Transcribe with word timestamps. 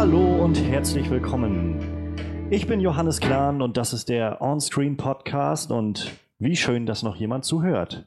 Hallo 0.00 0.42
und 0.42 0.54
herzlich 0.54 1.10
willkommen. 1.10 1.76
Ich 2.48 2.66
bin 2.66 2.80
Johannes 2.80 3.20
Klahn 3.20 3.60
und 3.60 3.76
das 3.76 3.92
ist 3.92 4.08
der 4.08 4.40
On-Screen 4.40 4.96
Podcast 4.96 5.70
und 5.70 6.12
wie 6.38 6.56
schön, 6.56 6.86
dass 6.86 7.02
noch 7.02 7.16
jemand 7.16 7.44
zuhört. 7.44 8.06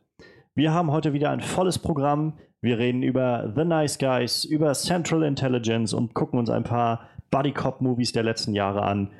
Wir 0.55 0.73
haben 0.73 0.89
heute 0.89 1.13
wieder 1.13 1.29
ein 1.29 1.39
volles 1.39 1.77
Programm. 1.77 2.33
Wir 2.61 2.79
reden 2.79 3.03
über 3.03 3.53
The 3.55 3.63
Nice 3.63 3.99
Guys, 3.99 4.43
über 4.43 4.73
Central 4.73 5.21
Intelligence 5.21 5.93
und 5.93 6.15
gucken 6.15 6.39
uns 6.39 6.49
ein 6.49 6.63
paar 6.63 7.09
Buddy 7.29 7.51
Cop 7.51 7.79
Movies 7.79 8.11
der 8.11 8.23
letzten 8.23 8.55
Jahre 8.55 8.81
an. 8.81 9.11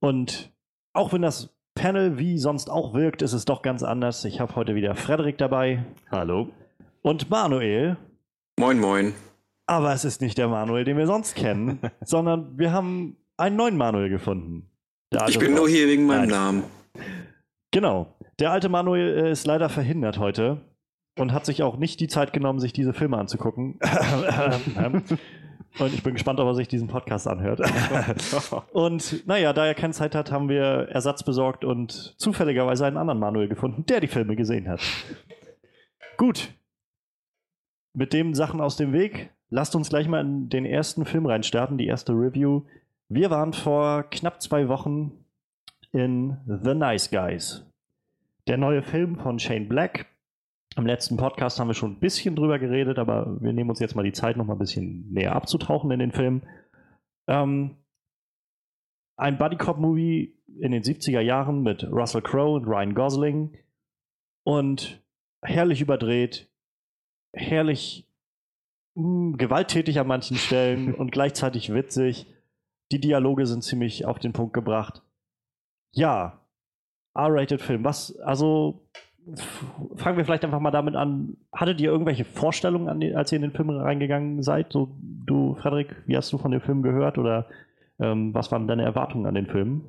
Und 0.00 0.50
auch 0.92 1.12
wenn 1.12 1.22
das 1.22 1.54
Panel 1.76 2.18
wie 2.18 2.38
sonst 2.38 2.70
auch 2.70 2.92
wirkt, 2.92 3.22
ist 3.22 3.34
es 3.34 3.44
doch 3.44 3.62
ganz 3.62 3.84
anders. 3.84 4.24
Ich 4.24 4.40
habe 4.40 4.56
heute 4.56 4.74
wieder 4.74 4.96
Frederik 4.96 5.38
dabei. 5.38 5.84
Hallo. 6.10 6.48
Und 7.02 7.30
Manuel. 7.30 7.98
Moin, 8.58 8.80
moin. 8.80 9.14
Aber 9.70 9.92
es 9.92 10.04
ist 10.04 10.20
nicht 10.20 10.36
der 10.36 10.48
Manuel, 10.48 10.82
den 10.82 10.96
wir 10.96 11.06
sonst 11.06 11.36
kennen, 11.36 11.78
sondern 12.04 12.58
wir 12.58 12.72
haben 12.72 13.16
einen 13.36 13.54
neuen 13.54 13.76
Manuel 13.76 14.08
gefunden. 14.08 14.68
ich 15.28 15.38
bin 15.38 15.54
nur 15.54 15.68
hier 15.68 15.86
wegen 15.86 16.06
meinem 16.06 16.22
Nein. 16.22 16.28
Namen. 16.28 16.62
Genau. 17.70 18.16
Der 18.40 18.50
alte 18.50 18.68
Manuel 18.68 19.26
äh, 19.26 19.30
ist 19.30 19.46
leider 19.46 19.68
verhindert 19.68 20.18
heute 20.18 20.60
und 21.16 21.32
hat 21.32 21.46
sich 21.46 21.62
auch 21.62 21.76
nicht 21.76 22.00
die 22.00 22.08
Zeit 22.08 22.32
genommen, 22.32 22.58
sich 22.58 22.72
diese 22.72 22.92
Filme 22.92 23.16
anzugucken. 23.16 23.78
und 25.78 25.94
ich 25.94 26.02
bin 26.02 26.14
gespannt, 26.14 26.40
ob 26.40 26.48
er 26.48 26.54
sich 26.56 26.66
diesen 26.66 26.88
Podcast 26.88 27.28
anhört. 27.28 27.60
und 28.72 29.24
naja, 29.28 29.52
da 29.52 29.66
er 29.66 29.74
keine 29.76 29.92
Zeit 29.92 30.16
hat, 30.16 30.32
haben 30.32 30.48
wir 30.48 30.88
Ersatz 30.90 31.22
besorgt 31.22 31.64
und 31.64 32.16
zufälligerweise 32.18 32.86
einen 32.86 32.96
anderen 32.96 33.20
Manuel 33.20 33.46
gefunden, 33.46 33.86
der 33.86 34.00
die 34.00 34.08
Filme 34.08 34.34
gesehen 34.34 34.68
hat. 34.68 34.80
Gut. 36.16 36.54
Mit 37.92 38.12
dem 38.12 38.34
Sachen 38.34 38.60
aus 38.60 38.76
dem 38.76 38.92
Weg 38.92 39.30
lasst 39.50 39.74
uns 39.74 39.90
gleich 39.90 40.08
mal 40.08 40.20
in 40.20 40.48
den 40.48 40.64
ersten 40.64 41.04
Film 41.04 41.26
reinstarten, 41.26 41.76
die 41.76 41.86
erste 41.86 42.12
Review. 42.12 42.62
Wir 43.08 43.30
waren 43.30 43.52
vor 43.52 44.04
knapp 44.04 44.40
zwei 44.40 44.68
Wochen 44.68 45.12
in 45.92 46.36
The 46.46 46.74
Nice 46.74 47.10
Guys. 47.10 47.66
Der 48.46 48.56
neue 48.56 48.82
Film 48.82 49.16
von 49.16 49.38
Shane 49.38 49.68
Black. 49.68 50.06
Im 50.76 50.86
letzten 50.86 51.16
Podcast 51.16 51.58
haben 51.58 51.66
wir 51.66 51.74
schon 51.74 51.92
ein 51.92 52.00
bisschen 52.00 52.36
drüber 52.36 52.60
geredet, 52.60 52.98
aber 52.98 53.36
wir 53.40 53.52
nehmen 53.52 53.70
uns 53.70 53.80
jetzt 53.80 53.96
mal 53.96 54.04
die 54.04 54.12
Zeit, 54.12 54.36
noch 54.36 54.46
mal 54.46 54.54
ein 54.54 54.58
bisschen 54.60 55.12
näher 55.12 55.34
abzutauchen 55.34 55.90
in 55.90 55.98
den 55.98 56.12
Film. 56.12 56.42
Ähm, 57.26 57.76
ein 59.16 59.36
Buddy-Cop-Movie 59.36 60.38
in 60.60 60.72
den 60.72 60.82
70er 60.82 61.20
Jahren 61.20 61.62
mit 61.62 61.84
Russell 61.90 62.22
Crowe 62.22 62.54
und 62.54 62.66
Ryan 62.66 62.94
Gosling 62.94 63.58
und 64.44 65.02
herrlich 65.42 65.80
überdreht, 65.80 66.48
herrlich 67.32 68.09
mh, 68.94 69.02
hm, 69.02 69.36
gewalttätig 69.36 69.98
an 69.98 70.06
manchen 70.06 70.36
Stellen 70.36 70.94
und 70.96 71.12
gleichzeitig 71.12 71.72
witzig. 71.72 72.26
Die 72.92 73.00
Dialoge 73.00 73.46
sind 73.46 73.62
ziemlich 73.62 74.04
auf 74.04 74.18
den 74.18 74.32
Punkt 74.32 74.52
gebracht. 74.52 75.02
Ja, 75.92 76.40
R-rated 77.14 77.60
Film. 77.60 77.84
Was, 77.84 78.18
also 78.20 78.88
fangen 79.96 80.16
wir 80.16 80.24
vielleicht 80.24 80.44
einfach 80.44 80.60
mal 80.60 80.70
damit 80.70 80.96
an. 80.96 81.36
Hattet 81.52 81.80
ihr 81.80 81.90
irgendwelche 81.90 82.24
Vorstellungen, 82.24 83.00
die, 83.00 83.14
als 83.14 83.32
ihr 83.32 83.36
in 83.36 83.42
den 83.42 83.52
Film 83.52 83.70
reingegangen 83.70 84.42
seid? 84.42 84.72
So, 84.72 84.96
du, 85.00 85.54
Frederik, 85.54 85.94
wie 86.06 86.16
hast 86.16 86.32
du 86.32 86.38
von 86.38 86.50
dem 86.50 86.60
Film 86.60 86.82
gehört 86.82 87.18
oder 87.18 87.46
ähm, 87.98 88.34
was 88.34 88.50
waren 88.50 88.66
deine 88.66 88.84
Erwartungen 88.84 89.26
an 89.26 89.34
den 89.34 89.46
Film? 89.46 89.82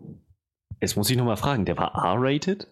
Jetzt 0.79 0.97
muss 0.97 1.09
ich 1.09 1.17
nochmal 1.17 1.37
fragen, 1.37 1.65
der 1.65 1.77
war 1.77 1.93
R-rated? 1.95 2.67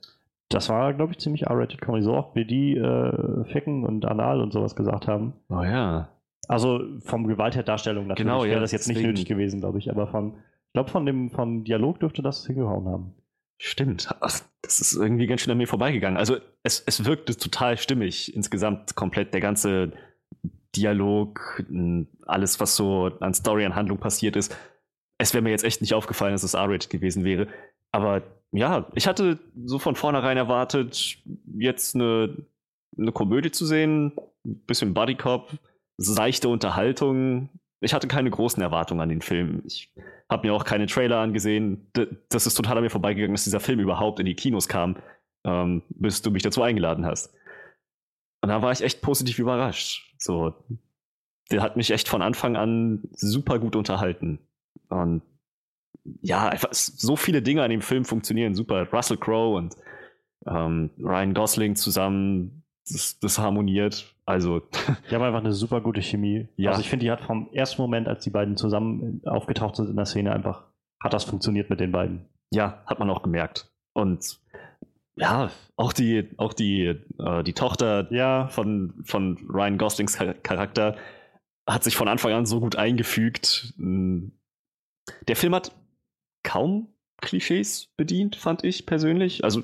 Das 0.50 0.68
war, 0.70 0.94
glaube 0.94 1.12
ich, 1.12 1.20
ziemlich 1.20 1.44
R-rated 1.44 1.80
Comedy. 1.80 2.04
So 2.04 2.14
oft 2.14 2.36
wie 2.36 2.46
die 2.46 2.76
äh, 2.76 3.46
Ficken 3.46 3.86
und 3.86 4.06
Anal 4.06 4.42
und 4.42 4.52
sowas 4.52 4.76
gesagt 4.76 5.08
haben. 5.08 5.34
Oh 5.50 5.62
ja. 5.62 6.10
Also 6.50 6.82
vom 7.02 7.28
Gewalt 7.28 7.56
her 7.56 7.62
Darstellung 7.62 8.08
natürlich 8.08 8.28
genau, 8.28 8.44
wäre 8.44 8.56
ja, 8.56 8.60
das 8.60 8.72
jetzt 8.72 8.88
nicht 8.88 9.02
nötig 9.02 9.26
gewesen, 9.26 9.60
glaube 9.60 9.78
ich. 9.78 9.92
Aber 9.92 10.08
von, 10.08 10.34
ich 10.34 10.74
glaube, 10.74 10.90
von 10.90 11.06
dem 11.06 11.30
vom 11.30 11.64
Dialog 11.64 12.00
dürfte 12.00 12.24
das 12.24 12.48
hingehauen 12.48 12.88
haben. 12.88 13.14
Stimmt. 13.60 14.10
Das 14.20 14.80
ist 14.80 14.96
irgendwie 14.96 15.28
ganz 15.28 15.42
schön 15.42 15.52
an 15.52 15.60
mir 15.60 15.68
vorbeigegangen. 15.68 16.18
Also 16.18 16.38
es, 16.64 16.82
es 16.88 17.06
wirkte 17.06 17.38
total 17.38 17.78
stimmig 17.78 18.34
insgesamt 18.36 18.96
komplett. 18.96 19.32
Der 19.34 19.42
ganze 19.42 19.92
Dialog, 20.76 21.64
alles, 22.26 22.60
was 22.60 22.76
so 22.76 23.12
an 23.20 23.34
Story, 23.36 23.64
an 23.66 23.76
Handlung 23.76 24.00
passiert 24.00 24.36
ist. 24.36 24.58
Es 25.20 25.36
wäre 25.36 25.44
mir 25.44 25.52
jetzt 25.52 25.66
echt 25.66 25.82
nicht 25.82 25.94
aufgefallen, 25.94 26.34
dass 26.34 26.44
es 26.44 26.56
R-rated 26.56 26.90
gewesen 26.90 27.24
wäre. 27.26 27.48
Aber 27.92 28.24
ja, 28.52 28.88
ich 28.96 29.08
hatte 29.08 29.38
so 29.66 29.78
von 29.78 29.96
vornherein 29.96 30.38
erwartet, 30.38 31.18
jetzt 31.60 31.94
eine, 31.94 32.38
eine 32.98 33.12
Komödie 33.12 33.52
zu 33.52 33.68
sehen, 33.68 34.14
ein 34.46 34.60
bisschen 34.66 34.96
Bodycop, 34.96 35.52
seichte 36.00 36.50
Unterhaltung. 36.50 37.50
Ich 37.82 37.94
hatte 37.94 38.08
keine 38.08 38.30
großen 38.30 38.62
Erwartungen 38.62 39.02
an 39.02 39.10
den 39.10 39.22
Film. 39.22 39.62
Ich 39.66 39.94
habe 40.30 40.48
mir 40.48 40.54
auch 40.54 40.64
keine 40.64 40.88
Trailer 40.88 41.20
angesehen. 41.20 41.92
Das 42.30 42.48
ist 42.48 42.56
total 42.56 42.78
an 42.78 42.84
mir 42.84 42.90
vorbeigegangen, 42.90 43.36
dass 43.36 43.44
dieser 43.44 43.60
Film 43.60 43.80
überhaupt 43.80 44.20
in 44.20 44.26
die 44.26 44.36
Kinos 44.36 44.68
kam, 44.68 44.98
ähm, 45.46 45.84
bis 45.90 46.22
du 46.22 46.32
mich 46.32 46.44
dazu 46.44 46.62
eingeladen 46.62 47.06
hast. 47.06 47.34
Und 48.42 48.50
da 48.50 48.62
war 48.62 48.72
ich 48.72 48.82
echt 48.82 49.02
positiv 49.02 49.40
überrascht. 49.40 50.14
So, 50.18 50.54
der 51.52 51.62
hat 51.62 51.78
mich 51.78 51.92
echt 51.92 52.08
von 52.08 52.22
Anfang 52.22 52.56
an 52.56 53.04
super 53.12 53.60
gut 53.60 53.76
unterhalten. 53.76 54.40
Und 54.88 55.22
ja, 56.22 56.48
einfach 56.48 56.70
so 56.72 57.16
viele 57.16 57.42
Dinge 57.42 57.64
an 57.64 57.72
dem 57.72 57.82
Film 57.82 58.06
funktionieren 58.06 58.56
super. 58.56 58.88
Russell 58.92 59.18
Crowe 59.18 59.56
und 59.56 59.76
ähm, 60.48 60.92
Ryan 60.98 61.34
Gosling 61.34 61.76
zusammen, 61.76 62.64
das, 62.88 63.20
das 63.20 63.38
harmoniert. 63.40 64.16
Also. 64.30 64.62
Die 65.10 65.16
haben 65.16 65.24
einfach 65.24 65.40
eine 65.40 65.54
super 65.54 65.82
gute 65.82 66.02
Chemie. 66.02 66.48
Ja. 66.56 66.70
Also 66.70 66.82
ich 66.82 66.90
finde, 66.90 67.06
die 67.06 67.12
hat 67.12 67.22
vom 67.22 67.50
ersten 67.52 67.82
Moment, 67.82 68.08
als 68.08 68.24
die 68.24 68.30
beiden 68.30 68.58
zusammen 68.58 69.22
aufgetaucht 69.26 69.76
sind 69.76 69.90
in 69.90 69.96
der 69.96 70.06
Szene, 70.06 70.32
einfach, 70.32 70.66
hat 71.04 71.14
das 71.14 71.24
funktioniert 71.24 71.70
mit 71.70 71.80
den 71.80 71.92
beiden. 71.92 72.26
Ja, 72.54 72.84
hat 72.86 73.00
man 73.00 73.10
auch 73.10 73.24
gemerkt. 73.24 73.72
Und 73.94 74.40
ja, 75.16 75.50
auch 75.76 75.94
die, 75.94 76.30
auch 76.38 76.54
die, 76.54 76.96
äh, 77.20 77.44
die 77.44 77.54
Tochter 77.54 78.08
ja. 78.14 78.48
von, 78.48 78.94
von 79.04 79.38
Ryan 79.50 79.78
Goslings 79.78 80.18
Charakter 80.44 80.96
hat 81.68 81.84
sich 81.84 81.96
von 81.96 82.08
Anfang 82.08 82.32
an 82.34 82.46
so 82.46 82.60
gut 82.60 82.76
eingefügt. 82.76 83.74
Der 83.78 85.36
Film 85.36 85.56
hat 85.56 85.72
kaum 86.44 86.88
Klischees 87.22 87.90
bedient, 87.98 88.36
fand 88.36 88.64
ich 88.64 88.86
persönlich. 88.86 89.44
Also, 89.44 89.64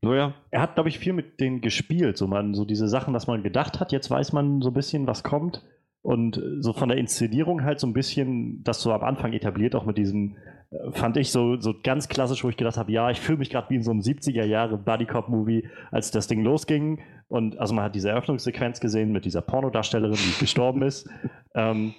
naja. 0.00 0.34
Er 0.50 0.62
hat, 0.62 0.74
glaube 0.74 0.88
ich, 0.88 0.98
viel 0.98 1.12
mit 1.12 1.40
denen 1.40 1.60
gespielt. 1.60 2.16
So, 2.16 2.26
man, 2.26 2.54
so 2.54 2.64
diese 2.64 2.88
Sachen, 2.88 3.14
dass 3.14 3.26
man 3.26 3.42
gedacht 3.42 3.80
hat, 3.80 3.92
jetzt 3.92 4.10
weiß 4.10 4.32
man 4.32 4.60
so 4.62 4.70
ein 4.70 4.74
bisschen, 4.74 5.06
was 5.06 5.22
kommt. 5.22 5.62
Und 6.02 6.42
so 6.58 6.72
von 6.72 6.88
der 6.88 6.98
Inszenierung 6.98 7.62
halt 7.62 7.78
so 7.78 7.86
ein 7.86 7.92
bisschen, 7.92 8.64
das 8.64 8.80
so 8.80 8.92
am 8.92 9.02
Anfang 9.02 9.32
etabliert, 9.32 9.76
auch 9.76 9.86
mit 9.86 9.96
diesem, 9.96 10.36
äh, 10.70 10.90
fand 10.90 11.16
ich 11.16 11.30
so, 11.30 11.60
so 11.60 11.74
ganz 11.80 12.08
klassisch, 12.08 12.42
wo 12.42 12.48
ich 12.48 12.56
gedacht 12.56 12.76
habe, 12.76 12.90
ja, 12.90 13.08
ich 13.10 13.20
fühle 13.20 13.38
mich 13.38 13.50
gerade 13.50 13.70
wie 13.70 13.76
in 13.76 13.84
so 13.84 13.92
einem 13.92 14.00
70er 14.00 14.44
Jahre 14.44 14.78
Buddy 14.78 15.06
Cop 15.06 15.28
Movie, 15.28 15.68
als 15.92 16.10
das 16.10 16.26
Ding 16.26 16.42
losging. 16.42 17.00
Und 17.28 17.56
also 17.58 17.72
man 17.72 17.84
hat 17.84 17.94
diese 17.94 18.10
Eröffnungssequenz 18.10 18.80
gesehen 18.80 19.12
mit 19.12 19.24
dieser 19.24 19.42
Pornodarstellerin, 19.42 20.16
die 20.16 20.40
gestorben 20.40 20.82
ist. 20.82 21.08
ähm, 21.54 21.94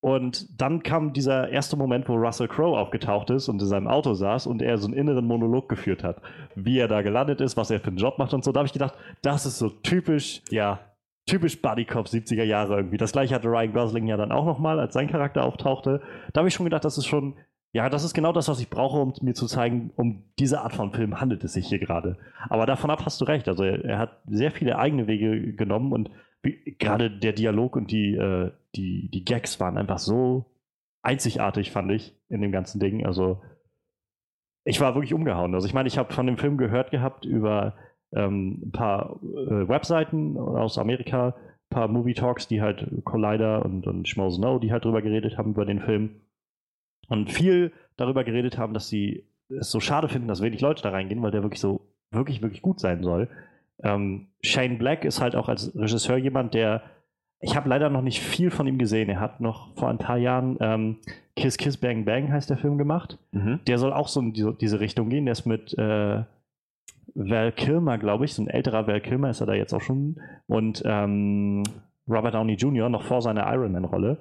und 0.00 0.60
dann 0.60 0.82
kam 0.84 1.12
dieser 1.12 1.48
erste 1.48 1.76
Moment, 1.76 2.08
wo 2.08 2.14
Russell 2.14 2.46
Crowe 2.46 2.78
aufgetaucht 2.78 3.30
ist 3.30 3.48
und 3.48 3.60
in 3.60 3.66
seinem 3.66 3.88
Auto 3.88 4.14
saß 4.14 4.46
und 4.46 4.62
er 4.62 4.78
so 4.78 4.86
einen 4.86 4.96
inneren 4.96 5.26
Monolog 5.26 5.68
geführt 5.68 6.04
hat, 6.04 6.22
wie 6.54 6.78
er 6.78 6.86
da 6.86 7.02
gelandet 7.02 7.40
ist, 7.40 7.56
was 7.56 7.70
er 7.70 7.80
für 7.80 7.88
einen 7.88 7.96
Job 7.96 8.16
macht 8.18 8.32
und 8.32 8.44
so. 8.44 8.52
Da 8.52 8.58
habe 8.58 8.66
ich 8.66 8.72
gedacht, 8.72 8.94
das 9.22 9.44
ist 9.44 9.58
so 9.58 9.70
typisch, 9.70 10.42
ja, 10.50 10.78
typisch 11.26 11.60
Buddy 11.60 11.84
Cop 11.84 12.06
70er 12.06 12.44
Jahre 12.44 12.76
irgendwie. 12.76 12.96
Das 12.96 13.10
gleiche 13.10 13.34
hatte 13.34 13.48
Ryan 13.48 13.72
Gosling 13.72 14.06
ja 14.06 14.16
dann 14.16 14.30
auch 14.30 14.44
nochmal, 14.44 14.78
als 14.78 14.94
sein 14.94 15.08
Charakter 15.08 15.44
auftauchte. 15.44 16.00
Da 16.32 16.40
habe 16.40 16.48
ich 16.48 16.54
schon 16.54 16.64
gedacht, 16.64 16.84
das 16.84 16.96
ist 16.96 17.06
schon, 17.06 17.34
ja, 17.72 17.90
das 17.90 18.04
ist 18.04 18.14
genau 18.14 18.32
das, 18.32 18.48
was 18.48 18.60
ich 18.60 18.70
brauche, 18.70 18.98
um 18.98 19.12
mir 19.20 19.34
zu 19.34 19.46
zeigen, 19.46 19.90
um 19.96 20.22
diese 20.38 20.60
Art 20.60 20.74
von 20.74 20.92
Film 20.92 21.20
handelt 21.20 21.42
es 21.42 21.54
sich 21.54 21.66
hier 21.66 21.80
gerade. 21.80 22.18
Aber 22.48 22.66
davon 22.66 22.90
ab 22.90 23.02
hast 23.04 23.20
du 23.20 23.24
recht. 23.24 23.48
Also 23.48 23.64
er, 23.64 23.84
er 23.84 23.98
hat 23.98 24.20
sehr 24.26 24.52
viele 24.52 24.78
eigene 24.78 25.08
Wege 25.08 25.54
genommen 25.54 25.92
und 25.92 26.08
gerade 26.42 27.10
der 27.10 27.32
Dialog 27.32 27.76
und 27.76 27.90
die, 27.90 28.14
äh, 28.14 28.52
die, 28.74 29.10
die 29.10 29.24
Gags 29.24 29.60
waren 29.60 29.76
einfach 29.76 29.98
so 29.98 30.46
einzigartig, 31.02 31.70
fand 31.70 31.90
ich, 31.92 32.14
in 32.28 32.40
dem 32.40 32.52
ganzen 32.52 32.80
Ding. 32.80 33.06
Also, 33.06 33.42
ich 34.64 34.80
war 34.80 34.94
wirklich 34.94 35.14
umgehauen. 35.14 35.54
Also, 35.54 35.66
ich 35.66 35.74
meine, 35.74 35.88
ich 35.88 35.98
habe 35.98 36.12
von 36.12 36.26
dem 36.26 36.36
Film 36.36 36.58
gehört 36.58 36.90
gehabt 36.90 37.24
über 37.24 37.74
ähm, 38.12 38.62
ein 38.66 38.72
paar 38.72 39.20
äh, 39.22 39.68
Webseiten 39.68 40.36
aus 40.36 40.78
Amerika, 40.78 41.28
ein 41.28 41.74
paar 41.74 41.88
Movie 41.88 42.14
Talks, 42.14 42.48
die 42.48 42.62
halt 42.62 42.86
Collider 43.04 43.64
und, 43.64 43.86
und 43.86 44.08
Schmo 44.08 44.30
Snow, 44.30 44.60
die 44.60 44.72
halt 44.72 44.84
drüber 44.84 45.02
geredet 45.02 45.36
haben 45.36 45.52
über 45.52 45.64
den 45.64 45.80
Film. 45.80 46.20
Und 47.08 47.30
viel 47.30 47.72
darüber 47.96 48.24
geredet 48.24 48.58
haben, 48.58 48.74
dass 48.74 48.88
sie 48.88 49.26
es 49.48 49.70
so 49.70 49.80
schade 49.80 50.08
finden, 50.08 50.28
dass 50.28 50.42
wenig 50.42 50.60
Leute 50.60 50.82
da 50.82 50.90
reingehen, 50.90 51.22
weil 51.22 51.30
der 51.30 51.42
wirklich 51.42 51.60
so, 51.60 51.80
wirklich, 52.10 52.42
wirklich 52.42 52.62
gut 52.62 52.80
sein 52.80 53.02
soll. 53.02 53.28
Ähm, 53.82 54.28
Shane 54.42 54.78
Black 54.78 55.04
ist 55.04 55.20
halt 55.20 55.36
auch 55.36 55.48
als 55.48 55.74
Regisseur 55.74 56.16
jemand, 56.16 56.54
der 56.54 56.82
ich 57.40 57.54
habe 57.54 57.68
leider 57.68 57.88
noch 57.88 58.02
nicht 58.02 58.20
viel 58.20 58.50
von 58.50 58.66
ihm 58.66 58.78
gesehen. 58.78 59.08
Er 59.08 59.20
hat 59.20 59.40
noch 59.40 59.74
vor 59.76 59.88
ein 59.88 59.98
paar 59.98 60.18
Jahren 60.18 60.56
ähm, 60.60 60.96
Kiss 61.36 61.56
Kiss 61.56 61.76
Bang 61.76 62.04
Bang 62.04 62.32
heißt 62.32 62.50
der 62.50 62.56
Film 62.56 62.78
gemacht. 62.78 63.18
Mhm. 63.30 63.60
Der 63.66 63.78
soll 63.78 63.92
auch 63.92 64.08
so 64.08 64.20
in 64.20 64.32
diese, 64.32 64.54
diese, 64.54 64.80
Richtung 64.80 65.08
gehen. 65.08 65.24
Der 65.24 65.32
ist 65.32 65.46
mit 65.46 65.72
äh, 65.78 66.24
Val 67.14 67.52
Kilmer, 67.52 67.98
glaube 67.98 68.24
ich, 68.24 68.34
so 68.34 68.42
ein 68.42 68.48
älterer 68.48 68.86
Val 68.86 69.00
Kilmer 69.00 69.30
ist 69.30 69.40
er 69.40 69.46
da 69.46 69.54
jetzt 69.54 69.72
auch 69.72 69.80
schon. 69.80 70.20
Und 70.48 70.82
ähm, 70.84 71.62
Robert 72.08 72.34
Downey 72.34 72.54
Jr. 72.54 72.88
noch 72.88 73.04
vor 73.04 73.22
seiner 73.22 73.52
Iron 73.52 73.72
Man-Rolle. 73.72 74.18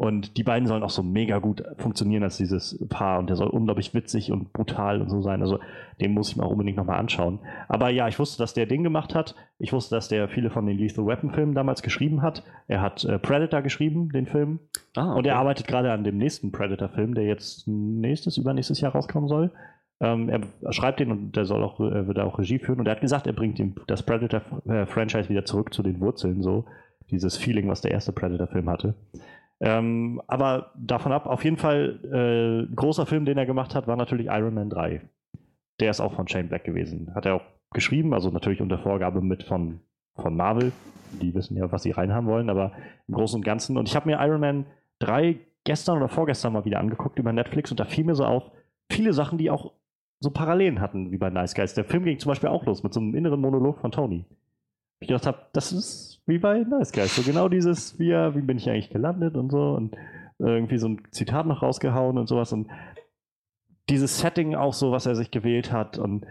Und 0.00 0.38
die 0.38 0.44
beiden 0.44 0.66
sollen 0.66 0.82
auch 0.82 0.88
so 0.88 1.02
mega 1.02 1.40
gut 1.40 1.62
funktionieren 1.76 2.22
als 2.22 2.38
dieses 2.38 2.82
Paar. 2.88 3.18
Und 3.18 3.28
der 3.28 3.36
soll 3.36 3.48
unglaublich 3.48 3.92
witzig 3.92 4.32
und 4.32 4.50
brutal 4.54 5.02
und 5.02 5.10
so 5.10 5.20
sein. 5.20 5.42
Also 5.42 5.58
den 6.00 6.14
muss 6.14 6.30
ich 6.30 6.38
mir 6.38 6.44
auch 6.46 6.52
unbedingt 6.52 6.78
nochmal 6.78 6.98
anschauen. 6.98 7.38
Aber 7.68 7.90
ja, 7.90 8.08
ich 8.08 8.18
wusste, 8.18 8.38
dass 8.38 8.54
der 8.54 8.64
Ding 8.64 8.82
gemacht 8.82 9.14
hat. 9.14 9.34
Ich 9.58 9.74
wusste, 9.74 9.96
dass 9.96 10.08
der 10.08 10.30
viele 10.30 10.48
von 10.48 10.64
den 10.64 10.78
Lethal 10.78 11.04
Weapon 11.04 11.32
Filmen 11.32 11.54
damals 11.54 11.82
geschrieben 11.82 12.22
hat. 12.22 12.42
Er 12.66 12.80
hat 12.80 13.04
äh, 13.04 13.18
Predator 13.18 13.60
geschrieben, 13.60 14.08
den 14.08 14.24
Film. 14.24 14.60
Ah, 14.96 15.10
okay. 15.10 15.18
Und 15.18 15.26
er 15.26 15.36
arbeitet 15.36 15.66
gerade 15.66 15.92
an 15.92 16.02
dem 16.02 16.16
nächsten 16.16 16.50
Predator-Film, 16.50 17.12
der 17.12 17.24
jetzt 17.24 17.68
nächstes, 17.68 18.38
übernächstes 18.38 18.80
Jahr 18.80 18.92
rauskommen 18.92 19.28
soll. 19.28 19.50
Ähm, 20.00 20.30
er 20.30 20.72
schreibt 20.72 21.00
den 21.00 21.10
und 21.10 21.36
der 21.36 21.44
soll 21.44 21.62
auch, 21.62 21.78
er 21.78 22.06
wird 22.06 22.18
auch 22.20 22.38
Regie 22.38 22.58
führen. 22.58 22.80
Und 22.80 22.86
er 22.86 22.92
hat 22.92 23.02
gesagt, 23.02 23.26
er 23.26 23.34
bringt 23.34 23.58
ihm 23.58 23.74
das 23.86 24.02
Predator-Franchise 24.02 25.28
wieder 25.28 25.44
zurück 25.44 25.74
zu 25.74 25.82
den 25.82 26.00
Wurzeln, 26.00 26.42
so 26.42 26.64
dieses 27.10 27.36
Feeling, 27.36 27.68
was 27.68 27.82
der 27.82 27.90
erste 27.90 28.12
Predator-Film 28.12 28.70
hatte. 28.70 28.94
Ähm, 29.60 30.22
aber 30.26 30.72
davon 30.76 31.12
ab, 31.12 31.26
auf 31.26 31.44
jeden 31.44 31.58
Fall, 31.58 32.00
äh, 32.70 32.74
großer 32.74 33.06
Film, 33.06 33.26
den 33.26 33.38
er 33.38 33.46
gemacht 33.46 33.74
hat, 33.74 33.86
war 33.86 33.96
natürlich 33.96 34.26
Iron 34.26 34.54
Man 34.54 34.70
3. 34.70 35.02
Der 35.80 35.90
ist 35.90 36.00
auch 36.00 36.14
von 36.14 36.28
Shane 36.28 36.48
Black 36.48 36.64
gewesen. 36.64 37.14
Hat 37.14 37.26
er 37.26 37.36
auch 37.36 37.44
geschrieben, 37.72 38.14
also 38.14 38.30
natürlich 38.30 38.60
unter 38.60 38.78
Vorgabe 38.78 39.20
mit 39.20 39.42
von, 39.42 39.80
von 40.16 40.34
Marvel. 40.34 40.72
Die 41.20 41.34
wissen 41.34 41.56
ja, 41.56 41.70
was 41.70 41.82
sie 41.82 41.90
reinhaben 41.90 42.28
wollen, 42.28 42.48
aber 42.48 42.72
im 43.06 43.14
Großen 43.14 43.36
und 43.36 43.44
Ganzen. 43.44 43.76
Und 43.76 43.88
ich 43.88 43.96
habe 43.96 44.08
mir 44.08 44.18
Iron 44.20 44.40
Man 44.40 44.66
3 45.00 45.38
gestern 45.64 45.98
oder 45.98 46.08
vorgestern 46.08 46.52
mal 46.52 46.64
wieder 46.64 46.80
angeguckt 46.80 47.18
über 47.18 47.32
Netflix 47.32 47.70
und 47.70 47.80
da 47.80 47.84
fiel 47.84 48.04
mir 48.04 48.14
so 48.14 48.24
auf, 48.24 48.50
viele 48.90 49.12
Sachen, 49.12 49.38
die 49.38 49.50
auch 49.50 49.72
so 50.20 50.30
Parallelen 50.30 50.80
hatten 50.80 51.10
wie 51.12 51.18
bei 51.18 51.30
Nice 51.30 51.54
Guys. 51.54 51.74
Der 51.74 51.84
Film 51.84 52.04
ging 52.04 52.18
zum 52.18 52.30
Beispiel 52.30 52.48
auch 52.48 52.64
los 52.66 52.82
mit 52.82 52.92
so 52.92 53.00
einem 53.00 53.14
inneren 53.14 53.40
Monolog 53.40 53.78
von 53.78 53.90
Tony. 53.90 54.24
Ich 55.00 55.08
gedacht 55.08 55.26
habe, 55.26 55.38
das 55.52 55.72
ist 55.72 56.09
wie 56.30 56.38
bei 56.38 56.60
Nice 56.60 56.92
Guys. 56.92 57.14
So 57.14 57.22
genau 57.22 57.48
dieses, 57.48 57.98
wie, 57.98 58.12
wie 58.12 58.40
bin 58.40 58.56
ich 58.56 58.70
eigentlich 58.70 58.90
gelandet 58.90 59.36
und 59.36 59.50
so 59.50 59.72
und 59.72 59.96
irgendwie 60.38 60.78
so 60.78 60.88
ein 60.88 61.02
Zitat 61.10 61.46
noch 61.46 61.62
rausgehauen 61.62 62.16
und 62.16 62.26
sowas 62.26 62.52
und 62.52 62.68
dieses 63.90 64.20
Setting 64.20 64.54
auch 64.54 64.72
so, 64.72 64.92
was 64.92 65.04
er 65.04 65.14
sich 65.14 65.30
gewählt 65.30 65.72
hat 65.72 65.98
und 65.98 66.24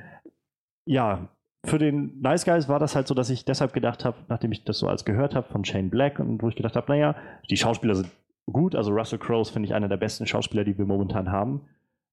ja, 0.86 1.30
für 1.66 1.78
den 1.78 2.20
Nice 2.22 2.46
Guys 2.46 2.70
war 2.70 2.80
das 2.80 2.96
halt 2.96 3.08
so, 3.08 3.14
dass 3.14 3.30
ich 3.30 3.46
deshalb 3.46 3.74
gedacht 3.74 4.06
habe, 4.06 4.18
nachdem 4.30 4.52
ich 4.52 4.64
das 4.64 4.80
so 4.80 4.88
als 4.88 5.06
gehört 5.06 5.36
habe 5.36 5.48
von 5.50 5.66
Shane 5.66 5.90
Black 5.90 6.20
und 6.20 6.42
wo 6.42 6.48
ich 6.48 6.56
gedacht 6.56 6.76
habe, 6.76 6.92
naja, 6.92 7.16
die 7.50 7.58
Schauspieler 7.58 7.96
sind 7.96 8.10
gut, 8.52 8.76
also 8.76 8.92
Russell 8.92 9.20
Crowe 9.20 9.46
finde 9.46 9.68
ich 9.68 9.76
einer 9.76 9.90
der 9.90 9.98
besten 9.98 10.26
Schauspieler, 10.26 10.64
die 10.64 10.78
wir 10.78 10.86
momentan 10.86 11.32
haben. 11.32 11.68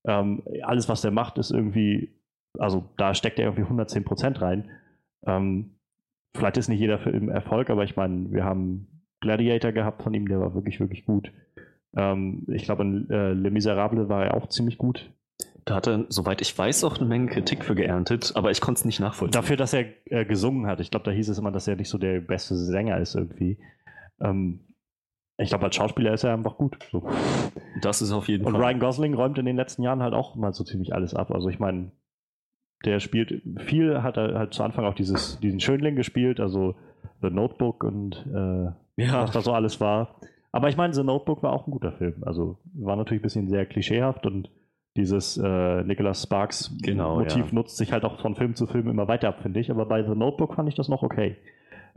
Ähm, 0.07 0.43
alles, 0.63 0.89
was 0.89 1.01
der 1.01 1.13
macht, 1.13 1.39
ist 1.39 1.53
irgendwie, 1.53 2.13
also 2.59 2.85
da 2.97 3.15
steckt 3.15 3.39
er 3.39 3.47
irgendwie 3.47 3.63
110 3.63 4.05
Prozent 4.05 4.43
rein. 4.43 4.69
Ähm, 5.27 5.76
vielleicht 6.37 6.57
ist 6.57 6.69
nicht 6.69 6.81
jeder 6.81 6.99
Film 6.99 7.29
Erfolg, 7.29 7.71
aber 7.71 7.85
ich 7.85 7.97
meine, 7.97 8.31
wir 8.31 8.45
haben 8.45 9.03
Gladiator 9.21 9.73
gehabt 9.73 10.03
von 10.03 10.15
ihm, 10.15 10.29
der 10.29 10.41
war 10.41 10.55
wirklich, 10.55 10.81
wirklich 10.81 11.05
gut. 11.05 11.33
Ähm, 11.97 12.47
ich 12.49 12.65
glaube, 12.65 12.83
in 12.83 13.11
äh, 13.11 13.33
Le 13.33 13.51
Miserable 13.51 14.09
war 14.09 14.25
er 14.25 14.35
auch 14.35 14.49
ziemlich 14.49 14.79
gut. 14.79 15.11
Da 15.65 15.75
hat 15.75 15.89
er, 15.89 16.07
soweit 16.09 16.41
ich 16.43 16.57
weiß, 16.57 16.85
auch 16.85 16.99
eine 16.99 17.09
Menge 17.09 17.27
Kritik 17.27 17.65
für 17.65 17.75
geerntet, 17.75 18.33
aber 18.37 18.53
ich 18.53 18.61
konnte 18.61 18.79
es 18.79 18.85
nicht 18.85 19.01
nachvollziehen. 19.01 19.33
Dafür, 19.33 19.57
dass 19.57 19.73
er 19.73 19.87
äh, 20.05 20.25
gesungen 20.25 20.67
hat. 20.69 20.81
Ich 20.81 20.91
glaube, 20.91 21.05
da 21.05 21.11
hieß 21.11 21.29
es 21.29 21.39
immer, 21.39 21.51
dass 21.51 21.67
er 21.67 21.75
nicht 21.75 21.89
so 21.89 21.99
der 21.99 22.21
beste 22.21 22.55
Sänger 22.55 22.99
ist 22.99 23.17
irgendwie. 23.17 23.59
Ähm, 24.21 24.61
ich 25.39 25.49
glaube, 25.49 25.65
als 25.65 25.77
Schauspieler 25.77 26.15
ist 26.15 26.25
er 26.25 26.35
einfach 26.35 26.57
gut. 26.57 26.79
So. 26.91 27.09
Das 27.83 28.01
ist 28.01 28.13
auf 28.13 28.29
jeden 28.29 28.47
Und 28.47 28.53
Fall. 28.53 28.61
Und 28.61 28.67
Ryan 28.67 28.81
Gosling 28.81 29.15
räumt 29.15 29.39
in 29.39 29.45
den 29.45 29.57
letzten 29.57 29.83
Jahren 29.83 30.03
halt 30.03 30.15
auch 30.15 30.37
mal 30.37 30.55
so 30.55 30.65
ziemlich 30.65 30.95
alles 30.95 31.15
ab. 31.15 31.31
Also 31.31 31.49
ich 31.49 31.59
meine, 31.59 31.91
der 32.85 33.01
spielt 33.01 33.43
viel, 33.59 34.03
hat 34.03 34.17
er 34.17 34.39
halt 34.39 34.55
zu 34.55 34.63
Anfang 34.63 34.85
auch 34.85 34.95
dieses, 34.95 35.41
diesen 35.41 35.61
Schönling 35.61 35.97
gespielt, 35.97 36.41
also 36.41 36.75
The 37.23 37.31
Notebook 37.31 37.83
und 37.85 38.25
äh, 38.33 39.03
ja. 39.03 39.23
was 39.23 39.31
da 39.33 39.41
so 39.41 39.53
alles 39.53 39.81
war. 39.81 40.17
Aber 40.53 40.69
ich 40.69 40.77
meine, 40.77 40.95
The 40.95 41.03
Notebook 41.03 41.43
war 41.43 41.53
auch 41.53 41.67
ein 41.67 41.71
guter 41.71 41.93
Film. 41.93 42.23
Also 42.23 42.59
war 42.75 42.97
natürlich 42.97 43.21
ein 43.21 43.25
bisschen 43.25 43.49
sehr 43.49 43.67
klischeehaft 43.67 44.27
und 44.27 44.51
dieses 44.97 45.37
äh, 45.37 45.83
Nicholas 45.85 46.23
Sparks 46.23 46.75
genau, 46.81 47.19
Motiv 47.19 47.49
ja. 47.49 47.55
nutzt 47.55 47.77
sich 47.77 47.93
halt 47.93 48.05
auch 48.05 48.21
von 48.21 48.35
Film 48.35 48.55
zu 48.55 48.67
Film 48.67 48.89
immer 48.89 49.09
weiter 49.09 49.29
ab, 49.29 49.41
finde 49.43 49.61
ich. 49.61 49.71
Aber 49.71 49.87
bei 49.87 50.03
The 50.03 50.15
Notebook 50.15 50.55
fand 50.55 50.69
ich 50.69 50.75
das 50.75 50.89
noch 50.89 51.03
okay. 51.03 51.37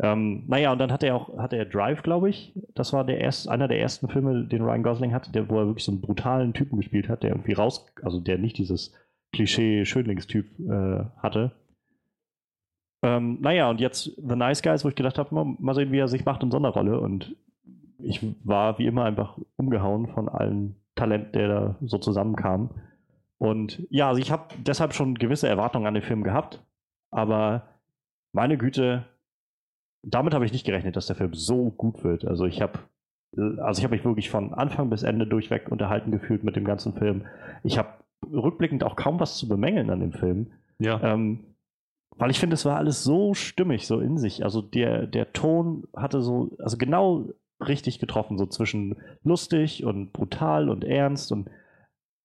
Ähm, 0.02 0.44
naja, 0.48 0.72
und 0.72 0.80
dann 0.80 0.92
hat 0.92 1.04
er 1.04 1.16
auch, 1.16 1.38
hatte 1.38 1.58
er 1.58 1.66
Drive, 1.66 2.04
glaube 2.04 2.30
ich. 2.30 2.54
Das 2.75 2.94
war 2.94 3.06
der 3.06 3.20
erst, 3.20 3.50
einer 3.50 3.68
der 3.68 3.80
ersten 3.80 4.08
Filme, 4.08 4.46
den 4.46 4.62
Ryan 4.62 4.84
Gosling 4.84 5.14
hatte, 5.14 5.32
der, 5.32 5.50
wo 5.50 5.60
er 5.60 5.68
wirklich 5.68 5.84
so 5.84 5.92
einen 5.92 6.02
brutalen 6.02 6.54
Typen 6.54 6.78
gespielt 6.78 7.10
hat, 7.10 7.24
der 7.24 7.32
irgendwie 7.32 7.54
raus, 7.54 7.86
also 8.02 8.20
der 8.20 8.38
nicht 8.38 8.58
dieses 8.58 8.94
Klischee-Schönlingstyp 9.34 10.48
äh, 10.60 11.06
hatte. 11.18 11.52
Ähm, 13.02 13.38
naja, 13.42 13.70
und 13.70 13.80
jetzt 13.80 14.12
The 14.18 14.36
Nice 14.36 14.62
Guys, 14.62 14.84
wo 14.84 14.90
ich 14.90 14.96
gedacht 14.96 15.18
habe, 15.18 15.56
mal, 15.60 15.76
sehen, 15.76 15.92
wie 15.92 16.00
er 16.00 16.08
sich 16.08 16.26
macht 16.26 16.44
in 16.44 16.52
so 16.52 16.58
einer 16.58 16.70
Rolle. 16.70 17.00
Und 17.00 17.36
ich 18.00 18.26
war 18.44 18.78
wie 18.80 18.88
immer 18.88 19.06
einfach 19.06 19.38
umgehauen 19.56 20.08
von 20.08 20.28
allen 20.28 20.76
Talent, 20.96 21.34
der 21.36 21.48
da 21.48 21.76
so 21.81 21.98
zusammenkam. 21.98 22.72
Und 23.38 23.88
ja, 23.90 24.10
also 24.10 24.20
ich 24.20 24.31
habe 24.31 24.54
deshalb 24.58 24.94
schon 24.94 25.16
gewisse 25.16 25.48
Erwartungen 25.48 25.88
an 25.88 25.94
den 25.94 26.04
Film 26.04 26.24
gehabt, 26.24 26.62
aber 27.10 27.64
meine 28.34 28.58
Güte, 28.58 29.06
damit 30.04 30.34
habe 30.34 30.46
ich 30.46 30.52
nicht 30.52 30.66
gerechnet, 30.66 30.98
dass 30.98 31.08
der 31.08 31.16
Film 31.16 31.34
so 31.34 31.72
gut 31.72 32.04
wird. 32.04 32.25
Also 32.25 32.46
ich 32.46 32.62
habe 32.62 32.80
also 33.38 33.80
ich 33.80 33.84
habe 33.84 33.96
mich 33.96 34.04
wirklich 34.04 34.30
von 34.30 34.54
Anfang 34.54 34.90
bis 34.90 35.04
Ende 35.04 35.28
durchweg 35.28 35.70
unterhalten 35.70 36.12
gefühlt 36.12 36.44
mit 36.44 36.56
dem 36.56 36.66
ganzen 36.66 36.94
Film. 36.94 37.25
Ich 37.64 37.78
habe 37.78 37.90
rückblickend 38.25 38.83
auch 38.83 38.95
kaum 38.95 39.19
was 39.19 39.38
zu 39.38 39.48
bemängeln 39.48 39.89
an 39.89 40.00
dem 40.00 40.13
Film. 40.13 40.51
Ja. 40.80 41.01
Ähm, 41.01 41.45
weil 42.18 42.31
ich 42.31 42.39
finde, 42.39 42.56
es 42.56 42.66
war 42.66 42.77
alles 42.77 43.04
so 43.04 43.33
stimmig, 43.33 43.88
so 43.88 44.00
in 44.00 44.18
sich. 44.18 44.44
Also 44.44 44.62
der, 44.62 45.07
der 45.07 45.31
Ton 45.31 45.88
hatte 45.95 46.21
so, 46.21 46.51
also 46.60 46.77
genau 46.77 47.30
richtig 47.66 48.00
getroffen, 48.00 48.38
so 48.38 48.45
zwischen 48.45 48.98
lustig 49.24 49.86
und 49.86 50.12
brutal 50.12 50.69
und 50.69 50.83
ernst 50.83 51.31
und 51.31 51.50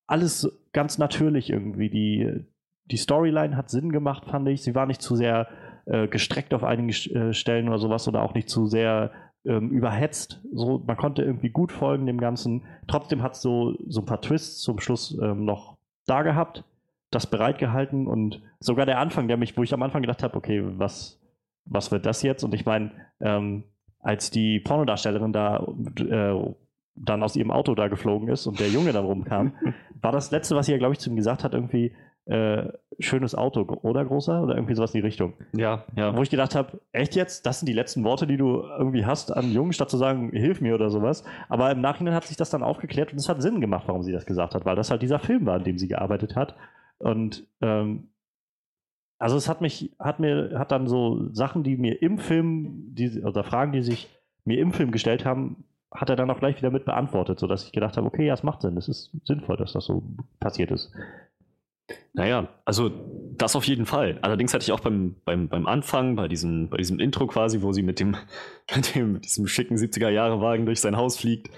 alles 0.07 0.51
ganz 0.73 0.99
natürlich 0.99 1.51
irgendwie. 1.51 1.91
Die, 1.91 2.45
die 2.87 2.97
Storyline 2.97 3.57
hat 3.57 3.71
Sinn 3.71 3.91
gemacht, 3.93 4.25
fand 4.27 4.49
ich. 4.49 4.63
Sie 4.63 4.75
war 4.75 4.87
nicht 4.87 5.03
zu 5.03 5.17
sehr 5.17 5.49
äh, 5.87 6.09
gestreckt 6.09 6.55
auf 6.55 6.65
einigen 6.65 6.89
äh, 6.89 7.33
Stellen 7.33 7.69
oder 7.69 7.79
sowas 7.79 8.09
oder 8.09 8.23
auch 8.23 8.35
nicht 8.35 8.49
zu 8.49 8.67
sehr 8.67 9.13
ähm, 9.45 9.71
überhetzt. 9.71 10.41
So, 10.53 10.83
man 10.87 10.97
konnte 10.97 11.23
irgendwie 11.23 11.51
gut 11.51 11.73
folgen 11.73 12.07
dem 12.07 12.19
Ganzen. 12.19 12.65
Trotzdem 12.87 13.23
hat 13.23 13.35
es 13.35 13.43
so, 13.43 13.77
so 13.87 14.01
ein 14.01 14.07
paar 14.07 14.21
Twists 14.21 14.61
zum 14.61 14.81
Schluss 14.81 15.17
ähm, 15.23 15.45
noch 15.45 15.74
da 16.07 16.23
gehabt, 16.23 16.65
das 17.11 17.27
bereitgehalten 17.27 18.07
und 18.07 18.43
sogar 18.59 18.87
der 18.87 18.99
Anfang, 18.99 19.29
der 19.29 19.37
mich, 19.37 19.57
wo 19.57 19.63
ich 19.63 19.73
am 19.73 19.83
Anfang 19.83 20.03
gedacht 20.03 20.23
habe, 20.23 20.37
okay, 20.37 20.63
was, 20.65 21.21
was 21.65 21.93
wird 21.93 22.07
das 22.07 22.23
jetzt? 22.23 22.43
Und 22.43 22.55
ich 22.55 22.67
meine, 22.67 22.91
ähm, 23.21 23.65
als 24.01 24.31
die 24.31 24.61
Pornodarstellerin 24.61 25.33
da 25.33 25.67
äh, 25.99 26.55
dann 26.97 27.23
aus 27.23 27.37
ihrem 27.37 27.51
Auto 27.51 27.75
da 27.75 27.89
geflogen 27.89 28.29
ist 28.29 28.47
und 28.47 28.61
der 28.61 28.69
Junge 28.69 28.93
dann 28.93 29.05
rumkam, 29.05 29.55
war 30.01 30.13
das 30.13 30.31
letzte, 30.31 30.55
was 30.57 30.67
sie 30.67 30.73
ja, 30.73 30.79
glaube 30.79 30.95
ich, 30.95 31.01
zu 31.01 31.11
ihm 31.11 31.17
gesagt 31.17 31.45
hat, 31.45 31.55
irgendwie, 31.55 31.95
äh, 32.27 32.73
schönes 32.99 33.35
Auto, 33.35 33.63
oder 33.83 34.05
großer? 34.05 34.43
Oder 34.43 34.55
irgendwie 34.55 34.75
sowas 34.75 34.95
in 34.95 35.01
die 35.01 35.07
Richtung. 35.07 35.35
Ja, 35.53 35.85
ja. 35.97 36.17
Wo 36.17 36.23
ich 36.23 36.31
gedacht 36.31 36.55
habe, 36.55 36.81
echt 36.93 37.15
jetzt? 37.15 37.45
Das 37.47 37.61
sind 37.61 37.67
die 37.67 37.75
letzten 37.75 38.05
Worte, 38.05 38.27
die 38.27 38.37
du 38.37 38.63
irgendwie 38.63 39.05
hast 39.05 39.31
an 39.31 39.53
Jungen, 39.53 39.73
statt 39.73 39.91
zu 39.91 39.97
sagen, 39.97 40.31
hilf 40.31 40.61
mir 40.61 40.75
oder 40.75 40.91
sowas. 40.91 41.25
Aber 41.49 41.71
im 41.71 41.81
Nachhinein 41.81 42.15
hat 42.15 42.25
sich 42.25 42.37
das 42.37 42.51
dann 42.51 42.63
aufgeklärt 42.63 43.13
und 43.13 43.19
es 43.19 43.29
hat 43.29 43.43
Sinn 43.43 43.61
gemacht, 43.61 43.85
warum 43.87 44.03
sie 44.03 44.13
das 44.13 44.27
gesagt 44.27 44.55
hat, 44.55 44.65
weil 44.65 44.77
das 44.77 44.91
halt 44.91 45.03
dieser 45.03 45.19
Film 45.19 45.47
war, 45.47 45.57
an 45.57 45.65
dem 45.65 45.79
sie 45.79 45.89
gearbeitet 45.89 46.37
hat. 46.37 46.55
Und 46.99 47.47
ähm, 47.61 48.09
also 49.19 49.37
es 49.37 49.49
hat 49.49 49.61
mich, 49.61 49.95
hat 49.99 50.21
mir, 50.21 50.59
hat 50.59 50.73
dann 50.73 50.87
so 50.87 51.33
Sachen, 51.33 51.63
die 51.63 51.77
mir 51.77 52.03
im 52.03 52.19
Film, 52.19 52.95
die, 52.95 53.23
oder 53.23 53.45
Fragen, 53.45 53.73
die 53.73 53.83
sich 53.83 54.09
mir 54.45 54.59
im 54.59 54.73
Film 54.73 54.91
gestellt 54.91 55.25
haben, 55.25 55.65
hat 55.91 56.11
er 56.11 56.17
dann 56.17 56.31
auch 56.31 56.41
gleich 56.41 56.57
wieder 56.57 56.71
mit 56.71 56.85
beantwortet, 56.85 57.39
sodass 57.39 57.65
ich 57.65 57.73
gedacht 57.73 57.97
habe, 57.97 58.07
okay, 58.07 58.27
ja, 58.27 58.35
es 58.35 58.43
macht 58.43 58.63
Sinn, 58.63 58.77
es 58.77 58.89
ist 58.89 59.13
sinnvoll, 59.25 59.57
dass 59.57 59.73
das 59.73 59.85
so 59.85 60.03
passiert 60.41 60.73
ist. 60.73 60.93
Naja, 62.13 62.49
also 62.65 62.91
das 63.37 63.57
auf 63.57 63.65
jeden 63.65 63.87
Fall. 63.87 64.19
Allerdings 64.23 64.55
hatte 64.55 64.63
ich 64.63 64.73
auch 64.73 64.81
beim, 64.81 65.17
beim, 65.25 65.49
beim 65.49 65.67
Anfang, 65.67 66.17
bei 66.17 66.29
diesem, 66.29 66.71
bei 66.71 66.77
diesem 66.79 66.99
Intro 66.99 67.27
quasi, 67.27 67.63
wo 67.63 67.73
sie 67.73 67.83
mit 67.83 68.01
dem, 68.01 68.17
mit 68.75 68.95
dem 68.95 69.13
mit 69.15 69.25
diesem 69.25 69.47
schicken 69.47 69.77
70er-Jahre-Wagen 69.77 70.67
durch 70.67 70.81
sein 70.81 70.97
Haus 70.97 71.19
fliegt, 71.19 71.51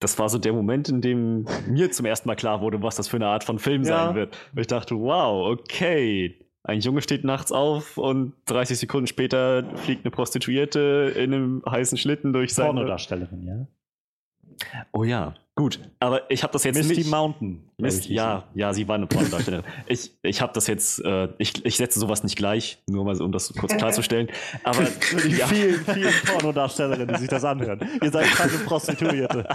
das 0.00 0.18
war 0.18 0.30
so 0.30 0.38
der 0.38 0.54
Moment, 0.54 0.88
in 0.88 1.02
dem 1.02 1.46
mir 1.68 1.90
zum 1.90 2.06
ersten 2.06 2.26
Mal 2.28 2.36
klar 2.36 2.62
wurde, 2.62 2.82
was 2.82 2.96
das 2.96 3.08
für 3.08 3.16
eine 3.16 3.26
Art 3.26 3.44
von 3.44 3.58
Film 3.58 3.82
ja. 3.82 4.06
sein 4.06 4.14
wird. 4.14 4.36
Und 4.52 4.60
ich 4.60 4.66
dachte, 4.66 4.96
wow, 4.96 5.50
okay. 5.50 6.46
Ein 6.62 6.80
Junge 6.80 7.02
steht 7.02 7.24
nachts 7.24 7.52
auf 7.52 7.96
und 7.96 8.34
30 8.46 8.78
Sekunden 8.78 9.06
später 9.06 9.64
fliegt 9.76 10.04
eine 10.04 10.10
Prostituierte 10.10 11.12
in 11.16 11.34
einem 11.34 11.62
heißen 11.68 11.98
Schlitten 11.98 12.32
durch 12.32 12.54
seine... 12.54 12.74
Pornodarstellerin, 12.74 13.42
ja. 13.42 13.66
Oh 14.92 15.04
ja, 15.04 15.34
gut. 15.54 15.80
Aber 15.98 16.30
ich 16.30 16.42
habe 16.42 16.52
das 16.52 16.64
jetzt 16.64 16.76
Misty 16.76 16.94
nicht... 16.96 17.10
Mountain. 17.10 17.70
Misty, 17.78 18.14
ja, 18.14 18.44
ja, 18.54 18.72
sie 18.72 18.88
war 18.88 18.96
eine 18.96 19.06
Pornodarstellerin. 19.06 19.64
ich 19.86 20.12
ich 20.22 20.40
habe 20.40 20.52
das 20.52 20.66
jetzt, 20.66 21.04
äh, 21.04 21.28
ich, 21.38 21.64
ich 21.64 21.76
setze 21.76 21.98
sowas 21.98 22.22
nicht 22.22 22.36
gleich, 22.36 22.82
nur 22.88 23.04
mal 23.04 23.14
so, 23.14 23.24
um 23.24 23.32
das 23.32 23.52
kurz 23.54 23.76
klarzustellen. 23.76 24.28
Aber 24.64 24.84
die 25.24 25.36
ja. 25.36 25.46
vielen, 25.46 25.84
vielen 25.84 26.12
Pornodarstellerinnen, 26.26 27.08
die 27.14 27.20
sich 27.20 27.28
das 27.28 27.44
anhören. 27.44 27.80
Ihr 28.02 28.10
seid 28.10 28.26
keine 28.26 28.52
Prostituierte. 28.66 29.46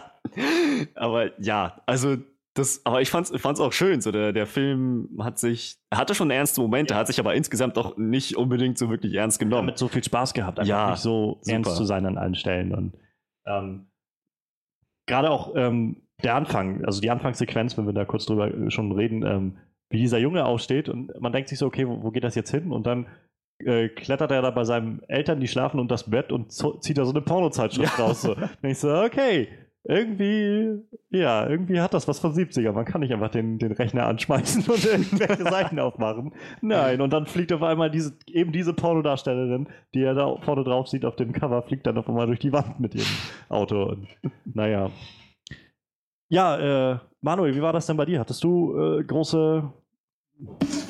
aber 0.96 1.40
ja, 1.42 1.82
also 1.86 2.18
das, 2.56 2.86
aber 2.86 3.02
ich 3.02 3.10
fand's, 3.10 3.34
fand's 3.36 3.60
auch 3.60 3.74
schön. 3.74 4.00
So 4.00 4.12
der, 4.12 4.32
der 4.32 4.48
Film 4.48 5.10
hat 5.22 5.38
sich, 5.38 5.78
hatte 5.94 6.16
schon 6.16 6.32
ernste 6.32 6.62
Momente, 6.62 6.94
ja. 6.94 7.00
hat 7.00 7.08
sich 7.08 7.20
aber 7.20 7.36
insgesamt 7.36 7.78
auch 7.78 7.98
nicht 7.98 8.38
unbedingt 8.38 8.78
so 8.78 8.90
wirklich 8.90 9.14
ernst 9.14 9.40
genommen. 9.40 9.66
Mit 9.66 9.78
so 9.78 9.90
viel 9.90 10.04
Spaß 10.04 10.34
gehabt, 10.34 10.60
einfach 10.60 10.70
ja, 10.70 10.92
nicht 10.92 11.00
so 11.00 11.40
super. 11.42 11.54
ernst 11.54 11.76
zu 11.76 11.84
sein 11.84 12.06
an 12.06 12.18
allen 12.18 12.36
Stellen 12.36 12.74
und 12.74 12.94
ähm, 13.46 13.88
gerade 15.06 15.30
auch 15.30 15.54
ähm, 15.56 15.98
der 16.24 16.36
Anfang, 16.36 16.84
also 16.86 17.02
die 17.02 17.12
Anfangssequenz, 17.12 17.78
wenn 17.78 17.86
wir 17.86 17.94
da 17.94 18.06
kurz 18.06 18.26
drüber 18.26 18.52
schon 18.70 18.92
reden, 18.92 19.24
ähm, 19.26 19.58
wie 19.90 20.00
dieser 20.00 20.18
Junge 20.18 20.46
aufsteht 20.46 20.90
und 20.90 21.20
man 21.20 21.32
denkt 21.32 21.50
sich 21.50 21.60
so, 21.60 21.68
okay, 21.68 21.88
wo, 21.88 22.04
wo 22.04 22.12
geht 22.12 22.24
das 22.24 22.36
jetzt 22.36 22.52
hin? 22.52 22.72
Und 22.72 22.88
dann 22.88 23.08
äh, 23.60 23.90
klettert 23.90 24.32
er 24.32 24.42
da 24.42 24.52
bei 24.52 24.64
seinen 24.64 25.02
Eltern, 25.08 25.40
die 25.40 25.48
schlafen 25.48 25.80
unter 25.80 25.94
das 25.94 26.10
Bett 26.10 26.32
und 26.32 26.52
zieht 26.52 26.98
da 26.98 27.06
so 27.06 27.12
eine 27.12 27.22
Pornozeitschrift 27.22 27.98
ja. 27.98 28.06
raus. 28.06 28.22
So. 28.22 28.36
Und 28.62 28.70
ich 28.70 28.78
so, 28.78 28.94
okay, 28.94 29.48
irgendwie, 29.88 30.82
ja, 31.12 31.48
irgendwie 31.48 31.80
hat 31.80 31.94
das 31.94 32.08
was 32.08 32.20
von 32.20 32.34
70er. 32.34 32.72
Man 32.72 32.86
kann 32.86 33.02
nicht 33.02 33.14
einfach 33.14 33.30
den, 33.30 33.60
den 33.60 33.72
Rechner 33.72 34.08
anschmeißen 34.08 34.64
und 34.68 34.84
irgendwelche 34.84 35.44
Seiten 35.50 35.80
aufmachen. 35.80 36.34
Nein, 36.62 37.02
und 37.02 37.14
dann 37.14 37.28
fliegt 37.28 37.54
auf 37.54 37.62
einmal 37.62 37.92
diese, 37.92 38.18
eben 38.26 38.52
diese 38.52 38.74
Pornodarstellerin, 38.74 39.68
die 39.94 40.02
er 40.02 40.16
da 40.16 40.36
vorne 40.42 40.64
drauf 40.64 40.88
sieht 40.88 41.06
auf 41.06 41.16
dem 41.16 41.34
Cover, 41.34 41.62
fliegt 41.62 41.86
dann 41.86 42.00
auf 42.00 42.10
einmal 42.10 42.26
durch 42.26 42.40
die 42.40 42.52
Wand 42.52 42.80
mit 42.80 42.96
ihrem 42.96 43.06
Auto. 43.48 43.84
Und, 43.84 44.08
naja. 44.46 44.90
Ja, 46.30 46.94
äh, 46.94 47.00
Manuel, 47.22 47.56
wie 47.56 47.62
war 47.62 47.74
das 47.74 47.86
denn 47.86 47.98
bei 47.98 48.06
dir? 48.06 48.20
Hattest 48.20 48.44
du 48.44 48.76
äh, 48.76 49.04
große, 49.04 49.72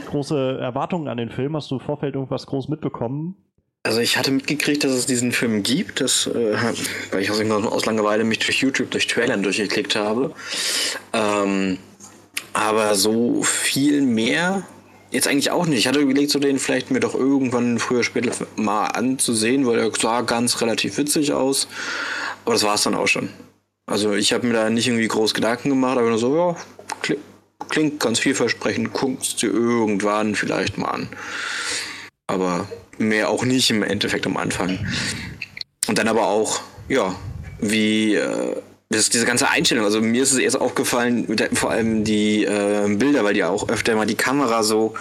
große 0.07 0.57
Erwartungen 0.59 1.09
an 1.09 1.17
den 1.17 1.29
Film? 1.29 1.57
Hast 1.57 1.69
du 1.69 1.75
im 1.75 1.81
Vorfeld 1.81 2.15
irgendwas 2.15 2.47
groß 2.47 2.69
mitbekommen? 2.69 3.44
Also 3.85 3.99
ich 3.99 4.17
hatte 4.17 4.31
mitgekriegt, 4.31 4.83
dass 4.83 4.93
es 4.93 5.05
diesen 5.05 5.31
Film 5.31 5.61
gibt, 5.61 6.01
das, 6.01 6.25
äh, 6.25 6.57
weil 7.11 7.21
ich 7.21 7.29
aus 7.29 7.85
Langeweile 7.85 8.23
mich 8.23 8.39
durch 8.39 8.57
YouTube, 8.57 8.89
durch 8.89 9.05
Trailern 9.05 9.43
durchgeklickt 9.43 9.95
habe. 9.95 10.33
Ähm, 11.13 11.77
aber 12.53 12.95
so 12.95 13.43
viel 13.43 14.01
mehr 14.01 14.63
jetzt 15.11 15.27
eigentlich 15.27 15.51
auch 15.51 15.67
nicht. 15.67 15.77
Ich 15.77 15.87
hatte 15.87 15.99
überlegt, 15.99 16.31
so 16.31 16.39
den 16.39 16.57
vielleicht 16.57 16.89
mir 16.89 16.99
doch 16.99 17.13
irgendwann 17.13 17.77
früher 17.77 18.03
später 18.03 18.31
mal 18.55 18.87
anzusehen, 18.87 19.67
weil 19.67 19.77
er 19.77 19.91
sah 19.95 20.21
ganz 20.21 20.61
relativ 20.61 20.97
witzig 20.97 21.31
aus. 21.31 21.67
Aber 22.43 22.55
das 22.55 22.63
war 22.63 22.73
es 22.73 22.81
dann 22.81 22.95
auch 22.95 23.07
schon. 23.07 23.29
Also 23.85 24.13
ich 24.13 24.33
habe 24.33 24.47
mir 24.47 24.53
da 24.53 24.67
nicht 24.71 24.87
irgendwie 24.87 25.07
groß 25.07 25.35
Gedanken 25.35 25.69
gemacht, 25.69 25.99
aber 25.99 26.09
nur 26.09 26.17
so, 26.17 26.35
ja, 27.03 27.15
klingt 27.69 27.99
ganz 27.99 28.17
vielversprechend, 28.17 28.93
guckst 28.93 29.43
du 29.43 29.45
irgendwann 29.45 30.33
vielleicht 30.33 30.79
mal 30.79 30.89
an. 30.89 31.09
Aber 32.27 32.67
mehr 32.97 33.29
auch 33.29 33.45
nicht 33.45 33.69
im 33.69 33.83
Endeffekt 33.83 34.25
am 34.25 34.37
Anfang. 34.37 34.79
Und 35.87 35.97
dann 35.97 36.07
aber 36.07 36.27
auch, 36.27 36.61
ja, 36.87 37.15
wie 37.59 38.15
äh, 38.15 38.55
das, 38.89 39.09
diese 39.09 39.25
ganze 39.25 39.49
Einstellung. 39.49 39.85
Also 39.85 40.01
mir 40.01 40.23
ist 40.23 40.31
es 40.31 40.39
erst 40.39 40.59
aufgefallen, 40.59 41.35
vor 41.53 41.71
allem 41.71 42.03
die 42.03 42.45
äh, 42.45 42.87
Bilder, 42.95 43.23
weil 43.23 43.33
die 43.33 43.43
auch 43.43 43.69
öfter 43.69 43.95
mal 43.95 44.05
die 44.05 44.15
Kamera 44.15 44.63
so 44.63 44.93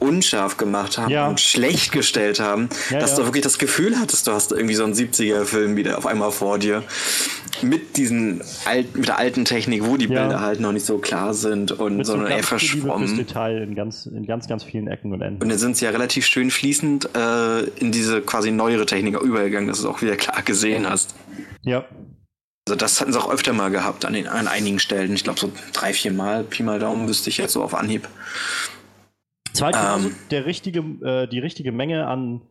unscharf 0.00 0.56
gemacht 0.56 0.98
haben 0.98 1.10
ja. 1.10 1.28
und 1.28 1.40
schlecht 1.40 1.92
gestellt 1.92 2.40
haben, 2.40 2.68
ja, 2.90 2.98
dass 2.98 3.12
ja. 3.12 3.18
du 3.18 3.24
wirklich 3.24 3.42
das 3.44 3.58
Gefühl 3.58 3.98
hattest, 3.98 4.26
du 4.26 4.32
hast 4.32 4.52
irgendwie 4.52 4.74
so 4.74 4.84
einen 4.84 4.94
70er-Film 4.94 5.76
wieder 5.76 5.98
auf 5.98 6.06
einmal 6.06 6.32
vor 6.32 6.58
dir 6.58 6.82
mit 7.62 7.96
diesen 7.96 8.42
alten, 8.64 8.98
mit 8.98 9.08
der 9.08 9.18
alten 9.18 9.44
Technik, 9.44 9.84
wo 9.84 9.96
die. 9.96 10.10
Bilder 10.10 10.40
halt 10.40 10.60
noch 10.60 10.72
nicht 10.72 10.86
so 10.86 10.98
klar 10.98 11.34
sind 11.34 11.72
und 11.72 11.98
mit 11.98 12.06
so 12.06 12.22
eher 12.24 12.42
verschwommen. 12.42 13.16
Detail 13.16 13.62
in 13.62 13.74
ganz, 13.74 14.06
in 14.06 14.26
ganz, 14.26 14.48
ganz 14.48 14.64
vielen 14.64 14.88
Ecken 14.88 15.12
und 15.12 15.20
Enden. 15.20 15.42
Und 15.42 15.48
dann 15.48 15.58
sind 15.58 15.76
sie 15.76 15.84
ja 15.84 15.90
relativ 15.92 16.26
schön 16.26 16.50
fließend 16.50 17.10
äh, 17.16 17.60
in 17.78 17.92
diese 17.92 18.20
quasi 18.22 18.50
neuere 18.50 18.86
Technik 18.86 19.20
übergegangen, 19.20 19.68
dass 19.68 19.80
du 19.80 19.88
es 19.88 19.94
auch 19.94 20.02
wieder 20.02 20.16
klar 20.16 20.42
gesehen 20.42 20.88
hast. 20.88 21.14
Ja. 21.62 21.84
Also 22.66 22.76
das 22.76 23.00
hatten 23.00 23.12
sie 23.12 23.18
auch 23.18 23.30
öfter 23.30 23.52
mal 23.52 23.70
gehabt 23.70 24.04
an, 24.04 24.12
den, 24.12 24.26
an 24.26 24.48
einigen 24.48 24.78
Stellen. 24.78 25.12
Ich 25.14 25.24
glaube 25.24 25.40
so 25.40 25.50
drei, 25.72 25.92
vier 25.92 26.12
Mal, 26.12 26.44
Pi 26.44 26.62
mal 26.62 26.78
Daumen 26.78 27.08
wüsste 27.08 27.30
ich 27.30 27.38
jetzt 27.38 27.52
so 27.52 27.62
auf 27.62 27.74
Anhieb. 27.74 28.08
Zweitens, 29.52 30.06
ähm, 30.06 30.14
der 30.30 30.46
richtige, 30.46 30.80
äh, 30.80 31.26
die 31.26 31.38
richtige 31.38 31.72
Menge 31.72 32.06
an 32.06 32.42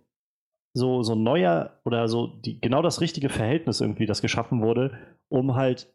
so, 0.74 1.03
so 1.03 1.15
neuer 1.15 1.79
oder 1.84 2.08
so 2.08 2.27
die, 2.27 2.62
genau 2.62 2.82
das 2.82 3.01
richtige 3.01 3.29
Verhältnis 3.29 3.82
irgendwie, 3.82 4.06
das 4.06 4.22
geschaffen 4.22 4.62
wurde, 4.62 4.98
um 5.29 5.56
halt 5.56 5.94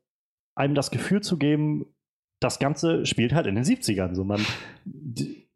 einem 0.57 0.75
das 0.75 0.91
Gefühl 0.91 1.21
zu 1.21 1.39
geben, 1.39 1.87
das 2.41 2.59
Ganze 2.59 3.07
spielt 3.07 3.33
halt 3.35 3.47
in 3.47 3.55
den 3.55 3.65
70ern. 3.65 4.15
So 4.15 4.25
man 4.25 4.45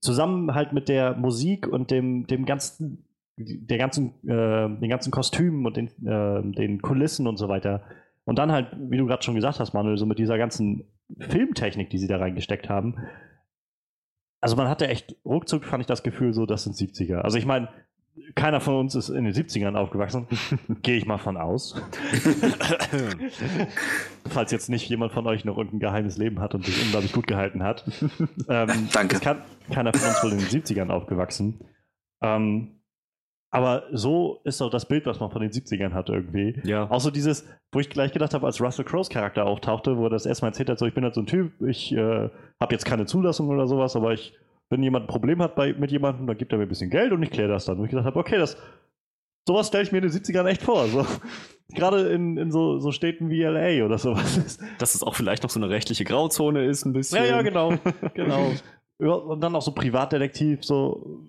zusammen 0.00 0.55
halt 0.55 0.73
mit 0.73 0.88
der 0.88 1.14
Musik 1.14 1.67
und 1.67 1.90
dem, 1.90 2.26
dem 2.26 2.47
ganzen, 2.47 3.05
der 3.37 3.78
ganzen, 3.78 4.14
äh, 4.25 4.69
den 4.69 4.88
ganzen 4.88 5.11
Kostümen 5.11 5.67
und 5.67 5.76
den, 5.76 5.88
äh, 6.07 6.43
den 6.43 6.81
Kulissen 6.81 7.26
und 7.26 7.37
so 7.37 7.49
weiter. 7.49 7.83
Und 8.25 8.38
dann 8.38 8.52
halt, 8.52 8.69
wie 8.78 8.97
du 8.97 9.07
gerade 9.07 9.23
schon 9.23 9.35
gesagt 9.35 9.61
hast, 9.61 9.73
Manuel, 9.75 9.99
so 9.99 10.07
mit 10.07 10.19
dieser 10.19 10.38
ganzen 10.38 10.85
Filmtechnik, 11.19 11.90
die 11.90 11.99
sie 11.99 12.09
da 12.09 12.19
reingesteckt 12.19 12.69
haben. 12.69 12.97
Also 14.40 14.57
man 14.57 14.68
hatte 14.68 14.88
echt, 14.88 15.16
ruckzuck 15.25 15.64
fand 15.64 15.80
ich 15.80 15.87
das 15.87 16.02
Gefühl 16.02 16.33
so, 16.33 16.47
das 16.47 16.64
sind 16.64 16.76
70er. 16.76 17.18
Also 17.18 17.38
ich 17.38 17.47
meine, 17.47 17.68
keiner 18.35 18.61
von 18.61 18.76
uns 18.76 18.95
ist 18.95 19.09
in 19.09 19.25
den 19.25 19.35
70ern 19.35 19.75
aufgewachsen. 19.75 20.26
Gehe 20.83 20.97
ich 20.97 21.07
mal 21.07 21.18
von 21.18 21.37
aus. 21.37 21.80
Falls 24.28 24.52
jetzt 24.52 24.68
nicht 24.68 24.88
jemand 24.88 25.12
von 25.12 25.26
euch 25.26 25.45
noch 25.45 25.57
irgendein 25.57 25.80
geheimes 25.80 26.18
Leben 26.18 26.40
hat 26.40 26.54
und 26.54 26.64
sich 26.64 26.83
unglaublich 26.83 27.12
gut 27.12 27.26
gehalten 27.26 27.62
hat. 27.62 27.85
Ähm, 28.50 28.88
Danke. 28.92 29.21
Kann, 29.21 29.42
keiner 29.71 29.92
von 29.92 30.09
uns 30.09 30.23
wohl 30.23 30.33
in 30.33 30.38
den 30.38 30.47
70ern 30.47 30.88
aufgewachsen. 30.88 31.61
Ähm, 32.23 32.77
aber 33.50 33.85
so 33.93 34.40
ist 34.45 34.61
auch 34.61 34.71
das 34.71 34.87
Bild, 34.87 35.07
was 35.07 35.21
man 35.21 35.31
von 35.31 35.40
den 35.40 35.50
70ern 35.50 35.93
hat 35.93 36.09
irgendwie. 36.09 36.61
Ja. 36.64 36.90
Auch 36.90 37.00
so 37.00 37.11
dieses, 37.11 37.47
wo 37.73 37.81
ich 37.81 37.88
gleich 37.88 38.12
gedacht 38.12 38.35
habe, 38.35 38.47
als 38.47 38.61
Russell 38.61 38.85
Crowes 38.85 39.09
Charakter 39.09 39.47
auftauchte, 39.47 39.97
wo 39.97 40.05
er 40.05 40.11
das 40.11 40.26
erstmal 40.26 40.50
erzählt 40.50 40.69
hat, 40.69 40.78
so 40.78 40.87
ich 40.87 40.95
bin 40.95 41.05
halt 41.05 41.14
so 41.14 41.23
ein 41.23 41.26
Typ, 41.26 41.61
ich 41.62 41.93
äh, 41.93 42.28
habe 42.61 42.75
jetzt 42.75 42.85
keine 42.85 43.07
Zulassung 43.07 43.49
oder 43.49 43.67
sowas, 43.67 43.97
aber 43.97 44.12
ich 44.12 44.35
wenn 44.71 44.83
jemand 44.83 45.05
ein 45.05 45.09
Problem 45.09 45.43
hat 45.43 45.55
bei, 45.55 45.73
mit 45.73 45.90
jemandem, 45.90 46.26
dann 46.26 46.37
gibt 46.37 46.52
er 46.52 46.59
mir 46.59 46.67
ein 46.67 46.69
bisschen 46.69 46.90
Geld 46.90 47.12
und 47.12 47.23
ich 47.23 47.31
kläre 47.31 47.49
das 47.49 47.64
dann. 47.64 47.78
Und 47.78 47.85
ich 47.85 47.90
gedacht 47.90 48.07
habe, 48.07 48.19
okay, 48.19 48.37
das, 48.37 48.57
sowas 49.47 49.69
stelle 49.69 49.85
ich 49.85 49.93
mir 49.93 49.99
in 49.99 50.09
den 50.09 50.12
70ern 50.12 50.47
echt 50.47 50.62
vor. 50.62 50.87
So. 50.88 51.07
Gerade 51.75 52.09
in, 52.11 52.37
in 52.37 52.50
so, 52.50 52.78
so 52.78 52.93
Städten 52.93 53.31
wie 53.31 53.43
LA 53.43 53.85
oder 53.85 53.99
sowas. 53.99 54.59
Dass 54.78 54.95
es 54.95 55.02
auch 55.02 55.14
vielleicht 55.14 55.43
noch 55.43 55.50
so 55.50 55.61
eine 55.61 55.71
rechtliche 55.71 56.05
Grauzone 56.05 56.64
ist, 56.64 56.85
ein 56.85 56.93
bisschen. 56.93 57.25
Ja, 57.25 57.31
ja, 57.31 57.43
genau. 57.43 57.75
genau. 58.14 58.52
und 58.99 59.40
dann 59.40 59.55
auch 59.55 59.62
so 59.62 59.73
Privatdetektiv, 59.73 60.64
so 60.64 61.25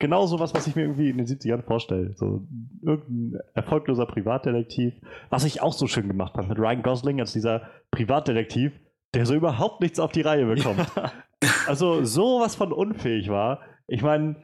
genau 0.00 0.26
sowas, 0.26 0.52
was 0.54 0.66
ich 0.66 0.74
mir 0.74 0.82
irgendwie 0.82 1.10
in 1.10 1.18
den 1.18 1.26
70ern 1.26 1.62
vorstelle. 1.62 2.14
So 2.16 2.42
irgendein 2.82 3.40
erfolgloser 3.54 4.06
Privatdetektiv. 4.06 4.94
Was 5.28 5.44
ich 5.44 5.62
auch 5.62 5.72
so 5.72 5.86
schön 5.86 6.08
gemacht 6.08 6.34
habe 6.34 6.48
mit 6.48 6.58
Ryan 6.58 6.82
Gosling 6.82 7.20
als 7.20 7.32
dieser 7.32 7.68
Privatdetektiv, 7.92 8.72
der 9.14 9.26
so 9.26 9.34
überhaupt 9.34 9.80
nichts 9.80 10.00
auf 10.00 10.10
die 10.10 10.22
Reihe 10.22 10.46
bekommt. 10.46 10.86
Ja. 10.96 11.12
Also 11.66 12.04
sowas 12.04 12.54
von 12.54 12.70
unfähig 12.70 13.30
war. 13.30 13.60
Ich 13.86 14.02
meine, 14.02 14.36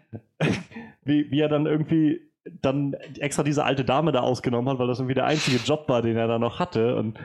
wie, 1.05 1.31
wie 1.31 1.41
er 1.41 1.49
dann 1.51 1.67
irgendwie 1.67 2.23
dann 2.63 2.95
extra 3.19 3.43
diese 3.43 3.65
alte 3.65 3.85
Dame 3.85 4.13
da 4.13 4.21
ausgenommen 4.21 4.71
hat, 4.71 4.79
weil 4.79 4.87
das 4.87 4.99
irgendwie 4.99 5.15
der 5.15 5.27
einzige 5.27 5.59
Job 5.59 5.89
war, 5.89 6.01
den 6.01 6.17
er 6.17 6.27
da 6.27 6.39
noch 6.39 6.59
hatte. 6.59 6.97
Und 6.97 7.19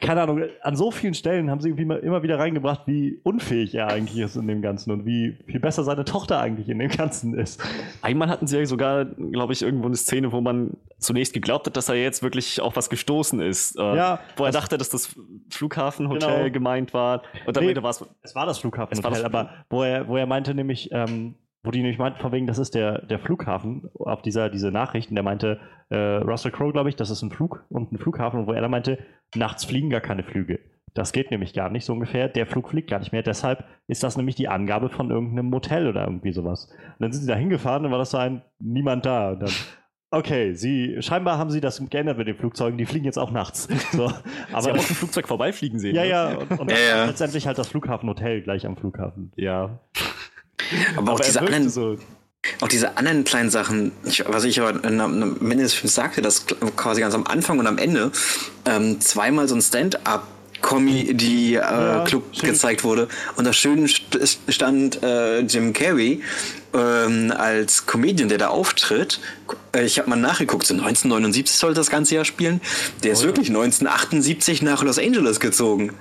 keine 0.00 0.22
Ahnung, 0.22 0.42
an 0.62 0.76
so 0.76 0.90
vielen 0.90 1.14
Stellen 1.14 1.50
haben 1.50 1.60
sie 1.60 1.68
irgendwie 1.68 2.06
immer 2.06 2.22
wieder 2.22 2.38
reingebracht, 2.38 2.82
wie 2.86 3.20
unfähig 3.22 3.74
er 3.74 3.88
eigentlich 3.88 4.18
ist 4.18 4.36
in 4.36 4.46
dem 4.46 4.62
Ganzen 4.62 4.90
und 4.90 5.06
wie 5.06 5.36
viel 5.46 5.60
besser 5.60 5.84
seine 5.84 6.04
Tochter 6.04 6.40
eigentlich 6.40 6.68
in 6.68 6.78
dem 6.78 6.90
Ganzen 6.90 7.34
ist. 7.34 7.62
Einmal 8.02 8.28
hatten 8.28 8.46
sie 8.46 8.58
ja 8.58 8.66
sogar, 8.66 9.04
glaube 9.04 9.52
ich, 9.52 9.62
irgendwo 9.62 9.86
eine 9.86 9.96
Szene, 9.96 10.32
wo 10.32 10.40
man 10.40 10.76
zunächst 10.98 11.34
geglaubt 11.34 11.66
hat, 11.66 11.76
dass 11.76 11.88
er 11.88 11.96
jetzt 11.96 12.22
wirklich 12.22 12.60
auf 12.60 12.76
was 12.76 12.90
gestoßen 12.90 13.40
ist. 13.40 13.78
Äh, 13.78 13.96
ja, 13.96 14.20
wo 14.36 14.44
er 14.44 14.52
dachte, 14.52 14.78
dass 14.78 14.88
das 14.88 15.14
Flughafenhotel 15.50 16.36
genau. 16.38 16.52
gemeint 16.52 16.94
war. 16.94 17.22
Und 17.46 17.56
dann 17.56 17.64
nee, 17.64 17.76
war 17.76 17.90
es. 17.90 18.04
Es 18.22 18.34
war 18.34 18.46
das 18.46 18.58
Flughafenhotel, 18.58 19.24
aber 19.24 19.50
wo 19.70 19.82
er, 19.82 20.08
wo 20.08 20.16
er 20.16 20.26
meinte 20.26 20.54
nämlich, 20.54 20.90
ähm, 20.92 21.34
wo 21.64 21.70
die 21.70 21.80
nämlich 21.80 21.98
meinten, 21.98 22.20
von 22.20 22.30
wegen, 22.30 22.46
das 22.46 22.58
ist 22.58 22.74
der, 22.74 23.02
der 23.06 23.18
Flughafen, 23.18 23.88
auf 23.98 24.22
dieser 24.22 24.50
diese 24.50 24.70
Nachrichten, 24.70 25.14
der 25.14 25.24
meinte, 25.24 25.60
äh, 25.88 25.96
Russell 25.96 26.52
Crowe, 26.52 26.72
glaube 26.72 26.90
ich, 26.90 26.96
das 26.96 27.10
ist 27.10 27.22
ein 27.22 27.30
Flug 27.30 27.64
und 27.70 27.90
ein 27.90 27.98
Flughafen, 27.98 28.40
und 28.40 28.46
wo 28.46 28.52
er 28.52 28.60
dann 28.60 28.70
meinte, 28.70 28.98
nachts 29.34 29.64
fliegen 29.64 29.90
gar 29.90 30.02
keine 30.02 30.22
Flüge. 30.22 30.60
Das 30.92 31.12
geht 31.12 31.32
nämlich 31.32 31.54
gar 31.54 31.70
nicht 31.70 31.84
so 31.84 31.92
ungefähr. 31.92 32.28
Der 32.28 32.46
Flug 32.46 32.68
fliegt 32.68 32.88
gar 32.88 33.00
nicht 33.00 33.10
mehr. 33.10 33.22
Deshalb 33.22 33.64
ist 33.88 34.04
das 34.04 34.16
nämlich 34.16 34.36
die 34.36 34.46
Angabe 34.46 34.90
von 34.90 35.10
irgendeinem 35.10 35.46
Motel 35.46 35.88
oder 35.88 36.04
irgendwie 36.04 36.32
sowas. 36.32 36.68
Und 36.70 37.00
dann 37.00 37.12
sind 37.12 37.22
sie 37.22 37.28
da 37.28 37.34
hingefahren 37.34 37.84
und 37.84 37.90
war 37.90 37.98
das 37.98 38.12
so 38.12 38.18
ein 38.18 38.42
niemand 38.60 39.04
da. 39.04 39.32
Und 39.32 39.42
dann, 39.42 39.50
okay, 40.12 40.54
sie 40.54 40.96
scheinbar 41.00 41.36
haben 41.36 41.50
sie 41.50 41.60
das 41.60 41.82
geändert 41.90 42.16
mit 42.16 42.28
den 42.28 42.36
Flugzeugen. 42.36 42.78
Die 42.78 42.86
fliegen 42.86 43.06
jetzt 43.06 43.18
auch 43.18 43.32
nachts. 43.32 43.68
So, 43.90 44.04
aber 44.52 44.62
sie 44.62 44.70
haben 44.70 44.78
auch 44.78 44.88
ein 44.88 44.94
Flugzeug 44.94 45.26
vorbeifliegen 45.26 45.80
sehen. 45.80 45.96
Ja, 45.96 46.02
ne? 46.02 46.08
ja. 46.08 46.38
Und, 46.38 46.60
und 46.60 46.70
ja, 46.70 46.78
ja. 46.78 47.04
letztendlich 47.06 47.48
halt 47.48 47.58
das 47.58 47.66
Flughafenhotel 47.66 48.42
gleich 48.42 48.64
am 48.64 48.76
Flughafen. 48.76 49.32
Ja. 49.34 49.80
Aber, 50.96 51.12
auch 51.12 51.20
diese 51.20 51.40
anderen, 51.40 51.68
so. 51.68 51.98
auch 52.60 52.68
diese 52.68 52.96
anderen 52.96 53.24
kleinen 53.24 53.50
Sachen, 53.50 53.92
ich, 54.04 54.24
was 54.26 54.44
ich 54.44 54.60
aber 54.60 54.84
am 54.84 55.40
Ende 55.40 55.64
des 55.64 55.74
Films 55.74 55.94
sagte, 55.94 56.22
dass 56.22 56.46
quasi 56.76 57.00
ganz 57.00 57.14
am 57.14 57.26
Anfang 57.26 57.58
und 57.58 57.66
am 57.66 57.78
Ende 57.78 58.12
ähm, 58.66 59.00
zweimal 59.00 59.48
so 59.48 59.54
ein 59.54 59.62
Stand-up 59.62 60.26
Comedy-Club 60.64 62.24
äh, 62.32 62.36
ja, 62.36 62.48
gezeigt 62.48 62.84
wurde. 62.84 63.08
Und 63.36 63.44
da 63.44 63.52
schön 63.52 63.86
stand 63.88 65.02
äh, 65.02 65.40
Jim 65.40 65.72
Carrey 65.72 66.22
ähm, 66.72 67.32
als 67.36 67.86
Comedian, 67.86 68.28
der 68.28 68.38
da 68.38 68.48
auftritt. 68.48 69.20
Ich 69.84 69.98
habe 69.98 70.08
mal 70.10 70.16
nachgeguckt, 70.16 70.66
so 70.66 70.74
1979 70.74 71.56
sollte 71.56 71.76
das 71.76 71.90
ganze 71.90 72.14
Jahr 72.14 72.24
spielen. 72.24 72.60
Der 73.02 73.12
ist 73.12 73.22
oh, 73.22 73.26
wirklich 73.26 73.48
ja. 73.48 73.54
1978 73.54 74.62
nach 74.62 74.82
Los 74.82 74.98
Angeles 74.98 75.38
gezogen. 75.38 75.92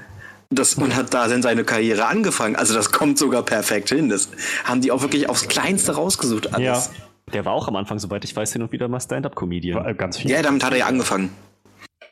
Das, 0.56 0.76
und 0.76 0.96
hat 0.96 1.14
da 1.14 1.28
dann 1.28 1.42
seine 1.42 1.64
Karriere 1.64 2.06
angefangen. 2.06 2.56
Also 2.56 2.74
das 2.74 2.92
kommt 2.92 3.18
sogar 3.18 3.44
perfekt 3.44 3.90
hin. 3.90 4.10
Das 4.10 4.30
haben 4.66 4.82
die 4.82 4.92
auch 4.92 5.02
wirklich 5.02 5.30
aufs 5.30 5.48
Kleinste 5.48 5.94
rausgesucht 5.94 6.54
alles. 6.54 6.92
Ja. 6.96 7.34
Der 7.34 7.46
war 7.46 7.54
auch 7.54 7.68
am 7.68 7.76
Anfang, 7.76 8.00
soweit 8.00 8.24
ich 8.26 8.36
weiß, 8.36 8.54
hin 8.54 8.62
und 8.62 8.72
wieder 8.72 8.88
mal 8.88 9.00
Stand-Up-Comedian. 9.00 9.98
Ganz 9.98 10.18
viel. 10.18 10.30
Ja, 10.30 10.42
damit 10.42 10.64
hat 10.64 10.72
er 10.72 10.80
ja 10.80 10.86
angefangen. 10.88 11.32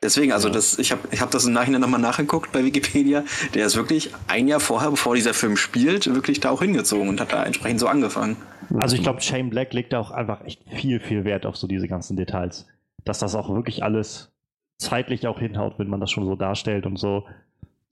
Deswegen, 0.03 0.31
also 0.31 0.50
das, 0.50 0.79
ich 0.79 0.91
habe 0.91 1.01
ich 1.12 1.21
hab 1.21 1.29
das 1.29 1.45
im 1.45 1.53
Nachhinein 1.53 1.79
nochmal 1.79 2.00
nachgeguckt 2.00 2.51
bei 2.51 2.65
Wikipedia. 2.65 3.24
Der 3.53 3.67
ist 3.67 3.75
wirklich 3.75 4.10
ein 4.27 4.48
Jahr 4.48 4.60
vorher, 4.60 4.89
bevor 4.89 5.13
dieser 5.13 5.36
Film 5.36 5.57
spielt, 5.57 6.12
wirklich 6.12 6.39
da 6.39 6.50
auch 6.50 6.62
hingezogen 6.63 7.07
und 7.07 7.21
hat 7.21 7.33
da 7.33 7.43
entsprechend 7.43 7.79
so 7.79 7.88
angefangen. 7.88 8.38
Also 8.79 8.95
ich 8.95 9.03
glaube, 9.03 9.21
Shane 9.21 9.51
Black 9.51 9.74
legt 9.74 9.93
da 9.93 10.00
auch 10.00 10.10
einfach 10.10 10.43
echt 10.43 10.62
viel, 10.74 11.00
viel 11.00 11.24
Wert 11.24 11.45
auf 11.45 11.55
so 11.55 11.67
diese 11.67 11.88
ganzen 11.88 12.17
Details. 12.17 12.65
Dass 13.03 13.19
das 13.19 13.36
auch 13.36 13.53
wirklich 13.53 13.83
alles 13.83 14.31
zeitlich 14.79 15.27
auch 15.27 15.38
hinhaut, 15.38 15.77
wenn 15.77 15.88
man 15.88 16.00
das 16.00 16.10
schon 16.10 16.25
so 16.25 16.36
darstellt 16.36 16.88
und 16.88 16.98
so. 16.98 17.25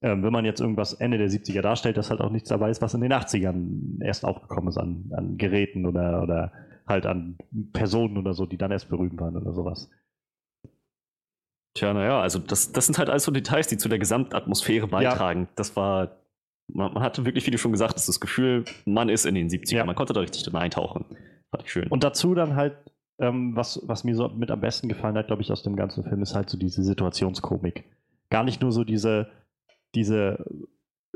Ähm, 0.02 0.24
wenn 0.24 0.32
man 0.32 0.46
jetzt 0.46 0.62
irgendwas 0.62 0.94
Ende 0.94 1.18
der 1.18 1.30
70er 1.30 1.62
darstellt, 1.62 1.98
dass 1.98 2.10
halt 2.10 2.22
auch 2.22 2.32
nichts 2.32 2.50
dabei 2.50 2.70
ist, 2.70 2.82
was 2.82 2.94
in 2.94 3.02
den 3.02 3.12
80ern 3.12 4.02
erst 4.02 4.24
aufgekommen 4.24 4.70
ist 4.70 4.78
an, 4.78 5.12
an 5.12 5.38
Geräten 5.38 5.86
oder, 5.86 6.24
oder 6.24 6.54
halt 6.88 7.06
an 7.06 7.38
Personen 7.74 8.18
oder 8.18 8.34
so, 8.34 8.46
die 8.46 8.58
dann 8.58 8.72
erst 8.72 8.90
berühmt 8.90 9.20
waren 9.20 9.36
oder 9.36 9.54
sowas. 9.54 9.90
Tja, 11.76 11.94
naja, 11.94 12.22
also 12.22 12.40
das, 12.40 12.72
das 12.72 12.86
sind 12.86 12.98
halt 12.98 13.10
alles 13.10 13.24
so 13.24 13.32
Details, 13.32 13.68
die 13.68 13.78
zu 13.78 13.90
der 13.90 14.00
Gesamtatmosphäre 14.00 14.88
beitragen. 14.88 15.42
Ja. 15.42 15.48
Das 15.56 15.76
war, 15.76 16.18
man, 16.68 16.94
man, 16.94 17.04
hatte 17.04 17.26
wirklich, 17.26 17.46
wie 17.46 17.52
du 17.52 17.58
schon 17.58 17.72
gesagt 17.72 17.96
hast, 17.96 18.08
das 18.08 18.20
Gefühl, 18.20 18.66
man 18.86 19.10
ist 19.10 19.26
in 19.26 19.36
den 19.36 19.50
70ern, 19.50 19.76
ja. 19.76 19.86
man 19.86 19.96
konnte 19.96 20.14
da 20.14 20.22
richtig 20.22 20.44
drin 20.44 20.56
eintauchen. 20.56 21.06
Fand 21.52 21.64
ich 21.64 21.72
schön. 21.72 21.88
Und 21.88 22.04
dazu 22.04 22.34
dann 22.36 22.56
halt, 22.56 22.76
ähm, 23.20 23.56
was, 23.56 23.82
was 23.84 24.04
mir 24.04 24.16
so 24.16 24.30
mit 24.30 24.50
am 24.50 24.62
besten 24.62 24.88
gefallen 24.88 25.18
hat, 25.18 25.28
glaube 25.28 25.42
ich, 25.42 25.52
aus 25.52 25.64
dem 25.64 25.76
ganzen 25.76 26.04
Film, 26.04 26.22
ist 26.22 26.36
halt 26.36 26.50
so 26.50 26.58
diese 26.58 26.84
Situationskomik. 26.84 27.84
Gar 28.30 28.44
nicht 28.44 28.62
nur 28.62 28.72
so 28.72 28.84
diese, 28.84 29.28
diese 29.96 30.46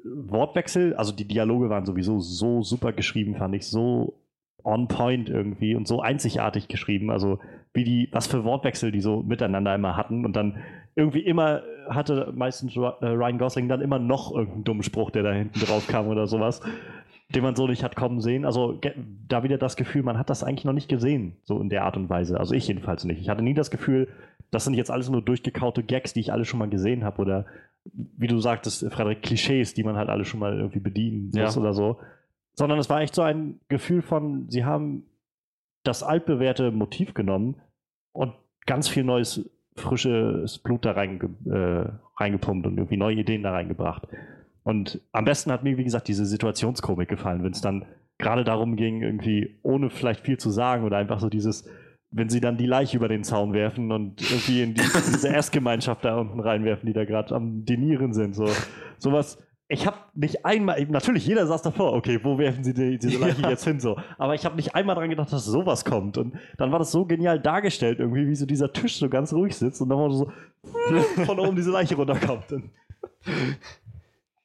Wortwechsel, 0.04 0.96
also 0.96 1.14
die 1.14 1.28
Dialoge 1.28 1.70
waren 1.70 1.86
sowieso 1.86 2.20
so 2.20 2.62
super 2.62 2.94
geschrieben, 2.94 3.36
fand 3.36 3.56
ich, 3.56 3.68
so 3.68 4.20
on 4.64 4.88
point 4.88 5.30
irgendwie 5.30 5.76
und 5.76 5.88
so 5.88 6.02
einzigartig 6.02 6.68
geschrieben. 6.68 7.10
Also 7.10 7.40
wie 7.74 7.84
die, 7.84 8.10
was 8.12 8.28
für 8.28 8.44
Wortwechsel 8.44 8.92
die 8.92 9.02
so 9.02 9.22
miteinander 9.22 9.74
immer 9.76 9.98
hatten 9.98 10.26
und 10.26 10.36
dann 10.36 10.58
irgendwie 10.96 11.22
immer 11.22 11.64
hatte 11.90 12.32
meistens 12.36 12.76
äh, 12.76 12.80
Ryan 12.80 13.38
Gosling 13.38 13.68
dann 13.68 13.82
immer 13.82 14.00
noch 14.00 14.32
irgendeinen 14.32 14.64
dummen 14.64 14.84
Spruch, 14.84 15.12
der 15.12 15.24
da 15.24 15.32
hinten 15.32 15.60
drauf 15.60 15.88
kam 15.88 16.08
oder 16.08 16.28
sowas, 16.28 16.62
den 17.30 17.44
man 17.44 17.56
so 17.56 17.68
nicht 17.68 17.84
hat 17.84 17.96
kommen 17.96 18.22
sehen. 18.22 18.46
Also 18.46 18.80
da 19.28 19.44
wieder 19.44 19.58
das 19.58 19.76
Gefühl, 19.76 20.04
man 20.04 20.18
hat 20.18 20.30
das 20.30 20.44
eigentlich 20.44 20.66
noch 20.66 20.74
nicht 20.74 20.88
gesehen, 20.88 21.38
so 21.44 21.60
in 21.60 21.70
der 21.70 21.84
Art 21.84 21.98
und 21.98 22.10
Weise. 22.10 22.40
Also 22.40 22.54
ich 22.54 22.68
jedenfalls 22.68 23.06
nicht. 23.06 23.20
Ich 23.20 23.30
hatte 23.30 23.42
nie 23.42 23.56
das 23.56 23.72
Gefühl, 23.72 24.08
das 24.54 24.64
sind 24.64 24.76
jetzt 24.76 24.92
alles 24.92 25.10
nur 25.10 25.22
durchgekaute 25.22 25.84
Gags, 25.84 26.14
die 26.14 26.20
ich 26.22 26.32
alle 26.32 26.46
schon 26.46 26.60
mal 26.60 26.70
gesehen 26.70 27.04
habe 27.04 27.22
oder 27.22 27.46
wie 27.94 28.28
du 28.28 28.40
sagtest, 28.40 28.86
Frederik, 28.92 29.24
Klischees, 29.24 29.74
die 29.74 29.84
man 29.84 29.98
halt 29.98 30.10
alle 30.10 30.24
schon 30.24 30.40
mal 30.40 30.58
irgendwie 30.58 30.80
bedienen 30.80 31.32
muss 31.34 31.56
ja. 31.56 31.62
oder 31.62 31.74
so 31.74 32.00
sondern 32.56 32.80
es 32.80 32.90
war 32.90 33.02
echt 33.02 33.16
so 33.16 33.22
ein 33.22 33.60
Gefühl 33.68 34.02
von, 34.02 34.50
sie 34.50 34.66
haben 34.66 35.04
das 35.84 36.04
altbewährte 36.04 36.72
Motiv 36.72 37.14
genommen 37.14 37.56
und 38.12 38.34
ganz 38.66 38.88
viel 38.88 39.04
neues, 39.04 39.50
frisches 39.76 40.60
Blut 40.60 40.86
da 40.86 40.92
reinge, 40.92 41.30
äh, 41.46 41.90
reingepumpt 42.22 42.68
und 42.68 42.78
irgendwie 42.78 42.98
neue 42.98 43.16
Ideen 43.16 43.44
da 43.44 43.52
reingebracht. 43.52 44.08
Und 44.64 45.02
am 45.12 45.26
besten 45.26 45.52
hat 45.52 45.64
mir, 45.64 45.78
wie 45.78 45.84
gesagt, 45.84 46.08
diese 46.08 46.26
Situationskomik 46.26 47.10
gefallen, 47.10 47.44
wenn 47.44 47.52
es 47.52 47.62
dann 47.62 47.86
gerade 48.18 48.44
darum 48.44 48.76
ging, 48.76 49.02
irgendwie, 49.02 49.58
ohne 49.64 49.90
vielleicht 49.90 50.22
viel 50.22 50.38
zu 50.38 50.52
sagen 50.52 50.86
oder 50.86 50.98
einfach 50.98 51.20
so 51.20 51.30
dieses, 51.30 51.68
wenn 52.14 52.30
sie 52.30 52.40
dann 52.40 52.58
die 52.58 52.66
Leiche 52.66 52.98
über 52.98 53.08
den 53.08 53.24
Zaun 53.24 53.54
werfen 53.54 53.92
und 53.92 54.22
irgendwie 54.22 54.62
in, 54.62 54.74
die, 54.76 54.82
diese 55.14 55.28
Erstgemeinschaft 55.28 56.06
da 56.06 56.18
unten 56.18 56.40
reinwerfen, 56.40 56.88
die 56.88 56.94
da 56.94 57.06
gerade 57.06 57.36
am 57.36 57.66
Denieren 57.66 58.14
sind. 58.14 58.36
So, 58.36 58.48
sowas 58.98 59.38
ich 59.70 59.88
habe 59.88 59.98
nicht 60.14 60.46
einmal, 60.46 60.86
natürlich 60.86 61.26
jeder 61.26 61.48
saß 61.48 61.62
davor, 61.62 61.94
okay, 61.94 62.20
wo 62.22 62.38
werfen 62.38 62.64
sie 62.64 62.74
die, 62.74 62.98
diese 63.00 63.18
Leiche 63.18 63.42
ja. 63.42 63.50
jetzt 63.50 63.64
hin 63.64 63.80
so. 63.80 63.98
Aber 64.18 64.36
ich 64.36 64.46
habe 64.46 64.56
nicht 64.56 64.76
einmal 64.76 64.96
dran 64.96 65.10
gedacht, 65.10 65.32
dass 65.32 65.46
sowas 65.46 65.84
kommt. 65.86 66.18
Und 66.18 66.36
dann 66.58 66.72
war 66.72 66.80
das 66.80 66.92
so 66.92 67.06
genial 67.06 67.40
dargestellt, 67.40 68.00
irgendwie, 68.00 68.28
wie 68.28 68.36
so 68.36 68.46
dieser 68.46 68.72
Tisch 68.72 68.98
so 68.98 69.10
ganz 69.10 69.34
ruhig 69.34 69.56
sitzt 69.56 69.82
und 69.82 69.90
dann 69.90 69.98
war 69.98 70.12
so 70.12 70.32
von 71.26 71.40
oben 71.40 71.56
diese 71.56 71.72
Leiche 71.72 71.96
runterkommt. 71.96 72.46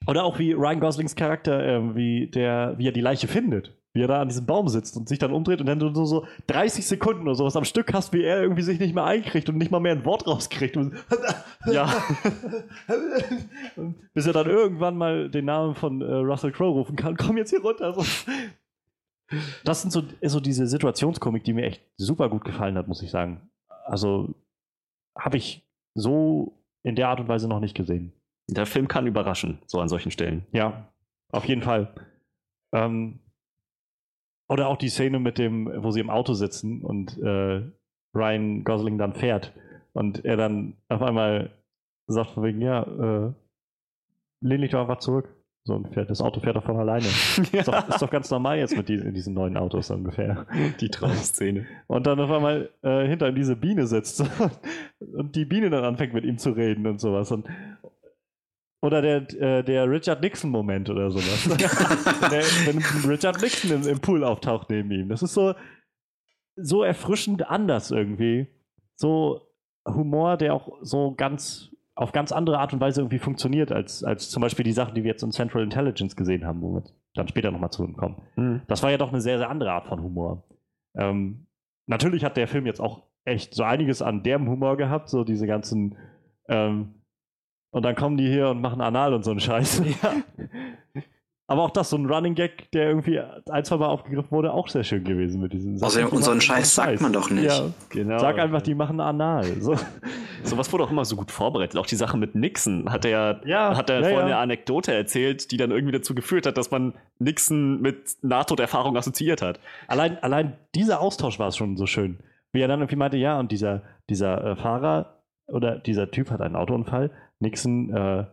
Oder 0.06 0.24
auch 0.24 0.38
wie 0.38 0.52
Ryan 0.52 0.80
Goslings 0.80 1.14
Charakter, 1.14 1.62
äh, 1.62 1.94
wie 1.94 2.28
der, 2.28 2.74
wie 2.78 2.88
er 2.88 2.92
die 2.92 3.00
Leiche 3.00 3.28
findet 3.28 3.77
wie 3.98 4.04
er 4.04 4.08
da 4.08 4.20
an 4.20 4.28
diesem 4.28 4.46
Baum 4.46 4.68
sitzt 4.68 4.96
und 4.96 5.08
sich 5.08 5.18
dann 5.18 5.32
umdreht 5.32 5.60
und 5.60 5.66
dann 5.66 5.80
du 5.80 6.04
so 6.04 6.24
30 6.46 6.86
Sekunden 6.86 7.22
oder 7.22 7.34
sowas 7.34 7.56
am 7.56 7.64
Stück 7.64 7.92
hast, 7.92 8.12
wie 8.12 8.22
er 8.22 8.40
irgendwie 8.40 8.62
sich 8.62 8.78
nicht 8.78 8.94
mehr 8.94 9.04
einkriegt 9.04 9.48
und 9.48 9.58
nicht 9.58 9.72
mal 9.72 9.80
mehr 9.80 9.90
ein 9.90 10.04
Wort 10.04 10.24
rauskriegt. 10.24 10.76
Und 10.76 10.94
ja. 11.66 11.92
bis 14.14 14.26
er 14.26 14.32
dann 14.32 14.46
irgendwann 14.46 14.96
mal 14.96 15.28
den 15.28 15.46
Namen 15.46 15.74
von 15.74 16.00
äh, 16.00 16.14
Russell 16.14 16.52
Crowe 16.52 16.70
rufen 16.70 16.94
kann, 16.94 17.16
komm 17.16 17.38
jetzt 17.38 17.50
hier 17.50 17.60
runter. 17.60 17.92
So. 17.92 18.04
Das 19.64 19.82
sind 19.82 19.90
so, 19.90 20.04
so 20.22 20.38
diese 20.38 20.68
Situationskomik, 20.68 21.42
die 21.42 21.52
mir 21.52 21.66
echt 21.66 21.82
super 21.96 22.28
gut 22.28 22.44
gefallen 22.44 22.78
hat, 22.78 22.86
muss 22.86 23.02
ich 23.02 23.10
sagen. 23.10 23.50
Also 23.84 24.32
habe 25.18 25.38
ich 25.38 25.66
so 25.94 26.52
in 26.84 26.94
der 26.94 27.08
Art 27.08 27.18
und 27.18 27.26
Weise 27.26 27.48
noch 27.48 27.58
nicht 27.58 27.74
gesehen. 27.74 28.12
Der 28.46 28.64
Film 28.64 28.86
kann 28.86 29.08
überraschen, 29.08 29.58
so 29.66 29.80
an 29.80 29.88
solchen 29.88 30.12
Stellen. 30.12 30.46
Ja, 30.52 30.86
auf 31.32 31.46
jeden 31.46 31.62
Fall. 31.62 31.92
Ähm, 32.72 33.18
oder 34.48 34.68
auch 34.68 34.76
die 34.76 34.88
Szene 34.88 35.18
mit 35.20 35.38
dem, 35.38 35.70
wo 35.82 35.90
sie 35.90 36.00
im 36.00 36.10
Auto 36.10 36.34
sitzen 36.34 36.82
und 36.82 37.18
äh, 37.18 37.62
Ryan 38.14 38.64
Gosling 38.64 38.98
dann 38.98 39.14
fährt 39.14 39.52
und 39.92 40.24
er 40.24 40.36
dann 40.36 40.76
auf 40.88 41.02
einmal 41.02 41.50
sagt 42.06 42.30
von 42.30 42.42
wegen, 42.42 42.62
ja, 42.62 42.82
äh, 42.82 43.32
lehn 44.40 44.60
dich 44.62 44.70
doch 44.70 44.80
einfach 44.80 44.98
zurück. 44.98 45.34
So 45.64 45.74
und 45.74 45.92
fährt, 45.92 46.08
das 46.08 46.22
Auto 46.22 46.40
fährt 46.40 46.56
doch 46.56 46.64
von 46.64 46.78
alleine. 46.78 47.04
ja. 47.52 47.60
ist, 47.60 47.68
doch, 47.68 47.88
ist, 47.88 48.00
doch, 48.00 48.10
ganz 48.10 48.30
normal 48.30 48.58
jetzt 48.58 48.74
mit 48.74 48.88
diesen, 48.88 49.12
diesen 49.12 49.34
neuen 49.34 49.58
Autos 49.58 49.90
ungefähr. 49.90 50.46
Die 50.80 50.88
Traumszene. 50.88 51.66
Und 51.86 52.06
dann 52.06 52.18
auf 52.20 52.30
einmal 52.30 52.70
äh, 52.80 53.06
hinter 53.06 53.28
ihm 53.28 53.34
diese 53.34 53.54
Biene 53.54 53.86
sitzt 53.86 54.24
und 54.98 55.36
die 55.36 55.44
Biene 55.44 55.68
dann 55.68 55.84
anfängt 55.84 56.14
mit 56.14 56.24
ihm 56.24 56.38
zu 56.38 56.52
reden 56.52 56.86
und 56.86 57.00
sowas. 57.00 57.30
Und, 57.32 57.46
oder 58.80 59.02
der, 59.02 59.16
äh, 59.40 59.64
der 59.64 59.90
Richard 59.90 60.22
Nixon-Moment 60.22 60.88
oder 60.90 61.10
sowas. 61.10 61.48
der, 62.30 62.42
wenn 62.66 63.10
Richard 63.10 63.40
Nixon 63.42 63.70
im, 63.72 63.88
im, 63.88 64.00
Pool 64.00 64.24
auftaucht 64.24 64.70
neben 64.70 64.90
ihm. 64.90 65.08
Das 65.08 65.22
ist 65.22 65.34
so, 65.34 65.54
so 66.56 66.82
erfrischend 66.82 67.48
anders 67.48 67.90
irgendwie. 67.90 68.46
So 68.94 69.48
Humor, 69.86 70.36
der 70.36 70.54
auch 70.54 70.78
so 70.82 71.14
ganz 71.14 71.70
auf 71.94 72.12
ganz 72.12 72.30
andere 72.30 72.60
Art 72.60 72.72
und 72.72 72.80
Weise 72.80 73.00
irgendwie 73.00 73.18
funktioniert, 73.18 73.72
als, 73.72 74.04
als 74.04 74.30
zum 74.30 74.40
Beispiel 74.40 74.64
die 74.64 74.72
Sachen, 74.72 74.94
die 74.94 75.02
wir 75.02 75.10
jetzt 75.10 75.24
in 75.24 75.32
Central 75.32 75.64
Intelligence 75.64 76.14
gesehen 76.14 76.46
haben, 76.46 76.62
wo 76.62 76.74
wir 76.74 76.84
dann 77.14 77.26
später 77.26 77.50
nochmal 77.50 77.70
zu 77.70 77.88
kommen. 77.92 78.22
Mhm. 78.36 78.62
Das 78.68 78.84
war 78.84 78.92
ja 78.92 78.98
doch 78.98 79.08
eine 79.08 79.20
sehr, 79.20 79.38
sehr 79.38 79.50
andere 79.50 79.72
Art 79.72 79.88
von 79.88 80.00
Humor. 80.00 80.44
Ähm, 80.96 81.48
natürlich 81.86 82.24
hat 82.24 82.36
der 82.36 82.46
Film 82.46 82.66
jetzt 82.66 82.80
auch 82.80 83.02
echt 83.24 83.52
so 83.52 83.64
einiges 83.64 84.00
an 84.00 84.22
derem 84.22 84.48
Humor 84.48 84.76
gehabt, 84.76 85.08
so 85.08 85.24
diese 85.24 85.48
ganzen 85.48 85.96
ähm, 86.48 86.94
und 87.70 87.84
dann 87.84 87.94
kommen 87.94 88.16
die 88.16 88.28
hier 88.28 88.48
und 88.48 88.60
machen 88.60 88.80
Anal 88.80 89.14
und 89.14 89.24
so 89.24 89.30
einen 89.30 89.40
Scheiß. 89.40 89.82
Ja. 90.02 90.14
Aber 91.50 91.62
auch 91.62 91.70
das, 91.70 91.88
so 91.88 91.96
ein 91.96 92.04
Running 92.04 92.34
Gag, 92.34 92.70
der 92.72 92.88
irgendwie 92.88 93.18
ein, 93.18 93.64
zwei 93.64 93.78
Mal 93.78 93.86
aufgegriffen 93.86 94.30
wurde, 94.30 94.52
auch 94.52 94.68
sehr 94.68 94.84
schön 94.84 95.02
gewesen 95.02 95.40
mit 95.40 95.54
diesem 95.54 95.82
Außerdem, 95.82 96.10
und 96.10 96.22
so 96.22 96.30
einen 96.30 96.42
Scheiß 96.42 96.74
sagt 96.74 97.00
man 97.00 97.10
doch 97.14 97.30
nicht. 97.30 97.44
Ja, 97.44 97.70
genau. 97.88 98.18
Sag 98.18 98.38
einfach, 98.38 98.60
die 98.60 98.74
machen 98.74 99.00
Anal. 99.00 99.46
So. 99.58 99.74
was 100.58 100.70
wurde 100.70 100.84
auch 100.84 100.90
immer 100.90 101.06
so 101.06 101.16
gut 101.16 101.30
vorbereitet. 101.30 101.78
Auch 101.78 101.86
die 101.86 101.96
Sache 101.96 102.18
mit 102.18 102.34
Nixon 102.34 102.92
hat 102.92 103.06
er 103.06 103.40
ja, 103.46 103.74
hat 103.74 103.88
er 103.88 104.00
ja, 104.00 104.02
vorhin 104.02 104.18
ja. 104.18 104.24
eine 104.26 104.36
Anekdote 104.36 104.92
erzählt, 104.92 105.50
die 105.50 105.56
dann 105.56 105.70
irgendwie 105.70 105.92
dazu 105.92 106.14
geführt 106.14 106.44
hat, 106.44 106.58
dass 106.58 106.70
man 106.70 106.92
Nixon 107.18 107.80
mit 107.80 108.18
Nahtoderfahrung 108.20 108.94
assoziiert 108.98 109.40
hat. 109.40 109.58
Allein, 109.86 110.22
allein 110.22 110.52
dieser 110.74 111.00
Austausch 111.00 111.38
war 111.38 111.48
es 111.48 111.56
schon 111.56 111.78
so 111.78 111.86
schön. 111.86 112.18
Wie 112.52 112.60
er 112.60 112.68
dann 112.68 112.80
irgendwie 112.80 112.96
meinte, 112.96 113.16
ja, 113.16 113.38
und 113.38 113.52
dieser, 113.52 113.82
dieser 114.10 114.44
äh, 114.44 114.56
Fahrer 114.56 115.17
oder 115.48 115.78
dieser 115.78 116.10
Typ 116.10 116.30
hat 116.30 116.40
einen 116.40 116.56
Autounfall 116.56 117.10
Nixon 117.40 117.92
äh, 117.94 118.26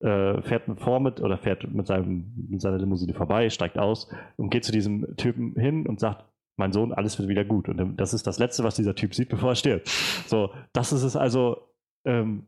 äh, 0.00 0.42
fährt 0.42 0.64
vor 0.76 1.00
mit 1.00 1.20
oder 1.20 1.38
fährt 1.38 1.68
mit, 1.72 1.86
seinem, 1.86 2.32
mit 2.48 2.60
seiner 2.60 2.78
Limousine 2.78 3.14
vorbei, 3.14 3.50
steigt 3.50 3.78
aus 3.78 4.08
und 4.36 4.50
geht 4.50 4.64
zu 4.64 4.72
diesem 4.72 5.16
Typen 5.16 5.54
hin 5.56 5.86
und 5.86 5.98
sagt, 6.00 6.24
mein 6.56 6.72
Sohn, 6.72 6.92
alles 6.92 7.18
wird 7.18 7.28
wieder 7.28 7.44
gut. 7.44 7.68
Und 7.68 7.96
das 7.96 8.14
ist 8.14 8.26
das 8.26 8.38
Letzte, 8.38 8.64
was 8.64 8.76
dieser 8.76 8.94
Typ 8.94 9.14
sieht, 9.14 9.28
bevor 9.30 9.50
er 9.50 9.54
stirbt. 9.54 9.88
So, 10.26 10.50
das 10.72 10.92
ist 10.92 11.02
es 11.02 11.16
also, 11.16 11.68
ähm, 12.04 12.46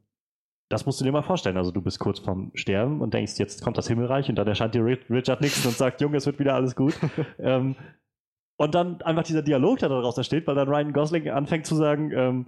das 0.69 0.87
musst 0.87 1.01
du 1.01 1.05
dir 1.05 1.13
mal 1.13 1.23
vorstellen. 1.23 1.57
Also 1.57 1.73
du 1.73 1.83
bist 1.83 1.99
kurz 1.99 2.21
vorm 2.21 2.53
Sterben 2.55 3.01
und 3.01 3.15
denkst, 3.15 3.39
jetzt 3.39 3.63
kommt 3.63 3.79
das 3.79 3.89
Himmelreich 3.89 4.29
und 4.29 4.37
dann 4.37 4.47
erscheint 4.47 4.75
dir 4.75 4.85
Richard 4.85 5.41
Nixon 5.41 5.71
und 5.71 5.77
sagt, 5.77 6.01
Junge, 6.01 6.19
es 6.19 6.27
wird 6.27 6.39
wieder 6.39 6.55
alles 6.55 6.77
gut. 6.77 6.95
ähm, 7.39 7.75
und 8.57 8.75
dann 8.75 9.01
einfach 9.03 9.23
dieser 9.23 9.43
Dialog, 9.43 9.79
der 9.79 9.89
daraus 9.89 10.17
entsteht, 10.17 10.47
weil 10.47 10.55
dann 10.55 10.69
Ryan 10.69 10.93
Gosling 10.93 11.29
anfängt 11.31 11.67
zu 11.67 11.75
sagen, 11.75 12.13
ähm, 12.13 12.47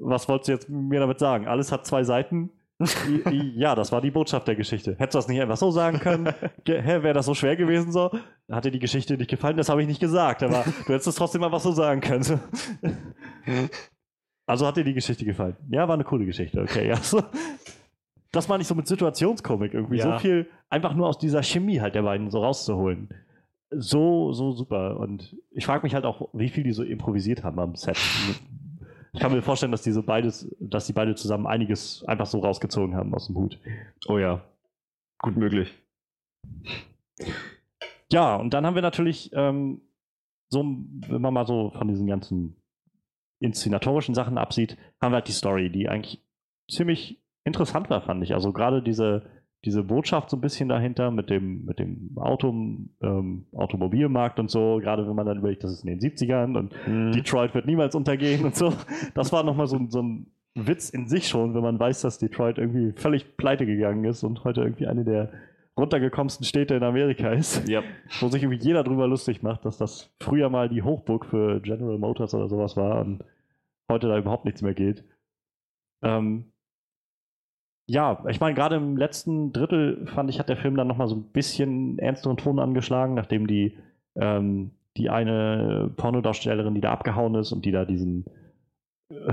was 0.00 0.28
wolltest 0.28 0.48
du 0.48 0.52
jetzt 0.52 0.68
mir 0.68 1.00
damit 1.00 1.18
sagen? 1.18 1.46
Alles 1.46 1.70
hat 1.72 1.86
zwei 1.86 2.04
Seiten 2.04 2.50
ja, 3.56 3.74
das 3.74 3.92
war 3.92 4.00
die 4.00 4.10
Botschaft 4.10 4.48
der 4.48 4.56
Geschichte. 4.56 4.92
Hättest 4.92 5.14
du 5.14 5.18
das 5.18 5.28
nicht 5.28 5.40
einfach 5.40 5.56
so 5.56 5.70
sagen 5.70 5.98
können? 5.98 6.26
Hä, 6.66 7.02
wäre 7.02 7.12
das 7.12 7.26
so 7.26 7.34
schwer 7.34 7.56
gewesen 7.56 7.92
so? 7.92 8.10
Hat 8.50 8.64
dir 8.64 8.70
die 8.70 8.78
Geschichte 8.78 9.16
nicht 9.16 9.28
gefallen? 9.28 9.56
Das 9.56 9.68
habe 9.68 9.82
ich 9.82 9.88
nicht 9.88 10.00
gesagt, 10.00 10.42
aber 10.42 10.64
du 10.86 10.92
hättest 10.92 11.08
es 11.08 11.14
trotzdem 11.14 11.44
einfach 11.44 11.60
so 11.60 11.72
sagen 11.72 12.00
können. 12.00 12.40
Also 14.46 14.66
hat 14.66 14.76
dir 14.76 14.82
die 14.82 14.94
Geschichte 14.94 15.24
gefallen? 15.24 15.56
Ja, 15.68 15.86
war 15.86 15.94
eine 15.94 16.02
coole 16.02 16.26
Geschichte, 16.26 16.60
okay. 16.60 16.88
Ja, 16.88 16.96
so. 16.96 17.22
Das 18.32 18.48
meine 18.48 18.62
ich 18.62 18.66
so 18.66 18.74
mit 18.74 18.88
Situationskomik 18.88 19.72
irgendwie. 19.72 19.98
Ja. 19.98 20.14
So 20.14 20.18
viel 20.18 20.48
einfach 20.68 20.92
nur 20.92 21.06
aus 21.06 21.18
dieser 21.18 21.44
Chemie 21.44 21.80
halt 21.80 21.94
der 21.94 22.02
beiden 22.02 22.30
so 22.30 22.42
rauszuholen. 22.42 23.10
So, 23.70 24.32
so 24.32 24.50
super. 24.50 24.98
Und 24.98 25.36
ich 25.52 25.66
frage 25.66 25.84
mich 25.84 25.94
halt 25.94 26.04
auch, 26.04 26.30
wie 26.32 26.48
viel 26.48 26.64
die 26.64 26.72
so 26.72 26.82
improvisiert 26.82 27.44
haben 27.44 27.60
am 27.60 27.76
Set 27.76 27.96
ich 29.12 29.20
kann 29.20 29.32
mir 29.32 29.42
vorstellen, 29.42 29.72
dass 29.72 29.82
diese 29.82 30.02
beides, 30.02 30.54
dass 30.60 30.86
die 30.86 30.92
beide 30.92 31.14
zusammen 31.14 31.46
einiges 31.46 32.04
einfach 32.04 32.26
so 32.26 32.38
rausgezogen 32.38 32.94
haben 32.94 33.14
aus 33.14 33.26
dem 33.26 33.36
Hut. 33.36 33.58
Oh 34.06 34.18
ja. 34.18 34.42
Gut 35.18 35.36
möglich. 35.36 35.72
Ja, 38.10 38.36
und 38.36 38.54
dann 38.54 38.64
haben 38.64 38.74
wir 38.74 38.82
natürlich 38.82 39.30
ähm, 39.34 39.82
so, 40.48 40.60
wenn 40.62 41.20
man 41.20 41.34
mal 41.34 41.46
so 41.46 41.70
von 41.70 41.88
diesen 41.88 42.06
ganzen 42.06 42.56
inszenatorischen 43.40 44.14
Sachen 44.14 44.38
absieht, 44.38 44.76
haben 45.00 45.12
wir 45.12 45.16
halt 45.16 45.28
die 45.28 45.32
Story, 45.32 45.70
die 45.70 45.88
eigentlich 45.88 46.22
ziemlich 46.70 47.20
interessant 47.44 47.90
war, 47.90 48.02
fand 48.02 48.22
ich. 48.22 48.34
Also 48.34 48.52
gerade 48.52 48.82
diese, 48.82 49.26
diese 49.64 49.82
Botschaft 49.82 50.30
so 50.30 50.36
ein 50.36 50.40
bisschen 50.40 50.68
dahinter 50.68 51.10
mit 51.10 51.28
dem, 51.28 51.64
mit 51.66 51.78
dem 51.78 52.16
Auto, 52.16 52.48
ähm, 53.02 53.46
Automobilmarkt 53.52 54.38
und 54.38 54.50
so, 54.50 54.78
gerade 54.82 55.06
wenn 55.06 55.14
man 55.14 55.26
dann 55.26 55.38
überlegt, 55.38 55.64
das 55.64 55.72
ist 55.72 55.84
in 55.84 55.98
den 55.98 56.00
70ern 56.00 56.56
und 56.56 56.74
mhm. 56.86 57.12
Detroit 57.12 57.54
wird 57.54 57.66
niemals 57.66 57.94
untergehen 57.94 58.44
und 58.44 58.56
so. 58.56 58.72
Das 59.14 59.32
war 59.32 59.42
nochmal 59.42 59.66
so, 59.66 59.78
so 59.88 60.02
ein 60.02 60.26
Witz 60.54 60.88
in 60.90 61.08
sich 61.08 61.28
schon, 61.28 61.54
wenn 61.54 61.62
man 61.62 61.78
weiß, 61.78 62.00
dass 62.00 62.18
Detroit 62.18 62.58
irgendwie 62.58 62.92
völlig 62.92 63.36
pleite 63.36 63.66
gegangen 63.66 64.04
ist 64.04 64.24
und 64.24 64.44
heute 64.44 64.62
irgendwie 64.62 64.86
eine 64.86 65.04
der 65.04 65.30
runtergekommensten 65.76 66.44
Städte 66.44 66.74
in 66.74 66.82
Amerika 66.82 67.30
ist. 67.30 67.68
Yep. 67.68 67.84
Wo 68.20 68.28
sich 68.28 68.42
irgendwie 68.42 68.62
jeder 68.62 68.82
drüber 68.82 69.06
lustig 69.06 69.42
macht, 69.42 69.64
dass 69.64 69.78
das 69.78 70.12
früher 70.20 70.48
mal 70.48 70.68
die 70.68 70.82
Hochburg 70.82 71.26
für 71.26 71.60
General 71.60 71.98
Motors 71.98 72.34
oder 72.34 72.48
sowas 72.48 72.76
war 72.76 73.00
und 73.00 73.24
heute 73.90 74.08
da 74.08 74.18
überhaupt 74.18 74.44
nichts 74.44 74.62
mehr 74.62 74.74
geht. 74.74 75.04
Ähm, 76.02 76.49
ja, 77.90 78.22
ich 78.28 78.38
meine, 78.38 78.54
gerade 78.54 78.76
im 78.76 78.96
letzten 78.96 79.52
Drittel 79.52 80.06
fand 80.06 80.30
ich, 80.30 80.38
hat 80.38 80.48
der 80.48 80.56
Film 80.56 80.76
dann 80.76 80.86
nochmal 80.86 81.08
so 81.08 81.16
ein 81.16 81.24
bisschen 81.24 81.98
ernsteren 81.98 82.36
Ton 82.36 82.60
angeschlagen, 82.60 83.14
nachdem 83.14 83.48
die, 83.48 83.76
ähm, 84.14 84.70
die 84.96 85.10
eine 85.10 85.90
Pornodarstellerin, 85.96 86.76
die 86.76 86.80
da 86.80 86.92
abgehauen 86.92 87.34
ist 87.34 87.50
und 87.50 87.64
die 87.64 87.72
da 87.72 87.84
diesen 87.84 88.26
äh, 89.10 89.32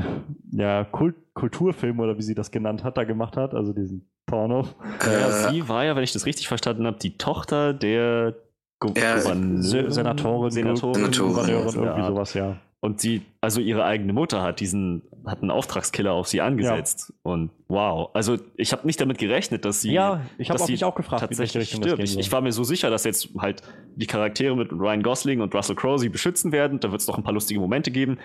ja, 0.53 0.85
Kult 0.85 1.13
Kulturfilm 1.35 1.99
oder 1.99 2.17
wie 2.17 2.23
sie 2.23 2.33
das 2.33 2.49
genannt 2.49 2.83
hat, 2.83 2.97
da 2.97 3.03
gemacht 3.03 3.37
hat, 3.37 3.53
also 3.53 3.73
diesen 3.73 4.09
Porno. 4.25 4.65
Ja, 5.05 5.51
sie 5.51 5.69
war 5.69 5.85
ja, 5.85 5.95
wenn 5.95 6.03
ich 6.03 6.13
das 6.13 6.25
richtig 6.25 6.47
verstanden 6.47 6.87
habe, 6.87 6.97
die 6.97 7.15
Tochter 7.15 7.75
der 7.75 8.33
Go 8.79 8.91
ja, 8.97 9.19
Senatorin, 9.19 9.61
Senatorin, 9.91 10.49
Senatorin, 10.51 11.11
Gouverneurin, 11.11 11.83
irgendwie 11.83 12.07
sowas, 12.07 12.33
ja. 12.33 12.57
Und 12.79 13.01
sie, 13.01 13.23
also 13.41 13.59
ihre 13.59 13.85
eigene 13.85 14.13
Mutter 14.13 14.43
hat 14.43 14.59
diesen, 14.59 15.01
hat 15.25 15.41
einen 15.41 15.49
Auftragskiller 15.49 16.11
auf 16.13 16.27
sie 16.27 16.41
angesetzt. 16.41 17.11
Ja. 17.11 17.31
Und 17.31 17.51
wow. 17.67 18.11
Also 18.13 18.37
ich 18.55 18.71
habe 18.71 18.85
nicht 18.85 19.01
damit 19.01 19.17
gerechnet, 19.17 19.65
dass 19.65 19.81
sie. 19.81 19.91
Ja, 19.91 20.21
ich 20.37 20.51
habe 20.51 20.63
mich 20.71 20.83
auch 20.85 20.93
gefragt, 20.93 21.21
tatsächlich 21.21 21.71
stirbt. 21.71 22.03
Ich, 22.03 22.19
ich, 22.19 22.31
war 22.31 22.41
mir 22.41 22.51
so 22.51 22.63
sicher, 22.63 22.91
dass 22.91 23.03
jetzt 23.03 23.29
halt 23.39 23.63
die 23.95 24.05
Charaktere 24.05 24.55
mit 24.55 24.71
Ryan 24.71 25.01
Gosling 25.01 25.41
und 25.41 25.55
Russell 25.55 25.75
Crowe 25.75 25.97
sie 25.97 26.09
beschützen 26.09 26.51
werden. 26.51 26.79
Da 26.79 26.91
wird 26.91 27.01
es 27.01 27.07
noch 27.07 27.17
ein 27.17 27.23
paar 27.23 27.33
lustige 27.33 27.59
Momente 27.59 27.89
geben. 27.89 28.19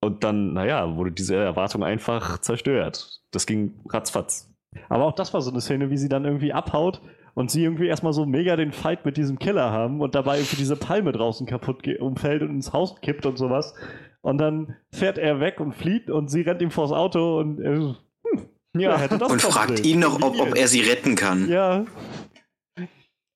Und 0.00 0.22
dann, 0.22 0.52
naja, 0.52 0.94
wurde 0.94 1.10
diese 1.10 1.34
Erwartung 1.34 1.82
einfach 1.82 2.38
zerstört. 2.38 3.22
Das 3.32 3.44
ging 3.44 3.80
ratzfatz. 3.88 4.52
Aber 4.88 5.06
auch 5.06 5.14
das 5.14 5.34
war 5.34 5.40
so 5.40 5.50
eine 5.50 5.60
Szene, 5.60 5.90
wie 5.90 5.96
sie 5.96 6.08
dann 6.08 6.24
irgendwie 6.24 6.52
abhaut 6.52 7.00
und 7.36 7.50
sie 7.50 7.62
irgendwie 7.62 7.86
erstmal 7.86 8.14
so 8.14 8.24
mega 8.24 8.56
den 8.56 8.72
Fight 8.72 9.04
mit 9.04 9.18
diesem 9.18 9.38
Killer 9.38 9.70
haben 9.70 10.00
und 10.00 10.14
dabei 10.14 10.38
irgendwie 10.38 10.56
diese 10.56 10.74
Palme 10.74 11.12
draußen 11.12 11.46
kaputt 11.46 11.86
umfällt 12.00 12.40
und 12.40 12.48
ins 12.48 12.72
Haus 12.72 12.98
kippt 13.02 13.26
und 13.26 13.36
sowas. 13.36 13.74
Und 14.22 14.38
dann 14.38 14.76
fährt 14.90 15.18
er 15.18 15.38
weg 15.38 15.60
und 15.60 15.74
flieht 15.74 16.10
und 16.10 16.30
sie 16.30 16.40
rennt 16.40 16.62
ihm 16.62 16.70
vors 16.70 16.92
Auto 16.92 17.38
und 17.38 17.60
er, 17.60 17.74
hm, 17.76 18.46
ja, 18.80 18.96
hätte 18.96 19.18
das 19.18 19.30
Und 19.30 19.42
fragt 19.42 19.84
ihn 19.84 20.00
noch, 20.00 20.20
ob, 20.22 20.40
ob 20.40 20.56
er 20.56 20.66
sie 20.66 20.80
retten 20.80 21.14
kann. 21.14 21.50
Ja. 21.50 21.84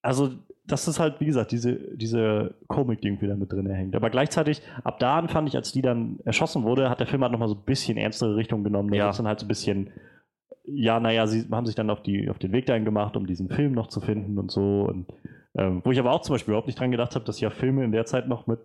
Also, 0.00 0.30
das 0.66 0.88
ist 0.88 0.98
halt, 0.98 1.20
wie 1.20 1.26
gesagt, 1.26 1.52
diese, 1.52 1.74
diese 1.74 2.54
Komik, 2.68 3.02
die 3.02 3.08
irgendwie 3.08 3.28
da 3.28 3.36
mit 3.36 3.52
drin 3.52 3.68
hängt. 3.68 3.94
Aber 3.94 4.08
gleichzeitig, 4.08 4.62
ab 4.82 4.98
da 4.98 5.18
an 5.18 5.28
fand 5.28 5.46
ich, 5.46 5.56
als 5.56 5.72
die 5.72 5.82
dann 5.82 6.20
erschossen 6.24 6.62
wurde, 6.62 6.88
hat 6.88 7.00
der 7.00 7.06
Film 7.06 7.20
halt 7.22 7.32
nochmal 7.32 7.48
so 7.48 7.54
ein 7.54 7.64
bisschen 7.66 7.98
ernstere 7.98 8.36
Richtung 8.36 8.64
genommen. 8.64 8.90
Da 8.90 8.96
ja. 8.96 9.12
dann 9.12 9.26
halt 9.26 9.40
so 9.40 9.44
ein 9.44 9.48
bisschen 9.48 9.90
ja, 10.74 11.00
naja, 11.00 11.26
sie 11.26 11.46
haben 11.50 11.66
sich 11.66 11.74
dann 11.74 11.90
auf, 11.90 12.02
die, 12.02 12.28
auf 12.28 12.38
den 12.38 12.52
Weg 12.52 12.66
dahin 12.66 12.84
gemacht, 12.84 13.16
um 13.16 13.26
diesen 13.26 13.48
Film 13.48 13.72
noch 13.72 13.88
zu 13.88 14.00
finden 14.00 14.38
und 14.38 14.50
so. 14.50 14.82
Und, 14.82 15.06
ähm, 15.56 15.80
wo 15.84 15.90
ich 15.90 15.98
aber 15.98 16.12
auch 16.12 16.22
zum 16.22 16.34
Beispiel 16.34 16.52
überhaupt 16.52 16.66
nicht 16.66 16.78
dran 16.78 16.90
gedacht 16.90 17.14
habe, 17.14 17.24
dass 17.24 17.40
ja 17.40 17.50
Filme 17.50 17.84
in 17.84 17.92
der 17.92 18.06
Zeit 18.06 18.28
noch 18.28 18.46
mit, 18.46 18.60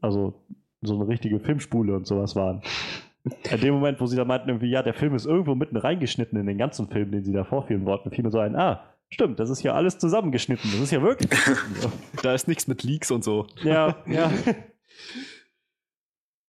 also 0.00 0.34
so 0.82 0.94
eine 0.94 1.08
richtige 1.08 1.40
Filmspule 1.40 1.94
und 1.94 2.06
sowas 2.06 2.36
waren. 2.36 2.62
In 3.50 3.60
dem 3.60 3.74
Moment, 3.74 4.00
wo 4.00 4.06
sie 4.06 4.16
da 4.16 4.24
meinten, 4.24 4.48
irgendwie, 4.48 4.70
ja, 4.70 4.82
der 4.82 4.94
Film 4.94 5.14
ist 5.14 5.26
irgendwo 5.26 5.54
mitten 5.54 5.76
reingeschnitten 5.76 6.38
in 6.38 6.46
den 6.46 6.58
ganzen 6.58 6.88
Film, 6.88 7.10
den 7.10 7.24
sie 7.24 7.32
da 7.32 7.44
vorführen 7.44 7.84
wollten, 7.84 8.10
fiel 8.10 8.24
mir 8.24 8.30
so 8.30 8.38
ein, 8.38 8.54
ah, 8.54 8.84
stimmt, 9.08 9.40
das 9.40 9.50
ist 9.50 9.62
ja 9.62 9.74
alles 9.74 9.98
zusammengeschnitten. 9.98 10.70
Das 10.70 10.80
ist 10.80 10.92
ja 10.92 11.02
wirklich. 11.02 11.30
da 12.22 12.34
ist 12.34 12.46
nichts 12.46 12.68
mit 12.68 12.82
Leaks 12.84 13.10
und 13.10 13.24
so. 13.24 13.46
Ja, 13.64 13.96
ja. 14.06 14.30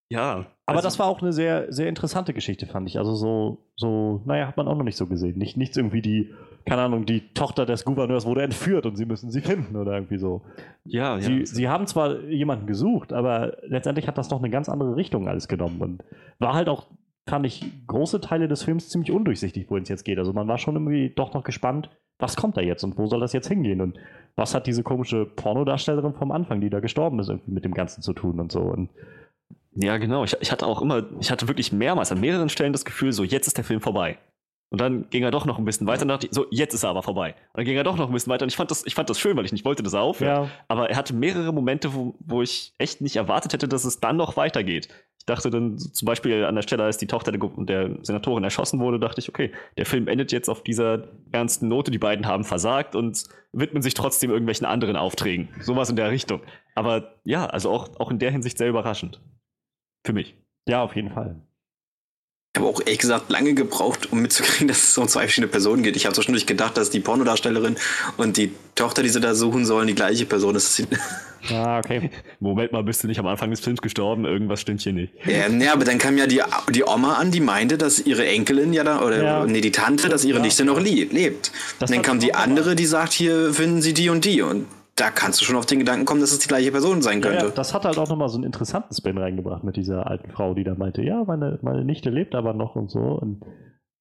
Ja. 0.10 0.46
Aber 0.65 0.78
also, 0.78 0.88
das 0.88 1.00
war 1.00 1.08
auch 1.08 1.22
eine 1.22 1.34
sehr, 1.34 1.72
sehr 1.72 1.88
interessante 1.88 2.34
Geschichte, 2.34 2.65
fand 2.65 2.88
ich. 2.89 2.98
Also 2.98 3.15
so, 3.15 3.58
so, 3.76 4.22
naja, 4.26 4.48
hat 4.48 4.58
man 4.58 4.67
auch 4.67 4.76
noch 4.76 4.84
nicht 4.84 4.98
so 4.98 5.08
gesehen. 5.08 5.38
Nicht, 5.38 5.58
nichts 5.58 5.78
irgendwie 5.78 6.02
die, 6.02 6.34
keine 6.65 6.82
Ahnung, 6.82 7.06
die 7.06 7.34
Tochter 7.34 7.65
des 7.65 7.86
Gouverneurs 7.86 8.26
wurde 8.26 8.43
entführt 8.43 8.86
und 8.86 8.96
sie 8.96 9.06
müssen 9.06 9.32
sie 9.32 9.41
finden 9.41 9.76
oder 9.76 9.93
irgendwie 9.93 10.17
so. 10.17 10.41
Ja, 10.84 11.20
sie, 11.20 11.39
ja. 11.39 11.46
Sie 11.46 11.70
haben 11.70 11.88
zwar 11.88 12.22
jemanden 12.24 12.67
gesucht, 12.67 13.13
aber 13.13 13.58
letztendlich 13.63 14.08
hat 14.08 14.17
das 14.17 14.28
doch 14.28 14.39
eine 14.39 14.50
ganz 14.50 14.67
andere 14.70 14.96
Richtung 14.96 15.28
alles 15.28 15.48
genommen 15.48 15.82
und 15.82 16.04
war 16.39 16.54
halt 16.54 16.70
auch, 16.70 16.88
fand 17.26 17.46
ich, 17.46 17.65
große 17.88 18.22
Teile 18.22 18.48
des 18.48 18.63
Films 18.63 18.89
ziemlich 18.89 19.12
undurchsichtig, 19.12 19.70
wohin 19.70 19.84
es 19.84 19.89
jetzt 19.89 20.04
geht. 20.04 20.20
Also 20.20 20.34
man 20.34 20.48
war 20.48 20.58
schon 20.58 20.76
irgendwie 20.76 21.13
doch 21.15 21.34
noch 21.34 21.43
gespannt, 21.43 21.89
was 22.20 22.36
kommt 22.36 22.58
da 22.58 22.62
jetzt 22.62 22.84
und 22.84 22.98
wo 22.98 23.08
soll 23.08 23.20
das 23.20 23.34
jetzt 23.34 23.48
hingehen 23.48 23.80
und 23.80 23.98
was 24.36 24.54
hat 24.54 24.67
diese 24.67 24.84
komische 24.84 25.26
Pornodarstellerin 25.26 26.13
vom 26.13 26.32
Anfang, 26.32 26.62
die 26.62 26.70
da 26.70 26.80
gestorben 26.80 27.20
ist, 27.20 27.30
irgendwie 27.30 27.52
mit 27.52 27.65
dem 27.65 27.74
Ganzen 27.74 28.02
zu 28.02 28.13
tun 28.13 28.39
und 28.39 28.52
so. 28.52 28.62
Und 28.62 28.89
ja, 29.76 29.98
genau. 29.98 30.24
Ich, 30.24 30.36
ich 30.40 30.52
hatte 30.52 30.66
auch 30.66 30.82
immer, 30.82 31.06
ich 31.20 31.30
hatte 31.30 31.48
wirklich 31.48 31.72
mehrmals 31.72 32.12
an 32.12 32.20
mehreren 32.20 32.50
Stellen 32.50 32.74
das 32.74 32.86
Gefühl, 32.86 33.14
so 33.14 33.24
jetzt 33.24 33.48
ist 33.48 33.58
der 33.58 33.64
Film 33.64 33.82
vorbei. 33.82 34.18
Und 34.70 34.82
dann 34.82 35.10
ging 35.10 35.24
er 35.24 35.32
doch 35.32 35.46
noch 35.46 35.60
ein 35.60 35.66
bisschen 35.66 35.88
weiter 35.88 36.02
und 36.02 36.10
dachte 36.10 36.28
ich, 36.28 36.34
so, 36.34 36.46
jetzt 36.52 36.74
ist 36.74 36.84
er 36.84 36.90
aber 36.90 37.04
vorbei. 37.04 37.30
Und 37.30 37.58
dann 37.58 37.66
ging 37.66 37.78
er 37.78 37.86
doch 37.86 37.96
noch 37.96 38.08
ein 38.08 38.14
bisschen 38.14 38.34
weiter 38.34 38.44
und 38.44 38.50
ich 38.50 38.58
fand 38.58 38.70
das, 38.70 38.86
ich 38.86 38.96
fand 38.96 39.10
das 39.10 39.18
schön, 39.18 39.38
weil 39.38 39.46
ich 39.46 39.54
nicht 39.54 39.64
wollte, 39.64 39.82
dass 39.82 39.94
er 39.94 40.02
aufhört. 40.02 40.46
Ja. 40.46 40.52
Aber 40.68 40.90
er 40.90 40.98
hatte 40.98 41.14
mehrere 41.14 41.54
Momente, 41.54 41.94
wo, 41.94 42.16
wo 42.20 42.42
ich 42.42 42.74
echt 42.78 43.00
nicht 43.00 43.16
erwartet 43.16 43.54
hätte, 43.54 43.70
dass 43.70 43.86
es 43.86 44.02
dann 44.02 44.18
noch 44.18 44.36
weitergeht. 44.36 44.90
Ich 45.20 45.26
dachte 45.26 45.50
dann 45.50 45.78
zum 45.78 46.06
Beispiel 46.06 46.44
an 46.44 46.56
der 46.56 46.64
Stelle, 46.64 46.84
als 46.84 46.98
die 46.98 47.08
Tochter 47.08 47.32
der, 47.32 47.50
der 47.58 47.98
Senatorin 48.02 48.44
erschossen 48.44 48.80
wurde, 48.80 49.00
dachte 49.00 49.22
ich, 49.22 49.30
okay, 49.30 49.52
der 49.78 49.86
Film 49.86 50.10
endet 50.10 50.34
jetzt 50.34 50.50
auf 50.50 50.64
dieser 50.64 51.08
ernsten 51.32 51.70
Note, 51.70 51.92
die 51.92 51.98
beiden 51.98 52.28
haben 52.28 52.44
versagt 52.44 52.96
und 52.96 53.24
widmen 53.54 53.82
sich 53.82 53.94
trotzdem 53.94 54.32
irgendwelchen 54.32 54.66
anderen 54.66 54.98
Aufträgen. 54.98 55.48
Sowas 55.62 55.90
in 55.90 55.96
der 55.96 56.12
Richtung. 56.12 56.42
Aber 56.76 57.16
ja, 57.24 57.46
also 57.46 57.70
auch, 57.72 57.90
auch 58.00 58.12
in 58.12 58.20
der 58.20 58.32
Hinsicht 58.32 58.58
sehr 58.58 58.70
überraschend. 58.70 59.22
Für 60.06 60.14
mich. 60.14 60.36
Ja, 60.68 60.84
auf 60.84 60.96
jeden 60.96 61.12
Fall. 61.12 61.36
Ich 62.58 62.62
habe 62.62 62.74
auch 62.74 62.80
ehrlich 62.82 62.98
gesagt 62.98 63.30
lange 63.30 63.54
gebraucht, 63.54 64.12
um 64.12 64.22
mitzukriegen, 64.22 64.68
dass 64.68 64.90
es 64.90 64.98
um 64.98 65.08
zwei 65.08 65.22
verschiedene 65.22 65.52
Personen 65.52 65.84
geht. 65.84 65.96
Ich 65.96 66.06
habe 66.06 66.16
zwischendurch 66.16 66.46
gedacht, 66.46 66.76
dass 66.76 66.90
die 66.90 67.00
Pornodarstellerin 67.00 67.76
und 68.18 68.38
die 68.38 68.52
Tochter, 68.74 69.04
die 69.04 69.10
sie 69.10 69.20
da 69.20 69.36
suchen 69.36 69.66
sollen, 69.66 69.88
die 69.88 69.96
gleiche 69.96 70.26
Person 70.26 70.56
ist. 70.56 70.88
Ah, 71.50 71.80
okay. 71.80 72.10
Moment 72.40 72.72
mal, 72.72 72.84
bist 72.84 73.04
du 73.04 73.08
nicht 73.08 73.20
am 73.20 73.28
Anfang 73.28 73.52
des 73.52 73.60
Films 73.60 73.82
gestorben? 73.82 74.26
Irgendwas 74.26 74.60
stimmt 74.60 74.82
hier 74.82 74.92
nicht. 74.92 75.14
Ja, 75.24 75.48
ja 75.48 75.72
aber 75.72 75.86
dann 75.86 75.98
kam 75.98 76.18
ja 76.18 76.28
die, 76.28 76.42
die 76.74 76.84
Oma 76.84 77.14
an, 77.14 77.32
die 77.32 77.40
meinte, 77.40 77.78
dass 77.78 78.00
ihre 78.00 78.26
Enkelin 78.26 78.74
ja 78.74 78.84
da, 78.84 79.02
oder 79.02 79.24
ja. 79.24 79.46
nee, 79.46 79.62
die 79.62 79.72
Tante, 79.72 80.10
dass 80.10 80.26
ihre 80.26 80.40
ja. 80.40 80.44
Nichte 80.44 80.66
noch 80.66 80.80
lebt. 80.80 81.52
Das 81.80 81.90
und 81.90 81.96
dann 81.96 82.04
kam 82.04 82.20
die 82.20 82.34
andere, 82.34 82.76
die 82.76 82.86
sagt, 82.86 83.14
hier 83.14 83.54
finden 83.54 83.82
sie 83.82 83.94
die 83.94 84.10
und 84.10 84.26
die. 84.26 84.42
Und 84.42 84.66
da 84.98 85.12
kannst 85.12 85.40
du 85.40 85.46
schon 85.46 85.56
auf 85.56 85.66
den 85.66 85.80
Gedanken 85.80 86.06
kommen, 86.06 86.22
dass 86.22 86.32
es 86.32 86.40
die 86.40 86.48
gleiche 86.48 86.72
Person 86.72 87.02
sein 87.02 87.22
könnte. 87.22 87.46
Ja, 87.46 87.52
das 87.52 87.74
hat 87.74 87.86
halt 87.86 87.98
auch 87.98 88.10
nochmal 88.10 88.30
so 88.30 88.36
einen 88.36 88.44
interessanten 88.44 88.94
Spin 88.94 89.18
reingebracht 89.18 89.64
mit 89.64 89.78
dieser 89.78 90.08
alten 90.08 90.32
Frau, 90.32 90.54
die 90.54 90.64
da 90.64 90.76
meinte, 90.76 91.04
ja, 91.04 91.24
meine, 91.24 91.60
meine 91.62 91.86
Nichte 91.86 92.10
lebt 92.10 92.36
aber 92.36 92.54
noch 92.54 92.76
und 92.76 92.90
so. 92.90 93.00
Und, 93.00 93.46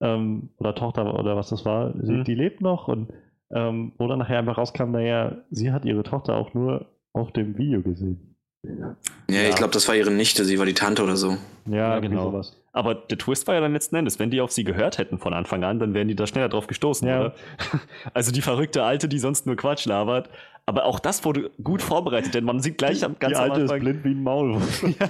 ähm, 0.01 0.51
oder 0.57 0.75
Tochter 0.75 1.19
oder 1.19 1.37
was 1.37 1.51
das 1.51 1.65
war, 1.65 1.95
sie, 2.03 2.13
mhm. 2.13 2.25
die 2.25 2.35
lebt 2.35 2.63
noch 2.63 2.89
und 2.89 3.13
ähm, 3.51 3.93
wo 3.99 4.09
dann 4.09 4.19
nachher 4.19 4.39
einfach 4.39 4.59
rauskam, 4.59 4.91
naja, 4.91 5.37
sie 5.51 5.71
hat 5.71 5.85
ihre 5.85 6.03
Tochter 6.03 6.35
auch 6.35 6.55
nur 6.55 6.87
auf 7.13 7.31
dem 7.33 7.57
Video 7.59 7.83
gesehen. 7.83 8.37
Ja, 8.63 8.97
ja. 9.31 9.49
ich 9.49 9.55
glaube, 9.55 9.73
das 9.73 9.87
war 9.89 9.95
ihre 9.95 10.11
Nichte, 10.11 10.45
sie 10.45 10.59
war 10.59 10.67
die 10.67 10.75
Tante 10.75 11.03
oder 11.05 11.17
so. 11.17 11.37
Ja, 11.67 11.95
ja 11.95 11.99
genau. 12.01 12.31
Sowas. 12.31 12.57
Aber 12.77 12.95
der 12.95 13.17
Twist 13.17 13.47
war 13.47 13.55
ja 13.55 13.62
dann 13.62 13.73
letzten 13.73 13.97
Endes, 13.97 14.19
wenn 14.19 14.29
die 14.29 14.43
auf 14.43 14.53
sie 14.53 14.62
gehört 14.62 14.99
hätten 14.99 15.17
von 15.17 15.33
Anfang 15.33 15.65
an, 15.65 15.79
dann 15.79 15.95
wären 15.95 16.09
die 16.09 16.15
da 16.15 16.27
schneller 16.27 16.51
drauf 16.51 16.67
gestoßen, 16.67 17.09
ja. 17.09 17.21
oder? 17.21 17.35
Also 18.12 18.33
die 18.33 18.43
verrückte 18.43 18.85
Alte, 18.85 19.09
die 19.09 19.19
sonst 19.19 19.47
nur 19.47 19.57
Quatsch 19.57 19.87
labert. 19.87 20.29
Aber 20.67 20.85
auch 20.85 20.99
das 20.99 21.25
wurde 21.25 21.51
gut 21.65 21.81
vorbereitet, 21.81 22.35
denn 22.35 22.45
man 22.45 22.61
sieht 22.61 22.77
gleich 22.77 23.03
am 23.03 23.19
ganzen 23.19 23.35
Die 23.35 23.51
Alte 23.51 23.61
ist 23.62 23.81
blind 23.81 24.05
wie 24.05 24.11
ein 24.11 24.23
Maulwurf. 24.23 24.83
ja. 25.01 25.09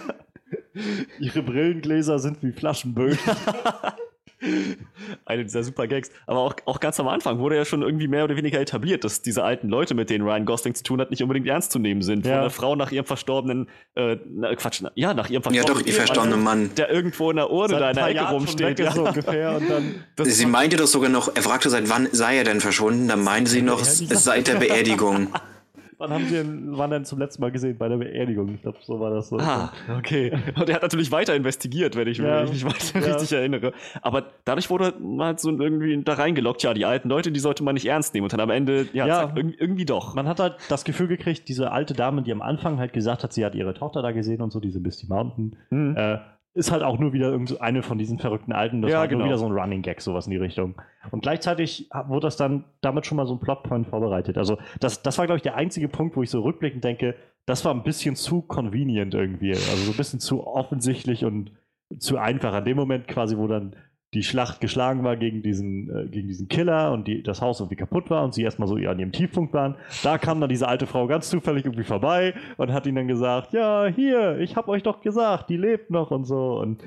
Ihre 1.19 1.43
Brillengläser 1.43 2.21
sind 2.21 2.41
wie 2.45 2.53
Flaschenbögen. 2.53 3.19
Eine 5.25 5.45
dieser 5.45 5.63
super 5.63 5.87
Gags. 5.87 6.11
Aber 6.27 6.41
auch, 6.41 6.55
auch 6.67 6.81
ganz 6.81 7.01
am 7.01 7.09
Anfang 7.09 7.39
wurde 7.39 7.57
ja 7.57 7.65
schon 7.65 7.83
irgendwie 7.83 8.09
mehr 8.09 8.25
oder 8.25 8.37
weniger 8.37 8.61
etabliert, 8.61 9.05
dass 9.05 9.23
diese 9.23 9.43
alten 9.43 9.69
Leute, 9.69 9.95
mit 9.95 10.11
denen 10.11 10.25
Ryan 10.27 10.45
Gosling 10.45 10.75
zu 10.75 10.83
tun 10.83 11.01
hat, 11.01 11.11
nicht 11.11 11.23
unbedingt 11.23 11.47
ernst 11.47 11.73
zu 11.73 11.79
nehmen 11.79 12.03
sind. 12.03 12.27
Ja. 12.27 12.35
Von 12.35 12.41
der 12.43 12.51
Frau 12.51 12.77
nach 12.77 12.93
ihrem 12.93 13.07
verstorbenen, 13.07 13.69
äh, 13.95 14.17
na, 14.29 14.55
Quatsch, 14.55 14.81
na, 14.83 14.91
ja, 14.95 15.15
nach 15.15 15.31
ihrem 15.31 15.43
verstorbenen. 15.43 15.77
Ja, 15.77 15.81
doch, 15.81 15.87
ihr 15.87 15.95
verstorbene 15.95 16.37
Mann. 16.37 16.71
Der 16.77 16.91
irgendwo 16.91 17.31
in 17.31 17.37
der 17.37 17.51
Urne 17.51 17.79
da 17.79 17.91
in 17.91 17.97
der 17.97 18.07
Ecke 18.07 18.17
Jahren 18.17 18.35
rumsteht. 18.35 18.79
Ja. 18.79 18.93
So 18.93 19.07
ungefähr. 19.07 19.57
Und 19.57 19.71
dann, 19.71 19.95
sie 20.27 20.47
meinte 20.47 20.77
doch 20.77 20.87
sogar 20.87 21.11
noch, 21.11 21.35
er 21.35 21.43
fragte, 21.43 21.71
seit 21.71 21.89
wann 21.89 22.09
sei 22.13 22.37
er 22.37 22.45
denn 22.45 22.61
verschwunden? 22.61 23.09
Da 23.09 23.17
meinte 23.17 23.51
sie 23.51 23.63
noch, 23.63 23.83
seit 23.85 24.49
der 24.49 24.57
Beerdigung. 24.57 25.29
Wann 25.99 26.11
haben 26.11 26.27
sie 26.27 26.37
ihn, 26.39 26.77
wann 26.77 26.91
denn 26.91 27.05
zum 27.07 27.19
letzten 27.19 27.41
Mal 27.41 27.51
gesehen? 27.51 27.79
Bei 27.79 27.89
der 27.89 27.97
Beerdigung. 27.97 28.55
Ich 28.55 28.63
glaube, 28.63 28.79
so 28.83 29.01
war 29.01 29.11
das 29.11 29.29
so. 29.31 29.39
Ah, 29.39 29.73
okay. 29.99 30.31
Und 30.55 30.69
er 30.69 30.75
hat 30.75 30.83
natürlich 30.83 31.11
weiter 31.11 31.35
investigiert, 31.35 31.97
wenn 31.97 32.07
ich, 32.07 32.19
Ja. 32.19 32.39
wenn 32.41 32.45
ich 32.53 32.53
mich 32.53 32.65
weiter 32.67 33.01
Ja. 33.07 33.15
richtig 33.15 33.33
erinnere. 33.33 33.73
Aber 34.03 34.25
dadurch 34.45 34.69
wurde 34.69 34.93
man 35.01 35.27
halt 35.29 35.41
so 35.41 35.51
irgendwie 35.51 36.03
da 36.03 36.13
reingelockt, 36.15 36.63
ja, 36.63 36.75
die 36.75 36.85
alten 36.85 37.09
Leute, 37.09 37.33
die 37.33 37.41
sollte 37.41 37.65
man 37.65 37.75
nicht 37.75 37.87
ernst 37.87 38.13
nehmen. 38.13 38.25
Und 38.25 38.33
dann 38.33 38.41
am 38.41 38.51
Ende, 38.51 38.89
ja, 38.93 39.07
Ja. 39.07 39.15
zack, 39.29 39.37
irgendwie, 39.37 39.87
doch. 39.87 40.15
Man 40.15 40.29
hat 40.29 40.39
halt 40.39 40.57
das 40.69 40.85
Gefühl 40.85 41.09
gekriegt, 41.09 41.49
diese 41.49 41.73
alte 41.73 41.95
Dame, 41.95 42.23
die 42.23 42.33
am 42.33 42.43
Anfang 42.43 42.79
halt 42.79 42.93
gesagt 42.93 43.23
hat, 43.25 43.33
sie 43.33 43.45
hat 43.45 43.55
ihre 43.55 43.73
Tochter 43.73 44.03
da 44.03 44.11
gesehen 44.13 44.43
und 44.43 44.51
so, 44.53 44.61
diese 44.61 44.81
Misty 44.81 45.07
Mountain, 45.07 45.57
Hm. 45.71 45.97
äh, 45.97 46.19
ist 46.57 46.73
halt 46.73 46.83
auch 46.83 46.99
nur 46.99 47.13
wieder 47.13 47.39
eine 47.61 47.83
von 47.83 47.99
diesen 47.99 48.19
verrückten 48.19 48.53
Alten. 48.53 48.81
Das 48.81 48.91
Ja, 48.91 49.01
war 49.01 49.09
genau. 49.09 49.19
nur 49.21 49.27
wieder 49.29 49.39
so 49.39 49.47
ein 49.47 49.53
Running 49.53 49.83
Gag, 49.83 50.01
sowas 50.01 50.27
in 50.27 50.31
die 50.31 50.39
Richtung. 50.39 50.75
Und 51.11 51.21
gleichzeitig 51.21 51.91
wurde 52.09 52.27
das 52.27 52.37
dann 52.37 52.65
damit 52.81 53.05
schon 53.05 53.17
mal 53.17 53.27
so 53.27 53.35
ein 53.35 53.41
Plotpoint 53.41 53.87
vorbereitet. 53.87 54.39
Also 54.39 54.57
das, 54.81 55.03
das 55.03 55.19
war, 55.19 55.27
glaube 55.27 55.37
ich, 55.37 55.43
der 55.43 55.57
einzige 55.57 55.89
Punkt, 55.89 56.17
wo 56.17 56.23
ich 56.23 56.31
so 56.31 56.41
rückblickend 56.41 56.83
denke, 56.83 57.15
das 57.45 57.65
war 57.65 57.75
ein 57.75 57.83
bisschen 57.83 58.17
zu 58.17 58.41
convenient 58.41 59.15
irgendwie. 59.15 59.51
Also 59.51 59.77
so 59.77 59.91
ein 59.93 59.97
bisschen 59.97 60.19
zu 60.19 60.47
offensichtlich 60.47 61.25
und 61.27 61.53
zu 61.99 62.17
einfach. 62.17 62.55
An 62.55 62.65
dem 62.65 62.77
Moment 62.77 63.07
quasi, 63.07 63.37
wo 63.37 63.47
dann 63.47 63.77
die 64.17 64.23
Schlacht 64.23 64.61
geschlagen 64.61 65.05
war 65.05 65.17
gegen 65.17 65.43
diesen, 65.43 65.91
äh, 65.95 66.09
gegen 66.09 66.27
diesen 66.27 66.49
Killer 66.49 66.93
und 66.93 67.07
die, 67.07 67.23
das 67.23 67.43
Haus 67.43 67.61
irgendwie 67.61 67.77
kaputt 67.77 68.09
war 68.09 68.25
und 68.25 68.33
sie 68.35 68.43
erstmal 68.43 68.67
so 68.67 68.75
an 68.77 68.99
ihrem 68.99 69.13
Tiefpunkt 69.13 69.53
waren, 69.53 69.77
da 70.03 70.17
kam 70.17 70.41
dann 70.41 70.49
diese 70.49 70.67
alte 70.67 70.87
Frau 70.87 71.07
ganz 71.07 71.29
zufällig 71.29 71.67
irgendwie 71.67 71.85
vorbei 71.85 72.35
und 72.57 72.73
hat 72.73 72.87
ihnen 72.87 72.97
dann 72.97 73.09
gesagt, 73.09 73.53
ja, 73.53 73.87
hier, 73.87 74.39
ich 74.39 74.57
hab 74.57 74.69
euch 74.69 74.83
doch 74.83 75.03
gesagt, 75.03 75.51
die 75.51 75.59
lebt 75.59 75.91
noch 75.91 76.11
und 76.11 76.25
so. 76.25 76.59
Und 76.59 76.83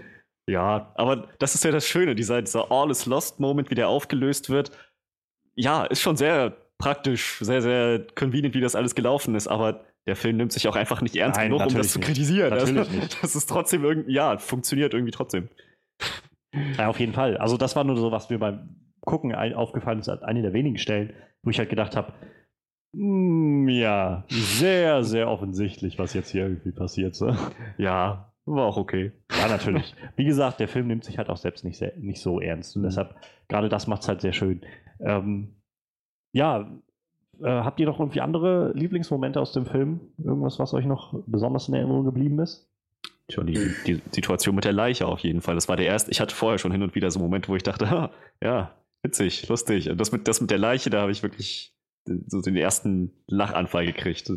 Ja, 0.49 0.91
aber 0.95 1.27
das 1.37 1.53
ist 1.53 1.63
ja 1.63 1.71
das 1.71 1.85
Schöne, 1.85 2.15
dieser, 2.15 2.41
dieser 2.41 2.71
All 2.71 2.89
is 2.89 3.05
Lost 3.05 3.39
Moment, 3.39 3.69
wie 3.69 3.75
der 3.75 3.89
aufgelöst 3.89 4.49
wird. 4.49 4.71
Ja, 5.55 5.85
ist 5.85 6.01
schon 6.01 6.17
sehr 6.17 6.57
praktisch, 6.79 7.37
sehr, 7.41 7.61
sehr 7.61 8.07
convenient, 8.15 8.55
wie 8.55 8.61
das 8.61 8.75
alles 8.75 8.95
gelaufen 8.95 9.35
ist, 9.35 9.47
aber 9.47 9.85
der 10.07 10.15
Film 10.15 10.37
nimmt 10.37 10.51
sich 10.51 10.67
auch 10.67 10.75
einfach 10.75 11.01
nicht 11.01 11.15
ernst 11.15 11.37
Nein, 11.37 11.51
genug, 11.51 11.67
um 11.67 11.75
das 11.75 11.91
zu 11.91 11.99
kritisieren. 11.99 12.49
Natürlich 12.49 12.79
also, 12.79 12.91
nicht. 12.91 13.21
Das 13.21 13.35
ist 13.35 13.47
trotzdem 13.47 13.83
irgendwie, 13.83 14.13
ja, 14.13 14.37
funktioniert 14.39 14.93
irgendwie 14.93 15.11
trotzdem. 15.11 15.49
Ja, 16.77 16.87
auf 16.87 16.99
jeden 16.99 17.13
Fall. 17.13 17.37
Also 17.37 17.57
das 17.57 17.75
war 17.75 17.83
nur 17.83 17.97
so, 17.97 18.11
was 18.11 18.29
mir 18.29 18.39
beim 18.39 18.75
Gucken 19.01 19.33
aufgefallen 19.33 19.99
ist, 19.99 20.09
eine 20.09 20.41
der 20.41 20.53
wenigen 20.53 20.77
Stellen, 20.77 21.13
wo 21.43 21.49
ich 21.49 21.59
halt 21.59 21.69
gedacht 21.69 21.95
habe, 21.95 22.13
ja, 22.91 24.23
sehr, 24.29 25.03
sehr 25.03 25.29
offensichtlich, 25.29 25.99
was 25.99 26.13
jetzt 26.13 26.31
hier 26.31 26.43
irgendwie 26.43 26.71
passiert. 26.71 27.15
So. 27.15 27.35
Ja, 27.77 28.33
war 28.45 28.65
auch 28.65 28.77
okay. 28.77 29.11
Ja, 29.31 29.47
natürlich. 29.47 29.93
Wie 30.15 30.25
gesagt, 30.25 30.59
der 30.59 30.67
Film 30.67 30.87
nimmt 30.87 31.03
sich 31.03 31.17
halt 31.17 31.29
auch 31.29 31.37
selbst 31.37 31.63
nicht, 31.63 31.77
sehr, 31.77 31.95
nicht 31.97 32.19
so 32.19 32.39
ernst. 32.39 32.75
Und 32.75 32.83
deshalb, 32.83 33.15
gerade 33.47 33.69
das 33.69 33.85
macht 33.87 34.01
es 34.01 34.07
halt 34.07 34.21
sehr 34.21 34.33
schön. 34.33 34.61
Ähm, 34.99 35.61
ja, 36.33 36.61
äh, 37.41 37.47
habt 37.47 37.79
ihr 37.79 37.85
noch 37.85 37.99
irgendwie 37.99 38.21
andere 38.21 38.71
Lieblingsmomente 38.73 39.39
aus 39.39 39.53
dem 39.53 39.65
Film? 39.65 39.99
Irgendwas, 40.17 40.57
was 40.59 40.73
euch 40.73 40.85
noch 40.85 41.13
besonders 41.27 41.67
in 41.67 41.75
Erinnerung 41.75 42.05
geblieben 42.05 42.39
ist? 42.39 42.68
Tja, 43.29 43.43
die, 43.43 43.73
die 43.85 44.01
Situation 44.11 44.55
mit 44.55 44.65
der 44.65 44.73
Leiche 44.73 45.05
auf 45.07 45.19
jeden 45.19 45.41
Fall. 45.41 45.55
Das 45.55 45.69
war 45.69 45.77
der 45.77 45.85
erste. 45.85 46.11
Ich 46.11 46.19
hatte 46.19 46.35
vorher 46.35 46.57
schon 46.57 46.71
hin 46.71 46.81
und 46.83 46.95
wieder 46.95 47.11
so 47.11 47.19
Momente, 47.19 47.47
wo 47.49 47.55
ich 47.55 47.63
dachte, 47.63 47.89
ha, 47.89 48.11
ja, 48.43 48.75
witzig, 49.03 49.47
lustig. 49.47 49.89
Und 49.89 49.99
das 49.99 50.11
mit, 50.11 50.27
das 50.27 50.41
mit 50.41 50.51
der 50.51 50.57
Leiche, 50.57 50.89
da 50.89 51.01
habe 51.01 51.11
ich 51.11 51.23
wirklich 51.23 51.73
so 52.27 52.41
den 52.41 52.55
ersten 52.55 53.11
Lachanfall 53.27 53.85
gekriegt. 53.85 54.31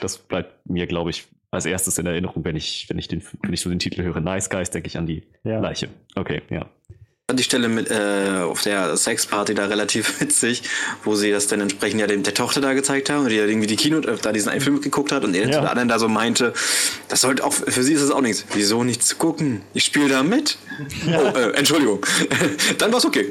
Das 0.00 0.18
bleibt 0.18 0.68
mir, 0.68 0.86
glaube 0.86 1.10
ich, 1.10 1.26
als 1.50 1.66
erstes 1.66 1.98
in 1.98 2.06
Erinnerung, 2.06 2.44
wenn 2.44 2.56
ich, 2.56 2.88
wenn 2.88 2.98
ich 2.98 3.08
den, 3.08 3.22
wenn 3.42 3.52
ich 3.52 3.60
so 3.60 3.70
den 3.70 3.78
Titel 3.78 4.02
höre. 4.02 4.20
Nice 4.20 4.50
Guys, 4.50 4.70
denke 4.70 4.86
ich 4.86 4.98
an 4.98 5.06
die 5.06 5.24
Ja. 5.44 5.58
Leiche. 5.58 5.88
Okay, 6.14 6.42
ja. 6.50 6.68
Die 7.30 7.42
Stelle 7.42 7.68
mit 7.68 7.90
äh, 7.90 8.38
auf 8.42 8.62
der 8.62 8.96
Sexparty 8.96 9.54
da 9.54 9.66
relativ 9.66 10.18
witzig, 10.22 10.62
wo 11.04 11.14
sie 11.14 11.30
das 11.30 11.46
dann 11.46 11.60
entsprechend 11.60 12.00
ja 12.00 12.06
dem, 12.06 12.22
der 12.22 12.32
Tochter 12.32 12.62
da 12.62 12.72
gezeigt 12.72 13.10
haben 13.10 13.24
und 13.24 13.28
die 13.28 13.36
ja 13.36 13.44
irgendwie 13.44 13.66
die 13.66 13.76
Kino 13.76 13.98
äh, 13.98 14.16
da 14.16 14.32
diesen 14.32 14.48
einen 14.48 14.62
Film 14.62 14.80
geguckt 14.80 15.12
hat 15.12 15.24
und 15.24 15.34
er 15.34 15.42
Ja. 15.46 15.52
zu 15.52 15.60
der 15.60 15.70
anderen 15.70 15.90
da 15.90 15.98
so 15.98 16.08
meinte, 16.08 16.54
das 17.08 17.20
sollte 17.20 17.44
auch 17.44 17.52
für 17.52 17.82
sie 17.82 17.92
ist 17.92 18.02
das 18.02 18.10
auch 18.12 18.22
nichts. 18.22 18.46
Wieso 18.54 18.82
nichts 18.82 19.08
zu 19.08 19.16
gucken? 19.16 19.60
Ich 19.74 19.84
spiele 19.84 20.08
da 20.08 20.22
mit. 20.22 20.56
Oh, 21.06 21.10
äh, 21.36 21.50
Entschuldigung. 21.54 22.00
dann 22.78 22.94
war's 22.94 23.04
okay. 23.04 23.30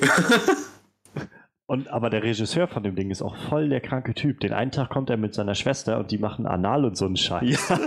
Und 1.65 1.87
aber 1.87 2.11
der 2.11 2.21
Regisseur 2.21 2.67
von 2.67 2.83
dem 2.83 2.95
Ding 2.95 3.09
ist 3.09 3.23
auch 3.23 3.35
voll 3.49 3.67
der 3.67 3.81
kranke 3.81 4.13
Typ. 4.13 4.39
Den 4.41 4.53
einen 4.53 4.69
Tag 4.71 4.91
kommt 4.91 5.09
er 5.09 5.17
mit 5.17 5.33
seiner 5.33 5.55
Schwester 5.55 5.97
und 5.97 6.11
die 6.11 6.19
machen 6.19 6.45
Anal 6.45 6.85
und 6.85 6.95
so 6.95 7.05
einen 7.05 7.17
Scheiß. 7.17 7.67
Ja. 7.67 7.79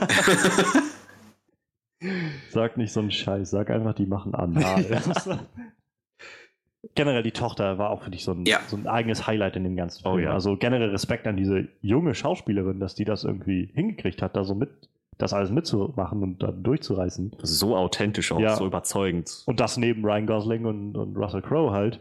Sag 2.50 2.76
nicht 2.76 2.92
so 2.92 2.98
einen 3.00 3.12
Scheiß, 3.12 3.48
sag 3.48 3.70
einfach, 3.70 3.94
die 3.94 4.06
machen 4.06 4.34
Anal. 4.34 5.00
Generell 6.94 7.22
die 7.22 7.32
Tochter 7.32 7.78
war 7.78 7.90
auch 7.90 8.02
für 8.02 8.10
dich 8.10 8.24
so 8.24 8.32
ein, 8.32 8.44
Ja. 8.46 8.60
so 8.66 8.76
ein 8.76 8.86
eigenes 8.86 9.26
Highlight 9.26 9.56
in 9.56 9.64
dem 9.64 9.76
ganzen 9.76 10.02
Film. 10.02 10.14
Oh 10.14 10.18
ja. 10.18 10.32
Also 10.32 10.56
generell 10.56 10.90
Respekt 10.90 11.26
an 11.26 11.36
diese 11.36 11.68
junge 11.82 12.14
Schauspielerin, 12.14 12.80
dass 12.80 12.94
die 12.94 13.04
das 13.04 13.24
irgendwie 13.24 13.70
hingekriegt 13.74 14.22
hat, 14.22 14.36
da 14.36 14.44
so 14.44 14.54
mit 14.54 14.70
das 15.18 15.34
alles 15.34 15.50
mitzumachen 15.50 16.22
und 16.22 16.42
dann 16.42 16.62
durchzureißen. 16.62 17.36
So 17.42 17.76
authentisch 17.76 18.32
auch, 18.32 18.40
Ja. 18.40 18.56
so 18.56 18.66
überzeugend. 18.66 19.42
Und 19.46 19.60
das 19.60 19.76
neben 19.76 20.02
Ryan 20.02 20.26
Gosling 20.26 20.64
und, 20.64 20.96
und 20.96 21.14
Russell 21.16 21.42
Crowe 21.42 21.72
halt. 21.72 22.00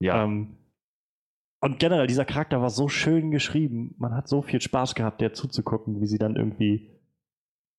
Ja. 0.00 0.22
Ähm, 0.24 0.56
und 1.60 1.78
generell, 1.78 2.06
dieser 2.06 2.26
Charakter 2.26 2.60
war 2.60 2.68
so 2.70 2.88
schön 2.88 3.30
geschrieben. 3.30 3.94
Man 3.98 4.14
hat 4.14 4.28
so 4.28 4.42
viel 4.42 4.60
Spaß 4.60 4.94
gehabt, 4.94 5.20
der 5.22 5.32
zuzugucken, 5.32 6.00
wie 6.02 6.06
sie 6.06 6.18
dann 6.18 6.36
irgendwie 6.36 6.90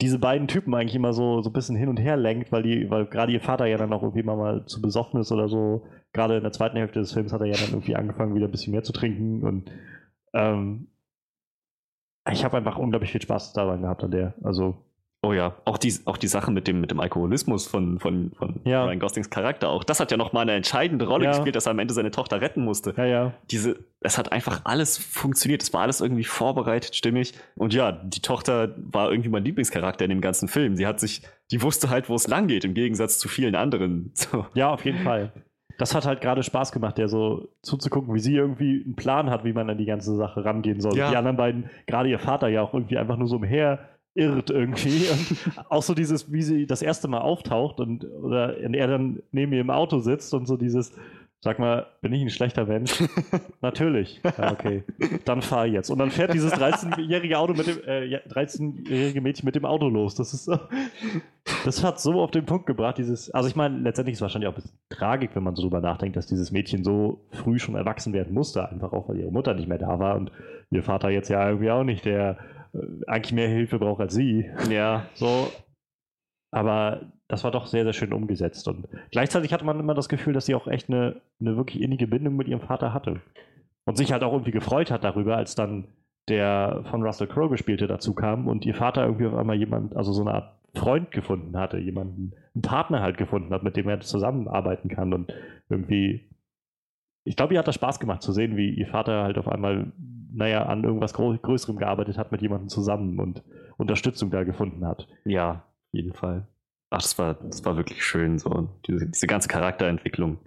diese 0.02 0.20
beiden 0.20 0.48
Typen 0.48 0.74
eigentlich 0.74 0.96
immer 0.96 1.14
so, 1.14 1.42
so 1.42 1.50
ein 1.50 1.54
bisschen 1.54 1.76
hin 1.76 1.90
und 1.90 1.98
her 1.98 2.16
lenkt, 2.16 2.52
weil 2.52 2.64
die, 2.64 2.90
weil 2.90 3.06
gerade 3.06 3.34
ihr 3.34 3.42
Vater 3.42 3.66
ja 3.66 3.78
dann 3.78 3.92
auch 3.92 4.02
irgendwie 4.02 4.24
mal, 4.24 4.38
mal 4.38 4.66
zu 4.66 4.82
besoffen 4.82 5.20
ist 5.20 5.32
oder 5.32 5.50
so. 5.50 5.86
Gerade 6.14 6.38
in 6.38 6.44
der 6.44 6.54
zweiten 6.54 6.78
Hälfte 6.78 7.00
des 7.00 7.12
Films 7.12 7.34
hat 7.34 7.42
er 7.42 7.48
ja 7.48 7.58
dann 7.58 7.70
irgendwie 7.72 7.96
angefangen, 7.96 8.34
wieder 8.36 8.48
ein 8.48 8.52
bisschen 8.52 8.72
mehr 8.72 8.84
zu 8.84 8.94
trinken 8.94 9.44
und 9.44 9.72
ähm, 10.34 10.88
ich 12.32 12.44
habe 12.44 12.58
einfach 12.58 12.78
unglaublich 12.78 13.12
viel 13.12 13.22
Spaß 13.22 13.54
daran 13.54 13.82
gehabt 13.82 14.04
an 14.04 14.12
der. 14.12 14.36
Also, 14.44 14.78
Oh 15.22 15.34
ja, 15.34 15.58
auch 15.66 15.78
die, 15.78 15.94
auch 16.06 16.16
die 16.16 16.28
Sache 16.28 16.50
mit 16.50 16.66
dem, 16.68 16.80
mit 16.80 16.92
dem 16.92 17.02
Alkoholismus 17.02 17.68
von, 17.68 18.00
von, 18.00 18.32
von 18.38 18.62
Ja. 18.64 18.86
Ryan 18.86 19.00
Goslings 19.00 19.30
Charakter 19.30 19.68
auch. 19.68 19.84
Das 19.84 20.00
hat 20.00 20.12
ja 20.12 20.18
nochmal 20.18 20.44
eine 20.44 20.54
entscheidende 20.54 21.06
Rolle 21.08 21.26
Ja. 21.26 21.32
gespielt, 21.32 21.58
dass 21.58 21.66
er 21.66 21.72
am 21.72 21.80
Ende 21.80 21.94
seine 21.94 22.12
Tochter 22.12 22.40
retten 22.40 22.64
musste. 22.64 22.94
ja, 22.96 23.06
ja. 23.06 23.34
Diese, 23.52 23.84
es 24.00 24.18
hat 24.18 24.32
einfach 24.32 24.62
alles 24.64 24.98
funktioniert. 24.98 25.62
Es 25.62 25.74
war 25.74 25.82
alles 25.82 26.00
irgendwie 26.00 26.24
vorbereitet, 26.24 26.96
stimmig. 26.96 27.34
Und 27.58 27.74
ja, 27.74 27.92
die 27.92 28.22
Tochter 28.22 28.74
war 28.78 29.12
irgendwie 29.12 29.28
mein 29.30 29.44
Lieblingscharakter 29.44 30.06
in 30.06 30.10
dem 30.10 30.22
ganzen 30.22 30.48
Film. 30.48 30.78
Sie 30.78 30.88
hat 30.88 31.02
sich, 31.02 31.22
die 31.52 31.62
wusste 31.62 31.90
halt, 31.90 32.08
wo 32.08 32.16
es 32.16 32.28
lang 32.30 32.48
geht, 32.48 32.64
im 32.64 32.74
Gegensatz 32.74 33.20
zu 33.20 33.28
vielen 33.28 33.56
anderen. 33.56 34.12
So. 34.16 34.46
Ja, 34.54 34.70
auf 34.70 34.86
jeden 34.86 35.00
Fall. 35.00 35.34
Das 35.78 35.96
hat 35.96 36.06
halt 36.06 36.22
gerade 36.22 36.44
Spaß 36.44 36.72
gemacht, 36.72 36.98
der 36.98 37.10
so 37.10 37.50
zuzugucken, 37.62 38.14
wie 38.14 38.20
sie 38.20 38.36
irgendwie 38.36 38.84
einen 38.86 38.96
Plan 38.96 39.30
hat, 39.30 39.44
wie 39.44 39.54
man 39.54 39.70
an 39.70 39.78
die 39.78 39.86
ganze 39.86 40.16
Sache 40.16 40.44
rangehen 40.46 40.80
soll. 40.82 40.96
Ja. 40.98 41.10
Die 41.10 41.16
anderen 41.18 41.38
beiden, 41.38 41.70
gerade 41.88 42.10
ihr 42.10 42.20
Vater 42.20 42.48
ja 42.48 42.62
auch 42.62 42.74
irgendwie 42.74 42.98
einfach 42.98 43.18
nur 43.18 43.28
so 43.28 43.36
umher 43.38 43.80
irrt 44.20 44.50
irgendwie. 44.50 45.08
Und 45.10 45.72
auch 45.72 45.82
so 45.82 45.94
dieses, 45.94 46.32
wie 46.32 46.42
sie 46.42 46.68
das 46.68 46.82
erste 46.82 47.08
Mal 47.08 47.22
auftaucht 47.22 47.80
und 47.80 48.06
oder 48.06 48.58
er 48.58 48.88
dann 48.88 49.24
neben 49.32 49.54
ihr 49.54 49.62
im 49.62 49.70
Auto 49.70 50.00
sitzt 50.00 50.34
und 50.34 50.46
so 50.46 50.58
dieses, 50.58 50.94
sag 51.42 51.58
mal, 51.58 51.88
bin 52.02 52.12
ich 52.12 52.22
ein 52.22 52.30
schlechter 52.30 52.66
Mensch? 52.66 53.02
Natürlich. 53.62 54.22
Ja, 54.24 54.52
okay. 54.52 54.84
Dann 55.24 55.42
fahr 55.42 55.66
jetzt. 55.66 55.90
Und 55.90 56.00
dann 56.00 56.12
fährt 56.12 56.34
dieses 56.34 56.54
13-jährige 56.54 57.38
Auto 57.38 57.54
mit 57.54 57.68
dem, 57.68 57.82
äh, 57.88 58.06
ja, 58.06 58.20
13-jährige 58.20 59.22
Mädchen 59.22 59.46
mit 59.46 59.56
dem 59.56 59.66
Auto 59.66 59.88
los. 59.88 60.16
Das 60.16 60.34
ist 60.34 60.46
so, 60.46 60.60
das 61.64 61.84
hat 61.84 62.02
so 62.02 62.22
auf 62.22 62.32
den 62.32 62.46
Punkt 62.46 62.66
gebracht, 62.66 62.98
dieses, 62.98 63.32
also 63.32 63.48
ich 63.48 63.56
meine, 63.56 63.78
letztendlich 63.80 64.14
ist 64.14 64.18
es 64.18 64.22
wahrscheinlich 64.22 64.50
auch 64.50 64.54
ein 64.54 64.62
bisschen 64.62 64.78
Tragik, 64.90 65.32
wenn 65.34 65.44
man 65.44 65.56
so 65.56 65.62
drüber 65.62 65.80
nachdenkt, 65.80 66.18
dass 66.18 66.28
dieses 66.28 66.52
Mädchen 66.52 66.84
so 66.84 67.22
früh 67.32 67.58
schon 67.58 67.76
erwachsen 67.76 68.12
werden 68.12 68.34
musste, 68.34 68.70
einfach 68.70 68.92
auch, 68.92 69.08
weil 69.08 69.18
ihre 69.18 69.32
Mutter 69.32 69.54
nicht 69.54 69.70
mehr 69.70 69.78
da 69.78 69.98
war 69.98 70.16
und 70.16 70.32
ihr 70.72 70.84
Vater 70.84 71.10
jetzt 71.10 71.30
ja 71.30 71.48
irgendwie 71.48 71.72
auch 71.72 71.84
nicht, 71.84 72.04
der 72.04 72.38
eigentlich 73.08 73.34
mehr 73.34 73.48
Hilfe 73.48 73.80
braucht 73.80 74.02
als 74.02 74.14
sie. 74.14 74.50
Ja, 74.70 75.08
So, 75.14 75.52
aber 76.52 77.12
das 77.28 77.44
war 77.44 77.52
doch 77.52 77.68
sehr, 77.68 77.84
sehr 77.84 77.94
schön 77.94 78.14
umgesetzt. 78.14 78.68
Und 78.68 78.88
gleichzeitig 79.12 79.54
hatte 79.54 79.66
man 79.66 79.80
immer 79.80 79.94
das 79.94 80.10
Gefühl, 80.10 80.34
dass 80.34 80.46
sie 80.46 80.56
auch 80.56 80.68
echt 80.68 80.90
eine, 80.90 81.22
eine 81.40 81.58
wirklich 81.58 81.82
innige 81.82 82.08
Bindung 82.08 82.36
mit 82.36 82.48
ihrem 82.48 82.62
Vater 82.62 82.94
hatte. 82.94 83.22
Und 83.86 83.98
sich 83.98 84.12
halt 84.12 84.24
auch 84.24 84.34
irgendwie 84.34 84.52
gefreut 84.52 84.92
hat 84.92 85.04
darüber, 85.04 85.38
als 85.38 85.56
dann 85.56 85.88
der 86.28 86.84
von 86.90 87.02
Russell 87.04 87.28
Crowe 87.28 87.50
gespielte 87.50 87.88
dazu 87.88 88.14
kam 88.14 88.48
und 88.48 88.66
ihr 88.66 88.76
Vater 88.76 89.06
irgendwie 89.06 89.26
auf 89.26 89.34
einmal 89.34 89.56
jemand, 89.56 89.96
also 89.96 90.14
so 90.14 90.22
eine 90.22 90.34
Art 90.34 90.60
Freund 90.76 91.12
gefunden 91.12 91.58
hatte, 91.58 91.78
jemanden, 91.80 92.34
einen 92.54 92.62
Partner 92.62 93.02
halt 93.02 93.18
gefunden 93.18 93.52
hat, 93.54 93.64
mit 93.64 93.76
dem 93.76 93.90
er 93.90 94.00
zusammenarbeiten 94.02 94.90
kann 94.90 95.14
und 95.14 95.34
irgendwie, 95.70 96.30
ich 97.24 97.36
glaube, 97.36 97.54
ihr 97.54 97.60
hat 97.60 97.68
das 97.68 97.76
Spaß 97.76 98.00
gemacht 98.00 98.22
zu 98.22 98.32
sehen, 98.32 98.56
wie 98.56 98.70
ihr 98.70 98.88
Vater 98.88 99.24
halt 99.24 99.38
auf 99.40 99.48
einmal, 99.48 99.92
naja, 100.32 100.66
an 100.66 100.84
irgendwas 100.84 101.14
Größerem 101.14 101.78
gearbeitet 101.78 102.18
hat 102.18 102.32
mit 102.32 102.42
jemandem 102.42 102.70
zusammen 102.70 103.20
und 103.20 103.44
Unterstützung 103.78 104.30
da 104.30 104.44
gefunden 104.44 104.86
hat. 104.86 105.08
ja, 105.26 105.64
auf 105.88 105.94
jeden 105.94 106.14
Fall. 106.14 106.48
Ach, 106.92 107.02
das 107.02 107.18
war, 107.18 107.36
das 107.36 107.64
war 107.66 107.78
wirklich 107.78 108.04
schön, 108.04 108.40
so. 108.40 108.70
Diese, 108.88 109.08
diese 109.08 109.28
ganze 109.28 109.48
Charakterentwicklung. 109.48 110.40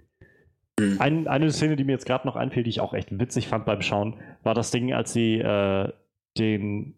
Ein, 0.99 1.27
eine 1.27 1.51
Szene, 1.51 1.75
die 1.75 1.83
mir 1.83 1.91
jetzt 1.91 2.05
gerade 2.05 2.27
noch 2.27 2.35
einfiel, 2.35 2.63
die 2.63 2.69
ich 2.69 2.81
auch 2.81 2.93
echt 2.93 3.17
witzig 3.17 3.47
fand 3.47 3.65
beim 3.65 3.81
Schauen, 3.81 4.19
war 4.41 4.53
das 4.53 4.71
Ding, 4.71 4.93
als 4.93 5.13
sie 5.13 5.39
äh, 5.39 5.91
den 6.37 6.95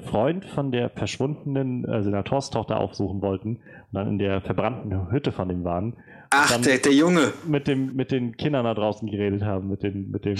Freund 0.00 0.44
von 0.46 0.72
der 0.72 0.90
verschwundenen 0.90 1.84
äh, 1.84 2.02
Senatorstochter 2.02 2.80
aufsuchen 2.80 3.20
wollten 3.22 3.56
und 3.56 3.92
dann 3.92 4.08
in 4.08 4.18
der 4.18 4.40
verbrannten 4.40 5.10
Hütte 5.10 5.30
von 5.30 5.50
ihm 5.50 5.62
waren. 5.64 5.96
Ach, 6.32 6.60
der, 6.60 6.78
der 6.78 6.92
Junge. 6.92 7.32
Mit, 7.46 7.68
dem, 7.68 7.94
mit 7.94 8.10
den 8.10 8.36
Kindern 8.36 8.64
da 8.64 8.74
draußen 8.74 9.08
geredet 9.10 9.42
haben, 9.42 9.68
mit, 9.68 9.82
den, 9.82 10.10
mit 10.10 10.24
dem 10.24 10.36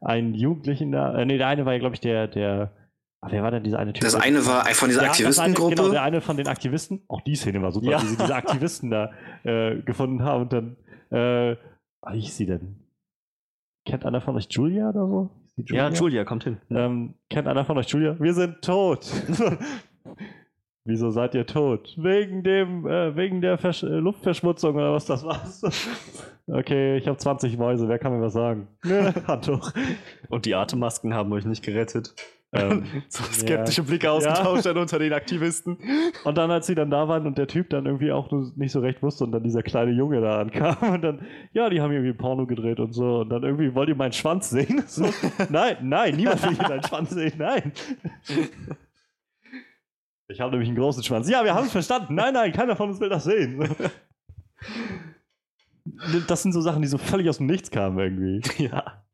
einen 0.00 0.34
Jugendlichen 0.34 0.92
da. 0.92 1.16
Äh, 1.18 1.26
nee, 1.26 1.38
der 1.38 1.48
eine 1.48 1.64
war 1.66 1.72
ja, 1.72 1.78
glaube 1.78 1.94
ich, 1.94 2.00
der, 2.00 2.28
der 2.28 2.72
Ach, 3.20 3.32
wer 3.32 3.42
war 3.42 3.50
denn 3.50 3.64
dieser 3.64 3.78
eine 3.78 3.94
Typ? 3.94 4.02
Das 4.02 4.14
eine 4.16 4.44
war 4.44 4.66
von 4.66 4.90
dieser 4.90 5.02
Ja, 5.04 5.08
Aktivistengruppe. 5.08 5.74
Genau, 5.76 5.88
der 5.88 6.02
eine 6.02 6.20
von 6.20 6.36
den 6.36 6.46
Aktivisten. 6.46 7.04
Auch 7.08 7.22
die 7.22 7.36
Szene 7.36 7.62
war 7.62 7.72
super, 7.72 7.90
Ja. 7.92 8.02
wie 8.02 8.06
sie 8.06 8.16
diese 8.18 8.34
Aktivisten 8.34 8.90
da 8.90 9.12
äh, 9.44 9.76
gefunden 9.80 10.22
haben 10.22 10.42
und 10.42 10.52
dann, 10.52 10.76
äh, 11.10 11.56
wie 12.12 12.20
hieß 12.20 12.36
sie 12.36 12.44
denn? 12.44 12.80
Kennt 13.86 14.04
einer 14.04 14.20
von 14.20 14.36
euch 14.36 14.46
Julia 14.50 14.90
oder 14.90 15.06
so? 15.06 15.30
Die 15.56 15.74
Ja, 15.74 15.88
Julia 15.88 16.24
kommt 16.24 16.44
hin. 16.44 16.58
Ähm, 16.68 17.14
kennt 17.30 17.48
einer 17.48 17.64
von 17.64 17.78
euch 17.78 17.88
Julia? 17.88 18.18
Wir 18.20 18.34
sind 18.34 18.60
tot. 18.60 19.06
Wieso 20.86 21.10
seid 21.10 21.34
ihr 21.34 21.46
tot? 21.46 21.94
Wegen 21.96 22.42
dem, 22.42 22.86
äh, 22.86 23.16
wegen 23.16 23.40
der 23.40 23.56
Versch 23.56 23.82
äh, 23.82 23.86
Luftverschmutzung 23.86 24.76
oder 24.76 24.92
was 24.92 25.06
das 25.06 25.24
war. 25.24 25.40
okay, 26.58 26.98
ich 26.98 27.08
habe 27.08 27.16
20 27.16 27.56
Mäuse, 27.56 27.88
wer 27.88 27.98
kann 27.98 28.12
mir 28.12 28.20
was 28.20 28.34
sagen? 28.34 28.68
Handtuch. 29.26 29.72
Und 30.28 30.44
die 30.44 30.54
Atemmasken 30.54 31.14
haben 31.14 31.32
euch 31.32 31.46
nicht 31.46 31.64
gerettet. 31.64 32.14
Ähm, 32.52 32.84
So 33.08 33.24
skeptische 33.24 33.82
Blicke 33.82 34.10
ausgetauscht 34.10 34.66
dann 34.66 34.76
unter 34.76 34.98
den 34.98 35.14
Aktivisten. 35.14 35.78
und 36.24 36.36
dann, 36.36 36.50
als 36.50 36.66
sie 36.66 36.74
dann 36.74 36.90
da 36.90 37.08
waren 37.08 37.26
und 37.26 37.38
der 37.38 37.46
Typ 37.46 37.70
dann 37.70 37.86
irgendwie 37.86 38.12
auch 38.12 38.30
nicht 38.54 38.72
so 38.72 38.80
recht 38.80 39.02
wusste 39.02 39.24
und 39.24 39.32
dann 39.32 39.42
dieser 39.42 39.62
kleine 39.62 39.92
Junge 39.92 40.20
da 40.20 40.38
ankam 40.38 40.92
und 40.92 41.00
dann, 41.00 41.22
ja, 41.54 41.70
die 41.70 41.80
haben 41.80 41.92
irgendwie 41.92 42.12
Porno 42.12 42.44
gedreht 42.44 42.78
und 42.78 42.92
so 42.92 43.20
und 43.20 43.30
dann 43.30 43.42
irgendwie, 43.42 43.74
wollt 43.74 43.88
ihr 43.88 43.96
meinen 43.96 44.12
Schwanz 44.12 44.50
sehen? 44.50 44.84
So, 44.86 45.06
nein, 45.48 45.78
nein, 45.82 46.14
niemand 46.14 46.42
will 46.42 46.54
hier 46.56 46.68
deinen 46.68 46.82
Schwanz 46.82 47.08
sehen, 47.08 47.32
nein. 47.38 47.72
Ich 50.28 50.40
habe 50.40 50.52
nämlich 50.52 50.68
einen 50.68 50.78
großen 50.78 51.02
Schwanz. 51.02 51.28
Ja, 51.28 51.44
wir 51.44 51.54
haben 51.54 51.66
es 51.66 51.72
verstanden. 51.72 52.14
Nein, 52.14 52.34
nein, 52.34 52.52
keiner 52.52 52.76
von 52.76 52.90
uns 52.90 53.00
will 53.00 53.08
das 53.08 53.24
sehen. 53.24 53.68
Das 56.26 56.42
sind 56.42 56.52
so 56.52 56.62
Sachen, 56.62 56.80
die 56.80 56.88
so 56.88 56.96
völlig 56.96 57.28
aus 57.28 57.36
dem 57.36 57.46
Nichts 57.46 57.70
kamen 57.70 57.98
irgendwie. 57.98 58.40
Ja. 58.64 59.04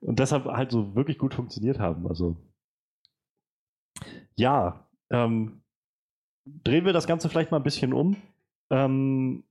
Und 0.00 0.18
deshalb 0.18 0.46
halt 0.46 0.70
so 0.70 0.94
wirklich 0.94 1.18
gut 1.18 1.34
funktioniert 1.34 1.78
haben. 1.78 2.08
Also. 2.08 2.36
Ja, 4.34 4.88
ähm, 5.10 5.60
drehen 6.46 6.86
wir 6.86 6.94
das 6.94 7.06
Ganze 7.06 7.28
vielleicht 7.28 7.50
mal 7.50 7.58
ein 7.58 7.64
bisschen 7.64 7.92
um. 7.92 8.16
Ähm, 8.70 9.44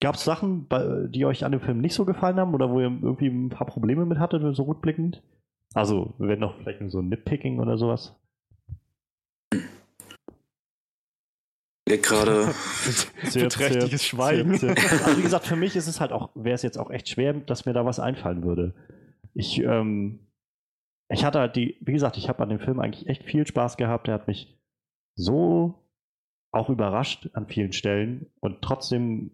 Gab 0.00 0.16
es 0.16 0.24
Sachen, 0.24 0.68
die 1.10 1.24
euch 1.24 1.44
an 1.46 1.52
dem 1.52 1.62
Film 1.62 1.80
nicht 1.80 1.94
so 1.94 2.04
gefallen 2.04 2.36
haben 2.36 2.52
oder 2.52 2.70
wo 2.70 2.80
ihr 2.80 2.86
irgendwie 3.02 3.28
ein 3.28 3.48
paar 3.48 3.66
Probleme 3.66 4.04
mit 4.04 4.18
hattet, 4.18 4.54
so 4.54 4.64
rückblickend? 4.64 5.22
Also, 5.72 6.12
wir 6.18 6.28
werden 6.28 6.40
noch 6.40 6.56
vielleicht 6.58 6.82
nur 6.82 6.90
so 6.90 7.00
ein 7.00 7.08
Nitpicking 7.08 7.60
oder 7.60 7.78
sowas. 7.78 8.14
Gerade. 11.86 12.52
Beträchtliches 13.34 14.04
Schweigen. 14.04 14.56
sehr- 14.58 14.76
sehr- 14.76 14.92
Also 15.06 15.18
wie 15.18 15.22
gesagt, 15.22 15.46
für 15.46 15.56
mich 15.56 15.76
ist 15.76 15.86
es 15.86 16.00
halt 16.00 16.12
auch, 16.12 16.30
wäre 16.34 16.54
es 16.54 16.62
jetzt 16.62 16.78
auch 16.78 16.90
echt 16.90 17.08
schwer, 17.08 17.32
dass 17.32 17.64
mir 17.66 17.72
da 17.72 17.84
was 17.86 18.00
einfallen 18.00 18.42
würde. 18.44 18.74
Ich, 19.34 19.58
ähm, 19.62 20.20
ich 21.08 21.24
hatte 21.24 21.38
halt 21.38 21.56
die, 21.56 21.76
wie 21.80 21.92
gesagt, 21.92 22.16
ich 22.16 22.28
habe 22.28 22.42
an 22.42 22.48
dem 22.48 22.58
Film 22.58 22.80
eigentlich 22.80 23.06
echt 23.08 23.22
viel 23.24 23.46
Spaß 23.46 23.76
gehabt. 23.76 24.08
Der 24.08 24.14
hat 24.14 24.26
mich 24.26 24.58
so 25.14 25.82
auch 26.52 26.68
überrascht 26.70 27.28
an 27.34 27.46
vielen 27.46 27.72
Stellen 27.72 28.26
und 28.40 28.62
trotzdem, 28.62 29.30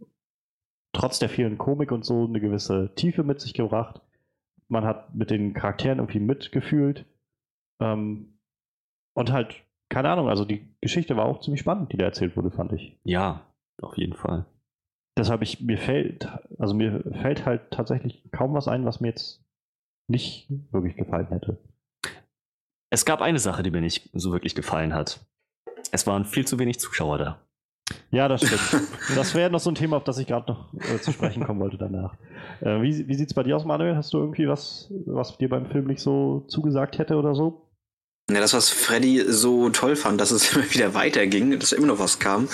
trotz 0.92 1.18
der 1.20 1.28
vielen 1.28 1.56
Komik 1.56 1.92
und 1.92 2.04
so, 2.04 2.24
eine 2.26 2.40
gewisse 2.40 2.92
Tiefe 2.96 3.22
mit 3.22 3.40
sich 3.40 3.54
gebracht. 3.54 4.00
Man 4.68 4.84
hat 4.84 5.14
mit 5.14 5.30
den 5.30 5.54
Charakteren 5.54 5.98
irgendwie 5.98 6.20
mitgefühlt. 6.20 7.06
Ähm, 7.80 8.38
und 9.14 9.30
halt, 9.32 9.62
keine 9.92 10.08
Ahnung, 10.10 10.28
also 10.28 10.44
die 10.46 10.66
Geschichte 10.80 11.16
war 11.16 11.26
auch 11.26 11.40
ziemlich 11.40 11.60
spannend, 11.60 11.92
die 11.92 11.98
da 11.98 12.06
erzählt 12.06 12.34
wurde, 12.36 12.50
fand 12.50 12.72
ich 12.72 12.98
Ja, 13.04 13.42
auf 13.82 13.96
jeden 13.98 14.14
Fall. 14.14 14.46
deshalb 15.18 15.42
ich 15.42 15.60
mir 15.60 15.76
fällt, 15.76 16.26
also 16.58 16.72
mir 16.74 17.02
fällt 17.20 17.44
halt 17.44 17.70
tatsächlich 17.70 18.24
kaum 18.32 18.54
was 18.54 18.68
ein, 18.68 18.86
was 18.86 19.00
mir 19.00 19.08
jetzt 19.08 19.44
nicht 20.08 20.48
wirklich 20.72 20.96
gefallen 20.96 21.28
hätte. 21.28 21.58
Es 22.90 23.04
gab 23.04 23.20
eine 23.20 23.38
Sache, 23.38 23.62
die 23.62 23.70
mir 23.70 23.80
nicht 23.82 24.08
so 24.14 24.32
wirklich 24.32 24.54
gefallen 24.54 24.94
hat. 24.94 25.20
Es 25.92 26.06
waren 26.06 26.24
viel 26.24 26.46
zu 26.46 26.58
wenig 26.58 26.80
Zuschauer 26.80 27.18
da. 27.18 27.38
Ja, 28.10 28.28
das 28.28 28.42
stimmt. 28.46 28.88
das 29.16 29.34
wäre 29.34 29.50
noch 29.50 29.60
so 29.60 29.70
ein 29.70 29.74
Thema, 29.74 29.96
auf 29.98 30.04
das 30.04 30.18
ich 30.18 30.26
gerade 30.26 30.50
noch 30.52 30.72
äh, 30.74 30.98
zu 31.00 31.12
sprechen 31.12 31.44
kommen 31.44 31.60
wollte 31.60 31.76
danach. 31.78 32.14
Äh, 32.60 32.80
wie 32.80 33.06
wie 33.08 33.14
sieht 33.14 33.28
es 33.28 33.34
bei 33.34 33.42
dir 33.42 33.56
aus, 33.56 33.64
Manuel? 33.66 33.96
Hast 33.96 34.12
du 34.14 34.18
irgendwie 34.18 34.48
was, 34.48 34.90
was 35.06 35.36
dir 35.38 35.48
beim 35.50 35.66
Film 35.66 35.86
nicht 35.86 36.00
so 36.00 36.40
zugesagt 36.48 36.98
hätte 36.98 37.16
oder 37.16 37.34
so? 37.34 37.68
Ja, 38.34 38.40
das, 38.40 38.52
was 38.52 38.68
Freddy 38.68 39.24
so 39.28 39.70
toll 39.70 39.96
fand, 39.96 40.20
dass 40.20 40.30
es 40.30 40.52
immer 40.54 40.70
wieder 40.70 40.94
weiterging, 40.94 41.58
dass 41.58 41.72
immer 41.72 41.88
noch 41.88 41.98
was 41.98 42.18
kam, 42.18 42.48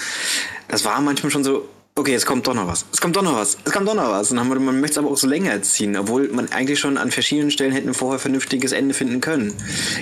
das 0.69 0.85
war 0.85 1.01
manchmal 1.01 1.31
schon 1.31 1.45
so, 1.45 1.69
okay, 1.95 2.15
es 2.15 2.27
kommt 2.27 2.47
doch 2.47 2.55
noch 2.55 2.67
was, 2.67 2.87
es 2.93 3.01
kommt 3.01 3.17
doch 3.17 3.23
noch 3.23 3.35
was, 3.35 3.59
es 3.65 3.73
kommt 3.73 3.89
doch 3.89 3.95
noch 3.95 4.11
was. 4.11 4.31
Und 4.31 4.37
dann 4.37 4.49
man 4.49 4.81
möchte 4.81 4.93
es 4.93 4.99
aber 4.99 5.11
auch 5.11 5.17
so 5.17 5.27
länger 5.27 5.61
ziehen, 5.63 5.97
obwohl 5.97 6.29
man 6.29 6.51
eigentlich 6.53 6.79
schon 6.79 6.97
an 6.97 7.11
verschiedenen 7.11 7.51
Stellen 7.51 7.73
hätten 7.73 7.93
vorher 7.95 8.19
vernünftiges 8.19 8.73
Ende 8.73 8.95
finden 8.95 9.21
können. 9.21 9.55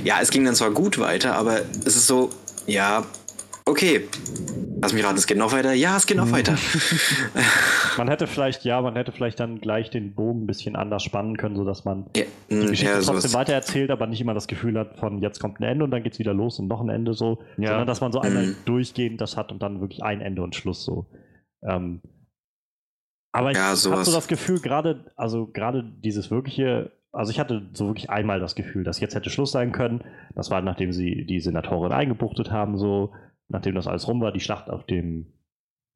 Ja, 0.05 0.21
es 0.21 0.31
ging 0.31 0.45
dann 0.45 0.55
zwar 0.55 0.71
gut 0.71 0.99
weiter, 0.99 1.35
aber 1.35 1.63
es 1.85 1.97
ist 1.97 2.07
so, 2.07 2.31
ja, 2.67 3.05
okay. 3.67 4.09
Lass 4.83 4.93
mich 4.93 5.05
raten, 5.05 5.17
es 5.17 5.27
geht 5.27 5.39
noch 5.39 5.53
weiter. 5.53 5.73
Ja, 5.73 5.97
es 5.97 6.07
geht 6.07 6.17
noch 6.17 6.31
weiter. 6.33 6.55
Man 7.99 8.09
hätte 8.09 8.27
vielleicht, 8.27 8.65
ja, 8.65 8.81
man 8.83 8.95
hätte 8.95 9.11
vielleicht 9.11 9.41
dann 9.41 9.59
gleich 9.61 9.89
den 9.89 10.15
Bogen 10.15 10.43
ein 10.45 10.47
bisschen 10.47 10.77
anders 10.77 11.03
spannen 11.03 11.39
können, 11.39 11.57
sodass 11.57 11.87
man 11.87 12.05
Ja, 12.15 12.25
die 12.51 12.55
mh, 12.57 12.67
Geschichte 12.67 12.85
ja, 12.93 13.01
trotzdem 13.01 13.33
weitererzählt, 13.33 13.91
aber 13.91 14.07
nicht 14.07 14.21
immer 14.21 14.35
das 14.35 14.49
Gefühl 14.49 14.79
hat 14.79 14.99
von 14.99 15.23
jetzt 15.23 15.41
kommt 15.41 15.61
ein 15.61 15.63
Ende 15.65 15.85
und 15.85 15.91
dann 15.93 16.03
geht's 16.03 16.19
wieder 16.19 16.35
los 16.35 16.59
und 16.59 16.69
noch 16.69 16.83
ein 16.83 16.91
Ende 16.91 17.15
so, 17.15 17.39
Ja. 17.57 17.69
sondern 17.69 17.87
dass 17.87 18.03
man 18.03 18.13
so 18.13 18.21
einmal 18.21 18.49
Mhm. 18.49 18.57
durchgehend 18.67 19.21
das 19.23 19.39
hat 19.39 19.51
und 19.51 19.63
dann 19.63 19.81
wirklich 19.81 20.03
ein 20.03 20.21
Ende 20.21 20.43
und 20.43 20.55
Schluss 20.55 20.85
so. 20.85 21.07
Ähm, 21.63 22.03
aber 23.33 23.51
ich 23.53 23.57
Ja, 23.57 23.69
habe 23.69 23.77
so 23.77 23.91
das 24.13 24.29
Gefühl, 24.29 24.61
gerade, 24.61 25.11
also 25.17 25.47
gerade 25.47 25.83
dieses 25.83 26.31
wirkliche, 26.31 26.93
also 27.13 27.31
ich 27.33 27.41
hatte 27.41 27.63
so 27.73 27.87
wirklich 27.87 28.11
einmal 28.11 28.41
das 28.41 28.55
Gefühl, 28.55 28.85
dass 28.85 29.01
jetzt 29.01 29.15
hätte 29.15 29.31
Schluss 29.31 29.53
sein 29.53 29.73
können. 29.73 30.05
Das 30.35 30.51
war, 30.51 30.61
nachdem 30.61 30.93
sie 30.93 31.25
die 31.25 31.41
Senatorin 31.41 31.93
eingebuchtet 31.93 32.51
haben, 32.51 32.77
so, 32.77 33.15
nachdem 33.49 33.75
das 33.75 33.87
alles 33.87 34.09
rum 34.09 34.21
war, 34.21 34.33
die 34.33 34.41
Schlacht 34.41 34.71
auf 34.71 34.85
dem, 34.85 35.33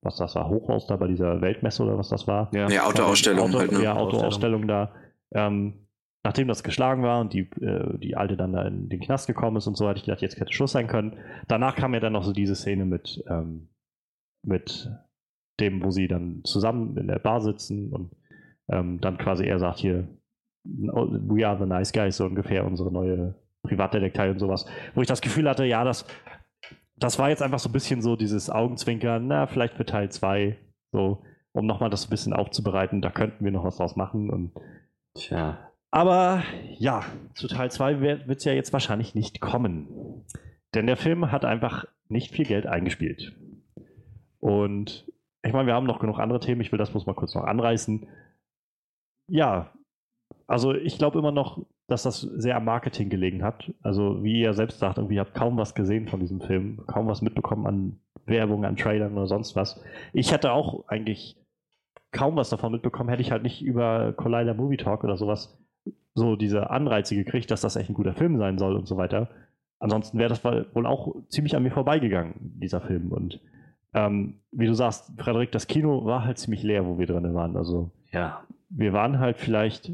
was 0.02 0.16
das 0.16 0.34
war, 0.34 0.48
Hochhaus 0.48 0.86
da 0.86 0.96
bei 0.96 1.08
dieser 1.08 1.40
Weltmesse 1.40 1.82
oder 1.82 1.98
was 1.98 2.08
das 2.08 2.26
war. 2.26 2.50
Ja. 2.54 2.68
Ja, 2.68 2.86
Autoausstellung 2.86 3.48
Auto, 3.48 3.58
halt, 3.58 3.72
ne? 3.72 3.82
Ja, 3.82 3.96
Autoausstellung 3.96 4.66
da. 4.66 4.94
Ähm, 5.32 5.86
nachdem 6.24 6.48
das 6.48 6.62
geschlagen 6.62 7.02
war 7.02 7.20
und 7.20 7.32
die, 7.32 7.50
äh, 7.60 7.98
die 7.98 8.16
Alte 8.16 8.36
dann 8.36 8.52
da 8.52 8.62
in 8.62 8.88
den 8.88 9.00
Knast 9.00 9.26
gekommen 9.26 9.56
ist 9.56 9.66
und 9.66 9.76
so, 9.76 9.88
hatte 9.88 9.98
ich 9.98 10.04
gedacht, 10.04 10.22
jetzt 10.22 10.38
hätte 10.38 10.52
Schluss 10.52 10.72
sein 10.72 10.86
können. 10.86 11.18
Danach 11.48 11.76
kam 11.76 11.94
ja 11.94 12.00
dann 12.00 12.12
noch 12.12 12.24
so 12.24 12.32
diese 12.32 12.54
Szene 12.56 12.84
mit, 12.84 13.22
ähm, 13.28 13.68
mit 14.46 14.90
dem, 15.60 15.82
wo 15.82 15.90
sie 15.90 16.08
dann 16.08 16.42
zusammen 16.44 16.96
in 16.96 17.08
der 17.08 17.18
Bar 17.18 17.40
sitzen 17.40 17.92
und 17.92 18.10
ähm, 18.70 19.00
dann 19.00 19.18
quasi 19.18 19.44
er 19.44 19.58
sagt 19.58 19.78
hier, 19.78 20.08
we 20.64 21.46
are 21.46 21.58
the 21.58 21.66
nice 21.66 21.92
guys, 21.92 22.16
so 22.16 22.24
ungefähr 22.24 22.66
unsere 22.66 22.92
neue 22.92 23.34
Privatdetektei 23.62 24.30
und 24.30 24.38
sowas, 24.38 24.66
wo 24.94 25.02
ich 25.02 25.08
das 25.08 25.20
Gefühl 25.20 25.48
hatte, 25.48 25.64
ja, 25.64 25.84
das, 25.84 26.06
das 27.00 27.18
war 27.18 27.30
jetzt 27.30 27.42
einfach 27.42 27.58
so 27.58 27.68
ein 27.68 27.72
bisschen 27.72 28.02
so 28.02 28.14
dieses 28.14 28.50
Augenzwinkern, 28.50 29.26
na, 29.26 29.46
vielleicht 29.46 29.74
für 29.74 29.86
Teil 29.86 30.10
2, 30.10 30.56
so, 30.92 31.22
um 31.52 31.66
nochmal 31.66 31.90
das 31.90 32.06
ein 32.06 32.10
bisschen 32.10 32.32
aufzubereiten, 32.32 33.02
da 33.02 33.10
könnten 33.10 33.44
wir 33.44 33.50
noch 33.50 33.64
was 33.64 33.78
draus 33.78 33.96
machen 33.96 34.30
und 34.30 34.52
Tja. 35.14 35.58
aber 35.90 36.42
ja, 36.78 37.04
zu 37.34 37.48
Teil 37.48 37.70
2 37.70 38.00
wird 38.00 38.28
es 38.28 38.44
ja 38.44 38.52
jetzt 38.52 38.72
wahrscheinlich 38.72 39.14
nicht 39.14 39.40
kommen. 39.40 40.24
Denn 40.74 40.86
der 40.86 40.96
Film 40.96 41.32
hat 41.32 41.44
einfach 41.44 41.86
nicht 42.08 42.32
viel 42.32 42.44
Geld 42.44 42.66
eingespielt. 42.66 43.36
Und 44.38 45.06
ich 45.42 45.52
meine, 45.52 45.66
wir 45.66 45.74
haben 45.74 45.86
noch 45.86 45.98
genug 45.98 46.20
andere 46.20 46.38
Themen, 46.38 46.60
ich 46.60 46.70
will 46.70 46.78
das 46.78 46.90
bloß 46.90 47.06
mal 47.06 47.14
kurz 47.14 47.34
noch 47.34 47.44
anreißen. 47.44 48.06
Ja, 49.28 49.72
also 50.46 50.74
ich 50.74 50.98
glaube 50.98 51.18
immer 51.18 51.32
noch, 51.32 51.64
dass 51.86 52.02
das 52.02 52.20
sehr 52.20 52.56
am 52.56 52.64
Marketing 52.64 53.08
gelegen 53.08 53.42
hat. 53.42 53.72
Also 53.82 54.22
wie 54.22 54.40
ihr 54.40 54.52
selbst 54.52 54.78
sagt, 54.78 54.98
irgendwie 54.98 55.20
habt 55.20 55.34
kaum 55.34 55.56
was 55.56 55.74
gesehen 55.74 56.08
von 56.08 56.20
diesem 56.20 56.40
Film, 56.40 56.82
kaum 56.86 57.06
was 57.06 57.22
mitbekommen 57.22 57.66
an 57.66 58.00
Werbung, 58.26 58.64
an 58.64 58.76
Trailern 58.76 59.12
oder 59.12 59.26
sonst 59.26 59.56
was. 59.56 59.82
Ich 60.12 60.32
hätte 60.32 60.52
auch 60.52 60.88
eigentlich 60.88 61.36
kaum 62.12 62.36
was 62.36 62.50
davon 62.50 62.72
mitbekommen, 62.72 63.10
hätte 63.10 63.22
ich 63.22 63.30
halt 63.32 63.42
nicht 63.42 63.62
über 63.62 64.12
Collider 64.12 64.54
Movie 64.54 64.76
Talk 64.76 65.04
oder 65.04 65.16
sowas 65.16 65.56
so 66.14 66.36
diese 66.36 66.70
Anreize 66.70 67.14
gekriegt, 67.14 67.50
dass 67.50 67.60
das 67.60 67.76
echt 67.76 67.88
ein 67.88 67.94
guter 67.94 68.14
Film 68.14 68.36
sein 68.38 68.58
soll 68.58 68.74
und 68.76 68.86
so 68.86 68.96
weiter. 68.96 69.28
Ansonsten 69.78 70.18
wäre 70.18 70.28
das 70.28 70.44
wohl 70.44 70.86
auch 70.86 71.14
ziemlich 71.28 71.56
an 71.56 71.62
mir 71.62 71.70
vorbeigegangen, 71.70 72.34
dieser 72.60 72.80
Film. 72.80 73.12
Und 73.12 73.40
ähm, 73.94 74.40
wie 74.52 74.66
du 74.66 74.74
sagst, 74.74 75.12
Frederik, 75.18 75.52
das 75.52 75.66
Kino 75.66 76.04
war 76.04 76.24
halt 76.24 76.38
ziemlich 76.38 76.62
leer, 76.62 76.86
wo 76.86 76.98
wir 76.98 77.06
drin 77.06 77.34
waren. 77.34 77.56
Also 77.56 77.90
Ja. 78.12 78.42
Wir 78.70 78.92
waren 78.92 79.18
halt 79.18 79.38
vielleicht 79.38 79.92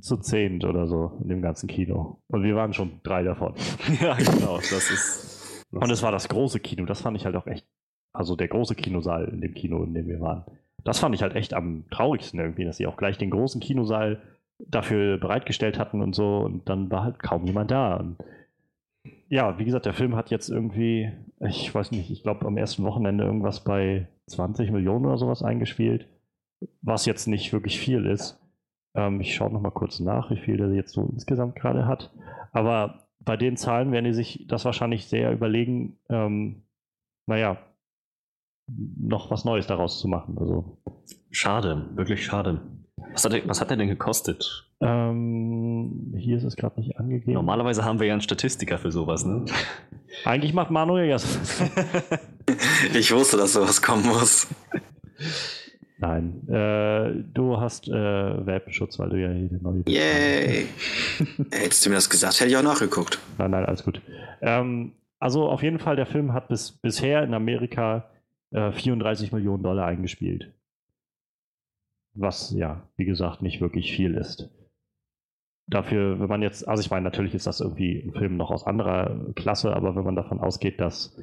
zu 0.00 0.16
zehnt 0.18 0.64
oder 0.64 0.86
so 0.86 1.18
in 1.22 1.28
dem 1.28 1.42
ganzen 1.42 1.68
Kino. 1.68 2.18
Und 2.28 2.42
wir 2.42 2.54
waren 2.56 2.74
schon 2.74 3.00
drei 3.02 3.22
davon. 3.22 3.54
ja, 4.00 4.14
genau. 4.14 4.56
Das 4.56 4.90
ist. 4.90 5.64
Und 5.70 5.90
es 5.90 6.02
war 6.02 6.12
das 6.12 6.28
große 6.28 6.60
Kino. 6.60 6.84
Das 6.84 7.00
fand 7.00 7.16
ich 7.16 7.24
halt 7.24 7.36
auch 7.36 7.46
echt, 7.46 7.66
also 8.12 8.36
der 8.36 8.48
große 8.48 8.74
Kinosaal 8.74 9.28
in 9.28 9.40
dem 9.40 9.54
Kino, 9.54 9.82
in 9.82 9.94
dem 9.94 10.06
wir 10.08 10.20
waren. 10.20 10.44
Das 10.84 10.98
fand 10.98 11.14
ich 11.14 11.22
halt 11.22 11.34
echt 11.34 11.54
am 11.54 11.84
traurigsten 11.90 12.40
irgendwie, 12.40 12.64
dass 12.64 12.76
sie 12.76 12.86
auch 12.86 12.96
gleich 12.96 13.16
den 13.16 13.30
großen 13.30 13.60
Kinosaal 13.60 14.20
dafür 14.58 15.18
bereitgestellt 15.18 15.78
hatten 15.78 16.02
und 16.02 16.14
so. 16.14 16.38
Und 16.38 16.68
dann 16.68 16.90
war 16.90 17.04
halt 17.04 17.22
kaum 17.22 17.46
jemand 17.46 17.70
da. 17.70 17.96
Und 17.96 18.16
ja, 19.28 19.58
wie 19.58 19.64
gesagt, 19.64 19.86
der 19.86 19.94
Film 19.94 20.16
hat 20.16 20.30
jetzt 20.30 20.50
irgendwie, 20.50 21.10
ich 21.40 21.74
weiß 21.74 21.92
nicht, 21.92 22.10
ich 22.10 22.22
glaube 22.22 22.44
am 22.44 22.58
ersten 22.58 22.82
Wochenende 22.84 23.24
irgendwas 23.24 23.64
bei 23.64 24.08
20 24.26 24.70
Millionen 24.72 25.06
oder 25.06 25.16
sowas 25.16 25.42
eingespielt, 25.42 26.08
was 26.80 27.06
jetzt 27.06 27.26
nicht 27.26 27.52
wirklich 27.52 27.78
viel 27.78 28.06
ist. 28.06 28.40
Ähm, 28.94 29.20
ich 29.20 29.34
schaue 29.34 29.52
noch 29.52 29.60
mal 29.60 29.70
kurz 29.70 30.00
nach, 30.00 30.30
wie 30.30 30.36
viel 30.36 30.56
der 30.56 30.70
jetzt 30.72 30.92
so 30.92 31.08
insgesamt 31.12 31.56
gerade 31.56 31.86
hat. 31.86 32.12
Aber 32.52 33.08
bei 33.20 33.36
den 33.36 33.56
Zahlen 33.56 33.92
werden 33.92 34.04
die 34.04 34.14
sich 34.14 34.46
das 34.48 34.64
wahrscheinlich 34.64 35.06
sehr 35.06 35.32
überlegen, 35.32 35.98
ähm, 36.08 36.62
naja, 37.26 37.58
noch 38.68 39.30
was 39.30 39.44
Neues 39.44 39.66
daraus 39.66 40.00
zu 40.00 40.08
machen. 40.08 40.36
Also, 40.38 40.78
Schade, 41.30 41.88
wirklich 41.94 42.24
schade. 42.24 42.60
Was 43.12 43.24
hat, 43.24 43.32
er, 43.32 43.48
was 43.48 43.60
hat 43.60 43.70
er 43.70 43.76
denn 43.76 43.88
gekostet? 43.88 44.68
ähm, 44.82 46.12
hier 46.18 46.36
ist 46.36 46.44
es 46.44 46.56
gerade 46.56 46.80
nicht 46.80 46.98
angegeben. 46.98 47.32
Normalerweise 47.32 47.84
haben 47.84 48.00
wir 48.00 48.06
ja 48.08 48.14
einen 48.14 48.22
Statistiker 48.22 48.78
für 48.78 48.90
sowas, 48.90 49.24
ne? 49.24 49.44
Eigentlich 50.24 50.52
macht 50.52 50.70
Manuel 50.70 51.08
ja 51.08 51.18
so. 51.18 51.28
Ich 52.94 53.14
wusste, 53.14 53.36
dass 53.36 53.52
sowas 53.52 53.80
kommen 53.80 54.04
muss. 54.04 54.48
Nein, 55.98 56.48
äh, 56.48 57.22
du 57.32 57.60
hast 57.60 57.88
äh, 57.88 57.92
Welpenschutz, 58.46 58.98
weil 58.98 59.10
du 59.10 59.20
ja 59.20 59.30
hier 59.30 59.48
der 59.48 59.62
neue. 59.62 59.82
Yay. 59.86 60.66
Hättest 61.50 61.86
du 61.86 61.90
mir 61.90 61.96
das 61.96 62.10
gesagt, 62.10 62.40
hätte 62.40 62.50
ich 62.50 62.56
auch 62.56 62.62
nachgeguckt. 62.62 63.18
Nein, 63.38 63.52
nein, 63.52 63.64
alles 63.64 63.84
gut. 63.84 64.00
Ähm, 64.40 64.92
also 65.18 65.48
auf 65.48 65.62
jeden 65.62 65.78
Fall, 65.78 65.94
der 65.94 66.06
Film 66.06 66.32
hat 66.32 66.48
bis, 66.48 66.72
bisher 66.72 67.22
in 67.22 67.34
Amerika 67.34 68.10
äh, 68.50 68.72
34 68.72 69.30
Millionen 69.32 69.62
Dollar 69.62 69.86
eingespielt. 69.86 70.52
Was 72.14 72.50
ja, 72.50 72.82
wie 72.96 73.04
gesagt, 73.04 73.40
nicht 73.40 73.60
wirklich 73.60 73.92
viel 73.92 74.14
ist. 74.14 74.50
Dafür, 75.68 76.18
wenn 76.18 76.28
man 76.28 76.42
jetzt, 76.42 76.66
also 76.66 76.80
ich 76.80 76.90
meine, 76.90 77.04
natürlich 77.04 77.34
ist 77.34 77.46
das 77.46 77.60
irgendwie 77.60 78.00
ein 78.00 78.12
Film 78.12 78.36
noch 78.36 78.50
aus 78.50 78.66
anderer 78.66 79.32
Klasse, 79.36 79.74
aber 79.74 79.94
wenn 79.94 80.04
man 80.04 80.16
davon 80.16 80.40
ausgeht, 80.40 80.80
dass 80.80 81.16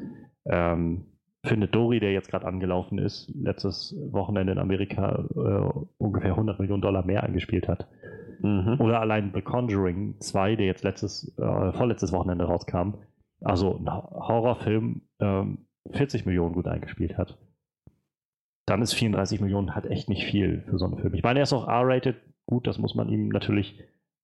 ähm, 0.45 1.05
Findet 1.43 1.73
Dory, 1.73 1.99
der 1.99 2.11
jetzt 2.11 2.29
gerade 2.29 2.45
angelaufen 2.45 2.97
ist, 2.97 3.31
letztes 3.33 3.95
Wochenende 4.11 4.51
in 4.51 4.59
Amerika 4.59 5.25
äh, 5.35 5.79
ungefähr 5.97 6.31
100 6.31 6.59
Millionen 6.59 6.81
Dollar 6.81 7.05
mehr 7.05 7.23
eingespielt 7.23 7.67
hat. 7.67 7.87
Mhm. 8.41 8.77
Oder 8.79 8.99
allein 8.99 9.31
The 9.33 9.41
Conjuring 9.41 10.19
2, 10.19 10.55
der 10.57 10.65
jetzt 10.65 10.83
letztes, 10.83 11.37
äh, 11.37 11.71
vorletztes 11.73 12.11
Wochenende 12.11 12.45
rauskam, 12.45 12.95
also 13.41 13.77
ein 13.77 13.89
Horrorfilm, 13.89 15.01
ähm, 15.19 15.65
40 15.91 16.25
Millionen 16.25 16.53
gut 16.53 16.67
eingespielt 16.67 17.17
hat. 17.17 17.37
Dann 18.65 18.81
ist 18.81 18.93
34 18.93 19.41
Millionen 19.41 19.75
halt 19.75 19.85
echt 19.85 20.09
nicht 20.09 20.25
viel 20.25 20.63
für 20.69 20.77
so 20.77 20.85
einen 20.85 20.97
Film. 20.97 21.13
Ich 21.13 21.23
meine, 21.23 21.39
er 21.39 21.43
ist 21.43 21.53
auch 21.53 21.67
R-rated, 21.67 22.17
gut, 22.45 22.67
das 22.67 22.77
muss 22.77 22.95
man 22.95 23.09
ihm 23.09 23.29
natürlich 23.29 23.79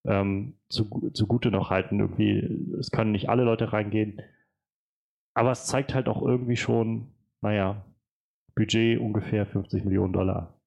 ähm, 0.06 0.56
zu, 0.70 1.12
zugute 1.14 1.50
noch 1.50 1.70
halten. 1.70 2.00
Irgendwie, 2.00 2.76
es 2.80 2.92
können 2.92 3.12
nicht 3.12 3.30
alle 3.30 3.44
Leute 3.44 3.74
reingehen. 3.74 4.22
Aber 5.36 5.52
es 5.52 5.66
zeigt 5.66 5.94
halt 5.94 6.08
auch 6.08 6.22
irgendwie 6.22 6.56
schon, 6.56 7.14
naja, 7.42 7.86
Budget 8.56 9.00
ungefähr 9.00 9.46
50 9.46 9.84
Millionen 9.84 10.14
Dollar. 10.14 10.58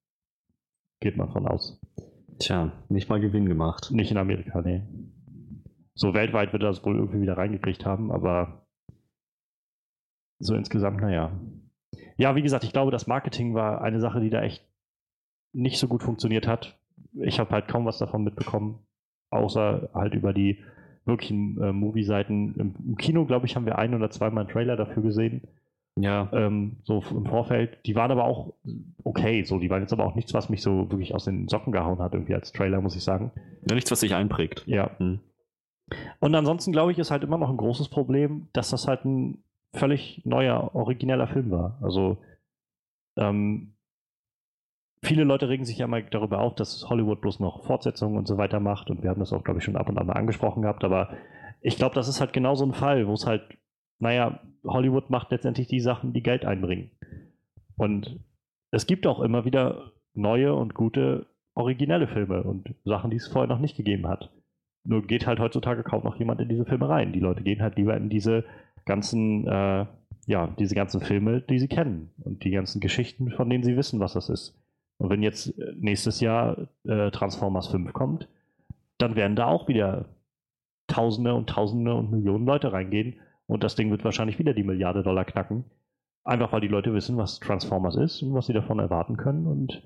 Geht 1.00 1.16
man 1.16 1.32
von 1.32 1.48
aus. 1.48 1.80
Tja, 2.38 2.72
nicht 2.88 3.08
mal 3.08 3.20
Gewinn 3.20 3.46
gemacht. 3.46 3.90
Nicht 3.90 4.10
in 4.10 4.18
Amerika, 4.18 4.60
nee. 4.60 4.82
So 5.94 6.14
weltweit 6.14 6.52
wird 6.52 6.62
er 6.62 6.68
das 6.68 6.84
wohl 6.84 6.96
irgendwie 6.96 7.22
wieder 7.22 7.36
reingekriegt 7.36 7.84
haben, 7.84 8.12
aber 8.12 8.66
so 10.38 10.54
insgesamt, 10.54 11.00
naja. 11.00 11.32
Ja, 12.16 12.36
wie 12.36 12.42
gesagt, 12.42 12.64
ich 12.64 12.72
glaube, 12.72 12.90
das 12.90 13.06
Marketing 13.06 13.54
war 13.54 13.80
eine 13.80 14.00
Sache, 14.00 14.20
die 14.20 14.30
da 14.30 14.42
echt 14.42 14.64
nicht 15.52 15.78
so 15.78 15.88
gut 15.88 16.02
funktioniert 16.02 16.46
hat. 16.46 16.78
Ich 17.14 17.40
habe 17.40 17.50
halt 17.50 17.68
kaum 17.68 17.86
was 17.86 17.98
davon 17.98 18.22
mitbekommen, 18.22 18.86
außer 19.30 19.90
halt 19.94 20.14
über 20.14 20.32
die 20.32 20.62
wirklichen 21.08 21.60
äh, 21.60 21.72
Movie-Seiten. 21.72 22.54
Im, 22.54 22.74
Im 22.86 22.96
Kino, 22.96 23.24
glaube 23.24 23.46
ich, 23.46 23.56
haben 23.56 23.66
wir 23.66 23.78
ein 23.78 23.94
oder 23.94 24.10
zweimal 24.10 24.44
einen 24.44 24.52
Trailer 24.52 24.76
dafür 24.76 25.02
gesehen. 25.02 25.42
Ja. 26.00 26.28
ähm, 26.32 26.76
so 26.84 27.02
im 27.10 27.26
Vorfeld. 27.26 27.78
Die 27.86 27.96
waren 27.96 28.12
aber 28.12 28.24
auch 28.24 28.54
okay, 29.02 29.42
so. 29.42 29.58
Die 29.58 29.68
waren 29.68 29.82
jetzt 29.82 29.92
aber 29.92 30.06
auch 30.06 30.14
nichts, 30.14 30.32
was 30.32 30.48
mich 30.48 30.62
so 30.62 30.90
wirklich 30.90 31.14
aus 31.14 31.24
den 31.24 31.48
Socken 31.48 31.72
gehauen 31.72 31.98
hat, 31.98 32.14
irgendwie 32.14 32.34
als 32.34 32.52
Trailer, 32.52 32.80
muss 32.80 32.94
ich 32.94 33.02
sagen. 33.02 33.32
ja. 33.68 33.74
Nichts, 33.74 33.90
was 33.90 34.00
sich 34.00 34.14
einprägt. 34.14 34.62
Ja. 34.66 34.90
Hm. 34.98 35.18
Und 36.20 36.34
ansonsten, 36.34 36.72
glaube 36.72 36.92
ich, 36.92 36.98
ist 36.98 37.10
halt 37.10 37.24
immer 37.24 37.38
noch 37.38 37.50
ein 37.50 37.56
großes 37.56 37.88
Problem, 37.88 38.48
dass 38.52 38.70
das 38.70 38.86
halt 38.86 39.04
ein 39.04 39.42
völlig 39.72 40.22
neuer, 40.24 40.74
origineller 40.74 41.26
Film 41.26 41.50
war. 41.50 41.78
Also, 41.82 42.18
ähm, 43.16 43.72
viele 45.02 45.24
Leute 45.24 45.48
regen 45.48 45.64
sich 45.64 45.78
ja 45.78 45.86
mal 45.86 46.02
darüber 46.02 46.40
auf, 46.40 46.54
dass 46.54 46.88
Hollywood 46.88 47.20
bloß 47.20 47.40
noch 47.40 47.64
Fortsetzungen 47.64 48.16
und 48.16 48.26
so 48.26 48.36
weiter 48.38 48.60
macht. 48.60 48.90
Und 48.90 49.02
wir 49.02 49.10
haben 49.10 49.20
das 49.20 49.32
auch, 49.32 49.44
glaube 49.44 49.58
ich, 49.58 49.64
schon 49.64 49.76
ab 49.76 49.88
und 49.88 49.98
an 49.98 50.06
mal 50.06 50.14
angesprochen 50.14 50.62
gehabt. 50.62 50.84
Aber 50.84 51.10
ich 51.60 51.76
glaube, 51.76 51.94
das 51.94 52.08
ist 52.08 52.20
halt 52.20 52.32
genau 52.32 52.54
so 52.54 52.64
ein 52.64 52.74
Fall, 52.74 53.06
wo 53.06 53.12
es 53.12 53.26
halt, 53.26 53.42
naja, 53.98 54.40
Hollywood 54.64 55.10
macht 55.10 55.30
letztendlich 55.30 55.68
die 55.68 55.80
Sachen, 55.80 56.12
die 56.12 56.22
Geld 56.22 56.44
einbringen. 56.44 56.90
Und 57.76 58.20
es 58.70 58.86
gibt 58.86 59.06
auch 59.06 59.20
immer 59.20 59.44
wieder 59.44 59.92
neue 60.14 60.54
und 60.54 60.74
gute 60.74 61.26
originelle 61.54 62.06
Filme 62.06 62.42
und 62.42 62.74
Sachen, 62.84 63.10
die 63.10 63.16
es 63.16 63.28
vorher 63.28 63.48
noch 63.48 63.60
nicht 63.60 63.76
gegeben 63.76 64.06
hat. 64.06 64.30
Nur 64.84 65.06
geht 65.06 65.26
halt 65.26 65.40
heutzutage 65.40 65.82
kaum 65.82 66.04
noch 66.04 66.16
jemand 66.18 66.40
in 66.40 66.48
diese 66.48 66.64
Filme 66.64 66.88
rein. 66.88 67.12
Die 67.12 67.20
Leute 67.20 67.42
gehen 67.42 67.62
halt 67.62 67.76
lieber 67.76 67.96
in 67.96 68.08
diese 68.08 68.44
ganzen, 68.84 69.46
äh, 69.46 69.86
ja, 70.26 70.46
diese 70.58 70.74
ganzen 70.74 71.00
Filme, 71.00 71.40
die 71.40 71.58
sie 71.58 71.68
kennen 71.68 72.10
und 72.18 72.44
die 72.44 72.50
ganzen 72.50 72.80
Geschichten, 72.80 73.30
von 73.30 73.50
denen 73.50 73.64
sie 73.64 73.76
wissen, 73.76 74.00
was 74.00 74.14
das 74.14 74.28
ist. 74.28 74.58
Und 74.98 75.10
wenn 75.10 75.22
jetzt 75.22 75.58
äh, 75.58 75.72
nächstes 75.76 76.20
Jahr 76.20 76.68
äh, 76.84 77.10
Transformers 77.10 77.68
5 77.68 77.92
kommt, 77.92 78.28
dann 78.98 79.16
werden 79.16 79.36
da 79.36 79.46
auch 79.46 79.68
wieder 79.68 80.06
Tausende 80.88 81.34
und 81.34 81.48
Tausende 81.48 81.94
und 81.94 82.10
Millionen 82.10 82.46
Leute 82.46 82.72
reingehen 82.72 83.20
und 83.48 83.64
das 83.64 83.74
Ding 83.74 83.90
wird 83.90 84.04
wahrscheinlich 84.04 84.38
wieder 84.38 84.54
die 84.54 84.62
Milliarde 84.62 85.02
Dollar 85.02 85.24
knacken. 85.24 85.64
Einfach 86.24 86.52
weil 86.52 86.60
die 86.60 86.68
Leute 86.68 86.92
wissen, 86.92 87.16
was 87.16 87.40
Transformers 87.40 87.96
ist 87.96 88.22
und 88.22 88.34
was 88.34 88.46
sie 88.46 88.52
davon 88.52 88.78
erwarten 88.78 89.16
können. 89.16 89.46
Und 89.46 89.82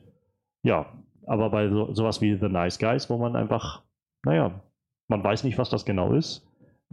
ja, 0.65 0.93
aber 1.27 1.51
bei 1.51 1.69
so, 1.69 1.95
sowas 1.95 2.21
wie 2.21 2.37
The 2.37 2.49
Nice 2.49 2.79
Guys, 2.79 3.09
wo 3.09 3.19
man 3.19 3.37
einfach, 3.37 3.83
naja, 4.25 4.61
man 5.07 5.23
weiß 5.23 5.45
nicht, 5.45 5.59
was 5.59 5.71
das 5.71 5.85
genau 5.85 6.13
ist. 6.15 6.45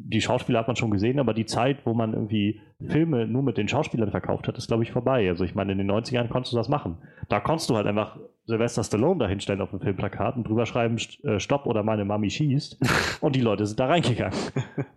Die 0.01 0.21
Schauspieler 0.21 0.59
hat 0.59 0.67
man 0.67 0.75
schon 0.77 0.91
gesehen, 0.91 1.19
aber 1.19 1.33
die 1.33 1.45
Zeit, 1.45 1.85
wo 1.85 1.93
man 1.93 2.13
irgendwie 2.13 2.61
Filme 2.87 3.27
nur 3.27 3.43
mit 3.43 3.57
den 3.57 3.67
Schauspielern 3.67 4.11
verkauft 4.11 4.47
hat, 4.47 4.57
ist, 4.57 4.67
glaube 4.67 4.83
ich, 4.83 4.91
vorbei. 4.91 5.27
Also 5.27 5.43
ich 5.43 5.55
meine, 5.55 5.73
in 5.73 5.77
den 5.77 5.91
90ern 5.91 6.29
konntest 6.29 6.53
du 6.53 6.57
das 6.57 6.69
machen. 6.69 6.97
Da 7.27 7.39
konntest 7.39 7.69
du 7.69 7.75
halt 7.75 7.85
einfach 7.85 8.17
Sylvester 8.45 8.83
Stallone 8.83 9.19
dahinstellen 9.19 9.61
auf 9.61 9.71
dem 9.71 9.81
Filmplakat 9.81 10.37
und 10.37 10.47
drüber 10.47 10.65
schreiben, 10.65 10.97
äh, 11.23 11.39
Stopp 11.39 11.65
oder 11.65 11.83
meine 11.83 12.05
Mami 12.05 12.29
schießt. 12.29 12.79
und 13.21 13.35
die 13.35 13.41
Leute 13.41 13.65
sind 13.65 13.79
da 13.79 13.87
reingegangen, 13.87 14.37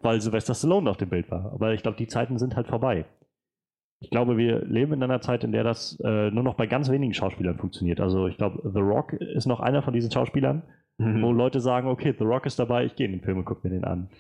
weil 0.03 0.21
Sylvester 0.21 0.55
Stallone 0.55 0.89
auf 0.89 0.97
dem 0.97 1.09
Bild 1.09 1.31
war. 1.31 1.53
Aber 1.53 1.75
ich 1.75 1.83
glaube, 1.83 1.99
die 1.99 2.07
Zeiten 2.07 2.39
sind 2.39 2.55
halt 2.57 2.69
vorbei. 2.69 3.05
Ich 4.01 4.11
glaube, 4.11 4.37
wir 4.37 4.65
leben 4.65 4.93
in 4.95 5.03
einer 5.03 5.21
Zeit, 5.21 5.45
in 5.45 5.53
der 5.53 5.65
das 5.65 5.99
äh, 6.05 6.31
nur 6.31 6.43
noch 6.43 6.55
bei 6.55 6.67
ganz 6.67 6.91
wenigen 6.91 7.15
Schauspielern 7.15 7.59
funktioniert. 7.59 8.01
Also 8.01 8.27
ich 8.29 8.37
glaube, 8.37 8.69
The 8.73 8.81
Rock 8.81 9.13
ist 9.13 9.47
noch 9.47 9.61
einer 9.61 9.83
von 9.83 9.93
diesen 9.93 10.11
Schauspielern, 10.11 10.63
Mhm. 10.99 11.23
wo 11.23 11.33
Leute 11.33 11.61
sagen, 11.61 11.89
okay, 11.89 12.15
The 12.17 12.25
Rock 12.25 12.45
ist 12.45 12.59
dabei, 12.59 12.85
ich 12.85 12.95
gehe 12.97 13.07
in 13.07 13.13
den 13.13 13.23
Film 13.23 13.39
und 13.39 13.47
gucke 13.47 13.67
mir 13.67 13.73
den 13.75 13.85
an. 13.85 14.11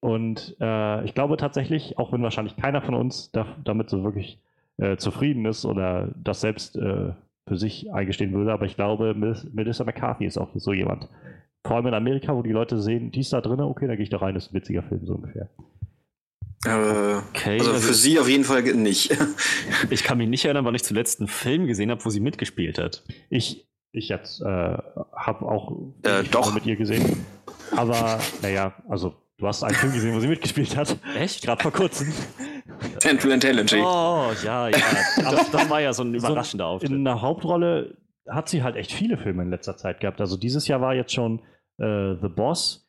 Und 0.00 0.56
äh, 0.60 1.04
ich 1.04 1.14
glaube 1.14 1.36
tatsächlich, 1.36 1.98
auch 1.98 2.12
wenn 2.12 2.22
wahrscheinlich 2.22 2.56
keiner 2.56 2.82
von 2.82 2.94
uns 2.94 3.30
da, 3.32 3.46
damit 3.64 3.90
so 3.90 4.04
wirklich 4.04 4.38
äh, 4.76 4.96
zufrieden 4.96 5.44
ist 5.44 5.64
oder 5.64 6.10
das 6.22 6.40
selbst 6.40 6.76
äh, 6.76 7.12
für 7.48 7.56
sich 7.56 7.92
eingestehen 7.92 8.32
würde, 8.32 8.52
aber 8.52 8.66
ich 8.66 8.76
glaube, 8.76 9.14
Mel- 9.14 9.48
Melissa 9.52 9.84
McCarthy 9.84 10.26
ist 10.26 10.38
auch 10.38 10.50
so 10.54 10.72
jemand. 10.72 11.08
Vor 11.66 11.76
allem 11.76 11.86
in 11.88 11.94
Amerika, 11.94 12.34
wo 12.36 12.42
die 12.42 12.52
Leute 12.52 12.80
sehen, 12.80 13.10
die 13.10 13.20
ist 13.20 13.32
da 13.32 13.40
drin, 13.40 13.60
okay, 13.60 13.86
da 13.88 13.96
gehe 13.96 14.04
ich 14.04 14.10
da 14.10 14.18
rein, 14.18 14.36
ist 14.36 14.52
ein 14.52 14.54
witziger 14.54 14.82
Film, 14.84 15.04
so 15.04 15.14
ungefähr. 15.14 15.48
Äh, 16.66 17.18
Okay, 17.30 17.58
also 17.58 17.72
also 17.72 17.88
für 17.88 17.94
sie 17.94 18.18
auf 18.18 18.28
jeden 18.28 18.44
Fall 18.44 18.62
nicht. 18.62 19.16
ich 19.90 20.04
kann 20.04 20.18
mich 20.18 20.28
nicht 20.28 20.44
erinnern, 20.44 20.64
wann 20.64 20.74
ich 20.74 20.84
zuletzt 20.84 21.20
einen 21.20 21.28
Film 21.28 21.66
gesehen 21.66 21.90
habe, 21.90 22.04
wo 22.04 22.10
sie 22.10 22.20
mitgespielt 22.20 22.78
hat. 22.78 23.02
Ich, 23.30 23.66
ich 23.92 24.08
jetzt 24.08 24.40
äh, 24.42 24.44
habe 24.44 25.42
auch 25.46 25.72
Äh, 26.02 26.22
doch. 26.30 26.54
Mit 26.54 26.66
ihr 26.66 26.76
gesehen. 26.76 27.24
Aber, 27.76 28.18
naja, 28.42 28.74
also 28.88 29.14
du 29.38 29.46
hast 29.46 29.62
einen 29.62 29.74
Film 29.74 29.92
gesehen, 29.92 30.14
wo 30.14 30.20
sie 30.20 30.28
mitgespielt 30.28 30.76
hat. 30.76 30.96
Echt? 31.16 31.42
Gerade 31.42 31.62
vor 31.62 31.72
kurzem. 31.72 32.12
Central 32.98 33.32
Intelligence. 33.32 33.84
Oh, 33.86 34.30
ja, 34.44 34.68
ja. 34.68 34.78
Das, 35.16 35.50
das 35.50 35.70
war 35.70 35.80
ja 35.80 35.92
so 35.92 36.02
ein 36.02 36.14
überraschender 36.14 36.64
In 36.66 36.70
Auftritt. 36.70 36.92
einer 36.92 37.22
Hauptrolle 37.22 37.96
hat 38.28 38.48
sie 38.48 38.62
halt 38.62 38.76
echt 38.76 38.92
viele 38.92 39.16
Filme 39.16 39.42
in 39.42 39.50
letzter 39.50 39.76
Zeit 39.76 40.00
gehabt. 40.00 40.20
Also 40.20 40.36
dieses 40.36 40.68
Jahr 40.68 40.80
war 40.80 40.94
jetzt 40.94 41.12
schon 41.14 41.40
äh, 41.78 42.14
The 42.20 42.28
Boss, 42.28 42.88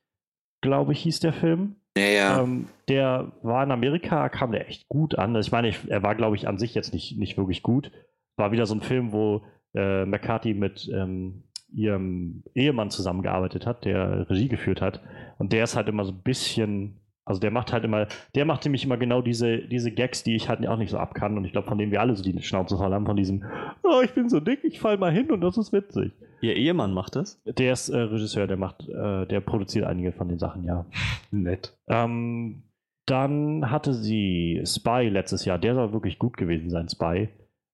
glaube 0.61 0.93
ich, 0.93 1.01
hieß 1.01 1.21
der 1.21 1.33
Film. 1.33 1.75
Ja, 1.97 2.03
ja. 2.05 2.41
Ähm, 2.41 2.67
der 2.87 3.31
war 3.41 3.63
in 3.63 3.71
Amerika, 3.71 4.29
kam 4.29 4.51
der 4.51 4.67
echt 4.67 4.87
gut 4.89 5.17
an. 5.17 5.35
Also 5.35 5.47
ich 5.47 5.51
meine, 5.51 5.69
ich, 5.69 5.79
er 5.87 6.03
war, 6.03 6.15
glaube 6.15 6.35
ich, 6.35 6.47
an 6.47 6.57
sich 6.57 6.75
jetzt 6.75 6.93
nicht, 6.93 7.17
nicht 7.17 7.37
wirklich 7.37 7.63
gut. 7.63 7.91
War 8.35 8.51
wieder 8.51 8.65
so 8.65 8.75
ein 8.75 8.81
Film, 8.81 9.11
wo 9.11 9.43
äh, 9.75 10.05
McCarthy 10.05 10.53
mit 10.53 10.89
ähm, 10.93 11.43
ihrem 11.71 12.43
Ehemann 12.55 12.89
zusammengearbeitet 12.89 13.65
hat, 13.65 13.85
der 13.85 14.29
Regie 14.29 14.47
geführt 14.47 14.81
hat. 14.81 15.01
Und 15.37 15.53
der 15.53 15.63
ist 15.63 15.75
halt 15.75 15.87
immer 15.87 16.03
so 16.05 16.11
ein 16.11 16.21
bisschen, 16.21 16.99
also 17.25 17.39
der 17.39 17.51
macht 17.51 17.71
halt 17.71 17.83
immer, 17.83 18.07
der 18.35 18.45
macht 18.45 18.65
nämlich 18.65 18.83
immer 18.83 18.97
genau 18.97 19.21
diese, 19.21 19.59
diese 19.59 19.91
Gags, 19.91 20.23
die 20.23 20.35
ich 20.35 20.49
halt 20.49 20.65
auch 20.67 20.77
nicht 20.77 20.89
so 20.89 20.97
abkann. 20.97 21.37
Und 21.37 21.45
ich 21.45 21.51
glaube, 21.51 21.67
von 21.67 21.77
denen 21.77 21.91
wir 21.91 22.01
alle 22.01 22.15
so 22.15 22.23
die 22.23 22.41
Schnauze 22.41 22.77
voll 22.77 22.93
haben, 22.93 23.05
von 23.05 23.15
diesem, 23.15 23.45
oh, 23.83 24.01
ich 24.03 24.13
bin 24.13 24.29
so 24.29 24.39
dick, 24.39 24.63
ich 24.63 24.79
fall 24.79 24.97
mal 24.97 25.11
hin 25.11 25.31
und 25.31 25.41
das 25.41 25.57
ist 25.57 25.71
witzig. 25.71 26.11
Ihr 26.41 26.55
Ehemann 26.55 26.93
macht 26.93 27.15
das? 27.15 27.41
Der 27.45 27.73
ist 27.73 27.89
äh, 27.89 27.97
Regisseur, 27.97 28.47
der 28.47 28.57
macht, 28.57 28.87
äh, 28.87 29.25
der 29.25 29.41
produziert 29.41 29.85
einige 29.85 30.11
von 30.11 30.29
den 30.29 30.39
Sachen, 30.39 30.63
ja. 30.63 30.85
Nett. 31.31 31.77
Ähm, 31.87 32.63
dann 33.05 33.71
hatte 33.71 33.93
sie 33.93 34.61
Spy 34.65 35.09
letztes 35.09 35.43
Jahr. 35.45 35.57
Der 35.57 35.73
soll 35.73 35.93
wirklich 35.93 36.19
gut 36.19 36.37
gewesen 36.37 36.69
sein, 36.69 36.87
Spy. 36.89 37.29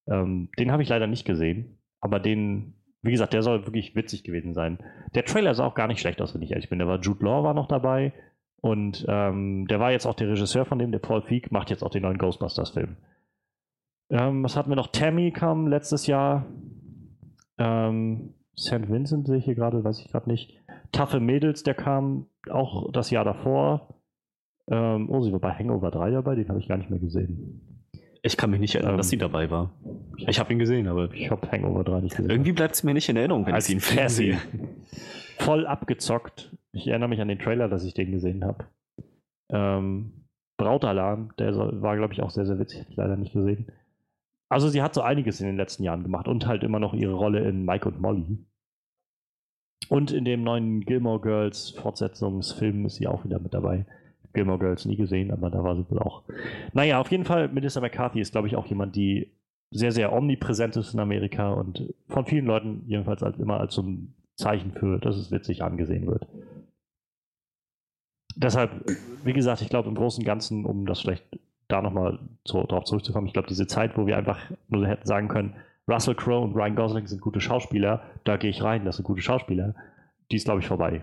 Ähm, 0.07 0.49
den 0.57 0.71
habe 0.71 0.81
ich 0.83 0.89
leider 0.89 1.07
nicht 1.07 1.25
gesehen. 1.25 1.77
Aber 1.99 2.19
den, 2.19 2.74
wie 3.05 3.11
gesagt, 3.11 3.33
der 3.33 3.43
soll 3.43 3.65
wirklich 3.65 3.95
witzig 3.95 4.23
gewesen 4.23 4.53
sein. 4.53 4.79
Der 5.13 5.25
Trailer 5.25 5.53
sah 5.53 5.65
auch 5.65 5.75
gar 5.75 5.87
nicht 5.87 5.99
schlecht 5.99 6.21
aus, 6.21 6.33
wenn 6.33 6.41
ich 6.41 6.51
ehrlich 6.51 6.69
bin. 6.69 6.79
Da 6.79 6.87
war 6.87 6.99
Jude 6.99 7.23
Law 7.23 7.43
war 7.43 7.53
noch 7.53 7.67
dabei. 7.67 8.13
Und 8.61 9.05
ähm, 9.07 9.67
der 9.67 9.79
war 9.79 9.91
jetzt 9.91 10.05
auch 10.05 10.15
der 10.15 10.29
Regisseur 10.29 10.65
von 10.65 10.79
dem, 10.79 10.91
der 10.91 10.99
Paul 10.99 11.21
Feig, 11.21 11.51
macht 11.51 11.69
jetzt 11.69 11.83
auch 11.83 11.91
den 11.91 12.01
neuen 12.01 12.17
Ghostbusters-Film. 12.17 12.97
Ähm, 14.09 14.43
was 14.43 14.57
hatten 14.57 14.69
wir 14.69 14.75
noch? 14.75 14.87
Tammy 14.87 15.31
kam 15.31 15.67
letztes 15.67 16.07
Jahr. 16.07 16.45
Ähm, 17.57 18.33
St. 18.57 18.89
Vincent 18.89 19.27
sehe 19.27 19.37
ich 19.37 19.45
hier 19.45 19.55
gerade, 19.55 19.83
weiß 19.83 19.99
ich 19.99 20.11
gerade 20.11 20.29
nicht. 20.29 20.57
Taffe 20.91 21.19
Mädels, 21.19 21.63
der 21.63 21.75
kam 21.75 22.27
auch 22.49 22.91
das 22.91 23.11
Jahr 23.11 23.25
davor. 23.25 24.01
Ähm, 24.67 25.09
oh, 25.09 25.21
sie 25.21 25.31
war 25.31 25.39
bei 25.39 25.51
Hangover 25.51 25.91
3 25.91 26.11
dabei, 26.11 26.35
den 26.35 26.49
habe 26.49 26.59
ich 26.59 26.67
gar 26.67 26.77
nicht 26.77 26.89
mehr 26.89 26.99
gesehen. 26.99 27.74
Ich 28.25 28.37
kann 28.37 28.49
mich 28.49 28.59
nicht 28.59 28.73
erinnern, 28.73 28.93
Ähm, 28.93 28.97
dass 28.97 29.09
sie 29.09 29.17
dabei 29.17 29.51
war. 29.51 29.71
Ich 30.17 30.39
habe 30.39 30.51
ihn 30.51 30.57
gesehen, 30.57 30.87
aber 30.87 31.13
Ich 31.13 31.29
habe 31.29 31.49
Hangover 31.51 31.83
3 31.83 32.01
nicht 32.01 32.15
gesehen. 32.15 32.31
irgendwie 32.31 32.53
bleibt 32.53 32.73
es 32.73 32.83
mir 32.83 32.93
nicht 32.95 33.07
in 33.07 33.17
Erinnerung, 33.17 33.45
wenn 33.45 33.53
Als 33.53 33.69
ich 33.69 33.75
ihn 33.75 34.09
sehe. 34.09 34.39
Voll 35.37 35.67
abgezockt. 35.67 36.51
Ich 36.71 36.87
erinnere 36.87 37.09
mich 37.09 37.21
an 37.21 37.27
den 37.27 37.37
Trailer, 37.37 37.67
dass 37.69 37.83
ich 37.83 37.93
den 37.93 38.11
gesehen 38.11 38.43
habe. 38.43 38.65
Ähm, 39.51 40.25
Brautalarm, 40.57 41.33
der 41.37 41.55
war, 41.81 41.95
glaube 41.97 42.13
ich, 42.13 42.21
auch 42.21 42.31
sehr, 42.31 42.45
sehr 42.47 42.57
witzig. 42.57 42.79
Hab 42.81 42.89
ich 42.89 42.95
leider 42.95 43.15
nicht 43.15 43.33
gesehen. 43.33 43.67
Also 44.49 44.69
sie 44.69 44.81
hat 44.81 44.93
so 44.95 45.01
einiges 45.01 45.39
in 45.39 45.47
den 45.47 45.57
letzten 45.57 45.83
Jahren 45.83 46.01
gemacht 46.03 46.27
und 46.27 46.47
halt 46.47 46.63
immer 46.63 46.79
noch 46.79 46.93
ihre 46.93 47.13
Rolle 47.13 47.47
in 47.47 47.63
Mike 47.63 47.87
und 47.87 48.01
Molly. 48.01 48.39
Und 49.89 50.11
in 50.11 50.25
dem 50.25 50.43
neuen 50.43 50.81
Gilmore 50.81 51.21
Girls 51.21 51.71
Fortsetzungsfilm 51.71 52.85
ist 52.85 52.95
sie 52.95 53.07
auch 53.07 53.23
wieder 53.23 53.39
mit 53.39 53.53
dabei. 53.53 53.85
Gilmore 54.35 54.59
Girls 54.59 54.85
nie 54.85 54.95
gesehen, 54.95 55.31
aber 55.31 55.49
da 55.49 55.63
war 55.63 55.75
sie 55.75 55.85
wohl 55.89 55.99
auch. 55.99 56.23
Naja, 56.73 56.99
auf 56.99 57.09
jeden 57.11 57.25
Fall, 57.25 57.47
Melissa 57.49 57.81
McCarthy 57.81 58.19
ist, 58.19 58.31
glaube 58.31 58.47
ich, 58.47 58.55
auch 58.55 58.67
jemand, 58.67 58.95
die 58.95 59.31
sehr, 59.71 59.91
sehr 59.91 60.13
omnipräsent 60.13 60.75
ist 60.77 60.93
in 60.93 60.99
Amerika 60.99 61.51
und 61.51 61.93
von 62.07 62.25
vielen 62.25 62.45
Leuten 62.45 62.83
jedenfalls 62.87 63.23
als, 63.23 63.37
immer 63.39 63.59
als 63.59 63.73
so 63.73 63.81
ein 63.81 64.13
Zeichen 64.35 64.71
für, 64.73 64.99
dass 64.99 65.17
es 65.17 65.31
witzig 65.31 65.63
angesehen 65.63 66.07
wird. 66.07 66.27
Deshalb, 68.35 68.71
wie 69.23 69.33
gesagt, 69.33 69.61
ich 69.61 69.69
glaube 69.69 69.89
im 69.89 69.95
Großen 69.95 70.21
und 70.21 70.25
Ganzen, 70.25 70.65
um 70.65 70.85
das 70.85 71.01
vielleicht 71.01 71.25
da 71.67 71.81
nochmal 71.81 72.19
so, 72.45 72.63
drauf 72.63 72.83
zurückzukommen, 72.83 73.27
ich 73.27 73.33
glaube, 73.33 73.47
diese 73.47 73.65
Zeit, 73.65 73.97
wo 73.97 74.05
wir 74.05 74.17
einfach 74.17 74.39
nur 74.67 74.85
hätten 74.87 75.07
sagen 75.07 75.29
können, 75.29 75.55
Russell 75.87 76.15
Crowe 76.15 76.43
und 76.43 76.55
Ryan 76.55 76.75
Gosling 76.75 77.07
sind 77.07 77.21
gute 77.21 77.39
Schauspieler, 77.39 78.01
da 78.23 78.37
gehe 78.37 78.49
ich 78.49 78.63
rein, 78.63 78.85
das 78.85 78.97
sind 78.97 79.05
gute 79.05 79.21
Schauspieler, 79.21 79.75
die 80.31 80.37
ist, 80.37 80.45
glaube 80.45 80.61
ich, 80.61 80.67
vorbei. 80.67 81.01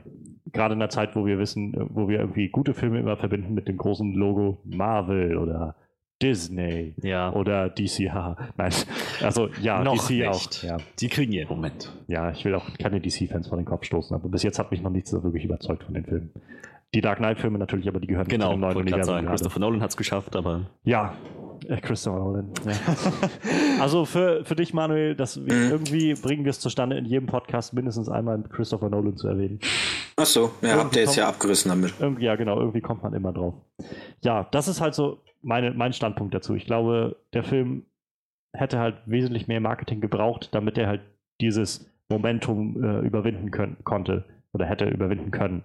Gerade 0.53 0.75
in 0.75 0.81
der 0.81 0.91
Zeit, 0.91 1.17
wo 1.17 1.25
wir 1.25 1.39
wissen, 1.39 1.75
äh, 1.75 1.87
wo 1.89 2.09
wir 2.09 2.19
irgendwie 2.21 2.49
gute 2.49 2.75
Filme 2.75 2.99
immer 2.99 3.17
verbinden 3.17 3.55
mit 3.55 3.69
dem 3.69 3.77
großen 3.77 4.13
Logo 4.15 4.59
Marvel 4.65 5.37
oder 5.39 5.77
Disney 6.21 6.95
Ja, 7.03 7.33
oder 7.33 7.69
DC. 7.69 8.13
Nein, 8.57 8.73
also 9.23 9.49
ja, 9.61 9.83
noch 9.83 9.95
DC 9.97 10.11
nicht. 10.11 10.29
auch. 10.29 10.63
Ja. 10.63 10.77
Die 11.01 11.09
kriegen 11.09 11.33
ihren 11.33 11.49
Moment. 11.49 11.93
Ja, 12.07 12.31
ich 12.31 12.45
will 12.45 12.55
auch 12.55 12.67
keine 12.79 13.01
DC-Fans 13.01 13.49
vor 13.49 13.57
den 13.59 13.65
Kopf 13.65 13.85
stoßen, 13.85 14.15
aber 14.15 14.29
bis 14.29 14.43
jetzt 14.43 14.59
hat 14.59 14.71
mich 14.71 14.83
noch 14.83 14.91
nichts 14.91 15.11
so 15.11 15.23
wirklich 15.25 15.45
überzeugt 15.45 15.85
von 15.85 15.95
den 15.95 16.05
Filmen. 16.05 16.31
Die 16.95 17.01
Dark 17.01 17.19
Knight-Filme 17.19 17.59
natürlich, 17.59 17.89
aber 17.89 18.01
die 18.01 18.07
gehören 18.07 18.27
nicht 18.27 18.33
Genau, 18.33 18.49
zu 18.49 18.53
dem 18.53 18.61
neuen 18.61 18.77
Universum. 18.77 19.15
sagen. 19.15 19.27
Christopher 19.29 19.61
Nolan 19.61 19.81
hat 19.81 19.91
es 19.91 19.97
geschafft, 19.97 20.37
aber 20.37 20.67
Ja, 20.85 21.15
äh, 21.69 21.81
Christopher 21.81 22.19
Nolan. 22.19 22.51
Ja. 22.67 22.73
also 23.81 24.05
für, 24.05 24.45
für 24.45 24.55
dich, 24.57 24.75
Manuel, 24.75 25.15
das, 25.15 25.45
wir- 25.45 25.55
Mhm. 25.55 25.71
irgendwie 25.71 26.15
bringen 26.15 26.45
wir 26.45 26.51
es 26.51 26.61
zustande, 26.61 26.97
in 26.99 27.05
jedem 27.07 27.27
Podcast 27.27 27.73
mindestens 27.73 28.09
einmal 28.09 28.43
Christopher 28.43 28.91
Nolan 28.91 29.17
zu 29.17 29.29
erwähnen. 29.29 29.59
Ach 30.17 30.27
so, 30.27 30.51
ja, 30.61 30.77
habt 30.77 30.95
ihr 30.97 31.03
jetzt 31.03 31.17
ja 31.17 31.29
abgerissen 31.29 31.71
damit. 31.71 31.95
Irgendwie, 31.99 32.25
ja, 32.25 32.37
genau, 32.37 32.59
irgendwie 32.59 32.83
kommt 32.83 33.03
man 33.03 33.15
immer 33.15 33.33
drauf. 33.33 33.55
Ja, 34.23 34.47
das 34.51 34.69
ist 34.69 34.81
halt 34.83 34.95
so 34.95 35.23
meine, 35.41 35.71
mein 35.73 35.95
Standpunkt 35.95 36.35
dazu. 36.35 36.55
Ich 36.55 36.67
glaube, 36.67 37.17
der 37.33 37.43
Film 37.43 37.87
hätte 38.53 38.79
halt 38.79 38.97
wesentlich 39.07 39.49
mehr 39.49 39.61
Marketing 39.61 40.03
gebraucht, 40.03 40.51
damit 40.53 40.77
er 40.77 40.87
halt 40.89 41.01
dieses 41.41 41.91
Momentum 42.11 42.85
äh, 42.85 42.99
überwinden 43.01 43.51
können, 43.51 43.79
konnte 43.83 44.25
oder 44.53 44.67
hätte 44.67 44.85
überwinden 44.85 45.31
können. 45.31 45.65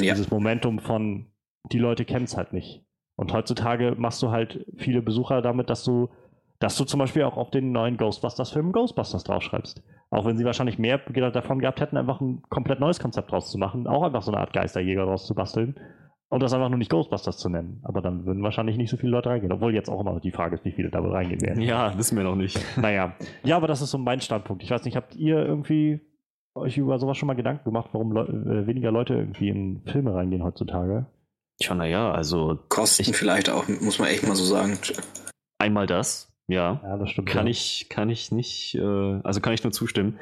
Ja. 0.00 0.14
Dieses 0.14 0.30
Momentum 0.30 0.78
von, 0.78 1.26
die 1.72 1.78
Leute 1.78 2.04
kennen 2.04 2.24
es 2.24 2.36
halt 2.36 2.52
nicht. 2.52 2.84
Und 3.16 3.32
heutzutage 3.32 3.94
machst 3.96 4.22
du 4.22 4.30
halt 4.30 4.66
viele 4.76 5.00
Besucher 5.02 5.40
damit, 5.40 5.70
dass 5.70 5.84
du, 5.84 6.10
dass 6.58 6.76
du 6.76 6.84
zum 6.84 7.00
Beispiel 7.00 7.22
auch 7.24 7.36
auf 7.36 7.50
den 7.50 7.72
neuen 7.72 7.96
Ghostbusters-Film 7.96 8.72
Ghostbusters 8.72 9.24
draufschreibst. 9.24 9.82
Auch 10.10 10.24
wenn 10.26 10.36
sie 10.36 10.44
wahrscheinlich 10.44 10.78
mehr 10.78 10.98
davon 10.98 11.58
gehabt 11.58 11.80
hätten, 11.80 11.96
einfach 11.96 12.20
ein 12.20 12.42
komplett 12.48 12.78
neues 12.78 13.00
Konzept 13.00 13.32
draus 13.32 13.50
zu 13.50 13.58
machen, 13.58 13.86
auch 13.86 14.02
einfach 14.02 14.22
so 14.22 14.30
eine 14.30 14.40
Art 14.40 14.52
Geisterjäger 14.52 15.06
draus 15.06 15.26
zu 15.26 15.34
basteln 15.34 15.76
und 16.28 16.42
das 16.42 16.52
einfach 16.52 16.68
nur 16.68 16.78
nicht 16.78 16.90
Ghostbusters 16.90 17.38
zu 17.38 17.48
nennen. 17.48 17.80
Aber 17.84 18.02
dann 18.02 18.26
würden 18.26 18.42
wahrscheinlich 18.42 18.76
nicht 18.76 18.90
so 18.90 18.96
viele 18.96 19.12
Leute 19.12 19.30
reingehen. 19.30 19.52
Obwohl 19.52 19.74
jetzt 19.74 19.88
auch 19.88 20.00
immer 20.00 20.18
die 20.20 20.32
Frage 20.32 20.56
ist, 20.56 20.64
wie 20.64 20.72
viele 20.72 20.90
da 20.90 21.02
wohl 21.02 21.12
reingehen 21.12 21.40
werden. 21.40 21.62
ja, 21.62 21.96
wissen 21.96 22.16
wir 22.16 22.24
noch 22.24 22.36
nicht. 22.36 22.60
Naja. 22.76 23.14
Ja, 23.44 23.56
aber 23.56 23.66
das 23.66 23.80
ist 23.80 23.90
so 23.90 23.98
mein 23.98 24.20
Standpunkt. 24.20 24.62
Ich 24.62 24.70
weiß 24.70 24.84
nicht, 24.84 24.96
habt 24.96 25.14
ihr 25.16 25.38
irgendwie 25.38 26.00
euch 26.56 26.76
über 26.78 26.98
sowas 26.98 27.16
schon 27.16 27.26
mal 27.26 27.34
Gedanken 27.34 27.64
gemacht, 27.64 27.90
warum 27.92 28.12
Leu 28.12 28.22
äh, 28.24 28.66
weniger 28.66 28.90
Leute 28.90 29.14
irgendwie 29.14 29.48
in 29.48 29.82
Filme 29.86 30.14
reingehen 30.14 30.42
heutzutage? 30.42 31.06
Tja, 31.60 31.74
naja, 31.74 32.12
also 32.12 32.58
Kosten 32.68 33.02
Ich- 33.02 33.16
vielleicht 33.16 33.48
auch, 33.50 33.66
muss 33.68 33.98
man 33.98 34.08
echt 34.08 34.26
mal 34.26 34.36
so 34.36 34.44
sagen. 34.44 34.78
einmal 35.58 35.86
das, 35.86 36.32
ja. 36.48 36.80
Ja, 36.82 36.96
das 36.96 37.10
stimmt. 37.10 37.28
Kann 37.28 37.46
ja. 37.46 37.50
ich, 37.50 37.86
kann 37.88 38.10
ich 38.10 38.30
nicht, 38.32 38.74
äh, 38.74 39.20
also 39.24 39.40
kann 39.40 39.52
ich 39.54 39.62
nur 39.64 39.72
zustimmen. 39.72 40.18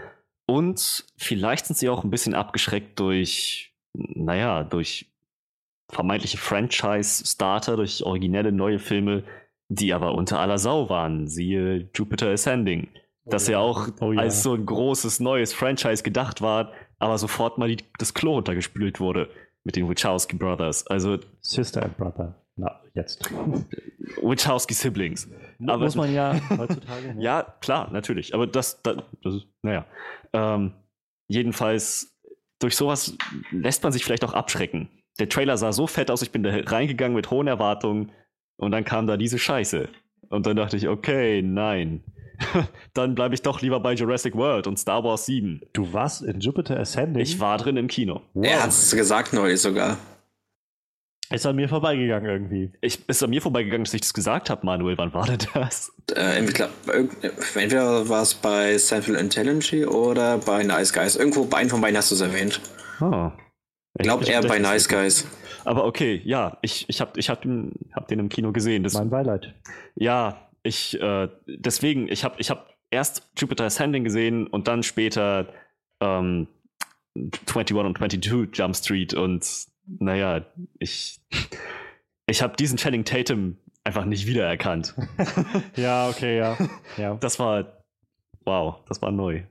Und 0.47 1.05
vielleicht 1.17 1.67
sind 1.67 1.77
sie 1.77 1.89
auch 1.89 2.05
ein 2.05 2.11
bisschen 2.11 2.35
abgeschreckt 2.35 3.01
durch, 3.01 3.75
naja, 3.95 4.63
durch 4.63 5.07
vermeintliche 5.91 6.39
Franchise-Starter, 6.39 7.77
durch 7.77 8.05
originelle 8.05 8.53
neue 8.53 8.79
Filme, 8.79 9.25
die 9.69 9.93
aber 9.95 10.15
unter 10.15 10.39
aller 10.41 10.59
Sau 10.59 10.89
waren. 10.91 11.27
Siehe 11.29 11.89
Jupiter 11.95 12.29
Ascending. 12.31 12.89
Das 13.27 13.49
ja 13.49 13.59
auch 13.59 13.89
Oh 14.01 14.13
ja. 14.13 14.21
als 14.21 14.43
so 14.43 14.55
ein 14.55 14.67
großes 14.67 15.21
neues 15.21 15.53
Franchise 15.55 16.03
gedacht 16.03 16.43
war, 16.43 16.73
aber 16.99 17.17
sofort 17.19 17.57
mal 17.59 17.69
die, 17.69 17.79
das 17.99 18.13
Klo 18.15 18.35
runtergespült 18.35 19.01
wurde 19.01 19.31
mit 19.65 19.77
den 19.77 19.89
Wachowski 19.89 20.37
Brothers. 20.37 20.87
Also 20.89 21.19
Sister 21.41 21.83
and 21.85 21.97
Brother. 21.97 22.35
Na, 22.57 22.81
jetzt. 22.95 23.31
Wachowski 24.23 24.75
Siblings. 24.75 25.29
Aber- 25.67 25.85
Muss 25.85 25.95
man 25.97 26.13
ja 26.13 26.39
heutzutage. 26.51 27.15
ne? 27.15 27.23
Ja, 27.23 27.55
klar, 27.61 27.91
natürlich. 27.93 28.35
Aber 28.35 28.47
das, 28.47 28.83
das, 28.83 28.97
das 29.23 29.35
ist, 29.37 29.47
naja. 29.63 29.87
Ähm, 30.33 30.73
jedenfalls, 31.29 32.17
durch 32.61 32.77
sowas 32.77 33.17
lässt 33.51 33.83
man 33.83 33.93
sich 33.93 34.05
vielleicht 34.05 34.25
auch 34.25 34.35
abschrecken. 34.35 34.89
Der 35.19 35.29
Trailer 35.29 35.57
sah 35.57 35.73
so 35.73 35.87
fett 35.87 36.11
aus, 36.11 36.23
ich 36.23 36.31
bin 36.33 36.43
da 36.43 36.51
reingegangen 36.55 37.15
mit 37.17 37.31
hohen 37.31 37.47
Erwartungen 37.47 38.13
und 38.57 38.73
dann 38.73 38.85
kam 38.85 39.07
da 39.07 39.17
diese 39.17 39.39
Scheiße. 39.39 39.89
Und 40.29 40.47
dann 40.47 40.57
dachte 40.57 40.77
ich, 40.77 40.89
okay, 40.89 41.43
nein. 41.43 42.03
dann 42.95 43.15
bleibe 43.15 43.35
ich 43.35 43.43
doch 43.43 43.61
lieber 43.61 43.81
bei 43.81 43.95
Jurassic 43.95 44.35
World 44.35 44.67
und 44.67 44.79
Star 44.79 45.05
Wars 45.05 45.27
7. 45.27 45.61
Du 45.73 45.93
warst 45.93 46.23
in 46.23 46.41
Jupiter 46.41 46.79
Ascending? 46.79 47.23
Ich 47.23 47.41
war 47.41 47.59
drin 47.59 47.77
im 47.77 47.89
Kino. 47.89 48.23
wow. 48.35 48.47
Er 48.47 48.63
hat 48.63 48.71
es 48.71 48.95
gesagt 48.95 49.33
neulich 49.33 49.61
sogar. 49.61 49.99
Ist 51.31 51.47
an 51.47 51.57
mir 51.57 51.69
vorbeigegangen 51.69 52.29
irgendwie. 52.29 52.73
Ich, 52.83 53.09
ist 53.09 53.23
an 53.23 53.31
mir 53.31 53.41
vorbeigegangen, 53.41 53.85
dass 53.85 53.95
ich 53.95 54.03
das 54.03 54.13
gesagt 54.13 54.51
habe, 54.51 54.65
Manuel. 54.67 54.99
Wann 54.99 55.15
war 55.15 55.27
denn 55.27 55.39
das? 55.55 55.93
Äh, 56.15 56.39
entweder, 56.39 56.69
entweder 57.55 58.09
war 58.09 58.23
es 58.23 58.35
bei 58.35 58.77
Central 58.77 59.17
Intelligence 59.17 59.89
oder 59.89 60.39
bei 60.39 60.63
Nice 60.63 60.93
Guys. 60.93 61.17
Irgendwo 61.17 61.45
bei 61.45 61.59
einem 61.59 61.71
von 61.71 61.81
beiden 61.81 61.97
hast 61.97 62.11
du 62.11 62.15
es 62.15 62.21
erwähnt. 62.21 62.61
Oh. 63.01 63.31
Ich 63.99 64.03
glaube 64.03 64.25
eher 64.27 64.43
bei 64.43 64.59
Nice 64.59 64.89
Guys. 64.89 65.27
Aber 65.65 65.87
okay, 65.87 66.21
ja, 66.25 66.59
ich, 66.61 66.85
ich 66.89 67.01
habe 67.01 67.19
ich 67.19 67.31
hab 67.31 67.41
den, 67.43 67.73
hab 67.95 68.07
den 68.09 68.19
im 68.19 68.29
Kino 68.29 68.53
gesehen. 68.53 68.83
Das, 68.83 68.93
Mein 68.93 69.09
Beileid. 69.09 69.55
Ja, 69.95 70.44
ich, 70.65 71.01
äh, 71.01 71.29
deswegen, 71.47 72.09
ich 72.09 72.25
habe 72.25 72.37
ich 72.39 72.51
hab 72.51 72.75
erst 72.91 73.31
Jupiter 73.39 73.65
Ascending 73.65 74.03
gesehen 74.03 74.47
und 74.47 74.67
dann 74.67 74.83
später 74.83 75.53
ähm, 76.01 76.49
21 77.15 77.77
und 77.77 77.99
22 77.99 78.59
Jump 78.59 78.75
Street 78.75 79.15
und 79.15 79.47
naja, 79.87 80.45
ich, 80.79 81.21
ich 82.27 82.43
habe 82.43 82.57
diesen 82.57 82.79
Channing 82.79 83.05
Tatum 83.05 83.59
einfach 83.85 84.05
nicht 84.05 84.27
wiedererkannt. 84.27 84.95
Ja, 85.77 86.09
okay, 86.09 86.39
ja. 86.39 86.57
ja. 86.97 87.15
Das 87.17 87.39
war, 87.39 87.85
wow, 88.45 88.77
das 88.89 89.03
war 89.03 89.13
neu. 89.13 89.43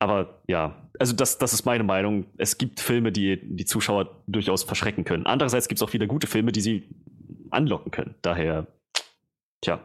Aber 0.00 0.42
ja, 0.48 0.88
also 0.98 1.14
das, 1.14 1.38
das 1.38 1.52
ist 1.52 1.64
meine 1.64 1.84
Meinung. 1.84 2.26
Es 2.36 2.58
gibt 2.58 2.80
Filme, 2.80 3.12
die 3.12 3.38
die 3.42 3.64
Zuschauer 3.64 4.22
durchaus 4.26 4.64
verschrecken 4.64 5.04
können. 5.04 5.26
Andererseits 5.26 5.68
gibt 5.68 5.80
es 5.80 5.86
auch 5.86 5.92
wieder 5.92 6.06
gute 6.06 6.26
Filme, 6.26 6.52
die 6.52 6.60
sie 6.60 6.88
anlocken 7.50 7.90
können. 7.90 8.14
Daher, 8.22 8.66
tja, 9.62 9.80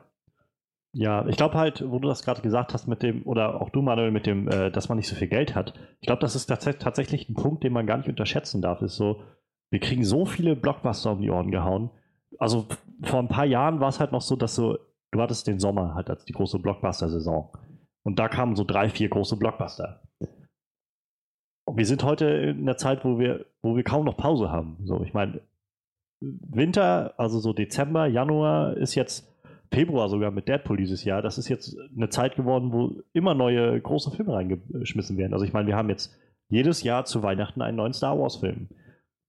Ja, 0.96 1.26
ich 1.28 1.38
glaube 1.38 1.58
halt, 1.58 1.84
wo 1.90 1.98
du 1.98 2.08
das 2.08 2.24
gerade 2.24 2.42
gesagt 2.42 2.74
hast 2.74 2.88
mit 2.88 3.02
dem, 3.02 3.26
oder 3.26 3.60
auch 3.60 3.70
du, 3.70 3.82
Manuel, 3.82 4.12
mit 4.12 4.28
dem, 4.28 4.48
äh, 4.48 4.70
dass 4.70 4.90
man 4.90 4.98
nicht 4.98 5.08
so 5.08 5.16
viel 5.16 5.28
Geld 5.28 5.56
hat. 5.56 5.74
Ich 6.00 6.06
glaube, 6.06 6.22
das 6.22 6.36
ist 6.36 6.46
tats 6.46 6.66
tatsächlich 6.78 7.28
ein 7.28 7.34
Punkt, 7.34 7.64
den 7.64 7.74
man 7.74 7.88
gar 7.88 7.98
nicht 7.98 8.10
unterschätzen 8.10 8.62
darf. 8.62 8.82
Ist 8.84 8.96
so, 8.96 9.24
wir 9.72 9.80
kriegen 9.80 10.06
so 10.06 10.26
viele 10.26 10.56
Blockbuster 10.56 11.12
um 11.14 11.22
die 11.22 11.32
Ohren 11.32 11.50
gehauen. 11.50 11.90
Also 12.38 12.68
vor 13.02 13.20
ein 13.20 13.28
paar 13.28 13.46
Jahren 13.46 13.80
war 13.80 13.90
es 13.90 14.00
halt 14.00 14.12
noch 14.12 14.22
so, 14.22 14.36
dass 14.36 14.54
so, 14.54 14.78
du 15.12 15.20
hattest 15.20 15.48
den 15.48 15.60
Sommer 15.60 15.96
halt 15.96 16.12
als 16.12 16.26
die 16.26 16.34
große 16.34 16.60
Blockbuster-Saison. 16.60 17.58
Und 18.04 18.20
da 18.20 18.28
kamen 18.28 18.56
so 18.56 18.64
drei, 18.64 18.90
vier 18.90 19.10
große 19.10 19.38
Blockbuster. 19.38 20.04
Und 21.66 21.78
wir 21.78 21.88
sind 21.88 22.04
heute 22.04 22.28
in 22.28 22.62
einer 22.62 22.78
Zeit, 22.78 23.04
wo 23.04 23.18
wir, 23.18 23.48
wo 23.64 23.76
wir 23.76 23.84
kaum 23.84 24.06
noch 24.06 24.18
Pause 24.18 24.52
haben. 24.52 24.78
So, 24.84 25.02
ich 25.02 25.14
meine, 25.14 25.42
Winter, 26.22 27.16
also 27.18 27.40
so 27.40 27.52
Dezember, 27.52 28.06
Januar 28.06 28.78
ist 28.78 28.94
jetzt 28.94 29.33
Februar 29.74 30.10
sogar 30.10 30.32
mit 30.32 30.48
Deadpool 30.48 30.78
dieses 30.78 31.04
Jahr. 31.04 31.22
Das 31.22 31.38
ist 31.38 31.50
jetzt 31.50 31.76
eine 31.96 32.10
Zeit 32.10 32.36
geworden, 32.36 32.72
wo 32.72 33.02
immer 33.14 33.34
neue 33.34 33.80
große 33.80 34.12
Filme 34.12 34.34
reingeschmissen 34.34 35.18
werden. 35.18 35.34
Also 35.34 35.46
ich 35.46 35.54
meine, 35.54 35.68
wir 35.68 35.76
haben 35.76 35.90
jetzt 35.90 36.16
jedes 36.48 36.84
Jahr 36.84 37.06
zu 37.06 37.24
Weihnachten 37.24 37.62
einen 37.62 37.78
neuen 37.78 37.94
Star 37.94 38.20
Wars 38.20 38.38
Film. 38.38 38.70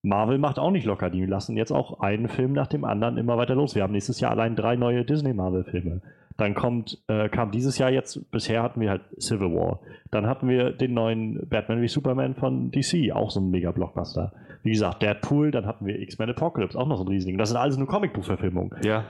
Marvel 0.03 0.37
macht 0.37 0.59
auch 0.59 0.71
nicht 0.71 0.85
locker. 0.85 1.09
Die 1.09 1.25
lassen 1.25 1.57
jetzt 1.57 1.73
auch 1.73 2.01
einen 2.01 2.29
Film 2.29 2.53
nach 2.53 2.67
dem 2.67 2.85
anderen 2.85 3.17
immer 3.17 3.39
weiter 3.39 3.55
los. 3.55 3.75
Wir 3.75 3.83
haben 3.83 3.93
nächstes 3.93 4.21
Jahr 4.21 4.33
allein 4.33 4.55
drei 4.55 4.77
neue 4.77 5.05
Disney-Marvel-Filme. 5.05 6.03
Dann 6.37 6.55
kommt, 6.55 7.03
äh, 7.07 7.29
kam 7.29 7.53
dieses 7.53 7.79
Jahr 7.79 7.91
jetzt, 7.91 8.31
bisher 8.31 8.63
hatten 8.63 8.81
wir 8.81 8.91
halt 8.91 9.03
Civil 9.19 9.55
War. 9.55 9.81
Dann 10.11 10.27
hatten 10.27 10.49
wir 10.49 10.73
den 10.73 10.93
neuen 10.93 11.49
Batman 11.49 11.81
wie 11.81 11.89
Superman 11.89 12.35
von 12.35 12.71
DC, 12.71 13.13
auch 13.13 13.31
so 13.31 13.41
ein 13.41 13.51
Mega-Blockbuster. 13.51 14.33
Wie 14.63 14.73
gesagt, 14.73 15.03
Deadpool, 15.03 15.53
dann 15.53 15.65
hatten 15.65 15.87
wir 15.87 15.99
X-Men 16.01 16.31
Apocalypse, 16.31 16.79
auch 16.79 16.89
noch 16.89 16.99
so 16.99 17.05
ein 17.05 17.09
riesigen. 17.09 17.39
Das 17.39 17.51
sind 17.51 17.59
alles 17.59 17.79
nur 17.79 17.87
Comicbuchverfilmungen. 17.87 18.73
Ja. 18.83 19.05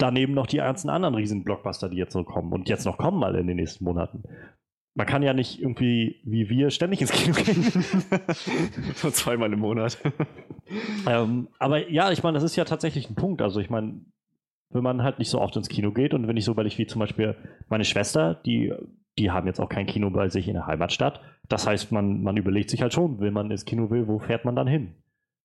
Daneben 0.00 0.32
noch 0.32 0.46
die 0.46 0.56
ganzen 0.56 0.88
anderen 0.88 1.14
riesen 1.14 1.44
Blockbuster, 1.44 1.90
die 1.90 1.96
jetzt 1.96 2.14
so 2.14 2.24
kommen 2.24 2.52
und 2.52 2.68
jetzt 2.68 2.86
noch 2.86 2.96
kommen 2.96 3.22
alle 3.22 3.38
in 3.38 3.46
den 3.46 3.56
nächsten 3.56 3.84
Monaten. 3.84 4.22
Man 4.94 5.06
kann 5.06 5.22
ja 5.22 5.34
nicht 5.34 5.60
irgendwie, 5.60 6.20
wie 6.24 6.48
wir, 6.48 6.70
ständig 6.70 7.00
ins 7.00 7.12
Kino 7.12 7.34
gehen. 7.34 7.62
Nur 9.02 9.12
zweimal 9.12 9.52
im 9.52 9.60
Monat. 9.60 9.98
ähm, 11.06 11.48
aber 11.58 11.90
ja, 11.90 12.10
ich 12.10 12.22
meine, 12.22 12.34
das 12.34 12.42
ist 12.44 12.56
ja 12.56 12.64
tatsächlich 12.64 13.08
ein 13.10 13.14
Punkt. 13.14 13.42
Also 13.42 13.60
ich 13.60 13.68
meine, 13.68 14.00
wenn 14.70 14.82
man 14.82 15.02
halt 15.02 15.18
nicht 15.18 15.30
so 15.30 15.40
oft 15.40 15.54
ins 15.56 15.68
Kino 15.68 15.92
geht 15.92 16.14
und 16.14 16.26
wenn 16.26 16.36
ich 16.36 16.44
so 16.44 16.52
überlege, 16.52 16.78
wie 16.78 16.86
zum 16.86 17.00
Beispiel 17.00 17.36
meine 17.68 17.84
Schwester, 17.84 18.34
die, 18.34 18.72
die 19.18 19.30
haben 19.30 19.46
jetzt 19.46 19.60
auch 19.60 19.68
kein 19.68 19.86
Kino 19.86 20.10
bei 20.10 20.28
sich 20.28 20.48
in 20.48 20.54
der 20.54 20.66
Heimatstadt. 20.66 21.20
Das 21.48 21.66
heißt, 21.66 21.92
man, 21.92 22.22
man 22.22 22.36
überlegt 22.36 22.70
sich 22.70 22.80
halt 22.80 22.94
schon, 22.94 23.20
wenn 23.20 23.34
man 23.34 23.50
ins 23.50 23.66
Kino 23.66 23.90
will, 23.90 24.08
wo 24.08 24.18
fährt 24.18 24.44
man 24.44 24.56
dann 24.56 24.66
hin? 24.66 24.94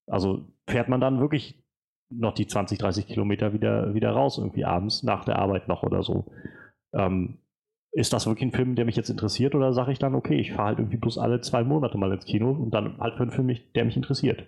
Also 0.08 0.48
fährt 0.68 0.88
man 0.88 1.02
dann 1.02 1.20
wirklich 1.20 1.65
noch 2.10 2.34
die 2.34 2.48
20, 2.48 2.78
30 2.78 3.08
Kilometer 3.08 3.54
wieder, 3.54 3.94
wieder 3.94 4.12
raus, 4.12 4.38
irgendwie 4.38 4.66
abends 4.66 5.04
nach 5.04 5.26
der 5.26 5.40
Arbeit 5.40 5.68
noch 5.68 5.84
oder 5.84 6.04
so. 6.04 6.26
Ähm, 6.94 7.40
ist 7.92 8.12
das 8.12 8.26
wirklich 8.26 8.50
ein 8.50 8.56
Film, 8.56 8.76
der 8.76 8.86
mich 8.86 8.98
jetzt 8.98 9.10
interessiert 9.10 9.56
oder 9.56 9.74
sage 9.74 9.92
ich 9.92 10.00
dann, 10.00 10.16
okay, 10.16 10.38
ich 10.38 10.52
fahre 10.52 10.70
halt 10.70 10.80
irgendwie 10.80 10.98
bloß 10.98 11.18
alle 11.18 11.42
zwei 11.42 11.64
Monate 11.64 11.98
mal 11.98 12.12
ins 12.12 12.26
Kino 12.26 12.52
und 12.52 12.72
dann 12.72 12.98
halt 13.00 13.16
für 13.16 13.24
einen 13.24 13.32
Film, 13.32 13.58
der 13.74 13.86
mich 13.86 13.96
interessiert? 13.96 14.46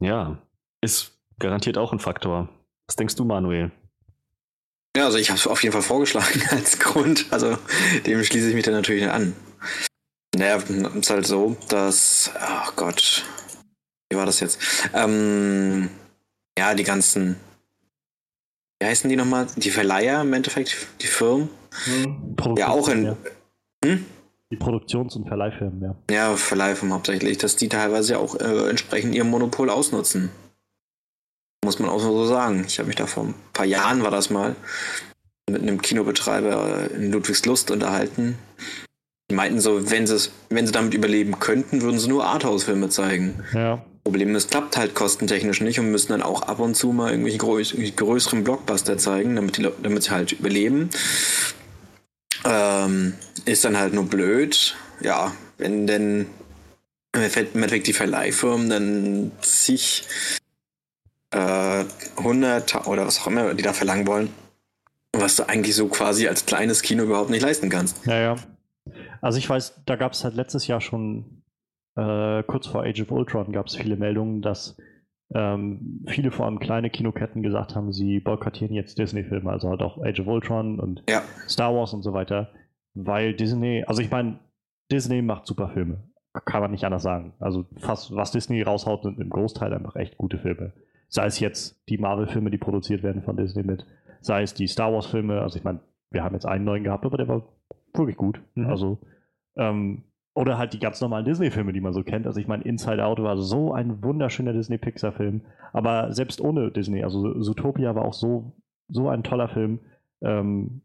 Ja, 0.00 0.38
ist 0.80 1.20
garantiert 1.38 1.78
auch 1.78 1.92
ein 1.92 1.98
Faktor. 1.98 2.48
Was 2.86 2.96
denkst 2.96 3.16
du, 3.16 3.24
Manuel? 3.24 3.70
Ja, 4.96 5.06
also 5.06 5.18
ich 5.18 5.28
habe 5.28 5.38
es 5.38 5.46
auf 5.46 5.62
jeden 5.62 5.72
Fall 5.72 5.82
vorgeschlagen 5.82 6.42
als 6.50 6.78
Grund. 6.78 7.26
Also 7.30 7.56
dem 8.06 8.22
schließe 8.22 8.48
ich 8.48 8.54
mich 8.54 8.64
dann 8.64 8.74
natürlich 8.74 9.08
an. 9.08 9.34
Naja, 10.36 10.56
ist 10.56 11.10
halt 11.10 11.26
so, 11.26 11.56
dass, 11.68 12.30
ach 12.38 12.70
oh 12.70 12.76
Gott, 12.76 13.24
wie 14.14 14.18
war 14.18 14.26
das 14.26 14.40
jetzt? 14.40 14.60
Ähm, 14.94 15.90
ja, 16.56 16.74
die 16.74 16.84
ganzen, 16.84 17.36
wie 18.80 18.86
heißen 18.86 19.10
die 19.10 19.16
nochmal? 19.16 19.48
Die 19.56 19.70
Verleiher 19.70 20.20
im 20.20 20.32
Endeffekt, 20.32 20.76
die 21.00 21.06
Firmen. 21.06 21.48
Hm, 21.84 22.36
ja, 22.56 22.68
auch 22.68 22.88
in. 22.88 23.04
Ja. 23.06 23.16
Hm? 23.84 24.06
Die 24.52 24.56
Produktions- 24.56 25.16
und 25.16 25.26
Verleihfirmen, 25.26 25.82
ja. 25.82 25.96
Ja, 26.14 26.36
Verleihfirmen 26.36 26.94
hauptsächlich, 26.94 27.38
dass 27.38 27.56
die 27.56 27.68
teilweise 27.68 28.18
auch 28.18 28.36
äh, 28.36 28.70
entsprechend 28.70 29.14
ihr 29.14 29.24
Monopol 29.24 29.68
ausnutzen. 29.68 30.30
Muss 31.64 31.80
man 31.80 31.88
auch 31.88 31.98
so 31.98 32.26
sagen. 32.26 32.64
Ich 32.68 32.78
habe 32.78 32.86
mich 32.86 32.96
da 32.96 33.06
vor 33.06 33.24
ein 33.24 33.34
paar 33.52 33.66
Jahren, 33.66 34.04
war 34.04 34.12
das 34.12 34.30
mal, 34.30 34.54
mit 35.50 35.62
einem 35.62 35.82
Kinobetreiber 35.82 36.90
in 36.92 37.10
Ludwigslust 37.10 37.72
unterhalten. 37.72 38.38
Die 39.30 39.34
meinten 39.34 39.58
so, 39.58 39.90
wenn 39.90 40.06
sie, 40.06 40.30
wenn 40.50 40.66
sie 40.66 40.72
damit 40.72 40.94
überleben 40.94 41.40
könnten, 41.40 41.82
würden 41.82 41.98
sie 41.98 42.08
nur 42.08 42.26
Arthouse-Filme 42.26 42.90
zeigen. 42.90 43.42
Ja. 43.52 43.84
Problem 44.04 44.34
ist, 44.36 44.50
klappt 44.50 44.76
halt 44.76 44.94
kostentechnisch 44.94 45.62
nicht 45.62 45.80
und 45.80 45.90
müssen 45.90 46.12
dann 46.12 46.22
auch 46.22 46.42
ab 46.42 46.60
und 46.60 46.74
zu 46.74 46.92
mal 46.92 47.10
irgendwelche 47.10 47.38
größ 47.38 47.74
größeren 47.96 48.44
Blockbuster 48.44 48.98
zeigen, 48.98 49.34
damit, 49.34 49.56
die, 49.56 49.68
damit 49.82 50.02
sie 50.02 50.10
halt 50.10 50.32
überleben. 50.32 50.90
Ähm, 52.44 53.14
ist 53.46 53.64
dann 53.64 53.78
halt 53.78 53.94
nur 53.94 54.04
blöd. 54.04 54.76
Ja, 55.00 55.32
wenn 55.56 55.86
denn 55.86 56.26
im 57.12 57.22
Endeffekt 57.22 57.86
die 57.86 57.92
Verleihfirmen 57.92 58.68
dann 58.68 59.32
zig 59.40 60.04
äh, 61.30 61.84
100 62.16 62.86
oder 62.86 63.06
was 63.06 63.20
auch 63.20 63.28
immer 63.28 63.54
die 63.54 63.62
da 63.62 63.72
verlangen 63.72 64.06
wollen, 64.06 64.28
was 65.12 65.36
du 65.36 65.48
eigentlich 65.48 65.76
so 65.76 65.88
quasi 65.88 66.28
als 66.28 66.44
kleines 66.44 66.82
Kino 66.82 67.04
überhaupt 67.04 67.30
nicht 67.30 67.42
leisten 67.42 67.70
kannst. 67.70 68.04
Ja, 68.06 68.20
ja. 68.20 68.36
Also 69.20 69.38
ich 69.38 69.48
weiß, 69.48 69.80
da 69.86 69.96
gab 69.96 70.12
es 70.12 70.24
halt 70.24 70.34
letztes 70.34 70.66
Jahr 70.66 70.80
schon, 70.80 71.42
äh, 71.96 72.42
kurz 72.44 72.66
vor 72.66 72.82
Age 72.82 73.02
of 73.02 73.10
Ultron, 73.10 73.52
gab 73.52 73.66
es 73.66 73.76
viele 73.76 73.96
Meldungen, 73.96 74.42
dass 74.42 74.76
ähm, 75.34 76.04
viele 76.06 76.30
vor 76.30 76.46
allem 76.46 76.58
kleine 76.58 76.90
Kinoketten 76.90 77.42
gesagt 77.42 77.74
haben, 77.74 77.92
sie 77.92 78.20
boykottieren 78.20 78.74
jetzt 78.74 78.98
Disney-Filme, 78.98 79.50
also 79.50 79.68
halt 79.70 79.82
auch 79.82 80.02
Age 80.02 80.20
of 80.20 80.26
Ultron 80.26 80.78
und 80.78 81.02
ja. 81.08 81.22
Star 81.48 81.74
Wars 81.74 81.94
und 81.94 82.02
so 82.02 82.12
weiter, 82.12 82.50
weil 82.94 83.34
Disney, 83.34 83.84
also 83.86 84.02
ich 84.02 84.10
meine, 84.10 84.38
Disney 84.92 85.22
macht 85.22 85.46
super 85.46 85.70
Filme, 85.70 86.04
kann 86.44 86.60
man 86.60 86.70
nicht 86.70 86.84
anders 86.84 87.02
sagen. 87.02 87.34
Also 87.38 87.64
fast 87.78 88.14
was 88.14 88.32
Disney 88.32 88.62
raushaut, 88.62 89.02
sind 89.02 89.18
im 89.18 89.30
Großteil 89.30 89.72
einfach 89.72 89.96
echt 89.96 90.18
gute 90.18 90.38
Filme. 90.38 90.72
Sei 91.08 91.26
es 91.26 91.40
jetzt 91.40 91.82
die 91.88 91.98
Marvel-Filme, 91.98 92.50
die 92.50 92.58
produziert 92.58 93.02
werden 93.02 93.22
von 93.22 93.36
Disney 93.36 93.62
mit, 93.62 93.86
sei 94.20 94.42
es 94.42 94.54
die 94.54 94.66
Star 94.66 94.92
Wars-Filme. 94.92 95.40
Also 95.40 95.58
ich 95.58 95.64
meine, 95.64 95.80
wir 96.10 96.22
haben 96.22 96.34
jetzt 96.34 96.46
einen 96.46 96.64
neuen 96.64 96.84
gehabt, 96.84 97.04
aber 97.04 97.16
der 97.16 97.28
war 97.28 97.42
wirklich 97.94 98.16
gut. 98.16 98.40
Mhm. 98.54 98.66
Also, 98.66 98.98
ähm, 99.56 100.04
oder 100.34 100.58
halt 100.58 100.72
die 100.72 100.80
ganz 100.80 101.00
normalen 101.00 101.24
Disney-Filme, 101.24 101.72
die 101.72 101.80
man 101.80 101.92
so 101.92 102.02
kennt. 102.02 102.26
Also 102.26 102.40
ich 102.40 102.48
meine, 102.48 102.64
Inside 102.64 103.04
Out 103.04 103.22
war 103.22 103.38
so 103.38 103.72
ein 103.72 104.02
wunderschöner 104.02 104.52
Disney-Pixar-Film. 104.52 105.42
Aber 105.72 106.12
selbst 106.12 106.40
ohne 106.40 106.72
Disney, 106.72 107.04
also 107.04 107.40
Zootopia 107.40 107.94
war 107.94 108.04
auch 108.04 108.14
so, 108.14 108.52
so 108.88 109.08
ein 109.08 109.22
toller 109.22 109.48
Film. 109.48 109.78
Ähm, 110.22 110.82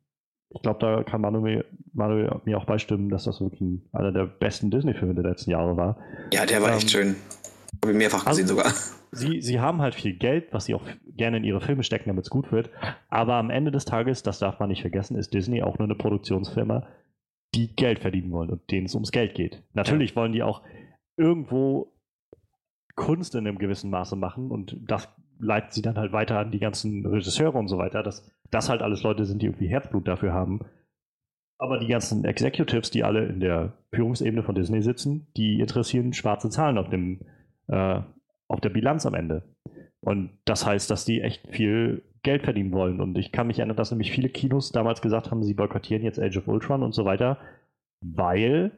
ich 0.52 0.62
glaube, 0.62 0.80
da 0.80 1.04
kann 1.04 1.22
Manuel, 1.22 1.66
Manuel, 1.94 2.42
mir 2.46 2.58
auch 2.58 2.66
beistimmen, 2.66 3.10
dass 3.10 3.24
das 3.24 3.42
wirklich 3.42 3.82
einer 3.92 4.12
der 4.12 4.26
besten 4.26 4.70
Disney-Filme 4.70 5.16
der 5.16 5.24
letzten 5.24 5.52
Jahre 5.52 5.76
war. 5.78 5.98
Ja, 6.32 6.46
der 6.46 6.62
war 6.62 6.70
ähm, 6.70 6.78
echt 6.78 6.92
schön. 6.92 7.16
Habe 7.82 7.92
ich 7.92 7.98
mehrfach 7.98 8.26
gesehen 8.26 8.44
also, 8.44 8.56
sogar 8.56 8.72
sie, 9.12 9.42
sie 9.42 9.60
haben 9.60 9.82
halt 9.82 9.96
viel 9.96 10.14
Geld, 10.14 10.48
was 10.52 10.66
sie 10.66 10.76
auch 10.76 10.84
gerne 11.16 11.38
in 11.38 11.44
ihre 11.44 11.62
Filme 11.62 11.84
stecken, 11.84 12.10
damit 12.10 12.26
es 12.26 12.30
gut 12.30 12.52
wird. 12.52 12.70
Aber 13.10 13.36
am 13.36 13.50
Ende 13.50 13.72
des 13.72 13.86
Tages, 13.86 14.24
das 14.24 14.40
darf 14.40 14.60
man 14.60 14.70
nicht 14.70 14.82
vergessen, 14.82 15.18
ist 15.18 15.34
Disney 15.34 15.64
auch 15.64 15.78
nur 15.78 15.88
eine 15.88 15.96
Produktionsfirma, 15.96 16.88
die 17.56 17.76
Geld 17.76 18.00
verdienen 18.00 18.32
wollen 18.32 18.50
und 18.50 18.70
denen 18.72 18.86
es 18.86 18.96
ums 18.96 19.12
Geld 19.12 19.34
geht. 19.34 19.64
Natürlich 19.74 20.12
ja. 20.12 20.16
wollen 20.18 20.34
die 20.34 20.44
auch 20.44 20.64
irgendwo 21.18 21.94
Kunst 22.96 23.36
in 23.36 23.48
einem 23.48 23.58
gewissen 23.58 23.90
Maße 23.90 24.16
machen 24.16 24.52
und 24.52 24.78
das 24.88 25.10
leitet 25.40 25.74
sie 25.74 25.82
dann 25.82 25.98
halt 25.98 26.12
weiter 26.12 26.38
an 26.38 26.52
die 26.52 26.60
ganzen 26.60 27.06
Regisseure 27.06 27.58
und 27.58 27.70
so 27.70 27.78
weiter, 27.78 28.04
dass 28.04 28.30
das 28.52 28.70
halt 28.70 28.82
alles 28.82 29.04
Leute 29.04 29.26
sind, 29.26 29.42
die 29.42 29.48
irgendwie 29.48 29.70
Herzblut 29.70 30.08
dafür 30.08 30.34
haben. 30.34 30.66
Aber 31.58 31.80
die 31.80 31.88
ganzen 31.88 32.24
Executives, 32.26 32.90
die 32.90 33.04
alle 33.04 33.26
in 33.26 33.40
der 33.40 33.74
Führungsebene 33.94 34.44
von 34.44 34.56
Disney 34.56 34.82
sitzen, 34.82 35.28
die 35.36 35.60
interessieren 35.60 36.14
schwarze 36.14 36.50
Zahlen 36.50 36.78
auf 36.78 36.90
dem, 36.90 37.22
äh, 37.68 38.02
auf 38.48 38.62
der 38.62 38.70
Bilanz 38.70 39.06
am 39.06 39.14
Ende. 39.14 39.44
Und 40.02 40.32
das 40.46 40.66
heißt, 40.66 40.90
dass 40.90 41.06
die 41.06 41.22
echt 41.22 41.48
viel 41.50 42.04
Geld 42.24 42.44
verdienen 42.44 42.72
wollen. 42.72 43.00
Und 43.00 43.18
ich 43.18 43.32
kann 43.32 43.48
mich 43.48 43.60
erinnern, 43.60 43.78
dass 43.78 43.92
nämlich 43.92 44.12
viele 44.12 44.30
Kinos 44.30 44.72
damals 44.72 45.02
gesagt 45.02 45.32
haben, 45.32 45.44
sie 45.44 45.54
boykottieren 45.54 46.04
jetzt 46.04 46.20
Age 46.20 46.38
of 46.38 46.48
Ultron 46.48 46.84
und 46.84 46.94
so 46.94 47.06
weiter, 47.06 47.38
weil 48.02 48.72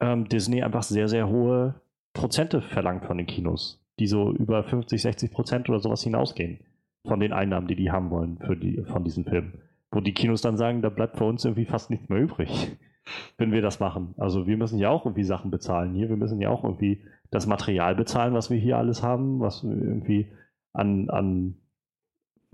ähm, 0.00 0.28
Disney 0.28 0.62
einfach 0.62 0.82
sehr, 0.82 1.08
sehr 1.08 1.28
hohe 1.28 1.80
Prozente 2.12 2.60
verlangt 2.60 3.04
von 3.04 3.18
den 3.18 3.26
Kinos, 3.26 3.84
die 3.98 4.06
so 4.06 4.32
über 4.32 4.62
50, 4.62 5.02
60 5.02 5.32
Prozent 5.32 5.68
oder 5.68 5.80
sowas 5.80 6.02
hinausgehen 6.02 6.60
von 7.06 7.20
den 7.20 7.32
Einnahmen, 7.32 7.66
die 7.66 7.76
die 7.76 7.90
haben 7.90 8.10
wollen 8.10 8.38
für 8.38 8.56
die, 8.56 8.82
von 8.84 9.04
diesen 9.04 9.24
Filmen. 9.24 9.60
Wo 9.90 10.00
die 10.00 10.14
Kinos 10.14 10.40
dann 10.40 10.56
sagen, 10.56 10.82
da 10.82 10.88
bleibt 10.88 11.18
für 11.18 11.24
uns 11.24 11.44
irgendwie 11.44 11.66
fast 11.66 11.90
nichts 11.90 12.08
mehr 12.08 12.20
übrig, 12.20 12.76
wenn 13.38 13.52
wir 13.52 13.62
das 13.62 13.80
machen. 13.80 14.14
Also 14.16 14.46
wir 14.46 14.56
müssen 14.56 14.78
ja 14.78 14.90
auch 14.90 15.04
irgendwie 15.04 15.24
Sachen 15.24 15.50
bezahlen 15.50 15.94
hier, 15.94 16.08
wir 16.08 16.16
müssen 16.16 16.40
ja 16.40 16.50
auch 16.50 16.64
irgendwie 16.64 17.02
das 17.30 17.46
Material 17.46 17.94
bezahlen, 17.94 18.34
was 18.34 18.50
wir 18.50 18.58
hier 18.58 18.78
alles 18.78 19.02
haben, 19.02 19.40
was 19.40 19.64
irgendwie 19.64 20.32
an, 20.72 21.10
an 21.10 21.56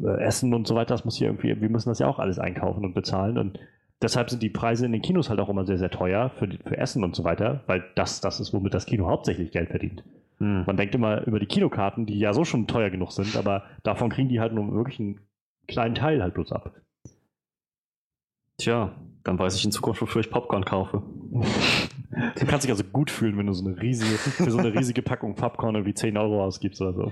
äh, 0.02 0.22
Essen 0.22 0.54
und 0.54 0.66
so 0.66 0.74
weiter, 0.74 0.94
das 0.94 1.04
muss 1.04 1.16
hier 1.16 1.28
irgendwie, 1.28 1.60
wir 1.60 1.68
müssen 1.68 1.88
das 1.88 1.98
ja 1.98 2.06
auch 2.06 2.18
alles 2.18 2.38
einkaufen 2.38 2.84
und 2.84 2.94
bezahlen 2.94 3.38
und 3.38 3.58
deshalb 4.02 4.30
sind 4.30 4.42
die 4.42 4.50
Preise 4.50 4.86
in 4.86 4.92
den 4.92 5.02
Kinos 5.02 5.30
halt 5.30 5.40
auch 5.40 5.48
immer 5.48 5.64
sehr, 5.64 5.78
sehr 5.78 5.90
teuer 5.90 6.30
für, 6.30 6.48
für 6.64 6.76
Essen 6.76 7.04
und 7.04 7.14
so 7.14 7.24
weiter, 7.24 7.62
weil 7.66 7.84
das, 7.94 8.20
das 8.20 8.40
ist, 8.40 8.52
womit 8.52 8.74
das 8.74 8.86
Kino 8.86 9.06
hauptsächlich 9.08 9.50
Geld 9.52 9.70
verdient. 9.70 10.04
Hm. 10.38 10.64
Man 10.66 10.76
denkt 10.76 10.94
immer 10.94 11.26
über 11.26 11.38
die 11.38 11.46
Kinokarten, 11.46 12.06
die 12.06 12.18
ja 12.18 12.32
so 12.32 12.44
schon 12.44 12.66
teuer 12.66 12.90
genug 12.90 13.12
sind, 13.12 13.36
aber 13.36 13.64
davon 13.82 14.10
kriegen 14.10 14.28
die 14.28 14.40
halt 14.40 14.54
nur 14.54 14.72
wirklich 14.72 15.00
einen 15.00 15.20
kleinen 15.68 15.94
Teil 15.94 16.22
halt 16.22 16.34
bloß 16.34 16.52
ab. 16.52 16.72
Tja, 18.60 18.94
dann 19.24 19.38
weiß 19.38 19.56
ich 19.56 19.64
in 19.64 19.72
Zukunft, 19.72 20.02
wofür 20.02 20.20
ich 20.20 20.30
Popcorn 20.30 20.66
kaufe. 20.66 21.02
Du 21.30 22.46
kannst 22.46 22.64
dich 22.64 22.70
also 22.70 22.84
gut 22.84 23.10
fühlen, 23.10 23.38
wenn 23.38 23.46
du 23.46 23.54
so 23.54 23.66
eine 23.66 23.80
riesige, 23.80 24.16
für 24.18 24.50
so 24.50 24.58
eine 24.58 24.74
riesige 24.74 25.00
Packung 25.00 25.34
Popcorn 25.34 25.76
irgendwie 25.76 25.94
10 25.94 26.18
Euro 26.18 26.44
ausgibst 26.44 26.82
oder 26.82 26.92
so. 26.92 27.10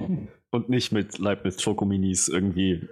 Und 0.51 0.69
nicht 0.69 0.93
mit 0.93 1.19
Leibniz 1.19 1.63
Schokominis 1.63 2.29
irgendwie. 2.29 2.87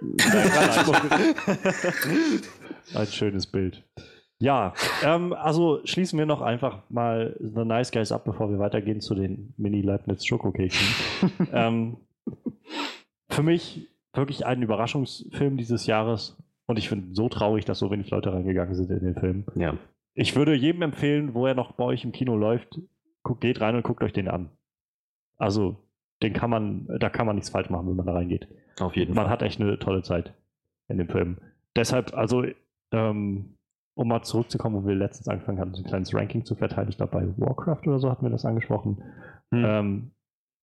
Ein 2.95 3.07
schönes 3.07 3.45
Bild. 3.45 3.83
Ja, 4.39 4.73
ähm, 5.03 5.33
also 5.33 5.81
schließen 5.83 6.17
wir 6.17 6.25
noch 6.25 6.41
einfach 6.41 6.81
mal 6.89 7.35
The 7.39 7.63
Nice 7.63 7.91
Guys 7.91 8.11
ab, 8.11 8.25
bevor 8.25 8.49
wir 8.49 8.57
weitergehen 8.57 9.01
zu 9.01 9.13
den 9.13 9.53
Mini-Leibniz 9.57 10.25
Schokokeksen. 10.25 10.87
ähm, 11.53 11.97
für 13.29 13.43
mich 13.43 13.89
wirklich 14.13 14.45
ein 14.45 14.63
Überraschungsfilm 14.63 15.57
dieses 15.57 15.85
Jahres 15.85 16.37
und 16.67 16.77
ich 16.77 16.89
finde 16.89 17.15
so 17.15 17.29
traurig, 17.29 17.65
dass 17.65 17.79
so 17.79 17.89
wenig 17.91 18.09
Leute 18.09 18.31
reingegangen 18.31 18.75
sind 18.75 18.91
in 18.91 18.99
den 18.99 19.15
Film. 19.15 19.45
Ja. 19.55 19.77
Ich 20.13 20.35
würde 20.35 20.53
jedem 20.53 20.81
empfehlen, 20.81 21.33
wo 21.33 21.45
er 21.47 21.55
noch 21.55 21.73
bei 21.73 21.83
euch 21.85 22.03
im 22.03 22.11
Kino 22.11 22.35
läuft, 22.35 22.79
guckt, 23.23 23.41
geht 23.41 23.61
rein 23.61 23.75
und 23.75 23.83
guckt 23.83 24.03
euch 24.03 24.13
den 24.13 24.27
an. 24.27 24.49
Also, 25.37 25.77
den 26.21 26.33
kann 26.33 26.49
man, 26.49 26.87
da 26.99 27.09
kann 27.09 27.25
man 27.25 27.35
nichts 27.35 27.49
falsch 27.49 27.69
machen, 27.69 27.87
wenn 27.87 27.95
man 27.95 28.05
da 28.05 28.13
reingeht. 28.13 28.47
Auf 28.79 28.95
jeden 28.95 29.13
Man 29.13 29.25
Fall. 29.25 29.31
hat 29.31 29.41
echt 29.41 29.61
eine 29.61 29.79
tolle 29.79 30.01
Zeit 30.03 30.33
in 30.87 30.97
dem 30.97 31.07
Film. 31.07 31.37
Deshalb, 31.75 32.13
also, 32.15 32.43
ähm, 32.91 33.57
um 33.95 34.07
mal 34.07 34.23
zurückzukommen, 34.23 34.83
wo 34.83 34.87
wir 34.87 34.95
letztens 34.95 35.27
angefangen 35.27 35.59
hatten, 35.59 35.73
so 35.73 35.81
ein 35.83 35.87
kleines 35.87 36.13
Ranking 36.13 36.45
zu 36.45 36.55
verteilen, 36.55 36.89
ich 36.89 36.97
glaube 36.97 37.11
bei 37.11 37.27
Warcraft 37.37 37.87
oder 37.87 37.99
so 37.99 38.09
hatten 38.09 38.25
wir 38.25 38.29
das 38.29 38.45
angesprochen. 38.45 39.03
Hm. 39.51 39.63
Ähm, 39.65 40.11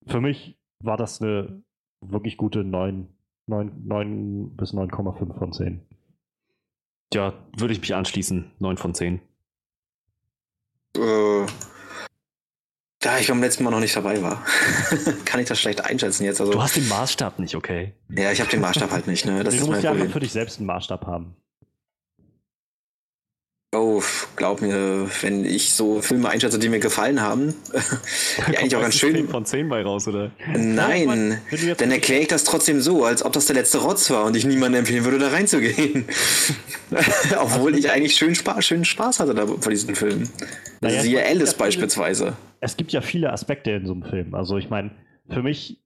für 0.07 0.21
mich 0.21 0.59
war 0.81 0.97
das 0.97 1.23
eine 1.23 1.63
wirklich 2.01 2.37
gute 2.37 2.65
9, 2.65 3.09
9, 3.47 3.87
9 3.87 4.57
bis 4.57 4.75
9,5 4.75 5.39
von 5.39 5.53
10. 5.53 5.81
Ja, 7.15 7.33
würde 7.57 7.73
ich 7.73 7.81
mich 7.81 7.95
anschließen. 7.95 8.51
9 8.59 8.77
von 8.77 8.95
10. 8.95 9.21
Äh, 10.97 11.47
da 13.01 13.19
ich 13.19 13.29
beim 13.29 13.41
letzten 13.41 13.65
Mal 13.65 13.71
noch 13.71 13.81
nicht 13.81 13.95
dabei 13.95 14.21
war, 14.23 14.45
kann 15.25 15.41
ich 15.41 15.47
das 15.47 15.61
schlecht 15.61 15.85
einschätzen 15.85 16.25
jetzt. 16.25 16.41
Also, 16.41 16.53
Du 16.53 16.63
hast 16.63 16.77
den 16.77 16.89
Maßstab 16.89 17.39
nicht, 17.39 17.55
okay? 17.55 17.93
ja, 18.09 18.33
ich 18.33 18.41
habe 18.41 18.51
den 18.51 18.61
Maßstab 18.61 18.91
halt 18.91 19.07
nicht. 19.07 19.27
Ne? 19.27 19.45
Das 19.45 19.55
du 19.55 19.61
ist 19.61 19.67
mein 19.67 19.71
musst 19.71 19.85
ja 19.85 19.91
einfach 19.91 20.01
Problem. 20.01 20.13
für 20.13 20.21
dich 20.21 20.33
selbst 20.33 20.59
einen 20.59 20.67
Maßstab 20.67 21.07
haben. 21.07 21.37
Oh, 23.75 24.03
glaub 24.37 24.63
mir, 24.63 25.09
wenn 25.23 25.45
ich 25.45 25.75
so 25.75 26.01
Filme 26.01 26.29
einschätze, 26.29 26.59
die 26.59 26.69
mir 26.69 26.79
gefallen 26.79 27.21
haben, 27.21 27.55
die 28.49 28.57
eigentlich 28.57 28.77
auch 28.77 28.81
ganz 28.81 28.95
schön. 28.95 29.15
10 29.15 29.29
von 29.29 29.45
10 29.45 29.69
bei 29.69 29.83
raus, 29.83 30.07
oder? 30.09 30.31
Nein, 30.57 31.41
jetzt- 31.51 31.81
dann 31.81 31.91
erkläre 31.91 32.23
ich 32.23 32.29
das 32.29 32.45
trotzdem 32.45 32.81
so, 32.81 33.05
als 33.05 33.25
ob 33.25 33.33
das 33.33 33.47
der 33.47 33.57
letzte 33.57 33.79
Rotz 33.79 34.09
war 34.11 34.25
und 34.25 34.37
ich 34.37 34.45
niemandem 34.45 34.81
empfehlen 34.81 35.05
würde, 35.05 35.19
da 35.19 35.29
reinzugehen. 35.29 36.05
Obwohl 37.41 37.77
ich 37.77 37.91
eigentlich 37.91 38.15
schön 38.17 38.35
Spaß, 38.35 38.65
schönen 38.65 38.85
Spaß 38.85 39.21
hatte 39.21 39.35
da 39.35 39.47
vor 39.47 39.71
diesem 39.71 39.95
Film. 39.95 40.29
Naja, 40.81 41.03
Siehe 41.03 41.21
Alice 41.25 41.33
ja, 41.39 41.47
viele- 41.47 41.57
beispielsweise. 41.59 42.37
es 42.61 42.77
gibt 42.77 42.93
ja 42.93 43.01
viele 43.01 43.33
Aspekte 43.33 43.71
in 43.73 43.87
so 43.87 43.93
einem 43.93 44.05
Film. 44.05 44.35
Also 44.35 44.57
ich 44.59 44.71
meine, 44.71 44.91
für 45.29 45.43
mich, 45.43 45.83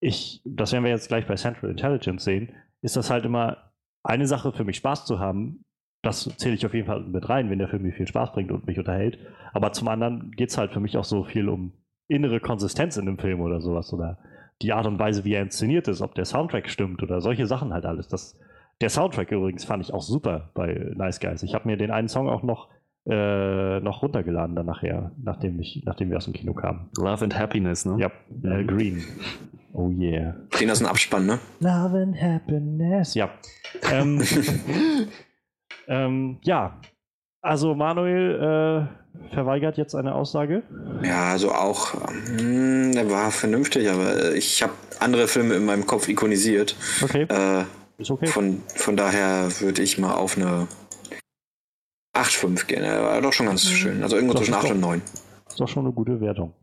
ich, 0.00 0.42
das 0.44 0.72
werden 0.72 0.84
wir 0.84 0.90
jetzt 0.90 1.08
gleich 1.08 1.26
bei 1.26 1.36
Central 1.36 1.70
Intelligence 1.70 2.24
sehen, 2.24 2.52
ist 2.82 2.96
das 2.96 3.08
halt 3.10 3.24
immer 3.24 3.72
eine 4.02 4.26
Sache 4.26 4.52
für 4.52 4.64
mich 4.64 4.76
Spaß 4.76 5.06
zu 5.06 5.18
haben. 5.18 5.63
Das 6.04 6.24
zähle 6.36 6.54
ich 6.54 6.66
auf 6.66 6.74
jeden 6.74 6.86
Fall 6.86 7.00
mit 7.00 7.28
rein, 7.28 7.50
wenn 7.50 7.58
der 7.58 7.68
Film 7.68 7.82
mir 7.82 7.92
viel 7.92 8.06
Spaß 8.06 8.32
bringt 8.32 8.52
und 8.52 8.66
mich 8.66 8.78
unterhält. 8.78 9.18
Aber 9.52 9.72
zum 9.72 9.88
anderen 9.88 10.30
geht 10.32 10.50
es 10.50 10.58
halt 10.58 10.72
für 10.72 10.80
mich 10.80 10.96
auch 10.96 11.04
so 11.04 11.24
viel 11.24 11.48
um 11.48 11.72
innere 12.08 12.40
Konsistenz 12.40 12.96
in 12.96 13.06
dem 13.06 13.18
Film 13.18 13.40
oder 13.40 13.60
sowas. 13.60 13.92
Oder 13.92 14.18
die 14.62 14.72
Art 14.72 14.86
und 14.86 14.98
Weise, 14.98 15.24
wie 15.24 15.34
er 15.34 15.42
inszeniert 15.42 15.88
ist, 15.88 16.02
ob 16.02 16.14
der 16.14 16.24
Soundtrack 16.24 16.68
stimmt 16.68 17.02
oder 17.02 17.20
solche 17.20 17.46
Sachen 17.46 17.72
halt 17.72 17.86
alles. 17.86 18.08
Das, 18.08 18.38
der 18.80 18.90
Soundtrack 18.90 19.32
übrigens 19.32 19.64
fand 19.64 19.82
ich 19.82 19.92
auch 19.92 20.02
super 20.02 20.50
bei 20.54 20.92
Nice 20.94 21.20
Guys. 21.20 21.42
Ich 21.42 21.54
habe 21.54 21.68
mir 21.68 21.76
den 21.76 21.90
einen 21.90 22.08
Song 22.08 22.28
auch 22.28 22.42
noch, 22.42 22.68
äh, 23.06 23.80
noch 23.80 24.02
runtergeladen 24.02 24.54
dann 24.54 24.66
nachher, 24.66 25.12
nachdem, 25.22 25.58
ich, 25.60 25.82
nachdem 25.86 26.10
wir 26.10 26.18
aus 26.18 26.24
dem 26.24 26.34
Kino 26.34 26.52
kamen. 26.52 26.90
Love 26.98 27.24
and 27.24 27.38
Happiness, 27.38 27.84
ne? 27.86 27.96
Ja, 27.98 28.10
Al 28.50 28.64
Green. 28.64 29.02
Oh 29.72 29.88
yeah. 29.88 30.36
Den 30.60 30.70
aus 30.70 30.78
dem 30.78 30.86
Abspann, 30.86 31.26
ne? 31.26 31.38
Love 31.60 32.02
and 32.02 32.20
Happiness. 32.20 33.14
Ja. 33.14 33.30
Ähm, 33.92 34.22
ähm, 35.88 36.38
ja. 36.42 36.80
Also 37.40 37.74
Manuel 37.74 38.88
äh, 39.28 39.34
verweigert 39.34 39.76
jetzt 39.76 39.94
eine 39.94 40.14
Aussage. 40.14 40.62
Ja, 41.02 41.32
also 41.32 41.52
auch, 41.52 41.92
hm, 42.38 42.92
der 42.92 43.10
war 43.10 43.30
vernünftig, 43.30 43.90
aber 43.90 44.34
ich 44.34 44.62
habe 44.62 44.72
andere 45.00 45.28
Filme 45.28 45.54
in 45.54 45.64
meinem 45.66 45.86
Kopf 45.86 46.08
ikonisiert. 46.08 46.74
Okay, 47.02 47.26
Äh, 47.28 47.64
ist 47.98 48.10
okay. 48.10 48.26
von, 48.26 48.62
von 48.74 48.96
daher 48.96 49.48
würde 49.60 49.82
ich 49.82 49.98
mal 49.98 50.14
auf 50.14 50.36
eine 50.38 50.66
8,5 52.16 52.66
gehen. 52.66 52.82
Er 52.82 53.02
war 53.02 53.20
doch 53.20 53.32
schon 53.32 53.46
ganz 53.46 53.68
schön. 53.68 54.02
Also 54.02 54.16
irgendwo 54.16 54.34
zwischen 54.36 54.52
ist 54.52 54.58
8 54.58 54.64
doch- 54.66 54.70
und 54.74 54.80
9. 54.80 55.02
Ist 55.48 55.60
doch 55.60 55.68
schon 55.68 55.84
eine 55.84 55.92
gute 55.94 56.20
Wertung. 56.20 56.54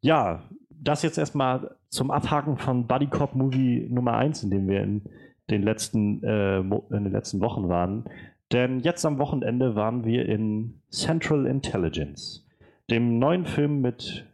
Ja, 0.00 0.42
das 0.70 1.02
jetzt 1.02 1.18
erstmal 1.18 1.74
zum 1.88 2.10
Abhaken 2.10 2.56
von 2.58 2.86
Buddy 2.86 3.06
Cop 3.06 3.34
Movie 3.34 3.86
Nummer 3.90 4.14
1, 4.18 4.42
in 4.44 4.50
dem 4.50 4.68
wir 4.68 4.82
in 4.82 5.02
den 5.50 5.62
letzten, 5.62 6.22
äh, 6.22 6.58
in 6.58 7.04
den 7.04 7.12
letzten 7.12 7.40
Wochen 7.40 7.68
waren. 7.68 8.04
Denn 8.52 8.80
jetzt 8.80 9.04
am 9.04 9.18
Wochenende 9.18 9.74
waren 9.74 10.04
wir 10.04 10.26
in 10.26 10.80
Central 10.90 11.46
Intelligence, 11.46 12.46
dem 12.90 13.18
neuen 13.18 13.44
Film 13.44 13.80
mit, 13.80 14.26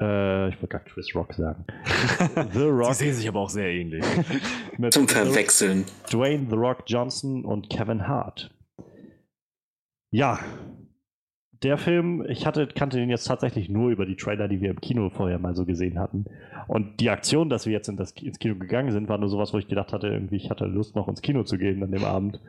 äh, 0.00 0.48
ich 0.48 0.56
wollte 0.56 0.68
gerade 0.68 0.84
Chris 0.84 1.14
Rock 1.14 1.32
sagen, 1.34 1.64
The 2.52 2.58
Sie 2.58 2.64
Rock 2.68 2.94
sehen 2.94 3.14
sich 3.14 3.28
aber 3.28 3.40
auch 3.40 3.48
sehr 3.48 3.72
ähnlich. 3.72 4.04
mit 4.78 4.92
Zum 4.92 5.08
Verwechseln. 5.08 5.84
Dwayne 6.10 6.46
The 6.50 6.56
Rock 6.56 6.84
Johnson 6.86 7.44
und 7.44 7.70
Kevin 7.70 8.06
Hart. 8.06 8.54
Ja, 10.10 10.38
der 11.64 11.78
Film, 11.78 12.24
ich 12.28 12.46
hatte, 12.46 12.66
kannte 12.66 12.98
den 12.98 13.10
jetzt 13.10 13.24
tatsächlich 13.24 13.68
nur 13.68 13.90
über 13.90 14.06
die 14.06 14.16
Trailer, 14.16 14.48
die 14.48 14.60
wir 14.60 14.70
im 14.70 14.80
Kino 14.80 15.10
vorher 15.10 15.38
mal 15.38 15.54
so 15.54 15.64
gesehen 15.64 15.98
hatten. 15.98 16.26
Und 16.68 17.00
die 17.00 17.10
Aktion, 17.10 17.48
dass 17.48 17.66
wir 17.66 17.72
jetzt 17.72 17.88
in 17.88 17.96
das, 17.96 18.12
ins 18.12 18.38
Kino 18.38 18.56
gegangen 18.56 18.92
sind, 18.92 19.08
war 19.08 19.18
nur 19.18 19.28
sowas, 19.28 19.52
wo 19.52 19.58
ich 19.58 19.66
gedacht 19.66 19.92
hatte, 19.92 20.08
irgendwie, 20.08 20.36
ich 20.36 20.50
hatte 20.50 20.66
Lust, 20.66 20.94
noch 20.94 21.08
ins 21.08 21.22
Kino 21.22 21.42
zu 21.42 21.58
gehen 21.58 21.82
an 21.82 21.90
dem 21.90 22.04
Abend. 22.04 22.40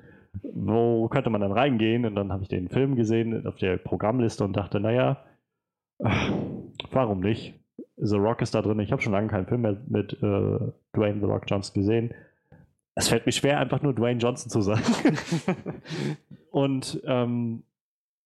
Wo 0.54 1.08
könnte 1.08 1.30
man 1.30 1.42
dann 1.42 1.54
reingehen? 1.54 2.06
Und 2.06 2.16
dann 2.16 2.32
habe 2.32 2.44
ich 2.44 2.50
den 2.50 2.68
Film 2.68 2.96
gesehen 2.96 3.48
auf 3.48 3.56
der 3.56 3.78
Programmliste 3.78 4.44
und 4.44 4.56
dachte, 4.56 4.80
naja, 4.80 5.24
warum 6.92 7.22
nicht? 7.22 7.54
The 7.98 8.18
Rock 8.18 8.42
ist 8.42 8.54
da 8.54 8.62
drin. 8.62 8.80
Ich 8.80 8.92
habe 8.92 9.02
schon 9.02 9.14
lange 9.14 9.30
keinen 9.30 9.48
Film 9.48 9.62
mehr 9.62 9.78
mit 9.88 10.14
äh, 10.14 10.60
Dwayne 10.94 11.20
The 11.22 11.26
Rock 11.26 11.44
Johnson 11.48 11.82
gesehen. 11.82 12.14
Es 12.96 13.08
fällt 13.08 13.26
mir 13.26 13.32
schwer, 13.32 13.60
einfach 13.60 13.82
nur 13.82 13.94
Dwayne 13.94 14.20
Johnson 14.20 14.50
zu 14.50 14.62
sagen. 14.62 14.84
und 16.52 17.02
ähm, 17.06 17.64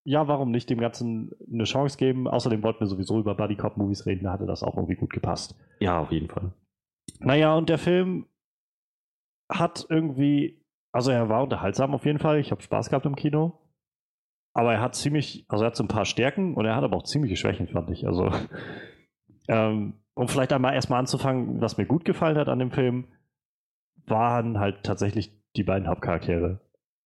ja, 0.03 0.27
warum 0.27 0.51
nicht 0.51 0.69
dem 0.69 0.79
Ganzen 0.79 1.31
eine 1.51 1.65
Chance 1.65 1.97
geben? 1.97 2.27
Außerdem 2.27 2.63
wollten 2.63 2.79
wir 2.79 2.87
sowieso 2.87 3.19
über 3.19 3.35
Buddy 3.35 3.55
Cop 3.55 3.77
Movies 3.77 4.05
reden, 4.05 4.23
da 4.23 4.33
hatte 4.33 4.45
das 4.45 4.63
auch 4.63 4.75
irgendwie 4.75 4.95
gut 4.95 5.11
gepasst. 5.13 5.55
ja, 5.79 5.99
auf 5.99 6.11
jeden 6.11 6.29
Fall. 6.29 6.51
Naja, 7.19 7.55
und 7.55 7.69
der 7.69 7.77
Film 7.77 8.27
hat 9.51 9.85
irgendwie, 9.89 10.63
also 10.91 11.11
er 11.11 11.27
war 11.29 11.43
unterhaltsam 11.43 11.93
auf 11.93 12.05
jeden 12.05 12.19
Fall. 12.19 12.39
Ich 12.39 12.51
habe 12.51 12.61
Spaß 12.61 12.89
gehabt 12.89 13.05
im 13.05 13.15
Kino. 13.15 13.59
Aber 14.53 14.73
er 14.73 14.81
hat 14.81 14.95
ziemlich, 14.95 15.45
also 15.47 15.63
er 15.63 15.67
hat 15.67 15.75
so 15.75 15.83
ein 15.83 15.89
paar 15.89 16.05
Stärken 16.05 16.55
und 16.55 16.65
er 16.65 16.75
hat 16.75 16.83
aber 16.83 16.97
auch 16.97 17.03
ziemliche 17.03 17.35
Schwächen, 17.35 17.67
fand 17.67 17.89
ich. 17.91 18.05
Also, 18.05 18.31
ähm, 19.47 19.93
um 20.15 20.27
vielleicht 20.27 20.53
einmal 20.53 20.73
erstmal 20.73 20.99
anzufangen, 20.99 21.61
was 21.61 21.77
mir 21.77 21.85
gut 21.85 22.05
gefallen 22.05 22.37
hat 22.37 22.49
an 22.49 22.59
dem 22.59 22.71
Film, 22.71 23.07
waren 24.05 24.59
halt 24.59 24.83
tatsächlich 24.83 25.31
die 25.55 25.63
beiden 25.63 25.87
Hauptcharaktere. 25.87 26.59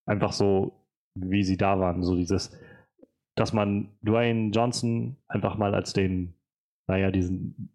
Einfach 0.06 0.32
so, 0.32 0.88
wie 1.16 1.44
sie 1.44 1.58
da 1.58 1.80
waren. 1.80 2.04
So 2.04 2.16
dieses, 2.16 2.58
dass 3.36 3.54
man 3.54 3.90
Dwayne 4.02 4.52
Johnson 4.52 5.18
einfach 5.28 5.58
mal 5.58 5.74
als 5.74 5.94
den, 5.94 6.34
naja, 6.88 7.12
diesen 7.12 7.70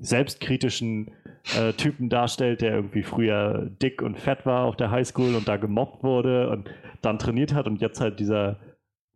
selbstkritischen 0.00 1.10
äh, 1.58 1.72
Typen 1.72 2.08
darstellt, 2.08 2.60
der 2.60 2.72
irgendwie 2.74 3.02
früher 3.02 3.68
dick 3.82 4.00
und 4.00 4.18
fett 4.18 4.46
war 4.46 4.64
auf 4.64 4.76
der 4.76 4.90
Highschool 4.90 5.34
und 5.34 5.48
da 5.48 5.56
gemobbt 5.56 6.04
wurde 6.04 6.50
und 6.50 6.70
dann 7.02 7.18
trainiert 7.18 7.52
hat 7.52 7.66
und 7.66 7.80
jetzt 7.80 8.00
halt 8.00 8.20
dieser, 8.20 8.58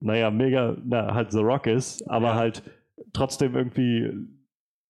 naja, 0.00 0.30
mega, 0.30 0.76
na, 0.84 1.14
halt 1.14 1.30
The 1.32 1.38
Rock 1.38 1.66
ist, 1.66 2.08
aber 2.10 2.28
Ja. 2.28 2.34
halt 2.34 2.62
trotzdem 3.12 3.54
irgendwie, 3.54 4.10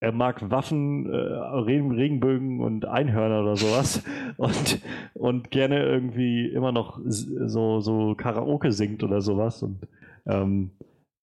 er 0.01 0.12
mag 0.12 0.51
Waffen, 0.51 1.12
äh, 1.12 1.16
Regen, 1.16 1.93
Regenbögen 1.93 2.61
und 2.61 2.87
Einhörner 2.87 3.43
oder 3.43 3.57
sowas 3.57 4.03
und, 4.39 4.81
und 5.14 5.51
gerne 5.51 5.85
irgendwie 5.85 6.47
immer 6.47 6.72
noch 6.72 7.01
so, 7.05 7.81
so 7.81 8.14
Karaoke 8.14 8.72
singt 8.72 9.05
oder 9.05 9.20
sowas 9.20 9.62
und 9.62 9.87
ähm, 10.27 10.72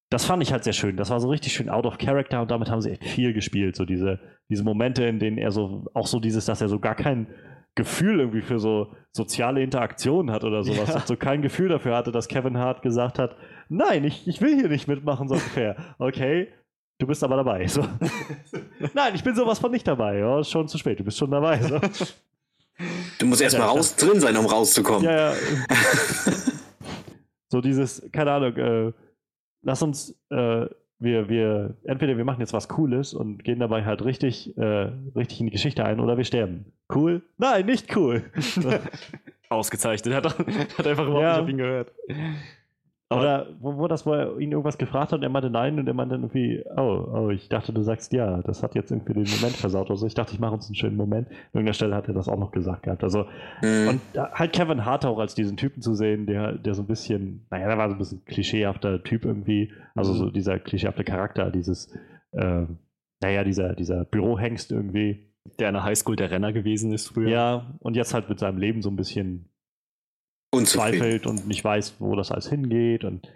das 0.09 0.25
fand 0.25 0.43
ich 0.43 0.51
halt 0.51 0.63
sehr 0.63 0.73
schön. 0.73 0.95
Das 0.95 1.09
war 1.09 1.19
so 1.19 1.29
richtig 1.29 1.53
schön 1.53 1.69
out 1.69 1.85
of 1.85 1.97
character 1.97 2.41
und 2.41 2.51
damit 2.51 2.69
haben 2.69 2.81
sie 2.81 2.91
echt 2.91 3.03
viel 3.03 3.33
gespielt. 3.33 3.75
So 3.75 3.83
diese, 3.83 4.19
diese 4.49 4.63
Momente, 4.63 5.03
in 5.05 5.19
denen 5.19 5.39
er 5.39 5.51
so, 5.51 5.85
auch 5.93 6.05
so 6.05 6.19
dieses, 6.19 6.45
dass 6.45 6.61
er 6.61 6.69
so 6.69 6.79
gar 6.79 6.95
kein 6.95 7.27
Gefühl 7.75 8.19
irgendwie 8.19 8.41
für 8.41 8.59
so 8.59 8.95
soziale 9.11 9.63
Interaktion 9.63 10.29
hat 10.29 10.43
oder 10.43 10.63
sowas. 10.63 10.89
Ja. 10.89 10.95
Und 10.97 11.07
so 11.07 11.15
kein 11.15 11.41
Gefühl 11.41 11.69
dafür 11.69 11.95
hatte, 11.95 12.11
dass 12.11 12.27
Kevin 12.27 12.59
Hart 12.59 12.83
gesagt 12.83 13.17
hat, 13.17 13.35
nein, 13.69 14.03
ich, 14.03 14.27
ich 14.27 14.41
will 14.41 14.55
hier 14.55 14.69
nicht 14.69 14.87
mitmachen, 14.87 15.27
so 15.27 15.33
ungefähr. 15.33 15.95
Okay, 15.97 16.49
du 16.99 17.07
bist 17.07 17.23
aber 17.23 17.37
dabei. 17.37 17.65
So. 17.65 17.81
nein, 18.93 19.15
ich 19.15 19.23
bin 19.23 19.35
sowas 19.35 19.57
von 19.57 19.71
nicht 19.71 19.87
dabei. 19.87 20.19
Ja, 20.19 20.39
ist 20.39 20.51
schon 20.51 20.67
zu 20.67 20.77
spät, 20.77 20.99
du 20.99 21.03
bist 21.03 21.17
schon 21.17 21.31
dabei. 21.31 21.59
So. 21.59 21.79
Du 23.17 23.25
musst 23.25 23.41
erst 23.41 23.57
mal 23.57 23.65
Ja, 23.65 23.71
raus 23.71 23.95
drin 23.95 24.19
sein, 24.19 24.37
um 24.37 24.45
rauszukommen. 24.45 25.03
Ja, 25.03 25.31
ja. 25.31 25.33
so 27.53 27.61
dieses, 27.61 28.09
keine 28.11 28.31
Ahnung, 28.31 28.57
äh, 28.57 28.91
lass 29.61 29.83
uns, 29.83 30.19
äh, 30.31 30.65
wir, 30.97 31.29
wir, 31.29 31.75
entweder 31.83 32.17
wir 32.17 32.25
machen 32.25 32.39
jetzt 32.39 32.51
was 32.53 32.67
Cooles 32.67 33.13
und 33.13 33.43
gehen 33.43 33.59
dabei 33.59 33.85
halt 33.85 34.03
richtig, 34.03 34.57
äh, 34.57 34.89
richtig 35.15 35.39
in 35.39 35.45
die 35.45 35.51
Geschichte 35.51 35.85
ein 35.85 35.99
oder 35.99 36.17
wir 36.17 36.23
sterben. 36.23 36.65
Cool? 36.91 37.21
Nein, 37.37 37.67
nicht 37.67 37.95
cool. 37.95 38.23
Ausgezeichnet. 39.49 40.15
Hat, 40.15 40.25
hat 40.77 40.87
einfach 40.87 41.05
überhaupt 41.05 41.21
Ja. 41.21 41.33
nicht 41.33 41.43
auf 41.43 41.49
ihn 41.49 41.57
gehört. 41.57 41.91
Oder 43.19 43.47
wo, 43.59 43.77
wo 43.77 43.87
das, 43.87 44.05
wo 44.05 44.13
er 44.13 44.37
ihn 44.39 44.51
irgendwas 44.51 44.77
gefragt 44.77 45.11
hat 45.11 45.19
und 45.19 45.23
er 45.23 45.29
meinte 45.29 45.49
nein 45.49 45.79
und 45.79 45.87
er 45.87 45.93
meinte 45.93 46.15
dann 46.15 46.23
irgendwie, 46.23 46.63
oh, 46.75 47.05
oh, 47.13 47.29
ich 47.29 47.49
dachte, 47.49 47.73
du 47.73 47.81
sagst 47.81 48.13
ja. 48.13 48.41
Das 48.41 48.63
hat 48.63 48.75
jetzt 48.75 48.91
irgendwie 48.91 49.13
den 49.13 49.23
Moment 49.23 49.55
versaut 49.55 49.89
oder 49.89 49.97
so. 49.97 50.05
Ich 50.05 50.13
dachte, 50.13 50.33
ich 50.33 50.39
mache 50.39 50.53
uns 50.53 50.67
einen 50.67 50.75
schönen 50.75 50.97
Moment. 50.97 51.27
An 51.29 51.35
irgendeiner 51.53 51.73
Stelle 51.73 51.95
hat 51.95 52.07
er 52.07 52.13
das 52.13 52.27
auch 52.27 52.39
noch 52.39 52.51
gesagt 52.51 52.83
gehabt. 52.83 53.03
Also, 53.03 53.25
Hm. 53.59 53.87
Und 53.87 54.01
halt 54.15 54.53
Kevin 54.53 54.85
Hart 54.85 55.05
auch 55.05 55.19
als 55.19 55.35
diesen 55.35 55.57
Typen 55.57 55.81
zu 55.81 55.93
sehen, 55.93 56.25
der, 56.25 56.53
der 56.53 56.73
so 56.73 56.83
ein 56.83 56.87
bisschen, 56.87 57.45
naja, 57.49 57.67
der 57.67 57.77
war 57.77 57.89
so 57.89 57.95
ein 57.95 57.97
bisschen 57.97 58.25
klischeehafter 58.25 59.03
Typ 59.03 59.25
irgendwie, 59.25 59.71
also 59.95 60.13
so 60.13 60.29
dieser 60.29 60.59
klischeehafte 60.59 61.03
Charakter, 61.03 61.49
dieses, 61.51 61.93
äh, 62.31 62.65
naja, 63.21 63.43
dieser, 63.43 63.73
dieser 63.73 64.05
Bürohengst 64.05 64.71
irgendwie. 64.71 65.29
Der 65.59 65.69
in 65.69 65.73
der 65.73 65.83
Highschool 65.83 66.15
der 66.15 66.31
Renner 66.31 66.53
gewesen 66.53 66.93
ist 66.93 67.07
früher. 67.07 67.29
Ja, 67.29 67.77
und 67.79 67.95
jetzt 67.95 68.13
halt 68.13 68.29
mit 68.29 68.39
seinem 68.39 68.57
Leben 68.57 68.81
so 68.81 68.89
ein 68.89 68.95
bisschen. 68.95 69.49
Zweifelt 70.61 71.25
und 71.27 71.47
nicht 71.47 71.63
weiß, 71.63 71.95
wo 71.99 72.15
das 72.15 72.31
alles 72.31 72.49
hingeht 72.49 73.03
und 73.03 73.27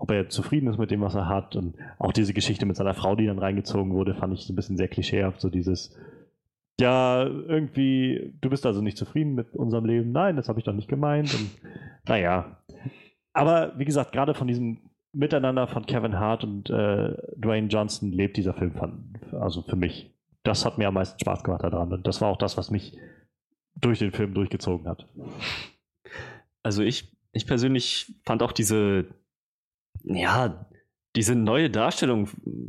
ob 0.00 0.10
er 0.10 0.28
zufrieden 0.28 0.68
ist 0.68 0.78
mit 0.78 0.90
dem, 0.90 1.02
was 1.02 1.14
er 1.14 1.28
hat. 1.28 1.56
Und 1.56 1.76
auch 1.98 2.12
diese 2.12 2.32
Geschichte 2.32 2.64
mit 2.64 2.76
seiner 2.76 2.94
Frau, 2.94 3.16
die 3.16 3.26
dann 3.26 3.38
reingezogen 3.38 3.92
wurde, 3.92 4.14
fand 4.14 4.32
ich 4.32 4.46
so 4.46 4.52
ein 4.52 4.56
bisschen 4.56 4.76
sehr 4.76 4.88
klischeehaft. 4.88 5.40
So 5.40 5.50
dieses, 5.50 5.94
ja, 6.80 7.24
irgendwie, 7.24 8.32
du 8.40 8.48
bist 8.48 8.64
also 8.64 8.80
nicht 8.80 8.96
zufrieden 8.96 9.34
mit 9.34 9.54
unserem 9.54 9.84
Leben. 9.84 10.12
Nein, 10.12 10.36
das 10.36 10.48
habe 10.48 10.58
ich 10.58 10.64
doch 10.64 10.72
nicht 10.72 10.88
gemeint. 10.88 11.34
Und 11.34 11.50
naja. 12.08 12.62
Aber 13.34 13.78
wie 13.78 13.84
gesagt, 13.84 14.12
gerade 14.12 14.34
von 14.34 14.48
diesem 14.48 14.90
Miteinander 15.12 15.66
von 15.66 15.86
Kevin 15.86 16.18
Hart 16.18 16.44
und 16.44 16.70
äh, 16.70 17.16
Dwayne 17.36 17.68
Johnson 17.68 18.12
lebt 18.12 18.36
dieser 18.36 18.54
Film 18.54 18.72
von, 18.72 19.18
also 19.32 19.62
für 19.62 19.76
mich. 19.76 20.14
Das 20.44 20.64
hat 20.64 20.78
mir 20.78 20.88
am 20.88 20.94
meisten 20.94 21.18
Spaß 21.20 21.44
gemacht 21.44 21.62
daran. 21.62 21.92
Und 21.92 22.06
das 22.06 22.22
war 22.22 22.28
auch 22.28 22.38
das, 22.38 22.56
was 22.56 22.70
mich 22.70 22.96
durch 23.74 23.98
den 23.98 24.12
Film 24.12 24.32
durchgezogen 24.32 24.88
hat. 24.88 25.06
Also 26.62 26.82
ich, 26.82 27.16
ich 27.32 27.46
persönlich 27.46 28.14
fand 28.24 28.42
auch 28.42 28.52
diese, 28.52 29.06
ja, 30.04 30.66
diese 31.16 31.34
neue 31.34 31.70
Darstellung 31.70 32.28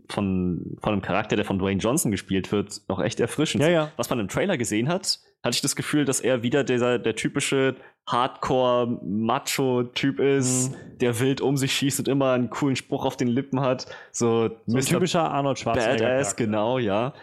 von, 0.09 0.77
von 0.81 0.93
einem 0.93 1.01
Charakter, 1.01 1.35
der 1.35 1.45
von 1.45 1.59
Dwayne 1.59 1.79
Johnson 1.79 2.11
gespielt 2.11 2.51
wird, 2.51 2.81
noch 2.87 2.99
echt 2.99 3.19
erfrischend. 3.19 3.63
Ja, 3.63 3.69
ja. 3.69 3.91
Was 3.97 4.09
man 4.09 4.19
im 4.19 4.29
Trailer 4.29 4.57
gesehen 4.57 4.89
hat, 4.89 5.19
hatte 5.43 5.55
ich 5.55 5.61
das 5.61 5.75
Gefühl, 5.75 6.05
dass 6.05 6.21
er 6.21 6.41
wieder 6.41 6.63
dieser, 6.63 6.97
der 6.97 7.15
typische 7.15 7.75
Hardcore-Macho-Typ 8.09 10.19
ist, 10.19 10.73
der 10.99 11.19
wild 11.19 11.41
um 11.41 11.55
sich 11.57 11.73
schießt 11.73 11.99
und 11.99 12.07
immer 12.07 12.31
einen 12.31 12.49
coolen 12.49 12.75
Spruch 12.75 13.05
auf 13.05 13.15
den 13.15 13.27
Lippen 13.27 13.61
hat. 13.61 13.85
So, 14.11 14.49
So 14.65 14.77
ein 14.77 14.85
typischer 14.85 15.29
Arnold 15.29 15.59
Schwarzenegger. 15.59 16.05
Badass, 16.05 16.35
genau, 16.35 16.79
ja. 16.79 17.13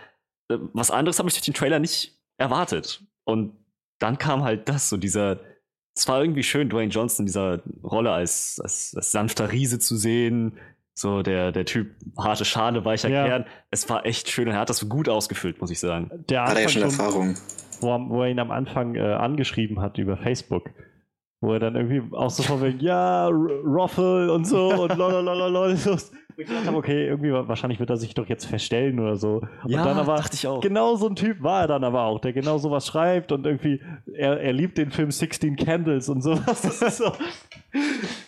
Äh, 0.51 0.59
Was 0.73 0.93
anderes 0.93 1.19
habe 1.19 1.29
ich 1.29 1.35
durch 1.35 1.45
den 1.45 1.55
Trailer 1.55 1.81
nicht 1.81 2.17
erwartet. 2.39 3.03
Und 3.25 3.57
dann 3.99 4.19
kam 4.19 4.45
halt 4.45 4.69
das, 4.69 4.89
so 4.89 4.97
dieser. 4.97 5.41
Es 5.99 6.07
war 6.07 6.21
irgendwie 6.23 6.45
schön, 6.45 6.69
Dwayne 6.69 6.93
Johnson 6.93 7.25
in 7.25 7.27
dieser 7.27 7.61
Rolle 7.83 8.13
als, 8.13 8.61
als, 8.63 8.95
als 8.97 9.11
sanfter 9.11 9.51
Riese 9.51 9.81
zu 9.81 9.97
sehen. 9.97 10.53
So 10.95 11.23
der, 11.23 11.51
der 11.53 11.65
Typ 11.65 11.91
harte 12.17 12.45
Schale, 12.45 12.85
weicher 12.85 13.09
Ja. 13.09 13.27
Kern. 13.27 13.45
Es 13.73 13.89
war 13.89 14.07
echt 14.07 14.29
schön 14.31 14.47
und 14.49 14.55
er 14.55 14.61
hat 14.61 14.71
das 14.71 14.89
gut 14.89 15.09
ausgefüllt, 15.09 15.61
muss 15.61 15.71
ich 15.73 15.81
sagen. 15.81 16.11
Der 16.29 16.45
Hat 16.45 16.55
er 16.57 16.61
ja 16.61 16.67
Anfang 16.67 16.69
schon 16.69 16.83
Erfahrung. 16.83 17.35
wo, 17.81 17.91
er- 17.95 18.09
wo 18.11 18.23
er 18.23 18.29
ihn 18.31 18.39
am 18.39 18.51
Anfang 18.53 18.95
äh, 18.95 19.01
angeschrieben 19.01 19.81
hat 19.81 19.99
über 19.99 20.17
Facebook. 20.17 20.71
Wo 21.41 21.53
er 21.53 21.59
dann 21.61 21.75
irgendwie 21.77 22.03
auch 22.17 22.31
so 22.31 22.43
von 22.45 22.63
wegen, 22.63 22.81
ja, 22.81 23.27
Ruffle 23.29 24.33
und 24.33 24.45
so 24.45 24.69
und 24.71 24.95
lololololol. 24.97 25.77
Und 26.39 26.43
ich 26.43 26.49
gedacht 26.51 26.67
habe, 26.69 26.77
okay, 26.77 27.05
irgendwie 27.05 27.33
wa- 27.33 27.49
wahrscheinlich 27.49 27.81
wird 27.81 27.91
er 27.91 27.97
sich 27.97 28.15
doch 28.15 28.29
jetzt 28.29 28.45
verstellen 28.45 29.01
oder 29.01 29.17
so. 29.17 29.43
Und 29.65 29.71
Ja, 29.73 29.83
dann 29.83 29.99
aber, 29.99 30.15
dachte 30.15 30.37
ich 30.37 30.47
auch. 30.47 30.61
Genau 30.61 30.95
so 30.95 31.09
ein 31.09 31.17
Typ 31.17 31.43
war 31.43 31.63
er 31.63 31.67
dann 31.67 31.83
aber 31.83 32.03
auch, 32.05 32.21
der 32.21 32.33
genau 32.33 32.59
sowas 32.59 32.87
schreibt 32.87 33.33
und 33.33 33.45
irgendwie, 33.45 33.83
er, 34.15 34.39
er 34.41 34.53
liebt 34.53 34.79
den 34.79 34.93
Film 34.93 35.11
16 35.11 35.57
Candles 35.57 36.09
und 36.09 36.23
sowas. 36.23 36.63
Das 36.63 36.81
ist 36.81 36.99
so. 36.99 37.11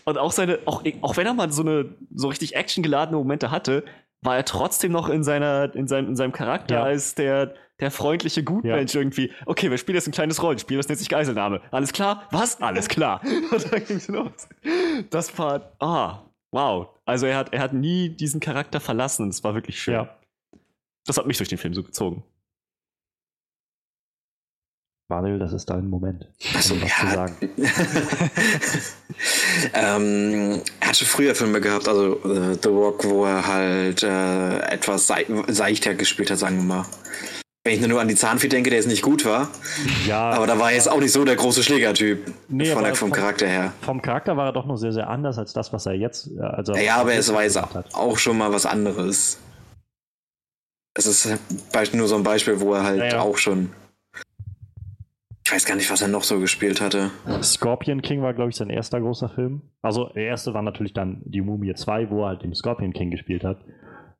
Und 0.04 0.18
auch 0.18 0.32
seine, 0.32 0.58
auch, 0.66 0.82
auch 1.02 1.16
wenn 1.16 1.26
er 1.26 1.34
mal 1.34 1.52
so 1.52 1.62
eine 1.62 1.94
so 2.12 2.26
richtig 2.26 2.56
actiongeladene 2.56 3.16
Momente 3.16 3.52
hatte, 3.52 3.84
war 4.22 4.34
er 4.36 4.44
trotzdem 4.44 4.90
noch 4.90 5.08
in 5.08 5.22
seiner, 5.22 5.72
in 5.76 5.86
seinem, 5.86 6.08
in 6.08 6.16
seinem 6.16 6.32
Charakter 6.32 6.74
Ja. 6.74 6.82
als 6.82 7.14
der, 7.14 7.54
der 7.78 7.92
freundliche 7.92 8.42
Gutmensch 8.42 8.92
irgendwie. 8.92 9.30
Okay, 9.46 9.70
wir 9.70 9.78
spielen 9.78 9.94
jetzt 9.94 10.08
ein 10.08 10.12
kleines 10.12 10.42
Rollenspiel, 10.42 10.78
das 10.78 10.88
nennt 10.88 10.98
sich 10.98 11.08
Geiselnahme. 11.08 11.60
Alles 11.70 11.92
klar? 11.92 12.24
Was? 12.32 12.60
Alles 12.60 12.88
klar. 12.88 13.20
Und 13.52 13.72
dann 13.72 13.84
ging's 13.84 14.08
los. 14.08 14.48
Das 15.10 15.38
war, 15.38 15.70
ah, 15.78 16.24
wow. 16.52 16.88
Also 17.04 17.26
er 17.26 17.36
hat, 17.36 17.52
er 17.52 17.60
hat 17.60 17.72
nie 17.72 18.08
diesen 18.10 18.40
Charakter 18.40 18.80
verlassen 18.80 19.24
und 19.24 19.28
es 19.30 19.42
war 19.44 19.54
wirklich 19.54 19.80
schön. 19.80 19.94
Ja. 19.94 20.16
Das 21.06 21.16
hat 21.16 21.26
mich 21.26 21.38
durch 21.38 21.48
den 21.48 21.58
Film 21.58 21.74
so 21.74 21.82
gezogen. 21.82 22.24
Manuel, 25.10 25.40
das 25.40 25.52
ist 25.52 25.68
dein 25.68 25.88
Moment. 25.88 26.28
Achso, 26.54 26.74
um 26.74 26.82
was 26.82 26.96
zu 26.96 27.06
ja. 27.06 27.14
sagen. 27.14 27.34
ähm, 29.74 30.62
er 30.78 30.88
hatte 30.88 31.04
früher 31.04 31.34
Filme 31.34 31.60
gehabt, 31.60 31.88
also 31.88 32.22
äh, 32.22 32.56
The 32.62 32.68
Rock, 32.68 33.04
wo 33.04 33.24
er 33.24 33.44
halt 33.44 34.04
äh, 34.04 34.58
etwas 34.60 35.08
sei 35.08 35.26
seichter 35.48 35.94
gespielt 35.94 36.30
hat, 36.30 36.38
sagen 36.38 36.58
wir 36.58 36.62
mal. 36.62 36.86
Wenn 37.64 37.74
ich 37.74 37.86
nur 37.86 38.00
an 38.00 38.08
die 38.08 38.14
Zahnfee 38.14 38.48
denke, 38.48 38.70
der 38.70 38.78
jetzt 38.78 38.88
nicht 38.88 39.02
gut 39.02 39.26
war, 39.26 39.48
Ja, 40.06 40.30
aber 40.30 40.46
da 40.46 40.58
war 40.58 40.70
er 40.70 40.76
jetzt 40.76 40.90
auch 40.90 40.98
nicht 40.98 41.12
so 41.12 41.24
der 41.26 41.36
große 41.36 41.62
Schlägertyp 41.62 42.32
Nee, 42.48 42.64
von 42.72 42.94
vom 42.94 43.10
Charakter 43.12 43.46
her. 43.46 43.74
vom 43.82 44.00
Charakter 44.00 44.34
war 44.38 44.46
er 44.46 44.52
doch 44.52 44.64
noch 44.64 44.76
sehr, 44.78 44.92
sehr 44.92 45.10
anders 45.10 45.36
als 45.36 45.52
das, 45.52 45.70
was 45.70 45.84
er 45.84 45.92
jetzt. 45.92 46.30
äh, 46.38 46.40
Also 46.40 46.74
Ja, 46.74 46.96
aber 46.96 47.12
es 47.12 47.30
war 47.32 47.42
jetzt 47.42 47.58
auch 47.94 48.16
schon 48.16 48.38
mal 48.38 48.50
was 48.50 48.64
anderes. 48.64 49.38
Es 50.94 51.04
ist 51.06 51.28
nur 51.94 52.08
so 52.08 52.16
ein 52.16 52.22
Beispiel, 52.22 52.60
wo 52.60 52.72
er 52.74 52.82
halt 52.82 52.98
Ja, 52.98 53.06
ja. 53.06 53.20
auch 53.20 53.36
schon. 53.36 53.70
Ich 55.44 55.52
weiß 55.52 55.66
gar 55.66 55.74
nicht, 55.74 55.90
was 55.90 56.00
er 56.00 56.08
noch 56.08 56.22
so 56.22 56.38
gespielt 56.40 56.80
hatte. 56.80 57.10
Scorpion 57.42 58.00
King 58.02 58.22
war, 58.22 58.32
glaube 58.32 58.50
ich, 58.50 58.56
sein 58.56 58.70
erster 58.70 59.00
großer 59.00 59.28
Film. 59.28 59.62
Also 59.82 60.06
der 60.14 60.24
erste 60.26 60.54
war 60.54 60.62
natürlich 60.62 60.94
dann 60.94 61.20
die 61.24 61.40
Mumie 61.42 61.74
2, 61.74 62.08
wo 62.08 62.22
er 62.22 62.28
halt 62.28 62.42
den 62.42 62.54
Scorpion 62.54 62.92
King 62.94 63.10
gespielt 63.10 63.44
hat. 63.44 63.58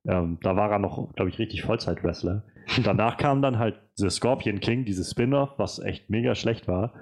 Ähm, 0.07 0.39
da 0.43 0.57
war 0.57 0.71
er 0.73 0.79
noch, 0.79 1.15
glaube 1.15 1.31
ich, 1.31 1.39
richtig 1.39 1.63
Vollzeit-Wrestler. 1.63 2.43
Und 2.77 2.87
danach 2.87 3.17
kam 3.17 3.43
dann 3.43 3.59
halt 3.59 3.81
The 3.97 4.11
Scorpion 4.11 4.61
King, 4.61 4.85
dieses 4.85 5.11
Spin-off, 5.11 5.51
was 5.59 5.79
echt 5.81 6.09
mega 6.11 6.35
schlecht 6.35 6.69
war. 6.69 6.93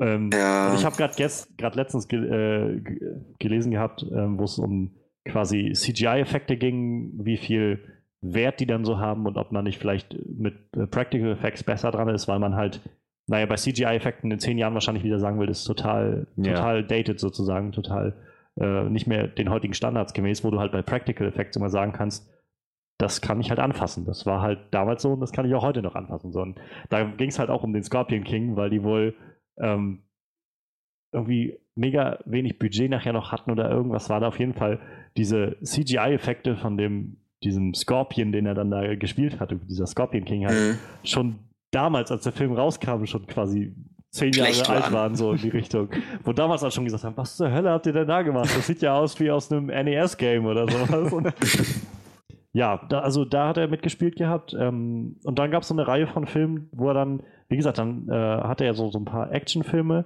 Ähm, 0.00 0.30
Ja. 0.32 0.70
Und 0.70 0.78
ich 0.78 0.84
habe 0.84 0.96
gerade 0.96 1.14
gerade 1.58 1.76
letztens 1.76 2.08
ge 2.08 2.18
äh, 2.20 2.80
ge- 2.80 3.16
gelesen 3.38 3.70
gehabt, 3.72 4.04
ähm, 4.10 4.38
wo 4.38 4.44
es 4.44 4.58
um 4.58 4.92
quasi 5.24 5.72
CGI-Effekte 5.74 6.56
ging, 6.56 7.12
wie 7.24 7.36
viel 7.36 7.78
Wert 8.22 8.60
die 8.60 8.66
dann 8.66 8.84
so 8.84 8.98
haben 8.98 9.26
und 9.26 9.36
ob 9.36 9.52
man 9.52 9.64
nicht 9.64 9.78
vielleicht 9.78 10.16
mit 10.26 10.54
äh, 10.76 10.86
Practical 10.86 11.30
Effects 11.32 11.62
besser 11.62 11.90
dran 11.90 12.08
ist, 12.08 12.26
weil 12.28 12.38
man 12.38 12.54
halt, 12.56 12.80
naja, 13.26 13.46
bei 13.46 13.56
CGI-Effekten 13.56 14.30
in 14.30 14.38
zehn 14.40 14.58
Jahren 14.58 14.74
wahrscheinlich 14.74 15.04
wieder 15.04 15.18
sagen 15.18 15.38
will, 15.38 15.46
das 15.46 15.58
ist 15.60 15.64
total, 15.66 16.26
Ja. 16.36 16.54
total 16.54 16.84
dated 16.84 17.20
sozusagen, 17.20 17.72
total 17.72 18.14
äh, 18.60 18.84
nicht 18.84 19.06
mehr 19.06 19.28
den 19.28 19.50
heutigen 19.50 19.74
Standards 19.74 20.12
gemäß, 20.14 20.42
wo 20.44 20.50
du 20.50 20.58
halt 20.60 20.72
bei 20.72 20.82
Practical 20.82 21.26
Effects 21.28 21.56
immer 21.56 21.70
sagen 21.70 21.92
kannst, 21.92 22.28
das 23.02 23.20
kann 23.20 23.40
ich 23.40 23.50
halt 23.50 23.60
anfassen. 23.60 24.04
Das 24.06 24.24
war 24.26 24.40
halt 24.40 24.60
damals 24.70 25.02
so 25.02 25.12
und 25.12 25.20
das 25.20 25.32
kann 25.32 25.44
ich 25.46 25.54
auch 25.54 25.62
heute 25.62 25.82
noch 25.82 25.94
anfassen. 25.94 26.32
So. 26.32 26.40
Und 26.40 26.58
da 26.88 27.04
ging 27.04 27.28
es 27.28 27.38
halt 27.38 27.50
auch 27.50 27.62
um 27.64 27.72
den 27.72 27.82
Scorpion 27.82 28.24
King, 28.24 28.56
weil 28.56 28.70
die 28.70 28.82
wohl 28.82 29.14
ähm, 29.58 30.02
irgendwie 31.12 31.58
mega 31.74 32.18
wenig 32.24 32.58
Budget 32.58 32.90
nachher 32.90 33.12
noch 33.12 33.32
hatten 33.32 33.50
oder 33.50 33.70
irgendwas 33.70 34.08
war 34.08 34.20
da 34.20 34.28
auf 34.28 34.38
jeden 34.38 34.54
Fall 34.54 34.80
diese 35.16 35.56
CGI-Effekte 35.62 36.56
von 36.56 36.76
dem 36.76 37.18
diesem 37.44 37.74
Scorpion, 37.74 38.30
den 38.30 38.46
er 38.46 38.54
dann 38.54 38.70
da 38.70 38.94
gespielt 38.94 39.40
hatte, 39.40 39.56
dieser 39.56 39.86
Scorpion 39.86 40.24
King 40.24 40.46
halt, 40.46 40.56
Mhm. 40.56 40.78
schon 41.02 41.38
damals, 41.72 42.12
als 42.12 42.22
der 42.22 42.32
Film 42.32 42.52
rauskam, 42.52 43.04
schon 43.04 43.26
quasi 43.26 43.74
zehn 44.10 44.32
Schlecht 44.32 44.68
Jahre 44.68 44.74
alt 44.74 44.84
waren. 44.84 44.92
waren, 44.92 45.14
so 45.16 45.32
in 45.32 45.38
die 45.38 45.48
Richtung. 45.48 45.88
Wo 46.24 46.32
damals 46.32 46.62
auch 46.62 46.70
schon 46.70 46.84
gesagt 46.84 47.02
haben, 47.02 47.16
was 47.16 47.36
zur 47.36 47.50
Hölle 47.50 47.70
habt 47.70 47.86
ihr 47.86 47.92
denn 47.94 48.06
da 48.06 48.22
gemacht? 48.22 48.50
Das 48.54 48.66
sieht 48.66 48.80
ja 48.80 48.94
aus 48.94 49.18
wie 49.18 49.30
aus 49.30 49.50
einem 49.50 49.66
NES-Game 49.66 50.46
oder 50.46 50.68
sowas. 50.68 51.34
Ja, 52.52 52.84
da, 52.88 53.00
also 53.00 53.24
da 53.24 53.48
hat 53.48 53.56
er 53.56 53.68
mitgespielt 53.68 54.16
gehabt. 54.16 54.54
Ähm, 54.58 55.16
und 55.24 55.38
dann 55.38 55.50
gab 55.50 55.62
es 55.62 55.68
so 55.68 55.74
eine 55.74 55.86
Reihe 55.88 56.06
von 56.06 56.26
Filmen, 56.26 56.68
wo 56.72 56.88
er 56.88 56.94
dann, 56.94 57.22
wie 57.48 57.56
gesagt, 57.56 57.78
dann 57.78 58.08
äh, 58.08 58.12
hatte 58.12 58.64
er 58.64 58.74
so, 58.74 58.90
so 58.90 58.98
ein 58.98 59.06
paar 59.06 59.32
Actionfilme, 59.32 60.04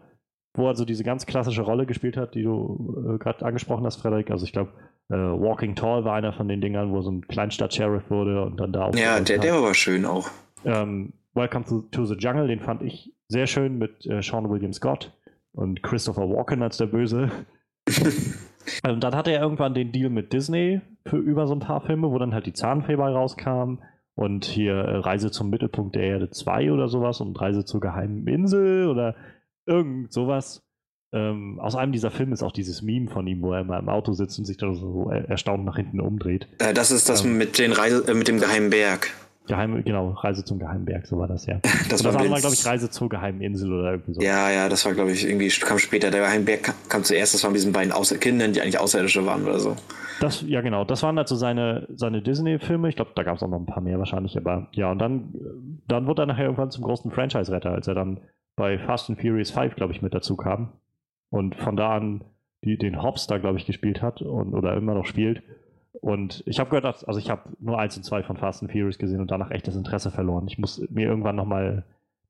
wo 0.55 0.68
er 0.68 0.76
so 0.76 0.84
diese 0.84 1.03
ganz 1.03 1.26
klassische 1.26 1.62
Rolle 1.62 1.86
gespielt 1.86 2.16
hat, 2.16 2.34
die 2.34 2.42
du 2.42 3.14
äh, 3.14 3.18
gerade 3.18 3.44
angesprochen 3.44 3.84
hast, 3.84 3.97
Frederik. 3.97 4.30
Also 4.30 4.44
ich 4.44 4.53
glaube, 4.53 4.72
äh, 5.09 5.14
Walking 5.14 5.74
Tall 5.74 6.05
war 6.05 6.14
einer 6.14 6.32
von 6.32 6.49
den 6.49 6.61
Dingern, 6.61 6.92
wo 6.92 6.99
er 6.99 7.03
so 7.03 7.11
ein 7.11 7.26
Kleinstadt-Sheriff 7.26 8.11
wurde 8.11 8.42
und 8.44 8.59
dann 8.59 8.72
da 8.72 8.84
auch. 8.86 8.94
Ja, 8.94 9.18
der, 9.18 9.38
der 9.38 9.61
war 9.61 9.74
schön 9.74 10.05
auch. 10.05 10.28
Ähm, 10.64 11.12
Welcome 11.34 11.64
to, 11.66 11.82
to 11.90 12.07
the 12.07 12.14
Jungle, 12.14 12.47
den 12.47 12.61
fand 12.61 12.82
ich 12.82 13.12
sehr 13.28 13.47
schön 13.47 13.76
mit 13.76 14.07
äh, 14.07 14.22
Sean 14.22 14.49
William 14.49 14.72
Scott 14.72 15.12
und 15.53 15.82
Christopher 15.82 16.28
Walken 16.30 16.62
als 16.62 16.76
der 16.76 16.86
Böse. 16.86 17.30
und 18.89 19.03
dann 19.05 19.14
hatte 19.14 19.31
er 19.33 19.41
irgendwann 19.43 19.75
den 19.75 19.93
Deal 19.93 20.11
mit 20.11 20.33
Disney 20.33 20.81
für 21.07 21.19
über 21.19 21.47
so 21.47 21.55
ein 21.55 21.61
paar 21.61 21.81
Filme, 21.81 22.11
wo 22.11 22.19
dann 22.19 22.35
halt 22.35 22.47
die 22.47 22.53
Zahnfee 22.53 22.95
rauskam 22.95 23.79
und 24.14 24.45
hier 24.45 24.75
äh, 24.75 24.97
Reise 24.99 25.31
zum 25.31 25.51
Mittelpunkt 25.51 25.95
der 25.95 26.03
Erde 26.05 26.31
2 26.31 26.73
oder 26.73 26.89
sowas 26.89 27.21
und 27.21 27.41
Reise 27.41 27.64
zur 27.64 27.81
geheimen 27.81 28.27
Insel 28.27 28.89
oder 28.89 29.14
irgend 29.67 30.12
sowas. 30.12 30.62
Ähm, 31.12 31.61
aus 31.61 31.77
einem 31.77 31.93
dieser 31.93 32.11
Filme 32.11 32.33
ist 32.33 32.43
auch 32.43 32.51
dieses 32.53 32.83
Meme 32.83 33.09
von 33.09 33.27
ihm, 33.27 33.41
wo 33.43 33.53
er 33.53 33.61
immer 33.61 33.79
im 33.79 33.89
Auto 33.89 34.12
sitzt 34.12 34.39
und 34.39 34.45
sich 34.45 34.57
dann 34.57 34.75
so 34.75 35.09
er- 35.11 35.29
erstaunt 35.29 35.64
nach 35.64 35.77
hinten 35.77 36.01
umdreht. 36.01 36.49
Äh, 36.59 36.75
das 36.75 36.91
ist 36.91 37.09
das 37.09 37.25
Ähm. 37.25 37.39
mit, 37.39 37.59
den 37.59 37.73
Reise, 37.73 38.05
äh, 38.11 38.14
mit 38.14 38.27
dem 38.27 38.41
geheimen 38.41 38.71
Berg. 38.71 39.11
Geheime, 39.47 39.82
genau, 39.82 40.11
Reise 40.11 40.44
zum 40.44 40.59
Geheimen 40.59 40.84
Berg, 40.84 41.07
so 41.07 41.18
war 41.18 41.28
das 41.28 41.47
ja. 41.47 41.61
Das 41.62 41.74
Und 41.74 41.92
das 41.92 42.05
war 42.05 42.12
andere 42.12 42.30
war, 42.30 42.40
glaube 42.40 42.55
ich, 42.55 42.66
Reise 42.66 42.90
zur 42.90 43.09
geheimen 43.09 43.40
Insel 43.40 43.72
oder 43.72 43.92
irgendwie 43.92 44.14
so. 44.14 44.20
Ja, 44.20 44.51
ja, 44.51 44.68
das 44.68 44.84
war, 44.84 44.94
glaube 44.94 45.12
ich, 45.12 45.26
irgendwie 45.26 45.49
kam 45.49 45.78
später. 45.78 46.11
Der 46.11 46.20
geheime 46.20 46.44
Berg 46.44 46.64
kam, 46.64 46.74
kam 46.88 47.05
zuerst. 47.05 47.34
Das 47.34 47.42
waren 47.44 47.53
mit 47.53 47.61
diesen 47.61 47.72
beiden 47.72 47.92
Außer 47.92 48.18
Kindern, 48.18 48.53
die 48.53 48.61
eigentlich 48.61 48.78
Außerirdische 48.78 49.24
waren 49.26 49.44
oder 49.44 49.59
so. 49.59 49.76
Das, 50.20 50.42
ja, 50.42 50.61
genau. 50.61 50.84
Das 50.84 51.03
waren 51.03 51.18
also 51.18 51.36
seine, 51.36 51.86
seine 51.94 52.22
Disney-Filme. 52.22 52.88
Ich 52.88 52.97
glaube, 52.97 53.12
da 53.14 53.22
gab 53.22 53.36
es 53.36 53.42
auch 53.42 53.49
noch 53.49 53.59
ein 53.59 53.66
paar 53.66 53.82
mehr 53.82 53.99
wahrscheinlich. 53.99 54.36
Aber 54.36 54.68
ja, 54.72 54.90
und 54.90 54.99
dann, 54.99 55.34
dann 55.86 56.07
wurde 56.07 56.22
er 56.22 56.26
nachher 56.26 56.44
irgendwann 56.44 56.70
zum 56.70 56.84
großen 56.84 57.11
Franchise-Retter, 57.11 57.70
als 57.70 57.86
er 57.86 57.94
dann 57.94 58.20
bei 58.57 58.78
Fast 58.78 59.11
and 59.11 59.20
Furious 59.20 59.51
5, 59.51 59.76
glaube 59.76 59.92
ich, 59.92 60.03
mit 60.03 60.14
dazu 60.14 60.36
kam. 60.36 60.72
Und 61.30 61.55
von 61.57 61.76
da 61.76 61.97
an 61.97 62.24
die, 62.64 62.78
den 62.78 63.03
Hobbs 63.03 63.26
da, 63.26 63.38
glaube 63.38 63.59
ich, 63.59 63.66
gespielt 63.66 64.01
hat 64.01 64.22
und, 64.22 64.55
oder 64.55 64.74
immer 64.74 64.94
noch 64.94 65.07
spielt. 65.07 65.42
Und 66.01 66.42
ich 66.47 66.59
habe 66.59 66.70
gehört, 66.70 66.84
dass, 66.84 67.05
also 67.05 67.18
ich 67.18 67.30
habe 67.30 67.42
nur 67.59 67.78
eins 67.78 67.97
und 67.97 68.03
zwei 68.03 68.22
von 68.22 68.36
Fast 68.36 68.62
and 68.62 68.72
Furious 68.72 68.99
gesehen 68.99 69.20
und 69.20 69.30
danach 69.30 69.51
echt 69.51 69.66
das 69.66 69.76
Interesse 69.76 70.11
verloren. 70.11 70.47
Ich 70.49 70.59
muss 70.59 70.82
mir 70.90 71.07
irgendwann 71.07 71.36
nochmal 71.36 71.84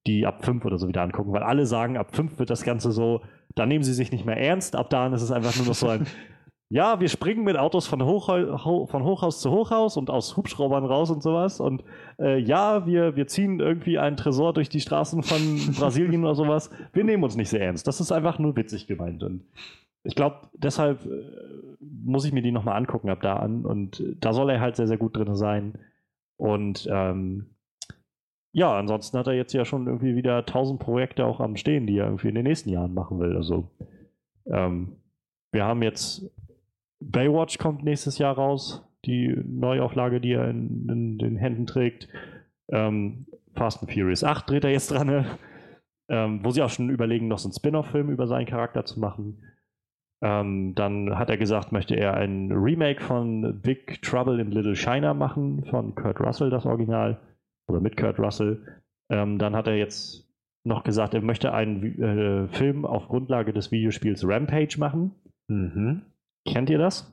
die 0.07 0.27
ab 0.27 0.45
fünf 0.45 0.65
oder 0.65 0.79
so 0.79 0.89
wieder 0.89 1.03
angucken, 1.03 1.33
weil 1.33 1.43
alle 1.43 1.67
sagen, 1.67 1.97
ab 1.97 2.15
fünf 2.15 2.39
wird 2.39 2.51
das 2.51 2.63
Ganze 2.63 2.93
so, 2.93 3.23
da 3.55 3.67
nehmen 3.67 3.83
sie 3.83 3.93
sich 3.93 4.13
nicht 4.13 4.25
mehr 4.25 4.37
ernst, 4.37 4.77
ab 4.77 4.89
da 4.91 5.09
ist 5.09 5.23
es 5.23 5.33
einfach 5.33 5.57
nur 5.57 5.67
noch 5.67 5.75
so 5.75 5.89
ein, 5.89 6.07
ja, 6.69 7.01
wir 7.01 7.09
springen 7.09 7.45
mit 7.45 7.57
Autos 7.57 7.87
von, 7.87 8.05
Hochha 8.05 8.59
von 8.59 9.05
Hochhaus 9.05 9.41
zu 9.41 9.51
Hochhaus 9.51 9.97
und 9.97 10.11
aus 10.11 10.37
Hubschraubern 10.37 10.85
raus 10.85 11.11
und 11.11 11.23
sowas. 11.23 11.61
Und 11.61 11.85
äh, 12.19 12.39
ja, 12.39 12.87
wir, 12.87 13.15
wir 13.15 13.29
ziehen 13.29 13.61
irgendwie 13.61 13.99
einen 13.99 14.17
Tresor 14.17 14.53
durch 14.53 14.69
die 14.69 14.81
Straßen 14.81 15.23
von 15.23 15.75
Brasilien 15.79 16.25
oder 16.25 16.35
sowas. 16.35 16.71
Wir 16.93 17.05
nehmen 17.05 17.23
uns 17.23 17.37
nicht 17.37 17.51
sehr 17.51 17.61
ernst. 17.61 17.87
Das 17.87 18.01
ist 18.01 18.11
einfach 18.11 18.39
nur 18.39 18.57
witzig 18.57 18.89
gemeint. 18.89 19.23
Und 19.23 19.45
ich 20.03 20.17
glaube, 20.17 20.37
deshalb 20.55 21.07
äh, 21.07 21.23
muss 22.07 22.25
ich 22.25 22.33
mir 22.33 22.43
die 22.43 22.53
nochmal 22.53 22.77
angucken 22.77 23.11
ab 23.11 23.21
da 23.21 23.37
an. 23.37 23.65
Und 23.65 24.03
da 24.21 24.33
soll 24.33 24.51
er 24.51 24.61
halt 24.61 24.77
sehr, 24.77 24.87
sehr 24.87 24.97
gut 24.97 25.17
drin 25.17 25.35
sein. 25.35 25.79
Und 26.37 26.89
ähm, 26.91 27.57
ja, 28.53 28.79
ansonsten 28.79 29.19
hat 29.19 29.27
er 29.27 29.35
jetzt 29.35 29.53
ja 29.53 29.65
schon 29.65 29.87
irgendwie 29.87 30.17
wieder 30.17 30.47
tausend 30.47 30.81
Projekte 30.81 31.27
auch 31.27 31.41
am 31.41 31.57
Stehen, 31.57 31.87
die 31.87 31.99
er 31.99 32.07
irgendwie 32.07 32.29
in 32.29 32.35
den 32.35 32.45
nächsten 32.45 32.71
Jahren 32.71 32.95
machen 32.95 33.19
will. 33.21 33.37
Also 33.37 33.71
ähm, 34.47 34.97
wir 35.53 35.65
haben 35.65 35.83
jetzt 35.83 36.31
Baywatch 37.01 37.59
kommt 37.59 37.85
nächstes 37.85 38.19
Jahr 38.19 38.35
raus, 38.35 38.83
die 39.05 39.29
Neuauflage, 39.45 40.21
die 40.21 40.33
er 40.33 40.49
in, 40.49 40.89
in 40.89 41.19
den 41.19 41.37
Händen 41.37 41.67
trägt. 41.67 42.09
Ähm, 42.69 43.27
Fast 43.55 43.83
and 43.83 43.93
Furious 43.93 44.25
8 44.25 44.49
dreht 44.49 44.65
er 44.65 44.71
jetzt 44.71 44.91
dran, 44.91 45.07
ne? 45.07 45.39
ähm, 46.09 46.41
wo 46.43 46.51
sie 46.51 46.63
auch 46.63 46.71
schon 46.71 46.91
überlegen, 46.91 47.29
noch 47.29 47.39
so 47.39 47.49
einen 47.49 47.55
Spin-off-Film 47.55 48.11
über 48.11 48.27
seinen 48.27 48.47
Charakter 48.47 48.85
zu 48.85 49.01
machen. 49.01 49.43
Ähm, 50.23 50.75
dann 50.75 51.19
hat 51.19 51.29
er 51.29 51.37
gesagt, 51.37 51.73
möchte 51.73 51.95
er 51.95 52.15
ein 52.15 52.51
Remake 52.51 53.03
von 53.03 53.61
Big 53.61 54.01
Trouble 54.03 54.41
in 54.41 54.51
Little 54.51 54.77
China 54.77 55.13
machen, 55.15 55.65
von 55.67 55.95
Kurt 55.95 56.21
Russell, 56.21 56.51
das 56.51 56.65
Original, 56.65 57.21
oder 57.69 57.81
mit 57.81 57.97
Kurt 57.97 58.19
Russell. 58.19 58.81
Ähm, 59.11 59.39
dann 59.39 59.55
hat 59.55 59.67
er 59.67 59.77
jetzt 59.77 60.27
noch 60.65 60.85
gesagt, 60.85 61.15
er 61.15 61.23
möchte 61.23 61.53
einen 61.53 62.03
äh, 62.03 62.49
Film 62.49 62.85
auf 62.85 63.09
Grundlage 63.09 63.53
des 63.53 63.71
Videospiels 63.71 64.27
Rampage 64.27 64.77
machen. 64.79 65.13
Mhm. 65.49 66.03
Kennt 66.47 66.71
ihr 66.71 66.79
das? 66.79 67.13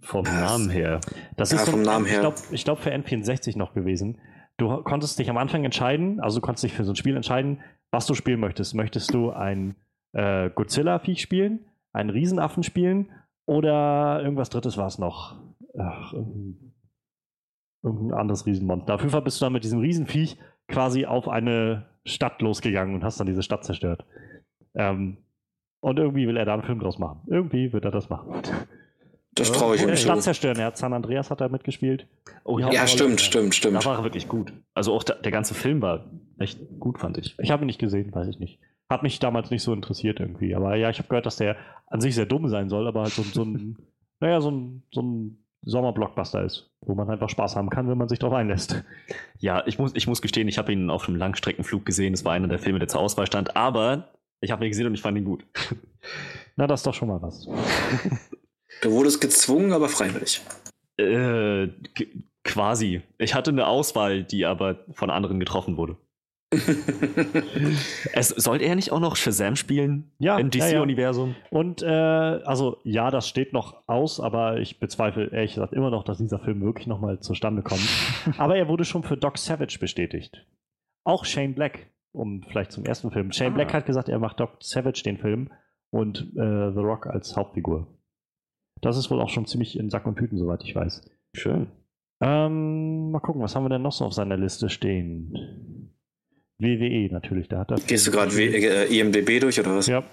Vom 0.00 0.24
Namen 0.24 0.70
her. 0.70 1.00
Das 1.36 1.52
ja, 1.52 1.58
ist 1.58 1.68
vom 1.68 1.84
so, 1.84 1.90
Namen 1.90 2.06
her. 2.06 2.16
Ich 2.16 2.20
glaube, 2.20 2.36
glaub 2.64 2.78
für 2.78 2.92
N64 2.92 3.56
noch 3.56 3.74
gewesen. 3.74 4.18
Du 4.56 4.82
konntest 4.82 5.18
dich 5.18 5.30
am 5.30 5.36
Anfang 5.36 5.64
entscheiden, 5.64 6.20
also 6.20 6.40
du 6.40 6.46
konntest 6.46 6.64
dich 6.64 6.72
für 6.74 6.84
so 6.84 6.92
ein 6.92 6.96
Spiel 6.96 7.16
entscheiden, 7.16 7.60
was 7.90 8.06
du 8.06 8.14
spielen 8.14 8.40
möchtest. 8.40 8.74
Möchtest 8.74 9.12
du 9.14 9.30
ein 9.30 9.76
äh, 10.12 10.50
Godzilla-Viech 10.50 11.20
spielen, 11.20 11.60
einen 11.94 12.10
Riesenaffen 12.10 12.62
spielen 12.62 13.10
oder 13.46 14.20
irgendwas 14.22 14.50
Drittes 14.50 14.76
war 14.76 14.86
es 14.86 14.98
noch? 14.98 15.36
Ach, 15.78 16.12
irgendein, 16.12 16.74
irgendein 17.82 18.18
anderes 18.18 18.44
Riesenmonster. 18.46 18.96
Dafür 18.96 19.20
bist 19.22 19.40
du 19.40 19.46
dann 19.46 19.52
mit 19.52 19.64
diesem 19.64 19.80
Riesenviech 19.80 20.38
quasi 20.68 21.06
auf 21.06 21.28
eine 21.28 21.86
Stadt 22.04 22.42
losgegangen 22.42 22.94
und 22.94 23.04
hast 23.04 23.18
dann 23.20 23.26
diese 23.26 23.42
Stadt 23.42 23.64
zerstört. 23.64 24.04
Ähm, 24.74 25.18
und 25.80 25.98
irgendwie 25.98 26.26
will 26.26 26.36
er 26.36 26.44
da 26.44 26.54
einen 26.54 26.62
Film 26.62 26.80
draus 26.80 26.98
machen. 26.98 27.20
Irgendwie 27.26 27.72
wird 27.72 27.84
er 27.84 27.90
das 27.90 28.08
machen. 28.08 28.42
Das 29.34 29.52
traue 29.52 29.76
ich 29.76 29.82
ihm 29.82 29.88
zu. 29.88 29.96
Stadt 29.96 30.22
zerstören, 30.22 30.58
ja. 30.58 30.74
San 30.74 30.92
Andreas 30.92 31.30
hat 31.30 31.40
da 31.40 31.48
mitgespielt. 31.48 32.06
Oh, 32.44 32.58
ja, 32.58 32.70
ja 32.70 32.86
stimmt, 32.86 33.20
stimmt, 33.20 33.54
stimmt. 33.54 33.76
Da 33.76 33.84
war 33.84 33.98
er 33.98 34.04
wirklich 34.04 34.28
gut. 34.28 34.52
Also 34.74 34.94
auch 34.94 35.02
der, 35.02 35.16
der 35.16 35.32
ganze 35.32 35.54
Film 35.54 35.82
war 35.82 36.04
echt 36.38 36.60
gut, 36.78 36.98
fand 36.98 37.18
ich. 37.18 37.36
Ich 37.38 37.50
habe 37.50 37.64
ihn 37.64 37.66
nicht 37.66 37.80
gesehen, 37.80 38.14
weiß 38.14 38.28
ich 38.28 38.38
nicht. 38.38 38.60
Hat 38.94 39.02
mich 39.02 39.18
damals 39.18 39.50
nicht 39.50 39.64
so 39.64 39.72
interessiert 39.72 40.20
irgendwie. 40.20 40.54
Aber 40.54 40.76
ja, 40.76 40.88
ich 40.88 40.98
habe 40.98 41.08
gehört, 41.08 41.26
dass 41.26 41.34
der 41.34 41.56
an 41.88 42.00
sich 42.00 42.14
sehr 42.14 42.26
dumm 42.26 42.48
sein 42.48 42.68
soll, 42.68 42.86
aber 42.86 43.02
halt 43.02 43.12
so, 43.12 43.24
so 43.24 43.42
ein, 43.42 43.76
naja, 44.20 44.40
so 44.40 44.52
ein, 44.52 44.84
so 44.92 45.02
ein 45.02 45.44
Sommerblockbuster 45.62 46.44
ist, 46.44 46.70
wo 46.80 46.94
man 46.94 47.10
einfach 47.10 47.28
Spaß 47.28 47.56
haben 47.56 47.70
kann, 47.70 47.88
wenn 47.88 47.98
man 47.98 48.08
sich 48.08 48.20
darauf 48.20 48.36
einlässt. 48.36 48.84
Ja, 49.40 49.66
ich 49.66 49.80
muss, 49.80 49.90
ich 49.96 50.06
muss 50.06 50.22
gestehen, 50.22 50.46
ich 50.46 50.58
habe 50.58 50.72
ihn 50.72 50.90
auf 50.90 51.08
einem 51.08 51.16
Langstreckenflug 51.16 51.84
gesehen. 51.84 52.14
Es 52.14 52.24
war 52.24 52.34
einer 52.34 52.46
der 52.46 52.60
Filme, 52.60 52.78
der 52.78 52.86
zur 52.86 53.00
Auswahl 53.00 53.26
stand. 53.26 53.56
Aber 53.56 54.10
ich 54.40 54.52
habe 54.52 54.64
ihn 54.64 54.70
gesehen 54.70 54.86
und 54.86 54.94
ich 54.94 55.02
fand 55.02 55.18
ihn 55.18 55.24
gut. 55.24 55.44
Na, 56.56 56.68
das 56.68 56.80
ist 56.80 56.86
doch 56.86 56.94
schon 56.94 57.08
mal 57.08 57.20
was. 57.20 57.48
Du 58.80 58.90
wurdest 58.90 59.20
gezwungen, 59.20 59.72
aber 59.72 59.88
freiwillig. 59.88 60.42
Äh, 60.98 61.68
quasi. 62.44 63.02
Ich 63.18 63.34
hatte 63.34 63.50
eine 63.50 63.66
Auswahl, 63.66 64.24
die 64.24 64.44
aber 64.44 64.84
von 64.92 65.10
anderen 65.10 65.40
getroffen 65.40 65.76
wurde. 65.76 65.96
es, 68.12 68.28
sollte 68.28 68.64
er 68.64 68.74
nicht 68.74 68.92
auch 68.92 69.00
noch 69.00 69.16
Shazam 69.16 69.56
spielen? 69.56 70.10
Ja. 70.18 70.38
Im 70.38 70.50
DC-Universum? 70.50 71.30
Ja, 71.30 71.34
ja. 71.34 71.58
Und, 71.58 71.82
äh, 71.82 71.86
also, 71.86 72.78
ja, 72.84 73.10
das 73.10 73.28
steht 73.28 73.52
noch 73.52 73.82
aus, 73.86 74.20
aber 74.20 74.58
ich 74.58 74.78
bezweifle 74.78 75.30
ehrlich 75.30 75.54
gesagt 75.54 75.72
immer 75.72 75.90
noch, 75.90 76.04
dass 76.04 76.18
dieser 76.18 76.38
Film 76.38 76.60
wirklich 76.62 76.86
nochmal 76.86 77.20
zustande 77.20 77.62
kommt. 77.62 77.86
aber 78.38 78.56
er 78.56 78.68
wurde 78.68 78.84
schon 78.84 79.02
für 79.02 79.16
Doc 79.16 79.38
Savage 79.38 79.78
bestätigt. 79.78 80.46
Auch 81.04 81.24
Shane 81.24 81.54
Black 81.54 81.90
um 82.14 82.42
vielleicht 82.42 82.72
zum 82.72 82.84
ersten 82.84 83.10
Film. 83.10 83.32
Shane 83.32 83.52
ah. 83.52 83.54
Black 83.54 83.74
hat 83.74 83.86
gesagt, 83.86 84.08
er 84.08 84.18
macht 84.18 84.40
Doc 84.40 84.56
Savage 84.60 85.02
den 85.04 85.18
Film 85.18 85.50
und 85.90 86.32
äh, 86.36 86.72
The 86.72 86.80
Rock 86.80 87.06
als 87.06 87.36
Hauptfigur. 87.36 87.88
Das 88.80 88.96
ist 88.96 89.10
wohl 89.10 89.20
auch 89.20 89.28
schon 89.28 89.46
ziemlich 89.46 89.78
in 89.78 89.90
Sack 89.90 90.06
und 90.06 90.16
Tüten, 90.16 90.38
soweit 90.38 90.62
ich 90.62 90.74
weiß. 90.74 91.02
Schön. 91.34 91.68
Ähm, 92.20 93.10
mal 93.10 93.20
gucken, 93.20 93.42
was 93.42 93.56
haben 93.56 93.64
wir 93.64 93.68
denn 93.68 93.82
noch 93.82 93.92
so 93.92 94.04
auf 94.04 94.12
seiner 94.12 94.36
Liste 94.36 94.68
stehen? 94.68 95.83
WWE 96.58 97.12
natürlich, 97.12 97.48
da 97.48 97.60
hat 97.60 97.70
er. 97.70 97.76
Gehst 97.78 98.06
du 98.06 98.10
gerade 98.10 98.32
äh, 98.40 98.86
IMDB 98.86 99.40
durch 99.40 99.58
oder 99.58 99.76
was? 99.76 99.86
Ja. 99.86 100.04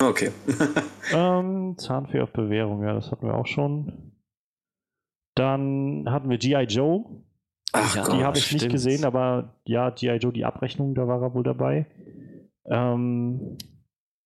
Okay. 0.00 0.30
ähm, 1.14 1.76
Zahnfee 1.78 2.20
auf 2.20 2.32
Bewährung, 2.32 2.82
ja, 2.82 2.94
das 2.94 3.10
hatten 3.10 3.26
wir 3.26 3.34
auch 3.34 3.46
schon. 3.46 4.12
Dann 5.34 6.06
hatten 6.08 6.28
wir 6.28 6.38
G.I. 6.38 6.64
Joe. 6.64 7.04
Ach 7.72 7.96
ja, 7.96 8.08
die 8.08 8.24
habe 8.24 8.36
ich 8.36 8.46
stimmt. 8.46 8.62
nicht 8.62 8.72
gesehen, 8.72 9.04
aber 9.04 9.54
ja, 9.64 9.90
G.I. 9.90 10.16
Joe, 10.16 10.32
die 10.32 10.44
Abrechnung, 10.44 10.94
da 10.94 11.06
war 11.06 11.22
er 11.22 11.34
wohl 11.34 11.42
dabei. 11.42 11.86
Ähm, 12.66 13.56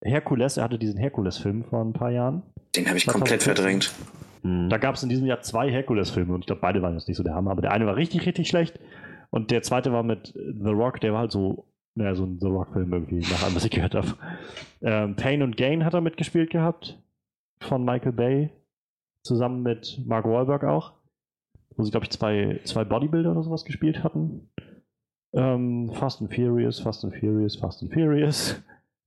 Herkules, 0.03 0.57
er 0.57 0.65
hatte 0.65 0.79
diesen 0.79 0.99
Herkules-Film 0.99 1.65
vor 1.65 1.85
ein 1.85 1.93
paar 1.93 2.11
Jahren. 2.11 2.43
Den 2.75 2.87
habe 2.87 2.99
ich 2.99 3.07
komplett 3.07 3.43
verdrängt. 3.43 3.93
Hm. 4.43 4.69
Da 4.69 4.79
gab 4.79 4.97
es 4.97 5.03
in 5.03 5.09
diesem 5.09 5.27
Jahr 5.27 5.41
zwei 5.43 5.71
Herkules-Filme 5.71 6.35
und 6.35 6.41
ich 6.41 6.47
glaube, 6.47 6.61
beide 6.61 6.83
waren 6.83 6.95
jetzt 6.95 7.09
nicht 7.09 7.17
so 7.17 7.23
der 7.23 7.35
Hammer, 7.35 7.53
aber 7.53 7.63
der 7.63 7.73
eine 7.73 7.87
war 7.87 7.97
richtig, 7.97 8.27
richtig 8.27 8.49
schlecht 8.49 8.79
und 9.31 9.51
der 9.51 9.63
zweite 9.63 9.93
war 9.93 10.03
mit 10.03 10.33
The 10.35 10.71
Rock, 10.71 11.01
der 11.01 11.13
war 11.13 11.21
halt 11.21 11.33
so, 11.33 11.67
naja, 11.95 12.15
so 12.15 12.25
ein 12.25 12.39
The 12.41 12.49
Rock-Film 12.49 12.93
irgendwie, 12.93 13.21
nach 13.21 13.43
allem, 13.43 13.57
was 13.57 13.65
ich 13.65 13.71
gehört 13.71 13.95
habe. 13.95 14.15
Ähm, 14.83 15.17
Pain 15.17 15.43
und 15.43 15.57
Gain 15.57 15.85
hat 15.85 15.95
er 15.95 16.01
mitgespielt 16.01 16.51
gehabt 16.51 16.99
von 17.61 17.85
Michael 17.85 18.13
Bay, 18.13 18.51
zusammen 19.23 19.63
mit 19.63 20.01
Mark 20.07 20.27
Wahlberg 20.27 20.65
auch 20.65 20.93
wo 21.77 21.85
sie, 21.85 21.91
glaube 21.91 22.05
ich, 22.05 22.11
zwei, 22.11 22.61
zwei 22.65 22.85
Bodybuilder 22.85 23.33
oder 23.33 23.43
sowas 23.43 23.65
gespielt 23.65 24.03
hatten. 24.03 24.49
Ähm, 25.33 25.91
Fast 25.93 26.21
and 26.23 26.35
Furious, 26.35 26.81
Fast 26.81 27.05
and 27.05 27.15
Furious, 27.15 27.57
Fast 27.57 27.83
and 27.83 27.93
Furious, 27.93 28.63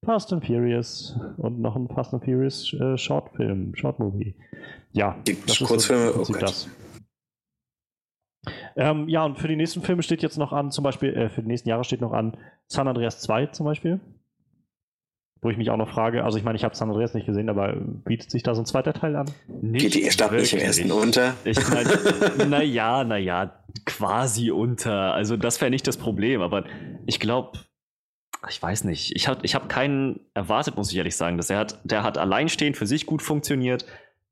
Fast 0.05 0.31
and 0.31 0.45
Furious 0.45 1.17
und 1.37 1.59
noch 1.59 1.75
ein 1.75 1.87
Fast 1.87 2.13
and 2.13 2.23
Furious 2.23 2.73
äh, 2.73 2.97
Shortfilm, 2.97 3.75
Shortmovie. 3.75 4.35
Ja, 4.91 5.15
die 5.25 5.37
das 5.45 5.59
Kurzfilme, 5.59 6.09
ist 6.21 6.27
so, 6.27 6.33
oh 6.33 6.37
das. 6.37 6.69
Ähm, 8.75 9.07
ja, 9.09 9.23
und 9.25 9.37
für 9.37 9.47
die 9.47 9.55
nächsten 9.55 9.81
Filme 9.81 10.03
steht 10.03 10.21
jetzt 10.21 10.37
noch 10.37 10.53
an, 10.53 10.71
zum 10.71 10.83
Beispiel, 10.83 11.13
äh, 11.15 11.29
für 11.29 11.41
die 11.41 11.47
nächsten 11.47 11.69
Jahre 11.69 11.83
steht 11.83 12.01
noch 12.01 12.13
an 12.13 12.37
San 12.67 12.87
Andreas 12.87 13.21
2 13.21 13.47
zum 13.47 13.65
Beispiel. 13.65 13.99
Wo 15.41 15.49
ich 15.49 15.57
mich 15.57 15.69
auch 15.69 15.77
noch 15.77 15.89
frage, 15.89 16.25
also 16.25 16.37
ich 16.37 16.43
meine, 16.43 16.57
ich 16.57 16.65
habe 16.65 16.75
San 16.75 16.89
Andreas 16.89 17.13
nicht 17.13 17.25
gesehen, 17.25 17.49
aber 17.49 17.73
bietet 17.75 18.29
sich 18.29 18.43
da 18.43 18.53
so 18.55 18.61
ein 18.61 18.65
zweiter 18.65 18.91
Teil 18.91 19.15
an? 19.15 19.31
Nicht 19.61 19.83
Geht 19.83 19.95
die 19.95 20.11
Stadt 20.11 20.33
nicht 20.33 20.51
im 20.51 20.59
ersten 20.59 20.91
unter? 20.91 21.33
Ich 21.45 21.57
meine, 21.69 22.47
naja, 22.49 23.05
naja, 23.05 23.53
quasi 23.85 24.51
unter. 24.51 25.13
Also 25.13 25.37
das 25.37 25.61
wäre 25.61 25.71
nicht 25.71 25.87
das 25.87 25.95
Problem, 25.95 26.41
aber 26.41 26.65
ich 27.05 27.21
glaube, 27.21 27.59
ich 28.47 28.61
weiß 28.61 28.83
nicht. 28.85 29.15
Ich 29.15 29.27
habe 29.27 29.39
ich 29.43 29.55
hab 29.55 29.69
keinen 29.69 30.19
erwartet, 30.33 30.75
muss 30.77 30.91
ich 30.91 30.97
ehrlich 30.97 31.15
sagen. 31.15 31.37
Dass 31.37 31.49
er 31.49 31.59
hat, 31.59 31.79
der 31.83 32.03
hat 32.03 32.17
alleinstehend 32.17 32.77
für 32.77 32.85
sich 32.85 33.05
gut 33.05 33.21
funktioniert. 33.21 33.85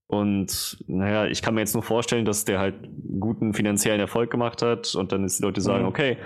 Und 0.07 0.83
naja, 0.87 1.25
ich 1.25 1.41
kann 1.41 1.53
mir 1.53 1.61
jetzt 1.61 1.73
nur 1.73 1.83
vorstellen, 1.83 2.23
dass 2.23 2.45
der 2.45 2.59
halt 2.59 2.75
guten 3.19 3.53
finanziellen 3.53 3.99
Erfolg 3.99 4.31
gemacht 4.31 4.61
hat 4.61 4.95
und 4.95 5.11
dann 5.11 5.25
ist 5.25 5.39
die 5.39 5.43
Leute 5.43 5.59
sagen, 5.59 5.83
mhm. 5.83 5.89
okay, 5.89 6.17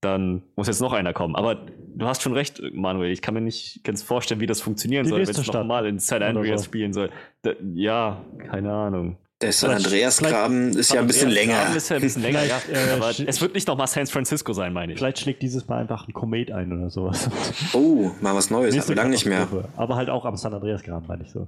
dann 0.00 0.42
muss 0.56 0.66
jetzt 0.66 0.80
noch 0.80 0.92
einer 0.92 1.12
kommen. 1.12 1.36
Aber 1.36 1.66
du 1.94 2.06
hast 2.06 2.22
schon 2.22 2.32
recht, 2.32 2.60
Manuel. 2.72 3.10
Ich 3.10 3.22
kann 3.22 3.34
mir 3.34 3.40
nicht 3.40 3.82
ganz 3.84 4.02
vorstellen, 4.02 4.40
wie 4.40 4.46
das 4.46 4.60
funktionieren 4.60 5.04
Die 5.04 5.10
soll, 5.10 5.20
wenn 5.20 5.28
es 5.28 5.46
nochmal 5.46 5.86
in 5.86 5.98
San 5.98 6.22
Andreas 6.22 6.62
so. 6.62 6.66
spielen 6.66 6.92
soll. 6.92 7.10
Da, 7.42 7.52
ja, 7.74 8.24
keine 8.50 8.72
Ahnung. 8.72 9.18
Der 9.40 9.52
San 9.52 9.70
Andreas-Graben 9.70 10.70
ist 10.70 10.92
ja 10.92 11.00
ein 11.00 11.06
bisschen 11.06 11.30
länger. 11.30 11.76
Ist 11.76 11.90
ja 11.90 11.96
ein 11.96 12.02
bisschen 12.02 12.22
länger, 12.22 12.42
ja. 12.44 12.56
Äh, 12.72 12.96
aber 12.96 13.10
es 13.10 13.40
wird 13.40 13.54
nicht 13.54 13.68
nochmal 13.68 13.86
San 13.86 14.08
Francisco 14.08 14.52
sein, 14.52 14.72
meine 14.72 14.92
ich. 14.92 14.98
Vielleicht 14.98 15.20
schlägt 15.20 15.42
dieses 15.42 15.68
Mal 15.68 15.78
einfach 15.78 16.08
ein 16.08 16.12
Komet 16.12 16.50
ein 16.50 16.72
oder 16.72 16.90
sowas. 16.90 17.30
Oh, 17.72 18.10
mal 18.20 18.34
was 18.34 18.50
Neues. 18.50 18.88
Wir 18.88 18.96
lange 18.96 19.10
nicht 19.10 19.26
mehr. 19.26 19.46
Aber 19.76 19.94
halt 19.94 20.10
auch 20.10 20.24
am 20.24 20.36
San 20.36 20.54
Andreas-Graben, 20.54 21.06
meine 21.06 21.22
ich 21.22 21.30
so. 21.30 21.46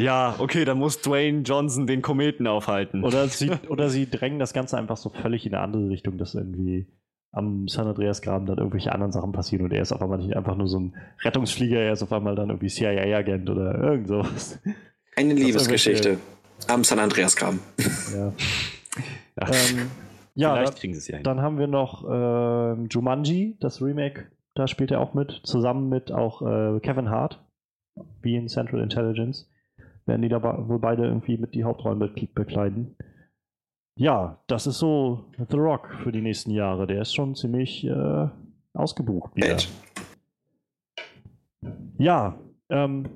Ja, 0.00 0.34
okay, 0.38 0.64
dann 0.64 0.78
muss 0.78 1.02
Dwayne 1.02 1.42
Johnson 1.42 1.86
den 1.86 2.02
Kometen 2.02 2.48
aufhalten. 2.48 3.04
Oder 3.04 3.28
sie, 3.28 3.52
oder 3.68 3.90
sie 3.90 4.10
drängen 4.10 4.40
das 4.40 4.52
Ganze 4.52 4.76
einfach 4.76 4.96
so 4.96 5.08
völlig 5.08 5.46
in 5.46 5.54
eine 5.54 5.62
andere 5.62 5.90
Richtung, 5.90 6.18
dass 6.18 6.34
irgendwie 6.34 6.88
am 7.30 7.68
San 7.68 7.86
Andreas 7.86 8.22
Graben 8.22 8.46
dann 8.46 8.58
irgendwelche 8.58 8.90
anderen 8.90 9.12
Sachen 9.12 9.30
passieren 9.30 9.64
und 9.64 9.72
er 9.72 9.82
ist 9.82 9.92
auf 9.92 10.02
einmal 10.02 10.18
nicht 10.18 10.36
einfach 10.36 10.56
nur 10.56 10.68
so 10.68 10.78
ein 10.78 10.94
Rettungsflieger, 11.22 11.78
er 11.80 11.92
ist 11.92 12.02
auf 12.02 12.12
einmal 12.12 12.34
dann 12.36 12.50
irgendwie 12.50 12.68
CIA-Agent 12.68 13.50
oder 13.50 13.78
irgend 13.78 14.08
sowas. 14.08 14.60
Eine 15.16 15.34
Liebesgeschichte. 15.34 16.18
Am 16.68 16.84
San 16.84 16.98
Andreas 16.98 17.36
Graben. 17.36 17.60
Ja. 18.14 18.32
Ja. 19.36 19.48
ähm, 19.48 19.90
ja, 20.36 20.54
Vielleicht 20.54 20.74
da, 20.74 20.78
kriegen 20.78 20.94
sie 20.94 20.98
es 20.98 21.08
ja 21.08 21.16
hin. 21.16 21.24
dann 21.24 21.40
haben 21.42 21.58
wir 21.58 21.66
noch 21.66 22.04
ähm, 22.08 22.86
Jumanji, 22.88 23.56
das 23.58 23.82
Remake. 23.82 24.26
Da 24.54 24.68
spielt 24.68 24.92
er 24.92 25.00
auch 25.00 25.12
mit, 25.14 25.40
zusammen 25.42 25.88
mit 25.88 26.12
auch 26.12 26.40
äh, 26.42 26.78
Kevin 26.78 27.10
Hart, 27.10 27.42
wie 28.22 28.36
in 28.36 28.46
Central 28.48 28.80
Intelligence. 28.80 29.50
Werden 30.06 30.22
die 30.22 30.28
da 30.28 30.40
wohl 30.68 30.78
beide 30.78 31.04
irgendwie 31.04 31.36
mit 31.36 31.56
die 31.56 31.64
Hauptrollen 31.64 31.98
be 31.98 32.28
bekleiden. 32.32 32.94
Ja, 33.96 34.38
das 34.46 34.68
ist 34.68 34.78
so 34.78 35.24
The 35.36 35.56
Rock 35.56 35.88
für 36.04 36.12
die 36.12 36.20
nächsten 36.22 36.52
Jahre. 36.52 36.86
Der 36.86 37.02
ist 37.02 37.12
schon 37.12 37.34
ziemlich 37.34 37.84
äh, 37.84 38.28
ausgebucht. 38.72 39.34
Wieder. 39.34 39.54
Echt? 39.56 39.68
Ja, 41.98 42.38
ähm, 42.68 43.08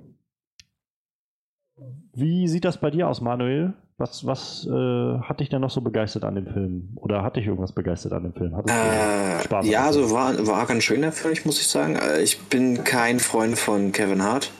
wie 2.14 2.48
sieht 2.48 2.64
das 2.64 2.78
bei 2.78 2.90
dir 2.90 3.08
aus, 3.08 3.20
Manuel? 3.20 3.74
Was, 3.96 4.24
was 4.24 4.64
äh, 4.70 5.18
hat 5.22 5.40
dich 5.40 5.48
denn 5.48 5.60
noch 5.60 5.70
so 5.70 5.80
begeistert 5.80 6.24
an 6.24 6.36
dem 6.36 6.46
Film? 6.46 6.90
Oder 6.96 7.22
hat 7.24 7.34
dich 7.36 7.46
irgendwas 7.46 7.72
begeistert 7.72 8.12
an 8.12 8.22
dem 8.22 8.32
Film? 8.32 8.54
Hattest 8.56 8.74
du 8.76 8.80
Äh, 8.80 9.42
Spaß 9.44 9.66
ja, 9.68 9.86
also 9.86 10.10
war, 10.12 10.46
war 10.46 10.66
ganz 10.66 10.84
schöner 10.84 11.10
Film, 11.10 11.34
muss 11.44 11.60
ich 11.60 11.66
sagen. 11.66 11.96
Äh, 11.96 12.22
Ich 12.22 12.38
bin 12.48 12.84
kein 12.84 13.18
Freund 13.18 13.58
von 13.58 13.90
Kevin 13.90 14.22
Hart. 14.22 14.52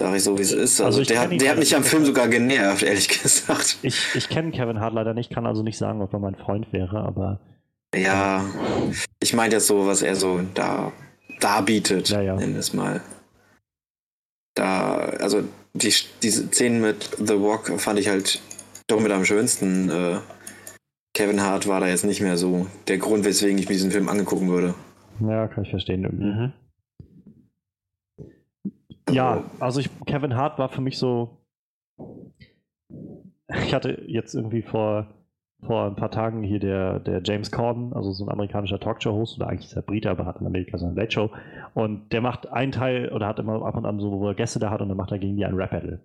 Sag 0.00 0.14
ich 0.16 0.24
so, 0.24 0.36
wie 0.36 0.42
es 0.42 0.50
ist. 0.52 0.80
Also 0.80 0.98
Also, 1.00 1.08
der, 1.12 1.20
hat, 1.22 1.40
der 1.40 1.50
hat 1.50 1.58
mich 1.58 1.74
am. 1.76 1.84
Film 1.84 2.04
sogar 2.04 2.26
genervt, 2.28 2.82
ehrlich 2.82 3.08
gesagt. 3.22 3.78
Ich, 3.82 4.14
ich 4.16 4.28
kenne 4.28 4.50
Kevin 4.50 4.80
Hart 4.80 4.94
leider 4.94 5.14
nicht, 5.14 5.30
kann 5.30 5.46
also 5.46 5.62
nicht 5.62 5.78
sagen, 5.78 6.02
ob 6.02 6.12
er 6.12 6.18
mein 6.18 6.34
Freund 6.36 6.72
wäre, 6.72 7.00
aber 7.00 7.38
Ja, 7.94 8.44
ich 9.20 9.32
meine 9.32 9.54
jetzt 9.54 9.68
so, 9.68 9.86
was 9.86 10.02
er 10.02 10.16
so 10.16 10.40
da 10.54 10.90
darbietet, 11.40 12.08
Ja, 12.08 12.20
ja. 12.20 12.34
nennen 12.34 12.54
wir 12.54 12.60
es 12.60 12.72
mal. 12.74 13.00
Da, 14.54 14.96
also 15.20 15.42
die, 15.82 15.92
diese 16.22 16.48
Szenen 16.48 16.80
mit 16.80 17.16
The 17.18 17.34
Rock 17.34 17.68
fand 17.80 17.98
ich 17.98 18.08
halt 18.08 18.40
doch 18.86 19.00
mit 19.00 19.12
am 19.12 19.24
schönsten. 19.24 19.90
Äh, 19.90 20.18
Kevin 21.14 21.40
Hart 21.40 21.66
war 21.66 21.80
da 21.80 21.88
jetzt 21.88 22.04
nicht 22.04 22.20
mehr 22.20 22.36
so 22.36 22.66
der 22.86 22.98
Grund, 22.98 23.24
weswegen 23.24 23.58
ich 23.58 23.68
mir 23.68 23.74
diesen 23.74 23.90
Film 23.90 24.08
angegucken 24.08 24.48
würde. 24.48 24.74
ja, 25.20 25.48
kann 25.48 25.64
ich 25.64 25.70
verstehen. 25.70 26.04
Irgendwie. 26.04 26.24
Mhm. 26.24 26.52
Ja, 29.10 29.50
also 29.58 29.80
ich, 29.80 29.88
Kevin 30.06 30.36
Hart 30.36 30.58
war 30.58 30.68
für 30.68 30.80
mich 30.80 30.98
so. 30.98 31.38
Ich 33.62 33.74
hatte 33.74 34.02
jetzt 34.06 34.34
irgendwie 34.34 34.62
vor, 34.62 35.08
vor 35.66 35.86
ein 35.86 35.96
paar 35.96 36.10
Tagen 36.10 36.42
hier 36.44 36.60
der, 36.60 37.00
der 37.00 37.20
James 37.24 37.50
Corden, 37.50 37.92
also 37.92 38.12
so 38.12 38.24
ein 38.24 38.30
amerikanischer 38.30 38.78
Talkshow-Host, 38.78 39.38
oder 39.38 39.48
eigentlich 39.48 39.66
ist 39.66 39.76
er 39.76 39.82
Brite, 39.82 40.08
aber 40.08 40.24
hat 40.24 40.40
in 40.40 40.46
Amerika 40.46 40.78
so 40.78 40.86
eine 40.86 40.94
Late 40.94 41.10
Show. 41.10 41.30
Und 41.74 42.12
der 42.12 42.20
macht 42.20 42.52
einen 42.52 42.70
Teil 42.72 43.10
oder 43.12 43.26
hat 43.26 43.38
immer 43.40 43.62
ab 43.64 43.76
und 43.76 43.84
an 43.84 43.98
so, 43.98 44.12
wo 44.12 44.28
er 44.28 44.34
Gäste 44.34 44.60
da 44.60 44.70
hat 44.70 44.80
und 44.80 44.88
dann 44.88 44.96
macht 44.96 45.10
er 45.10 45.18
gegen 45.18 45.36
die 45.36 45.44
ein 45.44 45.54
Rap-Battle. 45.54 45.98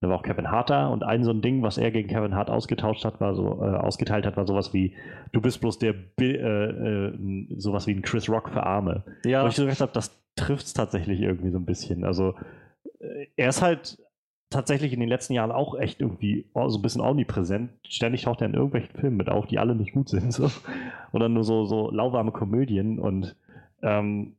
Da 0.00 0.08
war 0.08 0.16
auch 0.16 0.22
Kevin 0.22 0.50
Hart 0.50 0.70
da 0.70 0.88
und 0.88 1.02
ein 1.02 1.22
so 1.22 1.30
ein 1.30 1.42
Ding, 1.42 1.62
was 1.62 1.78
er 1.78 1.90
gegen 1.90 2.08
Kevin 2.08 2.34
Hart 2.34 2.48
ausgetauscht 2.50 3.04
hat, 3.04 3.20
war 3.20 3.34
so, 3.34 3.62
äh, 3.62 3.76
ausgeteilt 3.76 4.26
hat, 4.26 4.36
war 4.36 4.46
sowas 4.46 4.72
wie, 4.72 4.94
du 5.32 5.40
bist 5.40 5.60
bloß 5.60 5.78
der, 5.78 5.92
Bi- 5.92 6.36
äh, 6.36 7.08
äh, 7.08 7.14
sowas 7.56 7.86
wie 7.86 7.92
ein 7.92 8.02
Chris 8.02 8.28
Rock 8.28 8.50
für 8.50 8.62
Arme. 8.64 9.04
Wo 9.22 9.28
Ja, 9.28 9.46
ich 9.46 9.54
so 9.54 9.64
gedacht 9.64 9.80
habe, 9.82 9.92
das 9.92 10.18
trifft 10.36 10.66
es 10.66 10.72
tatsächlich 10.72 11.20
irgendwie 11.20 11.50
so 11.50 11.58
ein 11.58 11.64
bisschen. 11.64 12.04
Also 12.04 12.34
äh, 13.00 13.26
er 13.36 13.50
ist 13.50 13.62
halt 13.62 13.98
tatsächlich 14.50 14.92
in 14.92 15.00
den 15.00 15.08
letzten 15.08 15.32
Jahren 15.32 15.52
auch 15.52 15.78
echt 15.78 16.00
irgendwie 16.00 16.46
so 16.54 16.78
ein 16.78 16.82
bisschen 16.82 17.00
omnipräsent. 17.00 17.70
Ständig 17.88 18.22
taucht 18.22 18.40
er 18.40 18.46
in 18.46 18.54
irgendwelchen 18.54 18.98
Filmen 18.98 19.16
mit 19.16 19.28
auf, 19.28 19.46
die 19.46 19.58
alle 19.58 19.74
nicht 19.74 19.92
gut 19.92 20.08
sind. 20.08 20.32
So. 20.32 20.50
Dann 21.12 21.32
nur 21.32 21.44
so, 21.44 21.64
so 21.64 21.90
lauwarme 21.90 22.32
Komödien. 22.32 22.98
Und 22.98 23.36
ähm, 23.82 24.36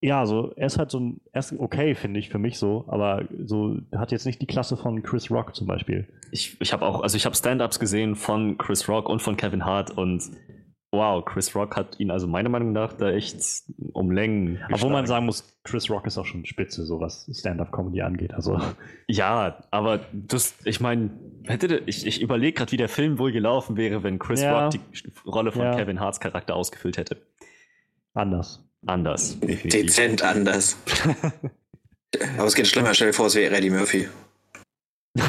ja, 0.00 0.26
so 0.26 0.52
er 0.56 0.66
ist 0.66 0.78
halt 0.78 0.90
so 0.90 1.00
ein, 1.00 1.20
er 1.32 1.40
ist 1.40 1.58
okay, 1.58 1.94
finde 1.94 2.20
ich, 2.20 2.28
für 2.28 2.38
mich 2.38 2.58
so, 2.58 2.84
aber 2.88 3.24
so 3.44 3.78
hat 3.94 4.12
jetzt 4.12 4.26
nicht 4.26 4.40
die 4.40 4.46
Klasse 4.46 4.76
von 4.76 5.02
Chris 5.02 5.30
Rock 5.30 5.56
zum 5.56 5.66
Beispiel. 5.66 6.06
ich, 6.30 6.60
ich 6.60 6.72
habe 6.72 6.86
auch, 6.86 7.02
also 7.02 7.16
ich 7.16 7.24
habe 7.24 7.34
Stand-ups 7.34 7.80
gesehen 7.80 8.14
von 8.14 8.58
Chris 8.58 8.88
Rock 8.88 9.08
und 9.08 9.20
von 9.22 9.36
Kevin 9.36 9.64
Hart 9.64 9.90
und 9.90 10.22
wow, 10.90 11.22
Chris 11.24 11.54
Rock 11.54 11.76
hat 11.76 12.00
ihn 12.00 12.10
also 12.10 12.26
meiner 12.26 12.48
Meinung 12.48 12.72
nach 12.72 12.92
da 12.94 13.10
echt 13.10 13.36
um 13.92 14.10
Längen. 14.10 14.58
Obwohl 14.72 14.90
man 14.90 15.06
sagen 15.06 15.26
muss, 15.26 15.44
Chris 15.64 15.90
Rock 15.90 16.06
ist 16.06 16.16
auch 16.16 16.24
schon 16.24 16.46
spitze, 16.46 16.84
so 16.86 16.98
was 17.00 17.28
Stand-up-Comedy 17.32 18.00
angeht. 18.02 18.32
Also 18.32 18.58
Ja, 19.06 19.58
aber 19.70 20.00
das, 20.12 20.54
ich 20.64 20.80
meine, 20.80 21.10
hätte 21.46 21.68
der- 21.68 21.86
ich, 21.88 22.06
ich 22.06 22.22
überlege 22.22 22.52
gerade, 22.54 22.72
wie 22.72 22.76
der 22.78 22.88
Film 22.88 23.18
wohl 23.18 23.32
gelaufen 23.32 23.76
wäre, 23.76 24.02
wenn 24.02 24.18
Chris 24.18 24.40
Ja. 24.40 24.64
Rock 24.64 24.70
die 24.72 24.80
Rolle 25.26 25.52
von 25.52 25.62
Ja. 25.62 25.76
Kevin 25.76 26.00
Harts 26.00 26.20
Charakter 26.20 26.54
ausgefüllt 26.56 26.96
hätte. 26.96 27.18
anders. 28.14 28.64
Anders. 28.86 29.38
definitiv. 29.40 29.72
Dezent 29.72 30.22
anders. 30.22 30.78
Aber 32.38 32.46
es 32.46 32.54
geht 32.54 32.66
schlimmer, 32.66 32.94
stell 32.94 33.08
dir 33.08 33.12
vor, 33.12 33.26
es 33.26 33.34
wäre 33.34 33.54
Eddie 33.54 33.70
Murphy. 33.70 34.08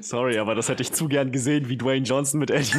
Sorry, 0.00 0.38
aber 0.38 0.54
das 0.54 0.68
hätte 0.68 0.82
ich 0.82 0.92
zu 0.92 1.08
gern 1.08 1.32
gesehen, 1.32 1.68
wie 1.68 1.76
Dwayne 1.76 2.04
Johnson 2.06 2.38
mit 2.38 2.50
Eddie. 2.50 2.70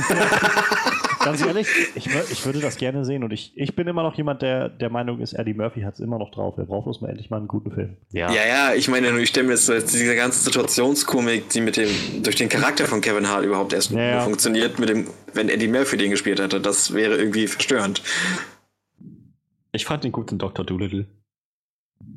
Ganz 1.24 1.46
ehrlich, 1.46 1.68
ich, 1.96 2.08
ich 2.08 2.46
würde 2.46 2.60
das 2.60 2.78
gerne 2.78 3.04
sehen 3.06 3.24
und 3.24 3.32
ich, 3.34 3.52
ich 3.56 3.76
bin 3.76 3.88
immer 3.88 4.04
noch 4.04 4.16
jemand, 4.16 4.42
der 4.42 4.70
der 4.70 4.90
Meinung 4.90 5.20
ist, 5.20 5.34
Eddie 5.34 5.54
Murphy 5.54 5.82
hat 5.82 5.96
es 5.96 6.00
immer 6.00 6.18
noch 6.20 6.32
drauf. 6.32 6.58
Er 6.58 6.66
braucht 6.66 6.86
bloß 6.86 7.02
mal 7.02 7.10
endlich 7.10 7.30
mal 7.30 7.38
einen 7.38 7.48
guten 7.48 7.72
Film. 7.72 7.98
ja. 8.12 8.32
Ja, 8.32 8.46
ja, 8.46 8.74
ich 8.74 8.88
meine, 8.88 9.12
nur, 9.12 9.20
ich 9.20 9.30
stelle 9.30 9.48
mir 9.48 9.54
jetzt 9.54 9.68
diese 9.94 10.16
ganze 10.16 10.44
Situationskomik, 10.44 11.50
die 11.50 11.62
mit 11.62 11.78
dem, 11.78 11.90
durch 12.24 12.36
den 12.36 12.50
Charakter 12.50 12.86
von 12.86 13.02
Kevin 13.02 13.28
Hart 13.28 13.44
überhaupt 13.46 13.74
erst 13.74 13.92
Ja, 13.92 14.00
ja. 14.00 14.22
funktioniert, 14.22 14.80
mit 14.80 14.90
dem, 14.90 15.08
wenn 15.34 15.50
Eddie 15.50 15.68
Murphy 15.68 15.98
den 15.98 16.12
gespielt 16.12 16.40
hätte, 16.40 16.60
das 16.62 16.94
wäre 16.94 17.16
irgendwie 17.18 17.48
verstörend. 17.48 18.02
Ich 19.72 19.86
fand 19.86 20.04
den 20.04 20.12
gut 20.12 20.32
in 20.32 20.38
Dr. 20.38 20.66
Doolittle. 20.66 21.06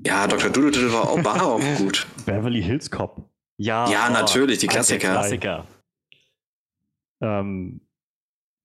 Ja, 0.07 0.27
Dr. 0.27 0.51
Doolittle 0.51 0.93
war 0.93 1.09
auch, 1.11 1.25
war 1.25 1.43
auch 1.47 1.61
gut. 1.79 2.07
Beverly 2.27 2.63
Hills 2.63 2.91
Cop. 2.91 3.23
Ja, 3.57 3.89
Ja, 3.91 4.07
oh, 4.09 4.13
natürlich, 4.13 4.59
die 4.59 4.67
Klassiker. 4.67 5.11
Klassiker. 5.11 5.67
Ähm, 7.21 7.81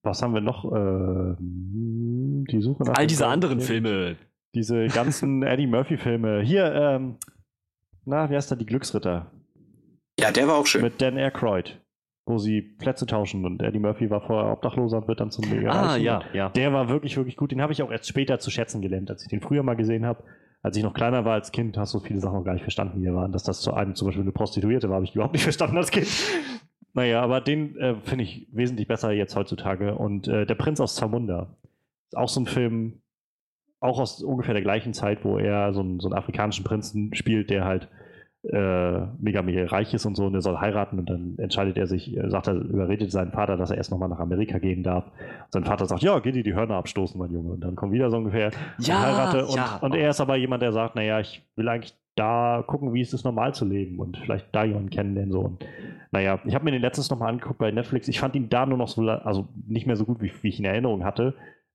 was 0.06 0.22
haben 0.22 0.34
wir 0.34 0.42
noch? 0.42 0.72
Ähm, 0.74 2.46
die 2.50 2.62
Suche 2.62 2.84
nach. 2.84 2.94
All 2.96 3.08
diese 3.08 3.28
anderen 3.28 3.60
Filme. 3.60 4.16
Diese 4.54 4.88
ganzen 4.88 5.44
Eddie 5.44 5.68
Murphy-Filme. 5.68 6.42
Hier, 6.42 6.74
ähm, 6.74 7.18
na, 8.06 8.30
wie 8.30 8.36
heißt 8.36 8.52
da 8.52 8.56
die 8.56 8.66
Glücksritter? 8.66 9.32
Ja, 10.20 10.32
der 10.32 10.48
war 10.48 10.56
auch 10.56 10.66
schön. 10.68 10.82
Mit 10.82 11.02
Dan 11.02 11.18
Aykroyd. 11.18 11.82
Wo 12.28 12.40
sie 12.40 12.62
Plätze 12.62 13.06
tauschen 13.06 13.46
und 13.46 13.62
Eddie 13.62 13.78
Murphy 13.80 14.10
war 14.10 14.22
vorher 14.22 14.52
Obdachloser 14.52 14.98
und 14.98 15.08
wird 15.08 15.20
dann 15.20 15.30
zum 15.30 15.48
mega 15.48 15.70
Ah, 15.70 15.98
ja, 15.98 16.22
ja. 16.34 16.50
Der 16.50 16.74
war 16.74 16.90
wirklich, 16.90 17.18
wirklich 17.18 17.38
gut. 17.38 17.52
Den 17.52 17.62
habe 17.62 17.72
ich 17.74 17.84
auch 17.84 17.92
erst 17.92 18.08
später 18.08 18.40
zu 18.40 18.50
schätzen 18.50 18.82
gelernt, 18.82 19.12
als 19.12 19.22
ich 19.24 19.30
den 19.30 19.42
früher 19.42 19.62
mal 19.62 19.76
gesehen 19.76 20.06
habe. 20.06 20.24
Als 20.64 20.76
ich 20.76 20.84
noch 20.84 20.96
kleiner 20.96 21.26
war 21.26 21.34
als 21.34 21.52
Kind, 21.52 21.78
hast 21.78 21.94
du 21.94 22.00
viele 22.00 22.20
Sachen 22.20 22.38
noch 22.38 22.44
gar 22.44 22.54
nicht 22.54 22.64
verstanden, 22.64 23.00
wie 23.00 23.06
er 23.06 23.14
war. 23.14 23.26
Und 23.26 23.34
dass 23.34 23.44
das 23.44 23.62
zu 23.62 23.76
einem 23.76 23.94
zum 23.94 24.08
Beispiel 24.08 24.24
eine 24.24 24.32
Prostituierte 24.32 24.90
war, 24.90 24.96
habe 24.96 25.06
ich 25.06 25.14
überhaupt 25.14 25.34
nicht 25.34 25.44
verstanden 25.44 25.78
als 25.78 25.92
Kind. 25.92 26.08
Naja, 26.96 27.22
aber 27.22 27.42
den 27.42 27.78
äh, 27.78 27.96
finde 28.04 28.24
ich 28.24 28.48
wesentlich 28.52 28.88
besser 28.88 29.12
jetzt 29.12 29.36
heutzutage. 29.36 29.96
Und 29.96 30.28
äh, 30.28 30.46
Der 30.46 30.56
Prinz 30.56 30.80
aus 30.80 30.96
Zamunda 30.96 31.56
ist 32.08 32.18
auch 32.18 32.30
so 32.30 32.40
ein 32.40 32.48
Film, 32.48 33.02
auch 33.82 34.00
aus 34.00 34.24
ungefähr 34.24 34.54
der 34.54 34.64
gleichen 34.64 34.94
Zeit, 34.94 35.26
wo 35.26 35.38
er 35.38 35.74
so 35.74 35.82
einen, 35.82 36.00
so 36.00 36.08
einen 36.08 36.18
afrikanischen 36.18 36.64
Prinzen 36.64 37.14
spielt, 37.14 37.50
der 37.50 37.66
halt 37.66 37.90
äh, 38.44 39.08
mega, 39.20 39.42
mega 39.42 39.66
reich 39.66 39.94
ist 39.94 40.06
und 40.06 40.16
so 40.16 40.26
und 40.28 40.36
er 40.36 40.42
soll 40.42 40.58
heiraten 40.58 41.00
und 41.00 41.10
dann 41.10 41.36
entscheidet 41.38 41.78
er 41.78 41.88
sich, 41.88 42.16
äh, 42.16 42.30
sagt 42.30 42.48
er, 42.48 42.54
überredet 42.54 43.12
seinen 43.12 43.32
Vater, 43.32 43.58
dass 43.58 43.72
er 43.72 43.78
erst 43.78 43.92
nochmal 43.92 44.08
nach 44.10 44.20
Amerika 44.20 44.60
gehen 44.60 44.84
darf. 44.84 45.06
Und 45.08 45.52
sein 45.52 45.66
Vater 45.66 45.88
sagt, 45.88 46.02
ja, 46.04 46.20
geh 46.20 46.32
dir 46.32 46.44
die 46.44 46.54
Hörner 46.54 46.76
abstoßen, 46.76 47.20
mein 47.20 47.32
Junge. 47.32 47.54
Und 47.54 47.62
dann 47.62 47.76
kommt 47.76 47.92
wieder 47.92 48.10
so 48.10 48.18
ungefähr 48.18 48.52
Ja, 48.80 49.00
und 49.00 49.06
heirate. 49.06 49.46
Und, 49.48 49.56
ja. 49.56 49.78
und 49.82 49.96
er 49.96 50.12
ist 50.12 50.22
aber 50.22 50.38
jemand, 50.38 50.62
der 50.62 50.72
sagt, 50.72 50.96
naja, 50.96 51.20
ich 51.20 51.44
will 51.56 51.68
eigentlich 51.68 51.96
da 52.16 52.64
gucken, 52.66 52.94
wie 52.94 53.02
es 53.02 53.14
ist, 53.14 53.24
normal 53.26 53.54
zu 53.54 53.66
leben 53.66 54.00
und 54.00 54.18
vielleicht 54.18 54.48
da 54.54 54.64
jemanden 54.64 54.90
kennenlernen. 54.90 55.32
So. 55.32 55.40
Und, 55.42 55.66
naja, 56.12 56.40
ich 56.46 56.56
habe 56.56 56.64
mir 56.66 56.72
den 56.72 56.82
letztens 56.82 57.10
nochmal 57.10 57.30
angeguckt 57.30 57.58
bei 57.60 57.72
Netflix. 57.72 58.08
Ich 58.08 58.20
fand 58.20 58.36
ihn 58.36 58.50
da 58.50 58.66
nur 58.66 58.78
noch 58.78 58.88
so, 58.88 59.02
also 59.10 59.48
nicht 59.68 59.86
mehr 59.86 59.96
so 59.98 60.06
gut, 60.06 60.22
wie, 60.22 60.32
wie 60.42 60.48
ich 60.50 60.60
ihn 60.60 60.66
in 60.66 60.72
Erinnerung 60.72 61.04
hatte, 61.04 61.34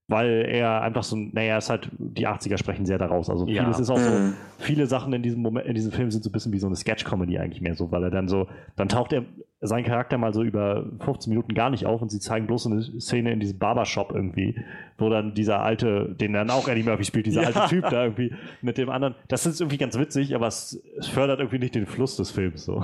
weil 0.08 0.46
er 0.48 0.82
einfach 0.82 1.02
so, 1.04 1.14
naja, 1.16 1.58
ist 1.58 1.70
halt, 1.70 1.90
die 1.98 2.26
80er 2.26 2.56
sprechen 2.58 2.84
sehr 2.86 2.98
daraus. 2.98 3.28
Also 3.30 3.46
Ja. 3.46 3.62
vieles 3.62 3.78
ist 3.78 3.90
auch 3.90 3.98
so, 4.00 4.10
Mhm. 4.10 4.34
viele 4.58 4.86
Sachen 4.86 5.12
in 5.12 5.22
diesem 5.22 5.42
Moment, 5.42 5.66
in 5.66 5.74
diesem 5.74 5.92
Film 5.92 6.10
sind 6.10 6.24
so 6.24 6.30
ein 6.30 6.32
bisschen 6.32 6.52
wie 6.52 6.58
so 6.58 6.66
eine 6.66 6.76
Sketch-Comedy 6.76 7.38
eigentlich 7.38 7.60
mehr 7.60 7.74
so, 7.76 7.92
weil 7.92 8.02
er 8.04 8.10
dann 8.10 8.26
so, 8.26 8.48
dann 8.76 8.88
taucht 8.88 9.12
er 9.12 9.24
sein 9.62 9.84
Charakter 9.84 10.16
mal 10.16 10.32
so 10.32 10.42
über 10.42 10.86
15 11.00 11.30
Minuten 11.30 11.52
gar 11.52 11.68
nicht 11.68 11.84
auf 11.84 12.00
und 12.00 12.08
sie 12.10 12.18
zeigen 12.18 12.46
bloß 12.46 12.62
so 12.62 12.70
eine 12.70 12.82
Szene 12.82 13.30
in 13.32 13.40
diesem 13.40 13.58
Barbershop 13.58 14.10
irgendwie, 14.14 14.58
wo 14.96 15.10
dann 15.10 15.34
dieser 15.34 15.60
alte, 15.60 16.16
den 16.18 16.32
dann 16.32 16.48
auch 16.48 16.66
Eddie 16.66 16.82
Murphy 16.82 17.04
spielt, 17.04 17.26
dieser 17.26 17.42
Ja. 17.48 17.48
alte 17.48 17.68
Typ 17.68 17.90
da 17.90 18.04
irgendwie 18.04 18.32
mit 18.62 18.78
dem 18.78 18.88
anderen. 18.88 19.14
Das 19.28 19.44
ist 19.44 19.60
irgendwie 19.60 19.76
ganz 19.76 19.98
witzig, 19.98 20.34
aber 20.34 20.46
es, 20.46 20.82
fördert 21.12 21.40
irgendwie 21.40 21.58
nicht 21.58 21.74
den 21.74 21.84
Fluss 21.86 22.16
des 22.16 22.30
Films 22.30 22.64
so. 22.64 22.82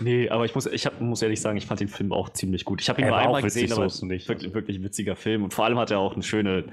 Nee, 0.00 0.28
aber 0.28 0.44
ich 0.44 0.54
muss, 0.54 0.66
ich 0.66 0.84
hab, 0.84 1.00
muss 1.00 1.22
ehrlich 1.22 1.40
sagen, 1.40 1.56
ich 1.56 1.64
fand 1.66 1.80
den 1.80 1.88
Film 1.88 2.12
auch 2.12 2.28
ziemlich 2.28 2.66
gut. 2.66 2.82
Ich 2.82 2.90
habe 2.90 3.00
ihn 3.00 3.04
Er 3.06 3.10
nur 3.10 3.18
einmal 3.18 3.40
auch 3.40 3.44
witzig, 3.46 3.62
gesehen, 3.62 3.74
so 3.74 3.76
aber 3.82 3.86
es 3.86 4.02
nicht. 4.02 4.28
wirklich, 4.28 4.52
wirklich 4.52 4.82
witziger 4.82 5.16
Film. 5.16 5.44
Und 5.44 5.54
vor 5.54 5.64
allem 5.64 5.78
hat 5.78 5.90
er 5.90 5.98
auch 5.98 6.12
eine 6.12 6.22
schöne, 6.22 6.64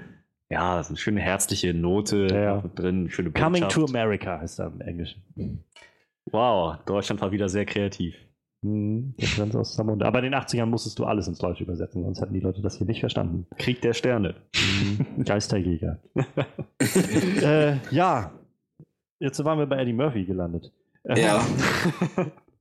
ja, 0.49 0.83
so 0.83 0.89
eine 0.89 0.97
schöne 0.97 1.21
herzliche 1.21 1.73
Note 1.73 2.27
Ja, 2.29 2.41
ja. 2.41 2.63
drin, 2.75 2.99
eine 3.03 3.09
schöne 3.09 3.31
Coming 3.31 3.69
to 3.69 3.85
America 3.85 4.39
heißt 4.41 4.59
er 4.59 4.67
im 4.67 4.81
Englischen. 4.81 5.23
Wow, 6.31 6.77
Deutschland 6.85 7.21
war 7.21 7.31
wieder 7.31 7.47
sehr 7.47 7.65
kreativ. 7.65 8.15
Mhm, 8.65 9.15
der 9.19 9.27
Prinz 9.27 9.55
aus 9.55 9.75
Zamunda. 9.75 10.05
Aber 10.05 10.19
in 10.19 10.25
den 10.31 10.35
80ern 10.35 10.65
musstest 10.65 10.97
du 10.99 11.05
alles 11.05 11.27
ins 11.27 11.37
Deutsche 11.39 11.63
übersetzen, 11.63 12.03
sonst 12.03 12.21
hätten 12.21 12.33
die 12.33 12.39
Leute 12.39 12.61
das 12.61 12.77
hier 12.77 12.87
nicht 12.87 12.99
verstanden. 12.99 13.45
Krieg 13.57 13.81
der 13.81 13.93
Sterne. 13.93 14.35
Mhm. 14.55 15.23
Geisterjäger. 15.23 15.99
äh, 17.41 17.77
ja, 17.91 18.31
jetzt 19.19 19.43
waren 19.43 19.59
wir 19.59 19.65
bei 19.67 19.77
Eddie 19.77 19.93
Murphy 19.93 20.25
gelandet. 20.25 20.71
Äh, 21.03 21.21
Ja. 21.21 21.41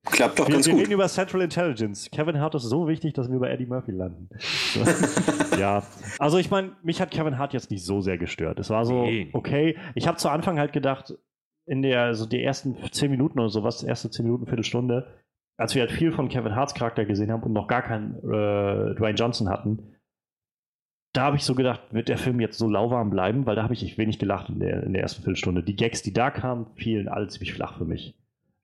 Klappt 0.06 0.38
doch 0.38 0.46
Wir, 0.48 0.56
ganz 0.56 0.66
wir 0.66 0.74
gut. 0.74 0.82
reden 0.82 0.92
über 0.92 1.08
Central 1.08 1.40
Intelligence. 1.40 2.10
Kevin 2.10 2.38
Hart 2.38 2.54
ist 2.54 2.64
so 2.64 2.86
wichtig, 2.88 3.14
dass 3.14 3.30
wir 3.32 3.38
bei 3.38 3.48
Eddie 3.50 3.64
Murphy 3.64 3.92
landen. 3.92 4.28
Ja, 5.58 5.84
also 6.18 6.36
ich 6.36 6.50
meine, 6.50 6.72
mich 6.82 7.00
hat 7.00 7.10
Kevin 7.12 7.38
Hart 7.38 7.52
jetzt 7.54 7.70
nicht 7.70 7.84
so 7.86 8.00
sehr 8.00 8.18
gestört. 8.18 8.58
Es 8.58 8.68
war 8.70 8.84
so, 8.84 9.04
Nee. 9.04 9.30
okay. 9.32 9.78
Ich 9.94 10.08
habe 10.08 10.18
zu 10.18 10.28
Anfang 10.28 10.58
halt 10.58 10.72
gedacht, 10.72 11.14
in 11.64 11.80
der, 11.80 12.02
also 12.02 12.26
die 12.26 12.42
ersten 12.42 12.76
zehn 12.90 13.10
Minuten 13.10 13.38
oder 13.38 13.48
sowas, 13.48 13.82
erste 13.84 14.10
zehn 14.10 14.26
Minuten, 14.26 14.46
Viertelstunde, 14.46 15.06
als 15.56 15.74
wir 15.74 15.82
halt 15.82 15.92
viel 15.92 16.12
von 16.12 16.28
Kevin 16.28 16.56
Harts 16.56 16.74
Charakter 16.74 17.04
gesehen 17.04 17.30
haben 17.30 17.42
und 17.42 17.52
noch 17.52 17.68
gar 17.68 17.82
keinen 17.82 18.16
äh, 18.18 18.94
Dwayne 18.94 19.16
Johnson 19.16 19.48
hatten, 19.48 19.94
da 21.12 21.22
habe 21.26 21.36
ich 21.36 21.44
so 21.44 21.54
gedacht, 21.54 21.80
wird 21.92 22.08
der 22.08 22.18
Film 22.18 22.40
jetzt 22.40 22.58
so 22.58 22.68
lauwarm 22.68 23.10
bleiben, 23.10 23.46
weil 23.46 23.54
da 23.54 23.62
habe 23.62 23.72
ich 23.74 23.84
echt 23.84 23.98
wenig 23.98 24.18
gelacht 24.18 24.48
in 24.48 24.58
der, 24.58 24.82
in 24.82 24.92
der 24.92 25.02
ersten 25.02 25.22
Viertelstunde. 25.22 25.62
Die 25.62 25.76
Gags, 25.76 26.02
die 26.02 26.12
da 26.12 26.30
kamen, 26.30 26.66
fielen 26.74 27.08
alle 27.08 27.28
ziemlich 27.28 27.54
flach 27.54 27.78
für 27.78 27.84
mich. 27.84 28.14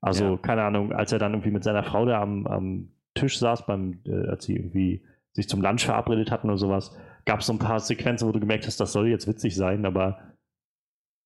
Also, 0.01 0.31
Ja. 0.31 0.37
keine 0.37 0.63
Ahnung, 0.63 0.91
als 0.91 1.13
er 1.13 1.19
dann 1.19 1.31
irgendwie 1.33 1.51
mit 1.51 1.63
seiner 1.63 1.83
Frau 1.83 2.05
da 2.05 2.21
am, 2.21 2.45
am 2.47 2.89
Tisch 3.13 3.39
saß, 3.39 3.65
beim, 3.65 3.99
äh, 4.05 4.27
als 4.27 4.45
sie 4.45 4.55
irgendwie 4.57 5.03
sich 5.31 5.47
zum 5.47 5.61
Lunch 5.61 5.85
verabredet 5.85 6.29
hatten 6.29 6.47
oder 6.49 6.57
sowas, 6.57 6.97
gab 7.23 7.39
es 7.39 7.45
so 7.45 7.53
ein 7.53 7.59
paar 7.59 7.79
Sequenzen, 7.79 8.27
wo 8.27 8.33
du 8.33 8.39
gemerkt 8.41 8.67
hast, 8.67 8.81
das 8.81 8.91
soll 8.91 9.07
jetzt 9.07 9.27
witzig 9.27 9.55
sein, 9.55 9.85
aber 9.85 10.19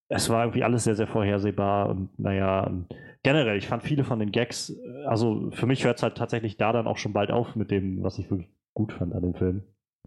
es 0.07 0.29
war 0.29 0.43
irgendwie 0.43 0.63
alles 0.63 0.83
sehr, 0.83 0.95
sehr 0.95 1.07
vorhersehbar 1.07 1.89
und 1.89 2.17
naja, 2.19 2.71
generell, 3.23 3.57
ich 3.57 3.67
fand 3.67 3.83
viele 3.83 4.03
von 4.03 4.19
den 4.19 4.31
Gags, 4.31 4.73
also 5.07 5.49
für 5.51 5.65
mich 5.65 5.83
hört 5.83 5.97
es 5.97 6.03
halt 6.03 6.15
tatsächlich 6.15 6.57
da 6.57 6.71
dann 6.73 6.87
auch 6.87 6.97
schon 6.97 7.13
bald 7.13 7.31
auf 7.31 7.55
mit 7.55 7.71
dem, 7.71 8.03
was 8.03 8.19
ich 8.19 8.29
wirklich 8.29 8.49
gut 8.73 8.93
fand 8.93 9.13
an 9.13 9.21
dem 9.23 9.33
Film. 9.33 9.63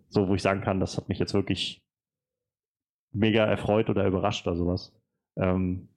So, 0.08 0.28
wo 0.28 0.34
ich 0.34 0.42
sagen 0.42 0.60
kann, 0.60 0.80
das 0.80 0.96
hat 0.96 1.08
mich 1.08 1.18
jetzt 1.18 1.34
wirklich 1.34 1.82
mega 3.12 3.44
erfreut 3.44 3.90
oder 3.90 4.06
überrascht 4.06 4.46
oder 4.46 4.56
sowas. 4.56 4.92
Ähm, 5.36 5.88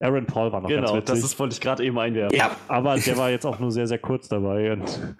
Aaron 0.00 0.26
Paul 0.26 0.52
war 0.52 0.60
noch 0.60 0.68
Genau, 0.68 0.92
ganz 0.92 1.04
das 1.06 1.16
witzig. 1.18 1.24
ist, 1.32 1.38
wollte 1.40 1.54
ich 1.54 1.60
gerade 1.60 1.84
eben 1.84 1.98
einwerfen. 1.98 2.36
Ja, 2.38 2.50
Aber 2.68 2.96
der 2.98 3.16
war 3.16 3.30
jetzt 3.30 3.46
auch 3.46 3.58
nur 3.58 3.70
sehr, 3.70 3.86
sehr 3.86 3.98
kurz 3.98 4.28
dabei. 4.28 4.72
Und 4.72 5.16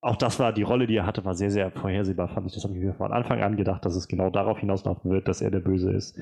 auch 0.00 0.16
das 0.16 0.38
war, 0.38 0.52
die 0.52 0.62
Rolle, 0.62 0.86
die 0.86 0.96
er 0.96 1.06
hatte, 1.06 1.24
war 1.24 1.34
sehr, 1.34 1.50
sehr 1.50 1.70
vorhersehbar, 1.70 2.28
fand 2.28 2.46
ich. 2.46 2.54
Das 2.54 2.64
habe 2.64 2.74
ich 2.74 2.80
mir 2.80 2.94
von 2.94 3.12
Anfang 3.12 3.42
an 3.42 3.56
gedacht, 3.56 3.84
dass 3.84 3.96
es 3.96 4.08
genau 4.08 4.30
darauf 4.30 4.58
hinauslaufen 4.58 5.10
wird, 5.10 5.28
dass 5.28 5.40
er 5.42 5.50
der 5.50 5.60
Böse 5.60 5.92
ist. 5.92 6.18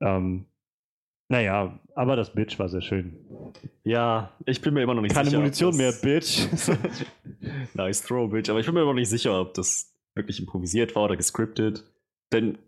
Ähm, 0.00 0.46
naja, 1.28 1.78
aber 1.94 2.16
das 2.16 2.32
Bitch 2.34 2.58
war 2.58 2.68
sehr 2.68 2.82
schön. 2.82 3.16
Ja, 3.84 4.32
ich 4.46 4.60
bin 4.60 4.74
mir 4.74 4.82
immer 4.82 4.94
noch 4.94 5.02
nicht 5.02 5.14
Keine 5.14 5.26
sicher. 5.30 5.38
ob 5.38 5.42
Munition 5.44 5.70
das- 5.78 6.02
mehr, 6.02 6.20
Bitch. 6.20 6.46
nice 7.74 8.02
throw, 8.02 8.30
Bitch. 8.30 8.48
Aber 8.50 8.60
ich 8.60 8.66
bin 8.66 8.74
mir 8.74 8.82
immer 8.82 8.90
noch 8.90 8.98
nicht 8.98 9.08
sicher, 9.10 9.40
ob 9.40 9.54
das 9.54 9.94
wirklich 10.14 10.40
improvisiert 10.40 10.94
war 10.94 11.04
oder 11.04 11.16
gescriptet. 11.16 11.84
Denn, 12.32 12.58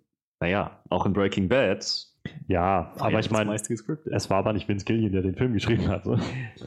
naja, 0.40 0.82
auch 0.88 1.04
in 1.06 1.12
Breaking 1.12 1.48
Bad. 1.48 2.06
ja, 2.48 2.92
war 2.96 3.02
aber 3.02 3.10
ja 3.12 3.18
ich 3.20 3.30
meine, 3.30 3.54
es 3.54 4.30
war 4.30 4.38
aber 4.38 4.52
nicht 4.54 4.66
Vince 4.68 4.84
Gillian, 4.86 5.12
der 5.12 5.22
den 5.22 5.34
Film 5.36 5.52
geschrieben 5.52 5.88
hat. 5.88 6.04
So. 6.04 6.18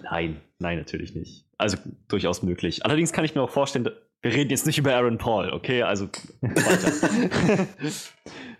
Nein, 0.03 0.39
nein, 0.59 0.77
natürlich 0.77 1.15
nicht. 1.15 1.45
Also 1.57 1.77
durchaus 2.07 2.43
möglich. 2.43 2.85
Allerdings 2.85 3.11
kann 3.11 3.25
ich 3.25 3.33
mir 3.33 3.41
auch 3.41 3.49
vorstellen, 3.49 3.89
wir 4.21 4.33
reden 4.33 4.49
jetzt 4.51 4.65
nicht 4.67 4.77
über 4.77 4.93
Aaron 4.95 5.17
Paul, 5.17 5.51
okay? 5.51 5.81
Also 5.83 6.09
weiter. 6.41 7.65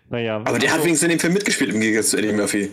naja, 0.08 0.36
aber 0.38 0.58
der 0.58 0.72
hat 0.72 0.82
wenigstens 0.84 1.04
in 1.04 1.10
dem 1.10 1.18
Film 1.20 1.34
mitgespielt 1.34 1.72
im 1.72 1.80
Gegensatz 1.80 2.10
zu 2.10 2.16
Eddie 2.18 2.32
Murphy. 2.32 2.70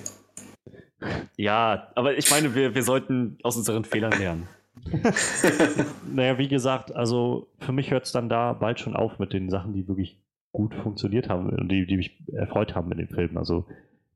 Ja, 1.37 1.91
aber 1.95 2.17
ich 2.17 2.29
meine, 2.31 2.55
wir, 2.55 2.75
wir 2.75 2.83
sollten 2.83 3.37
aus 3.43 3.57
unseren 3.57 3.85
Fehlern 3.85 4.17
lernen. 4.17 4.47
Naja, 6.13 6.37
wie 6.37 6.47
gesagt, 6.47 6.95
also 6.95 7.47
für 7.59 7.71
mich 7.71 7.91
hört 7.91 8.05
es 8.05 8.11
dann 8.11 8.29
da 8.29 8.53
bald 8.53 8.79
schon 8.79 8.95
auf 8.95 9.19
mit 9.19 9.33
den 9.33 9.49
Sachen, 9.49 9.73
die 9.73 9.87
wirklich 9.87 10.21
gut 10.51 10.73
funktioniert 10.75 11.27
haben 11.27 11.49
und 11.49 11.69
die, 11.69 11.85
die 11.85 11.97
mich 11.97 12.17
erfreut 12.31 12.75
haben 12.75 12.91
in 12.91 12.99
dem 12.99 13.09
Film. 13.09 13.37
Also 13.37 13.65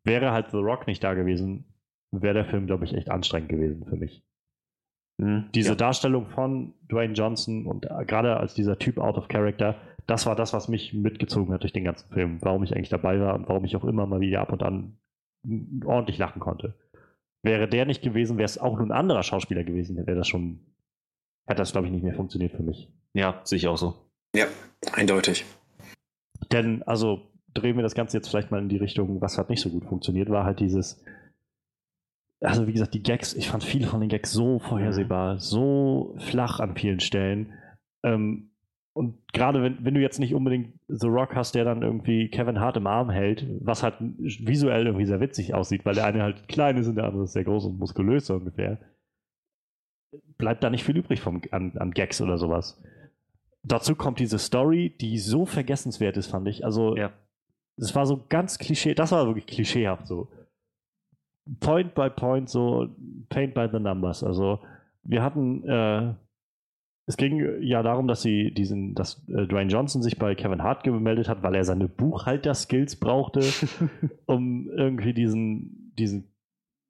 wäre 0.04 0.32
halt 0.32 0.52
The 0.52 0.58
Rock 0.58 0.88
nicht 0.88 1.04
da 1.04 1.14
gewesen, 1.14 1.66
wäre 2.12 2.36
der 2.36 2.46
Film, 2.46 2.68
glaube 2.68 2.86
ich, 2.86 2.94
echt 2.94 3.10
anstrengend 3.10 3.50
gewesen 3.50 3.86
für 3.86 3.96
mich. 3.96 4.24
Diese 5.54 5.70
ja. 5.70 5.76
Darstellung 5.76 6.28
von 6.28 6.74
Dwayne 6.90 7.14
Johnson 7.14 7.66
und 7.66 7.86
äh, 7.86 8.06
gerade 8.06 8.38
als 8.38 8.54
dieser 8.54 8.80
Typ 8.80 8.98
out 8.98 9.18
of 9.18 9.28
character, 9.28 9.76
das 10.08 10.26
war 10.26 10.36
das, 10.36 10.54
was 10.54 10.70
mich 10.70 10.94
mitgezogen 10.94 11.54
hat 11.54 11.64
durch 11.64 11.74
den 11.74 11.84
ganzen 11.84 12.10
Film, 12.10 12.38
warum 12.40 12.64
ich 12.64 12.74
eigentlich 12.74 12.90
dabei 12.90 13.20
war 13.20 13.36
und 13.36 13.50
warum 13.50 13.66
ich 13.66 13.76
auch 13.76 13.84
immer 13.84 14.06
mal 14.06 14.22
wieder 14.22 14.40
ab 14.40 14.54
und 14.54 14.64
an 14.64 14.98
ordentlich 15.86 16.18
lachen 16.18 16.40
konnte. 16.40 16.76
Wäre 17.42 17.68
der 17.68 17.86
nicht 17.86 18.02
gewesen, 18.02 18.38
wäre 18.38 18.46
es 18.46 18.58
auch 18.58 18.78
nur 18.78 18.86
ein 18.86 18.92
anderer 18.92 19.24
Schauspieler 19.24 19.64
gewesen, 19.64 19.96
wäre 19.96 20.18
das 20.18 20.28
schon, 20.28 20.60
hätte 21.48 21.60
das, 21.60 21.72
glaube 21.72 21.88
ich, 21.88 21.94
nicht 21.94 22.04
mehr 22.04 22.14
funktioniert 22.14 22.52
für 22.52 22.64
mich. 22.64 22.90
ja, 23.14 23.42
sehe 23.44 23.58
ich 23.58 23.68
auch 23.68 23.78
so. 23.78 23.96
Ja, 24.36 24.46
eindeutig. 24.94 25.46
Denn, 26.52 26.84
also 26.84 27.22
drehen 27.54 27.76
wir 27.76 27.84
das 27.84 27.96
Ganze 27.96 28.18
jetzt 28.18 28.30
vielleicht 28.30 28.52
mal 28.52 28.62
in 28.62 28.70
die 28.70 28.78
Richtung, 28.78 29.22
was 29.22 29.38
hat 29.38 29.50
nicht 29.50 29.62
so 29.62 29.70
gut 29.70 29.86
funktioniert, 29.86 30.30
war 30.30 30.46
halt 30.46 30.60
dieses, 30.60 31.04
also 32.42 32.68
wie 32.68 32.74
gesagt, 32.74 32.94
die 32.94 33.04
Gags, 33.04 33.34
ich 33.34 33.50
fand 33.50 33.64
viele 33.64 33.88
von 33.88 34.00
den 34.00 34.10
Gags 34.10 34.32
so 34.32 34.60
vorhersehbar, 34.60 35.40
so 35.40 36.16
flach 36.20 36.60
an 36.60 36.76
vielen 36.76 37.00
Stellen. 37.00 37.54
Ähm, 38.04 38.49
und 38.94 39.16
gerade 39.34 39.62
wenn, 39.62 39.84
wenn 39.86 39.94
du 39.94 40.02
jetzt 40.02 40.20
nicht 40.20 40.34
unbedingt 40.34 40.74
The 40.88 41.08
Rock 41.08 41.36
hast, 41.36 41.56
der 41.56 41.64
dann 41.64 41.82
irgendwie 41.84 42.30
Kevin 42.30 42.60
Hart 42.60 42.78
im 42.78 42.88
Arm 42.88 43.10
hält, 43.10 43.46
was 43.62 43.84
halt 43.84 43.96
visuell 44.00 44.86
irgendwie 44.88 45.06
sehr 45.06 45.22
witzig 45.22 45.54
aussieht, 45.54 45.86
weil 45.86 45.96
der 45.96 46.06
eine 46.06 46.24
halt 46.24 46.48
klein 46.48 46.78
ist 46.78 46.88
und 46.88 46.96
der 46.96 47.06
andere 47.06 47.24
ist 47.24 47.34
sehr 47.34 47.44
groß 47.44 47.66
und 47.66 47.80
muskulös 47.80 48.26
so 48.26 48.36
ungefähr, 48.36 48.80
bleibt 50.38 50.64
da 50.64 50.70
nicht 50.70 50.84
viel 50.84 50.98
übrig 50.98 51.22
vom, 51.22 51.42
an, 51.52 51.78
an 51.78 51.92
Gags 51.92 52.22
oder 52.22 52.38
sowas. 52.38 52.82
Dazu 53.64 53.96
kommt 53.96 54.20
diese 54.20 54.40
Story, 54.40 54.96
die 55.00 55.20
so 55.20 55.46
vergessenswert 55.46 56.18
ist, 56.18 56.28
fand 56.28 56.48
ich. 56.48 56.66
Also, 56.66 56.96
Ja. 56.96 57.12
es 57.78 57.94
war 57.96 58.06
so 58.06 58.26
ganz 58.30 58.58
klischee, 58.58 58.96
das 58.96 59.12
war 59.12 59.28
wirklich 59.28 59.46
klischeehaft 59.48 60.08
so. 60.08 60.30
Point 61.60 61.94
by 61.96 62.10
point, 62.10 62.50
so 62.50 62.88
paint 63.30 63.54
by 63.54 63.68
the 63.72 63.80
numbers. 63.80 64.24
Also, 64.24 64.60
wir 65.04 65.24
hatten, 65.24 65.68
äh, 65.68 66.14
es 67.10 67.18
ging 67.18 67.64
ja 67.64 67.82
darum, 67.82 68.08
dass 68.08 68.22
sie 68.22 68.52
diesen, 68.52 68.94
dass 68.94 69.28
äh, 69.30 69.48
Dwayne 69.48 69.72
Johnson 69.72 70.04
sich 70.04 70.20
bei 70.20 70.36
Kevin 70.36 70.62
Hart 70.62 70.84
gemeldet 70.84 71.28
hat, 71.28 71.42
weil 71.42 71.56
er 71.56 71.64
seine 71.64 71.88
Buchhalter-Skills 71.88 72.98
brauchte, 72.98 73.42
um 74.28 74.70
irgendwie 74.70 75.16
diesen, 75.16 75.92
diesen, 75.98 76.32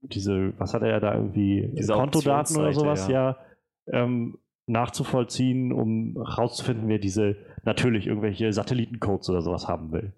diese, 0.01 0.59
was 0.59 0.73
hat 0.73 0.81
er 0.81 0.99
da 0.99 1.15
irgendwie, 1.15 1.69
Diese 1.71 1.93
Kontodaten 1.93 2.57
oder 2.57 2.73
sowas, 2.73 3.07
ja, 3.07 3.37
ähm, 3.87 4.37
nachzuvollziehen, 4.67 5.71
um 5.71 6.15
herauszufinden, 6.17 6.89
wer 6.89 6.99
diese 6.99 7.37
natürlich 7.63 8.07
irgendwelche 8.07 8.51
Satellitencodes 8.51 9.29
oder 9.29 9.41
sowas 9.41 9.69
haben 9.69 9.93
will. 9.93 10.11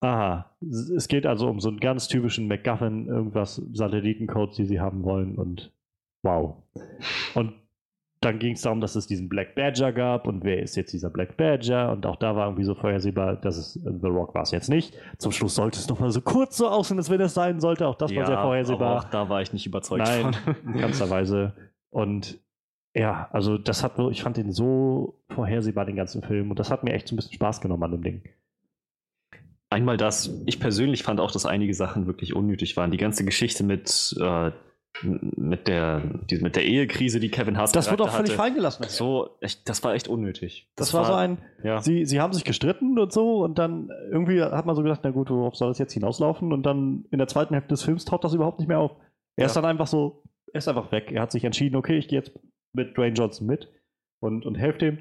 Aha, 0.00 0.56
es 0.60 0.90
es 0.90 1.06
geht 1.06 1.26
also 1.26 1.48
um 1.48 1.60
so 1.60 1.68
einen 1.68 1.78
ganz 1.78 2.08
typischen 2.08 2.48
MacGuffin, 2.48 3.06
irgendwas, 3.06 3.62
Satellitencodes, 3.72 4.56
die 4.56 4.66
sie 4.66 4.80
haben 4.80 5.04
wollen 5.04 5.36
und 5.36 5.72
wow. 6.24 6.56
Und 7.36 7.54
dann 8.26 8.40
ging 8.40 8.54
es 8.54 8.62
darum, 8.62 8.80
dass 8.80 8.96
es 8.96 9.06
diesen 9.06 9.28
Black 9.28 9.54
Badger 9.54 9.92
gab 9.92 10.26
und 10.26 10.44
wer 10.44 10.60
ist 10.60 10.76
jetzt 10.76 10.92
dieser 10.92 11.10
Black 11.10 11.36
Badger 11.36 11.92
und 11.92 12.04
auch 12.06 12.16
da 12.16 12.34
war 12.34 12.46
irgendwie 12.46 12.64
so 12.64 12.74
vorhersehbar, 12.74 13.36
dass 13.36 13.56
es 13.56 13.76
äh, 13.76 13.92
The 14.00 14.08
Rock 14.08 14.34
war 14.34 14.42
es 14.42 14.50
jetzt 14.50 14.68
nicht. 14.68 14.96
Zum 15.18 15.30
Schluss 15.30 15.54
sollte 15.54 15.78
es 15.78 15.88
nochmal 15.88 16.10
so 16.10 16.20
kurz 16.20 16.56
so 16.56 16.68
aussehen, 16.68 16.98
als 16.98 17.08
wenn 17.08 17.20
es 17.20 17.34
sein 17.34 17.60
sollte. 17.60 17.86
Auch 17.86 17.94
das 17.94 18.14
war 18.14 18.26
sehr 18.26 18.38
vorhersehbar. 18.38 18.98
auch 18.98 19.04
da 19.04 19.28
war 19.28 19.42
ich 19.42 19.52
nicht 19.52 19.64
überzeugt 19.64 20.04
Nein, 20.04 20.34
von. 20.34 20.56
in 20.74 20.80
keinster 20.80 21.08
Weise. 21.08 21.54
Und 21.90 22.40
ja, 22.94 23.28
also 23.30 23.58
das 23.58 23.84
hat, 23.84 23.98
ich 24.10 24.22
fand 24.22 24.36
den 24.36 24.50
so 24.50 25.22
vorhersehbar, 25.28 25.84
den 25.84 25.96
ganzen 25.96 26.22
Film. 26.22 26.50
Und 26.50 26.58
das 26.58 26.70
hat 26.70 26.82
mir 26.82 26.94
echt 26.94 27.06
so 27.06 27.14
ein 27.14 27.16
bisschen 27.16 27.34
Spaß 27.34 27.60
genommen 27.60 27.84
an 27.84 27.92
dem 27.92 28.02
Ding. 28.02 28.22
Einmal 29.70 29.96
das, 29.96 30.42
ich 30.46 30.58
persönlich 30.58 31.02
fand 31.04 31.20
auch, 31.20 31.30
dass 31.30 31.46
einige 31.46 31.74
Sachen 31.74 32.06
wirklich 32.06 32.34
unnötig 32.34 32.76
waren. 32.76 32.90
Die 32.90 32.98
ganze 32.98 33.24
Geschichte 33.24 33.62
mit, 33.62 34.16
äh, 34.20 34.50
mit, 35.02 35.68
der, 35.68 36.00
die, 36.30 36.38
mit 36.38 36.56
der 36.56 36.64
Ehekrise, 36.64 37.20
die 37.20 37.28
Kevin 37.30 37.58
Hart 37.58 37.74
Das 37.76 37.90
wird 37.90 38.00
auch 38.00 38.10
völlig 38.10 38.32
fallen 38.32 38.54
gelassen. 38.54 38.84
So, 38.88 39.36
echt, 39.40 39.68
das 39.68 39.84
war 39.84 39.94
echt 39.94 40.08
unnötig. 40.08 40.68
Das, 40.74 40.94
war 40.94 41.04
so 41.04 41.12
ein, 41.12 41.38
Ja. 41.62 41.80
sie, 41.82 42.06
sie 42.06 42.20
haben 42.20 42.32
sich 42.32 42.44
gestritten 42.44 42.98
und 42.98 43.12
so 43.12 43.44
und 43.44 43.58
dann 43.58 43.90
irgendwie 44.10 44.42
hat 44.42 44.64
man 44.66 44.74
so 44.74 44.82
gedacht, 44.82 45.00
na 45.02 45.10
gut, 45.10 45.28
worauf 45.30 45.54
soll 45.56 45.68
das 45.68 45.78
jetzt 45.78 45.92
hinauslaufen? 45.92 46.52
Und 46.52 46.64
dann 46.64 47.04
in 47.10 47.18
der 47.18 47.28
zweiten 47.28 47.54
Hälfte 47.54 47.68
des 47.70 47.82
Films 47.82 48.04
taucht 48.04 48.24
das 48.24 48.32
überhaupt 48.34 48.58
nicht 48.58 48.68
mehr 48.68 48.78
auf. 48.78 48.92
Er 49.36 49.42
Ja. 49.42 49.46
ist 49.46 49.54
dann 49.56 49.64
einfach 49.66 49.86
so, 49.86 50.22
er 50.52 50.58
ist 50.58 50.68
einfach 50.68 50.90
weg. 50.92 51.12
Er 51.12 51.22
hat 51.22 51.30
sich 51.32 51.44
entschieden, 51.44 51.76
okay, 51.76 51.98
ich 51.98 52.08
gehe 52.08 52.18
jetzt 52.18 52.32
mit 52.72 52.96
Dwayne 52.96 53.14
Johnson 53.14 53.46
mit 53.46 53.70
und, 54.20 54.46
und 54.46 54.54
helfe 54.56 54.78
dem. 54.78 54.98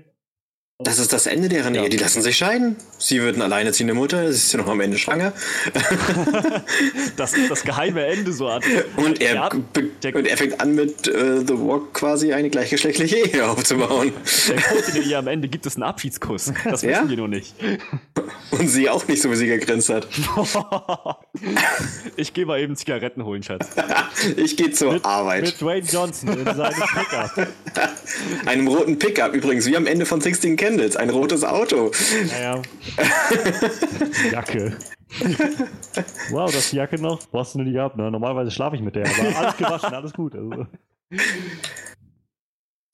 Das 0.83 0.99
ist 0.99 1.13
das 1.13 1.25
Ende 1.25 1.47
deren 1.47 1.73
Ja. 1.73 1.83
Ehe. 1.83 1.89
Die 1.89 1.95
lassen 1.95 2.21
sich 2.21 2.35
scheiden. 2.35 2.75
Sie 2.97 3.21
wird 3.21 3.35
eine 3.35 3.45
alleinerziehende 3.45 3.93
Mutter. 3.93 4.23
Sie 4.33 4.37
ist 4.37 4.51
ja 4.51 4.59
noch 4.59 4.67
am 4.67 4.81
Ende 4.81 4.97
schwanger. 4.97 5.31
das 7.15 7.33
ist 7.33 7.49
das 7.49 7.63
geheime 7.63 8.05
Ende 8.05 8.33
so 8.33 8.49
an. 8.49 8.61
Und 8.97 9.21
er, 9.21 9.35
Ja, 9.35 9.49
der- 10.03 10.15
und 10.15 10.27
er 10.27 10.35
fängt 10.35 10.59
an, 10.59 10.75
mit 10.75 11.07
äh, 11.07 11.45
The 11.47 11.57
Walk 11.59 11.93
quasi 11.93 12.33
eine 12.33 12.49
gleichgeschlechtliche 12.49 13.15
Ehe 13.15 13.47
aufzubauen. 13.49 14.11
Der 14.49 14.61
Code, 14.61 14.91
den 14.91 15.09
ihr 15.09 15.17
am 15.17 15.27
Ende 15.27 15.47
gibt, 15.47 15.65
ist 15.65 15.77
ein 15.77 15.83
Abschiedskuss. 15.83 16.51
Das 16.65 16.81
Ja? 16.81 16.89
wissen 16.89 17.09
wir 17.09 17.17
nur 17.17 17.29
nicht. 17.29 17.55
Und 18.51 18.67
sie 18.67 18.89
auch 18.89 19.07
nicht 19.07 19.21
so, 19.21 19.31
wie 19.31 19.35
sie 19.37 19.47
gegrinst 19.47 19.87
hat. 19.89 20.09
ich 22.17 22.33
gehe 22.33 22.45
mal 22.45 22.59
eben 22.59 22.75
Zigaretten 22.75 23.23
holen, 23.23 23.43
Schatz. 23.43 23.65
Ich 24.37 24.57
gehe 24.57 24.71
zur 24.71 25.05
Arbeit. 25.05 25.43
Mit 25.43 25.61
Dwayne 25.61 25.85
Johnson 25.85 26.29
in 26.29 26.45
seinem 26.45 26.73
Pickup. 26.73 27.47
Einem 28.45 28.67
roten 28.67 28.97
Pickup 28.97 29.33
übrigens, 29.33 29.65
wie 29.67 29.75
am 29.77 29.85
Ende 29.87 30.05
von 30.05 30.19
16 30.21 30.55
Candles. 30.55 30.64
Ein 30.65 31.09
rotes 31.09 31.43
Auto. 31.43 31.91
Naja. 32.31 32.61
Jacke. 34.31 34.77
Wow, 36.31 36.51
das 36.51 36.55
ist 36.55 36.71
die 36.71 36.77
Jacke 36.77 37.01
noch? 37.01 37.19
Wo 37.31 37.39
hast 37.39 37.53
du 37.53 37.59
denn 37.59 37.67
die 37.67 37.73
gehabt? 37.73 37.97
Ne? 37.97 38.09
Normalerweise 38.09 38.51
schlafe 38.51 38.75
ich 38.75 38.81
mit 38.81 38.95
der, 38.95 39.05
aber 39.05 39.37
alles 39.37 39.57
gewaschen, 39.57 39.93
alles 39.93 40.13
gut. 40.13 40.35
Also. 40.35 40.65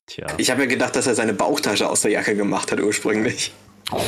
Tja. 0.06 0.26
Ich 0.36 0.50
habe 0.50 0.62
ja 0.62 0.68
gedacht, 0.68 0.94
dass 0.96 1.06
er 1.06 1.14
seine 1.14 1.32
Bauchtasche 1.32 1.88
aus 1.88 2.02
der 2.02 2.10
Jacke 2.10 2.36
gemacht 2.36 2.70
hat 2.70 2.80
ursprünglich. 2.80 3.52
Oh. 3.90 3.98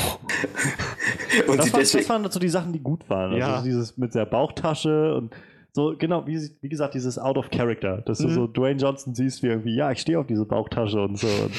und 1.50 1.58
das, 1.58 1.72
war, 1.72 1.80
das 1.80 2.08
waren 2.08 2.30
so 2.30 2.38
die 2.38 2.48
Sachen, 2.48 2.72
die 2.72 2.80
gut 2.80 3.08
waren. 3.08 3.32
Also 3.32 3.38
ja. 3.38 3.52
Also 3.54 3.64
dieses 3.64 3.96
mit 3.96 4.14
der 4.14 4.26
Bauchtasche 4.26 5.14
und 5.14 5.34
so, 5.72 5.96
genau, 5.98 6.24
wie, 6.26 6.38
wie 6.60 6.68
gesagt, 6.68 6.94
dieses 6.94 7.18
Out 7.18 7.36
of 7.36 7.50
Character, 7.50 8.02
dass 8.02 8.20
mhm. 8.20 8.28
du 8.28 8.34
so 8.34 8.46
Dwayne 8.46 8.80
Johnson 8.80 9.14
siehst, 9.14 9.42
wie 9.42 9.48
irgendwie, 9.48 9.74
ja, 9.74 9.90
ich 9.90 10.00
stehe 10.00 10.18
auf 10.20 10.26
diese 10.26 10.44
Bauchtasche 10.44 11.00
und 11.00 11.18
so. 11.18 11.26
Und 11.26 11.52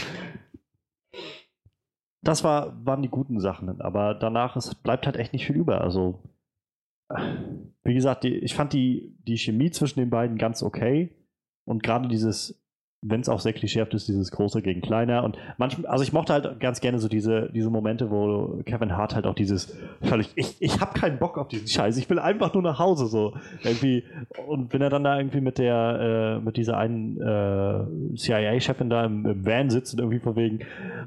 das 2.28 2.44
war, 2.44 2.86
waren 2.86 3.02
die 3.02 3.10
guten 3.10 3.40
Sachen, 3.40 3.82
aber 3.82 4.14
danach 4.14 4.56
es 4.56 4.76
bleibt 4.76 5.06
halt 5.06 5.18
echt 5.18 5.34
nicht 5.34 5.46
viel 5.46 5.56
über. 5.56 5.82
Also, 5.82 6.24
wie 7.84 7.94
gesagt, 7.94 8.24
die, 8.24 8.36
ich 8.36 8.56
fand 8.56 8.74
die, 8.74 9.16
die 9.20 9.38
Chemie 9.38 9.72
zwischen 9.72 10.00
den 10.00 10.10
beiden 10.10 10.38
ganz 10.38 10.64
okay 10.64 11.16
und 11.66 11.84
gerade 11.84 12.08
dieses 12.08 12.62
wenn 13.08 13.22
es 13.22 13.30
auch 13.30 13.40
sehr 13.40 13.54
klischeehaft 13.54 13.94
ist, 13.94 14.08
dieses 14.08 14.32
Große 14.32 14.62
gegen 14.62 14.82
Kleiner. 14.82 15.24
Und 15.24 15.38
manchmal, 15.58 15.86
also 15.88 16.04
ich 16.04 16.12
mochte 16.12 16.34
halt 16.34 16.60
ganz 16.60 16.82
gerne 16.82 16.98
so 16.98 17.08
diese, 17.08 17.52
diese 17.54 17.70
Momente, 17.70 18.10
wo 18.10 18.62
Kevin 18.66 18.98
Hart 18.98 19.14
halt 19.14 19.28
auch 19.28 19.36
dieses 19.36 19.78
völlig, 20.02 20.32
ich, 20.36 20.56
ich 20.60 20.82
habe 20.82 21.00
keinen 21.00 21.20
Bock 21.20 21.38
auf 21.38 21.48
diesen 21.48 21.68
Scheiß, 21.68 21.98
ich 21.98 22.10
will 22.10 22.18
einfach 22.18 22.54
nur 22.54 22.64
nach 22.64 22.80
Hause 22.80 23.06
so. 23.06 23.36
Irgendwie. 23.64 24.04
Und 24.48 24.74
wenn 24.74 24.82
er 24.82 24.90
dann 24.90 25.04
da 25.04 25.18
irgendwie 25.18 25.42
mit 25.42 25.60
der, 25.60 26.40
äh, 26.40 26.44
mit 26.44 26.58
dieser 26.58 26.78
einen 26.78 27.22
äh, 27.22 28.16
CIA-Chefin 28.16 28.90
da 28.90 29.06
im, 29.06 29.26
im 29.26 29.46
Van 29.46 29.70
sitzt 29.70 29.94
und 29.94 30.00
irgendwie 30.00 30.20
von 30.20 30.36
wegen 30.36 30.60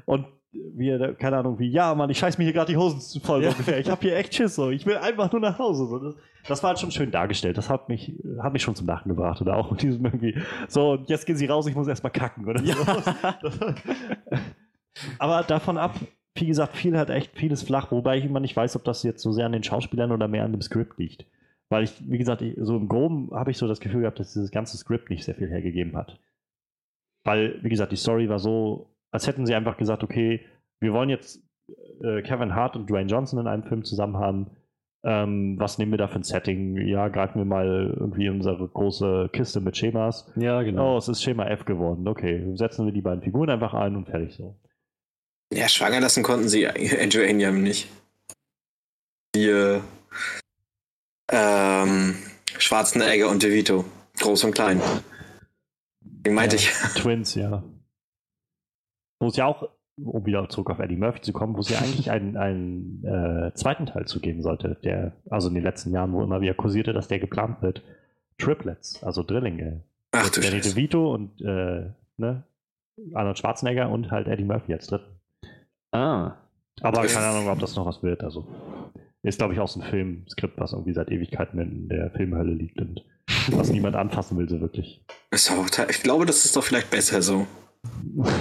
und 0.05 0.25
wie 0.51 0.89
er, 0.89 1.13
keine 1.13 1.37
Ahnung, 1.37 1.59
wie, 1.59 1.69
ja, 1.69 1.93
Mann, 1.93 2.09
ich 2.09 2.17
scheiß 2.17 2.37
mir 2.37 2.43
hier 2.43 2.53
gerade 2.53 2.71
die 2.71 2.77
Hosen 2.77 3.21
voll 3.21 3.43
ja. 3.43 3.49
ungefähr. 3.49 3.79
Ich 3.79 3.89
habe 3.89 4.01
hier 4.01 4.15
echt 4.15 4.33
Schiss, 4.33 4.55
so. 4.55 4.71
Ich 4.71 4.85
will 4.85 4.97
einfach 4.97 5.31
nur 5.31 5.41
nach 5.41 5.59
Hause. 5.59 5.85
So. 5.87 5.99
Das, 5.99 6.15
das, 6.47 6.63
war 6.63 6.69
halt 6.69 6.79
schon 6.79 6.91
schön 6.91 7.11
dargestellt. 7.11 7.57
Das 7.57 7.69
hat 7.69 7.89
mich, 7.89 8.13
hat 8.41 8.53
mich 8.53 8.63
schon 8.63 8.75
zum 8.75 8.87
Lachen 8.87 9.09
gebracht. 9.09 9.41
Oder 9.41 9.57
auch 9.57 9.71
mit 9.71 9.81
diesem 9.81 10.03
irgendwie, 10.05 10.35
so, 10.67 10.93
und 10.93 11.09
jetzt 11.09 11.25
gehen 11.25 11.37
sie 11.37 11.45
raus, 11.45 11.67
ich 11.67 11.75
muss 11.75 11.87
erstmal 11.87 12.11
kacken, 12.11 12.47
oder 12.47 12.61
ja. 12.61 12.75
so. 13.41 13.73
Aber 15.19 15.43
davon 15.43 15.77
ab, 15.77 15.95
wie 16.35 16.47
gesagt, 16.47 16.75
fiel 16.75 16.97
halt 16.97 17.09
echt 17.09 17.37
vieles 17.37 17.63
flach, 17.63 17.91
wobei 17.91 18.17
ich 18.17 18.25
immer 18.25 18.39
nicht 18.39 18.55
weiß, 18.55 18.75
ob 18.75 18.83
das 18.83 19.03
jetzt 19.03 19.21
so 19.21 19.31
sehr 19.31 19.45
an 19.45 19.51
den 19.51 19.63
Schauspielern 19.63 20.11
oder 20.11 20.27
mehr 20.27 20.45
an 20.45 20.51
dem 20.51 20.61
Skript 20.61 20.97
liegt. 20.97 21.25
Weil 21.69 21.83
ich, 21.83 21.93
wie 22.09 22.17
gesagt, 22.17 22.41
ich, 22.41 22.55
so 22.57 22.75
im 22.77 22.87
Groben 22.87 23.29
habe 23.31 23.51
ich 23.51 23.57
so 23.57 23.67
das 23.67 23.79
Gefühl 23.79 24.01
gehabt, 24.01 24.19
dass 24.19 24.33
dieses 24.33 24.49
ganze 24.49 24.77
Skript 24.77 25.11
nicht 25.11 25.23
sehr 25.23 25.35
viel 25.35 25.49
hergegeben 25.49 25.95
hat. 25.95 26.19
Weil, 27.23 27.61
wie 27.61 27.69
gesagt, 27.69 27.91
die 27.91 27.97
Story 27.97 28.27
war 28.29 28.39
so 28.39 28.89
als 29.11 29.27
hätten 29.27 29.45
sie 29.45 29.55
einfach 29.55 29.77
gesagt, 29.77 30.03
okay, 30.03 30.45
wir 30.79 30.93
wollen 30.93 31.09
jetzt 31.09 31.41
äh, 32.01 32.21
Kevin 32.21 32.55
Hart 32.55 32.75
und 32.75 32.89
Dwayne 32.89 33.09
Johnson 33.09 33.39
in 33.39 33.47
einem 33.47 33.63
Film 33.63 33.83
zusammen 33.83 34.17
haben. 34.17 34.51
Ähm, 35.03 35.55
was 35.57 35.77
nehmen 35.77 35.91
wir 35.91 35.97
da 35.97 36.07
für 36.07 36.19
ein 36.19 36.23
Setting? 36.23 36.75
Ja, 36.85 37.07
greifen 37.07 37.39
wir 37.39 37.45
mal 37.45 37.95
irgendwie 37.97 38.29
unsere 38.29 38.67
große 38.67 39.29
Kiste 39.31 39.61
mit 39.61 39.77
Schemas. 39.77 40.31
Ja, 40.35 40.61
genau. 40.61 40.95
Oh, 40.95 40.97
es 40.97 41.07
ist 41.07 41.23
Schema 41.23 41.45
F 41.47 41.63
geworden. 41.65 42.07
Okay, 42.07 42.45
setzen 42.55 42.85
wir 42.85 42.91
die 42.91 43.01
beiden 43.01 43.23
Figuren 43.23 43.49
einfach 43.49 43.73
ein 43.73 43.95
und 43.95 44.07
fertig 44.07 44.35
so. 44.35 44.59
Ja, 45.53 45.69
schwanger 45.69 46.01
lassen 46.01 46.21
konnten 46.21 46.49
sie 46.49 46.67
Andrew 47.01 47.23
Anyam 47.23 47.63
nicht. 47.63 47.87
Die 49.35 49.47
äh, 49.47 49.79
ähm, 51.31 52.15
Schwarzenegger 52.57 53.29
und 53.29 53.41
DeVito. 53.41 53.85
Groß 54.19 54.43
und 54.43 54.51
klein. 54.51 54.81
Den 56.01 56.33
meinte 56.33 56.57
ja, 56.57 56.61
ich. 56.61 56.69
Twins, 56.95 57.35
ja 57.35 57.63
wo 59.19 59.27
es 59.27 59.35
ja 59.35 59.45
auch, 59.45 59.69
um 59.97 60.25
wieder 60.25 60.47
zurück 60.49 60.69
auf 60.69 60.79
Eddie 60.79 60.95
Murphy 60.95 61.21
zu 61.21 61.33
kommen, 61.33 61.55
wo 61.55 61.59
es 61.59 61.69
ja 61.69 61.79
eigentlich 61.79 62.11
einen, 62.11 62.37
einen 62.37 63.03
äh, 63.05 63.53
zweiten 63.53 63.85
Teil 63.85 64.05
zu 64.05 64.19
geben 64.19 64.41
sollte, 64.41 64.77
der, 64.83 65.13
also 65.29 65.49
in 65.49 65.55
den 65.55 65.63
letzten 65.63 65.91
Jahren, 65.91 66.13
wo 66.13 66.23
immer 66.23 66.41
wieder 66.41 66.53
kursierte, 66.53 66.93
dass 66.93 67.07
der 67.07 67.19
geplant 67.19 67.61
wird. 67.61 67.83
Triplets, 68.37 69.03
also 69.03 69.21
Drillinge. 69.21 69.83
Ach 70.11 70.29
du 70.29 70.39
Danny 70.39 70.61
DeVito 70.61 71.13
und 71.13 71.41
äh, 71.41 71.89
ne, 72.17 72.43
Arnold 73.13 73.37
Schwarzenegger 73.37 73.89
und 73.89 74.11
halt 74.11 74.27
Eddie 74.27 74.45
Murphy 74.45 74.73
als 74.73 74.87
dritten. 74.87 75.19
Ah. 75.91 76.35
Aber 76.81 77.05
keine 77.05 77.25
Ahnung, 77.25 77.49
ob 77.49 77.59
das 77.59 77.75
noch 77.75 77.85
was 77.85 78.01
wird. 78.01 78.23
Also 78.23 78.47
ist, 79.21 79.37
glaube 79.37 79.53
ich, 79.53 79.59
auch 79.59 79.67
so 79.67 79.81
ein 79.81 79.89
Filmskript, 79.89 80.57
was 80.59 80.71
irgendwie 80.71 80.93
seit 80.93 81.11
Ewigkeiten 81.11 81.59
in 81.59 81.89
der 81.89 82.09
Filmhölle 82.11 82.53
liegt 82.53 82.79
und 82.79 83.03
was 83.51 83.69
niemand 83.69 83.95
anfassen 83.95 84.37
will, 84.37 84.47
so 84.47 84.61
wirklich. 84.61 85.03
Ich 85.89 86.03
glaube, 86.03 86.25
das 86.25 86.45
ist 86.45 86.55
doch 86.55 86.63
vielleicht 86.63 86.89
besser 86.89 87.21
so. 87.21 87.45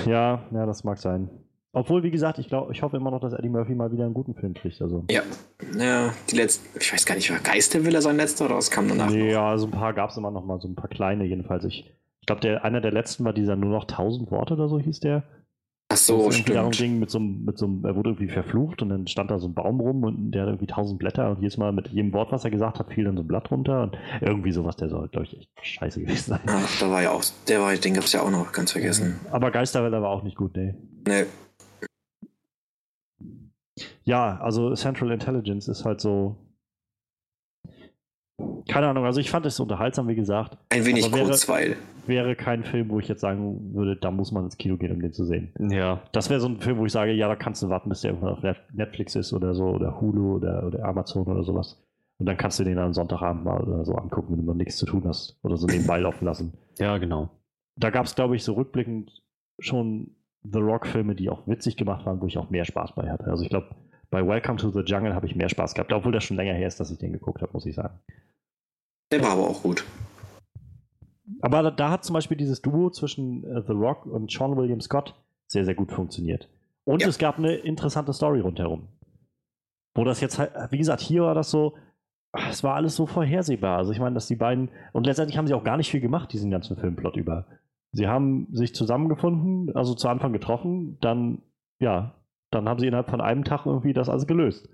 Ja, 0.06 0.44
ja, 0.52 0.66
das 0.66 0.84
mag 0.84 0.98
sein. 0.98 1.30
Obwohl, 1.72 2.02
wie 2.02 2.10
gesagt, 2.10 2.38
ich 2.38 2.48
glaube, 2.48 2.72
ich 2.72 2.82
hoffe 2.82 2.96
immer 2.96 3.10
noch, 3.10 3.20
dass 3.20 3.34
Eddie 3.34 3.50
Murphy 3.50 3.74
mal 3.74 3.92
wieder 3.92 4.04
einen 4.04 4.14
guten 4.14 4.34
Film 4.34 4.54
kriegt. 4.54 4.80
Also. 4.80 5.04
Ja. 5.10 5.22
Ja, 5.78 6.12
die 6.30 6.36
letzte, 6.36 6.78
ich 6.80 6.92
weiß 6.92 7.04
gar 7.04 7.14
nicht, 7.14 7.30
war 7.30 7.38
Geisterwille 7.38 8.00
sein 8.00 8.16
letzter 8.16 8.46
oder 8.46 8.56
was 8.56 8.70
kam 8.70 8.88
danach? 8.88 9.10
Nee, 9.10 9.26
noch? 9.26 9.32
ja, 9.32 9.58
so 9.58 9.66
ein 9.66 9.70
paar 9.70 9.92
gab 9.92 10.10
es 10.10 10.16
immer 10.16 10.30
noch 10.30 10.44
mal, 10.44 10.60
so 10.60 10.68
ein 10.68 10.74
paar 10.74 10.88
kleine 10.88 11.24
jedenfalls. 11.24 11.64
Ich, 11.64 11.94
ich 12.20 12.26
glaube, 12.26 12.64
einer 12.64 12.80
der 12.80 12.92
letzten 12.92 13.24
war 13.24 13.32
dieser 13.32 13.54
nur 13.54 13.70
noch 13.70 13.84
1000 13.84 14.30
Worte 14.30 14.54
oder 14.54 14.68
so 14.68 14.80
hieß 14.80 15.00
der. 15.00 15.24
So, 16.06 16.30
stimmt. 16.30 16.56
Darum 16.56 16.70
ging 16.70 16.98
mit 16.98 17.10
so, 17.10 17.18
mit 17.18 17.58
so 17.58 17.66
einem, 17.66 17.84
er 17.84 17.96
wurde 17.96 18.10
irgendwie 18.10 18.28
verflucht 18.28 18.82
und 18.82 18.88
dann 18.88 19.06
stand 19.06 19.30
da 19.30 19.38
so 19.38 19.48
ein 19.48 19.54
Baum 19.54 19.80
rum 19.80 20.04
und 20.04 20.30
der 20.30 20.42
hat 20.42 20.48
irgendwie 20.48 20.68
1000 20.70 20.98
Blätter 20.98 21.30
und 21.30 21.40
jedes 21.40 21.56
Mal 21.56 21.72
mit 21.72 21.88
jedem 21.88 22.12
Wort, 22.12 22.32
was 22.32 22.44
er 22.44 22.50
gesagt 22.50 22.78
hat, 22.78 22.92
fiel 22.92 23.04
dann 23.04 23.16
so 23.16 23.22
ein 23.22 23.28
Blatt 23.28 23.50
runter 23.50 23.82
und 23.82 23.96
irgendwie 24.20 24.52
sowas, 24.52 24.76
der 24.76 24.88
soll, 24.88 25.08
glaube 25.08 25.26
ich, 25.26 25.38
echt 25.38 25.50
scheiße 25.62 26.00
gewesen 26.00 26.30
sein. 26.30 26.40
Ach, 26.46 26.80
da 26.80 26.90
war 26.90 27.02
ja 27.02 27.10
auch, 27.10 27.24
der 27.48 27.60
war, 27.60 27.74
den 27.74 27.94
gab 27.94 28.04
es 28.04 28.12
ja 28.12 28.22
auch 28.22 28.30
noch, 28.30 28.52
ganz 28.52 28.72
vergessen. 28.72 29.20
Aber 29.30 29.50
Geisterwelle 29.50 30.00
war 30.00 30.10
auch 30.10 30.22
nicht 30.22 30.36
gut, 30.36 30.56
nee. 30.56 30.74
Nee. 31.06 31.26
Ja, 34.04 34.38
also 34.40 34.74
Central 34.74 35.10
Intelligence 35.10 35.68
ist 35.68 35.84
halt 35.84 36.00
so, 36.00 36.36
keine 38.68 38.88
Ahnung, 38.88 39.04
also 39.04 39.20
ich 39.20 39.30
fand 39.30 39.46
es 39.46 39.58
unterhaltsam, 39.58 40.08
wie 40.08 40.14
gesagt. 40.14 40.56
Ein 40.70 40.84
wenig 40.86 41.12
wäre, 41.12 41.24
kurzweil. 41.24 41.76
Wäre 42.06 42.36
kein 42.36 42.62
Film, 42.62 42.88
wo 42.90 43.00
ich 43.00 43.08
jetzt 43.08 43.20
sagen 43.20 43.74
würde, 43.74 43.96
da 43.96 44.10
muss 44.10 44.30
man 44.30 44.44
ins 44.44 44.56
Kino 44.56 44.76
gehen, 44.76 44.92
um 44.92 45.00
den 45.00 45.12
zu 45.12 45.24
sehen. 45.24 45.52
Ja. 45.58 46.00
Das 46.12 46.30
wäre 46.30 46.40
so 46.40 46.48
ein 46.48 46.60
Film, 46.60 46.78
wo 46.78 46.86
ich 46.86 46.92
sage, 46.92 47.12
ja, 47.12 47.28
da 47.28 47.36
kannst 47.36 47.62
du 47.62 47.68
warten, 47.68 47.88
bis 47.88 48.02
der 48.02 48.12
irgendwann 48.12 48.34
auf 48.34 48.56
Netflix 48.72 49.16
ist 49.16 49.32
oder 49.32 49.54
so, 49.54 49.64
oder 49.64 50.00
Hulu 50.00 50.36
oder, 50.36 50.66
oder 50.66 50.84
Amazon 50.84 51.26
oder 51.26 51.42
sowas. 51.42 51.82
Und 52.18 52.26
dann 52.26 52.36
kannst 52.36 52.58
du 52.58 52.64
den 52.64 52.78
am 52.78 52.92
Sonntagabend 52.92 53.44
mal 53.44 53.60
oder 53.60 53.84
so 53.84 53.94
angucken, 53.94 54.32
wenn 54.32 54.40
du 54.40 54.46
noch 54.46 54.54
nichts 54.54 54.76
zu 54.76 54.86
tun 54.86 55.04
hast. 55.06 55.38
Oder 55.42 55.56
so 55.56 55.66
nebenbei 55.66 55.98
laufen 56.00 56.24
lassen. 56.24 56.52
Ja, 56.78 56.98
genau. 56.98 57.30
Da 57.76 57.90
gab 57.90 58.06
es, 58.06 58.14
glaube 58.14 58.36
ich, 58.36 58.44
so 58.44 58.54
rückblickend 58.54 59.22
schon 59.60 60.14
The 60.42 60.58
Rock-Filme, 60.58 61.14
die 61.14 61.30
auch 61.30 61.46
witzig 61.46 61.76
gemacht 61.76 62.06
waren, 62.06 62.20
wo 62.20 62.26
ich 62.26 62.38
auch 62.38 62.50
mehr 62.50 62.64
Spaß 62.64 62.94
bei 62.94 63.10
hatte. 63.10 63.26
Also 63.26 63.42
ich 63.42 63.50
glaube, 63.50 63.68
bei 64.10 64.26
Welcome 64.26 64.58
to 64.58 64.70
the 64.70 64.80
Jungle 64.80 65.14
habe 65.14 65.26
ich 65.26 65.36
mehr 65.36 65.48
Spaß 65.48 65.74
gehabt, 65.74 65.92
obwohl 65.92 66.12
das 66.12 66.24
schon 66.24 66.36
länger 66.36 66.54
her 66.54 66.66
ist, 66.66 66.80
dass 66.80 66.90
ich 66.90 66.98
den 66.98 67.12
geguckt 67.12 67.42
habe, 67.42 67.52
muss 67.52 67.66
ich 67.66 67.74
sagen. 67.74 67.98
Der 69.10 69.22
war 69.22 69.30
aber 69.30 69.48
auch 69.48 69.62
gut. 69.62 69.84
Aber 71.40 71.62
da, 71.62 71.70
da 71.70 71.90
hat 71.90 72.04
zum 72.04 72.14
Beispiel 72.14 72.36
dieses 72.36 72.62
Duo 72.62 72.90
zwischen 72.90 73.44
uh, 73.44 73.62
The 73.66 73.72
Rock 73.72 74.06
und 74.06 74.30
Sean 74.30 74.56
William 74.56 74.80
Scott 74.80 75.14
sehr, 75.46 75.64
sehr 75.64 75.74
gut 75.74 75.92
funktioniert. 75.92 76.48
Und 76.84 77.02
ja. 77.02 77.08
es 77.08 77.18
gab 77.18 77.38
eine 77.38 77.54
interessante 77.54 78.12
Story 78.12 78.40
rundherum. 78.40 78.88
Wo 79.94 80.04
das 80.04 80.20
jetzt 80.20 80.38
halt, 80.38 80.52
wie 80.70 80.78
gesagt, 80.78 81.00
hier 81.00 81.22
war 81.22 81.34
das 81.34 81.50
so, 81.50 81.76
es 82.50 82.62
war 82.62 82.74
alles 82.74 82.96
so 82.96 83.06
vorhersehbar. 83.06 83.78
Also 83.78 83.92
ich 83.92 83.98
meine, 83.98 84.14
dass 84.14 84.26
die 84.26 84.36
beiden, 84.36 84.70
und 84.92 85.06
letztendlich 85.06 85.38
haben 85.38 85.46
sie 85.46 85.54
auch 85.54 85.64
gar 85.64 85.76
nicht 85.76 85.90
viel 85.90 86.00
gemacht, 86.00 86.32
diesen 86.32 86.50
ganzen 86.50 86.76
Filmplot 86.76 87.16
über. 87.16 87.46
Sie 87.92 88.06
haben 88.06 88.48
sich 88.52 88.74
zusammengefunden, 88.74 89.74
also 89.74 89.94
zu 89.94 90.08
Anfang 90.08 90.32
getroffen, 90.32 90.98
dann, 91.00 91.42
ja, 91.80 92.14
dann 92.50 92.68
haben 92.68 92.78
sie 92.78 92.86
innerhalb 92.86 93.10
von 93.10 93.22
einem 93.22 93.44
Tag 93.44 93.64
irgendwie 93.64 93.94
das 93.94 94.08
alles 94.08 94.26
gelöst 94.26 94.68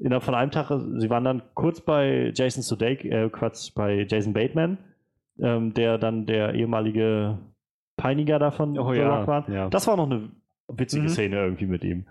innerhalb 0.00 0.22
von 0.22 0.34
einem 0.34 0.50
Tag, 0.50 0.70
sie 0.70 1.10
waren 1.10 1.24
dann 1.24 1.42
kurz 1.54 1.80
bei 1.80 2.32
Jason 2.34 2.62
Sudeikis, 2.62 3.10
äh, 3.10 3.28
Quatsch, 3.30 3.74
bei 3.74 4.06
Jason 4.08 4.32
Bateman, 4.32 4.78
ähm, 5.40 5.74
der 5.74 5.98
dann 5.98 6.26
der 6.26 6.54
ehemalige 6.54 7.38
Peiniger 7.96 8.38
davon 8.38 8.78
oh, 8.78 8.92
ja, 8.92 9.26
war. 9.26 9.48
Ja. 9.50 9.68
Das 9.68 9.86
war 9.86 9.96
noch 9.96 10.06
eine 10.06 10.30
witzige 10.68 11.04
mhm. 11.04 11.08
Szene 11.08 11.36
irgendwie 11.36 11.66
mit 11.66 11.84
ihm. 11.84 12.06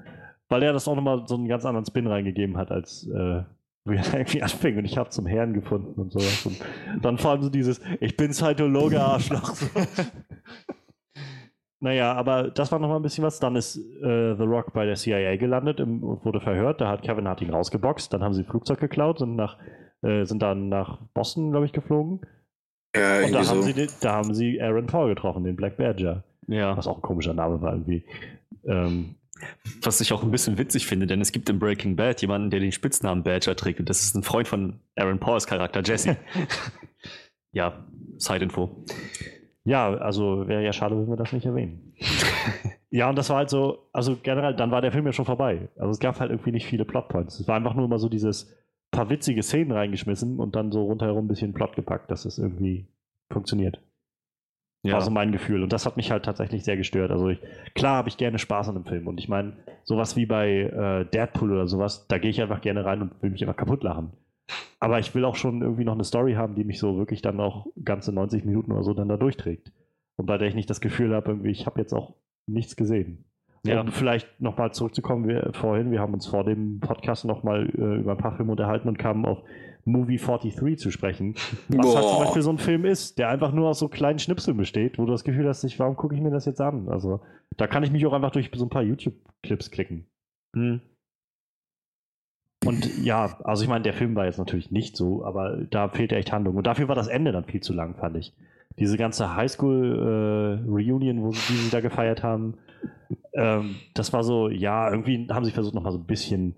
Weil 0.49 0.63
er 0.63 0.73
das 0.73 0.87
auch 0.87 0.95
nochmal 0.95 1.23
so 1.27 1.35
einen 1.35 1.47
ganz 1.47 1.65
anderen 1.65 1.85
Spin 1.85 2.07
reingegeben 2.07 2.57
hat, 2.57 2.71
als 2.71 3.07
äh, 3.07 3.43
wie 3.85 3.95
er 3.95 4.13
irgendwie 4.13 4.43
anfing 4.43 4.77
und 4.77 4.85
ich 4.85 4.97
habe 4.97 5.09
zum 5.09 5.25
Herrn 5.25 5.53
gefunden 5.53 5.99
und 5.99 6.11
sowas. 6.11 6.45
Und 6.45 6.61
dann 7.01 7.17
vor 7.17 7.31
allem 7.31 7.41
so 7.41 7.49
dieses, 7.49 7.79
ich 8.01 8.17
bin 8.17 8.33
Scientologe 8.33 9.01
Arschloch. 9.01 9.53
Naja, 11.79 12.13
aber 12.13 12.49
das 12.49 12.71
war 12.71 12.79
noch 12.79 12.87
mal 12.87 12.95
ein 12.95 13.03
bisschen 13.03 13.23
was. 13.23 13.39
Dann 13.39 13.55
ist 13.55 13.77
äh, 13.77 14.35
The 14.35 14.43
Rock 14.43 14.73
bei 14.73 14.85
der 14.85 14.95
CIA 14.95 15.35
gelandet 15.35 15.79
und 15.79 16.01
wurde 16.01 16.41
verhört. 16.41 16.81
Da 16.81 16.89
hat 16.89 17.03
Kevin 17.03 17.27
Hart 17.27 17.41
ihn 17.41 17.51
rausgeboxt. 17.51 18.11
Dann 18.11 18.23
haben 18.23 18.33
sie 18.33 18.41
ein 18.41 18.49
Flugzeug 18.49 18.79
geklaut, 18.79 19.19
sind, 19.19 19.35
nach, 19.35 19.57
äh, 20.01 20.25
sind 20.25 20.41
dann 20.41 20.69
nach 20.69 20.99
Boston, 21.13 21.51
glaube 21.51 21.67
ich, 21.67 21.73
geflogen. 21.73 22.21
Ja, 22.95 23.23
und 23.23 23.31
da 23.31 23.43
so. 23.43 23.51
haben, 23.51 23.61
sie, 23.61 23.87
da 24.01 24.13
haben 24.13 24.33
sie 24.33 24.59
Aaron 24.61 24.87
Paul 24.87 25.09
getroffen, 25.09 25.43
den 25.43 25.55
Black 25.55 25.77
Badger. 25.77 26.23
Ja. 26.47 26.75
Was 26.75 26.87
auch 26.87 26.97
ein 26.97 27.01
komischer 27.01 27.33
Name 27.33 27.61
war 27.61 27.73
irgendwie. 27.73 28.05
Ähm, 28.65 29.15
was 29.83 30.01
ich 30.01 30.13
auch 30.13 30.23
ein 30.23 30.31
bisschen 30.31 30.57
witzig 30.57 30.87
finde, 30.87 31.05
denn 31.05 31.21
es 31.21 31.31
gibt 31.31 31.47
in 31.49 31.59
Breaking 31.59 31.95
Bad 31.95 32.21
jemanden, 32.21 32.49
der 32.49 32.59
den 32.59 32.71
Spitznamen 32.71 33.23
Badger 33.23 33.55
trägt 33.55 33.79
und 33.79 33.87
das 33.87 34.01
ist 34.01 34.15
ein 34.15 34.23
Freund 34.23 34.47
von 34.47 34.79
Aaron 34.95 35.19
Pauls 35.19 35.45
Charakter, 35.45 35.83
Jesse. 35.83 36.17
ja, 37.51 37.85
Side-Info. 38.17 38.83
Ja, 39.67 39.93
also 39.95 40.47
wäre 40.47 40.63
ja 40.63 40.71
schade, 40.71 40.97
wenn 40.97 41.09
wir 41.09 41.17
das 41.17 41.33
nicht 41.33 41.45
erwähnen. 41.45 41.93
ja, 42.89 43.09
und 43.09 43.17
das 43.17 43.29
war 43.29 43.37
halt 43.37 43.49
so, 43.49 43.89
also 43.91 44.15
generell, 44.23 44.55
dann 44.55 44.71
war 44.71 44.81
der 44.81 44.93
Film 44.93 45.05
ja 45.05 45.11
schon 45.11 45.25
vorbei. 45.25 45.67
Also 45.75 45.91
es 45.91 45.99
gab 45.99 46.21
halt 46.21 46.31
irgendwie 46.31 46.53
nicht 46.53 46.65
viele 46.65 46.85
Plotpoints. 46.85 47.41
Es 47.41 47.49
war 47.49 47.57
einfach 47.57 47.73
nur 47.73 47.83
immer 47.83 47.99
so 47.99 48.07
dieses 48.07 48.55
paar 48.91 49.09
witzige 49.09 49.43
Szenen 49.43 49.73
reingeschmissen 49.73 50.39
und 50.39 50.55
dann 50.55 50.71
so 50.71 50.83
rundherum 50.83 51.25
ein 51.25 51.27
bisschen 51.27 51.53
Plot 51.53 51.75
gepackt, 51.75 52.09
dass 52.09 52.23
es 52.23 52.37
irgendwie 52.37 52.87
funktioniert. 53.29 53.81
Ja. 54.83 54.93
War 54.93 55.01
so 55.01 55.11
mein 55.11 55.33
Gefühl. 55.33 55.61
Und 55.61 55.73
das 55.73 55.85
hat 55.85 55.97
mich 55.97 56.11
halt 56.11 56.23
tatsächlich 56.23 56.63
sehr 56.63 56.77
gestört. 56.77 57.11
Also 57.11 57.27
ich, 57.27 57.39
klar 57.75 57.97
habe 57.97 58.07
ich 58.07 58.15
gerne 58.15 58.39
Spaß 58.39 58.69
an 58.69 58.77
einem 58.77 58.85
Film. 58.85 59.05
Und 59.05 59.19
ich 59.19 59.27
meine, 59.27 59.57
sowas 59.83 60.15
wie 60.15 60.25
bei 60.25 60.49
äh, 60.49 61.03
Deadpool 61.11 61.51
oder 61.51 61.67
sowas, 61.67 62.07
da 62.07 62.19
gehe 62.19 62.29
ich 62.29 62.41
einfach 62.41 62.61
gerne 62.61 62.85
rein 62.85 63.01
und 63.01 63.21
will 63.21 63.31
mich 63.31 63.41
einfach 63.43 63.57
kaputt 63.57 63.83
lachen. 63.83 64.13
Aber 64.79 64.99
ich 64.99 65.15
will 65.15 65.25
auch 65.25 65.35
schon 65.35 65.61
irgendwie 65.61 65.85
noch 65.85 65.93
eine 65.93 66.03
Story 66.03 66.33
haben, 66.33 66.55
die 66.55 66.63
mich 66.63 66.79
so 66.79 66.97
wirklich 66.97 67.21
dann 67.21 67.39
auch 67.39 67.67
ganze 67.83 68.11
90 68.13 68.45
Minuten 68.45 68.71
oder 68.71 68.83
so 68.83 68.93
dann 68.93 69.09
da 69.09 69.17
durchträgt. 69.17 69.71
Und 70.17 70.25
bei 70.25 70.37
der 70.37 70.47
ich 70.47 70.55
nicht 70.55 70.69
das 70.69 70.81
Gefühl 70.81 71.13
habe, 71.15 71.31
irgendwie, 71.31 71.51
ich 71.51 71.65
habe 71.65 71.79
jetzt 71.79 71.93
auch 71.93 72.15
nichts 72.47 72.75
gesehen. 72.75 73.25
Ja. 73.65 73.81
Um 73.81 73.91
vielleicht 73.91 74.39
nochmal 74.39 74.71
zurückzukommen, 74.71 75.27
wir, 75.27 75.51
vorhin, 75.53 75.91
wir 75.91 75.99
haben 75.99 76.13
uns 76.13 76.27
vor 76.27 76.43
dem 76.43 76.79
Podcast 76.79 77.25
nochmal 77.25 77.69
äh, 77.77 77.99
über 77.99 78.11
ein 78.11 78.17
paar 78.17 78.35
Filme 78.35 78.51
unterhalten 78.51 78.87
und 78.87 78.97
kamen 78.97 79.25
auf 79.25 79.43
Movie 79.83 80.17
43 80.17 80.77
zu 80.77 80.91
sprechen. 80.91 81.35
Was 81.67 81.85
Boah. 81.85 81.95
halt 81.95 82.09
zum 82.09 82.19
Beispiel 82.19 82.41
so 82.41 82.49
ein 82.51 82.57
Film 82.57 82.85
ist, 82.85 83.17
der 83.17 83.29
einfach 83.29 83.51
nur 83.51 83.69
aus 83.69 83.79
so 83.79 83.87
kleinen 83.87 84.19
Schnipseln 84.19 84.57
besteht, 84.57 84.97
wo 84.97 85.05
du 85.05 85.11
das 85.11 85.23
Gefühl 85.23 85.47
hast, 85.47 85.63
ich, 85.63 85.79
warum 85.79 85.95
gucke 85.95 86.15
ich 86.15 86.21
mir 86.21 86.31
das 86.31 86.45
jetzt 86.45 86.61
an? 86.61 86.87
Also 86.87 87.21
da 87.57 87.67
kann 87.67 87.83
ich 87.83 87.91
mich 87.91 88.05
auch 88.05 88.13
einfach 88.13 88.31
durch 88.31 88.51
so 88.53 88.65
ein 88.65 88.69
paar 88.69 88.83
YouTube-Clips 88.83 89.71
klicken. 89.71 90.05
Hm. 90.55 90.81
Und 92.65 93.03
ja, 93.03 93.37
also 93.43 93.63
ich 93.63 93.69
meine, 93.69 93.83
der 93.83 93.93
Film 93.93 94.15
war 94.15 94.25
jetzt 94.25 94.39
natürlich 94.39 94.71
nicht 94.71 94.97
so, 94.97 95.23
aber 95.23 95.57
da 95.69 95.89
fehlte 95.89 96.15
echt 96.15 96.31
Handlung. 96.31 96.55
Und 96.55 96.67
dafür 96.67 96.87
war 96.87 96.95
das 96.95 97.07
Ende 97.07 97.31
dann 97.31 97.45
viel 97.45 97.61
zu 97.61 97.73
lang, 97.73 97.95
fand 97.95 98.17
ich. 98.17 98.33
Diese 98.79 98.97
ganze 98.97 99.35
Highschool-Reunion, 99.35 101.17
äh, 101.17 101.21
wo 101.21 101.31
sie, 101.31 101.53
die 101.53 101.59
sie 101.59 101.71
da 101.71 101.81
gefeiert 101.81 102.23
haben, 102.23 102.55
ähm, 103.33 103.75
das 103.93 104.13
war 104.13 104.23
so, 104.23 104.49
ja, 104.49 104.89
irgendwie 104.89 105.27
haben 105.29 105.45
sie 105.45 105.51
versucht, 105.51 105.75
nochmal 105.75 105.93
so 105.93 105.99
ein 105.99 106.05
bisschen 106.05 106.55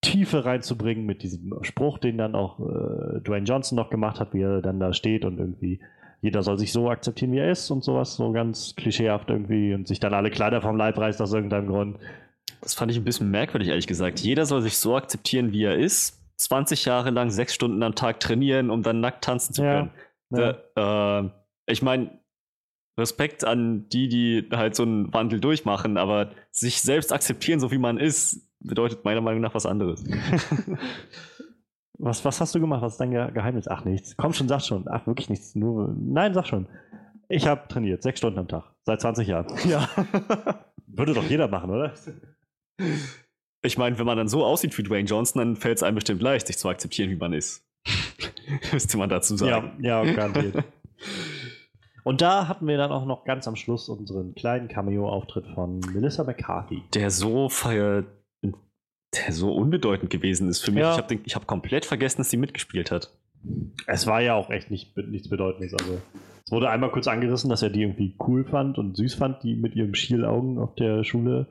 Tiefe 0.00 0.44
reinzubringen 0.44 1.06
mit 1.06 1.22
diesem 1.22 1.54
Spruch, 1.62 1.98
den 1.98 2.18
dann 2.18 2.34
auch 2.34 2.58
äh, 2.58 3.20
Dwayne 3.20 3.46
Johnson 3.46 3.76
noch 3.76 3.88
gemacht 3.90 4.18
hat, 4.20 4.34
wie 4.34 4.42
er 4.42 4.60
dann 4.60 4.80
da 4.80 4.92
steht 4.92 5.24
und 5.24 5.38
irgendwie 5.38 5.80
jeder 6.22 6.44
soll 6.44 6.56
sich 6.58 6.72
so 6.72 6.88
akzeptieren, 6.88 7.32
wie 7.32 7.38
er 7.38 7.50
ist 7.50 7.70
und 7.70 7.82
sowas, 7.82 8.14
so 8.14 8.30
ganz 8.30 8.76
klischeehaft 8.76 9.28
irgendwie 9.28 9.74
und 9.74 9.88
sich 9.88 9.98
dann 9.98 10.14
alle 10.14 10.30
Kleider 10.30 10.62
vom 10.62 10.76
Leib 10.76 10.96
reißt 10.96 11.20
aus 11.20 11.32
irgendeinem 11.32 11.66
Grund. 11.66 11.98
Das 12.62 12.74
fand 12.74 12.90
ich 12.90 12.96
ein 12.96 13.04
bisschen 13.04 13.30
merkwürdig, 13.30 13.68
ehrlich 13.68 13.86
gesagt. 13.86 14.20
Jeder 14.20 14.46
soll 14.46 14.62
sich 14.62 14.78
so 14.78 14.96
akzeptieren, 14.96 15.52
wie 15.52 15.64
er 15.64 15.76
ist. 15.76 16.18
20 16.36 16.84
Jahre 16.84 17.10
lang 17.10 17.30
sechs 17.30 17.54
Stunden 17.54 17.82
am 17.82 17.94
Tag 17.94 18.20
trainieren, 18.20 18.70
um 18.70 18.82
dann 18.82 19.00
nackt 19.00 19.24
tanzen 19.24 19.52
zu 19.52 19.62
können. 19.62 19.90
Ja, 20.30 20.56
ja. 20.76 21.20
äh, 21.20 21.30
ich 21.66 21.82
meine, 21.82 22.18
Respekt 22.98 23.44
an 23.44 23.88
die, 23.88 24.08
die 24.08 24.48
halt 24.52 24.74
so 24.76 24.82
einen 24.82 25.12
Wandel 25.12 25.40
durchmachen, 25.40 25.96
aber 25.96 26.30
sich 26.50 26.82
selbst 26.82 27.12
akzeptieren, 27.12 27.60
so 27.60 27.70
wie 27.70 27.78
man 27.78 27.98
ist, 27.98 28.48
bedeutet 28.60 29.04
meiner 29.04 29.20
Meinung 29.20 29.40
nach 29.40 29.54
was 29.54 29.66
anderes. 29.66 30.04
was, 31.98 32.24
was 32.24 32.40
hast 32.40 32.54
du 32.54 32.60
gemacht? 32.60 32.82
Was 32.82 32.92
ist 32.92 33.00
dein 33.00 33.10
Geheimnis? 33.10 33.66
Ach, 33.68 33.84
nichts. 33.84 34.16
Komm 34.16 34.32
schon, 34.32 34.48
sag 34.48 34.62
schon. 34.62 34.86
Ach, 34.88 35.06
wirklich 35.06 35.30
nichts. 35.30 35.54
Nur, 35.54 35.94
nein, 35.98 36.34
sag 36.34 36.46
schon. 36.46 36.68
Ich 37.28 37.46
habe 37.46 37.66
trainiert, 37.68 38.02
sechs 38.02 38.18
Stunden 38.18 38.38
am 38.38 38.48
Tag, 38.48 38.64
seit 38.84 39.00
20 39.00 39.26
Jahren. 39.26 39.46
Ja. 39.68 39.88
Würde 40.86 41.14
doch 41.14 41.24
jeder 41.24 41.48
machen, 41.48 41.70
oder? 41.70 41.94
Ich 43.62 43.78
meine, 43.78 43.98
wenn 43.98 44.06
man 44.06 44.16
dann 44.16 44.28
so 44.28 44.44
aussieht 44.44 44.76
wie 44.76 44.82
Dwayne 44.82 45.08
Johnson, 45.08 45.38
dann 45.38 45.56
fällt 45.56 45.76
es 45.76 45.82
einem 45.82 45.94
bestimmt 45.94 46.20
leicht, 46.20 46.46
sich 46.46 46.58
zu 46.58 46.68
akzeptieren, 46.68 47.10
wie 47.10 47.16
man 47.16 47.32
ist. 47.32 47.64
Müsste 48.72 48.96
man 48.96 49.08
dazu 49.08 49.36
sagen. 49.36 49.78
Ja, 49.80 50.02
ja 50.04 50.12
garantiert. 50.14 50.64
Und 52.04 52.20
da 52.20 52.48
hatten 52.48 52.66
wir 52.66 52.76
dann 52.76 52.90
auch 52.90 53.04
noch 53.04 53.24
ganz 53.24 53.46
am 53.46 53.54
Schluss 53.54 53.88
unseren 53.88 54.34
kleinen 54.34 54.68
Cameo-Auftritt 54.68 55.46
von 55.54 55.80
Melissa 55.92 56.24
McCarthy. 56.24 56.82
Der 56.94 57.10
so 57.10 57.48
feiert, 57.48 58.06
der 58.42 59.32
so 59.32 59.52
unbedeutend 59.52 60.10
gewesen 60.10 60.48
ist 60.48 60.64
für 60.64 60.72
mich. 60.72 60.80
Ja. 60.80 60.92
Ich 60.92 60.98
habe 60.98 61.20
hab 61.34 61.46
komplett 61.46 61.84
vergessen, 61.84 62.18
dass 62.18 62.30
sie 62.30 62.36
mitgespielt 62.36 62.90
hat. 62.90 63.12
Es 63.86 64.06
war 64.06 64.20
ja 64.20 64.34
auch 64.34 64.50
echt 64.50 64.70
nicht, 64.70 64.96
nichts 64.96 65.28
Bedeutendes. 65.28 65.74
Also, 65.74 66.00
es 66.44 66.50
wurde 66.50 66.70
einmal 66.70 66.90
kurz 66.90 67.06
angerissen, 67.06 67.50
dass 67.50 67.62
er 67.62 67.70
die 67.70 67.82
irgendwie 67.82 68.16
cool 68.26 68.44
fand 68.44 68.78
und 68.78 68.96
süß 68.96 69.14
fand, 69.14 69.42
die 69.42 69.54
mit 69.54 69.74
ihren 69.74 69.94
Schielaugen 69.94 70.58
auf 70.58 70.74
der 70.74 71.04
Schule. 71.04 71.46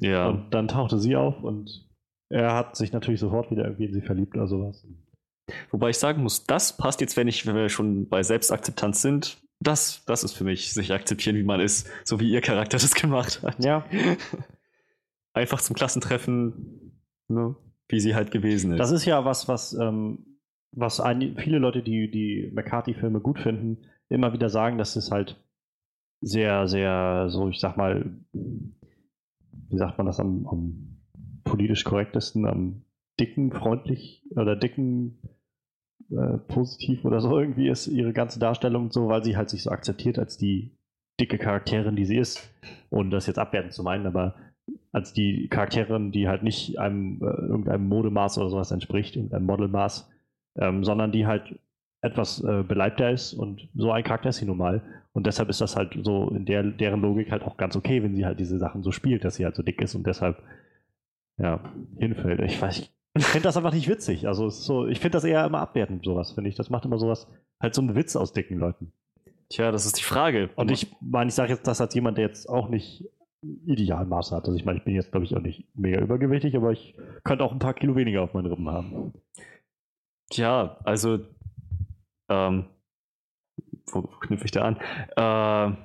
Ja. 0.00 0.28
Und 0.28 0.52
dann 0.52 0.68
tauchte 0.68 0.98
sie 0.98 1.16
auf 1.16 1.42
und 1.42 1.88
er 2.28 2.54
hat 2.54 2.76
sich 2.76 2.92
natürlich 2.92 3.20
sofort 3.20 3.50
wieder 3.50 3.64
irgendwie 3.64 3.84
in 3.84 3.92
sie 3.92 4.00
verliebt 4.00 4.34
oder 4.34 4.48
sowas. 4.48 4.86
Wobei 5.70 5.90
ich 5.90 5.98
sagen 5.98 6.22
muss, 6.22 6.46
das 6.46 6.76
passt 6.76 7.00
jetzt, 7.00 7.16
wenn 7.16 7.28
ich, 7.28 7.46
wenn 7.46 7.54
wir 7.54 7.68
schon 7.68 8.08
bei 8.08 8.22
Selbstakzeptanz 8.22 9.02
sind, 9.02 9.38
das, 9.60 10.04
das 10.06 10.24
ist 10.24 10.32
für 10.32 10.44
mich, 10.44 10.72
sich 10.72 10.92
akzeptieren, 10.92 11.36
wie 11.36 11.42
man 11.42 11.60
ist, 11.60 11.88
so 12.04 12.20
wie 12.20 12.30
ihr 12.30 12.40
Charakter 12.40 12.78
das 12.78 12.94
gemacht 12.94 13.42
hat. 13.42 13.62
Ja. 13.64 13.84
Einfach 15.32 15.60
zum 15.60 15.74
Klassentreffen, 15.74 17.00
ne, 17.28 17.56
wie 17.88 18.00
sie 18.00 18.14
halt 18.14 18.30
gewesen 18.30 18.72
ist. 18.72 18.78
Das 18.78 18.90
ist 18.90 19.04
ja 19.04 19.24
was, 19.24 19.48
was, 19.48 19.74
ähm, 19.74 20.38
was 20.72 21.00
ein, 21.00 21.36
viele 21.38 21.58
Leute, 21.58 21.82
die 21.82 22.10
die 22.10 22.50
McCarthy-Filme 22.54 23.20
gut 23.20 23.38
finden, 23.38 23.78
immer 24.08 24.32
wieder 24.32 24.48
sagen, 24.48 24.78
dass 24.78 24.96
es 24.96 25.10
halt 25.10 25.42
sehr, 26.20 26.68
sehr, 26.68 27.26
so 27.28 27.48
ich 27.48 27.60
sag 27.60 27.76
mal, 27.76 28.10
wie 29.70 29.78
sagt 29.78 29.98
man 29.98 30.06
das 30.06 30.20
am, 30.20 30.46
am 30.46 30.96
politisch 31.44 31.84
korrektesten, 31.84 32.46
am 32.46 32.82
dicken, 33.20 33.52
freundlich 33.52 34.24
oder 34.34 34.56
dicken 34.56 35.18
äh, 36.10 36.38
positiv 36.48 37.04
oder 37.04 37.20
so 37.20 37.38
irgendwie 37.38 37.68
ist 37.68 37.86
ihre 37.86 38.12
ganze 38.12 38.38
Darstellung 38.38 38.90
so, 38.90 39.08
weil 39.08 39.24
sie 39.24 39.36
halt 39.36 39.50
sich 39.50 39.62
so 39.62 39.70
akzeptiert 39.70 40.18
als 40.18 40.36
die 40.36 40.72
dicke 41.20 41.38
Charakterin, 41.38 41.96
die 41.96 42.06
sie 42.06 42.18
ist. 42.18 42.50
Und 42.90 43.10
das 43.10 43.26
jetzt 43.26 43.38
abwertend 43.38 43.72
zu 43.72 43.82
meinen, 43.82 44.06
aber 44.06 44.34
als 44.92 45.12
die 45.12 45.48
Charakterin, 45.48 46.12
die 46.12 46.28
halt 46.28 46.42
nicht 46.42 46.78
einem 46.78 47.20
äh, 47.22 47.26
irgendeinem 47.26 47.88
Modemaß 47.88 48.38
oder 48.38 48.50
sowas 48.50 48.70
entspricht, 48.70 49.16
irgendeinem 49.16 49.46
Modelmaß, 49.46 50.10
ähm, 50.56 50.84
sondern 50.84 51.12
die 51.12 51.26
halt 51.26 51.58
etwas 52.00 52.42
äh, 52.42 52.62
beleibter 52.62 53.10
ist 53.10 53.32
und 53.32 53.68
so 53.74 53.90
ein 53.90 54.04
Charakter 54.04 54.28
ist 54.28 54.36
sie 54.36 54.46
nun 54.46 54.58
mal. 54.58 54.82
Und 55.14 55.26
deshalb 55.26 55.48
ist 55.48 55.60
das 55.60 55.76
halt 55.76 55.96
so 56.02 56.28
in 56.28 56.44
der, 56.44 56.64
deren 56.64 57.00
Logik 57.00 57.30
halt 57.30 57.44
auch 57.44 57.56
ganz 57.56 57.76
okay, 57.76 58.02
wenn 58.02 58.16
sie 58.16 58.26
halt 58.26 58.40
diese 58.40 58.58
Sachen 58.58 58.82
so 58.82 58.90
spielt, 58.90 59.24
dass 59.24 59.36
sie 59.36 59.44
halt 59.44 59.54
so 59.54 59.62
dick 59.62 59.80
ist 59.80 59.94
und 59.94 60.06
deshalb 60.06 60.42
ja, 61.38 61.60
hinfällt. 61.96 62.40
Ich 62.40 62.60
weiß, 62.60 62.90
ich 63.16 63.24
finde 63.24 63.44
das 63.44 63.56
einfach 63.56 63.72
nicht 63.72 63.88
witzig. 63.88 64.26
Also 64.26 64.50
so, 64.50 64.86
ich 64.88 64.98
finde 64.98 65.16
das 65.16 65.24
eher 65.24 65.44
immer 65.44 65.60
abwertend, 65.60 66.04
sowas, 66.04 66.32
finde 66.32 66.50
ich. 66.50 66.56
Das 66.56 66.68
macht 66.68 66.84
immer 66.84 66.98
sowas, 66.98 67.28
halt 67.60 67.74
so 67.74 67.80
einen 67.80 67.94
Witz 67.94 68.16
aus 68.16 68.32
dicken 68.32 68.58
Leuten. 68.58 68.92
Tja, 69.50 69.70
das 69.70 69.86
ist 69.86 69.98
die 69.98 70.02
Frage. 70.02 70.50
Und 70.56 70.72
ich 70.72 70.94
meine, 71.00 71.28
ich 71.28 71.34
sage 71.34 71.52
jetzt 71.52 71.66
das 71.66 71.80
als 71.80 71.94
jemand, 71.94 72.18
der 72.18 72.26
jetzt 72.26 72.48
auch 72.48 72.68
nicht 72.68 73.04
Idealmaße 73.66 74.34
hat. 74.34 74.46
Also 74.46 74.56
ich 74.56 74.64
meine, 74.64 74.78
ich 74.78 74.84
bin 74.84 74.94
jetzt, 74.94 75.12
glaube 75.12 75.26
ich, 75.26 75.36
auch 75.36 75.40
nicht 75.40 75.68
mega 75.76 76.00
übergewichtig, 76.00 76.56
aber 76.56 76.72
ich 76.72 76.96
könnte 77.22 77.44
auch 77.44 77.52
ein 77.52 77.58
paar 77.58 77.74
Kilo 77.74 77.94
weniger 77.94 78.22
auf 78.22 78.34
meinen 78.34 78.46
Rippen 78.46 78.68
haben. 78.68 79.12
Tja, 80.30 80.78
also 80.82 81.20
ähm, 82.28 82.64
wo 83.92 84.02
knüpfe 84.02 84.44
ich 84.44 84.50
da 84.50 84.62
an? 84.62 84.76
Äh, 85.16 85.76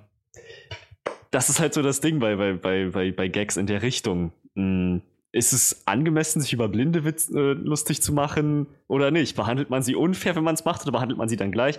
das 1.31 1.49
ist 1.49 1.59
halt 1.59 1.73
so 1.73 1.81
das 1.81 2.01
Ding 2.01 2.19
bei, 2.19 2.35
bei, 2.35 2.53
bei, 2.89 3.11
bei, 3.11 3.27
Gags 3.27 3.57
in 3.57 3.67
der 3.67 3.81
Richtung. 3.81 4.31
Hm, 4.55 5.01
ist 5.31 5.53
es 5.53 5.83
angemessen, 5.85 6.41
sich 6.41 6.53
über 6.53 6.67
blinde 6.67 7.05
Witz 7.05 7.29
äh, 7.29 7.53
lustig 7.53 8.01
zu 8.01 8.13
machen 8.13 8.67
oder 8.87 9.11
nicht? 9.11 9.35
Behandelt 9.35 9.69
man 9.69 9.83
sie 9.83 9.95
unfair, 9.95 10.35
wenn 10.35 10.43
man 10.43 10.55
es 10.55 10.65
macht, 10.65 10.81
oder 10.81 10.91
behandelt 10.91 11.19
man 11.19 11.29
sie 11.29 11.37
dann 11.37 11.51
gleich? 11.51 11.77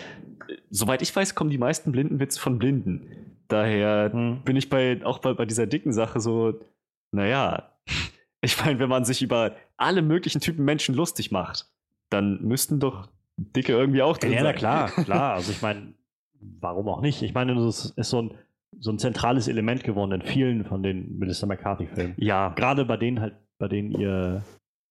Soweit 0.70 1.02
ich 1.02 1.14
weiß, 1.14 1.34
kommen 1.34 1.50
die 1.50 1.58
meisten 1.58 1.90
Blindenwitze 1.90 2.38
von 2.38 2.58
Blinden. 2.58 3.36
Daher 3.48 4.12
hm. 4.12 4.42
bin 4.44 4.54
ich 4.54 4.70
bei, 4.70 5.04
auch 5.04 5.18
bei, 5.18 5.34
bei 5.34 5.46
dieser 5.46 5.66
dicken 5.66 5.92
Sache 5.92 6.20
so, 6.20 6.60
naja, 7.10 7.72
ich 8.40 8.64
meine, 8.64 8.78
wenn 8.78 8.88
man 8.88 9.04
sich 9.04 9.20
über 9.20 9.56
alle 9.76 10.02
möglichen 10.02 10.40
Typen 10.40 10.64
Menschen 10.64 10.94
lustig 10.94 11.32
macht, 11.32 11.66
dann 12.08 12.40
müssten 12.42 12.78
doch 12.78 13.08
Dicke 13.36 13.72
irgendwie 13.72 14.02
auch 14.02 14.18
drin 14.18 14.32
ja, 14.32 14.38
sein. 14.38 14.46
Ja, 14.46 14.52
klar, 14.52 14.90
klar. 14.90 15.34
Also 15.34 15.50
ich 15.50 15.62
meine, 15.62 15.94
warum 16.40 16.88
auch 16.88 17.00
nicht? 17.00 17.22
Ich 17.22 17.34
meine, 17.34 17.54
das 17.54 17.92
ist 17.96 18.10
so 18.10 18.22
ein, 18.22 18.34
so 18.78 18.90
ein 18.90 18.98
zentrales 18.98 19.48
Element 19.48 19.84
geworden 19.84 20.12
in 20.12 20.22
vielen 20.22 20.64
von 20.64 20.82
den 20.82 21.18
Melissa 21.18 21.46
McCarthy-Filmen. 21.46 22.14
Ja. 22.18 22.50
Gerade 22.50 22.84
bei 22.84 22.96
denen 22.96 23.20
halt, 23.20 23.34
bei 23.58 23.68
denen 23.68 23.92
ihr 23.92 24.44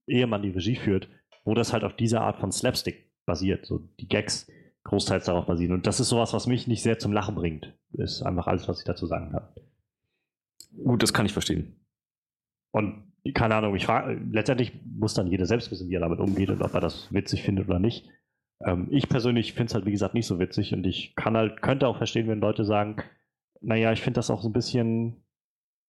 Ehemann 0.08 0.42
die 0.42 0.52
Regie 0.52 0.76
führt, 0.76 1.08
wo 1.44 1.54
das 1.54 1.74
halt 1.74 1.84
auf 1.84 1.96
dieser 1.96 2.22
Art 2.22 2.38
von 2.38 2.52
Slapstick 2.52 3.12
basiert. 3.26 3.66
So 3.66 3.80
die 4.00 4.08
Gags 4.08 4.48
großteils 4.84 5.26
darauf 5.26 5.46
basieren. 5.46 5.74
Und 5.74 5.88
das 5.88 6.00
ist 6.00 6.10
sowas, 6.10 6.34
was 6.34 6.48
mich 6.48 6.68
nicht 6.68 6.84
sehr 6.84 7.00
zum 7.00 7.14
Lachen 7.14 7.36
bringt. 7.36 7.74
Ist 7.94 8.22
einfach 8.22 8.48
alles, 8.48 8.68
was 8.68 8.80
ich 8.80 8.86
dazu 8.86 9.06
sagen 9.06 9.32
kann. 9.32 9.48
Gut, 10.84 11.04
das 11.04 11.14
kann 11.14 11.26
ich 11.26 11.34
verstehen. 11.34 11.76
Und 12.72 13.10
keine 13.34 13.56
Ahnung, 13.56 13.76
ich 13.76 13.86
frage, 13.86 14.22
letztendlich 14.32 14.74
muss 14.86 15.14
dann 15.14 15.28
jeder 15.28 15.46
selbst 15.46 15.72
wissen, 15.72 15.90
wie 15.90 15.96
er 15.96 16.00
damit 16.00 16.20
umgeht 16.20 16.50
und 16.50 16.62
ob 16.62 16.74
er 16.74 16.82
das 16.82 17.12
witzig 17.14 17.44
findet 17.44 17.68
oder 17.68 17.80
nicht. 17.80 18.08
Ähm, 18.64 18.88
ich 18.92 19.10
persönlich 19.10 19.54
finde 19.54 19.70
es 19.70 19.74
halt, 19.76 19.86
wie 19.86 19.92
gesagt, 19.92 20.14
nicht 20.14 20.28
so 20.28 20.40
witzig 20.40 20.74
und 20.74 20.86
ich 20.86 21.16
kann 21.16 21.38
halt, 21.38 21.62
könnte 21.62 21.88
auch 21.88 21.98
verstehen, 21.98 22.28
wenn 22.28 22.40
Leute 22.40 22.66
sagen, 22.66 22.98
naja, 23.62 23.92
ich 23.92 24.02
finde 24.02 24.18
das 24.18 24.30
auch 24.30 24.42
so 24.42 24.50
ein 24.50 24.54
bisschen, 24.54 25.24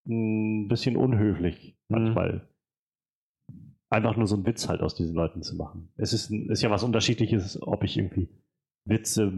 ein 0.06 0.68
bisschen 0.68 0.97
unhöflich 0.97 1.76
mhm. 1.88 1.97
manchmal. 1.97 2.48
Einfach 3.92 4.16
nur 4.16 4.28
so 4.28 4.36
einen 4.36 4.47
Witz 4.47 4.68
halt 4.68 4.82
aus 4.82 4.94
diesen 4.94 5.16
Leuten 5.16 5.42
zu 5.42 5.56
machen. 5.56 5.92
Es 5.97 6.12
ist, 6.12 6.30
ist 6.30 6.62
ja 6.62 6.70
was 6.70 6.84
Unterschiedliches, 6.84 7.60
ob 7.60 7.82
ich 7.82 7.97
irgendwie 7.97 8.28
Witze 8.84 9.32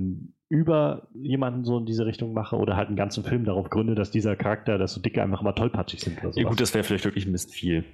über 0.50 1.09
jemanden 1.14 1.64
so 1.64 1.78
in 1.78 1.86
diese 1.86 2.04
Richtung 2.04 2.34
mache 2.34 2.56
oder 2.56 2.76
halt 2.76 2.88
einen 2.88 2.96
ganzen 2.96 3.24
Film 3.24 3.46
darauf 3.46 3.70
gründe, 3.70 3.94
dass 3.94 4.10
dieser 4.10 4.36
Charakter, 4.36 4.76
dass 4.76 4.92
so 4.92 5.00
dicke 5.00 5.22
einfach 5.22 5.40
mal 5.40 5.52
tollpatschig 5.52 6.00
sind 6.00 6.18
oder 6.20 6.32
so. 6.32 6.40
Ja, 6.40 6.48
gut, 6.48 6.60
das 6.60 6.74
wäre 6.74 6.84
vielleicht 6.84 7.06
wirklich 7.06 7.24
ein 7.24 7.32
bisschen 7.32 7.52
viel. 7.52 7.84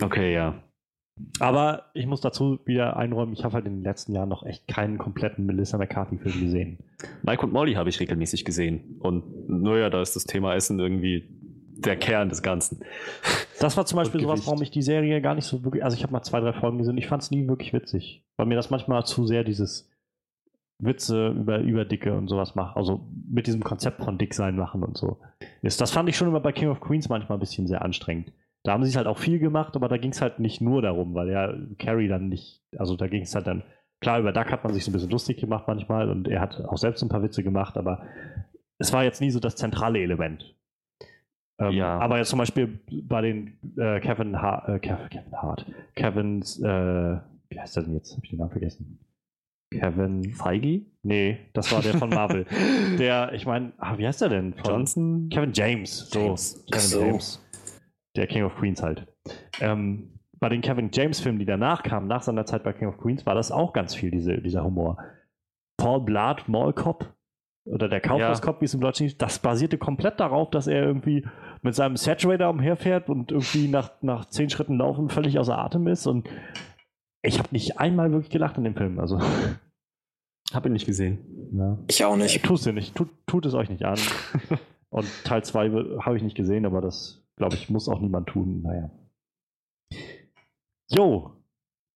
Okay, 0.00 0.32
ja. 0.32 0.62
Aber 1.38 1.90
ich 1.94 2.06
muss 2.06 2.20
dazu 2.20 2.58
wieder 2.64 2.96
einräumen, 2.96 3.32
ich 3.32 3.44
habe 3.44 3.54
halt 3.54 3.66
in 3.66 3.74
den 3.74 3.84
letzten 3.84 4.12
Jahren 4.12 4.28
noch 4.28 4.44
echt 4.44 4.66
keinen 4.66 4.98
kompletten 4.98 5.46
Melissa 5.46 5.78
McCarthy-Film 5.78 6.40
gesehen. 6.40 6.78
Mike 7.22 7.44
und 7.44 7.52
Molly 7.52 7.74
habe 7.74 7.88
ich 7.88 8.00
regelmäßig 8.00 8.44
gesehen. 8.44 8.98
Und 9.00 9.48
naja, 9.48 9.90
da 9.90 10.02
ist 10.02 10.16
das 10.16 10.24
Thema 10.24 10.54
Essen 10.54 10.80
irgendwie 10.80 11.28
der 11.76 11.96
Kern 11.96 12.28
des 12.28 12.42
Ganzen. 12.42 12.80
Das 13.60 13.76
war 13.76 13.86
zum 13.86 13.96
Beispiel 13.96 14.20
sowas, 14.20 14.46
warum 14.46 14.62
ich 14.62 14.70
die 14.70 14.82
Serie 14.82 15.20
gar 15.20 15.34
nicht 15.34 15.44
so 15.44 15.64
wirklich. 15.64 15.84
Also, 15.84 15.96
ich 15.96 16.02
habe 16.02 16.12
mal 16.12 16.22
zwei, 16.22 16.40
drei 16.40 16.52
Folgen 16.52 16.78
gesehen. 16.78 16.98
Ich 16.98 17.06
fand 17.06 17.22
es 17.22 17.30
nie 17.30 17.46
wirklich 17.46 17.72
witzig. 17.72 18.24
Weil 18.36 18.46
mir 18.46 18.56
das 18.56 18.70
manchmal 18.70 19.04
zu 19.04 19.26
sehr 19.26 19.44
dieses 19.44 19.90
Witze 20.78 21.28
über, 21.28 21.58
über 21.60 21.84
Dicke 21.84 22.14
und 22.14 22.28
sowas 22.28 22.54
macht. 22.54 22.76
Also 22.76 23.08
mit 23.28 23.46
diesem 23.46 23.62
Konzept 23.62 24.02
von 24.02 24.18
Dicksein 24.18 24.56
machen 24.56 24.82
und 24.82 24.96
so. 24.96 25.18
Ist. 25.62 25.80
Das 25.80 25.92
fand 25.92 26.08
ich 26.08 26.16
schon 26.16 26.28
immer 26.28 26.40
bei 26.40 26.52
King 26.52 26.68
of 26.68 26.80
Queens 26.80 27.08
manchmal 27.08 27.38
ein 27.38 27.40
bisschen 27.40 27.66
sehr 27.66 27.82
anstrengend. 27.82 28.32
Da 28.64 28.72
haben 28.72 28.84
sie 28.84 28.96
halt 28.96 29.06
auch 29.06 29.18
viel 29.18 29.38
gemacht, 29.38 29.76
aber 29.76 29.88
da 29.88 29.98
ging 29.98 30.10
es 30.10 30.22
halt 30.22 30.40
nicht 30.40 30.60
nur 30.60 30.82
darum, 30.82 31.14
weil 31.14 31.28
ja 31.30 31.54
Carrie 31.78 32.08
dann 32.08 32.28
nicht. 32.28 32.62
Also, 32.76 32.96
da 32.96 33.06
ging 33.06 33.22
es 33.22 33.34
halt 33.34 33.46
dann. 33.46 33.62
Klar, 34.00 34.18
über 34.20 34.32
Duck 34.32 34.50
hat 34.50 34.64
man 34.64 34.74
sich 34.74 34.84
so 34.84 34.90
ein 34.90 34.94
bisschen 34.94 35.10
lustig 35.10 35.38
gemacht 35.38 35.64
manchmal 35.66 36.10
und 36.10 36.28
er 36.28 36.40
hat 36.40 36.60
auch 36.64 36.76
selbst 36.76 37.02
ein 37.02 37.08
paar 37.08 37.22
Witze 37.22 37.42
gemacht, 37.42 37.76
aber 37.76 38.02
es 38.78 38.92
war 38.92 39.04
jetzt 39.04 39.20
nie 39.20 39.30
so 39.30 39.38
das 39.40 39.56
zentrale 39.56 40.00
Element. 40.00 40.54
Ähm, 41.58 41.72
Ja. 41.72 41.98
Aber 41.98 42.18
jetzt 42.18 42.30
zum 42.30 42.38
Beispiel 42.38 42.80
bei 42.90 43.20
den 43.22 43.58
äh, 43.76 44.00
Kevin, 44.00 44.40
Hart, 44.40 44.68
äh, 44.68 44.78
Kev, 44.78 45.08
Kevin 45.08 45.32
Hart, 45.32 45.66
Kevins, 45.94 46.60
äh, 46.60 47.18
wie 47.48 47.60
heißt 47.60 47.76
der 47.76 47.84
denn 47.84 47.94
jetzt? 47.94 48.16
Hab 48.16 48.24
ich 48.24 48.30
den 48.30 48.38
Namen 48.38 48.50
vergessen. 48.50 48.98
Kevin. 49.70 50.32
Feige? 50.32 50.82
Nee, 51.02 51.38
das 51.52 51.72
war 51.72 51.82
der 51.82 51.94
von 51.94 52.10
Marvel. 52.10 52.46
der, 52.98 53.32
ich 53.32 53.46
meine, 53.46 53.72
ah, 53.78 53.98
wie 53.98 54.06
heißt 54.06 54.20
der 54.20 54.28
denn? 54.28 54.54
Von 54.54 54.64
Johnson? 54.64 55.28
Kevin 55.30 55.52
James. 55.52 56.10
So, 56.10 56.20
James. 56.20 56.64
Kevin 56.70 56.86
so. 56.86 57.00
James. 57.00 57.43
Der 58.16 58.26
King 58.26 58.44
of 58.44 58.54
Queens 58.56 58.82
halt. 58.82 59.06
Ähm, 59.60 60.18
bei 60.38 60.48
den 60.48 60.60
Kevin 60.60 60.90
James-Filmen, 60.92 61.38
die 61.38 61.46
danach 61.46 61.82
kamen, 61.82 62.06
nach 62.06 62.22
seiner 62.22 62.46
Zeit 62.46 62.64
bei 62.64 62.72
King 62.72 62.88
of 62.88 62.98
Queens, 62.98 63.26
war 63.26 63.34
das 63.34 63.50
auch 63.50 63.72
ganz 63.72 63.94
viel, 63.94 64.10
diese, 64.10 64.40
dieser 64.40 64.64
Humor. 64.64 64.98
Paul 65.76 66.00
Blart, 66.02 66.48
Mall 66.48 66.72
Cop 66.72 67.14
oder 67.66 67.88
der 67.88 68.00
Kaufhauskopf, 68.00 68.60
wie 68.60 68.66
es 68.66 68.74
im 68.74 68.80
Deutschen 68.80 69.04
hieß, 69.04 69.16
das 69.16 69.38
basierte 69.38 69.78
komplett 69.78 70.20
darauf, 70.20 70.50
dass 70.50 70.66
er 70.66 70.82
irgendwie 70.82 71.26
mit 71.62 71.74
seinem 71.74 71.96
Saturator 71.96 72.50
umherfährt 72.50 73.08
und 73.08 73.32
irgendwie 73.32 73.68
nach, 73.68 73.90
nach 74.02 74.26
zehn 74.26 74.50
Schritten 74.50 74.76
laufen 74.76 75.08
völlig 75.08 75.38
außer 75.38 75.56
Atem 75.56 75.86
ist. 75.86 76.06
Und 76.06 76.28
ich 77.22 77.38
habe 77.38 77.48
nicht 77.52 77.80
einmal 77.80 78.12
wirklich 78.12 78.30
gelacht 78.30 78.58
in 78.58 78.64
dem 78.64 78.76
Film. 78.76 79.00
Also, 79.00 79.18
Hab 80.52 80.66
ihn 80.66 80.72
nicht 80.72 80.86
gesehen. 80.86 81.50
ja. 81.52 81.78
Ich 81.88 82.04
auch 82.04 82.16
nicht. 82.16 82.42
Tut 82.44 82.60
es 82.60 82.66
nicht. 82.66 82.94
Tut, 82.94 83.08
tut 83.26 83.46
es 83.46 83.54
euch 83.54 83.70
nicht 83.70 83.84
an. 83.84 83.98
Und 84.90 85.06
Teil 85.24 85.42
2 85.42 85.70
habe 86.00 86.16
ich 86.16 86.22
nicht 86.22 86.36
gesehen, 86.36 86.66
aber 86.66 86.80
das, 86.82 87.23
glaube 87.36 87.56
ich, 87.56 87.70
muss 87.70 87.88
auch 87.88 88.00
niemand 88.00 88.28
tun. 88.28 88.62
Naja. 88.62 88.90
Jo. 90.90 91.32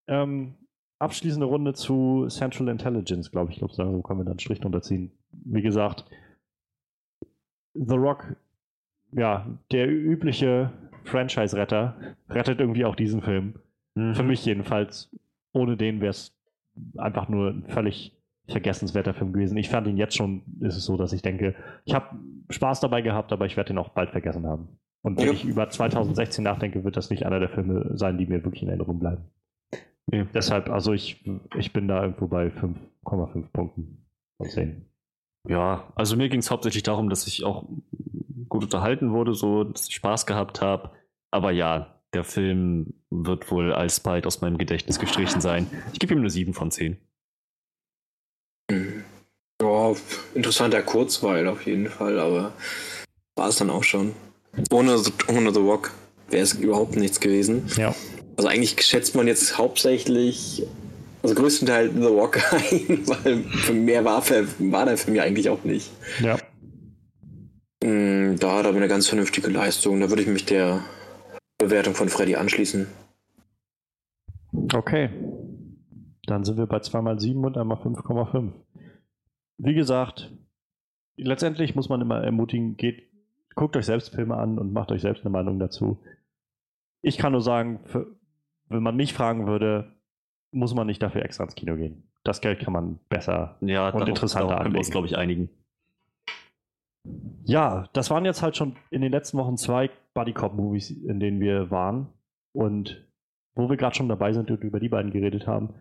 Ähm, 0.06 0.54
abschließende 0.98 1.46
Runde 1.46 1.74
zu 1.74 2.26
Central 2.28 2.68
Intelligence, 2.68 3.30
glaube 3.30 3.50
ich. 3.50 3.56
Ich 3.56 3.58
glaube, 3.58 3.74
so 3.74 4.02
können 4.02 4.20
wir 4.20 4.24
dann 4.24 4.38
Strich 4.38 4.60
drunter 4.60 4.82
ziehen. 4.82 5.12
Wie 5.30 5.62
gesagt, 5.62 6.04
The 7.74 7.96
Rock, 7.96 8.36
ja, 9.12 9.46
der 9.70 9.88
übliche 9.88 10.72
Franchise-Retter, 11.04 12.16
rettet 12.28 12.60
irgendwie 12.60 12.84
auch 12.84 12.96
diesen 12.96 13.22
Film. 13.22 13.60
Für 13.94 14.22
mich 14.22 14.44
jedenfalls. 14.44 15.10
Ohne 15.52 15.76
den 15.76 16.00
wäre 16.00 16.10
es 16.10 16.36
einfach 16.96 17.28
nur 17.28 17.50
ein 17.50 17.64
völlig 17.66 18.16
vergessenswerter 18.46 19.12
Film 19.12 19.32
gewesen. 19.32 19.56
Ich 19.56 19.68
fand 19.68 19.86
ihn 19.88 19.96
jetzt 19.96 20.16
schon, 20.16 20.42
ist 20.60 20.76
es 20.76 20.84
so, 20.84 20.96
dass 20.96 21.12
ich 21.12 21.22
denke, 21.22 21.56
ich 21.84 21.94
habe 21.94 22.16
Spaß 22.50 22.80
dabei 22.80 23.02
gehabt, 23.02 23.32
aber 23.32 23.46
ich 23.46 23.56
werde 23.56 23.72
ihn 23.72 23.78
auch 23.78 23.90
bald 23.90 24.10
vergessen 24.10 24.46
haben. 24.46 24.78
Und 25.08 25.16
wenn 25.18 25.26
Ja. 25.28 25.32
ich 25.32 25.44
über 25.44 25.70
2016 25.70 26.44
nachdenke, 26.44 26.84
wird 26.84 26.96
das 26.98 27.08
nicht 27.08 27.24
einer 27.24 27.40
der 27.40 27.48
Filme 27.48 27.96
sein, 27.96 28.18
die 28.18 28.26
mir 28.26 28.44
wirklich 28.44 28.62
in 28.62 28.68
Erinnerung 28.68 28.98
bleiben. 28.98 29.24
Nee. 30.06 30.26
Deshalb, 30.34 30.68
also 30.68 30.92
ich, 30.92 31.24
ich 31.56 31.72
bin 31.72 31.88
da 31.88 32.02
irgendwo 32.02 32.26
bei 32.26 32.48
5,5 32.48 33.44
Punkten 33.52 34.06
von 34.36 34.48
10. 34.48 34.84
Ja, 35.48 35.90
also 35.94 36.16
mir 36.16 36.28
ging 36.28 36.40
es 36.40 36.50
hauptsächlich 36.50 36.82
darum, 36.82 37.08
dass 37.08 37.26
ich 37.26 37.44
auch 37.44 37.64
gut 38.50 38.64
unterhalten 38.64 39.12
wurde, 39.12 39.34
so 39.34 39.64
dass 39.64 39.88
ich 39.88 39.94
Spaß 39.94 40.26
gehabt 40.26 40.60
habe. 40.60 40.90
Aber 41.30 41.52
ja, 41.52 41.94
der 42.12 42.24
Film 42.24 42.92
wird 43.10 43.50
wohl 43.50 43.72
alsbald 43.72 44.26
aus 44.26 44.42
meinem 44.42 44.58
Gedächtnis 44.58 44.98
gestrichen 44.98 45.40
sein. 45.40 45.66
Ich 45.94 45.98
gebe 45.98 46.12
ihm 46.12 46.20
eine 46.20 46.30
7 46.30 46.52
von 46.52 46.70
10. 46.70 46.98
Hm. 48.70 49.04
Ja, 49.62 49.92
interessanter 50.34 50.82
Kurzweil 50.82 51.48
auf 51.48 51.66
jeden 51.66 51.88
Fall, 51.88 52.18
aber 52.18 52.52
war 53.36 53.48
es 53.48 53.56
dann 53.56 53.70
auch 53.70 53.84
schon. 53.84 54.12
Ohne, 54.70 55.00
ohne 55.28 55.52
The 55.52 55.60
Rock 55.60 55.92
wäre 56.30 56.42
es 56.42 56.54
überhaupt 56.54 56.96
nichts 56.96 57.20
gewesen. 57.20 57.64
Ja. 57.76 57.94
Also 58.36 58.48
eigentlich 58.48 58.80
schätzt 58.82 59.14
man 59.16 59.26
jetzt 59.26 59.58
hauptsächlich, 59.58 60.64
also 61.22 61.34
größtenteils 61.34 61.92
The 61.94 62.06
Rock 62.06 62.38
ein, 62.52 63.06
weil 63.08 63.42
für 63.44 63.72
mehr 63.72 64.04
war, 64.04 64.22
war 64.28 64.84
der 64.84 64.96
Film 64.96 65.16
ja 65.16 65.22
eigentlich 65.24 65.48
auch 65.48 65.64
nicht. 65.64 65.90
Ja. 66.20 66.38
Hm, 67.82 68.36
Da 68.38 68.56
hat 68.56 68.64
er 68.64 68.68
aber 68.70 68.78
eine 68.78 68.88
ganz 68.88 69.08
vernünftige 69.08 69.48
Leistung. 69.48 70.00
Da 70.00 70.08
würde 70.08 70.22
ich 70.22 70.28
mich 70.28 70.44
der 70.44 70.82
Bewertung 71.58 71.94
von 71.94 72.08
Freddy 72.08 72.36
anschließen. 72.36 72.86
Okay. 74.72 75.10
Dann 76.26 76.44
sind 76.44 76.58
wir 76.58 76.66
bei 76.66 76.78
2x7 76.78 77.44
und 77.44 77.56
einmal 77.56 77.78
5,5. 77.78 78.52
Wie 79.58 79.74
gesagt, 79.74 80.32
letztendlich 81.16 81.74
muss 81.74 81.88
man 81.88 82.00
immer 82.00 82.22
ermutigen, 82.22 82.76
geht, 82.76 83.07
guckt 83.58 83.76
euch 83.76 83.86
selbst 83.86 84.14
Filme 84.14 84.36
an 84.36 84.56
und 84.56 84.72
macht 84.72 84.92
euch 84.92 85.02
selbst 85.02 85.24
eine 85.24 85.30
Meinung 85.30 85.58
dazu. 85.58 85.98
Ich 87.02 87.18
kann 87.18 87.32
nur 87.32 87.40
sagen, 87.40 87.80
für, 87.86 88.06
wenn 88.68 88.84
man 88.84 88.94
mich 88.94 89.12
fragen 89.14 89.48
würde, 89.48 89.96
muss 90.52 90.74
man 90.74 90.86
nicht 90.86 91.02
dafür 91.02 91.24
extra 91.24 91.42
ins 91.42 91.56
Kino 91.56 91.74
gehen. 91.74 92.04
Das 92.22 92.40
Geld 92.40 92.60
kann 92.60 92.72
man 92.72 93.00
besser. 93.08 93.56
Ja, 93.60 93.90
Und 93.90 94.08
interessanter 94.08 94.48
darauf 94.48 94.62
können 94.62 94.74
wir 94.74 94.78
uns, 94.78 94.86
anlegen. 94.88 94.92
glaube 94.92 95.06
ich, 95.08 95.18
einigen. 95.18 95.48
Ja, 97.44 97.88
das 97.94 98.10
waren 98.10 98.24
jetzt 98.24 98.42
halt 98.42 98.56
schon 98.56 98.76
in 98.90 99.00
den 99.02 99.10
letzten 99.10 99.36
Wochen 99.38 99.56
zwei 99.56 99.90
Buddy 100.14 100.34
Cop 100.34 100.54
Movies, 100.54 100.90
in 100.90 101.18
denen 101.18 101.40
wir 101.40 101.70
waren. 101.72 102.06
Und 102.52 103.04
wo 103.56 103.68
wir 103.68 103.76
gerade 103.76 103.96
schon 103.96 104.08
dabei 104.08 104.32
sind 104.32 104.52
und 104.52 104.62
über 104.62 104.78
die 104.78 104.88
beiden 104.88 105.10
geredet 105.10 105.48
haben. 105.48 105.74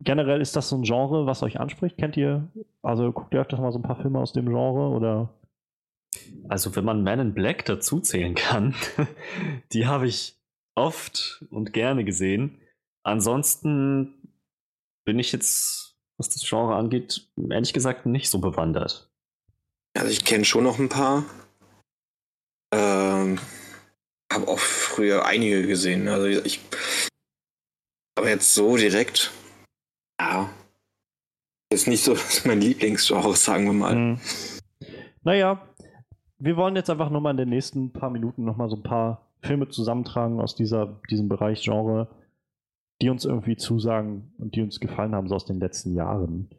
Generell 0.00 0.42
ist 0.42 0.54
das 0.54 0.68
so 0.68 0.76
ein 0.76 0.82
Genre, 0.82 1.24
was 1.24 1.42
euch 1.42 1.58
anspricht? 1.60 1.96
Kennt 1.96 2.18
ihr, 2.18 2.48
also 2.82 3.10
guckt 3.12 3.32
ihr 3.32 3.40
öfters 3.40 3.58
mal 3.60 3.72
so 3.72 3.78
ein 3.78 3.82
paar 3.82 3.96
Filme 3.96 4.18
aus 4.18 4.34
dem 4.34 4.46
Genre 4.46 4.90
oder? 4.90 5.30
Also, 6.48 6.74
wenn 6.74 6.84
man 6.84 7.02
Man 7.02 7.20
in 7.20 7.34
Black 7.34 7.64
dazu 7.64 8.00
zählen 8.00 8.34
kann, 8.34 8.74
die 9.72 9.86
habe 9.86 10.08
ich 10.08 10.36
oft 10.74 11.44
und 11.50 11.72
gerne 11.72 12.04
gesehen. 12.04 12.60
Ansonsten 13.02 14.36
bin 15.04 15.18
ich 15.18 15.32
jetzt, 15.32 15.96
was 16.18 16.28
das 16.28 16.46
Genre 16.48 16.74
angeht, 16.74 17.30
ehrlich 17.50 17.72
gesagt 17.72 18.06
nicht 18.06 18.30
so 18.30 18.38
bewandert. 18.38 19.10
Also 19.96 20.10
ich 20.10 20.24
kenne 20.24 20.44
schon 20.44 20.64
noch 20.64 20.78
ein 20.78 20.88
paar. 20.88 21.24
Ähm, 22.72 23.38
habe 24.32 24.48
auch 24.48 24.58
früher 24.58 25.26
einige 25.26 25.66
gesehen. 25.66 26.08
Also 26.08 26.26
ich. 26.26 26.60
Aber 28.16 28.28
jetzt 28.28 28.54
so 28.54 28.76
direkt. 28.76 29.32
Ja. 30.20 30.50
Ist 31.72 31.86
nicht 31.86 32.04
so 32.04 32.16
mein 32.44 32.60
Lieblingsgenre, 32.60 33.34
sagen 33.34 33.66
wir 33.66 33.72
mal. 33.72 33.94
Hm. 33.94 34.20
Naja, 35.22 35.66
wir 36.40 36.56
wollen 36.56 36.76
jetzt 36.76 36.90
einfach 36.90 37.10
nochmal 37.10 37.32
in 37.32 37.36
den 37.36 37.48
nächsten 37.50 37.92
paar 37.92 38.10
Minuten 38.10 38.44
nochmal 38.44 38.68
so 38.68 38.76
ein 38.76 38.82
paar 38.82 39.28
Filme 39.42 39.68
zusammentragen 39.68 40.40
aus 40.40 40.54
dieser, 40.54 41.00
diesem 41.10 41.28
Bereich 41.28 41.62
Genre, 41.62 42.08
die 43.00 43.10
uns 43.10 43.24
irgendwie 43.24 43.56
zusagen 43.56 44.32
und 44.38 44.54
die 44.54 44.62
uns 44.62 44.80
gefallen 44.80 45.14
haben, 45.14 45.28
so 45.28 45.34
aus 45.34 45.46
den 45.46 45.60
letzten 45.60 45.94
Jahren. 45.94 46.50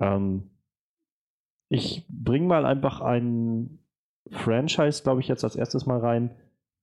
Ähm, 0.00 0.50
ich 1.68 2.06
bringe 2.08 2.46
mal 2.46 2.66
einfach 2.66 3.00
ein 3.00 3.78
Franchise, 4.30 5.02
glaube 5.02 5.20
ich, 5.20 5.28
jetzt 5.28 5.44
als 5.44 5.56
erstes 5.56 5.86
mal 5.86 5.98
rein, 5.98 6.30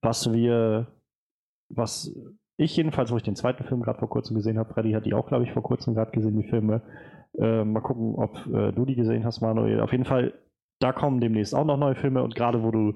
was 0.01 0.34
wir, 0.34 0.88
was 1.69 2.15
ich 2.57 2.76
jedenfalls, 2.76 3.11
wo 3.11 3.17
ich 3.17 3.23
den 3.23 3.35
zweiten 3.35 3.63
Film 3.63 3.81
gerade 3.81 3.99
vor 3.99 4.09
kurzem 4.09 4.35
gesehen 4.35 4.59
habe, 4.59 4.73
Freddy 4.73 4.91
hat 4.91 5.05
die 5.05 5.13
auch, 5.13 5.27
glaube 5.27 5.45
ich, 5.45 5.51
vor 5.53 5.63
kurzem 5.63 5.93
gerade 5.93 6.11
gesehen, 6.11 6.38
die 6.38 6.49
Filme. 6.49 6.81
Äh, 7.38 7.63
mal 7.63 7.81
gucken, 7.81 8.15
ob 8.15 8.35
äh, 8.47 8.71
du 8.71 8.85
die 8.85 8.95
gesehen 8.95 9.23
hast, 9.23 9.41
Manuel. 9.41 9.80
Auf 9.80 9.91
jeden 9.91 10.05
Fall, 10.05 10.34
da 10.80 10.91
kommen 10.91 11.19
demnächst 11.19 11.53
auch 11.53 11.65
noch 11.65 11.77
neue 11.77 11.95
Filme 11.95 12.23
und 12.23 12.35
gerade 12.35 12.64
wo 12.64 12.72
du 12.72 12.95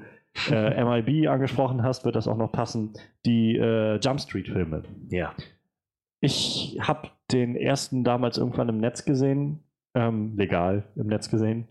äh, 0.50 0.84
MIB 1.02 1.28
angesprochen 1.30 1.84
hast, 1.84 2.06
wird 2.06 2.16
das 2.16 2.28
auch 2.28 2.38
noch 2.38 2.52
passen. 2.52 2.94
Die 3.26 3.56
äh, 3.56 4.00
Jump 4.00 4.20
Street-Filme. 4.20 4.84
Ja. 5.10 5.34
Ich 6.22 6.78
habe 6.82 7.10
den 7.32 7.56
ersten 7.56 8.04
damals 8.04 8.38
irgendwann 8.38 8.70
im 8.70 8.78
Netz 8.78 9.06
gesehen. 9.06 9.60
Ähm, 9.96 10.36
legal 10.38 10.86
im 10.96 11.08
Netz 11.08 11.30
gesehen. 11.30 11.68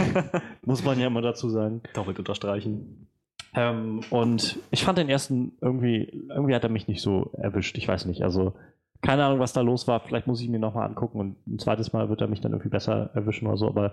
Muss 0.66 0.84
man 0.84 0.98
ja 0.98 1.06
immer 1.06 1.22
dazu 1.22 1.48
sagen. 1.48 1.82
Doppelt 1.94 2.18
unterstreichen. 2.18 3.08
Ähm, 3.54 4.00
und 4.10 4.58
ich 4.70 4.84
fand 4.84 4.98
den 4.98 5.08
ersten 5.08 5.52
irgendwie, 5.60 6.26
irgendwie 6.28 6.54
hat 6.54 6.64
er 6.64 6.70
mich 6.70 6.88
nicht 6.88 7.00
so 7.00 7.30
erwischt. 7.38 7.78
Ich 7.78 7.88
weiß 7.88 8.04
nicht. 8.04 8.22
Also, 8.22 8.54
keine 9.00 9.24
Ahnung, 9.24 9.38
was 9.38 9.54
da 9.54 9.62
los 9.62 9.88
war. 9.88 10.00
Vielleicht 10.00 10.26
muss 10.26 10.40
ich 10.40 10.46
ihn 10.46 10.52
mir 10.52 10.58
nochmal 10.58 10.86
angucken 10.86 11.20
und 11.20 11.46
ein 11.46 11.58
zweites 11.58 11.92
Mal 11.92 12.10
wird 12.10 12.20
er 12.20 12.28
mich 12.28 12.40
dann 12.40 12.52
irgendwie 12.52 12.68
besser 12.68 13.10
erwischen 13.14 13.46
oder 13.46 13.56
so. 13.56 13.68
Aber 13.68 13.92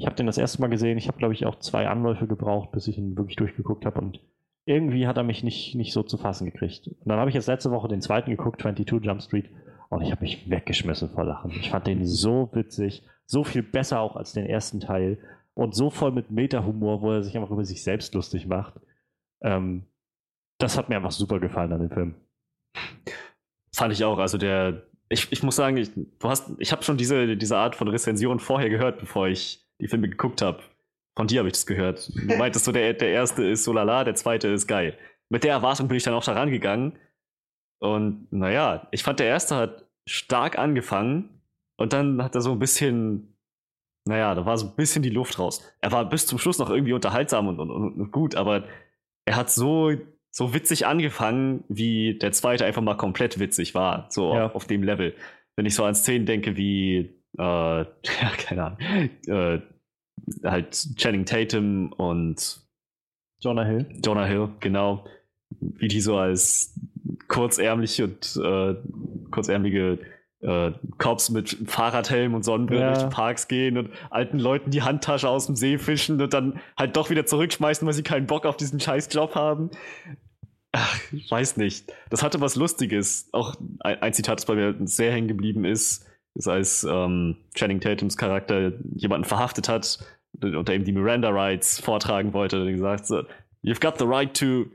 ich 0.00 0.06
habe 0.06 0.16
den 0.16 0.24
das 0.24 0.38
erste 0.38 0.62
Mal 0.62 0.68
gesehen. 0.68 0.96
Ich 0.96 1.08
habe, 1.08 1.18
glaube 1.18 1.34
ich, 1.34 1.44
auch 1.44 1.58
zwei 1.58 1.86
Anläufe 1.86 2.26
gebraucht, 2.26 2.72
bis 2.72 2.88
ich 2.88 2.96
ihn 2.96 3.18
wirklich 3.18 3.36
durchgeguckt 3.36 3.84
habe. 3.84 4.00
Und 4.00 4.18
irgendwie 4.64 5.06
hat 5.06 5.18
er 5.18 5.24
mich 5.24 5.44
nicht, 5.44 5.74
nicht 5.74 5.92
so 5.92 6.02
zu 6.02 6.16
fassen 6.16 6.46
gekriegt. 6.46 6.88
Und 6.88 7.06
dann 7.06 7.18
habe 7.18 7.28
ich 7.28 7.34
jetzt 7.34 7.48
letzte 7.48 7.70
Woche 7.70 7.86
den 7.86 8.00
zweiten 8.00 8.30
geguckt, 8.30 8.62
22 8.62 9.04
Jump 9.04 9.20
Street, 9.20 9.50
und 9.90 10.00
ich 10.00 10.10
habe 10.10 10.22
mich 10.22 10.48
weggeschmissen 10.48 11.10
vor 11.10 11.24
Lachen. 11.24 11.50
Ich 11.50 11.68
fand 11.68 11.86
den 11.86 12.06
so 12.06 12.48
witzig, 12.52 13.02
so 13.26 13.44
viel 13.44 13.62
besser 13.62 14.00
auch 14.00 14.16
als 14.16 14.32
den 14.32 14.46
ersten 14.46 14.80
Teil 14.80 15.18
und 15.52 15.74
so 15.74 15.90
voll 15.90 16.12
mit 16.12 16.30
Meta-Humor, 16.30 17.02
wo 17.02 17.12
er 17.12 17.22
sich 17.22 17.36
einfach 17.36 17.50
über 17.50 17.66
sich 17.66 17.82
selbst 17.82 18.14
lustig 18.14 18.46
macht. 18.46 18.80
Ähm, 19.42 19.84
das 20.58 20.78
hat 20.78 20.88
mir 20.88 20.96
einfach 20.96 21.10
super 21.10 21.40
gefallen 21.40 21.74
an 21.74 21.80
dem 21.80 21.90
Film. 21.90 22.14
Fand 23.74 23.92
ich 23.92 24.02
auch. 24.04 24.18
Also 24.18 24.38
der, 24.38 24.82
ich, 25.10 25.30
ich 25.30 25.42
muss 25.42 25.56
sagen, 25.56 25.76
ich, 25.76 25.90
du 25.92 26.28
hast, 26.28 26.52
ich 26.58 26.72
habe 26.72 26.84
schon 26.84 26.96
diese, 26.96 27.36
diese 27.36 27.58
Art 27.58 27.76
von 27.76 27.88
Rezension 27.88 28.38
vorher 28.38 28.70
gehört, 28.70 28.98
bevor 28.98 29.28
ich 29.28 29.66
die 29.80 29.88
Filme 29.88 30.08
geguckt 30.08 30.42
habe. 30.42 30.62
Von 31.16 31.26
dir 31.26 31.40
habe 31.40 31.48
ich 31.48 31.54
das 31.54 31.66
gehört. 31.66 32.10
Du 32.14 32.36
meintest 32.36 32.64
so, 32.64 32.72
der, 32.72 32.94
der 32.94 33.10
erste 33.10 33.44
ist 33.44 33.64
so 33.64 33.72
lala, 33.72 34.04
der 34.04 34.14
zweite 34.14 34.48
ist 34.48 34.66
geil. 34.66 34.96
Mit 35.28 35.44
der 35.44 35.52
Erwartung 35.52 35.88
bin 35.88 35.96
ich 35.96 36.02
dann 36.02 36.14
auch 36.14 36.24
da 36.24 36.32
rangegangen. 36.32 36.98
Und 37.80 38.30
naja, 38.30 38.88
ich 38.90 39.02
fand, 39.02 39.20
der 39.20 39.26
erste 39.26 39.56
hat 39.56 39.86
stark 40.06 40.58
angefangen 40.58 41.40
und 41.76 41.92
dann 41.92 42.22
hat 42.22 42.34
er 42.34 42.40
so 42.40 42.52
ein 42.52 42.58
bisschen, 42.58 43.36
naja, 44.06 44.34
da 44.34 44.44
war 44.44 44.58
so 44.58 44.66
ein 44.66 44.76
bisschen 44.76 45.02
die 45.02 45.10
Luft 45.10 45.38
raus. 45.38 45.62
Er 45.80 45.92
war 45.92 46.08
bis 46.08 46.26
zum 46.26 46.38
Schluss 46.38 46.58
noch 46.58 46.70
irgendwie 46.70 46.92
unterhaltsam 46.92 47.48
und, 47.48 47.58
und, 47.58 47.70
und 47.70 48.12
gut, 48.12 48.34
aber 48.34 48.64
er 49.24 49.36
hat 49.36 49.50
so, 49.50 49.92
so 50.30 50.54
witzig 50.54 50.86
angefangen, 50.86 51.64
wie 51.68 52.18
der 52.18 52.32
zweite 52.32 52.64
einfach 52.64 52.82
mal 52.82 52.96
komplett 52.96 53.38
witzig 53.38 53.74
war, 53.74 54.06
so 54.10 54.34
ja. 54.34 54.46
auf, 54.46 54.54
auf, 54.54 54.66
dem 54.66 54.82
Level. 54.82 55.14
Wenn 55.56 55.66
ich 55.66 55.74
so 55.74 55.84
an 55.84 55.94
Szenen 55.94 56.26
denke 56.26 56.56
wie, 56.56 57.19
äh, 57.38 57.42
ja, 57.42 58.30
keine 58.38 58.64
Ahnung, 58.64 58.78
äh, 59.26 59.60
halt 60.44 60.96
Channing 60.96 61.24
Tatum 61.24 61.92
und 61.92 62.60
Jonah 63.40 63.64
Hill. 63.64 63.86
Jonah 64.04 64.26
Hill, 64.26 64.50
genau. 64.60 65.04
Wie 65.60 65.88
die 65.88 66.00
so 66.00 66.16
als 66.16 66.78
kurzärmliche 67.28 68.04
und 68.04 68.40
äh, 68.42 68.76
kurzärmliche 69.30 69.98
äh, 70.40 70.72
Cops 70.98 71.30
mit 71.30 71.56
Fahrradhelm 71.66 72.34
und 72.34 72.44
Sonnenbrille 72.44 72.80
ja. 72.80 72.92
durch 72.92 73.04
die 73.04 73.14
Parks 73.14 73.48
gehen 73.48 73.76
und 73.78 73.90
alten 74.10 74.38
Leuten 74.38 74.70
die 74.70 74.82
Handtasche 74.82 75.28
aus 75.28 75.46
dem 75.46 75.56
See 75.56 75.78
fischen 75.78 76.20
und 76.20 76.32
dann 76.32 76.60
halt 76.76 76.96
doch 76.96 77.10
wieder 77.10 77.26
zurückschmeißen, 77.26 77.86
weil 77.86 77.94
sie 77.94 78.02
keinen 78.02 78.26
Bock 78.26 78.46
auf 78.46 78.56
diesen 78.56 78.80
scheiß 78.80 79.08
Job 79.12 79.34
haben. 79.34 79.70
Ach, 80.72 81.00
ich 81.12 81.30
weiß 81.30 81.56
nicht. 81.56 81.92
Das 82.10 82.22
hatte 82.22 82.40
was 82.40 82.54
Lustiges. 82.54 83.28
Auch 83.32 83.54
ein, 83.80 84.00
ein 84.02 84.12
Zitat, 84.12 84.38
das 84.38 84.46
bei 84.46 84.54
mir 84.54 84.76
sehr 84.84 85.12
hängen 85.12 85.28
geblieben 85.28 85.64
ist, 85.64 86.06
ist, 86.40 86.48
als 86.48 86.84
ähm, 86.84 87.36
Channing 87.54 87.80
Tatums 87.80 88.16
Charakter 88.16 88.72
jemanden 88.94 89.26
verhaftet 89.26 89.68
hat 89.68 89.98
und 90.40 90.68
ihm 90.68 90.84
die 90.84 90.92
Miranda 90.92 91.28
Rights 91.30 91.80
vortragen 91.80 92.32
wollte 92.32 92.60
und 92.60 92.72
gesagt 92.72 93.06
so, 93.06 93.22
You've 93.62 93.80
got 93.80 93.98
the 93.98 94.06
right 94.06 94.32
to. 94.34 94.70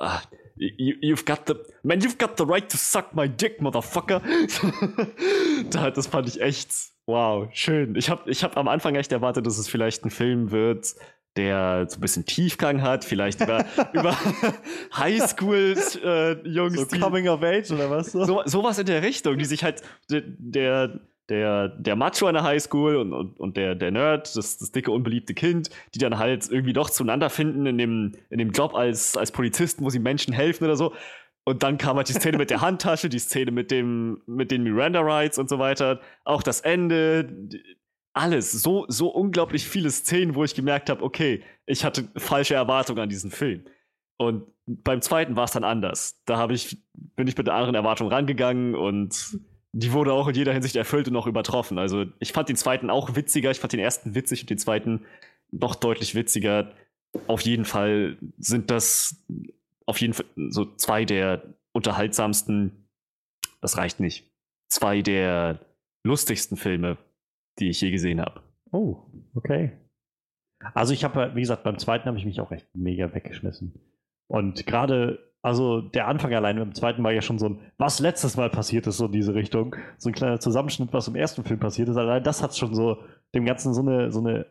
Uh, 0.00 0.18
you, 0.56 0.94
you've 1.02 1.24
got 1.24 1.46
the. 1.46 1.54
Man, 1.82 2.00
you've 2.00 2.18
got 2.18 2.38
the 2.38 2.44
right 2.44 2.68
to 2.68 2.76
suck 2.76 3.14
my 3.14 3.28
dick, 3.28 3.60
motherfucker. 3.60 4.22
das 5.70 6.06
fand 6.06 6.28
ich 6.28 6.40
echt. 6.40 6.70
Wow, 7.06 7.48
schön. 7.52 7.96
Ich 7.96 8.08
habe 8.08 8.30
ich 8.30 8.42
hab 8.42 8.56
am 8.56 8.66
Anfang 8.66 8.94
echt 8.94 9.12
erwartet, 9.12 9.46
dass 9.46 9.58
es 9.58 9.68
vielleicht 9.68 10.06
ein 10.06 10.10
Film 10.10 10.50
wird, 10.50 10.94
der 11.36 11.86
so 11.88 11.98
ein 11.98 12.00
bisschen 12.00 12.24
Tiefgang 12.24 12.82
hat, 12.82 13.04
vielleicht 13.04 13.40
über, 13.40 13.64
über 13.92 14.16
Highschool-Jungs. 14.96 16.76
Äh, 16.76 16.86
so 16.86 16.98
Coming 16.98 17.28
of 17.28 17.42
Age 17.42 17.70
oder 17.72 17.90
was? 17.90 18.12
So? 18.12 18.24
so? 18.24 18.42
Sowas 18.44 18.78
in 18.78 18.86
der 18.86 19.02
Richtung, 19.02 19.38
die 19.38 19.44
sich 19.44 19.64
halt 19.64 19.82
der, 20.10 20.22
der 20.26 21.00
der, 21.28 21.68
der 21.68 21.96
Macho 21.96 22.26
an 22.26 22.34
der 22.34 22.42
Highschool 22.42 22.96
und, 22.96 23.12
und, 23.12 23.40
und 23.40 23.56
der, 23.56 23.74
der 23.74 23.90
Nerd, 23.90 24.36
das, 24.36 24.58
das 24.58 24.72
dicke, 24.72 24.90
unbeliebte 24.90 25.34
Kind, 25.34 25.70
die 25.94 25.98
dann 25.98 26.18
halt 26.18 26.50
irgendwie 26.50 26.74
doch 26.74 26.90
zueinander 26.90 27.30
finden 27.30 27.64
in 27.66 27.78
dem, 27.78 28.12
in 28.28 28.38
dem 28.38 28.50
Job 28.50 28.74
als, 28.74 29.16
als 29.16 29.32
Polizisten, 29.32 29.84
wo 29.84 29.90
sie 29.90 29.98
Menschen 29.98 30.34
helfen 30.34 30.64
oder 30.64 30.76
so. 30.76 30.92
Und 31.44 31.62
dann 31.62 31.78
kam 31.78 31.96
halt 31.96 32.08
die 32.08 32.14
Szene 32.14 32.38
mit 32.38 32.50
der 32.50 32.60
Handtasche, 32.62 33.08
die 33.08 33.18
Szene 33.18 33.50
mit 33.50 33.70
dem, 33.70 34.22
mit 34.26 34.50
den 34.50 34.62
Miranda 34.62 35.00
Rights 35.00 35.38
und 35.38 35.48
so 35.48 35.58
weiter. 35.58 36.00
Auch 36.24 36.42
das 36.42 36.60
Ende. 36.60 37.48
Alles. 38.14 38.52
So, 38.52 38.86
so 38.88 39.08
unglaublich 39.08 39.68
viele 39.68 39.90
Szenen, 39.90 40.34
wo 40.34 40.44
ich 40.44 40.54
gemerkt 40.54 40.88
habe, 40.88 41.02
okay, 41.02 41.42
ich 41.66 41.84
hatte 41.84 42.08
falsche 42.16 42.54
Erwartungen 42.54 43.00
an 43.00 43.08
diesen 43.08 43.30
Film. 43.30 43.64
Und 44.16 44.46
beim 44.66 45.02
zweiten 45.02 45.36
war 45.36 45.44
es 45.44 45.50
dann 45.50 45.64
anders. 45.64 46.20
Da 46.24 46.48
ich, 46.48 46.78
bin 46.94 47.26
ich 47.26 47.36
mit 47.36 47.48
einer 47.48 47.58
anderen 47.58 47.74
Erwartung 47.74 48.08
rangegangen 48.08 48.74
und 48.74 49.38
die 49.72 49.92
wurde 49.92 50.12
auch 50.12 50.28
in 50.28 50.36
jeder 50.36 50.52
Hinsicht 50.52 50.76
erfüllt 50.76 51.08
und 51.08 51.16
auch 51.16 51.26
übertroffen. 51.26 51.78
Also 51.78 52.06
ich 52.20 52.32
fand 52.32 52.48
den 52.48 52.56
zweiten 52.56 52.88
auch 52.88 53.16
witziger, 53.16 53.50
ich 53.50 53.58
fand 53.58 53.72
den 53.72 53.80
ersten 53.80 54.14
witzig 54.14 54.42
und 54.42 54.50
den 54.50 54.58
zweiten 54.58 55.04
noch 55.50 55.74
deutlich 55.74 56.14
witziger. 56.14 56.72
Auf 57.26 57.40
jeden 57.40 57.64
Fall 57.64 58.16
sind 58.38 58.70
das 58.70 59.24
auf 59.86 60.00
jeden 60.00 60.14
Fall 60.14 60.26
so 60.36 60.64
zwei 60.76 61.04
der 61.04 61.42
unterhaltsamsten, 61.72 62.88
das 63.60 63.76
reicht 63.76 63.98
nicht, 63.98 64.30
zwei 64.68 65.02
der 65.02 65.58
lustigsten 66.04 66.56
Filme, 66.56 66.96
die 67.58 67.70
ich 67.70 67.80
je 67.80 67.90
gesehen 67.90 68.20
habe. 68.20 68.42
Oh, 68.72 69.02
okay. 69.34 69.72
Also 70.74 70.92
ich 70.94 71.04
habe, 71.04 71.32
wie 71.34 71.40
gesagt, 71.40 71.62
beim 71.64 71.78
zweiten 71.78 72.06
habe 72.06 72.18
ich 72.18 72.24
mich 72.24 72.40
auch 72.40 72.50
echt 72.50 72.66
mega 72.74 73.12
weggeschmissen. 73.14 73.74
Und 74.28 74.66
gerade 74.66 75.18
also 75.44 75.82
der 75.82 76.08
Anfang 76.08 76.32
allein 76.32 76.56
im 76.56 76.74
zweiten 76.74 77.04
war 77.04 77.12
ja 77.12 77.20
schon 77.20 77.38
so 77.38 77.50
ein, 77.50 77.58
was 77.76 78.00
letztes 78.00 78.38
Mal 78.38 78.48
passiert 78.48 78.86
ist, 78.86 78.96
so 78.96 79.04
in 79.04 79.12
diese 79.12 79.34
Richtung. 79.34 79.76
So 79.98 80.08
ein 80.08 80.14
kleiner 80.14 80.40
Zusammenschnitt, 80.40 80.94
was 80.94 81.06
im 81.06 81.16
ersten 81.16 81.44
Film 81.44 81.60
passiert 81.60 81.90
ist. 81.90 81.98
Allein 81.98 82.24
das 82.24 82.42
hat 82.42 82.56
schon 82.56 82.74
so 82.74 83.02
dem 83.34 83.44
Ganzen 83.44 83.74
so 83.74 83.82
eine, 83.82 84.10
so 84.10 84.20
eine, 84.20 84.46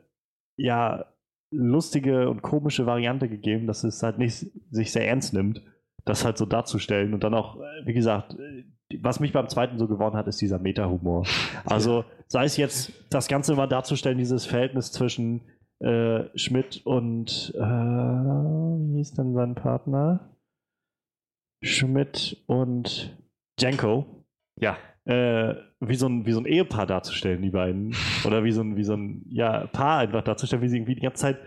ja, 0.56 1.06
lustige 1.50 2.30
und 2.30 2.44
komische 2.44 2.86
Variante 2.86 3.28
gegeben, 3.28 3.66
dass 3.66 3.84
es 3.84 4.04
halt 4.04 4.20
nicht 4.20 4.52
sich 4.70 4.92
sehr 4.92 5.08
ernst 5.08 5.34
nimmt, 5.34 5.64
das 6.06 6.26
halt 6.26 6.38
so 6.38 6.46
darzustellen. 6.46 7.16
Und 7.16 7.24
dann 7.24 7.34
auch, 7.34 7.60
wie 7.86 7.94
gesagt, 7.94 8.36
was 9.02 9.20
mich 9.20 9.34
beim 9.34 9.48
zweiten 9.48 9.78
so 9.78 9.88
gewonnen 9.88 10.16
hat, 10.16 10.28
ist 10.28 10.42
dieser 10.42 10.60
Meta-Humor. 10.60 11.26
Also 11.66 12.06
sei 12.28 12.46
es 12.46 12.58
jetzt 12.58 12.92
das 13.10 13.28
Ganze 13.28 13.56
mal 13.56 13.68
darzustellen, 13.68 14.18
dieses 14.18 14.46
Verhältnis 14.46 14.92
zwischen 14.92 15.42
äh, 15.80 16.26
Schmidt 16.36 16.82
und 16.86 17.54
äh, 17.56 17.60
wie 17.60 18.98
hieß 18.98 19.14
denn 19.14 19.34
sein 19.34 19.56
Partner? 19.56 20.32
Schmidt 21.62 22.44
und 22.48 23.18
Janko. 23.60 24.06
Ja. 24.60 24.78
Äh, 25.06 25.56
wie, 25.80 25.96
so 25.96 26.08
ein, 26.08 26.26
wie 26.26 26.32
so 26.32 26.40
ein 26.40 26.46
Ehepaar 26.46 26.86
darzustellen, 26.86 27.42
die 27.42 27.50
beiden. 27.50 27.96
Oder 28.26 28.44
wie 28.44 28.52
so 28.52 28.62
ein, 28.62 28.78
wie 28.78 28.84
so 28.84 28.94
ein 28.94 29.24
ja, 29.28 29.68
Paar 29.68 30.00
einfach 30.00 30.24
darzustellen, 30.24 30.64
wie 30.64 30.70
sie 30.70 30.78
irgendwie 30.78 30.96
die 30.96 31.02
ganze 31.02 31.22
Zeit 31.22 31.40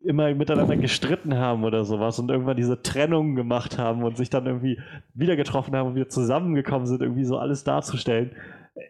immer 0.00 0.32
miteinander 0.34 0.76
gestritten 0.76 1.36
haben 1.36 1.64
oder 1.64 1.84
sowas 1.84 2.18
und 2.18 2.30
irgendwann 2.30 2.56
diese 2.56 2.82
Trennung 2.82 3.34
gemacht 3.34 3.78
haben 3.78 4.04
und 4.04 4.16
sich 4.16 4.30
dann 4.30 4.46
irgendwie 4.46 4.78
wieder 5.14 5.36
getroffen 5.36 5.74
haben 5.74 5.88
und 5.88 5.94
wieder 5.96 6.08
zusammengekommen 6.08 6.86
sind, 6.86 7.02
irgendwie 7.02 7.24
so 7.24 7.36
alles 7.36 7.64
darzustellen 7.64 8.30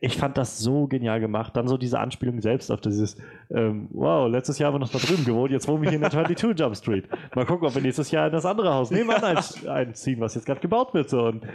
ich 0.00 0.16
fand 0.16 0.36
das 0.36 0.58
so 0.58 0.86
genial 0.86 1.20
gemacht. 1.20 1.56
Dann 1.56 1.68
so 1.68 1.76
diese 1.76 1.98
Anspielung 1.98 2.40
selbst 2.40 2.70
auf 2.70 2.80
dieses, 2.80 3.16
ähm, 3.50 3.88
wow, 3.90 4.30
letztes 4.30 4.58
Jahr 4.58 4.68
haben 4.68 4.74
wir 4.74 4.80
noch 4.80 4.90
da 4.90 4.98
drüben 4.98 5.24
gewohnt, 5.24 5.50
jetzt 5.50 5.68
wohnen 5.68 5.82
wir 5.82 5.90
hier 5.90 5.96
in 5.96 6.02
der 6.02 6.10
22 6.10 6.58
Jump 6.58 6.76
Street. 6.76 7.08
Mal 7.34 7.46
gucken, 7.46 7.66
ob 7.66 7.74
wir 7.74 7.82
nächstes 7.82 8.10
Jahr 8.10 8.26
in 8.26 8.32
das 8.32 8.46
andere 8.46 8.72
Haus 8.74 8.90
nebenan 8.90 9.38
einziehen, 9.68 10.20
was 10.20 10.34
jetzt 10.34 10.46
gerade 10.46 10.60
gebaut 10.60 10.94
wird. 10.94 11.10
So. 11.10 11.24
Und 11.24 11.46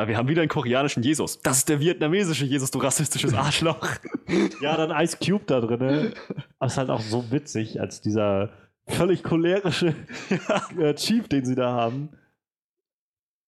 ja, 0.00 0.08
wir 0.08 0.16
haben 0.16 0.28
wieder 0.28 0.42
einen 0.42 0.48
koreanischen 0.48 1.02
Jesus. 1.02 1.40
Das 1.42 1.58
ist 1.58 1.68
der 1.68 1.80
vietnamesische 1.80 2.46
Jesus, 2.46 2.70
du 2.70 2.78
rassistisches 2.78 3.34
Arschloch. 3.34 3.86
ja, 4.62 4.76
dann 4.76 4.90
Ice 5.02 5.18
Cube 5.18 5.44
da 5.46 5.60
drin. 5.60 6.14
Das 6.58 6.72
ist 6.72 6.78
halt 6.78 6.90
auch 6.90 7.00
so 7.00 7.30
witzig, 7.30 7.80
als 7.80 8.00
dieser 8.00 8.50
völlig 8.86 9.22
cholerische 9.22 9.94
äh, 10.78 10.94
Chief, 10.94 11.28
den 11.28 11.44
sie 11.44 11.54
da 11.54 11.72
haben. 11.72 12.10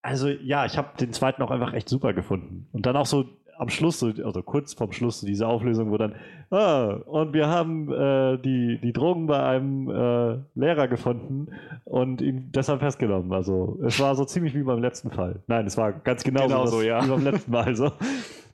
Also 0.03 0.27
ja, 0.27 0.65
ich 0.65 0.77
habe 0.77 0.97
den 0.99 1.13
zweiten 1.13 1.41
auch 1.41 1.51
einfach 1.51 1.73
echt 1.73 1.89
super 1.89 2.13
gefunden. 2.13 2.67
Und 2.71 2.85
dann 2.85 2.95
auch 2.95 3.05
so 3.05 3.25
am 3.63 3.69
Schluss, 3.69 4.03
also 4.03 4.43
kurz 4.43 4.73
vorm 4.73 4.91
Schluss, 4.91 5.21
diese 5.21 5.47
Auflösung, 5.47 5.89
wo 5.89 5.97
dann, 5.97 6.15
ah, 6.51 6.99
und 7.05 7.33
wir 7.33 7.47
haben 7.47 7.91
äh, 7.91 8.37
die, 8.37 8.77
die 8.81 8.93
Drogen 8.93 9.25
bei 9.25 9.41
einem 9.41 9.89
äh, 9.89 10.39
Lehrer 10.53 10.87
gefunden 10.87 11.47
und 11.85 12.21
ihn 12.21 12.51
deshalb 12.51 12.81
festgenommen. 12.81 13.31
Also 13.31 13.79
es 13.83 13.99
war 13.99 14.15
so 14.15 14.25
ziemlich 14.25 14.53
wie 14.53 14.63
beim 14.63 14.81
letzten 14.81 15.09
Fall. 15.09 15.41
Nein, 15.47 15.65
es 15.65 15.77
war 15.77 15.93
ganz 15.93 16.23
genauso, 16.23 16.47
genau 16.47 16.65
so, 16.67 16.81
ja. 16.81 17.03
wie 17.03 17.09
beim 17.09 17.23
letzten 17.23 17.51
Mal. 17.51 17.75
So. 17.75 17.91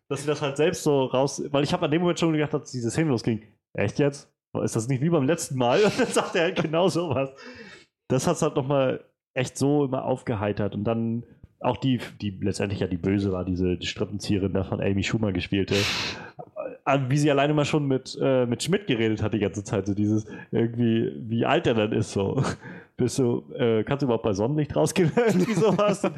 Dass 0.07 0.21
sie 0.21 0.27
das 0.27 0.41
halt 0.41 0.57
selbst 0.57 0.83
so 0.83 1.05
raus, 1.05 1.43
weil 1.51 1.63
ich 1.63 1.73
habe 1.73 1.85
an 1.85 1.91
dem 1.91 2.01
Moment 2.01 2.19
schon 2.19 2.31
gedacht, 2.31 2.53
dass 2.53 2.71
diese 2.71 2.91
Szene 2.91 3.09
losging. 3.09 3.41
Echt 3.73 3.99
jetzt? 3.99 4.31
Ist 4.63 4.75
das 4.75 4.87
nicht 4.87 5.01
wie 5.01 5.09
beim 5.09 5.25
letzten 5.25 5.57
Mal? 5.57 5.83
Und 5.83 5.99
dann 5.99 6.07
sagt 6.07 6.35
er 6.35 6.43
halt 6.43 6.61
genau 6.61 6.87
sowas. 6.87 7.31
Das 8.07 8.27
hat 8.27 8.35
es 8.35 8.41
halt 8.41 8.55
nochmal 8.55 9.03
echt 9.33 9.57
so 9.57 9.85
immer 9.85 10.05
aufgeheitert 10.05 10.73
und 10.73 10.83
dann 10.83 11.23
auch 11.61 11.77
die, 11.77 11.99
die 12.21 12.31
letztendlich 12.41 12.79
ja 12.79 12.87
die 12.87 12.97
Böse 12.97 13.31
war, 13.31 13.43
diese 13.43 13.77
die 13.77 13.87
Strippenzieherin 13.87 14.53
da 14.53 14.63
von 14.63 14.81
Amy 14.81 15.03
Schumer 15.03 15.31
gespielte, 15.33 15.75
wie 17.07 17.17
sie 17.17 17.29
alleine 17.29 17.53
mal 17.53 17.65
schon 17.65 17.85
mit, 17.87 18.17
äh, 18.21 18.45
mit 18.45 18.63
Schmidt 18.63 18.87
geredet 18.87 19.21
hat 19.21 19.33
die 19.33 19.39
ganze 19.39 19.63
Zeit, 19.63 19.85
so 19.85 19.93
dieses 19.93 20.25
irgendwie, 20.51 21.11
wie 21.17 21.45
alt 21.45 21.67
er 21.67 21.73
dann 21.73 21.91
ist, 21.91 22.13
so. 22.13 22.43
Bist 22.97 23.19
du, 23.19 23.43
äh, 23.53 23.83
kannst 23.83 24.01
du 24.01 24.07
überhaupt 24.07 24.23
bei 24.23 24.33
Sonnenlicht 24.33 24.75
rausgehen? 24.75 25.11
irgendwie 25.15 25.53
sowas. 25.53 26.03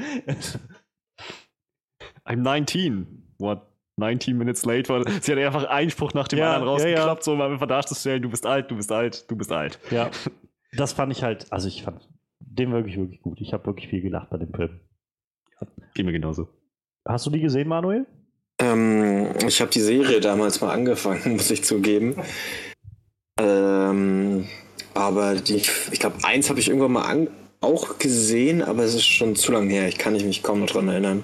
I'm 2.25 2.37
19. 2.37 3.35
What? 3.37 3.67
19 3.97 4.37
minutes 4.37 4.65
late, 4.65 4.89
weil 4.89 5.07
sie 5.21 5.33
hat 5.33 5.39
einfach 5.39 5.65
Einspruch 5.65 6.13
nach 6.13 6.27
dem 6.27 6.39
ja, 6.39 6.53
anderen 6.53 6.69
rausgeklappt, 6.69 7.05
ja, 7.05 7.13
ja. 7.13 7.21
so 7.21 7.33
um 7.33 7.41
einfach 7.41 7.67
darzustellen, 7.67 8.21
du 8.21 8.29
bist 8.29 8.45
alt, 8.45 8.71
du 8.71 8.75
bist 8.75 8.91
alt, 8.91 9.29
du 9.29 9.35
bist 9.35 9.51
alt. 9.51 9.79
Ja. 9.91 10.09
Das 10.73 10.93
fand 10.93 11.11
ich 11.11 11.23
halt, 11.23 11.51
also 11.51 11.67
ich 11.67 11.83
fand 11.83 12.07
den 12.39 12.71
wirklich, 12.71 12.97
wirklich 12.97 13.21
gut. 13.21 13.41
Ich 13.41 13.53
habe 13.53 13.65
wirklich 13.65 13.89
viel 13.89 14.01
gelacht 14.01 14.29
bei 14.29 14.37
dem 14.37 14.53
Film. 14.53 14.79
Geht 15.93 16.05
mir 16.05 16.11
genauso. 16.11 16.47
Hast 17.07 17.25
du 17.25 17.29
die 17.29 17.41
gesehen, 17.41 17.67
Manuel? 17.67 18.05
Ähm, 18.59 19.33
ich 19.47 19.59
habe 19.61 19.71
die 19.71 19.79
Serie 19.81 20.19
damals 20.19 20.61
mal 20.61 20.71
angefangen, 20.71 21.21
muss 21.33 21.51
ich 21.51 21.63
zugeben. 21.63 22.15
Ähm, 23.39 24.47
aber 24.93 25.35
die, 25.35 25.55
ich 25.91 25.99
glaube, 25.99 26.17
eins 26.23 26.49
habe 26.49 26.59
ich 26.59 26.67
irgendwann 26.67 26.91
mal 26.91 27.05
an, 27.05 27.29
auch 27.59 27.99
gesehen, 27.99 28.61
aber 28.61 28.83
es 28.83 28.95
ist 28.95 29.05
schon 29.05 29.35
zu 29.35 29.51
lang 29.51 29.69
her. 29.69 29.87
Ich 29.87 29.97
kann 29.97 30.13
mich 30.13 30.43
kaum 30.43 30.59
noch 30.59 30.69
dran 30.69 30.87
erinnern. 30.87 31.23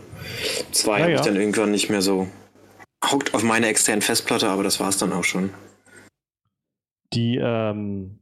Zwei 0.72 0.98
ja, 0.98 1.04
habe 1.04 1.12
ja. 1.14 1.20
ich 1.20 1.26
dann 1.26 1.36
irgendwann 1.36 1.72
nicht 1.72 1.90
mehr 1.90 2.02
so 2.02 2.28
hockt 3.04 3.34
auf 3.34 3.44
meine 3.44 3.68
externen 3.68 4.02
Festplatte, 4.02 4.50
aber 4.50 4.64
das 4.64 4.80
war 4.80 4.90
es 4.90 4.98
dann 4.98 5.14
auch 5.14 5.24
schon. 5.24 5.52
Die, 7.14 7.40
ähm, 7.42 8.20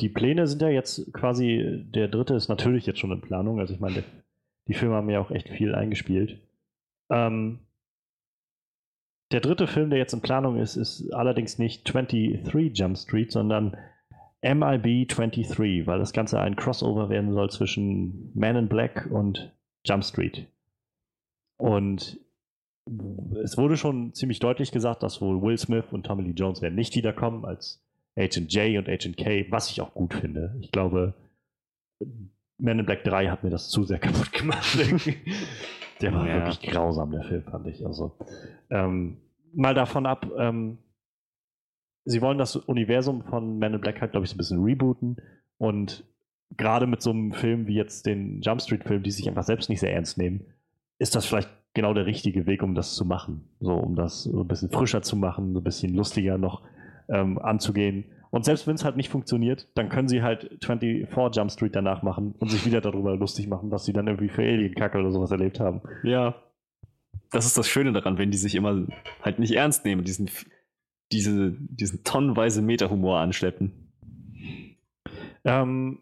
die 0.00 0.08
Pläne 0.08 0.46
sind 0.46 0.62
ja 0.62 0.68
jetzt 0.68 1.12
quasi, 1.12 1.84
der 1.94 2.08
dritte 2.08 2.34
ist 2.34 2.48
natürlich 2.48 2.86
jetzt 2.86 2.98
schon 2.98 3.12
in 3.12 3.20
Planung. 3.20 3.60
Also 3.60 3.74
ich 3.74 3.80
meine, 3.80 4.02
die 4.68 4.74
Filme 4.74 4.94
haben 4.94 5.10
ja 5.10 5.20
auch 5.20 5.30
echt 5.30 5.48
viel 5.48 5.74
eingespielt. 5.74 6.40
Ähm, 7.10 7.60
der 9.32 9.40
dritte 9.40 9.66
Film, 9.66 9.90
der 9.90 9.98
jetzt 9.98 10.12
in 10.12 10.20
Planung 10.20 10.58
ist, 10.58 10.76
ist 10.76 11.12
allerdings 11.12 11.58
nicht 11.58 11.92
23 11.92 12.78
Jump 12.78 12.96
Street, 12.96 13.32
sondern 13.32 13.76
MIB 14.42 15.08
23, 15.08 15.86
weil 15.86 15.98
das 15.98 16.12
Ganze 16.12 16.40
ein 16.40 16.56
Crossover 16.56 17.08
werden 17.08 17.32
soll 17.32 17.50
zwischen 17.50 18.30
Man 18.34 18.56
in 18.56 18.68
Black 18.68 19.08
und 19.10 19.52
Jump 19.84 20.04
Street. 20.04 20.46
Und 21.56 22.20
es 23.42 23.56
wurde 23.56 23.76
schon 23.76 24.12
ziemlich 24.12 24.40
deutlich 24.40 24.70
gesagt, 24.70 25.02
dass 25.02 25.22
wohl 25.22 25.40
Will 25.40 25.56
Smith 25.56 25.86
und 25.92 26.04
Tommy 26.04 26.24
Lee 26.24 26.34
Jones 26.36 26.60
werden 26.60 26.74
nicht 26.74 26.94
wiederkommen 26.94 27.44
als 27.46 27.82
Agent 28.16 28.52
J 28.52 28.78
und 28.78 28.88
Agent 28.88 29.16
K, 29.16 29.46
was 29.50 29.70
ich 29.70 29.80
auch 29.80 29.94
gut 29.94 30.14
finde. 30.14 30.56
Ich 30.60 30.70
glaube, 30.70 31.14
Man 32.58 32.78
in 32.78 32.86
Black 32.86 33.04
3 33.04 33.28
hat 33.28 33.42
mir 33.44 33.50
das 33.50 33.68
zu 33.68 33.84
sehr 33.84 33.98
kaputt 34.00 34.32
gemacht. 34.32 34.78
der 36.00 36.14
war 36.14 36.26
ja. 36.26 36.34
wirklich 36.36 36.60
grausam, 36.72 37.10
der 37.12 37.24
Film, 37.24 37.42
fand 37.44 37.66
ich. 37.66 37.84
Also, 37.84 38.16
ähm, 38.70 39.18
mal 39.52 39.74
davon 39.74 40.06
ab, 40.06 40.26
ähm, 40.38 40.78
sie 42.04 42.20
wollen 42.20 42.38
das 42.38 42.56
Universum 42.56 43.24
von 43.24 43.58
Man 43.58 43.74
in 43.74 43.80
Black 43.80 44.00
halt, 44.00 44.12
glaube 44.12 44.24
ich, 44.24 44.30
so 44.30 44.34
ein 44.34 44.38
bisschen 44.38 44.62
rebooten 44.62 45.16
und 45.58 46.04
gerade 46.56 46.86
mit 46.86 47.02
so 47.02 47.10
einem 47.10 47.32
Film 47.32 47.66
wie 47.66 47.74
jetzt 47.74 48.06
den 48.06 48.40
Jump 48.42 48.62
Street 48.62 48.84
Film, 48.84 49.02
die 49.02 49.10
sich 49.10 49.28
einfach 49.28 49.44
selbst 49.44 49.68
nicht 49.68 49.80
sehr 49.80 49.92
ernst 49.92 50.18
nehmen, 50.18 50.44
ist 50.98 51.14
das 51.14 51.26
vielleicht 51.26 51.48
genau 51.74 51.92
der 51.94 52.06
richtige 52.06 52.46
Weg, 52.46 52.62
um 52.62 52.74
das 52.74 52.94
zu 52.94 53.04
machen. 53.04 53.48
So, 53.60 53.74
um 53.74 53.96
das 53.96 54.24
so 54.24 54.40
ein 54.40 54.48
bisschen 54.48 54.70
frischer 54.70 55.02
zu 55.02 55.16
machen, 55.16 55.52
so 55.54 55.60
ein 55.60 55.64
bisschen 55.64 55.94
lustiger 55.94 56.38
noch 56.38 56.62
ähm, 57.08 57.38
anzugehen. 57.38 58.04
Und 58.34 58.44
selbst 58.44 58.66
wenn 58.66 58.74
es 58.74 58.84
halt 58.84 58.96
nicht 58.96 59.10
funktioniert, 59.10 59.68
dann 59.76 59.88
können 59.88 60.08
sie 60.08 60.20
halt 60.20 60.58
24 60.64 61.36
Jump 61.36 61.52
Street 61.52 61.76
danach 61.76 62.02
machen 62.02 62.34
und 62.40 62.50
sich 62.50 62.66
wieder 62.66 62.80
darüber 62.80 63.14
lustig 63.14 63.46
machen, 63.46 63.70
was 63.70 63.84
sie 63.84 63.92
dann 63.92 64.08
irgendwie 64.08 64.28
für 64.28 64.42
Alien-Kacke 64.42 64.98
oder 64.98 65.12
sowas 65.12 65.30
erlebt 65.30 65.60
haben. 65.60 65.82
Ja. 66.02 66.34
Das 67.30 67.46
ist 67.46 67.56
das 67.56 67.68
Schöne 67.68 67.92
daran, 67.92 68.18
wenn 68.18 68.32
die 68.32 68.36
sich 68.36 68.56
immer 68.56 68.88
halt 69.22 69.38
nicht 69.38 69.52
ernst 69.54 69.84
nehmen, 69.84 70.02
diesen, 70.02 70.28
diese, 71.12 71.52
diesen 71.60 72.02
tonnenweise 72.02 72.60
Meta-Humor 72.60 73.20
anschleppen. 73.20 73.92
Ähm, 75.44 76.00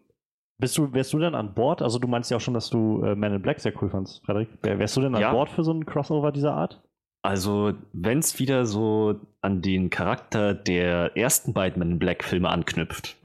bist 0.57 0.75
du, 0.79 0.91
wärst 0.91 1.13
du 1.13 1.19
denn 1.19 1.35
an 1.35 1.53
Bord? 1.53 1.83
Also 1.83 1.99
du 1.99 2.07
meinst 2.07 2.31
ja 2.31 2.37
auch 2.37 2.41
schon, 2.41 2.55
dass 2.55 2.71
du 2.71 3.03
äh, 3.03 3.13
Man 3.13 3.31
in 3.31 3.43
Black 3.43 3.59
sehr 3.59 3.79
cool 3.79 3.91
fandst, 3.91 4.25
Frederik. 4.25 4.49
Wärst 4.63 4.97
du 4.97 5.01
denn 5.01 5.13
an 5.13 5.21
ja. 5.21 5.31
Bord 5.31 5.51
für 5.51 5.63
so 5.63 5.69
einen 5.69 5.85
Crossover 5.85 6.31
dieser 6.31 6.55
Art? 6.55 6.81
Also, 7.23 7.73
wenn 7.93 8.19
es 8.19 8.37
wieder 8.37 8.65
so 8.65 9.21
an 9.41 9.61
den 9.61 9.89
Charakter 9.89 10.53
der 10.53 11.15
ersten 11.15 11.53
beiden 11.53 11.79
Men 11.79 11.91
in 11.91 11.99
Black-Filme 11.99 12.49
anknüpft, 12.49 13.15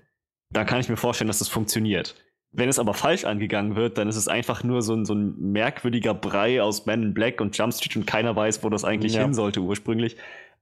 dann 0.50 0.66
kann 0.66 0.80
ich 0.80 0.88
mir 0.88 0.96
vorstellen, 0.96 1.26
dass 1.26 1.40
das 1.40 1.48
funktioniert. 1.48 2.14
Wenn 2.52 2.68
es 2.68 2.78
aber 2.78 2.94
falsch 2.94 3.24
angegangen 3.24 3.74
wird, 3.74 3.98
dann 3.98 4.08
ist 4.08 4.16
es 4.16 4.28
einfach 4.28 4.62
nur 4.62 4.82
so 4.82 4.94
ein, 4.94 5.04
so 5.04 5.14
ein 5.14 5.34
merkwürdiger 5.38 6.14
Brei 6.14 6.62
aus 6.62 6.86
Men 6.86 7.02
in 7.02 7.14
Black 7.14 7.40
und 7.40 7.58
Jump 7.58 7.74
Street 7.74 7.96
und 7.96 8.06
keiner 8.06 8.34
weiß, 8.34 8.62
wo 8.62 8.70
das 8.70 8.84
eigentlich 8.84 9.14
ja. 9.14 9.22
hin 9.22 9.34
sollte 9.34 9.60
ursprünglich. 9.60 10.16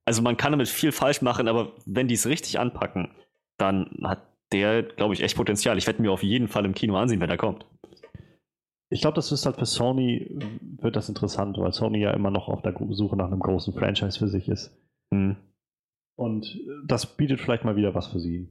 Also 0.07 0.23
man 0.23 0.39
kann 0.39 0.53
damit 0.53 0.69
viel 0.69 0.91
falsch 0.91 1.21
machen, 1.21 1.47
aber 1.47 1.73
wenn 1.85 2.09
die 2.09 2.15
es 2.15 2.27
richtig 2.27 2.59
anpacken, 2.59 3.11
dann 3.59 3.91
hat 4.03 4.23
der, 4.51 4.83
glaube 4.83 5.15
ich, 5.15 5.23
echt 5.23 5.37
Potenzial. 5.37 5.77
Ich 5.77 5.87
werde 5.87 6.01
mir 6.01 6.11
auf 6.11 6.23
jeden 6.23 6.49
Fall 6.49 6.65
im 6.65 6.75
Kino 6.75 6.97
ansehen, 6.97 7.21
wenn 7.21 7.31
er 7.31 7.37
kommt. 7.37 7.67
Ich 8.89 9.01
glaube, 9.01 9.17
das 9.17 9.33
ist 9.33 9.47
halt 9.47 9.57
für 9.57 9.67
Sony, 9.67 10.39
wird 10.81 10.97
das 10.97 11.09
interessant, 11.09 11.59
weil 11.59 11.73
Sony 11.73 12.01
ja 12.01 12.13
immer 12.13 12.31
noch 12.31 12.49
auf 12.49 12.63
der 12.63 12.75
Suche 12.91 13.17
nach 13.17 13.27
einem 13.27 13.41
großen 13.41 13.75
Franchise 13.75 14.19
für 14.19 14.29
sich 14.29 14.49
ist. 14.49 14.77
Mhm. 15.11 15.37
Und 16.17 16.59
das 16.87 17.17
bietet 17.17 17.41
vielleicht 17.41 17.65
mal 17.65 17.77
wieder 17.77 17.95
was 17.95 18.07
für 18.07 18.21
sie. 18.21 18.49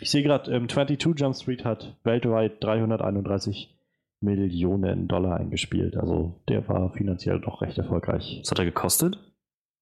Ich 0.00 0.10
sehe 0.10 0.22
gerade, 0.22 0.54
ähm, 0.54 0.68
22 0.68 1.20
Jump 1.20 1.34
Street 1.34 1.64
hat 1.64 1.98
weltweit 2.04 2.62
331 2.62 3.74
Millionen 4.20 5.08
Dollar 5.08 5.36
eingespielt. 5.36 5.96
Also 5.96 6.40
der 6.48 6.68
war 6.68 6.92
finanziell 6.92 7.40
doch 7.40 7.62
recht 7.62 7.78
erfolgreich. 7.78 8.38
Was 8.40 8.50
hat 8.50 8.58
er 8.58 8.64
gekostet? 8.64 9.18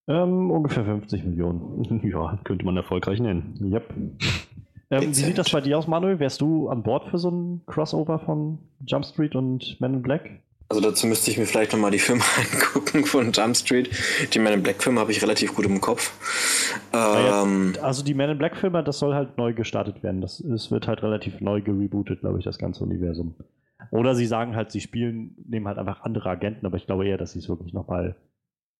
Ähm, 0.07 0.51
ungefähr 0.51 0.85
50 0.85 1.23
Millionen. 1.23 2.01
ja, 2.09 2.39
könnte 2.43 2.65
man 2.65 2.77
erfolgreich 2.77 3.19
nennen. 3.19 3.59
Yep. 3.61 3.93
Ähm, 4.89 5.09
wie 5.09 5.13
sieht 5.13 5.37
das 5.37 5.49
bei 5.51 5.61
dir 5.61 5.77
aus, 5.77 5.87
Manuel? 5.87 6.19
Wärst 6.19 6.41
du 6.41 6.69
an 6.69 6.83
Bord 6.83 7.09
für 7.09 7.17
so 7.17 7.29
ein 7.29 7.61
Crossover 7.65 8.19
von 8.19 8.59
Jump 8.85 9.05
Street 9.05 9.35
und 9.35 9.79
Men 9.81 9.95
in 9.95 10.01
Black? 10.01 10.41
Also 10.69 10.81
dazu 10.81 11.07
müsste 11.07 11.31
ich 11.31 11.37
mir 11.37 11.45
vielleicht 11.45 11.71
nochmal 11.71 11.91
die 11.91 11.99
Filme 11.99 12.23
angucken 12.53 13.05
von 13.05 13.31
Jump 13.31 13.55
Street. 13.55 13.89
Die 14.33 14.39
Men 14.39 14.53
in 14.53 14.63
Black 14.63 14.83
Filme 14.83 14.99
habe 14.99 15.11
ich 15.11 15.21
relativ 15.21 15.55
gut 15.55 15.65
im 15.65 15.79
Kopf. 15.79 16.13
Ähm, 16.93 17.73
ja, 17.75 17.81
also 17.83 18.03
die 18.03 18.13
Men 18.13 18.31
in 18.31 18.37
Black 18.37 18.57
Filme, 18.57 18.83
das 18.83 18.99
soll 18.99 19.13
halt 19.13 19.37
neu 19.37 19.53
gestartet 19.53 20.03
werden. 20.03 20.21
Das, 20.21 20.43
das 20.45 20.71
wird 20.71 20.87
halt 20.87 21.03
relativ 21.03 21.39
neu 21.41 21.61
gerebootet, 21.61 22.21
glaube 22.21 22.39
ich, 22.39 22.45
das 22.45 22.57
ganze 22.57 22.83
Universum. 22.83 23.35
Oder 23.91 24.15
sie 24.15 24.25
sagen 24.25 24.55
halt, 24.55 24.71
sie 24.71 24.81
spielen, 24.81 25.35
nehmen 25.47 25.67
halt 25.67 25.77
einfach 25.77 26.01
andere 26.01 26.29
Agenten, 26.29 26.65
aber 26.65 26.77
ich 26.77 26.85
glaube 26.85 27.07
eher, 27.07 27.17
dass 27.17 27.31
sie 27.31 27.39
es 27.39 27.47
wirklich 27.47 27.73
nochmal 27.73 28.15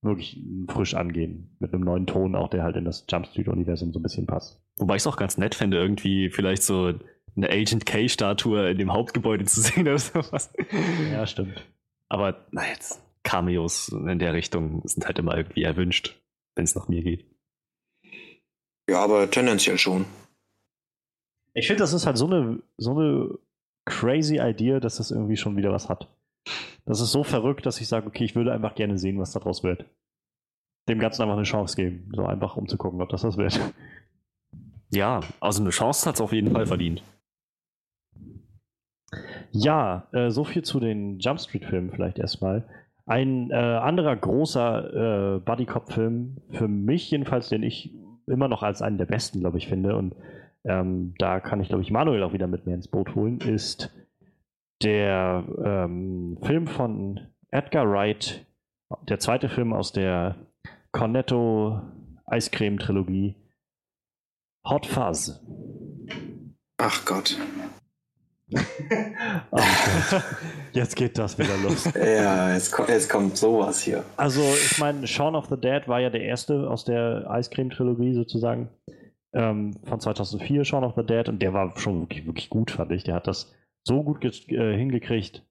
wirklich 0.01 0.43
frisch 0.67 0.93
angehen. 0.93 1.55
Mit 1.59 1.73
einem 1.73 1.83
neuen 1.83 2.07
Ton 2.07 2.35
auch, 2.35 2.49
der 2.49 2.63
halt 2.63 2.75
in 2.75 2.85
das 2.85 3.05
Jump 3.09 3.27
Street-Universum 3.27 3.93
so 3.93 3.99
ein 3.99 4.03
bisschen 4.03 4.27
passt. 4.27 4.61
Wobei 4.77 4.95
ich 4.95 5.01
es 5.01 5.07
auch 5.07 5.17
ganz 5.17 5.37
nett 5.37 5.55
fände, 5.55 5.77
irgendwie 5.77 6.29
vielleicht 6.29 6.63
so 6.63 6.93
eine 7.35 7.49
Agent 7.49 7.85
K-Statue 7.85 8.69
in 8.71 8.77
dem 8.77 8.93
Hauptgebäude 8.93 9.45
zu 9.45 9.61
sehen 9.61 9.87
oder 9.87 9.99
sowas. 9.99 10.53
Ja, 11.11 11.25
stimmt. 11.27 11.63
Aber 12.09 12.47
na 12.51 12.67
jetzt, 12.67 13.01
Cameos 13.23 13.89
in 13.89 14.19
der 14.19 14.33
Richtung 14.33 14.81
sind 14.85 15.05
halt 15.05 15.19
immer 15.19 15.35
irgendwie 15.35 15.63
erwünscht, 15.63 16.21
wenn 16.55 16.63
es 16.63 16.75
nach 16.75 16.87
mir 16.87 17.03
geht. 17.03 17.25
Ja, 18.89 19.03
aber 19.03 19.29
tendenziell 19.29 19.77
schon. 19.77 20.05
Ich 21.53 21.67
finde, 21.67 21.81
das 21.81 21.93
ist 21.93 22.05
halt 22.05 22.17
so 22.17 22.27
eine, 22.27 22.59
so 22.77 22.97
eine 22.97 23.37
crazy 23.85 24.39
Idee, 24.39 24.79
dass 24.79 24.97
das 24.97 25.11
irgendwie 25.11 25.37
schon 25.37 25.57
wieder 25.57 25.71
was 25.71 25.89
hat. 25.89 26.07
Das 26.87 27.01
ist 27.01 27.11
so 27.11 27.23
verrückt, 27.23 27.65
dass 27.65 27.81
ich 27.81 27.87
sage, 27.89 28.07
okay, 28.07 28.23
ich 28.23 28.35
würde 28.35 28.53
einfach 28.53 28.73
gerne 28.73 28.97
sehen, 28.97 29.19
was 29.19 29.33
daraus 29.33 29.61
wird. 29.61 29.85
Dem 30.87 30.99
Ganzen 30.99 31.21
einfach 31.21 31.35
eine 31.35 31.43
Chance 31.43 31.75
geben. 31.75 32.09
So 32.15 32.25
einfach, 32.25 32.55
um 32.55 32.67
zu 32.67 32.77
gucken, 32.77 33.01
ob 33.01 33.09
das 33.09 33.25
was 33.25 33.37
wird. 33.37 33.59
Ja, 34.89 35.19
also 35.41 35.61
eine 35.61 35.71
Chance 35.71 36.07
hat 36.07 36.15
es 36.15 36.21
auf 36.21 36.31
jeden 36.31 36.51
Fall 36.51 36.65
verdient. 36.65 37.03
Ja, 39.51 40.07
äh, 40.13 40.31
so 40.31 40.45
viel 40.45 40.63
zu 40.63 40.79
den 40.79 41.19
Jump 41.19 41.41
Street-Filmen 41.41 41.91
vielleicht 41.91 42.19
erstmal. 42.19 42.65
Ein 43.05 43.51
äh, 43.51 43.55
anderer 43.55 44.15
großer 44.15 45.35
äh, 45.35 45.39
Buddy-Cop-Film, 45.39 46.37
für 46.51 46.69
mich 46.69 47.11
jedenfalls, 47.11 47.49
den 47.49 47.63
ich 47.63 47.93
immer 48.27 48.47
noch 48.47 48.63
als 48.63 48.81
einen 48.81 48.97
der 48.97 49.07
besten, 49.07 49.41
glaube 49.41 49.57
ich, 49.57 49.67
finde, 49.67 49.97
und 49.97 50.15
ähm, 50.63 51.15
da 51.17 51.41
kann 51.41 51.59
ich, 51.59 51.67
glaube 51.67 51.83
ich, 51.83 51.91
Manuel 51.91 52.23
auch 52.23 52.33
wieder 52.33 52.47
mit 52.47 52.65
mir 52.65 52.75
ins 52.75 52.87
Boot 52.87 53.13
holen, 53.13 53.39
ist 53.41 53.93
der 54.83 55.43
ähm, 55.63 56.37
Film 56.43 56.67
von 56.67 57.27
Edgar 57.51 57.89
Wright, 57.89 58.45
der 59.09 59.19
zweite 59.19 59.49
Film 59.49 59.73
aus 59.73 59.91
der 59.91 60.35
Cornetto 60.91 61.81
Eiscreme 62.25 62.77
Trilogie, 62.77 63.35
Hot 64.67 64.85
Fuzz. 64.85 65.39
Ach 66.77 67.05
Gott. 67.05 67.37
Ach 69.51 70.23
Jetzt 70.73 70.95
geht 70.95 71.17
das 71.17 71.37
wieder 71.37 71.57
los. 71.57 71.85
ja, 71.95 72.53
jetzt, 72.53 72.77
jetzt 72.87 73.09
kommt 73.09 73.35
sowas 73.37 73.81
hier. 73.81 74.03
Also, 74.15 74.41
ich 74.41 74.77
meine, 74.77 75.07
Shaun 75.07 75.35
of 75.35 75.47
the 75.47 75.57
Dead 75.57 75.87
war 75.87 75.99
ja 75.99 76.09
der 76.09 76.21
erste 76.21 76.69
aus 76.69 76.85
der 76.85 77.29
Eiscreme-Trilogie 77.29 78.13
sozusagen. 78.13 78.69
Ähm, 79.33 79.75
von 79.83 79.99
2004, 79.99 80.65
Shaun 80.65 80.83
of 80.83 80.93
the 80.95 81.03
Dead. 81.03 81.27
Und 81.29 81.41
der 81.41 81.53
war 81.53 81.77
schon 81.77 82.01
wirklich, 82.01 82.25
wirklich 82.25 82.49
gut, 82.49 82.71
fand 82.71 82.91
ich. 82.91 83.03
Der 83.03 83.15
hat 83.15 83.27
das 83.27 83.53
so 83.87 84.03
gut 84.03 84.23
äh, 84.49 84.77
hingekriegt, 84.77 85.43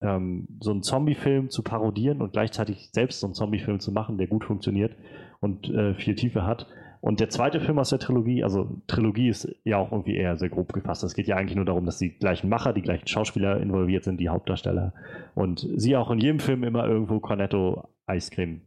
ähm, 0.00 0.46
so 0.60 0.70
einen 0.70 0.82
Zombie-Film 0.82 1.50
zu 1.50 1.62
parodieren 1.62 2.20
und 2.20 2.32
gleichzeitig 2.32 2.90
selbst 2.92 3.20
so 3.20 3.26
einen 3.26 3.34
Zombie-Film 3.34 3.80
zu 3.80 3.90
machen, 3.90 4.18
der 4.18 4.28
gut 4.28 4.44
funktioniert 4.44 4.94
und 5.40 5.68
äh, 5.70 5.94
viel 5.94 6.14
Tiefe 6.14 6.44
hat. 6.44 6.66
Und 7.00 7.20
der 7.20 7.30
zweite 7.30 7.60
Film 7.60 7.78
aus 7.78 7.90
der 7.90 8.00
Trilogie, 8.00 8.42
also 8.42 8.82
Trilogie 8.88 9.28
ist 9.28 9.48
ja 9.64 9.78
auch 9.78 9.92
irgendwie 9.92 10.16
eher 10.16 10.36
sehr 10.36 10.48
grob 10.48 10.72
gefasst. 10.72 11.04
Es 11.04 11.14
geht 11.14 11.28
ja 11.28 11.36
eigentlich 11.36 11.56
nur 11.56 11.64
darum, 11.64 11.86
dass 11.86 11.98
die 11.98 12.10
gleichen 12.10 12.48
Macher, 12.48 12.72
die 12.72 12.82
gleichen 12.82 13.06
Schauspieler 13.06 13.60
involviert 13.60 14.04
sind, 14.04 14.18
die 14.18 14.28
Hauptdarsteller. 14.28 14.92
Und 15.34 15.66
sie 15.76 15.96
auch 15.96 16.10
in 16.10 16.18
jedem 16.18 16.40
Film 16.40 16.64
immer 16.64 16.86
irgendwo 16.86 17.20
Cornetto 17.20 17.88
Eiscreme 18.06 18.62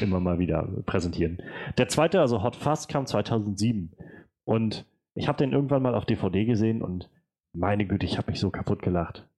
immer 0.00 0.20
mal 0.20 0.38
wieder 0.40 0.68
präsentieren. 0.84 1.38
Der 1.78 1.86
zweite, 1.88 2.20
also 2.20 2.42
Hot 2.42 2.56
Fuzz, 2.56 2.88
kam 2.88 3.06
2007. 3.06 3.92
Und 4.44 4.84
ich 5.14 5.28
habe 5.28 5.38
den 5.38 5.52
irgendwann 5.52 5.82
mal 5.82 5.94
auf 5.94 6.06
DVD 6.06 6.44
gesehen 6.44 6.82
und 6.82 7.08
meine 7.56 7.86
Güte, 7.86 8.06
ich 8.06 8.18
habe 8.18 8.30
mich 8.30 8.40
so 8.40 8.50
kaputt 8.50 8.82
gelacht. 8.82 9.28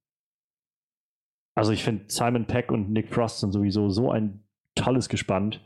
Also 1.55 1.73
ich 1.73 1.83
finde, 1.83 2.05
Simon 2.09 2.47
Peck 2.47 2.71
und 2.71 2.91
Nick 2.91 3.09
Frost 3.09 3.41
sind 3.41 3.53
sowieso 3.53 3.89
so 3.89 4.11
ein 4.11 4.45
tolles 4.75 5.09
Gespann. 5.09 5.57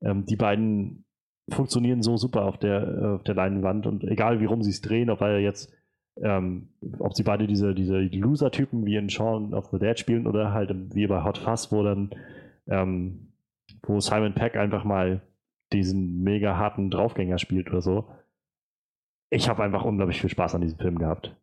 Ähm, 0.00 0.26
die 0.26 0.36
beiden 0.36 1.04
funktionieren 1.50 2.02
so 2.02 2.16
super 2.16 2.44
auf 2.44 2.58
der, 2.58 2.82
äh, 2.82 3.06
auf 3.16 3.24
der 3.24 3.34
Leinwand 3.34 3.86
und 3.86 4.04
egal 4.04 4.40
wie 4.40 4.44
rum 4.44 4.62
sie 4.62 4.70
es 4.70 4.80
drehen, 4.80 5.10
ob 5.10 5.20
er 5.20 5.40
jetzt, 5.40 5.72
ähm, 6.22 6.68
ob 6.98 7.14
sie 7.14 7.24
beide 7.24 7.46
diese, 7.46 7.74
diese 7.74 7.98
Loser-Typen 7.98 8.86
wie 8.86 8.96
in 8.96 9.10
Shaun 9.10 9.54
of 9.54 9.66
the 9.70 9.78
Dead 9.78 9.98
spielen 9.98 10.26
oder 10.26 10.52
halt 10.52 10.72
wie 10.94 11.06
bei 11.06 11.24
Hot 11.24 11.38
Fuzz, 11.38 11.72
wo 11.72 11.82
dann, 11.82 12.10
ähm, 12.68 13.32
wo 13.82 14.00
Simon 14.00 14.34
Peck 14.34 14.56
einfach 14.56 14.84
mal 14.84 15.22
diesen 15.72 16.22
mega 16.22 16.56
harten 16.56 16.90
Draufgänger 16.90 17.38
spielt 17.38 17.68
oder 17.70 17.80
so. 17.80 18.08
Ich 19.30 19.48
habe 19.48 19.64
einfach 19.64 19.84
unglaublich 19.84 20.20
viel 20.20 20.30
Spaß 20.30 20.54
an 20.54 20.60
diesem 20.60 20.78
Film 20.78 20.98
gehabt. 20.98 21.36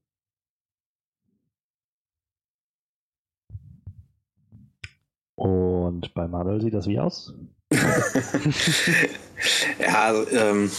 Und 5.42 6.14
bei 6.14 6.28
Manuel 6.28 6.62
sieht 6.62 6.76
das 6.76 6.86
wie 6.86 7.00
aus? 7.00 7.34
ja, 9.80 10.04
also, 10.04 10.30
ähm, 10.38 10.70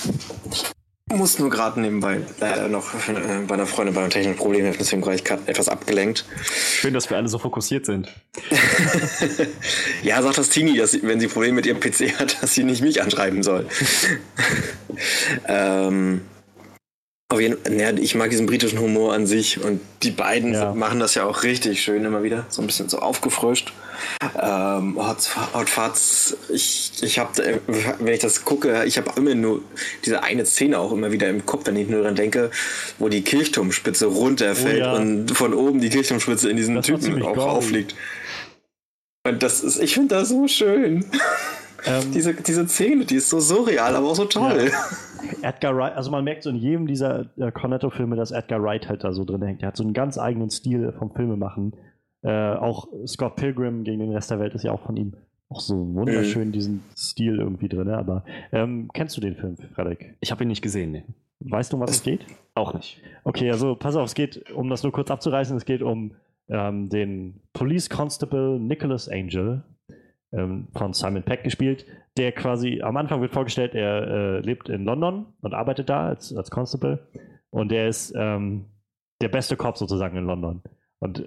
ich 0.51 1.17
muss 1.17 1.41
nur 1.41 1.51
gerade 1.51 1.81
nebenbei 1.81 2.21
leider 2.39 2.69
noch 2.69 2.95
äh, 3.09 3.41
bei 3.49 3.55
einer 3.55 3.67
Freundin 3.67 3.93
bei 3.93 4.03
einem 4.03 4.11
technischen 4.11 4.37
Problem 4.37 4.63
helfen, 4.63 4.79
deswegen 4.79 5.05
war 5.05 5.15
ich 5.15 5.25
gerade 5.25 5.43
etwas 5.47 5.69
abgelenkt. 5.69 6.25
Schön, 6.45 6.95
dass 6.95 7.11
wir 7.11 7.17
alle 7.17 7.27
so 7.27 7.41
fokussiert 7.41 7.87
sind. 7.87 8.07
ja, 10.05 10.23
sagt 10.23 10.39
das 10.39 10.49
Tini, 10.49 10.77
dass 10.77 10.93
sie, 10.93 11.03
wenn 11.03 11.19
sie 11.19 11.27
Probleme 11.27 11.55
mit 11.55 11.67
ihrem 11.67 11.81
PC 11.81 12.21
hat, 12.21 12.41
dass 12.43 12.55
sie 12.55 12.63
nicht 12.63 12.83
mich 12.83 13.03
anschreiben 13.03 13.43
soll. 13.43 13.67
ähm, 15.49 16.21
auf 17.33 17.41
jeden 17.41 17.57
Fall, 17.57 17.81
ja, 17.81 17.91
ich 17.91 18.15
mag 18.15 18.31
diesen 18.31 18.47
britischen 18.47 18.79
Humor 18.79 19.15
an 19.15 19.27
sich 19.27 19.63
und 19.63 19.81
die 20.03 20.11
beiden 20.11 20.53
ja. 20.53 20.75
machen 20.75 21.01
das 21.01 21.15
ja 21.15 21.25
auch 21.25 21.43
richtig 21.43 21.83
schön 21.83 22.05
immer 22.05 22.23
wieder, 22.23 22.47
so 22.51 22.61
ein 22.61 22.67
bisschen 22.67 22.89
so 22.89 22.99
aufgefrischt. 22.99 23.73
Ähm, 24.41 24.97
Hot, 24.97 25.31
Hot 25.55 25.71
Fuzz, 25.71 26.37
ich, 26.51 26.93
ich 27.03 27.19
habe, 27.19 27.61
wenn 27.99 28.13
ich 28.13 28.21
das 28.21 28.45
gucke, 28.45 28.85
ich 28.85 28.99
habe 28.99 29.13
immer 29.17 29.35
nur 29.35 29.63
diese 30.05 30.23
eine 30.23 30.45
Szene 30.45 30.79
auch 30.79 30.93
immer 30.93 31.11
wieder 31.13 31.29
im 31.29 31.47
Kopf, 31.47 31.67
wenn 31.67 31.77
ich 31.77 31.89
nur 31.89 32.01
daran 32.01 32.17
denke, 32.17 32.51
wo 32.99 33.09
die 33.09 33.23
Kirchturmspitze 33.23 34.07
runterfällt 34.07 34.83
oh, 34.83 34.85
ja. 34.85 34.93
und 34.93 35.31
von 35.31 35.55
oben 35.55 35.81
die 35.81 35.89
Kirchturmspitze 35.89 36.51
in 36.51 36.57
diesen 36.57 36.75
das 36.75 36.87
Typen 36.87 37.23
auch 37.23 37.39
aufliegt. 37.39 37.95
Und 39.25 39.43
das 39.43 39.63
ist, 39.63 39.81
ich 39.81 39.95
finde 39.95 40.17
das 40.17 40.29
so 40.29 40.49
schön. 40.49 41.05
Ähm, 41.87 42.13
diese, 42.13 42.35
diese 42.35 42.67
Szene, 42.69 43.05
die 43.05 43.17
ist 43.17 43.29
so 43.29 43.41
surreal, 43.41 43.97
aber 43.97 44.09
auch 44.09 44.15
so 44.15 44.25
toll. 44.25 44.71
Ja. 44.71 45.49
Edgar 45.49 45.77
Wright, 45.77 45.95
also 45.95 46.11
man 46.11 46.25
merkt 46.25 46.43
so 46.43 46.51
in 46.51 46.57
jedem 46.57 46.87
dieser 46.87 47.27
äh, 47.37 47.51
Cornetto-Filme, 47.51 48.17
dass 48.17 48.31
Edgar 48.31 48.63
Wright 48.63 48.89
halt 48.89 49.05
da 49.05 49.13
so 49.13 49.25
drin 49.25 49.43
hängt. 49.43 49.63
Er 49.63 49.69
hat 49.69 49.77
so 49.77 49.83
einen 49.83 49.93
ganz 49.93 50.19
eigenen 50.19 50.51
Stil 50.51 50.93
vom 50.99 51.13
Filmemachen. 51.13 51.75
Äh, 52.23 52.55
auch 52.55 52.89
Scott 53.07 53.37
Pilgrim 53.37 53.85
gegen 53.85 53.99
den 53.99 54.13
Rest 54.13 54.31
der 54.31 54.39
Welt 54.39 54.55
ist 54.55 54.63
ja 54.65 54.73
auch 54.73 54.83
von 54.85 54.97
ihm 54.97 55.15
auch 55.49 55.61
so 55.61 55.75
wunderschön 55.95 56.49
mhm. 56.49 56.53
diesen 56.53 56.85
Stil 56.97 57.39
irgendwie 57.39 57.69
drin. 57.69 57.91
Aber 57.91 58.25
ähm, 58.53 58.91
kennst 58.93 59.17
du 59.17 59.21
den 59.21 59.37
Film, 59.37 59.57
Frederik? 59.75 60.17
Ich 60.21 60.31
habe 60.31 60.45
ihn 60.45 60.49
nicht 60.49 60.63
gesehen, 60.63 60.93
ne. 60.93 61.05
Weißt 61.41 61.73
du, 61.73 61.77
um 61.77 61.83
was 61.83 61.91
es 61.91 62.03
geht? 62.03 62.25
Auch 62.55 62.73
nicht. 62.73 63.03
Okay, 63.25 63.51
also 63.51 63.75
pass 63.75 63.97
auf, 63.97 64.07
es 64.07 64.15
geht, 64.15 64.51
um 64.53 64.71
das 64.71 64.83
nur 64.83 64.93
kurz 64.93 65.11
abzureißen, 65.11 65.57
es 65.57 65.65
geht 65.65 65.83
um 65.83 66.13
ähm, 66.49 66.89
den 66.89 67.41
Police 67.53 67.91
Constable 67.91 68.61
Nicholas 68.61 69.09
Angel, 69.09 69.65
ähm, 70.33 70.69
von 70.75 70.93
Simon 70.93 71.23
Peck 71.23 71.45
gespielt, 71.45 71.87
der 72.17 72.33
quasi 72.33 72.83
am 72.83 72.97
Anfang 72.97 73.21
wird 73.21 73.33
vorgestellt, 73.33 73.75
er 73.75 74.07
äh, 74.07 74.39
lebt 74.41 74.69
in 74.69 74.85
London 74.85 75.27
und 75.41 75.55
arbeitet 75.55 75.89
da 75.89 76.07
als, 76.07 76.35
als 76.35 76.51
Constable 76.51 77.07
und 77.51 77.71
der 77.71 77.89
ist 77.89 78.15
ähm, 78.17 78.67
der 79.21 79.29
beste 79.29 79.57
Cop 79.57 79.77
sozusagen 79.77 80.17
in 80.17 80.25
London 80.25 80.63
und 81.03 81.19
äh, 81.19 81.25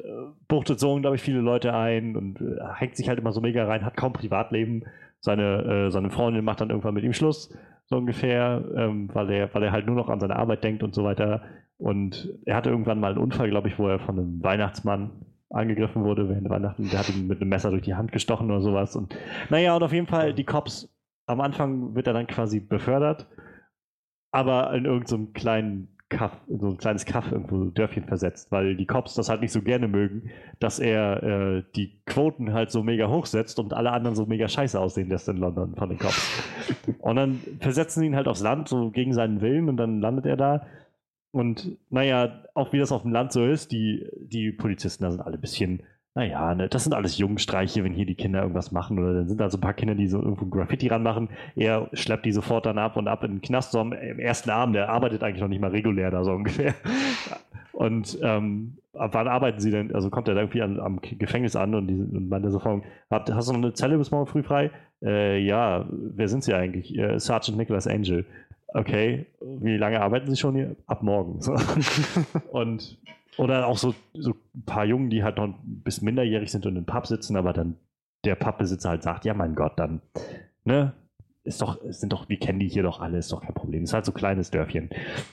buchtet 0.47 0.79
so 0.79 0.93
unglaublich 0.93 1.21
viele 1.21 1.41
Leute 1.41 1.73
ein 1.73 2.15
und 2.15 2.39
äh, 2.39 2.55
hängt 2.75 2.95
sich 2.95 3.09
halt 3.09 3.19
immer 3.19 3.33
so 3.33 3.41
mega 3.41 3.65
rein, 3.65 3.83
hat 3.83 3.97
kaum 3.97 4.13
Privatleben. 4.13 4.85
Seine, 5.19 5.87
äh, 5.87 5.91
seine 5.91 6.11
Freundin 6.11 6.45
macht 6.45 6.61
dann 6.61 6.69
irgendwann 6.69 6.93
mit 6.93 7.03
ihm 7.03 7.11
Schluss, 7.11 7.53
so 7.87 7.97
ungefähr, 7.97 8.63
ähm, 8.73 9.09
weil, 9.11 9.29
er, 9.31 9.53
weil 9.53 9.63
er 9.63 9.73
halt 9.73 9.85
nur 9.85 9.97
noch 9.97 10.07
an 10.07 10.21
seine 10.21 10.37
Arbeit 10.37 10.63
denkt 10.63 10.81
und 10.81 10.95
so 10.95 11.03
weiter. 11.03 11.41
Und 11.77 12.33
er 12.45 12.55
hatte 12.55 12.69
irgendwann 12.69 13.01
mal 13.01 13.11
einen 13.11 13.21
Unfall, 13.21 13.49
glaube 13.49 13.67
ich, 13.67 13.77
wo 13.77 13.89
er 13.89 13.99
von 13.99 14.17
einem 14.17 14.41
Weihnachtsmann 14.41 15.25
angegriffen 15.55 16.03
wurde 16.03 16.29
während 16.29 16.49
Weihnachten. 16.49 16.89
Der 16.89 16.99
hat 16.99 17.09
ihn 17.09 17.27
mit 17.27 17.41
einem 17.41 17.49
Messer 17.49 17.71
durch 17.71 17.83
die 17.83 17.95
Hand 17.95 18.11
gestochen 18.11 18.51
oder 18.51 18.61
sowas. 18.61 18.95
Und 18.95 19.15
naja, 19.49 19.75
und 19.75 19.83
auf 19.83 19.93
jeden 19.93 20.07
Fall, 20.07 20.33
die 20.33 20.43
Cops, 20.43 20.93
am 21.25 21.41
Anfang 21.41 21.95
wird 21.95 22.07
er 22.07 22.13
dann 22.13 22.27
quasi 22.27 22.59
befördert, 22.59 23.27
aber 24.31 24.73
in 24.73 24.85
irgendeinem 24.85 25.27
so 25.27 25.31
kleinen 25.33 25.95
Kaff, 26.09 26.33
in 26.47 26.59
so 26.59 26.67
ein 26.67 26.77
kleines 26.77 27.05
Kaff 27.05 27.31
irgendwo 27.31 27.65
Dörfchen 27.65 28.05
versetzt, 28.05 28.51
weil 28.51 28.75
die 28.75 28.85
Cops 28.85 29.15
das 29.15 29.27
halt 29.27 29.41
nicht 29.41 29.51
so 29.51 29.61
gerne 29.61 29.87
mögen, 29.87 30.29
dass 30.59 30.77
er 30.77 31.23
äh, 31.23 31.63
die 31.75 31.99
Quoten 32.05 32.53
halt 32.53 32.69
so 32.69 32.83
mega 32.83 33.09
hochsetzt 33.09 33.57
und 33.57 33.73
alle 33.73 33.91
anderen 33.91 34.15
so 34.15 34.27
mega 34.27 34.47
scheiße 34.47 34.79
aussehen 34.79 35.09
lässt 35.09 35.27
in 35.29 35.37
London 35.37 35.75
von 35.75 35.89
den 35.89 35.97
Cops. 35.97 36.43
und 36.99 37.15
dann 37.15 37.39
versetzen 37.59 38.01
sie 38.01 38.05
ihn 38.05 38.15
halt 38.15 38.27
aufs 38.27 38.43
Land, 38.43 38.67
so 38.67 38.91
gegen 38.91 39.13
seinen 39.13 39.41
Willen 39.41 39.67
und 39.67 39.77
dann 39.77 39.99
landet 39.99 40.27
er 40.27 40.37
da 40.37 40.67
und 41.35 41.77
naja, 41.89 42.43
auch 42.53 42.71
wie 42.71 42.79
das 42.79 42.93
auf 42.93 43.01
dem 43.01 43.11
Land 43.11 43.33
so 43.33 43.45
ist, 43.45 43.73
die, 43.73 44.07
die 44.21 44.53
Polizisten 44.53 45.03
da 45.03 45.11
sind 45.11 45.19
alle 45.19 45.35
ein 45.35 45.41
bisschen, 45.41 45.83
naja, 46.13 46.55
ne, 46.55 46.69
das 46.69 46.85
sind 46.85 46.93
alles 46.93 47.17
Jugendstreiche, 47.17 47.83
wenn 47.83 47.91
hier 47.91 48.05
die 48.05 48.15
Kinder 48.15 48.41
irgendwas 48.41 48.71
machen 48.71 48.97
oder 48.97 49.13
dann 49.13 49.27
sind 49.27 49.41
da 49.41 49.49
so 49.49 49.57
ein 49.57 49.61
paar 49.61 49.73
Kinder, 49.73 49.95
die 49.95 50.07
so 50.07 50.21
irgendwo 50.21 50.45
Graffiti 50.45 50.87
ranmachen. 50.87 51.27
Er 51.57 51.89
schleppt 51.91 52.25
die 52.25 52.31
sofort 52.31 52.65
dann 52.65 52.77
ab 52.77 52.95
und 52.95 53.09
ab 53.09 53.25
in 53.25 53.31
den 53.31 53.41
Knast 53.41 53.73
so 53.73 53.81
am 53.81 53.91
ersten 53.91 54.49
Abend. 54.49 54.77
Der 54.77 54.87
arbeitet 54.87 55.23
eigentlich 55.23 55.41
noch 55.41 55.49
nicht 55.49 55.59
mal 55.59 55.71
regulär 55.71 56.09
da 56.09 56.23
so 56.23 56.31
ungefähr. 56.35 56.73
Und 57.73 58.17
ähm, 58.21 58.77
ab 58.93 59.13
wann 59.13 59.27
arbeiten 59.27 59.59
sie 59.59 59.71
denn? 59.71 59.93
Also 59.93 60.09
kommt 60.09 60.29
er 60.29 60.37
irgendwie 60.37 60.61
an, 60.61 60.79
am 60.79 61.01
Gefängnis 61.01 61.57
an 61.57 61.75
und, 61.75 61.87
die, 61.87 61.95
und 61.95 62.29
meinte 62.29 62.49
sofort, 62.49 62.85
hast 63.09 63.49
du 63.49 63.51
noch 63.51 63.61
eine 63.61 63.73
Zelle 63.73 63.97
bis 63.97 64.09
morgen 64.09 64.27
früh 64.27 64.41
frei? 64.41 64.71
Äh, 65.03 65.39
ja, 65.39 65.85
wer 65.91 66.29
sind 66.29 66.45
sie 66.45 66.53
eigentlich? 66.53 66.97
Äh, 66.97 67.19
Sergeant 67.19 67.57
Nicholas 67.57 67.87
Angel 67.87 68.25
okay, 68.75 69.25
wie 69.39 69.77
lange 69.77 70.01
arbeiten 70.01 70.29
Sie 70.29 70.37
schon 70.37 70.55
hier? 70.55 70.75
Ab 70.85 71.01
morgen. 71.01 71.41
So. 71.41 71.55
und 72.51 72.97
oder 73.37 73.67
auch 73.67 73.77
so, 73.77 73.93
so 74.13 74.31
ein 74.53 74.65
paar 74.65 74.85
Jungen, 74.85 75.09
die 75.09 75.23
halt 75.23 75.37
noch 75.37 75.45
ein 75.45 75.81
bisschen 75.83 76.05
minderjährig 76.05 76.51
sind 76.51 76.65
und 76.65 76.75
im 76.75 76.85
Pub 76.85 77.07
sitzen, 77.07 77.35
aber 77.35 77.53
dann 77.53 77.77
der 78.23 78.35
Pubbesitzer 78.35 78.89
halt 78.89 79.03
sagt, 79.03 79.25
ja 79.25 79.33
mein 79.33 79.55
Gott, 79.55 79.73
dann, 79.77 80.01
ne, 80.63 80.93
ist 81.43 81.61
doch, 81.61 81.79
sind 81.89 82.11
doch, 82.11 82.27
wir 82.27 82.39
kennen 82.39 82.59
die 82.59 82.67
hier 82.67 82.83
doch 82.83 83.01
alle, 83.01 83.17
ist 83.17 83.31
doch 83.31 83.41
kein 83.41 83.53
Problem. 83.53 83.83
Ist 83.83 83.93
halt 83.93 84.05
so 84.05 84.11
ein 84.11 84.15
kleines 84.15 84.51
Dörfchen. 84.51 84.89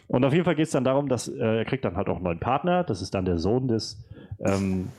Und 0.08 0.24
auf 0.24 0.32
jeden 0.32 0.44
Fall 0.44 0.56
geht 0.56 0.66
es 0.66 0.72
dann 0.72 0.84
darum, 0.84 1.08
dass 1.08 1.28
äh, 1.28 1.58
er 1.58 1.64
kriegt 1.64 1.84
dann 1.84 1.96
halt 1.96 2.08
auch 2.08 2.16
einen 2.16 2.24
neuen 2.24 2.40
Partner. 2.40 2.84
Das 2.84 3.00
ist 3.00 3.14
dann 3.14 3.24
der 3.24 3.38
Sohn 3.38 3.66
des, 3.66 4.04
ähm, 4.40 4.90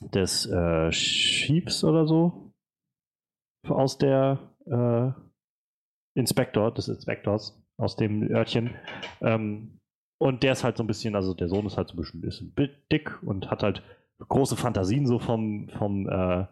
des 0.00 0.46
äh, 0.46 0.90
Chiefs 0.90 1.84
oder 1.84 2.06
so. 2.06 2.52
Aus 3.68 3.98
der 3.98 4.38
äh, 4.64 5.10
Inspektor, 6.18 6.72
des 6.72 6.88
Inspektors 6.88 7.59
aus 7.80 7.96
dem 7.96 8.30
Örtchen. 8.30 8.74
Ähm, 9.20 9.78
und 10.18 10.42
der 10.42 10.52
ist 10.52 10.64
halt 10.64 10.76
so 10.76 10.84
ein 10.84 10.86
bisschen, 10.86 11.14
also 11.14 11.34
der 11.34 11.48
Sohn 11.48 11.66
ist 11.66 11.76
halt 11.76 11.88
so 11.88 11.94
ein 11.94 11.96
bisschen, 11.96 12.20
bisschen 12.20 12.52
dick 12.92 13.22
und 13.22 13.50
hat 13.50 13.62
halt 13.62 13.82
große 14.28 14.56
Fantasien 14.56 15.06
so 15.06 15.18
vom, 15.18 15.68
vom 15.70 16.08
äh, 16.08 16.44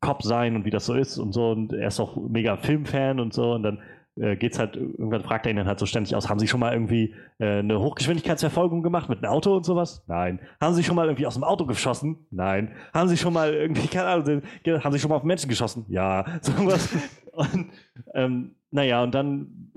Cop 0.00 0.22
sein 0.22 0.54
und 0.54 0.64
wie 0.64 0.70
das 0.70 0.86
so 0.86 0.94
ist 0.94 1.18
und 1.18 1.32
so. 1.32 1.50
Und 1.50 1.72
er 1.72 1.88
ist 1.88 2.00
auch 2.00 2.16
mega 2.16 2.56
Filmfan 2.56 3.18
und 3.18 3.34
so. 3.34 3.52
Und 3.52 3.64
dann 3.64 3.82
äh, 4.18 4.36
geht's 4.36 4.58
halt, 4.58 4.76
irgendwann 4.76 5.22
fragt 5.22 5.46
er 5.46 5.50
ihn 5.50 5.56
dann 5.56 5.66
halt 5.66 5.78
so 5.78 5.86
ständig 5.86 6.14
aus, 6.14 6.28
haben 6.28 6.38
Sie 6.38 6.48
schon 6.48 6.60
mal 6.60 6.72
irgendwie 6.72 7.14
äh, 7.38 7.58
eine 7.58 7.80
Hochgeschwindigkeitsverfolgung 7.80 8.82
gemacht 8.82 9.08
mit 9.08 9.22
einem 9.22 9.32
Auto 9.32 9.56
und 9.56 9.64
sowas? 9.64 10.04
Nein. 10.06 10.40
Haben 10.60 10.74
Sie 10.74 10.84
schon 10.84 10.96
mal 10.96 11.06
irgendwie 11.06 11.26
aus 11.26 11.34
dem 11.34 11.44
Auto 11.44 11.66
geschossen? 11.66 12.26
Nein. 12.30 12.72
Haben 12.94 13.08
Sie 13.08 13.16
schon 13.16 13.32
mal 13.32 13.52
irgendwie, 13.52 13.88
keine 13.88 14.06
Ahnung, 14.06 14.42
haben 14.66 14.92
Sie 14.92 14.98
schon 14.98 15.10
mal 15.10 15.16
auf 15.16 15.24
Menschen 15.24 15.48
geschossen? 15.48 15.86
Ja. 15.88 16.24
So 16.42 16.52
was. 16.66 16.88
und 17.32 17.70
ähm, 18.14 18.55
naja, 18.70 19.02
und 19.02 19.14
dann 19.14 19.72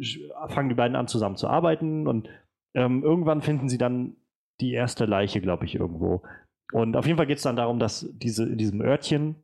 fangen 0.48 0.70
die 0.70 0.76
beiden 0.76 0.96
an 0.96 1.08
zusammen 1.08 1.36
zu 1.36 1.48
arbeiten 1.48 2.08
und 2.08 2.30
ähm, 2.76 3.04
irgendwann 3.04 3.42
finden 3.42 3.70
sie 3.70 3.78
dann 3.78 4.16
die 4.62 4.74
erste 4.74 5.06
Leiche, 5.06 5.42
glaube 5.42 5.66
ich, 5.66 5.76
irgendwo. 5.76 6.24
Und 6.72 6.96
auf 6.96 7.06
jeden 7.06 7.18
Fall 7.18 7.28
geht 7.28 7.38
es 7.38 7.44
dann 7.44 7.56
darum, 7.56 7.80
dass 7.80 8.08
diese 8.14 8.48
in 8.48 8.58
diesem 8.58 8.82
Örtchen 8.82 9.36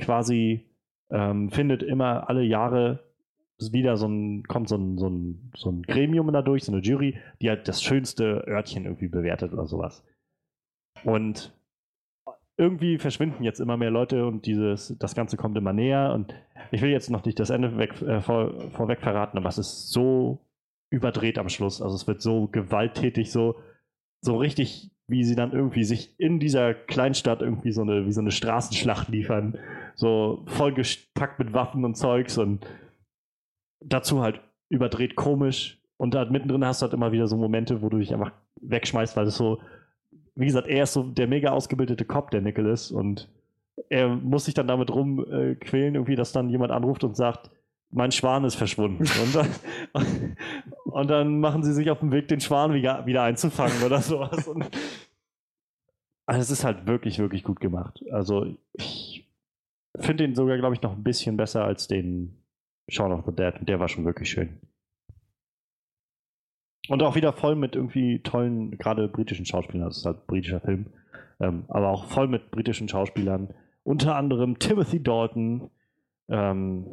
quasi 0.00 0.70
ähm, 1.10 1.50
findet 1.50 1.82
immer 1.82 2.28
alle 2.28 2.42
Jahre 2.42 3.04
wieder 3.72 3.96
so 3.96 4.06
ein, 4.06 4.44
kommt 4.44 4.68
so 4.68 4.76
ein, 4.76 4.98
so, 4.98 5.08
ein, 5.08 5.50
so 5.56 5.70
ein 5.70 5.82
Gremium 5.82 6.32
da 6.32 6.42
durch, 6.42 6.64
so 6.64 6.72
eine 6.72 6.80
Jury, 6.80 7.18
die 7.42 7.48
halt 7.48 7.66
das 7.66 7.82
schönste 7.82 8.44
Örtchen 8.46 8.84
irgendwie 8.84 9.08
bewertet 9.08 9.52
oder 9.52 9.66
sowas. 9.66 10.04
Und 11.04 11.57
irgendwie 12.58 12.98
verschwinden 12.98 13.44
jetzt 13.44 13.60
immer 13.60 13.76
mehr 13.76 13.90
Leute 13.90 14.26
und 14.26 14.44
dieses, 14.44 14.94
das 14.98 15.14
Ganze 15.14 15.36
kommt 15.36 15.56
immer 15.56 15.72
näher. 15.72 16.12
Und 16.12 16.34
ich 16.72 16.82
will 16.82 16.90
jetzt 16.90 17.08
noch 17.08 17.24
nicht 17.24 17.38
das 17.38 17.50
Ende 17.50 17.78
weg, 17.78 18.02
äh, 18.02 18.20
vor, 18.20 18.52
vorweg 18.72 19.00
verraten, 19.00 19.38
aber 19.38 19.48
es 19.48 19.58
ist 19.58 19.90
so 19.90 20.44
überdreht 20.90 21.38
am 21.38 21.48
Schluss. 21.48 21.80
Also 21.80 21.94
es 21.94 22.06
wird 22.06 22.20
so 22.20 22.48
gewalttätig, 22.48 23.30
so, 23.30 23.56
so 24.22 24.36
richtig, 24.36 24.90
wie 25.06 25.22
sie 25.22 25.36
dann 25.36 25.52
irgendwie 25.52 25.84
sich 25.84 26.18
in 26.18 26.40
dieser 26.40 26.74
Kleinstadt 26.74 27.42
irgendwie 27.42 27.70
so 27.70 27.82
eine, 27.82 28.06
wie 28.06 28.12
so 28.12 28.20
eine 28.20 28.32
Straßenschlacht 28.32 29.08
liefern. 29.08 29.56
So 29.94 30.44
vollgepackt 30.46 31.38
mit 31.38 31.52
Waffen 31.52 31.84
und 31.84 31.94
Zeugs 31.94 32.38
und 32.38 32.66
dazu 33.80 34.20
halt 34.20 34.40
überdreht 34.68 35.14
komisch. 35.14 35.80
Und 35.96 36.14
da 36.14 36.24
mittendrin 36.24 36.64
hast 36.64 36.82
du 36.82 36.84
halt 36.84 36.94
immer 36.94 37.12
wieder 37.12 37.28
so 37.28 37.36
Momente, 37.36 37.82
wo 37.82 37.88
du 37.88 37.98
dich 37.98 38.12
einfach 38.12 38.32
wegschmeißt, 38.60 39.16
weil 39.16 39.26
es 39.26 39.36
so 39.36 39.60
wie 40.38 40.46
gesagt, 40.46 40.68
er 40.68 40.84
ist 40.84 40.92
so 40.92 41.02
der 41.02 41.26
mega 41.26 41.50
ausgebildete 41.50 42.04
Cop, 42.04 42.30
der 42.30 42.40
Nicholas, 42.40 42.92
und 42.92 43.28
er 43.88 44.08
muss 44.08 44.44
sich 44.44 44.54
dann 44.54 44.68
damit 44.68 44.90
rumquälen, 44.90 45.94
äh, 45.94 45.98
irgendwie, 45.98 46.14
dass 46.14 46.30
dann 46.30 46.48
jemand 46.48 46.70
anruft 46.70 47.02
und 47.02 47.16
sagt, 47.16 47.50
mein 47.90 48.12
Schwan 48.12 48.44
ist 48.44 48.54
verschwunden. 48.54 49.04
und, 49.22 49.34
dann, 49.34 50.36
und 50.84 51.10
dann 51.10 51.40
machen 51.40 51.64
sie 51.64 51.72
sich 51.72 51.90
auf 51.90 51.98
den 51.98 52.12
Weg, 52.12 52.28
den 52.28 52.40
Schwan 52.40 52.72
wieder, 52.72 53.04
wieder 53.04 53.24
einzufangen 53.24 53.82
oder 53.82 54.00
sowas. 54.00 54.46
Und, 54.46 54.64
also 56.26 56.40
es 56.40 56.50
ist 56.50 56.64
halt 56.64 56.86
wirklich, 56.86 57.18
wirklich 57.18 57.42
gut 57.42 57.58
gemacht. 57.58 58.04
Also 58.12 58.46
ich 58.74 59.28
finde 59.98 60.24
den 60.24 60.36
sogar, 60.36 60.56
glaube 60.58 60.74
ich, 60.74 60.82
noch 60.82 60.92
ein 60.92 61.02
bisschen 61.02 61.36
besser 61.36 61.64
als 61.64 61.88
den 61.88 62.44
Shaun 62.88 63.10
of 63.10 63.24
the 63.26 63.34
Dead. 63.34 63.54
Und 63.58 63.68
der 63.68 63.80
war 63.80 63.88
schon 63.88 64.04
wirklich 64.04 64.30
schön. 64.30 64.60
Und 66.88 67.02
auch 67.02 67.14
wieder 67.14 67.32
voll 67.32 67.54
mit 67.54 67.76
irgendwie 67.76 68.20
tollen, 68.20 68.78
gerade 68.78 69.08
britischen 69.08 69.44
Schauspielern. 69.44 69.88
Das 69.88 69.98
ist 69.98 70.06
halt 70.06 70.18
ein 70.18 70.26
britischer 70.26 70.60
Film. 70.60 70.86
Ähm, 71.40 71.64
aber 71.68 71.88
auch 71.88 72.06
voll 72.06 72.28
mit 72.28 72.50
britischen 72.50 72.88
Schauspielern. 72.88 73.54
Unter 73.84 74.16
anderem 74.16 74.58
Timothy 74.58 75.02
Dalton, 75.02 75.70
ähm, 76.28 76.86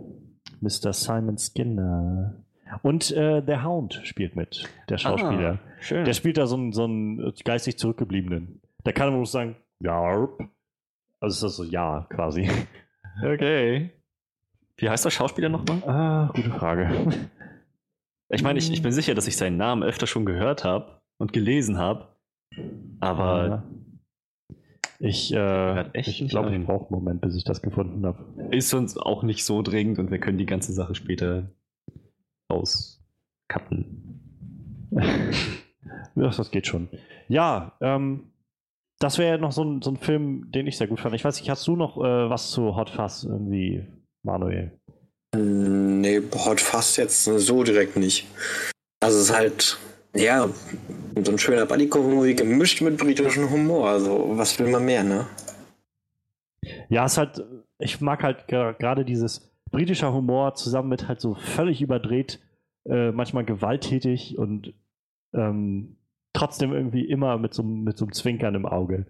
Mr. 0.62 0.94
Simon 0.94 1.38
Skinner. 1.38 2.36
Und 2.82 3.12
äh, 3.12 3.42
der 3.42 3.64
Hound 3.64 4.02
spielt 4.04 4.36
mit, 4.36 4.68
der 4.90 4.98
Schauspieler. 4.98 5.60
Ah, 5.64 5.82
schön. 5.82 6.06
Der 6.06 6.14
spielt 6.14 6.38
da 6.38 6.48
so 6.48 6.56
einen, 6.56 6.74
so 6.74 6.84
einen 6.84 7.34
geistig 7.44 7.78
Zurückgebliebenen. 7.78 8.62
Der 8.86 8.94
kann 8.94 9.08
aber 9.08 9.18
nur 9.18 9.26
sagen, 9.26 9.56
ja. 9.80 10.28
Also 11.20 11.34
ist 11.34 11.44
das 11.44 11.56
so 11.56 11.64
ja 11.64 12.08
quasi. 12.10 12.50
Okay. 13.24 13.92
Wie 14.78 14.90
heißt 14.90 15.06
der 15.06 15.10
Schauspieler 15.10 15.48
nochmal? 15.50 15.82
Ah, 15.88 16.32
gute 16.36 16.50
Frage. 16.50 16.90
Ich 18.36 18.44
meine, 18.44 18.60
ich, 18.60 18.72
ich 18.72 18.82
bin 18.82 18.92
sicher, 18.92 19.16
dass 19.16 19.28
ich 19.28 19.38
seinen 19.38 19.58
Namen 19.58 19.82
öfter 19.82 20.08
schon 20.08 20.26
gehört 20.26 20.64
habe 20.64 21.02
und 21.18 21.34
gelesen 21.34 21.78
habe. 21.78 22.08
Aber. 23.00 23.48
Ja. 23.48 23.64
Ich, 25.00 25.34
äh, 25.34 26.00
ich 26.00 26.28
glaube, 26.30 26.56
ich 26.56 26.66
brauche 26.66 26.86
einen 26.86 27.04
Moment, 27.04 27.22
bis 27.22 27.36
ich 27.36 27.44
das 27.44 27.62
gefunden 27.62 28.06
habe. 28.06 28.24
Ist 28.52 28.74
uns 28.74 28.98
auch 28.98 29.24
nicht 29.24 29.44
so 29.44 29.62
dringend 29.62 30.00
und 30.00 30.10
wir 30.10 30.20
können 30.20 30.38
die 30.38 30.46
ganze 30.46 30.72
Sache 30.72 30.96
später 30.96 31.50
auskappen. 32.50 34.22
ja, 34.92 36.30
das 36.30 36.50
geht 36.50 36.68
schon. 36.68 36.88
Ja, 37.28 37.74
ähm, 37.82 38.32
das 39.00 39.18
wäre 39.18 39.38
noch 39.38 39.52
so 39.52 39.64
ein, 39.64 39.82
so 39.82 39.92
ein 39.92 39.98
Film, 39.98 40.52
den 40.52 40.68
ich 40.68 40.78
sehr 40.78 40.88
gut 40.88 41.02
fand. 41.02 41.14
Ich 41.14 41.26
weiß 41.26 41.40
nicht, 41.40 41.50
hast 41.50 41.68
du 41.68 41.76
noch 41.76 41.98
äh, 41.98 42.30
was 42.30 42.52
zu 42.52 42.76
Hot 42.78 42.90
Fuzz 42.90 43.24
irgendwie, 43.24 43.86
Manuel? 44.24 44.80
Nee, 45.36 46.22
Hot 46.34 46.62
Fuzz 46.62 46.98
jetzt 46.98 47.24
so 47.24 47.64
direkt 47.64 47.98
nicht. 47.98 48.28
Also 49.00 49.18
es 49.18 49.26
ist 49.26 49.36
halt, 49.36 49.78
ja, 50.16 50.50
so 51.24 51.32
ein 51.32 51.38
schöner 51.38 51.66
Buddy-Movie 51.66 52.36
gemischt 52.36 52.82
mit 52.82 52.98
britischem 52.98 53.50
Humor. 53.50 53.90
Also 53.90 54.30
was 54.32 54.58
will 54.60 54.68
man 54.68 54.86
mehr, 54.86 55.04
ne? 55.04 55.28
Ja, 56.90 57.06
es 57.06 57.14
ist 57.14 57.18
halt, 57.18 57.44
ich 57.80 58.02
mag 58.02 58.24
halt 58.24 58.48
gerade 58.48 59.06
dieses 59.06 59.52
britischer 59.72 60.14
Humor 60.14 60.56
zusammen 60.56 60.90
mit 60.90 61.08
halt 61.08 61.22
so 61.22 61.36
völlig 61.36 61.82
überdreht, 61.82 62.40
äh, 62.88 63.12
manchmal 63.12 63.46
gewalttätig 63.46 64.38
und 64.38 64.74
ähm, 65.34 65.98
trotzdem 66.34 66.74
irgendwie 66.74 67.06
immer 67.06 67.38
mit 67.38 67.54
so, 67.54 67.64
mit 67.64 67.98
so 67.98 68.06
einem 68.06 68.14
Zwinkern 68.14 68.56
im 68.56 68.66
Auge. 68.66 69.06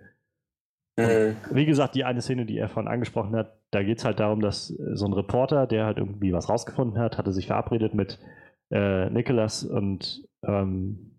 Mhm. 0.98 1.36
Wie 1.52 1.66
gesagt, 1.66 1.96
die 1.96 2.06
eine 2.06 2.22
Szene, 2.22 2.46
die 2.46 2.58
er 2.58 2.70
vorhin 2.70 2.92
angesprochen 2.92 3.36
hat, 3.36 3.60
da 3.72 3.84
geht 3.84 3.98
es 3.98 4.06
halt 4.06 4.20
darum, 4.20 4.40
dass 4.40 4.72
äh, 4.72 4.96
so 4.96 5.06
ein 5.06 5.14
Reporter, 5.14 5.68
der 5.68 5.86
halt 5.86 5.98
irgendwie 5.98 6.32
was 6.32 6.50
rausgefunden 6.50 7.00
hat, 7.00 7.18
hatte 7.18 7.34
sich 7.34 7.48
verabredet 7.48 7.94
mit 7.94 8.20
äh, 8.72 9.10
Nicholas 9.10 9.64
und, 9.64 10.24
ähm, 10.44 11.12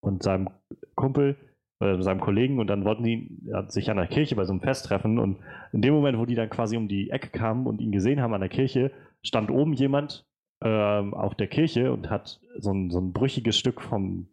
und 0.00 0.22
seinem 0.22 0.48
Kumpel, 0.94 1.36
äh, 1.80 2.00
seinem 2.00 2.20
Kollegen 2.20 2.60
und 2.60 2.68
dann 2.68 2.84
wollten 2.84 3.02
die 3.02 3.42
sich 3.68 3.90
an 3.90 3.96
der 3.96 4.06
Kirche 4.06 4.36
bei 4.36 4.44
so 4.44 4.52
einem 4.52 4.62
Fest 4.62 4.86
treffen 4.86 5.18
und 5.18 5.38
in 5.72 5.82
dem 5.82 5.94
Moment, 5.94 6.18
wo 6.18 6.24
die 6.24 6.36
dann 6.36 6.48
quasi 6.48 6.76
um 6.76 6.86
die 6.86 7.10
Ecke 7.10 7.30
kamen 7.30 7.66
und 7.66 7.80
ihn 7.80 7.92
gesehen 7.92 8.20
haben 8.20 8.32
an 8.32 8.40
der 8.40 8.48
Kirche, 8.48 8.92
stand 9.22 9.50
oben 9.50 9.72
jemand 9.72 10.24
ähm, 10.62 11.14
auf 11.14 11.34
der 11.34 11.48
Kirche 11.48 11.92
und 11.92 12.08
hat 12.10 12.40
so 12.58 12.72
ein, 12.72 12.90
so 12.90 13.00
ein 13.00 13.12
brüchiges 13.12 13.58
Stück 13.58 13.82
vom 13.82 14.28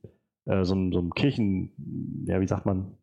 äh, 0.46 0.64
so, 0.64 0.76
ein, 0.76 0.92
so 0.92 1.00
ein 1.00 1.12
Kirchen, 1.12 1.72
ja, 2.28 2.40
wie 2.40 2.48
sagt 2.48 2.66
man, 2.66 2.98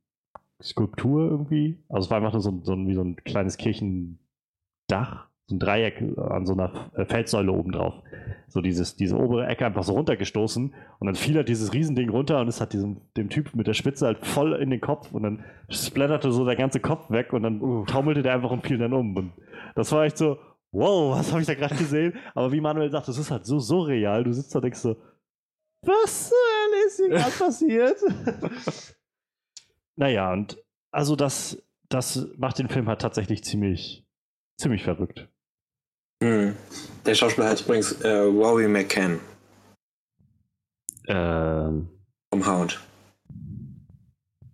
Skulptur 0.63 1.31
irgendwie. 1.31 1.83
Also 1.89 2.07
es 2.07 2.11
war 2.11 2.19
einfach 2.19 2.33
nur 2.33 2.43
so, 2.43 2.61
so, 2.63 2.77
wie 2.77 2.95
so 2.95 3.03
ein 3.03 3.17
kleines 3.17 3.57
Kirchendach, 3.57 5.29
so 5.47 5.57
ein 5.57 5.59
Dreieck 5.59 6.03
an 6.17 6.47
so 6.47 6.53
einer 6.53 6.91
äh, 6.95 7.05
Feldsäule 7.05 7.53
oben 7.53 7.73
drauf. 7.73 7.95
So 8.49 8.61
dieses, 8.61 8.97
diese 8.97 9.17
obere 9.17 9.47
Ecke 9.47 9.67
einfach 9.67 9.83
so 9.83 9.93
runtergestoßen 9.95 10.75
und 10.99 11.07
dann 11.07 11.15
fiel 11.15 11.37
halt 11.37 11.49
dieses 11.49 11.73
Riesending 11.73 12.11
runter 12.11 12.41
und 12.41 12.49
es 12.49 12.61
hat 12.61 12.73
diesem, 12.73 13.01
dem 13.17 13.29
Typ 13.29 13.55
mit 13.55 13.67
der 13.67 13.75
Spitze 13.75 14.07
halt 14.07 14.25
voll 14.25 14.55
in 14.55 14.71
den 14.71 14.81
Kopf 14.81 15.13
und 15.13 15.23
dann 15.23 15.45
splatterte 15.69 16.33
so 16.33 16.45
der 16.45 16.57
ganze 16.57 16.81
Kopf 16.81 17.11
weg 17.11 17.33
und 17.33 17.43
dann 17.43 17.61
uh, 17.61 17.85
taumelte 17.85 18.23
der 18.23 18.35
einfach 18.35 18.51
und 18.51 18.67
fiel 18.67 18.79
dann 18.79 18.93
um. 18.93 19.17
Und 19.17 19.33
das 19.75 19.93
war 19.93 20.05
echt 20.05 20.19
so, 20.19 20.39
wow, 20.73 21.17
was 21.19 21.31
habe 21.31 21.41
ich 21.41 21.47
da 21.47 21.55
gerade 21.55 21.77
gesehen? 21.77 22.15
Aber 22.35 22.53
wie 22.53 22.61
Manuel 22.61 22.91
sagt, 22.91 23.09
das 23.09 23.19
ist 23.19 23.31
halt 23.31 23.47
so 23.47 23.59
surreal. 23.59 24.25
Du 24.25 24.33
sitzt 24.33 24.55
da 24.55 24.59
und 24.59 24.65
denkst 24.65 24.81
so, 24.81 24.97
was 25.83 26.33
äh, 26.33 26.87
ist 26.87 26.97
hier 26.97 27.09
gerade 27.09 27.31
passiert? 27.39 27.97
naja, 29.97 30.33
und 30.33 30.63
also 30.93 31.17
das, 31.17 31.63
das 31.89 32.29
macht 32.37 32.59
den 32.59 32.69
Film 32.69 32.89
halt 32.89 33.01
tatsächlich 33.01 33.45
ziemlich, 33.45 34.05
ziemlich 34.61 34.83
verrückt. 34.83 35.29
Mhm. 36.23 36.57
Der 37.07 37.15
Schauspieler 37.15 37.49
heißt 37.49 37.65
übrigens 37.65 37.93
äh, 38.03 38.09
Rory 38.11 38.69
McCann. 38.69 39.21
Ähm. 41.07 41.89
Vom 42.33 42.47
Hound. 42.47 42.81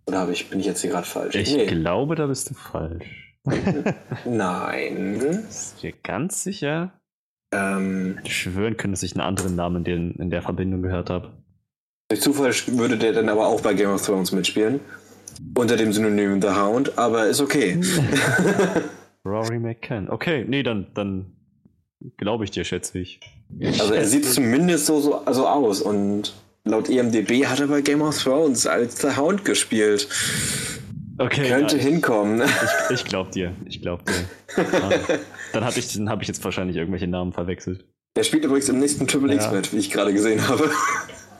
Oder 0.07 0.19
habe 0.19 0.31
ich, 0.31 0.49
bin 0.49 0.59
ich 0.59 0.65
jetzt 0.65 0.81
hier 0.81 0.91
gerade 0.91 1.05
falsch? 1.05 1.35
Ich 1.35 1.53
nee. 1.53 1.65
glaube, 1.65 2.15
da 2.15 2.27
bist 2.27 2.49
du 2.49 2.53
falsch. 2.53 3.35
Nein. 4.25 5.15
Ist 5.15 5.83
dir 5.83 5.93
ganz 6.03 6.43
sicher? 6.43 6.93
Ähm, 7.53 8.19
ich 8.23 8.35
schwören 8.35 8.77
können, 8.77 8.93
dass 8.93 9.03
ich 9.03 9.13
einen 9.13 9.21
anderen 9.21 9.55
Namen 9.55 9.77
in, 9.77 9.83
den, 9.83 10.11
in 10.15 10.29
der 10.29 10.41
Verbindung 10.41 10.81
gehört 10.81 11.09
habe. 11.09 11.31
Durch 12.09 12.21
Zufall 12.21 12.53
würde 12.67 12.97
der 12.97 13.13
dann 13.13 13.29
aber 13.29 13.47
auch 13.47 13.61
bei 13.61 13.73
Game 13.73 13.89
of 13.89 14.05
Thrones 14.05 14.31
mitspielen. 14.31 14.79
Unter 15.55 15.77
dem 15.77 15.93
Synonym 15.93 16.41
The 16.41 16.49
Hound, 16.49 16.97
aber 16.97 17.27
ist 17.27 17.41
okay. 17.41 17.79
Rory 19.25 19.59
McCann. 19.59 20.09
Okay, 20.09 20.45
nee, 20.47 20.63
dann, 20.63 20.87
dann 20.93 21.33
glaube 22.17 22.43
ich 22.43 22.51
dir, 22.51 22.63
schätze 22.63 22.99
ich. 22.99 23.19
Also 23.61 23.93
er 23.93 24.05
sieht 24.05 24.25
zumindest 24.25 24.85
so, 24.85 24.99
so 24.99 25.25
also 25.25 25.47
aus 25.47 25.81
und 25.81 26.33
laut 26.63 26.89
EMDB 26.89 27.45
hat 27.45 27.59
er 27.59 27.67
bei 27.67 27.81
Game 27.81 28.01
of 28.01 28.21
Thrones 28.21 28.67
als 28.67 29.01
The 29.01 29.15
Hound 29.17 29.45
gespielt. 29.45 30.07
Okay. 31.17 31.47
Könnte 31.49 31.77
ja, 31.77 31.83
hinkommen. 31.83 32.41
Ich, 32.89 33.01
ich 33.01 33.05
glaub 33.05 33.31
dir. 33.31 33.53
Ich 33.65 33.81
glaub 33.81 34.05
dir. 34.05 34.13
Ah, 34.57 34.89
dann 35.53 35.65
habe 35.65 35.77
ich, 35.77 35.99
hab 35.99 36.21
ich 36.21 36.27
jetzt 36.27 36.43
wahrscheinlich 36.43 36.77
irgendwelche 36.77 37.07
Namen 37.07 37.31
verwechselt. 37.31 37.85
Er 38.15 38.23
spielt 38.23 38.43
übrigens 38.43 38.69
im 38.69 38.79
nächsten 38.79 39.05
Triple 39.05 39.33
X 39.35 39.45
ja. 39.45 39.51
mit, 39.51 39.71
wie 39.71 39.77
ich 39.77 39.91
gerade 39.91 40.13
gesehen 40.13 40.47
habe. 40.47 40.71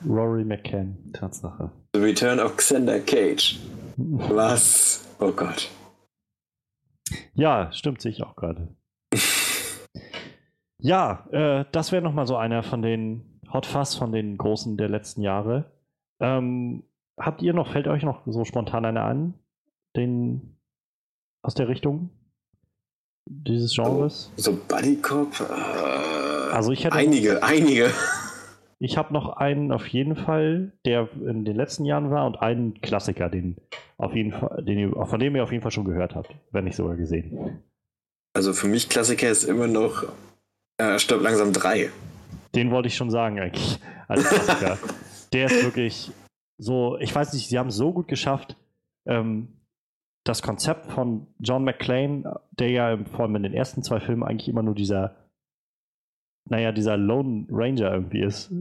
Rory 0.08 0.44
McCann. 0.44 0.98
Tatsache. 1.14 1.72
The 1.96 2.02
Return 2.02 2.40
of 2.40 2.56
Xander 2.58 3.00
Cage. 3.00 3.60
Was? 3.98 5.06
Oh 5.20 5.32
Gott. 5.32 5.70
Ja, 7.34 7.72
stimmt 7.72 8.02
sich 8.02 8.24
auch 8.24 8.36
gerade. 8.36 8.76
ja, 10.80 11.28
äh, 11.32 11.66
das 11.72 11.92
wäre 11.92 12.02
nochmal 12.02 12.28
so 12.28 12.38
einer 12.38 12.64
von 12.64 12.82
den 12.82 13.42
Hot 13.52 13.66
Fuzz 13.66 13.96
von 13.96 14.12
den 14.12 14.38
großen 14.38 14.78
der 14.78 14.90
letzten 14.90 15.22
Jahre. 15.22 15.72
Ähm, 16.20 16.84
habt 17.20 17.42
ihr 17.42 17.54
noch, 17.54 17.72
fällt 17.72 17.88
euch 17.88 18.04
noch 18.04 18.22
so 18.26 18.46
spontan 18.46 18.86
einer 18.86 19.04
an? 19.04 19.34
den 19.98 20.58
aus 21.42 21.56
der 21.56 21.68
Richtung 21.68 22.10
dieses 23.26 23.74
Genres? 23.76 24.32
So, 24.38 24.52
so 24.52 24.60
Buddy 24.68 24.96
Cop? 24.98 25.40
Äh, 25.40 26.54
also 26.54 26.72
ich 26.72 26.86
hätte 26.86 26.96
einige, 26.96 27.34
noch, 27.34 27.42
einige. 27.42 27.92
Ich 28.80 28.98
habe 28.98 29.12
noch 29.12 29.38
einen 29.38 29.72
auf 29.72 29.88
jeden 29.88 30.16
Fall, 30.16 30.74
der 30.86 31.10
in 31.26 31.46
den 31.46 31.56
letzten 31.56 31.86
Jahren 31.86 32.12
war 32.12 32.28
und 32.28 32.38
einen 32.38 32.80
Klassiker, 32.82 33.30
den 33.30 33.58
auf 33.98 34.14
jeden 34.14 34.32
Fall, 34.32 34.64
den 34.64 34.78
ihr, 34.78 35.06
von 35.06 35.20
dem 35.20 35.36
ihr 35.36 35.44
auf 35.44 35.52
jeden 35.52 35.64
Fall 35.64 35.72
schon 35.72 35.86
gehört 35.86 36.16
habt, 36.16 36.36
wenn 36.52 36.66
nicht 36.66 36.76
sogar 36.76 36.96
gesehen. 36.96 37.64
Also 38.36 38.54
für 38.54 38.68
mich 38.68 38.88
Klassiker 38.88 39.30
ist 39.30 39.46
immer 39.46 39.68
noch 39.68 40.04
äh, 40.78 41.00
Stirb 41.00 41.22
langsam 41.24 41.54
3. 41.54 41.90
Den 42.54 42.70
wollte 42.70 42.88
ich 42.88 42.96
schon 42.96 43.10
sagen 43.10 43.40
eigentlich 43.40 43.80
als 44.08 44.30
Klassiker. 44.30 44.78
der 45.34 45.46
ist 45.48 45.64
wirklich 45.64 46.12
so, 46.60 46.98
ich 47.00 47.14
weiß 47.14 47.34
nicht, 47.34 47.50
sie 47.50 47.58
haben 47.58 47.70
es 47.70 47.76
so 47.76 47.92
gut 47.94 48.08
geschafft, 48.08 48.58
ähm, 49.08 49.48
das 50.24 50.42
Konzept 50.42 50.92
von 50.92 51.28
John 51.40 51.64
McClane, 51.64 52.40
der 52.52 52.70
ja 52.70 52.98
vor 53.12 53.22
allem 53.22 53.36
in 53.38 53.44
den 53.44 53.54
ersten 53.54 53.82
zwei 53.82 54.00
Filmen 54.00 54.24
eigentlich 54.24 54.50
immer 54.50 54.64
nur 54.64 54.76
dieser, 54.76 55.16
naja, 56.50 56.72
dieser 56.72 56.98
Lone 56.98 57.48
Ranger 57.50 57.94
irgendwie 57.94 58.22
ist, 58.22 58.52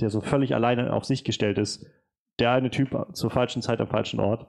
der 0.00 0.10
so 0.10 0.20
völlig 0.20 0.54
alleine 0.54 0.92
auf 0.92 1.04
sich 1.04 1.24
gestellt 1.24 1.58
ist, 1.58 1.86
der 2.38 2.52
eine 2.52 2.70
Typ 2.70 2.96
zur 3.14 3.30
falschen 3.30 3.62
Zeit 3.62 3.80
am 3.80 3.88
falschen 3.88 4.20
Ort, 4.20 4.46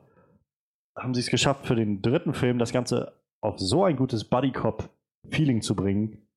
haben 0.96 1.14
sie 1.14 1.22
es 1.22 1.30
geschafft, 1.30 1.68
für 1.68 1.76
den 1.76 2.02
dritten 2.02 2.34
Film 2.34 2.60
das 2.60 2.74
Ganze 2.74 3.14
auf 3.42 3.60
so 3.60 3.84
ein 3.86 3.96
gutes 3.96 4.24
Buddy-Cop-Feeling 4.26 5.62
zu 5.62 5.76
bringen. 5.76 6.28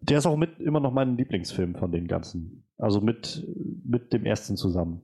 Der 0.00 0.18
ist 0.18 0.26
auch 0.26 0.36
mit 0.36 0.58
immer 0.60 0.80
noch 0.80 0.92
mein 0.92 1.16
Lieblingsfilm 1.16 1.76
von 1.76 1.92
den 1.92 2.08
ganzen. 2.08 2.66
Also 2.76 3.00
mit, 3.00 3.46
mit 3.84 4.12
dem 4.12 4.26
ersten 4.26 4.56
zusammen. 4.56 5.02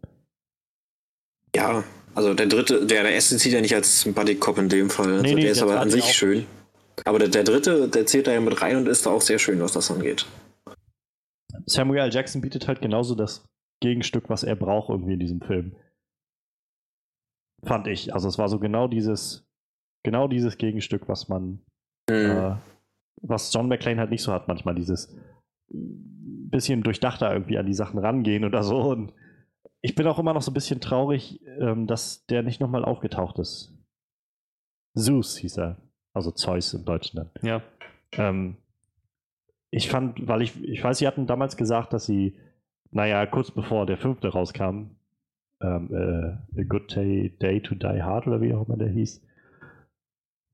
Ja, 1.55 1.85
also 2.15 2.35
der 2.35 2.47
dritte, 2.47 2.87
der, 2.87 3.03
der 3.03 3.13
erste 3.13 3.37
zieht 3.37 3.53
ja 3.53 3.61
nicht 3.61 3.75
als 3.75 4.05
Buddy 4.13 4.35
Cop 4.37 4.59
in 4.59 4.69
dem 4.69 4.91
Fall. 4.91 5.11
Also 5.11 5.23
Nee, 5.23 5.35
nee, 5.35 5.43
der 5.43 5.53
ist 5.53 5.63
aber 5.63 5.81
an 5.81 5.91
sich 5.91 6.05
schön. 6.13 6.47
Aber 7.05 7.19
der, 7.19 7.29
der 7.29 7.45
dritte, 7.45 7.89
der 7.89 8.07
zählt 8.07 8.27
da 8.27 8.33
ja 8.33 8.41
mit 8.41 8.61
rein 8.61 8.77
und 8.77 8.89
ist 8.89 9.07
da 9.07 9.11
auch 9.11 9.21
sehr 9.21 9.39
schön, 9.39 9.61
was 9.61 9.73
das 9.73 9.91
angeht. 9.91 10.27
Samuel 11.67 12.01
L. 12.01 12.13
Jackson 12.13 12.41
bietet 12.41 12.69
halt 12.69 12.81
genauso 12.81 13.15
das 13.15 13.45
Gegenstück, 13.81 14.29
was 14.29 14.43
er 14.43 14.57
braucht 14.57 14.91
irgendwie 14.91 15.15
in 15.15 15.21
diesem 15.21 15.41
Film. 15.41 15.77
Fand 17.65 17.87
ich. 17.87 18.15
Also 18.15 18.29
es 18.29 18.39
war 18.39 18.49
so 18.49 18.59
genau 18.59 18.89
dieses, 18.89 19.47
genau 20.03 20.29
dieses 20.29 20.59
Gegenstück, 20.59 21.09
was 21.09 21.29
man, 21.29 21.61
Mhm. 22.09 22.17
äh, 22.17 22.57
was 23.23 23.53
John 23.53 23.69
McClane 23.69 24.01
halt 24.01 24.11
nicht 24.11 24.23
so 24.23 24.33
hat 24.33 24.49
manchmal, 24.49 24.75
dieses 24.75 25.15
bisschen 25.73 26.83
durchdachter 26.83 27.33
irgendwie 27.33 27.59
an 27.59 27.67
die 27.67 27.75
Sachen 27.75 27.99
rangehen 27.99 28.45
oder 28.45 28.63
so. 28.63 28.81
Und 28.81 29.13
ich 29.83 29.95
bin 29.95 30.07
auch 30.07 30.19
immer 30.19 30.35
noch 30.35 30.43
so 30.43 30.51
ein 30.51 30.55
bisschen 30.55 30.81
traurig, 30.81 31.41
ähm, 31.61 31.87
dass 31.87 32.27
der 32.27 32.43
nicht 32.43 32.61
nochmal 32.61 32.85
aufgetaucht 32.85 33.39
ist. 33.39 33.73
Zeus 34.97 35.37
hieß 35.37 35.59
er. 35.59 35.77
Also 36.13 36.31
Zeus 36.31 36.75
im 36.75 36.85
Deutschen 36.85 37.17
dann. 37.17 37.31
Ja. 37.43 37.63
Ähm, 38.13 38.57
ich 39.71 39.89
fand, 39.89 40.27
weil 40.27 40.43
ich, 40.43 40.63
ich 40.65 40.83
weiß, 40.83 40.99
sie 40.99 41.07
hatten 41.07 41.27
damals 41.27 41.57
gesagt, 41.57 41.93
dass 41.93 42.07
sie, 42.07 42.37
naja, 42.91 43.25
kurz 43.27 43.51
bevor 43.53 43.87
der 43.87 43.97
fünfte 43.97 44.29
rauskam, 44.29 44.97
ähm, 45.63 45.89
äh, 45.93 46.61
A 46.61 46.65
Good 46.65 46.95
Day, 46.97 47.31
Day 47.41 47.61
to 47.61 47.75
Die 47.75 48.03
Hard 48.03 48.27
oder 48.27 48.41
wie 48.41 48.53
auch 48.53 48.67
immer 48.67 48.77
der 48.77 48.89
hieß. 48.89 49.23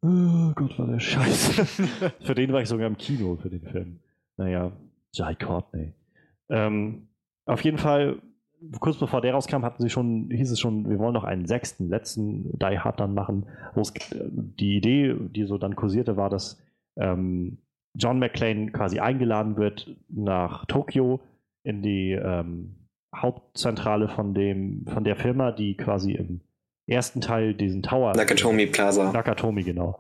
Oh 0.03 0.53
Gott, 0.55 0.79
war 0.79 0.87
der 0.87 1.01
scheiße. 1.01 1.65
für 2.21 2.35
den 2.35 2.53
war 2.53 2.61
ich 2.61 2.69
sogar 2.69 2.87
im 2.87 2.99
Kino, 2.99 3.37
für 3.37 3.51
den 3.51 3.63
Film. 3.63 4.01
Naja, 4.37 4.73
Jai 5.13 5.35
Courtney. 5.35 5.95
Ähm, 6.49 7.09
auf 7.47 7.65
jeden 7.65 7.79
Fall, 7.79 8.21
kurz 8.81 8.97
bevor 8.99 9.21
der 9.21 9.35
rauskam, 9.35 9.63
hatten 9.63 9.83
sie 9.83 9.91
schon, 9.91 10.29
hieß 10.31 10.51
es 10.51 10.61
schon, 10.61 10.89
wir 10.89 10.99
wollen 10.99 11.15
noch 11.15 11.25
einen 11.25 11.47
sechsten, 11.47 11.89
letzten 11.89 12.59
Die 12.59 12.79
Hard 12.79 13.01
dann 13.01 13.15
machen. 13.15 13.47
Wo 13.75 13.81
es, 13.81 13.93
die 14.13 14.77
Idee, 14.77 15.15
die 15.19 15.45
so 15.45 15.59
dann 15.59 15.77
kursierte, 15.77 16.17
war, 16.17 16.31
dass 16.31 16.63
ähm, 16.97 17.59
John 17.95 18.19
McClane 18.19 18.73
quasi 18.73 19.01
eingeladen 19.01 19.57
wird 19.57 19.97
nach 20.09 20.67
Tokio 20.67 21.21
in 21.63 21.83
die 21.83 22.13
ähm, 22.13 22.77
Hauptzentrale 23.15 24.09
von 24.09 24.35
dem, 24.35 24.85
von 24.87 25.05
der 25.05 25.17
Firma, 25.17 25.53
die 25.53 25.77
quasi 25.77 26.13
im 26.13 26.41
ersten 26.87 27.21
Teil 27.21 27.55
diesen 27.55 27.83
Tower 27.83 28.13
Nakatomi 28.15 28.67
Plaza. 28.67 29.11
Nakatomi, 29.13 29.63
genau. 29.63 29.99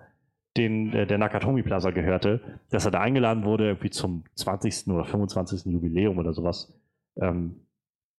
Den, 0.56 0.92
äh, 0.92 1.06
der 1.06 1.18
Nakatomi 1.18 1.62
Plaza 1.62 1.90
gehörte, 1.90 2.40
dass 2.70 2.84
er 2.84 2.90
da 2.90 3.00
eingeladen 3.00 3.44
wurde, 3.44 3.66
irgendwie 3.66 3.90
zum 3.90 4.24
20. 4.34 4.88
oder 4.88 5.04
25. 5.04 5.66
Jubiläum 5.66 6.18
oder 6.18 6.32
sowas 6.32 6.72
ähm, 7.20 7.65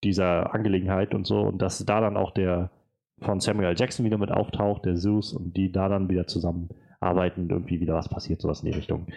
dieser 0.03 0.53
Angelegenheit 0.53 1.13
und 1.13 1.25
so. 1.25 1.41
Und 1.41 1.61
dass 1.61 1.83
da 1.85 2.01
dann 2.01 2.17
auch 2.17 2.31
der 2.31 2.71
von 3.19 3.39
Samuel 3.39 3.69
L. 3.69 3.75
Jackson 3.77 4.05
wieder 4.05 4.17
mit 4.17 4.31
auftaucht, 4.31 4.85
der 4.85 4.95
Zeus, 4.95 5.33
und 5.33 5.57
die 5.57 5.71
da 5.71 5.89
dann 5.89 6.09
wieder 6.09 6.27
zusammenarbeiten 6.27 7.43
und 7.43 7.51
irgendwie 7.51 7.79
wieder 7.79 7.95
was 7.95 8.09
passiert, 8.09 8.41
sowas 8.41 8.61
in 8.61 8.71
die 8.71 8.77
Richtung. 8.77 9.07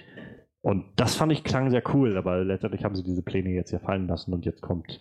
Und 0.62 0.84
das 0.96 1.14
fand 1.14 1.32
ich 1.32 1.44
klang 1.44 1.70
sehr 1.70 1.82
cool, 1.94 2.16
aber 2.16 2.44
letztendlich 2.44 2.84
haben 2.84 2.94
sie 2.94 3.02
diese 3.02 3.22
Pläne 3.22 3.50
jetzt 3.50 3.70
ja 3.70 3.78
fallen 3.78 4.08
lassen 4.08 4.32
und 4.32 4.44
jetzt 4.44 4.60
kommt 4.60 5.00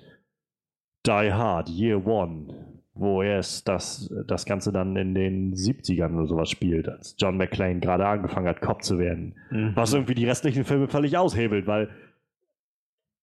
Die 1.06 1.34
Hard, 1.34 1.70
Year 1.70 2.06
One, 2.06 2.82
wo 2.94 3.22
erst 3.22 3.68
das, 3.68 4.14
das 4.28 4.46
Ganze 4.46 4.72
dann 4.72 4.96
in 4.96 5.14
den 5.14 5.54
70ern 5.54 6.16
oder 6.16 6.28
sowas 6.28 6.50
spielt, 6.50 6.88
als 6.90 7.16
John 7.18 7.38
McClane 7.38 7.80
gerade 7.80 8.06
angefangen 8.06 8.48
hat, 8.48 8.62
Cop 8.62 8.84
zu 8.84 9.00
werden. 9.00 9.36
Mhm. 9.50 9.72
Was 9.76 9.94
irgendwie 9.94 10.16
die 10.16 10.26
restlichen 10.26 10.66
Filme 10.66 10.88
völlig 10.88 11.18
aushebelt, 11.18 11.68
weil 11.68 11.90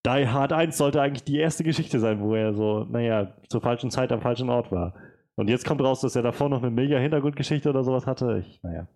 Die 0.07 0.29
Hard 0.29 0.53
1 0.53 0.77
sollte 0.79 1.03
eigentlich 1.03 1.25
die 1.25 1.37
erste 1.39 1.65
Geschichte 1.65 1.99
sein, 1.99 2.21
wo 2.21 2.35
er 2.35 2.55
so, 2.55 2.85
naja, 2.85 3.33
zur 3.49 3.61
falschen 3.61 3.91
Zeit 3.91 4.13
am 4.13 4.21
falschen 4.21 4.49
Ort 4.49 4.71
war. 4.71 4.95
Und 5.35 5.49
jetzt 5.51 5.67
kommt 5.67 5.83
raus, 5.83 6.01
dass 6.01 6.17
er 6.17 6.23
davor 6.23 6.49
noch 6.49 6.63
eine 6.63 6.71
mega 6.71 6.97
Hintergrundgeschichte 6.99 7.69
oder 7.69 7.83
sowas 7.85 8.07
hatte. 8.07 8.39
Ich, 8.47 8.63
naja. 8.63 8.87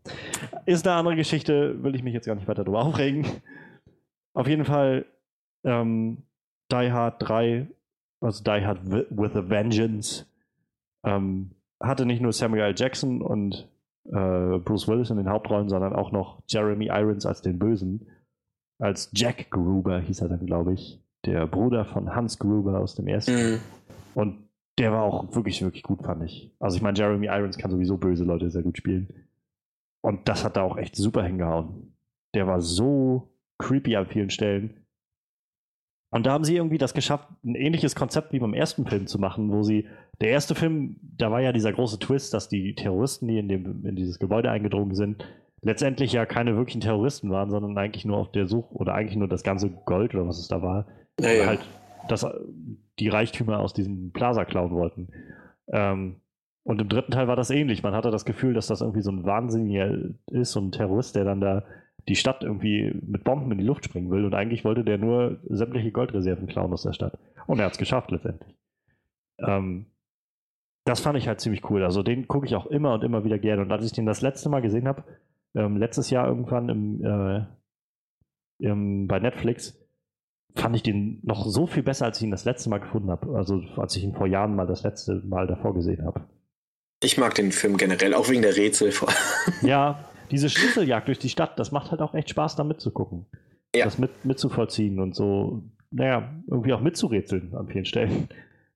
Ist 0.66 0.86
eine 0.86 0.96
andere 0.96 1.16
Geschichte, 1.16 1.82
will 1.82 1.94
ich 1.94 2.02
mich 2.02 2.14
jetzt 2.14 2.26
gar 2.26 2.34
nicht 2.36 2.48
weiter 2.48 2.64
drüber 2.64 2.80
aufregen. 2.82 3.26
Auf 4.34 4.46
jeden 4.46 4.64
Fall 4.64 5.04
ähm, 5.64 6.22
Die 6.72 6.92
Hard 6.92 7.16
3, 7.28 7.68
also 8.20 8.42
Die 8.44 8.64
Hard 8.64 8.90
wi- 8.90 9.06
with 9.10 9.34
a 9.36 9.50
Vengeance, 9.50 10.26
ähm, 11.04 11.50
hatte 11.82 12.06
nicht 12.06 12.22
nur 12.22 12.32
Samuel 12.32 12.62
L. 12.62 12.74
Jackson 12.76 13.20
und 13.20 13.68
äh, 14.06 14.58
Bruce 14.58 14.86
Willis 14.88 15.10
in 15.10 15.16
den 15.16 15.28
Hauptrollen, 15.28 15.68
sondern 15.68 15.94
auch 15.94 16.12
noch 16.12 16.42
Jeremy 16.46 16.86
Irons 16.86 17.26
als 17.26 17.42
den 17.42 17.58
Bösen. 17.58 18.06
Als 18.80 19.10
Jack 19.14 19.50
Gruber 19.50 20.00
hieß 20.00 20.22
er 20.22 20.28
dann, 20.28 20.46
glaube 20.46 20.72
ich. 20.72 21.00
Der 21.26 21.46
Bruder 21.46 21.84
von 21.84 22.14
Hans 22.14 22.38
Gruber 22.38 22.80
aus 22.80 22.94
dem 22.94 23.06
ersten. 23.06 23.34
Mhm. 23.34 23.60
Und 24.14 24.48
der 24.78 24.92
war 24.92 25.02
auch 25.02 25.34
wirklich, 25.34 25.60
wirklich 25.60 25.82
gut, 25.82 26.02
fand 26.02 26.24
ich. 26.24 26.50
Also 26.58 26.76
ich 26.76 26.82
meine, 26.82 26.98
Jeremy 26.98 27.26
Irons 27.26 27.58
kann 27.58 27.70
sowieso 27.70 27.98
böse 27.98 28.24
Leute 28.24 28.50
sehr 28.50 28.62
gut 28.62 28.78
spielen. 28.78 29.12
Und 30.00 30.28
das 30.28 30.44
hat 30.44 30.56
da 30.56 30.62
auch 30.62 30.78
echt 30.78 30.96
super 30.96 31.22
hingehauen. 31.22 31.94
Der 32.34 32.46
war 32.46 32.62
so 32.62 33.28
creepy 33.58 33.96
an 33.96 34.06
vielen 34.06 34.30
Stellen. 34.30 34.86
Und 36.10 36.24
da 36.24 36.32
haben 36.32 36.44
sie 36.44 36.56
irgendwie 36.56 36.78
das 36.78 36.94
geschafft, 36.94 37.28
ein 37.44 37.54
ähnliches 37.54 37.94
Konzept 37.94 38.32
wie 38.32 38.38
beim 38.38 38.54
ersten 38.54 38.86
Film 38.86 39.06
zu 39.06 39.18
machen, 39.18 39.52
wo 39.52 39.62
sie, 39.62 39.86
der 40.20 40.30
erste 40.30 40.54
Film, 40.54 40.96
da 41.02 41.30
war 41.30 41.40
ja 41.40 41.52
dieser 41.52 41.72
große 41.72 41.98
Twist, 41.98 42.34
dass 42.34 42.48
die 42.48 42.74
Terroristen, 42.74 43.28
die 43.28 43.38
in, 43.38 43.48
dem, 43.48 43.84
in 43.84 43.94
dieses 43.94 44.18
Gebäude 44.18 44.50
eingedrungen 44.50 44.94
sind, 44.94 45.24
letztendlich 45.62 46.12
ja 46.12 46.26
keine 46.26 46.56
wirklichen 46.56 46.80
Terroristen 46.80 47.30
waren, 47.30 47.50
sondern 47.50 47.76
eigentlich 47.76 48.04
nur 48.04 48.16
auf 48.16 48.32
der 48.32 48.46
Suche, 48.46 48.74
oder 48.74 48.94
eigentlich 48.94 49.16
nur 49.16 49.28
das 49.28 49.42
ganze 49.42 49.70
Gold 49.70 50.14
oder 50.14 50.26
was 50.26 50.38
es 50.38 50.48
da 50.48 50.62
war, 50.62 50.86
Ja, 51.20 51.30
ja. 51.30 51.46
halt 51.46 51.60
das, 52.08 52.26
die 52.98 53.08
Reichtümer 53.08 53.60
aus 53.60 53.72
diesem 53.72 54.12
Plaza 54.12 54.44
klauen 54.44 54.72
wollten. 54.72 55.08
Ähm, 55.72 56.16
und 56.62 56.80
im 56.80 56.88
dritten 56.88 57.12
Teil 57.12 57.28
war 57.28 57.36
das 57.36 57.50
ähnlich. 57.50 57.82
Man 57.82 57.94
hatte 57.94 58.10
das 58.10 58.24
Gefühl, 58.24 58.54
dass 58.54 58.66
das 58.66 58.80
irgendwie 58.80 59.02
so 59.02 59.10
ein 59.10 59.24
Wahnsinniger 59.24 59.96
ist, 60.30 60.52
so 60.52 60.60
ein 60.60 60.72
Terrorist, 60.72 61.16
der 61.16 61.24
dann 61.24 61.40
da 61.40 61.64
die 62.08 62.16
Stadt 62.16 62.42
irgendwie 62.42 62.92
mit 63.06 63.24
Bomben 63.24 63.52
in 63.52 63.58
die 63.58 63.64
Luft 63.64 63.84
springen 63.84 64.10
will. 64.10 64.24
Und 64.24 64.34
eigentlich 64.34 64.64
wollte 64.64 64.84
der 64.84 64.98
nur 64.98 65.38
sämtliche 65.44 65.90
Goldreserven 65.92 66.46
klauen 66.46 66.72
aus 66.72 66.82
der 66.82 66.92
Stadt. 66.92 67.18
Und 67.46 67.58
er 67.58 67.66
hat 67.66 67.72
es 67.72 67.78
geschafft 67.78 68.10
letztendlich. 68.10 68.56
Ähm, 69.38 69.86
das 70.84 71.00
fand 71.00 71.18
ich 71.18 71.28
halt 71.28 71.40
ziemlich 71.40 71.68
cool. 71.70 71.82
Also 71.84 72.02
den 72.02 72.28
gucke 72.28 72.46
ich 72.46 72.54
auch 72.54 72.66
immer 72.66 72.94
und 72.94 73.04
immer 73.04 73.24
wieder 73.24 73.38
gerne. 73.38 73.62
Und 73.62 73.72
als 73.72 73.84
ich 73.84 73.92
den 73.92 74.06
das 74.06 74.22
letzte 74.22 74.48
Mal 74.48 74.60
gesehen 74.60 74.88
habe, 74.88 75.04
ähm, 75.54 75.76
letztes 75.76 76.10
Jahr 76.10 76.28
irgendwann 76.28 76.68
im, 76.68 77.04
äh, 77.04 77.44
im, 78.58 79.06
bei 79.08 79.18
Netflix, 79.18 79.76
fand 80.54 80.74
ich 80.76 80.82
den 80.82 81.20
noch 81.22 81.46
so 81.46 81.66
viel 81.66 81.82
besser, 81.82 82.06
als 82.06 82.18
ich 82.18 82.24
ihn 82.24 82.30
das 82.30 82.44
letzte 82.44 82.70
Mal 82.70 82.78
gefunden 82.78 83.10
habe. 83.10 83.36
Also 83.36 83.62
als 83.76 83.94
ich 83.96 84.04
ihn 84.04 84.14
vor 84.14 84.26
Jahren 84.26 84.54
mal 84.56 84.66
das 84.66 84.82
letzte 84.82 85.14
Mal 85.24 85.46
davor 85.46 85.74
gesehen 85.74 86.04
habe. 86.04 86.22
Ich 87.02 87.16
mag 87.16 87.34
den 87.34 87.52
Film 87.52 87.76
generell, 87.76 88.14
auch 88.14 88.28
wegen 88.28 88.42
der 88.42 88.56
Rätsel. 88.56 88.92
vor- 88.92 89.08
Ja, 89.62 90.04
diese 90.30 90.50
Schlüsseljagd 90.50 91.08
durch 91.08 91.18
die 91.18 91.28
Stadt, 91.30 91.58
das 91.58 91.72
macht 91.72 91.90
halt 91.90 92.02
auch 92.02 92.14
echt 92.14 92.30
Spaß, 92.30 92.56
da 92.56 92.64
mitzugucken. 92.64 93.26
Ja. 93.74 93.84
Das 93.84 93.98
mit, 93.98 94.24
mitzuvollziehen 94.24 94.98
und 94.98 95.14
so, 95.14 95.62
naja, 95.92 96.28
irgendwie 96.48 96.72
auch 96.72 96.80
mitzurätseln 96.80 97.54
an 97.54 97.68
vielen 97.68 97.84
Stellen. 97.84 98.28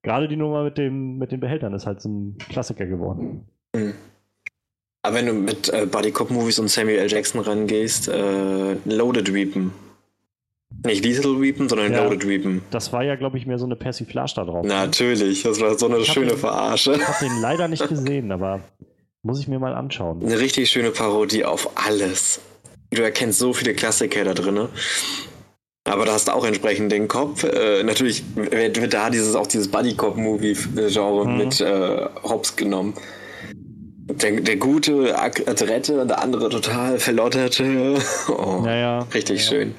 Gerade 0.03 0.29
die 0.29 0.37
Nummer 0.37 0.63
mit, 0.65 0.79
dem, 0.79 1.19
mit 1.19 1.33
den 1.33 1.41
Behältern 1.41 1.75
ist 1.75 1.87
halt 1.87 2.01
so 2.01 2.09
ein 2.09 2.39
Klassiker 2.39 2.87
geworden. 2.87 3.49
Mhm. 3.75 3.95
Aber 5.05 5.17
wenn 5.17 5.27
du 5.27 5.33
mit 5.35 5.69
äh, 5.69 5.87
Buddy 5.87 6.11
Cop 6.13 6.31
Movies 6.31 6.59
und 6.59 6.69
Samuel 6.69 6.99
L. 6.99 7.11
Jackson 7.13 7.41
rangehst, 7.43 8.09
äh, 8.09 8.75
Loaded 8.87 9.35
Weapon. 9.35 9.71
Nicht 10.85 11.05
Lethal 11.05 11.41
Weapon, 11.41 11.69
sondern 11.69 11.93
Ja. 11.93 12.05
Loaded 12.05 12.27
Weapon. 12.29 12.63
Das 12.71 12.93
war 12.93 13.05
ja, 13.05 13.15
glaube 13.15 13.37
ich, 13.39 13.47
mehr 13.47 13.59
so 13.59 13.67
eine 13.67 13.77
Persiflage 13.77 14.33
da 14.37 14.45
drauf. 14.45 14.65
Natürlich, 14.67 15.43
das 15.43 15.61
war 15.61 15.79
so 15.79 15.87
eine 15.87 15.99
Ich 15.99 16.07
schöne 16.13 16.29
den- 16.29 16.39
Verarsche. 16.39 16.95
Ich 16.95 17.07
habe 17.07 17.25
den 17.25 17.41
leider 17.41 17.69
nicht 17.69 17.87
gesehen, 17.89 18.33
aber 18.33 18.61
muss 19.23 19.41
ich 19.41 19.47
mir 19.49 19.59
mal 19.59 19.75
anschauen. 19.75 20.23
Eine 20.25 20.39
richtig 20.39 20.71
schöne 20.71 20.91
Parodie 20.91 21.45
auf 21.45 21.71
alles. 21.87 22.41
Du 22.91 23.03
erkennst 23.03 23.39
so 23.39 23.53
viele 23.53 23.75
Klassiker 23.75 24.25
da 24.25 24.33
drin. 24.35 24.69
Aber 25.87 26.07
da 26.07 26.13
hast 26.15 26.29
du 26.29 26.33
auch 26.33 26.47
entsprechend 26.47 26.93
den 26.93 27.09
Cop. 27.09 27.43
Äh, 27.45 27.83
natürlich 27.83 28.23
wird, 28.37 28.95
da 28.95 29.11
dieses, 29.11 29.35
auch 29.35 29.47
dieses 29.47 29.69
Buddy-Cop-Movie-Genre 29.69 31.27
Mhm. 31.29 31.37
mit 31.37 31.61
äh, 31.61 32.07
Hobbs 32.23 32.57
genommen. 32.57 32.95
Der, 34.23 34.41
der 34.41 34.57
gute 34.57 35.19
Adrette 35.19 36.01
und 36.01 36.09
der 36.09 36.23
andere 36.23 36.49
total 36.49 36.99
verlotterte. 36.99 37.97
Oh, 38.29 38.61
Naja, 38.65 39.01
richtig 39.15 39.45
ja. 39.45 39.51
schön. 39.51 39.75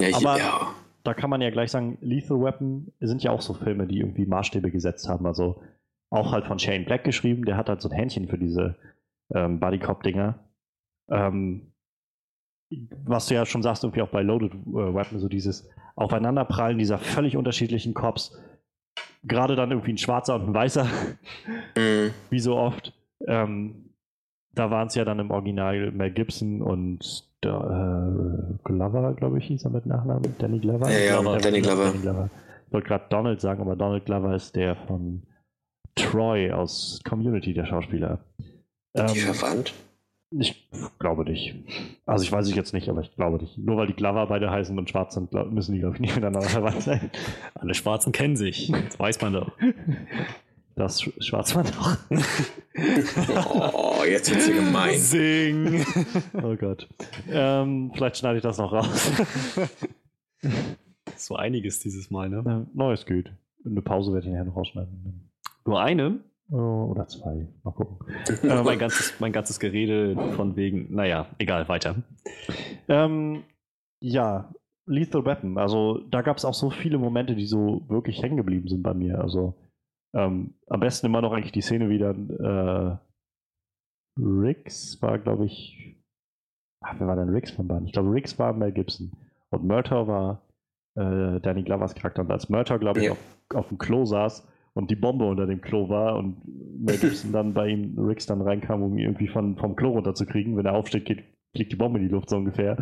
Ja, 0.00 0.08
ich, 0.08 0.16
Aber- 0.16 0.38
ja. 0.38 0.74
da 1.04 1.14
kann 1.14 1.30
man 1.30 1.40
ja 1.40 1.50
gleich 1.50 1.70
sagen, 1.70 1.98
Lethal 2.00 2.40
Weapon 2.42 2.92
sind 3.00 3.22
ja 3.22 3.30
auch 3.30 3.42
so 3.42 3.54
Filme, 3.54 3.86
die 3.86 3.98
irgendwie 4.00 4.26
Maßstäbe 4.26 4.70
gesetzt 4.70 5.08
haben. 5.08 5.26
Also 5.26 5.62
auch 6.10 6.32
halt 6.32 6.46
von 6.46 6.58
Shane 6.58 6.84
Black 6.84 7.04
geschrieben, 7.04 7.44
der 7.44 7.56
hat 7.56 7.68
halt 7.68 7.80
so 7.80 7.88
ein 7.88 7.94
Händchen 7.94 8.28
für 8.28 8.38
diese 8.38 8.76
ähm, 9.34 9.60
Buddy-Cop-Dinger. 9.60 10.38
Ähm, 11.10 11.72
was 13.04 13.26
du 13.26 13.34
ja 13.34 13.44
schon 13.46 13.62
sagst, 13.62 13.84
irgendwie 13.84 14.02
auch 14.02 14.08
bei 14.08 14.22
Loaded 14.22 14.52
äh, 14.54 14.94
Weapon, 14.94 15.18
so 15.20 15.28
dieses 15.28 15.68
Aufeinanderprallen 15.96 16.78
dieser 16.78 16.98
völlig 16.98 17.36
unterschiedlichen 17.36 17.92
Cops. 17.94 18.38
Gerade 19.24 19.56
dann 19.56 19.70
irgendwie 19.70 19.92
ein 19.92 19.98
Schwarzer 19.98 20.34
und 20.34 20.48
ein 20.48 20.54
Weißer, 20.54 20.86
Mhm. 21.76 22.10
wie 22.30 22.40
so 22.40 22.56
oft. 22.56 22.92
Ähm, 23.26 23.90
da 24.54 24.70
waren 24.70 24.88
es 24.88 24.94
ja 24.94 25.04
dann 25.04 25.18
im 25.18 25.30
Original 25.30 25.90
Mel 25.92 26.10
Gibson 26.10 26.62
und 26.62 27.24
der, 27.42 27.52
äh, 27.52 28.54
Glover, 28.64 29.14
glaube 29.14 29.38
ich, 29.38 29.46
hieß 29.46 29.64
er 29.64 29.70
mit 29.70 29.86
Nachnamen. 29.86 30.34
Danny 30.38 30.58
Glover? 30.58 30.90
Ja, 30.90 30.98
ja, 30.98 31.20
Glover. 31.20 31.38
Danny 31.38 31.60
Glover. 31.60 32.30
Ich 32.66 32.72
wollte 32.72 32.88
gerade 32.88 33.04
Donald 33.10 33.40
sagen, 33.40 33.60
aber 33.60 33.76
Donald 33.76 34.04
Glover 34.04 34.34
ist 34.34 34.54
der 34.56 34.76
von 34.76 35.22
Troy 35.94 36.52
aus 36.52 37.00
Community, 37.04 37.52
der 37.52 37.66
Schauspieler. 37.66 38.20
Ähm, 38.94 39.06
die 39.08 39.20
verwandt? 39.20 39.74
Ich 40.38 40.70
glaube 40.98 41.24
nicht. 41.24 41.54
Also 42.06 42.24
ich 42.24 42.32
weiß 42.32 42.46
es 42.46 42.54
jetzt 42.54 42.72
nicht, 42.72 42.88
aber 42.88 43.02
ich 43.02 43.14
glaube 43.14 43.36
nicht. 43.38 43.58
Nur 43.58 43.76
weil 43.76 43.86
die 43.86 43.92
Glover 43.92 44.26
beide 44.26 44.50
heißen 44.50 44.78
und 44.78 44.88
schwarz 44.88 45.14
sind, 45.14 45.32
müssen 45.52 45.74
die, 45.74 45.80
glaube 45.80 45.96
ich, 45.96 46.00
nicht 46.00 46.14
miteinander 46.14 46.48
verwandt 46.48 46.82
sein. 46.82 47.10
Alle 47.54 47.74
Schwarzen 47.74 48.12
kennen 48.12 48.36
sich. 48.36 48.72
Das 48.72 48.98
weiß 48.98 49.20
man 49.20 49.34
doch. 49.34 49.52
Das 50.74 51.02
schwarz 51.02 51.54
man 51.54 51.66
doch. 51.66 51.96
oh, 53.74 54.04
jetzt 54.08 54.30
wird 54.30 54.42
sie 54.42 54.54
gemein. 54.54 54.98
Sing. 54.98 55.84
Oh 56.42 56.56
Gott. 56.56 56.88
Ähm, 57.28 57.92
vielleicht 57.94 58.16
schneide 58.16 58.38
ich 58.38 58.42
das 58.42 58.58
noch 58.58 58.72
raus. 58.72 59.12
so 61.16 61.36
einiges 61.36 61.80
dieses 61.80 62.10
Mal, 62.10 62.28
ne? 62.30 62.66
Neues 62.74 63.04
geht. 63.06 63.32
Eine 63.64 63.82
Pause 63.82 64.12
werde 64.12 64.26
ich 64.26 64.32
nachher 64.32 64.46
noch 64.46 64.56
rausschneiden. 64.56 65.30
Nur 65.66 65.80
eine? 65.80 66.20
Oh, 66.50 66.88
oder 66.90 67.06
zwei. 67.06 67.48
Mal 67.62 67.72
gucken. 67.72 67.98
äh, 68.42 68.62
mein, 68.62 68.78
ganzes, 68.78 69.14
mein 69.20 69.32
ganzes 69.32 69.60
Gerede 69.60 70.16
von 70.36 70.56
wegen, 70.56 70.94
naja, 70.94 71.26
egal, 71.38 71.68
weiter. 71.68 71.96
Ähm, 72.88 73.44
ja, 74.00 74.52
Lethal 74.86 75.24
Weapon. 75.24 75.58
Also 75.58 75.98
da 76.10 76.22
gab 76.22 76.38
es 76.38 76.44
auch 76.44 76.54
so 76.54 76.70
viele 76.70 76.98
Momente, 76.98 77.36
die 77.36 77.46
so 77.46 77.82
wirklich 77.88 78.22
hängen 78.22 78.36
geblieben 78.36 78.68
sind 78.68 78.82
bei 78.82 78.94
mir. 78.94 79.20
Also 79.20 79.54
ähm, 80.14 80.54
am 80.68 80.80
besten 80.80 81.06
immer 81.06 81.22
noch 81.22 81.32
eigentlich 81.32 81.52
die 81.52 81.62
Szene, 81.62 81.88
wie 81.88 81.98
dann 81.98 82.30
äh, 82.30 82.96
Riggs 84.20 85.00
war, 85.02 85.18
glaube 85.18 85.46
ich. 85.46 85.96
Ach, 86.84 86.94
wer 86.98 87.06
war 87.06 87.16
denn 87.16 87.30
Riggs 87.30 87.52
von 87.52 87.68
beiden? 87.68 87.86
Ich 87.86 87.92
glaube, 87.92 88.10
Riggs 88.12 88.38
war 88.38 88.52
Mel 88.52 88.72
Gibson. 88.72 89.12
Und 89.50 89.64
Murtaugh 89.64 90.06
war 90.06 90.42
äh, 90.96 91.40
Danny 91.40 91.62
Glovers 91.62 91.94
Charakter. 91.94 92.22
Und 92.22 92.30
als 92.30 92.48
Murtaugh, 92.48 92.78
glaube 92.78 93.00
ich, 93.00 93.06
ja. 93.06 93.12
auf, 93.12 93.18
auf 93.54 93.68
dem 93.68 93.78
Klo 93.78 94.04
saß, 94.04 94.46
und 94.74 94.90
die 94.90 94.96
Bombe 94.96 95.26
unter 95.26 95.46
dem 95.46 95.60
Klo 95.60 95.88
war 95.88 96.16
und 96.16 96.38
Mel 96.80 96.96
Gibson 96.96 97.32
dann 97.32 97.52
bei 97.52 97.68
ihm, 97.68 97.98
Riggs 97.98 98.26
dann 98.26 98.40
reinkam, 98.40 98.82
um 98.82 98.96
ihn 98.96 99.04
irgendwie 99.04 99.28
von, 99.28 99.56
vom 99.56 99.76
Klo 99.76 99.90
runterzukriegen. 99.90 100.56
Wenn 100.56 100.66
er 100.66 100.74
aufsteht, 100.74 101.04
geht, 101.04 101.24
fliegt 101.54 101.72
die 101.72 101.76
Bombe 101.76 101.98
in 101.98 102.06
die 102.06 102.12
Luft 102.12 102.30
so 102.30 102.36
ungefähr. 102.36 102.78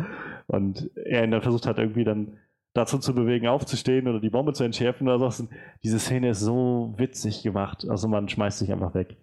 Und 0.47 0.89
er 0.95 1.23
ihn 1.23 1.31
dann 1.31 1.41
versucht 1.41 1.67
hat, 1.67 1.79
irgendwie 1.79 2.03
dann 2.03 2.37
dazu 2.73 2.97
zu 2.97 3.13
bewegen, 3.13 3.47
aufzustehen 3.47 4.07
oder 4.07 4.19
die 4.19 4.29
Bombe 4.29 4.53
zu 4.53 4.63
entschärfen 4.63 5.07
oder 5.07 5.31
so. 5.31 5.47
Diese 5.83 5.99
Szene 5.99 6.29
ist 6.29 6.39
so 6.39 6.93
witzig 6.97 7.43
gemacht. 7.43 7.85
Also 7.89 8.07
man 8.07 8.29
schmeißt 8.29 8.59
sich 8.59 8.71
einfach 8.71 8.93
weg. 8.93 9.17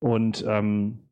Und 0.00 0.44
ähm, 0.48 1.10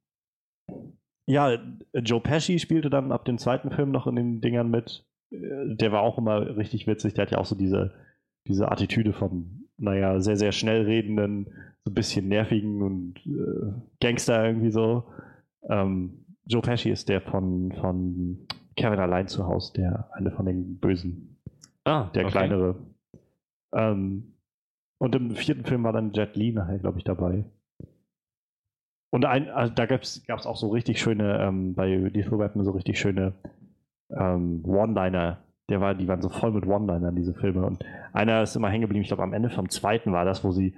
ja, 1.26 1.58
Joe 1.92 2.20
Pesci 2.20 2.58
spielte 2.58 2.90
dann 2.90 3.12
ab 3.12 3.24
dem 3.24 3.38
zweiten 3.38 3.70
Film 3.70 3.90
noch 3.90 4.06
in 4.06 4.16
den 4.16 4.40
Dingern 4.40 4.70
mit. 4.70 5.04
Der 5.30 5.92
war 5.92 6.00
auch 6.00 6.18
immer 6.18 6.56
richtig 6.56 6.86
witzig. 6.86 7.14
Der 7.14 7.22
hat 7.22 7.30
ja 7.30 7.38
auch 7.38 7.46
so 7.46 7.54
diese, 7.54 7.94
diese 8.46 8.70
Attitüde 8.70 9.12
von 9.12 9.68
naja, 9.78 10.20
sehr, 10.20 10.36
sehr 10.36 10.52
schnell 10.52 10.82
redenden, 10.82 11.46
so 11.84 11.90
ein 11.90 11.94
bisschen 11.94 12.28
nervigen 12.28 12.82
und 12.82 13.18
äh, 13.26 13.72
Gangster 14.00 14.44
irgendwie 14.44 14.72
so. 14.72 15.04
Ähm, 15.68 16.24
Joe 16.44 16.62
Pesci 16.62 16.90
ist 16.90 17.08
der 17.08 17.20
von, 17.20 17.72
von 17.80 18.38
Kevin 18.78 19.00
allein 19.00 19.28
zu 19.28 19.46
Hause, 19.46 19.72
der 19.74 20.10
eine 20.12 20.30
von 20.30 20.46
den 20.46 20.78
Bösen. 20.78 21.36
Ah, 21.84 22.10
der 22.14 22.24
okay. 22.24 22.32
kleinere. 22.32 22.76
Ähm, 23.74 24.34
und 24.98 25.14
im 25.14 25.30
vierten 25.36 25.64
Film 25.64 25.84
war 25.84 25.92
dann 25.92 26.12
Jet 26.12 26.36
Li 26.36 26.52
nachher, 26.52 26.78
glaube 26.78 26.98
ich, 26.98 27.04
dabei. 27.04 27.44
Und 29.10 29.24
ein, 29.24 29.48
also 29.48 29.72
da 29.72 29.86
gab 29.86 30.02
es 30.02 30.22
auch 30.28 30.56
so 30.56 30.68
richtig 30.68 31.00
schöne, 31.00 31.38
ähm, 31.40 31.74
bei 31.74 31.94
Lethal 31.94 32.38
Weapon 32.38 32.64
so 32.64 32.72
richtig 32.72 32.98
schöne 32.98 33.34
ähm, 34.10 34.62
One-Liner, 34.64 35.38
der 35.68 35.80
war, 35.80 35.94
die 35.94 36.08
waren 36.08 36.22
so 36.22 36.28
voll 36.28 36.52
mit 36.52 36.66
One-Linern, 36.66 37.16
diese 37.16 37.34
Filme. 37.34 37.64
Und 37.64 37.84
einer 38.12 38.42
ist 38.42 38.56
immer 38.56 38.70
hängen 38.70 38.82
geblieben, 38.82 39.02
ich 39.02 39.08
glaube, 39.08 39.22
am 39.22 39.32
Ende 39.32 39.50
vom 39.50 39.68
zweiten 39.68 40.12
war 40.12 40.24
das, 40.24 40.44
wo 40.44 40.52
sie 40.52 40.74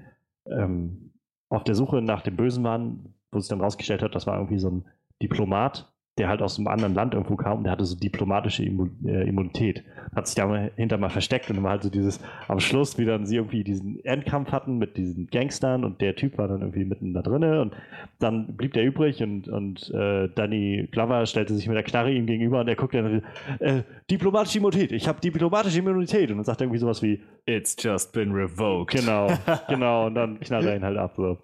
ähm, 0.47 1.13
auf 1.49 1.65
der 1.65 1.75
Suche 1.75 2.03
nach 2.03 2.23
dem 2.23 2.37
Bösen 2.37 2.63
waren, 2.63 3.15
wo 3.33 3.41
sich 3.41 3.49
dann 3.49 3.61
rausgestellt 3.61 4.03
hat, 4.03 4.15
das 4.15 4.27
war 4.27 4.37
irgendwie 4.37 4.59
so 4.59 4.71
ein 4.71 4.85
Diplomat, 5.23 5.93
der 6.19 6.29
halt 6.29 6.43
aus 6.43 6.59
einem 6.59 6.69
anderen 6.69 6.95
Land 6.95 7.15
irgendwo 7.15 7.37
kam 7.37 7.59
und 7.59 7.65
der 7.65 7.73
hatte 7.73 7.85
so 7.85 7.97
diplomatische 7.97 8.63
äh, 8.65 9.29
Immunität. 9.29 9.85
Hat 10.15 10.27
sich 10.27 10.35
da 10.35 10.47
mal 10.47 10.73
hinter 10.77 10.99
mal 10.99 11.09
versteckt 11.09 11.49
und 11.49 11.57
dann 11.57 11.65
war 11.65 11.73
halt 11.73 11.83
so 11.83 11.89
dieses 11.89 12.21
am 12.49 12.61
Schluss, 12.61 12.99
wie 12.99 13.05
dann 13.05 13.27
sie 13.27 13.37
irgendwie 13.37 13.65
diesen 13.65 14.05
Endkampf 14.05 14.53
hatten 14.53 14.77
mit 14.77 14.97
diesen 14.97 15.29
Gangstern 15.29 15.85
und 15.85 16.01
der 16.01 16.17
Typ 16.17 16.37
war 16.37 16.49
dann 16.49 16.61
irgendwie 16.61 16.85
mitten 16.85 17.15
da 17.15 17.23
drinne 17.23 17.63
und 17.63 17.75
dann 18.19 18.57
blieb 18.57 18.75
der 18.75 18.85
übrig 18.85 19.23
und, 19.23 19.49
und 19.49 19.91
äh, 19.95 20.29
Danny 20.35 20.89
Glover 20.91 21.25
stellte 21.27 21.55
sich 21.55 21.69
mit 21.69 21.77
der 21.77 21.85
Knarre 21.85 22.13
ihm 22.13 22.27
gegenüber 22.27 22.61
und 22.61 22.69
er 22.69 22.77
guckte 22.77 23.03
dann, 23.03 23.23
äh, 23.61 23.83
diplomatische 24.11 24.59
Immunität, 24.59 24.93
ich 24.93 25.09
habe 25.09 25.21
diplomatische 25.21 25.79
Immunität 25.79 26.31
und 26.31 26.39
dann 26.39 26.45
sagt 26.45 26.61
er 26.61 26.67
irgendwie 26.67 26.81
sowas 26.81 27.03
wie 27.03 27.23
It's 27.47 27.77
just 27.81 28.13
been 28.13 28.33
revoked. 28.33 28.95
Genau, 28.95 29.29
genau 29.69 30.07
und 30.07 30.15
dann 30.15 30.39
knallt 30.41 30.67
er 30.67 30.77
ihn 30.77 30.85
halt 30.85 30.99
ab. 30.99 31.15
So. 31.17 31.39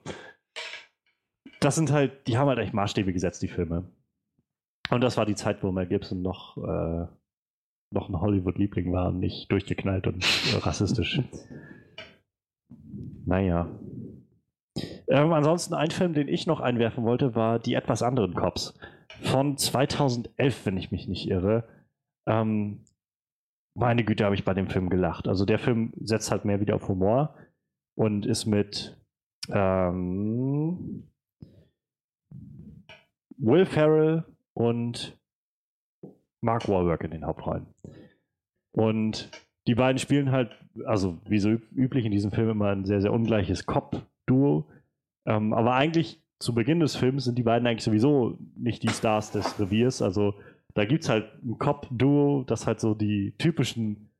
Das 1.60 1.74
sind 1.74 1.90
halt, 1.90 2.26
die 2.26 2.36
haben 2.36 2.48
halt 2.48 2.58
echt 2.58 2.74
Maßstäbe 2.74 3.12
gesetzt, 3.12 3.42
die 3.42 3.48
Filme. 3.48 3.84
Und 4.90 5.00
das 5.00 5.16
war 5.16 5.26
die 5.26 5.34
Zeit, 5.34 5.62
wo 5.62 5.72
Mel 5.72 5.86
Gibson 5.86 6.22
noch, 6.22 6.56
äh, 6.56 7.06
noch 7.90 8.08
ein 8.08 8.20
Hollywood-Liebling 8.20 8.92
war 8.92 9.08
und 9.08 9.18
nicht 9.18 9.50
durchgeknallt 9.50 10.06
und 10.06 10.24
rassistisch. 10.64 11.20
Naja. 13.28 13.68
Ähm, 15.08 15.32
ansonsten 15.32 15.74
ein 15.74 15.90
Film, 15.90 16.14
den 16.14 16.28
ich 16.28 16.46
noch 16.46 16.60
einwerfen 16.60 17.02
wollte, 17.02 17.34
war 17.34 17.58
Die 17.58 17.74
etwas 17.74 18.02
anderen 18.02 18.34
Cops. 18.34 18.78
Von 19.22 19.56
2011, 19.56 20.64
wenn 20.64 20.76
ich 20.76 20.92
mich 20.92 21.08
nicht 21.08 21.28
irre. 21.28 21.64
Ähm, 22.28 22.84
meine 23.74 24.04
Güte, 24.04 24.24
habe 24.24 24.36
ich 24.36 24.44
bei 24.44 24.54
dem 24.54 24.68
Film 24.68 24.90
gelacht. 24.90 25.26
Also 25.26 25.44
der 25.44 25.58
Film 25.58 25.92
setzt 26.00 26.30
halt 26.30 26.44
mehr 26.44 26.60
wieder 26.60 26.76
auf 26.76 26.88
Humor 26.88 27.34
und 27.96 28.26
ist 28.26 28.46
mit 28.46 28.96
ähm, 29.48 31.08
Will 33.38 33.66
Ferrell, 33.66 34.24
und 34.56 35.18
Mark 36.40 36.66
Wahlberg 36.68 37.04
in 37.04 37.10
den 37.10 37.26
Hauptrollen. 37.26 37.66
Und 38.72 39.30
die 39.66 39.74
beiden 39.74 39.98
spielen 39.98 40.32
halt, 40.32 40.50
also 40.86 41.18
wie 41.28 41.38
so 41.38 41.50
üblich 41.74 42.06
in 42.06 42.12
diesem 42.12 42.30
Film, 42.30 42.48
immer 42.48 42.70
ein 42.70 42.86
sehr, 42.86 43.02
sehr 43.02 43.12
ungleiches 43.12 43.66
Cop-Duo. 43.66 44.66
Ähm, 45.26 45.52
aber 45.52 45.74
eigentlich 45.74 46.22
zu 46.38 46.54
Beginn 46.54 46.80
des 46.80 46.96
Films 46.96 47.24
sind 47.24 47.36
die 47.36 47.42
beiden 47.42 47.66
eigentlich 47.66 47.84
sowieso 47.84 48.38
nicht 48.56 48.82
die 48.82 48.88
Stars 48.88 49.30
des 49.30 49.60
Reviers. 49.60 50.00
Also 50.00 50.34
da 50.72 50.86
gibt 50.86 51.04
es 51.04 51.10
halt 51.10 51.26
ein 51.44 51.58
Cop-Duo, 51.58 52.44
das 52.46 52.66
halt 52.66 52.80
so 52.80 52.94
die 52.94 53.34
typischen, 53.36 54.10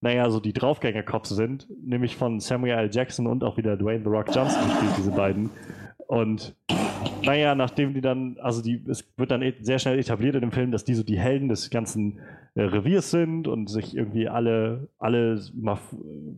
naja, 0.00 0.28
so 0.28 0.40
die 0.40 0.52
Draufgänger-Cops 0.52 1.30
sind, 1.30 1.68
nämlich 1.84 2.16
von 2.16 2.40
Samuel 2.40 2.78
L. 2.78 2.90
Jackson 2.92 3.28
und 3.28 3.44
auch 3.44 3.56
wieder 3.56 3.76
Dwayne 3.76 4.02
The 4.02 4.10
Rock 4.10 4.34
Johnson 4.34 4.64
gespielt, 4.64 4.92
diese 4.96 5.12
beiden. 5.12 5.50
Und 6.08 6.56
naja, 7.24 7.54
nachdem 7.54 7.94
die 7.94 8.00
dann, 8.00 8.36
also 8.40 8.62
die, 8.62 8.84
es 8.88 9.04
wird 9.16 9.30
dann 9.30 9.42
e, 9.42 9.54
sehr 9.60 9.78
schnell 9.78 9.98
etabliert 9.98 10.34
in 10.34 10.42
dem 10.42 10.52
Film, 10.52 10.70
dass 10.70 10.84
die 10.84 10.94
so 10.94 11.02
die 11.02 11.18
Helden 11.18 11.48
des 11.48 11.70
ganzen 11.70 12.18
äh, 12.54 12.62
Reviers 12.62 13.10
sind 13.10 13.48
und 13.48 13.68
sich 13.68 13.96
irgendwie 13.96 14.28
alle, 14.28 14.88
alle 14.98 15.40
mal 15.54 15.78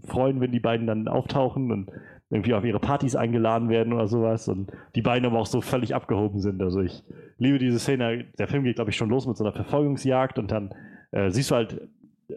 freuen, 0.06 0.40
wenn 0.40 0.52
die 0.52 0.60
beiden 0.60 0.86
dann 0.86 1.08
auftauchen 1.08 1.70
und 1.72 1.90
irgendwie 2.30 2.54
auf 2.54 2.64
ihre 2.64 2.80
Partys 2.80 3.14
eingeladen 3.14 3.68
werden 3.68 3.92
oder 3.92 4.08
sowas 4.08 4.48
und 4.48 4.72
die 4.94 5.02
beiden 5.02 5.26
aber 5.26 5.38
auch 5.38 5.46
so 5.46 5.60
völlig 5.60 5.94
abgehoben 5.94 6.40
sind. 6.40 6.60
Also 6.60 6.80
ich 6.80 7.04
liebe 7.38 7.58
diese 7.58 7.78
Szene. 7.78 8.24
Der 8.38 8.48
Film 8.48 8.64
geht, 8.64 8.76
glaube 8.76 8.90
ich, 8.90 8.96
schon 8.96 9.10
los 9.10 9.26
mit 9.26 9.36
so 9.36 9.44
einer 9.44 9.52
Verfolgungsjagd 9.52 10.38
und 10.38 10.50
dann 10.50 10.74
äh, 11.12 11.30
siehst 11.30 11.50
du 11.50 11.54
halt, 11.54 11.88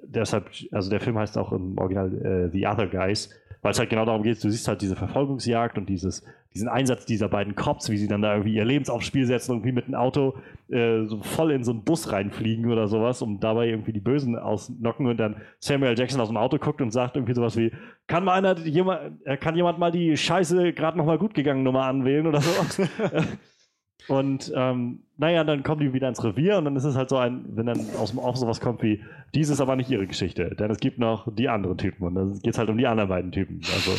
deshalb, 0.04 0.50
also 0.72 0.90
der 0.90 1.00
Film 1.00 1.18
heißt 1.18 1.38
auch 1.38 1.52
im 1.52 1.78
Original 1.78 2.14
äh, 2.14 2.50
The 2.52 2.68
Other 2.68 2.88
Guys, 2.88 3.30
weil 3.62 3.72
es 3.72 3.80
halt 3.80 3.90
genau 3.90 4.06
darum 4.06 4.24
geht, 4.24 4.44
du 4.44 4.50
siehst 4.50 4.68
halt 4.68 4.82
diese 4.82 4.96
Verfolgungsjagd 4.96 5.78
und 5.78 5.88
dieses, 5.88 6.24
diesen 6.54 6.70
Einsatz 6.70 7.06
dieser 7.06 7.28
beiden 7.28 7.56
Cops, 7.56 7.90
wie 7.90 7.98
sie 7.98 8.08
dann 8.08 8.22
da 8.22 8.34
irgendwie 8.34 8.56
ihr 8.56 8.66
Leben 8.66 8.88
aufs 8.90 9.06
Spiel 9.06 9.26
setzen 9.26 9.52
und 9.52 9.58
irgendwie 9.58 9.74
mit 9.74 9.86
einem 9.86 9.96
Auto 9.96 10.36
äh, 10.70 11.06
so 11.06 11.22
voll 11.22 11.52
in 11.52 11.64
so 11.64 11.72
einen 11.72 11.84
Bus 11.84 12.12
reinfliegen 12.12 12.72
oder 12.72 12.88
sowas, 12.88 13.22
um 13.22 13.40
dabei 13.40 13.68
irgendwie 13.68 13.94
die 13.94 14.00
Bösen 14.00 14.38
ausnocken 14.38 15.08
und 15.08 15.18
dann 15.18 15.42
Samuel 15.60 15.98
Jackson 15.98 16.22
aus 16.22 16.30
dem 16.30 16.38
Auto 16.38 16.58
guckt 16.58 16.82
und 16.82 16.92
sagt 16.92 17.18
irgendwie 17.18 17.34
sowas 17.34 17.58
wie, 17.58 17.72
kann 18.08 18.24
mal 18.24 18.34
einer, 18.34 18.58
jemand, 18.60 19.26
äh, 19.26 19.38
kann 19.38 19.56
jemand 19.56 19.80
mal 19.80 19.92
die 19.92 20.16
Scheiße 20.16 20.74
gerade 20.74 20.98
nochmal 20.98 21.18
gut 21.18 21.34
gegangen 21.34 21.64
Nummer 21.64 21.84
anwählen 21.86 22.28
oder 22.28 22.42
so? 22.42 22.50
Und 24.08 24.52
ähm, 24.56 25.00
naja, 25.18 25.44
dann 25.44 25.64
kommen 25.64 25.82
die 25.82 25.94
wieder 25.94 26.08
ins 26.08 26.24
Revier 26.24 26.58
und 26.58 26.66
dann 26.66 26.76
ist 26.76 26.86
es 26.86 26.96
halt 26.96 27.10
so 27.10 27.18
ein, 27.18 27.46
wenn 27.50 27.66
dann 27.66 27.80
aus 28.00 28.12
dem 28.12 28.20
sowas 28.36 28.62
kommt 28.62 28.82
wie, 28.82 29.04
dies 29.36 29.50
ist 29.50 29.62
aber 29.62 29.76
nicht 29.76 29.92
ihre 29.92 30.08
Geschichte, 30.08 30.56
denn 30.56 30.72
es 30.72 30.80
gibt 30.80 30.98
noch 30.98 31.28
die 31.36 31.50
anderen 31.50 31.78
Typen 31.78 32.08
und 32.08 32.16
dann 32.16 32.40
geht 32.40 32.54
es 32.54 32.58
halt 32.58 32.70
um 32.70 32.78
die 32.78 32.88
anderen 32.88 33.10
beiden 33.10 33.32
Typen. 33.32 33.62
Also, 33.76 33.92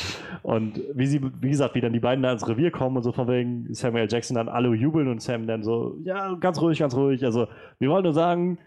und 0.42 0.80
wie 0.94 1.06
sie, 1.06 1.20
wie 1.40 1.50
gesagt, 1.50 1.74
wie 1.74 1.80
dann 1.80 1.92
die 1.92 2.00
beiden 2.00 2.22
da 2.22 2.32
ins 2.32 2.48
Revier 2.48 2.70
kommen 2.70 2.96
und 2.96 3.02
so 3.02 3.12
von 3.12 3.28
wegen 3.28 3.72
Samuel 3.74 4.08
Jackson 4.10 4.34
dann 4.34 4.48
alle 4.48 4.74
jubeln 4.74 5.08
und 5.08 5.22
Sam 5.22 5.46
dann 5.46 5.62
so, 5.62 5.96
ja, 6.02 6.34
ganz 6.34 6.60
ruhig, 6.60 6.78
ganz 6.78 6.96
ruhig. 6.96 7.24
Also, 7.24 7.46
wir 7.78 7.90
wollen 7.90 8.04
nur 8.04 8.14
sagen, 8.14 8.58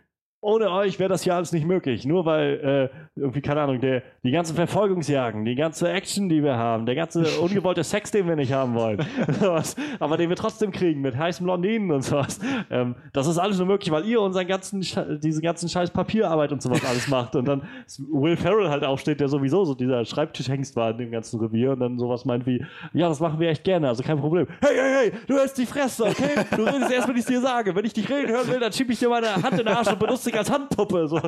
ohne 0.44 0.70
euch 0.70 1.00
wäre 1.00 1.10
das 1.10 1.24
hier 1.24 1.36
alles 1.36 1.52
nicht 1.52 1.66
möglich. 1.66 2.06
Nur 2.06 2.26
weil 2.26 2.90
äh, 3.16 3.20
irgendwie, 3.20 3.42
keine 3.42 3.62
Ahnung, 3.62 3.80
der, 3.80 4.04
die 4.24 4.32
ganzen 4.32 4.56
Verfolgungsjagen, 4.56 5.46
die 5.46 5.56
ganze 5.56 5.90
Action, 5.90 6.30
die 6.30 6.44
wir 6.44 6.58
haben, 6.58 6.86
der 6.86 6.96
ganze 6.96 7.24
ungewollte 7.42 7.84
Sex, 7.84 8.12
den 8.12 8.28
wir 8.28 8.36
nicht 8.36 8.52
haben 8.52 8.76
wollen, 8.76 9.00
sowas, 9.40 9.76
aber 10.00 10.18
den 10.18 10.30
wir 10.30 10.36
trotzdem 10.36 10.72
kriegen 10.72 11.02
mit 11.02 11.16
heißen 11.16 11.46
Blondinen 11.46 11.92
und 11.92 12.04
sowas. 12.04 12.40
Ähm, 12.70 12.96
das 13.14 13.28
ist 13.28 13.38
alles 13.38 13.58
nur 13.58 13.68
möglich, 13.68 13.92
weil 13.92 14.06
ihr 14.06 14.22
unseren 14.22 14.48
ganzen, 14.48 14.86
diese 15.22 15.42
ganzen 15.42 15.70
scheiß 15.70 15.92
Papierarbeit 15.92 16.52
und 16.52 16.62
sowas 16.62 16.84
alles 16.86 17.08
macht. 17.08 17.36
Und 17.36 17.46
dann 17.46 17.64
Will 18.12 18.36
Ferrell 18.36 18.70
halt 18.70 18.84
aufsteht, 18.84 19.20
der 19.22 19.30
sowieso 19.30 19.64
so 19.64 19.76
dieser 19.76 20.04
Schreibtischhengst 20.04 20.76
war 20.76 20.92
in 20.92 20.98
dem 20.98 21.12
ganzen 21.12 21.40
Revier 21.40 21.72
und 21.72 21.80
dann 21.80 21.98
sowas 21.98 22.26
meint 22.26 22.46
wie, 22.46 22.66
ja, 22.94 23.08
das 23.08 23.20
machen 23.20 23.40
wir 23.40 23.50
echt 23.50 23.64
gerne, 23.64 23.88
also 23.88 24.04
kein 24.04 24.20
Problem. 24.20 24.48
Hey, 24.62 24.76
hey, 24.76 25.12
hey, 25.12 25.20
du 25.28 25.38
hältst 25.38 25.58
die 25.58 25.66
Fresse, 25.66 26.04
okay? 26.04 26.46
Du 26.56 26.64
redest 26.64 26.92
erst, 26.92 27.08
wenn 27.08 27.16
ich 27.16 27.22
es 27.22 27.28
dir 27.28 27.42
sage. 27.42 27.76
Wenn 27.76 27.86
ich 27.86 27.94
dich 27.94 28.10
reden 28.10 28.32
hören 28.32 28.48
will, 28.48 28.60
dann 28.60 28.74
schieb 28.74 28.90
ich 28.90 29.00
dir 29.00 29.10
meine 29.10 29.34
Hand 29.36 29.52
in 29.52 29.58
den 29.60 29.70
Arsch 29.70 29.88
und 29.88 30.00
benutze 30.00 30.33
dich 30.34 30.40
als 30.40 30.52
Handpuppe. 30.52 31.08
So. 31.08 31.20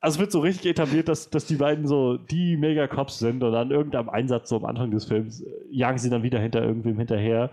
Also 0.00 0.14
es 0.14 0.18
wird 0.20 0.32
so 0.32 0.40
richtig 0.40 0.70
etabliert, 0.70 1.08
dass, 1.08 1.30
dass 1.30 1.46
die 1.46 1.56
beiden 1.56 1.86
so 1.86 2.16
die 2.16 2.56
Mega-Cops 2.56 3.18
sind 3.18 3.42
und 3.42 3.54
an 3.54 3.70
irgendeinem 3.70 4.08
Einsatz 4.08 4.48
so 4.48 4.56
am 4.56 4.64
Anfang 4.64 4.90
des 4.92 5.06
Films 5.06 5.40
äh, 5.40 5.50
jagen 5.70 5.98
sie 5.98 6.10
dann 6.10 6.22
wieder 6.22 6.38
hinter 6.38 6.62
irgendwem 6.62 6.96
hinterher 6.96 7.50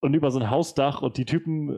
und 0.00 0.14
über 0.14 0.30
so 0.30 0.38
ein 0.38 0.50
Hausdach 0.50 1.02
und 1.02 1.16
die 1.16 1.24
Typen 1.24 1.70
äh, 1.70 1.76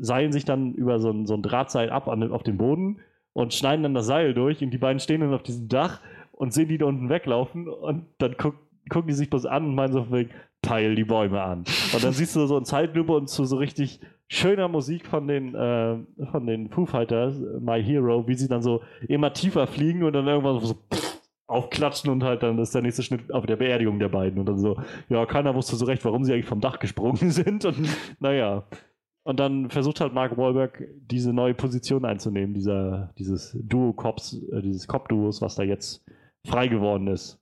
seilen 0.00 0.32
sich 0.32 0.46
dann 0.46 0.72
über 0.72 0.98
so 0.98 1.10
ein, 1.10 1.26
so 1.26 1.34
ein 1.34 1.42
Drahtseil 1.42 1.90
ab 1.90 2.08
an, 2.08 2.32
auf 2.32 2.42
den 2.42 2.56
Boden 2.56 3.00
und 3.34 3.52
schneiden 3.52 3.82
dann 3.82 3.94
das 3.94 4.06
Seil 4.06 4.32
durch 4.32 4.62
und 4.62 4.70
die 4.70 4.78
beiden 4.78 5.00
stehen 5.00 5.20
dann 5.20 5.34
auf 5.34 5.42
diesem 5.42 5.68
Dach 5.68 6.00
und 6.32 6.54
sehen 6.54 6.68
die 6.68 6.78
da 6.78 6.86
unten 6.86 7.10
weglaufen 7.10 7.68
und 7.68 8.06
dann 8.18 8.36
guck, 8.38 8.54
gucken 8.88 9.08
die 9.08 9.14
sich 9.14 9.30
bloß 9.30 9.46
an 9.46 9.66
und 9.66 9.74
meinen 9.74 9.92
so, 9.92 10.06
peil 10.62 10.94
die 10.94 11.04
Bäume 11.04 11.42
an. 11.42 11.64
Und 11.92 12.04
dann 12.04 12.12
siehst 12.12 12.36
du 12.36 12.46
so 12.46 12.56
ein 12.56 12.64
Zeitlupe 12.64 13.12
und 13.12 13.28
zu 13.28 13.44
so 13.44 13.56
richtig 13.56 14.00
schöner 14.32 14.66
Musik 14.66 15.06
von 15.06 15.28
den, 15.28 15.54
äh, 15.54 15.98
von 16.30 16.46
den 16.46 16.70
Foo 16.70 16.86
Fighters, 16.86 17.38
My 17.60 17.82
Hero, 17.82 18.26
wie 18.26 18.34
sie 18.34 18.48
dann 18.48 18.62
so 18.62 18.80
immer 19.06 19.34
tiefer 19.34 19.66
fliegen 19.66 20.02
und 20.04 20.14
dann 20.14 20.26
irgendwann 20.26 20.58
so 20.60 20.74
aufklatschen 21.46 22.10
und 22.10 22.24
halt 22.24 22.42
dann 22.42 22.58
ist 22.58 22.74
der 22.74 22.80
nächste 22.80 23.02
Schnitt 23.02 23.30
auf 23.30 23.44
der 23.44 23.56
Beerdigung 23.56 23.98
der 23.98 24.08
beiden 24.08 24.38
und 24.38 24.46
dann 24.46 24.58
so, 24.58 24.80
ja, 25.10 25.26
keiner 25.26 25.54
wusste 25.54 25.76
so 25.76 25.84
recht, 25.84 26.02
warum 26.06 26.24
sie 26.24 26.32
eigentlich 26.32 26.46
vom 26.46 26.62
Dach 26.62 26.78
gesprungen 26.78 27.16
sind 27.30 27.66
und 27.66 27.76
naja. 28.20 28.64
Und 29.24 29.38
dann 29.38 29.68
versucht 29.68 30.00
halt 30.00 30.14
Mark 30.14 30.36
Wahlberg 30.38 30.82
diese 30.96 31.32
neue 31.32 31.54
Position 31.54 32.06
einzunehmen, 32.06 32.54
dieser, 32.54 33.12
dieses 33.18 33.56
Duo-Cops, 33.62 34.42
äh, 34.50 34.62
dieses 34.62 34.88
Cop-Duos, 34.88 35.42
was 35.42 35.56
da 35.56 35.62
jetzt 35.62 36.04
frei 36.44 36.68
geworden 36.68 37.06
ist. 37.06 37.38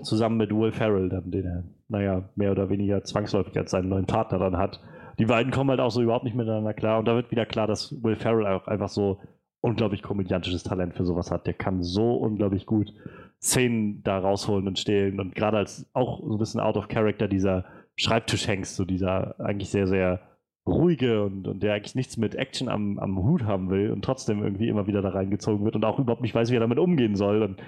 Zusammen 0.00 0.36
mit 0.36 0.52
Will 0.52 0.70
Ferrell, 0.70 1.08
dann, 1.08 1.30
den 1.30 1.44
er, 1.44 1.64
naja, 1.88 2.28
mehr 2.36 2.52
oder 2.52 2.70
weniger 2.70 3.02
zwangsläufig 3.02 3.58
als 3.58 3.72
seinen 3.72 3.88
neuen 3.88 4.06
Partner 4.06 4.38
dann 4.38 4.56
hat 4.56 4.80
die 5.18 5.26
beiden 5.26 5.52
kommen 5.52 5.70
halt 5.70 5.80
auch 5.80 5.90
so 5.90 6.02
überhaupt 6.02 6.24
nicht 6.24 6.36
miteinander 6.36 6.74
klar. 6.74 6.98
Und 6.98 7.06
da 7.06 7.14
wird 7.14 7.30
wieder 7.30 7.46
klar, 7.46 7.66
dass 7.66 8.02
Will 8.02 8.16
Ferrell 8.16 8.46
auch 8.46 8.66
einfach 8.68 8.88
so 8.88 9.20
unglaublich 9.60 10.02
komödiantisches 10.02 10.62
Talent 10.62 10.94
für 10.94 11.04
sowas 11.04 11.30
hat. 11.30 11.46
Der 11.46 11.54
kann 11.54 11.82
so 11.82 12.14
unglaublich 12.14 12.66
gut 12.66 12.92
Szenen 13.40 14.02
da 14.02 14.18
rausholen 14.18 14.68
und 14.68 14.78
stehlen. 14.78 15.20
Und 15.20 15.34
gerade 15.34 15.58
als 15.58 15.88
auch 15.92 16.20
so 16.20 16.34
ein 16.34 16.38
bisschen 16.38 16.60
out 16.60 16.76
of 16.76 16.88
character 16.88 17.28
dieser 17.28 17.64
Schreibtischhengst, 17.96 18.76
so 18.76 18.84
dieser 18.84 19.40
eigentlich 19.40 19.70
sehr, 19.70 19.88
sehr 19.88 20.20
ruhige 20.66 21.24
und, 21.24 21.48
und 21.48 21.62
der 21.62 21.74
eigentlich 21.74 21.94
nichts 21.94 22.16
mit 22.16 22.34
Action 22.34 22.68
am, 22.68 22.98
am 22.98 23.18
Hut 23.18 23.44
haben 23.44 23.70
will 23.70 23.90
und 23.90 24.04
trotzdem 24.04 24.42
irgendwie 24.42 24.68
immer 24.68 24.86
wieder 24.86 25.02
da 25.02 25.08
reingezogen 25.08 25.64
wird 25.64 25.74
und 25.74 25.84
auch 25.84 25.98
überhaupt 25.98 26.22
nicht 26.22 26.34
weiß, 26.34 26.50
wie 26.50 26.56
er 26.56 26.60
damit 26.60 26.78
umgehen 26.78 27.16
soll. 27.16 27.42
Und 27.42 27.60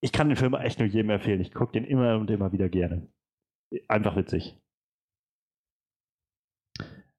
ich 0.00 0.12
kann 0.12 0.28
den 0.28 0.36
Film 0.36 0.54
echt 0.54 0.78
nur 0.78 0.88
jedem 0.88 1.10
empfehlen. 1.10 1.40
Ich 1.40 1.54
gucke 1.54 1.72
den 1.72 1.84
immer 1.84 2.18
und 2.18 2.30
immer 2.30 2.52
wieder 2.52 2.68
gerne. 2.68 3.06
Einfach 3.88 4.16
witzig. 4.16 4.58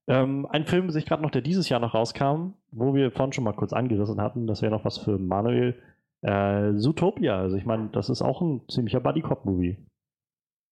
Ähm, 0.07 0.47
ein 0.49 0.65
Film 0.65 0.89
sich 0.89 1.05
gerade 1.05 1.21
noch, 1.21 1.31
der 1.31 1.41
dieses 1.41 1.67
Jahr 1.67 1.81
noch 1.81 1.93
rauskam, 1.93 2.53
wo 2.71 2.95
wir 2.95 3.11
vorhin 3.11 3.33
schon 3.33 3.43
mal 3.43 3.53
kurz 3.53 3.73
angerissen 3.73 4.21
hatten, 4.21 4.47
das 4.47 4.61
wäre 4.61 4.71
noch 4.71 4.85
was 4.85 4.97
für 4.97 5.17
Manuel. 5.17 5.75
Äh, 6.21 6.75
Zootopia, 6.75 7.37
also 7.37 7.57
ich 7.57 7.65
meine, 7.65 7.89
das 7.91 8.09
ist 8.09 8.21
auch 8.21 8.41
ein 8.41 8.61
ziemlicher 8.69 9.01
Buddy-Cop-Movie. 9.01 9.77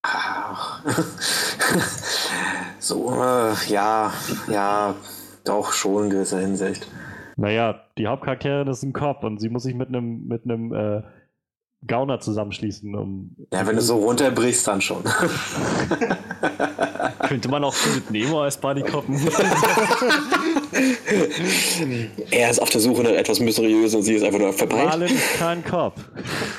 so, 2.80 3.12
äh, 3.12 3.53
ja, 3.68 4.14
ja, 4.48 4.95
doch 5.44 5.74
schon 5.74 6.06
in 6.06 6.10
gewisser 6.12 6.40
Hinsicht. 6.40 6.88
Naja, 7.38 7.82
die 7.98 8.07
Hauptcharakterin 8.07 8.68
ist 8.68 8.84
ein 8.84 8.94
Cop 8.94 9.24
und 9.24 9.40
sie 9.40 9.49
muss 9.49 9.64
sich 9.64 9.76
mit 9.76 9.90
einem 9.90 10.28
mit 10.28 10.45
einem 10.45 10.74
äh, 10.74 11.03
Gauner 11.88 12.20
zusammenschließen. 12.20 12.95
Um 12.95 13.36
ja, 13.52 13.66
wenn 13.68 13.76
du 13.76 13.82
so 13.82 13.98
runterbrichst, 13.98 14.68
dann 14.68 14.82
schon. 14.82 15.03
Könnte 17.28 17.49
man 17.49 17.64
auch 17.64 17.76
mit 17.94 18.12
Nemo 18.12 18.44
als 18.44 18.57
Buddy 18.57 18.82
koppen. 18.84 19.16
er 22.32 22.49
ist 22.49 22.60
auf 22.62 22.70
der 22.70 22.82
Suche 22.82 23.03
nach 23.03 23.12
etwas 23.12 23.40
Mysteriöses 23.40 23.95
und 23.95 24.03
sie 24.03 24.16
ist 24.16 24.24
einfach 24.24 24.40
nur 24.40 24.53
verbreitet. 24.53 24.90
Marlin 24.90 25.16
ist 25.16 25.38
kein 25.38 25.64
Cop. 25.64 25.94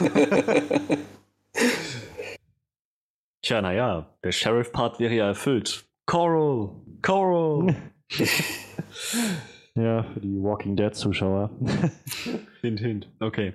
Tja, 3.43 3.63
naja, 3.63 4.07
der 4.25 4.33
Sheriff-Part 4.33 4.99
wäre 4.99 5.15
ja 5.15 5.29
erfüllt. 5.29 5.85
Coral! 6.07 6.71
Coral! 7.03 7.77
Ja, 9.77 10.03
für 10.03 10.21
die 10.21 10.43
Walking 10.43 10.77
Dead-Zuschauer. 10.77 11.51
hint, 12.63 12.81
hint. 12.81 13.09
Okay. 13.21 13.53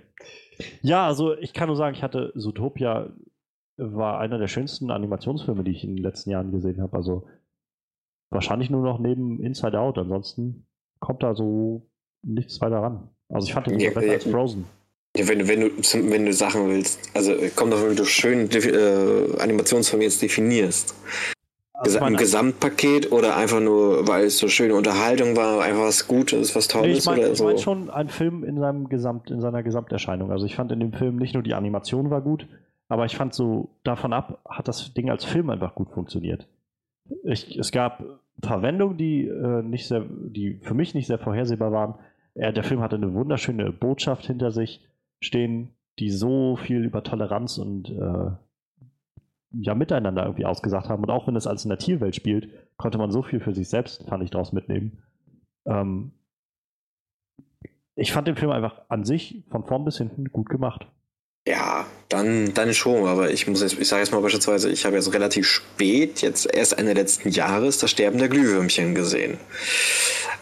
Ja, 0.82 1.08
also 1.08 1.36
ich 1.38 1.54
kann 1.54 1.68
nur 1.68 1.76
sagen, 1.76 1.96
ich 1.96 2.04
hatte 2.04 2.32
Zootopia 2.36 3.12
war 3.78 4.20
einer 4.20 4.38
der 4.38 4.48
schönsten 4.48 4.92
Animationsfilme, 4.92 5.64
die 5.64 5.72
ich 5.72 5.84
in 5.84 5.96
den 5.96 6.04
letzten 6.04 6.30
Jahren 6.30 6.52
gesehen 6.52 6.82
habe. 6.82 6.96
Also 6.96 7.28
wahrscheinlich 8.30 8.70
nur 8.70 8.84
noch 8.84 9.00
neben 9.00 9.42
Inside 9.42 9.80
Out. 9.80 9.98
Ansonsten 9.98 10.68
kommt 11.00 11.24
da 11.24 11.34
so 11.34 11.90
nichts 12.22 12.62
weiter 12.62 12.78
ran. 12.78 13.10
Also 13.30 13.48
ich 13.48 13.54
fand 13.54 13.68
den 13.68 13.80
ja, 13.80 13.92
besser 13.92 14.12
als 14.12 14.26
Frozen. 14.26 14.66
Ja, 15.18 15.28
wenn, 15.28 15.48
wenn, 15.48 15.62
du, 15.62 15.70
wenn 16.12 16.26
du 16.26 16.34
Sachen 16.34 16.70
willst, 16.70 17.10
also 17.16 17.34
kommt 17.56 17.74
doch, 17.74 17.84
wenn 17.84 17.96
du 17.96 18.06
schön 18.06 18.50
äh, 18.52 19.40
Animationsfilme 19.40 20.06
jetzt 20.06 20.22
definierst. 20.22 20.96
Also 21.84 21.98
Im 22.00 22.16
Gesamtpaket 22.16 23.12
oder 23.12 23.36
einfach 23.36 23.60
nur, 23.60 24.08
weil 24.08 24.26
es 24.26 24.38
so 24.38 24.48
schöne 24.48 24.76
Unterhaltung 24.76 25.36
war, 25.36 25.64
einfach 25.64 25.82
was 25.82 26.08
Gutes, 26.08 26.56
was 26.56 26.68
Tolles 26.68 26.88
nee, 26.88 26.98
ich 27.00 27.06
mein, 27.06 27.20
oder 27.20 27.36
so? 27.36 27.50
Ich 27.50 27.56
meine 27.56 27.58
schon 27.58 27.90
ein 27.90 28.08
Film 28.08 28.44
in, 28.44 28.60
seinem 28.60 28.88
Gesamt, 28.88 29.32
in 29.32 29.42
seiner 29.42 29.64
Gesamterscheinung. 29.64 30.32
Also 30.32 30.46
ich 30.46 30.56
fand 30.56 30.72
in 30.72 30.80
dem 30.80 30.94
Film 30.94 31.16
nicht 31.16 31.34
nur 31.34 31.42
die 31.42 31.56
Animation 31.56 32.12
war 32.12 32.22
gut, 32.22 32.48
aber 32.88 33.06
ich 33.06 33.16
fand 33.16 33.34
so, 33.34 33.70
davon 33.84 34.14
ab 34.14 34.42
hat 34.48 34.68
das 34.68 34.94
Ding 34.94 35.10
als 35.10 35.26
Film 35.26 35.50
einfach 35.50 35.74
gut 35.74 35.90
funktioniert. 35.90 36.48
Ich, 37.24 37.58
es 37.58 37.72
gab 37.72 38.04
Verwendungen, 38.44 38.98
die, 38.98 39.28
äh, 39.28 39.64
nicht 39.64 39.88
sehr, 39.88 40.06
die 40.08 40.60
für 40.62 40.76
mich 40.76 40.94
nicht 40.94 41.08
sehr 41.08 41.18
vorhersehbar 41.20 41.72
waren. 41.72 41.96
Er, 42.36 42.52
der 42.52 42.64
Film 42.64 42.82
hatte 42.82 42.96
eine 42.96 43.14
wunderschöne 43.14 43.72
Botschaft 43.72 44.26
hinter 44.26 44.52
sich 44.52 44.86
stehen, 45.20 45.70
die 45.98 46.12
so 46.12 46.58
viel 46.58 46.86
über 46.86 47.04
Toleranz 47.04 47.58
und 47.58 47.90
äh, 47.90 48.32
ja, 49.54 49.76
miteinander 49.76 50.24
irgendwie 50.24 50.46
ausgesagt 50.46 50.90
haben. 50.90 51.04
Und 51.04 51.10
auch 51.10 51.28
wenn 51.28 51.36
es 51.36 51.48
als 51.48 51.66
in 51.66 51.70
der 51.70 51.78
Tierwelt 51.78 52.16
spielt, 52.16 52.50
konnte 52.78 52.98
man 52.98 53.12
so 53.12 53.22
viel 53.22 53.40
für 53.40 53.54
sich 53.54 53.70
selbst, 53.70 54.08
fand 54.08 54.24
ich, 54.24 54.32
daraus 54.32 54.54
mitnehmen. 54.54 55.04
Ähm, 55.66 56.12
ich 57.96 58.12
fand 58.12 58.28
den 58.28 58.38
Film 58.38 58.52
einfach 58.52 58.82
an 58.88 59.04
sich 59.04 59.44
von 59.50 59.66
vorn 59.66 59.86
bis 59.86 59.98
hinten 59.98 60.26
gut 60.26 60.50
gemacht. 60.50 60.88
Ja, 61.48 61.88
dann, 62.08 62.54
dann 62.54 62.74
schon, 62.74 63.08
aber 63.08 63.32
ich 63.32 63.48
muss 63.48 63.62
jetzt, 63.62 63.80
ich 63.80 63.88
sage 63.88 64.04
jetzt 64.04 64.12
mal 64.12 64.22
beispielsweise, 64.22 64.70
ich 64.70 64.86
habe 64.86 64.96
jetzt 64.96 65.12
relativ 65.14 65.48
spät, 65.48 66.22
jetzt 66.22 66.54
erst 66.54 66.78
Ende 66.78 66.94
letzten 66.94 67.30
Jahres, 67.30 67.80
das 67.80 67.90
Sterben 67.90 68.20
der 68.20 68.30
Glühwürmchen 68.30 68.94
gesehen. 68.94 69.40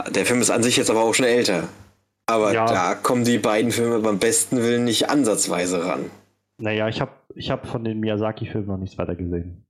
Der 0.10 0.26
Film 0.26 0.42
ist 0.42 0.50
an 0.50 0.62
sich 0.62 0.76
jetzt 0.76 0.90
aber 0.90 1.02
auch 1.02 1.14
schon 1.14 1.26
älter. 1.26 1.70
Aber 2.26 2.54
ja. 2.54 2.66
da 2.66 2.96
kommen 2.96 3.24
die 3.24 3.40
beiden 3.40 3.72
Filme 3.72 4.00
beim 4.00 4.20
besten 4.20 4.58
Willen 4.58 4.84
nicht 4.84 5.10
ansatzweise 5.10 5.86
ran. 5.86 6.12
Naja, 6.60 6.88
ich 6.90 7.02
habe 7.02 7.12
ich 7.36 7.52
hab 7.52 7.66
von 7.66 7.84
den 7.84 8.00
Miyazaki-Filmen 8.00 8.68
noch 8.68 8.78
nichts 8.78 8.98
weiter 8.98 9.16
gesehen. 9.16 9.66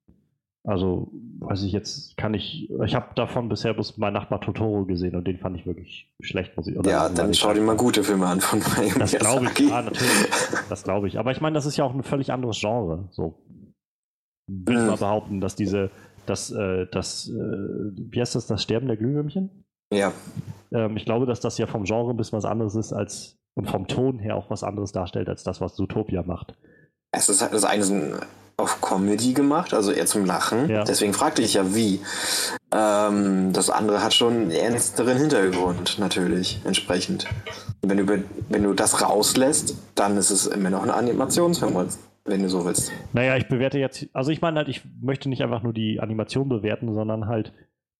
Also, 0.64 1.12
weiß 1.40 1.64
ich 1.64 1.72
jetzt, 1.72 2.18
kann 2.18 2.34
ich, 2.34 2.70
ich 2.70 2.94
habe 2.94 3.16
davon 3.16 3.48
bisher 3.48 3.74
bloß 3.74 3.98
mein 3.98 4.14
Nachbar 4.14 4.42
Totoro 4.42 4.86
gesehen 4.86 5.16
und 5.16 5.26
den 5.26 5.38
fand 5.38 5.56
ich 5.56 5.66
wirklich 5.66 6.14
schlecht, 6.20 6.58
muss 6.58 6.68
ich 6.68 6.78
oder 6.78 6.92
Ja, 6.92 7.10
dann 7.10 7.34
schau 7.34 7.54
dir 7.54 7.62
mal 7.62 7.78
gute 7.78 8.04
Filme 8.04 8.28
an 8.28 8.42
von 8.42 8.62
Hayao 8.62 9.00
Das 9.00 9.14
glaube 9.14 9.46
ich, 9.46 9.60
ja, 9.70 9.82
natürlich. 9.82 10.28
Das 10.70 10.84
glaube 10.84 11.08
ich. 11.08 11.18
Aber 11.18 11.32
ich 11.32 11.42
meine, 11.42 11.54
das 11.54 11.66
ist 11.66 11.78
ja 11.78 11.86
auch 11.86 11.94
ein 11.94 12.04
völlig 12.04 12.32
anderes 12.34 12.60
Genre. 12.60 13.08
So. 13.12 13.40
Will 14.48 14.78
ich 14.78 14.86
mal 14.86 14.98
behaupten, 14.98 15.40
dass 15.40 15.56
diese, 15.56 15.92
dass, 16.26 16.52
äh, 16.52 16.88
das, 16.92 17.30
äh, 17.30 17.34
wie 17.34 18.20
heißt 18.20 18.36
das, 18.36 18.48
das 18.48 18.62
Sterben 18.62 18.88
der 18.88 18.98
Glühwürmchen? 18.98 19.64
Ja. 19.94 20.12
Ähm, 20.72 20.98
ich 20.98 21.06
glaube, 21.06 21.26
dass 21.26 21.40
das 21.40 21.58
ja 21.58 21.68
vom 21.68 21.86
Genre 21.86 22.12
ein 22.12 22.18
bisschen 22.18 22.38
was 22.38 22.46
anderes 22.46 22.76
ist 22.76 22.94
als 22.94 23.38
und 23.56 23.70
vom 23.70 23.88
Ton 23.88 24.20
her 24.20 24.36
auch 24.36 24.50
was 24.50 24.64
anderes 24.64 24.92
darstellt 24.92 25.30
als 25.30 25.44
das, 25.44 25.62
was 25.62 25.76
Zootopia 25.76 26.24
macht. 26.24 26.56
Es 27.12 27.30
ist 27.30 27.42
halt 27.42 27.54
das 27.54 27.64
eine 27.64 28.20
auf 28.58 28.82
Comedy 28.82 29.34
gemacht, 29.34 29.74
also 29.74 29.92
eher 29.92 30.06
zum 30.06 30.26
Lachen. 30.26 30.70
Ja. 30.70 30.84
Deswegen 30.84 31.14
fragte 31.14 31.42
ich 31.42 31.54
ja, 31.54 31.74
wie. 31.74 32.02
Ähm, 32.72 33.54
das 33.54 33.70
andere 33.70 34.04
hat 34.04 34.14
schon 34.14 34.34
einen 34.34 34.52
ernsteren 34.52 35.18
Hintergrund, 35.18 35.98
natürlich, 35.98 36.62
entsprechend. 36.66 37.26
Wenn 37.82 38.06
du, 38.06 38.24
wenn 38.50 38.64
du 38.64 38.74
das 38.74 39.02
rauslässt, 39.02 39.76
dann 39.96 40.18
ist 40.18 40.30
es 40.30 40.46
immer 40.46 40.70
noch 40.70 40.84
ein 40.84 40.90
Animationsfilm, 40.90 41.88
wenn 42.26 42.44
du 42.44 42.50
so 42.50 42.66
willst. 42.66 42.92
Naja, 43.14 43.38
ich 43.38 43.48
bewerte 43.48 43.80
jetzt, 43.80 44.08
also 44.14 44.30
ich 44.30 44.42
meine 44.42 44.58
halt, 44.58 44.68
ich 44.68 44.84
möchte 45.02 45.30
nicht 45.30 45.42
einfach 45.42 45.64
nur 45.64 45.74
die 45.74 46.02
Animation 46.02 46.50
bewerten, 46.50 46.94
sondern 46.94 47.28
halt 47.28 47.54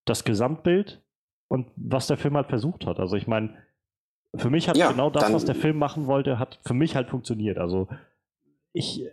das 0.04 0.24
Gesamtbild 0.24 1.00
und 1.48 1.68
was 1.76 2.06
der 2.06 2.18
Film 2.18 2.36
halt 2.36 2.48
versucht 2.48 2.86
hat. 2.86 3.00
Also 3.00 3.16
ich 3.16 3.26
meine, 3.26 3.54
Für 4.36 4.50
mich 4.50 4.68
hat 4.68 4.76
Ja, 4.76 4.92
genau 4.92 5.10
das, 5.10 5.32
was 5.32 5.44
der 5.44 5.56
Film 5.56 5.78
machen 5.78 6.06
wollte, 6.06 6.38
hat 6.38 6.60
für 6.64 6.74
mich 6.74 6.94
halt 6.94 7.08
funktioniert. 7.08 7.58
Also 7.58 7.88
ich, 8.72 9.04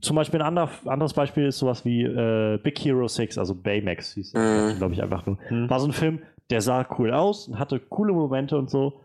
zum 0.00 0.16
Beispiel 0.16 0.40
ein 0.40 0.46
ander, 0.46 0.70
anderes 0.84 1.14
Beispiel 1.14 1.46
ist 1.46 1.58
sowas 1.58 1.84
wie 1.84 2.02
äh, 2.02 2.58
Big 2.62 2.78
Hero 2.78 3.08
6, 3.08 3.38
also 3.38 3.54
Baymax 3.54 4.14
hieß 4.14 4.34
Mhm. 4.34 4.76
glaube 4.78 4.94
ich 4.94 5.02
einfach 5.02 5.24
nur. 5.26 5.38
Hm. 5.48 5.68
War 5.70 5.80
so 5.80 5.86
ein 5.86 5.92
Film, 5.92 6.20
der 6.50 6.60
sah 6.60 6.86
cool 6.98 7.12
aus 7.12 7.48
und 7.48 7.58
hatte 7.58 7.80
coole 7.80 8.12
Momente 8.12 8.56
und 8.58 8.70
so. 8.70 9.02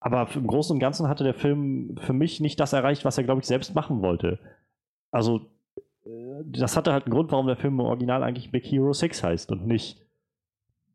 Aber 0.00 0.28
im 0.34 0.46
Großen 0.46 0.74
und 0.74 0.80
Ganzen 0.80 1.08
hatte 1.08 1.24
der 1.24 1.34
Film 1.34 1.96
für 2.00 2.12
mich 2.12 2.40
nicht 2.40 2.60
das 2.60 2.72
erreicht, 2.72 3.04
was 3.04 3.18
er, 3.18 3.24
glaube 3.24 3.40
ich, 3.40 3.46
selbst 3.46 3.74
machen 3.74 4.02
wollte. 4.02 4.38
Also, 5.10 5.40
äh, 6.04 6.42
das 6.44 6.76
hatte 6.76 6.92
halt 6.92 7.04
einen 7.06 7.14
Grund, 7.14 7.32
warum 7.32 7.46
der 7.46 7.56
Film 7.56 7.74
im 7.74 7.80
Original 7.86 8.22
eigentlich 8.22 8.50
Big 8.52 8.64
Hero 8.66 8.92
6 8.92 9.22
heißt 9.24 9.50
und 9.52 9.66
nicht 9.66 10.00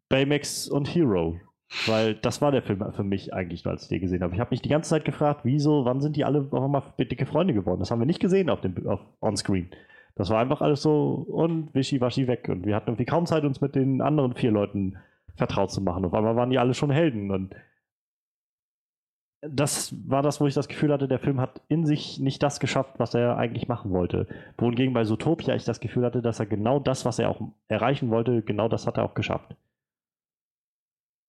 Baymax 0.10 0.68
und 0.70 0.88
Hero. 0.94 1.40
Weil 1.86 2.16
das 2.16 2.42
war 2.42 2.52
der 2.52 2.62
Film 2.62 2.84
für 2.92 3.04
mich 3.04 3.34
eigentlich, 3.34 3.66
als 3.66 3.84
ich 3.84 3.90
den 3.90 4.02
gesehen 4.02 4.22
habe. 4.24 4.34
Ich 4.34 4.42
habe 4.42 4.52
mich 4.52 4.62
die 4.62 4.70
ganze 4.70 4.90
Zeit 4.90 5.06
gefragt, 5.06 5.42
wieso, 5.44 5.86
wann 5.86 6.02
sind 6.02 6.18
die 6.18 6.26
alle 6.26 6.48
auf 6.52 6.64
einmal 6.64 6.84
dicke 7.00 7.26
Freunde 7.26 7.54
geworden? 7.54 7.80
Das 7.80 7.92
haben 7.92 8.00
wir 8.00 8.06
nicht 8.06 8.20
gesehen 8.20 8.50
auf 8.50 8.60
dem 8.60 8.86
auf, 8.88 9.00
on-screen. 9.22 9.70
Das 10.16 10.30
war 10.30 10.40
einfach 10.40 10.62
alles 10.62 10.82
so 10.82 11.14
und 11.14 11.74
wischiwaschi 11.74 12.28
weg. 12.28 12.50
Und 12.50 12.66
wir 12.66 12.76
hatten 12.76 12.90
irgendwie 12.90 13.06
kaum 13.06 13.26
Zeit, 13.26 13.46
uns 13.46 13.62
mit 13.62 13.76
den 13.76 14.02
anderen 14.02 14.36
vier 14.36 14.52
Leuten 14.52 14.98
vertraut 15.38 15.72
zu 15.72 15.82
machen. 15.82 16.04
Auf 16.04 16.14
einmal 16.14 16.36
waren 16.36 16.50
die 16.50 16.60
alle 16.60 16.74
schon 16.74 16.92
Helden. 16.92 17.32
Und 17.32 17.56
das 19.42 19.96
war 20.08 20.22
das, 20.22 20.42
wo 20.42 20.48
ich 20.48 20.54
das 20.54 20.68
Gefühl 20.68 20.92
hatte, 20.92 21.08
der 21.08 21.20
Film 21.20 21.40
hat 21.40 21.62
in 21.70 21.86
sich 21.86 22.20
nicht 22.20 22.44
das 22.44 22.60
geschafft, 22.60 22.96
was 23.00 23.14
er 23.14 23.38
eigentlich 23.38 23.70
machen 23.70 23.92
wollte. 23.92 24.28
Wohingegen 24.58 24.94
bei 24.94 25.06
Zootopia 25.06 25.56
ich 25.56 25.64
das 25.64 25.80
Gefühl 25.80 26.04
hatte, 26.04 26.22
dass 26.22 26.42
er 26.42 26.48
genau 26.48 26.80
das, 26.80 27.06
was 27.06 27.18
er 27.18 27.30
auch 27.30 27.42
erreichen 27.70 28.10
wollte, 28.10 28.42
genau 28.42 28.68
das 28.68 28.86
hat 28.86 28.98
er 28.98 29.06
auch 29.06 29.16
geschafft. 29.16 29.56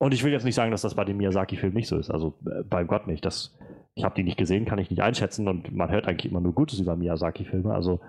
Und 0.02 0.12
ich 0.12 0.24
will 0.24 0.32
jetzt 0.32 0.42
nicht 0.42 0.56
sagen, 0.56 0.72
dass 0.72 0.82
das 0.82 0.96
bei 0.96 1.04
dem 1.04 1.18
Miyazaki-Film 1.18 1.74
nicht 1.74 1.86
so 1.86 1.96
ist. 1.96 2.10
Also 2.10 2.34
äh, 2.44 2.64
bei 2.64 2.82
Gott 2.82 3.06
nicht. 3.06 3.24
Das, 3.24 3.56
ich 3.94 4.02
habe 4.02 4.16
die 4.16 4.24
nicht 4.24 4.36
gesehen, 4.36 4.64
kann 4.64 4.80
ich 4.80 4.90
nicht 4.90 5.00
einschätzen 5.00 5.46
und 5.46 5.72
man 5.72 5.92
hört 5.92 6.08
eigentlich 6.08 6.28
immer 6.28 6.40
nur 6.40 6.52
Gutes 6.54 6.80
über 6.80 6.96
Miyazaki-Filme. 6.96 7.72
Also 7.72 8.00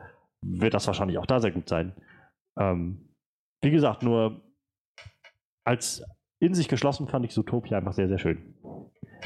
wird 0.42 0.74
das 0.74 0.88
wahrscheinlich 0.88 1.20
auch 1.20 1.28
da 1.28 1.40
sehr 1.40 1.52
gut 1.52 1.70
sein. 1.70 1.94
Ähm, 2.60 3.10
wie 3.62 3.70
gesagt, 3.70 4.02
nur 4.02 4.42
als 5.64 6.04
in 6.40 6.56
sich 6.56 6.68
geschlossen 6.68 7.08
fand 7.08 7.26
ich 7.26 7.32
Zootopia 7.32 7.78
einfach 7.78 7.94
sehr, 7.94 8.08
sehr 8.08 8.18
schön. 8.18 8.56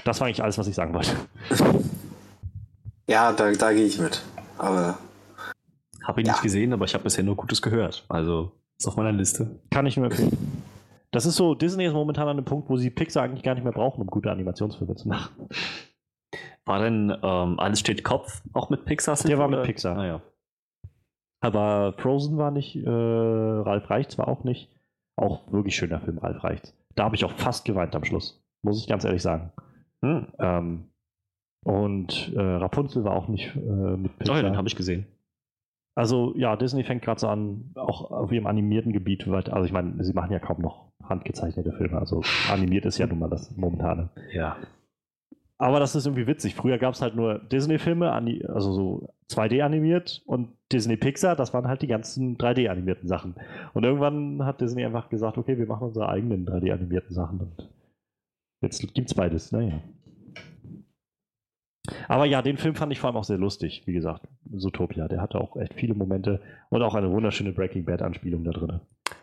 Das 0.04 0.20
war 0.20 0.28
eigentlich 0.28 0.44
alles, 0.44 0.58
was 0.58 0.68
ich 0.68 0.76
sagen 0.76 0.94
wollte. 0.94 1.16
Ja, 3.10 3.32
da, 3.32 3.50
da 3.54 3.72
gehe 3.72 3.86
ich 3.86 3.98
mit. 4.00 4.22
Aber 4.58 4.98
Habe 6.04 6.20
ich 6.20 6.28
Ja. 6.28 6.34
nicht 6.34 6.44
gesehen, 6.44 6.74
aber 6.74 6.84
ich 6.84 6.94
habe 6.94 7.06
bisher 7.06 7.24
nur 7.24 7.38
Gutes 7.38 7.62
gehört. 7.62 8.04
Also 8.10 8.52
ist 8.78 8.86
auf 8.86 8.98
meiner 8.98 9.14
Liste. 9.14 9.62
Kann 9.72 9.86
ich 9.86 9.96
nur 9.96 10.08
empfehlen. 10.08 10.38
Das 11.12 11.26
ist 11.26 11.36
so, 11.38 11.56
Disney 11.56 11.86
ist 11.86 11.94
momentan 11.94 12.28
an 12.28 12.38
einem 12.38 12.46
Punkt, 12.46 12.70
wo 12.70 12.76
sie 12.78 12.90
Pixar 12.90 13.24
eigentlich 13.24 13.44
gar 13.44 13.56
nicht 13.56 13.64
mehr 13.64 13.72
brauchen, 13.74 14.02
um 14.02 14.08
gute 14.08 14.30
Animationsfilme 14.32 14.96
zu 14.96 15.08
machen. 15.08 15.48
War 16.66 16.80
denn 16.80 17.16
ähm, 17.24 17.60
Alles 17.60 17.80
steht 17.80 18.04
Kopf 18.04 18.42
auch 18.54 18.70
mit 18.70 18.84
Pixar? 18.86 19.16
Der 19.26 19.38
war 19.40 19.48
mit 19.48 19.60
oder? 19.60 19.66
Pixar. 19.66 19.98
Ah, 19.98 20.06
ja. 20.06 20.22
Aber 21.40 21.94
Frozen 21.98 22.38
war 22.38 22.52
nicht, 22.52 22.76
äh, 22.76 22.90
Ralf 22.90 23.90
Reichts 23.90 24.18
war 24.18 24.28
auch 24.28 24.44
nicht. 24.44 24.70
Auch 25.16 25.52
wirklich 25.52 25.76
schöner 25.76 26.02
Film, 26.02 26.18
Ralf 26.18 26.44
Reichts. 26.44 26.76
Da 26.96 27.06
habe 27.06 27.16
ich 27.16 27.24
auch 27.24 27.32
fast 27.32 27.64
geweint 27.66 27.96
am 27.96 28.04
Schluss, 28.04 28.44
muss 28.64 28.80
ich 28.82 28.88
ganz 28.88 29.04
ehrlich 29.06 29.22
sagen. 29.22 29.52
Hm. 30.04 30.28
Ähm, 30.40 30.90
und 31.64 32.34
äh, 32.36 32.40
Rapunzel 32.42 33.04
war 33.04 33.16
auch 33.16 33.28
nicht 33.28 33.56
äh, 33.56 33.60
mit 33.60 34.12
Oh, 34.14 34.18
Pixar. 34.20 34.36
ja, 34.38 34.42
den 34.44 34.58
habe 34.58 34.68
ich 34.68 34.76
gesehen. 34.76 35.06
Also 35.96 36.34
ja, 36.36 36.56
Disney 36.56 36.84
fängt 36.84 37.02
gerade 37.02 37.20
so 37.20 37.28
an, 37.28 37.72
auch 37.76 38.12
auf 38.12 38.32
ihrem 38.32 38.46
animierten 38.46 38.94
Gebiet, 38.94 39.28
also 39.28 39.64
ich 39.64 39.72
meine, 39.72 40.04
sie 40.04 40.14
machen 40.14 40.32
ja 40.32 40.40
kaum 40.40 40.62
noch 40.62 40.87
handgezeichnete 41.10 41.74
Filme, 41.74 41.98
also 41.98 42.22
animiert 42.52 42.86
ist 42.86 42.98
ja 42.98 43.08
nun 43.08 43.20
mal 43.20 43.30
das 43.30 43.56
momentane. 43.56 44.10
Ja. 44.34 44.58
Aber 45.60 45.80
das 45.80 45.96
ist 45.96 46.06
irgendwie 46.06 46.28
witzig. 46.28 46.54
Früher 46.56 46.78
gab 46.78 46.94
es 46.94 47.02
halt 47.02 47.16
nur 47.16 47.40
Disney-Filme, 47.40 48.12
also 48.12 48.74
so 48.74 49.10
2D 49.32 49.64
animiert 49.64 50.22
und 50.26 50.50
Disney 50.72 50.98
Pixar, 50.98 51.36
das 51.36 51.54
waren 51.54 51.68
halt 51.68 51.82
die 51.82 51.88
ganzen 51.88 52.38
3D 52.38 52.70
animierten 52.70 53.08
Sachen. 53.08 53.36
Und 53.74 53.84
irgendwann 53.84 54.46
hat 54.46 54.62
Disney 54.62 54.86
einfach 54.86 55.10
gesagt, 55.10 55.38
okay, 55.38 55.58
wir 55.58 55.66
machen 55.66 55.88
unsere 55.88 56.10
eigenen 56.10 56.46
3D 56.48 56.72
animierten 56.72 57.14
Sachen 57.14 57.40
und 57.40 57.70
jetzt 58.62 58.94
gibt's 58.94 59.16
beides, 59.16 59.52
naja. 59.52 59.82
Aber 62.08 62.26
ja, 62.26 62.42
den 62.42 62.58
Film 62.58 62.76
fand 62.76 62.92
ich 62.92 63.00
vor 63.00 63.10
allem 63.10 63.18
auch 63.18 63.24
sehr 63.24 63.38
lustig, 63.38 63.84
wie 63.86 63.94
gesagt, 63.94 64.24
Zootopia. 64.56 65.08
Der 65.08 65.22
hatte 65.22 65.40
auch 65.40 65.56
echt 65.58 65.74
viele 65.74 65.94
Momente 65.94 66.42
und 66.70 66.82
auch 66.82 66.96
eine 66.96 67.12
wunderschöne 67.12 67.52
Breaking 67.52 67.86
Bad-Anspielung 67.86 68.44
da 68.44 68.52
drin. 68.52 68.80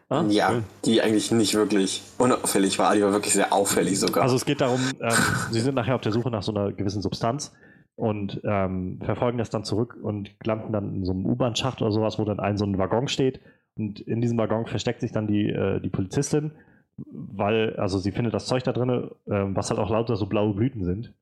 Ah, 0.09 0.25
ja, 0.29 0.51
cool. 0.51 0.63
die 0.85 1.01
eigentlich 1.01 1.31
nicht 1.33 1.55
wirklich 1.55 2.03
unauffällig 2.19 2.79
war. 2.79 2.95
Die 2.95 3.03
war 3.03 3.13
wirklich 3.13 3.33
sehr 3.33 3.53
auffällig 3.53 3.99
sogar. 3.99 4.23
Also 4.23 4.37
es 4.37 4.45
geht 4.45 4.61
darum, 4.61 4.81
ähm, 5.01 5.13
sie 5.51 5.61
sind 5.61 5.75
nachher 5.75 5.95
auf 5.95 6.03
der 6.03 6.13
Suche 6.13 6.31
nach 6.31 6.43
so 6.43 6.55
einer 6.55 6.73
gewissen 6.73 7.01
Substanz 7.01 7.53
und 7.97 8.41
ähm, 8.45 9.01
verfolgen 9.03 9.39
das 9.39 9.51
dann 9.51 9.65
zurück 9.65 9.97
und 10.01 10.35
landen 10.45 10.73
dann 10.73 10.95
in 10.95 11.05
so 11.05 11.13
einem 11.13 11.27
U-Bahn-Schacht 11.27 11.81
oder 11.81 11.91
sowas, 11.91 12.19
wo 12.19 12.25
dann 12.25 12.41
ein 12.41 12.59
so 12.59 12.65
ein 12.67 12.77
Waggon 12.77 13.09
steht 13.09 13.41
und 13.77 14.01
in 14.01 14.21
diesem 14.21 14.39
Waggon 14.39 14.67
versteckt 14.67 15.01
sich 15.01 15.13
dann 15.13 15.27
die, 15.27 15.49
äh, 15.49 15.81
die 15.81 15.89
Polizistin, 15.89 16.53
weil, 16.97 17.77
also 17.77 17.99
sie 17.99 18.13
findet 18.13 18.35
das 18.35 18.47
Zeug 18.47 18.63
da 18.63 18.73
drin, 18.73 19.11
ähm, 19.29 19.57
was 19.57 19.71
halt 19.71 19.81
auch 19.81 19.91
lauter 19.91 20.17
so 20.17 20.27
blaue 20.27 20.55
Blüten 20.55 20.85
sind. 20.85 21.13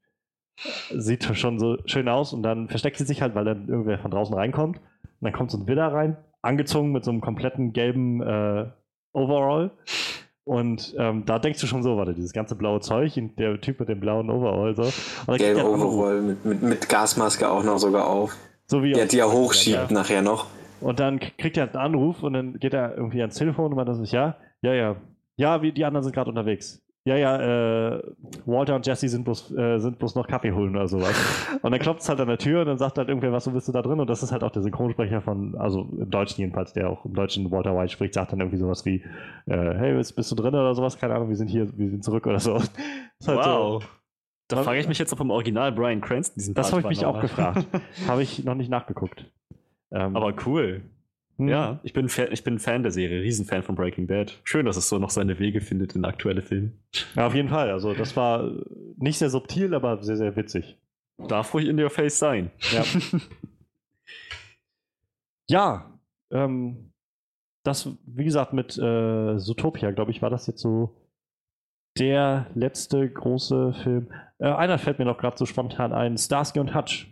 Sieht 0.90 1.24
schon 1.36 1.58
so 1.58 1.78
schön 1.86 2.08
aus 2.08 2.32
und 2.32 2.42
dann 2.42 2.68
versteckt 2.68 2.98
sie 2.98 3.04
sich 3.04 3.22
halt, 3.22 3.34
weil 3.34 3.44
dann 3.44 3.68
irgendwer 3.68 3.98
von 3.98 4.10
draußen 4.10 4.34
reinkommt 4.34 4.78
und 4.78 5.22
dann 5.22 5.32
kommt 5.32 5.50
so 5.50 5.58
ein 5.58 5.66
Widder 5.66 5.92
rein, 5.92 6.16
angezogen 6.42 6.92
mit 6.92 7.04
so 7.04 7.10
einem 7.10 7.20
kompletten 7.20 7.72
gelben 7.72 8.22
äh, 8.22 8.66
Overall 9.12 9.72
und 10.44 10.94
ähm, 10.98 11.24
da 11.24 11.38
denkst 11.38 11.60
du 11.60 11.66
schon 11.66 11.82
so, 11.82 11.96
warte, 11.96 12.14
dieses 12.14 12.32
ganze 12.32 12.56
blaue 12.56 12.80
Zeug 12.80 13.12
der 13.38 13.60
Typ 13.60 13.78
mit 13.78 13.88
dem 13.88 14.00
blauen 14.00 14.28
Overall 14.28 14.74
so. 14.74 14.90
Gelbe 15.36 15.60
er 15.60 15.68
Overall 15.70 16.20
mit, 16.20 16.44
mit, 16.44 16.62
mit 16.62 16.88
Gasmaske 16.88 17.48
auch 17.48 17.62
noch 17.62 17.78
sogar 17.78 18.08
auf. 18.08 18.36
So 18.66 18.82
wie 18.82 18.92
Der 18.92 19.06
die 19.06 19.18
ja 19.18 19.30
hochschiebt 19.30 19.90
Ja. 19.90 19.92
nachher 19.92 20.22
noch. 20.22 20.46
Und 20.80 20.98
dann 20.98 21.20
kriegt 21.20 21.56
er 21.56 21.68
einen 21.68 21.76
Anruf 21.76 22.24
und 22.24 22.32
dann 22.32 22.58
geht 22.58 22.74
er 22.74 22.96
irgendwie 22.96 23.20
ans 23.20 23.36
Telefon 23.36 23.66
und 23.66 23.76
meint 23.76 23.88
das 23.88 23.98
nicht, 23.98 24.12
ja, 24.12 24.36
ja, 24.62 24.74
ja. 24.74 24.96
Ja, 25.36 25.62
wie, 25.62 25.72
die 25.72 25.84
anderen 25.84 26.02
sind 26.02 26.12
gerade 26.12 26.28
unterwegs. 26.28 26.81
Ja, 27.04 27.16
ja, 27.16 27.96
äh, 27.96 28.02
Walter 28.46 28.76
und 28.76 28.86
Jesse 28.86 29.08
sind 29.08 29.24
bloß, 29.24 29.50
äh, 29.56 29.78
sind 29.80 29.98
bloß 29.98 30.14
noch 30.14 30.28
Kaffee 30.28 30.52
holen 30.52 30.76
oder 30.76 30.86
sowas. 30.86 31.48
Und 31.60 31.72
dann 31.72 31.80
klopft 31.80 32.02
es 32.02 32.08
halt 32.08 32.20
an 32.20 32.28
der 32.28 32.38
Tür 32.38 32.60
und 32.60 32.66
dann 32.68 32.78
sagt 32.78 32.96
halt 32.96 33.08
irgendwer, 33.08 33.32
was, 33.32 33.44
wo 33.48 33.50
bist 33.50 33.66
du 33.66 33.72
da 33.72 33.82
drin? 33.82 33.98
Und 33.98 34.08
das 34.08 34.22
ist 34.22 34.30
halt 34.30 34.44
auch 34.44 34.52
der 34.52 34.62
Synchronsprecher 34.62 35.20
von, 35.20 35.56
also 35.56 35.80
im 35.98 36.10
Deutschen 36.10 36.40
jedenfalls, 36.42 36.72
der 36.74 36.88
auch 36.88 37.04
im 37.04 37.14
Deutschen 37.14 37.50
Walter 37.50 37.76
White 37.76 37.92
spricht, 37.92 38.14
sagt 38.14 38.30
dann 38.32 38.38
irgendwie 38.38 38.58
sowas 38.58 38.84
wie, 38.86 39.02
äh, 39.46 39.74
hey, 39.74 39.94
bist, 39.96 40.14
bist 40.14 40.30
du 40.30 40.36
drin 40.36 40.54
oder 40.54 40.76
sowas? 40.76 40.96
Keine 40.96 41.16
Ahnung, 41.16 41.28
wir 41.28 41.34
sind 41.36 41.48
hier, 41.48 41.66
wir 41.76 41.90
sind 41.90 42.04
zurück 42.04 42.24
oder 42.28 42.38
so. 42.38 42.54
Halt 42.60 42.70
Wow. 43.26 43.84
Da 44.46 44.58
Was- 44.58 44.64
frage 44.64 44.78
ich 44.78 44.86
mich 44.86 44.98
jetzt, 45.00 45.12
ob 45.12 45.18
im 45.20 45.30
Original 45.30 45.72
Brian 45.72 46.00
Cranston 46.00 46.34
diesen 46.38 46.54
Das 46.54 46.70
habe 46.72 46.82
ich 46.82 46.88
mich 46.88 47.04
auch 47.04 47.20
gefragt. 47.20 47.66
so. 47.72 48.06
Habe 48.08 48.22
ich 48.22 48.44
noch 48.44 48.54
nicht 48.54 48.70
nachgeguckt. 48.70 49.26
Ähm, 49.94 50.16
Aber 50.16 50.32
cool. 50.46 50.80
Hm. 51.38 51.48
Ja, 51.48 51.80
ich 51.82 51.92
bin, 51.92 52.08
Fan, 52.08 52.28
ich 52.30 52.44
bin 52.44 52.58
Fan 52.58 52.82
der 52.82 52.92
Serie, 52.92 53.22
Riesenfan 53.22 53.62
von 53.62 53.74
Breaking 53.74 54.06
Bad. 54.06 54.38
Schön, 54.44 54.66
dass 54.66 54.76
es 54.76 54.88
so 54.88 54.98
noch 54.98 55.10
seine 55.10 55.38
Wege 55.38 55.60
findet 55.60 55.94
in 55.94 56.04
aktuelle 56.04 56.42
Filme. 56.42 56.72
Ja, 57.14 57.26
auf 57.26 57.34
jeden 57.34 57.48
Fall. 57.48 57.70
Also 57.70 57.94
das 57.94 58.16
war 58.16 58.50
nicht 58.96 59.18
sehr 59.18 59.30
subtil, 59.30 59.74
aber 59.74 60.02
sehr, 60.02 60.16
sehr 60.16 60.36
witzig. 60.36 60.78
Darf 61.28 61.54
ruhig 61.54 61.68
in 61.68 61.80
your 61.80 61.90
face 61.90 62.18
sein. 62.18 62.50
Ja. 62.72 62.84
ja, 65.48 65.98
ähm, 66.30 66.92
das, 67.64 67.88
wie 68.06 68.24
gesagt, 68.24 68.52
mit 68.52 68.76
äh, 68.76 69.38
Zootopia, 69.38 69.92
glaube 69.92 70.10
ich, 70.10 70.22
war 70.22 70.30
das 70.30 70.46
jetzt 70.46 70.60
so 70.60 70.96
der 71.98 72.46
letzte 72.54 73.08
große 73.08 73.74
Film. 73.82 74.10
Äh, 74.38 74.48
einer 74.48 74.78
fällt 74.78 74.98
mir 74.98 75.04
noch 75.04 75.18
gerade 75.18 75.36
so 75.38 75.46
spontan 75.46 75.92
ein: 75.92 76.16
Starsky 76.18 76.58
und 76.58 76.74
Hutch 76.74 77.08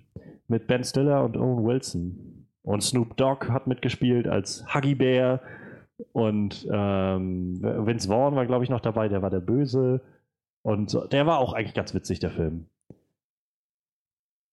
mit 0.49 0.67
Ben 0.67 0.83
Stiller 0.83 1.25
und 1.25 1.37
Owen 1.37 1.65
Wilson. 1.65 2.30
Und 2.62 2.82
Snoop 2.82 3.16
Dogg 3.16 3.49
hat 3.51 3.66
mitgespielt 3.66 4.27
als 4.28 4.65
Huggy 4.74 4.95
Bear. 4.95 5.41
Und 6.12 6.66
ähm, 6.70 7.61
Vince 7.62 8.09
Vaughn 8.09 8.35
war, 8.35 8.47
glaube 8.47 8.65
ich, 8.65 8.70
noch 8.70 8.81
dabei, 8.81 9.09
der 9.09 9.23
war 9.23 9.31
der 9.31 9.41
Böse. 9.41 10.01
Und 10.62 10.91
so- 10.91 11.07
der 11.07 11.27
war 11.27 11.39
auch 11.39 11.53
eigentlich 11.53 11.74
ganz 11.74 11.95
witzig, 11.95 12.20
der 12.20 12.31
Film. 12.31 12.66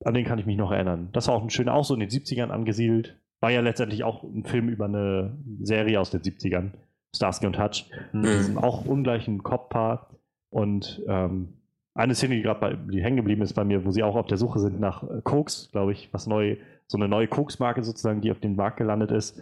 An 0.04 0.14
den 0.14 0.26
kann 0.26 0.40
ich 0.40 0.46
mich 0.46 0.58
noch 0.58 0.72
erinnern. 0.72 1.10
Das 1.14 1.28
war 1.28 1.36
auch 1.36 1.44
ein 1.44 1.50
schöner, 1.50 1.74
auch 1.74 1.84
so 1.84 1.94
in 1.94 2.00
den 2.00 2.10
70ern 2.10 2.50
angesiedelt. 2.50 3.20
War 3.40 3.52
ja 3.52 3.62
letztendlich 3.62 4.04
auch 4.04 4.24
ein 4.24 4.44
Film 4.46 4.70
über 4.70 4.86
eine 4.86 5.38
Serie 5.62 6.00
aus 6.00 6.12
den 6.12 6.22
70ern. 6.22 6.72
Starsky 7.16 7.48
und 7.48 7.60
Hutch. 7.60 7.90
Mhm. 8.14 8.58
Auch 8.58 8.86
ungleichen 8.86 9.42
Cop-Paar. 9.44 10.10
Und 10.50 11.02
ähm, 11.08 11.54
eine 11.94 12.14
Szene, 12.16 12.36
die 12.36 12.42
gerade 12.42 12.78
hängen 13.02 13.18
geblieben 13.18 13.42
ist 13.42 13.54
bei 13.54 13.64
mir, 13.64 13.86
wo 13.86 13.92
sie 13.92 14.04
auch 14.04 14.16
auf 14.16 14.28
der 14.28 14.38
Suche 14.38 14.60
sind 14.60 14.80
nach 14.80 15.04
äh, 15.04 15.22
Koks, 15.24 15.70
glaube 15.72 15.94
ich, 15.94 16.14
was 16.14 16.28
neu, 16.28 16.58
so 16.88 16.98
eine 16.98 17.08
neue 17.08 17.28
Koks-Marke 17.28 17.84
sozusagen, 17.84 18.22
die 18.22 18.32
auf 18.32 18.40
den 18.40 18.56
Markt 18.56 18.78
gelandet 18.78 19.12
ist. 19.12 19.42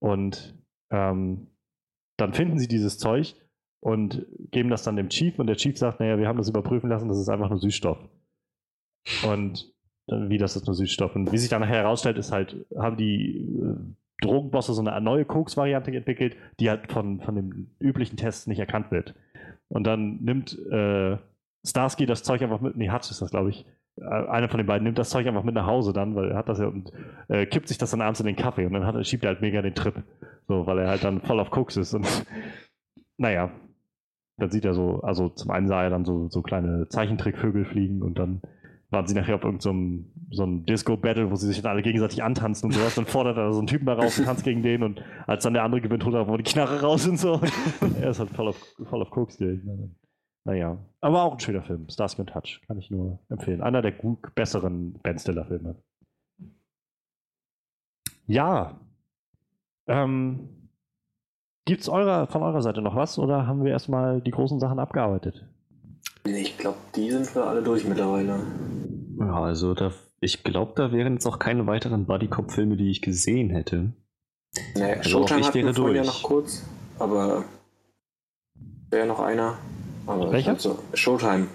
Und 0.00 0.54
ähm, 0.90 1.48
dann 2.16 2.34
finden 2.34 2.58
sie 2.58 2.68
dieses 2.68 2.98
Zeug 2.98 3.34
und 3.80 4.26
geben 4.50 4.70
das 4.70 4.82
dann 4.82 4.96
dem 4.96 5.08
Chief 5.08 5.38
und 5.38 5.46
der 5.46 5.56
Chief 5.56 5.76
sagt, 5.76 6.00
naja, 6.00 6.18
wir 6.18 6.28
haben 6.28 6.38
das 6.38 6.48
überprüfen 6.48 6.88
lassen, 6.88 7.08
das 7.08 7.18
ist 7.18 7.28
einfach 7.28 7.50
nur 7.50 7.58
Süßstoff. 7.58 7.98
Und 9.26 9.74
dann, 10.06 10.30
wie 10.30 10.38
das 10.38 10.56
ist 10.56 10.66
nur 10.66 10.74
Süßstoff. 10.74 11.14
Und 11.16 11.32
wie 11.32 11.38
sich 11.38 11.48
dann 11.48 11.62
nachher 11.62 11.78
herausstellt, 11.78 12.18
ist 12.18 12.32
halt, 12.32 12.66
haben 12.76 12.96
die 12.96 13.38
äh, 13.38 13.76
Drogenbosse 14.20 14.74
so 14.74 14.82
eine 14.82 15.00
neue 15.00 15.24
Koks-Variante 15.24 15.94
entwickelt, 15.94 16.36
die 16.60 16.70
halt 16.70 16.90
von, 16.92 17.20
von 17.20 17.34
den 17.34 17.74
üblichen 17.78 18.16
Tests 18.16 18.46
nicht 18.46 18.58
erkannt 18.58 18.90
wird. 18.90 19.14
Und 19.68 19.84
dann 19.84 20.22
nimmt 20.22 20.58
äh, 20.70 21.18
Starsky 21.66 22.06
das 22.06 22.22
Zeug 22.22 22.42
einfach 22.42 22.60
mit, 22.60 22.76
nee, 22.76 22.90
Hutch 22.90 23.10
ist 23.10 23.22
das, 23.22 23.30
glaube 23.30 23.50
ich. 23.50 23.66
Äh, 23.96 24.04
einer 24.04 24.48
von 24.48 24.58
den 24.58 24.66
beiden 24.66 24.84
nimmt 24.84 24.98
das 24.98 25.10
Zeug 25.10 25.26
einfach 25.26 25.44
mit 25.44 25.54
nach 25.54 25.66
Hause 25.66 25.92
dann, 25.92 26.14
weil 26.14 26.30
er 26.30 26.36
hat 26.36 26.48
das 26.48 26.58
ja 26.58 26.66
und 26.66 26.92
äh, 27.28 27.46
kippt 27.46 27.68
sich 27.68 27.78
das 27.78 27.90
dann 27.90 28.00
abends 28.00 28.20
in 28.20 28.26
den 28.26 28.36
Kaffee 28.36 28.66
und 28.66 28.72
dann 28.72 28.86
hat, 28.86 29.06
schiebt 29.06 29.24
er 29.24 29.28
halt 29.28 29.40
mega 29.40 29.62
den 29.62 29.74
Trip. 29.74 30.02
So, 30.48 30.66
weil 30.66 30.78
er 30.78 30.88
halt 30.88 31.04
dann 31.04 31.20
voll 31.20 31.40
auf 31.40 31.50
Koks 31.50 31.76
ist 31.76 31.94
und 31.94 32.06
naja, 33.16 33.50
dann 34.36 34.50
sieht 34.50 34.64
er 34.64 34.74
so, 34.74 35.00
also 35.02 35.28
zum 35.28 35.50
einen 35.50 35.68
sah 35.68 35.84
er 35.84 35.90
dann 35.90 36.04
so, 36.04 36.28
so 36.28 36.42
kleine 36.42 36.88
Zeichentrickvögel 36.88 37.64
fliegen 37.64 38.02
und 38.02 38.18
dann 38.18 38.42
waren 38.90 39.06
sie 39.06 39.14
nachher 39.14 39.36
auf 39.36 39.44
irgendeinem 39.44 40.06
so, 40.30 40.42
einem 40.42 40.66
Disco-Battle, 40.66 41.30
wo 41.30 41.36
sie 41.36 41.48
sich 41.48 41.62
dann 41.62 41.72
alle 41.72 41.82
gegenseitig 41.82 42.22
antanzen 42.22 42.66
und 42.66 42.72
sowas. 42.72 42.94
Dann 42.94 43.06
fordert 43.06 43.36
er 43.36 43.52
so 43.52 43.58
einen 43.58 43.66
Typen 43.66 43.86
da 43.86 43.94
raus 43.94 44.18
und 44.18 44.24
tanzt 44.24 44.44
gegen 44.44 44.62
den 44.62 44.82
und 44.82 45.02
als 45.26 45.44
dann 45.44 45.54
der 45.54 45.62
andere 45.64 45.80
gewinnt, 45.80 46.04
holt 46.04 46.14
er 46.14 46.20
einfach 46.20 46.36
die 46.36 46.42
Knarre 46.44 46.80
raus 46.80 47.06
und 47.06 47.18
so. 47.18 47.40
er 48.00 48.10
ist 48.10 48.20
halt 48.20 48.30
voll 48.30 48.48
auf, 48.48 48.56
voll 48.88 49.02
auf 49.02 49.10
Koks 49.10 49.38
Naja, 50.44 50.78
aber 51.00 51.22
auch 51.22 51.32
ein 51.32 51.40
schöner 51.40 51.62
Film. 51.62 51.88
Starsky 51.88 52.20
und 52.20 52.28
Touch, 52.28 52.60
kann 52.66 52.78
ich 52.78 52.90
nur 52.90 53.18
empfehlen. 53.30 53.62
Einer 53.62 53.80
der 53.80 53.92
gut, 53.92 54.34
besseren 54.34 54.92
Ben 55.02 55.18
Stiller-Filme. 55.18 55.76
Ja. 58.26 58.78
Ähm, 59.86 60.70
Gibt 61.66 61.80
es 61.80 61.88
eurer, 61.88 62.26
von 62.26 62.42
eurer 62.42 62.60
Seite 62.60 62.82
noch 62.82 62.94
was 62.94 63.18
oder 63.18 63.46
haben 63.46 63.64
wir 63.64 63.72
erstmal 63.72 64.20
die 64.20 64.30
großen 64.30 64.60
Sachen 64.60 64.78
abgearbeitet? 64.78 65.46
Ich 66.26 66.58
glaube, 66.58 66.78
die 66.94 67.10
sind 67.10 67.34
wir 67.34 67.46
alle 67.46 67.62
durch 67.62 67.86
mittlerweile. 67.86 68.40
Ja, 69.18 69.42
also 69.42 69.74
da, 69.74 69.92
ich 70.20 70.44
glaube, 70.44 70.72
da 70.76 70.92
wären 70.92 71.14
jetzt 71.14 71.26
auch 71.26 71.38
keine 71.38 71.66
weiteren 71.66 72.04
Buddy-Cop-Filme, 72.04 72.76
die 72.76 72.90
ich 72.90 73.00
gesehen 73.00 73.48
hätte. 73.48 73.92
Nee, 74.74 74.94
also 74.94 75.10
Showtime 75.10 75.40
ich 75.40 75.54
wäre 75.54 75.72
durch. 75.72 75.96
ja 75.96 76.04
noch 76.04 76.22
kurz, 76.22 76.68
aber 76.98 77.44
wäre 78.90 79.06
noch 79.06 79.20
einer. 79.20 79.58
Aber 80.06 80.32
Welcher? 80.32 80.56
So. 80.56 80.78
Showtime. 80.94 81.46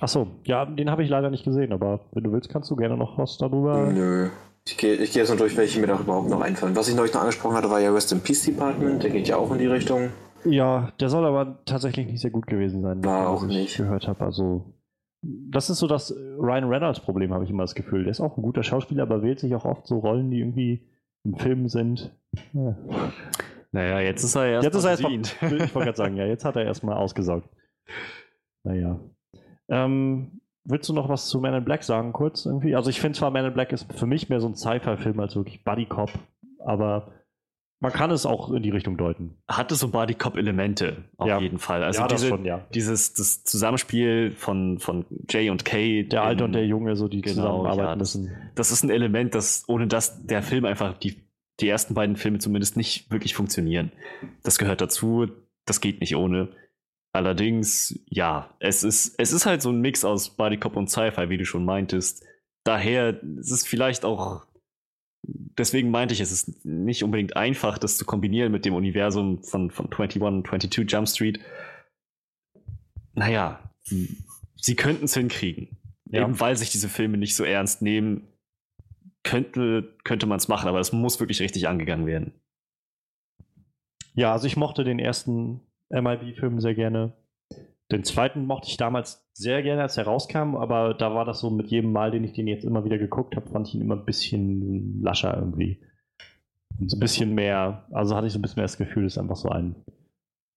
Achso, 0.00 0.28
ja, 0.44 0.64
den 0.64 0.90
habe 0.90 1.02
ich 1.02 1.10
leider 1.10 1.28
nicht 1.30 1.44
gesehen, 1.44 1.72
aber 1.72 2.00
wenn 2.12 2.22
du 2.24 2.32
willst, 2.32 2.48
kannst 2.50 2.70
du 2.70 2.76
gerne 2.76 2.96
noch 2.96 3.18
was 3.18 3.36
darüber. 3.38 3.90
Nö. 3.90 4.28
Ich 4.66 4.76
gehe 4.76 4.94
ich 4.94 5.12
geh 5.12 5.20
jetzt 5.20 5.30
noch 5.30 5.38
durch, 5.38 5.56
welche 5.56 5.80
mir 5.80 5.86
da 5.86 5.98
überhaupt 5.98 6.28
noch 6.28 6.40
einfallen. 6.40 6.76
Was 6.76 6.88
ich 6.88 6.94
neulich 6.94 7.14
noch 7.14 7.22
angesprochen 7.22 7.56
hatte, 7.56 7.70
war 7.70 7.80
ja 7.80 7.92
Rest 7.92 8.12
in 8.12 8.20
Peace 8.20 8.44
Department, 8.44 9.02
der 9.02 9.10
geht 9.10 9.26
ja 9.26 9.36
auch 9.36 9.50
in 9.50 9.58
die 9.58 9.66
Richtung. 9.66 10.10
Ja, 10.44 10.92
der 11.00 11.08
soll 11.08 11.24
aber 11.24 11.58
tatsächlich 11.64 12.06
nicht 12.06 12.20
sehr 12.20 12.30
gut 12.30 12.46
gewesen 12.46 12.82
sein, 12.82 13.04
war 13.04 13.32
was 13.32 13.42
auch 13.42 13.48
ich 13.48 13.56
nicht. 13.56 13.76
gehört 13.76 14.06
habe. 14.06 14.24
Also, 14.24 14.66
das 15.22 15.68
ist 15.68 15.78
so 15.78 15.88
das 15.88 16.14
Ryan 16.38 16.64
Reynolds-Problem, 16.64 17.32
habe 17.34 17.42
ich 17.44 17.50
immer 17.50 17.64
das 17.64 17.74
Gefühl. 17.74 18.04
Der 18.04 18.12
ist 18.12 18.20
auch 18.20 18.36
ein 18.36 18.42
guter 18.42 18.62
Schauspieler, 18.62 19.02
aber 19.02 19.22
wählt 19.22 19.40
sich 19.40 19.54
auch 19.54 19.64
oft 19.64 19.86
so 19.86 19.98
Rollen, 19.98 20.30
die 20.30 20.38
irgendwie 20.38 20.86
in 21.24 21.34
Filmen 21.34 21.68
sind. 21.68 22.14
Ja. 22.52 22.76
Naja, 23.72 24.00
jetzt 24.00 24.24
ist 24.24 24.34
er 24.34 24.46
erst 24.46 24.64
jetzt 24.64 24.74
ist 24.76 24.84
er 24.84 24.90
erstmal, 24.92 25.12
Ich 25.20 25.42
wollte 25.42 25.72
gerade 25.72 25.96
sagen, 25.96 26.16
ja, 26.16 26.26
jetzt 26.26 26.44
hat 26.44 26.56
er 26.56 26.64
erstmal 26.64 26.96
ausgesaugt. 26.96 27.48
Naja. 28.64 28.98
Ähm, 29.68 30.40
willst 30.64 30.88
du 30.88 30.94
noch 30.94 31.08
was 31.08 31.28
zu 31.28 31.40
Man 31.40 31.54
in 31.54 31.64
Black 31.64 31.82
sagen, 31.84 32.12
kurz 32.12 32.46
irgendwie? 32.46 32.74
Also 32.74 32.90
ich 32.90 33.00
finde 33.00 33.18
zwar, 33.18 33.30
Man 33.30 33.44
in 33.44 33.52
Black 33.52 33.72
ist 33.72 33.92
für 33.92 34.06
mich 34.06 34.28
mehr 34.28 34.40
so 34.40 34.48
ein 34.48 34.54
Sci-Fi-Film 34.54 35.20
als 35.20 35.36
wirklich 35.36 35.64
Buddy 35.64 35.86
Cop, 35.86 36.10
aber 36.64 37.12
man 37.80 37.92
kann 37.92 38.10
es 38.10 38.26
auch 38.26 38.50
in 38.50 38.62
die 38.62 38.70
Richtung 38.70 38.96
deuten. 38.96 39.36
Hatte 39.48 39.76
so 39.76 39.88
Buddy 39.88 40.14
Cop-Elemente, 40.14 41.04
auf 41.16 41.28
Ja. 41.28 41.38
jeden 41.38 41.58
Fall. 41.58 41.84
Also 41.84 42.00
ja, 42.00 42.08
diese, 42.08 42.22
das 42.22 42.28
schon, 42.28 42.44
ja. 42.44 42.66
dieses 42.74 43.12
das 43.14 43.44
Zusammenspiel 43.44 44.32
von, 44.32 44.78
von 44.80 45.04
Jay 45.28 45.48
und 45.50 45.64
Kay. 45.64 46.08
Der 46.08 46.22
Alte 46.24 46.44
und 46.44 46.52
der 46.54 46.66
Junge, 46.66 46.96
so 46.96 47.06
die 47.06 47.20
Genau, 47.20 47.34
zusammenarbeiten 47.36 47.78
ja, 47.80 47.96
das- 47.96 48.16
müssen. 48.16 48.36
das 48.56 48.72
ist 48.72 48.82
ein 48.82 48.90
Element, 48.90 49.34
das 49.34 49.64
ohne 49.68 49.86
das 49.86 50.26
der 50.26 50.42
Film 50.42 50.64
einfach 50.64 50.98
die, 50.98 51.22
die 51.60 51.68
ersten 51.68 51.94
beiden 51.94 52.16
Filme 52.16 52.38
zumindest 52.38 52.76
nicht 52.76 53.10
wirklich 53.10 53.34
funktionieren. 53.34 53.92
Das 54.42 54.58
gehört 54.58 54.80
dazu, 54.80 55.26
das 55.64 55.80
geht 55.80 56.00
nicht 56.00 56.16
ohne. 56.16 56.48
Allerdings, 57.12 57.98
ja, 58.06 58.54
es 58.60 58.84
ist, 58.84 59.14
es 59.18 59.32
ist 59.32 59.46
halt 59.46 59.62
so 59.62 59.70
ein 59.70 59.80
Mix 59.80 60.04
aus 60.04 60.36
Buddy 60.36 60.58
Cop 60.58 60.76
und 60.76 60.88
Sci-Fi, 60.90 61.30
wie 61.30 61.38
du 61.38 61.44
schon 61.44 61.64
meintest. 61.64 62.24
Daher 62.64 63.20
ist 63.38 63.50
es 63.50 63.66
vielleicht 63.66 64.04
auch, 64.04 64.46
deswegen 65.24 65.90
meinte 65.90 66.14
ich, 66.14 66.20
es 66.20 66.30
ist 66.30 66.64
nicht 66.64 67.02
unbedingt 67.02 67.36
einfach, 67.36 67.78
das 67.78 67.96
zu 67.96 68.04
kombinieren 68.04 68.52
mit 68.52 68.64
dem 68.64 68.74
Universum 68.74 69.42
von, 69.42 69.70
von 69.70 69.86
21 69.86 70.22
und 70.22 70.46
22 70.46 70.92
Jump 70.92 71.08
Street. 71.08 71.40
Naja, 73.14 73.72
sie 73.82 74.76
könnten 74.76 75.06
es 75.06 75.14
hinkriegen. 75.14 75.78
Ja. 76.10 76.22
Eben 76.22 76.38
weil 76.40 76.56
sich 76.56 76.70
diese 76.70 76.88
Filme 76.88 77.18
nicht 77.18 77.36
so 77.36 77.44
ernst 77.44 77.82
nehmen, 77.82 78.28
könnte, 79.28 79.94
könnte 80.04 80.26
man 80.26 80.38
es 80.38 80.48
machen, 80.48 80.68
aber 80.68 80.80
es 80.80 80.92
muss 80.92 81.20
wirklich 81.20 81.40
richtig 81.42 81.68
angegangen 81.68 82.06
werden. 82.06 82.32
Ja, 84.14 84.32
also 84.32 84.46
ich 84.46 84.56
mochte 84.56 84.84
den 84.84 84.98
ersten 84.98 85.60
MIB-Film 85.90 86.60
sehr 86.60 86.74
gerne. 86.74 87.12
Den 87.92 88.04
zweiten 88.04 88.46
mochte 88.46 88.68
ich 88.68 88.78
damals 88.78 89.28
sehr 89.34 89.62
gerne, 89.62 89.82
als 89.82 89.98
er 89.98 90.04
rauskam, 90.04 90.56
aber 90.56 90.94
da 90.94 91.14
war 91.14 91.26
das 91.26 91.40
so 91.40 91.50
mit 91.50 91.68
jedem 91.68 91.92
Mal, 91.92 92.10
den 92.10 92.24
ich 92.24 92.32
den 92.32 92.46
jetzt 92.46 92.64
immer 92.64 92.84
wieder 92.84 92.96
geguckt 92.96 93.36
habe, 93.36 93.50
fand 93.50 93.68
ich 93.68 93.74
ihn 93.74 93.82
immer 93.82 93.96
ein 93.96 94.06
bisschen 94.06 95.02
lascher 95.02 95.36
irgendwie. 95.36 95.78
Und 96.80 96.90
so 96.90 96.96
ein 96.96 97.00
bisschen 97.00 97.34
mehr, 97.34 97.86
also 97.92 98.16
hatte 98.16 98.26
ich 98.26 98.32
so 98.32 98.38
ein 98.38 98.42
bisschen 98.42 98.56
mehr 98.56 98.64
das 98.64 98.78
Gefühl, 98.78 99.04
es 99.04 99.14
ist 99.14 99.18
einfach 99.18 99.36
so 99.36 99.50
ein, 99.50 99.76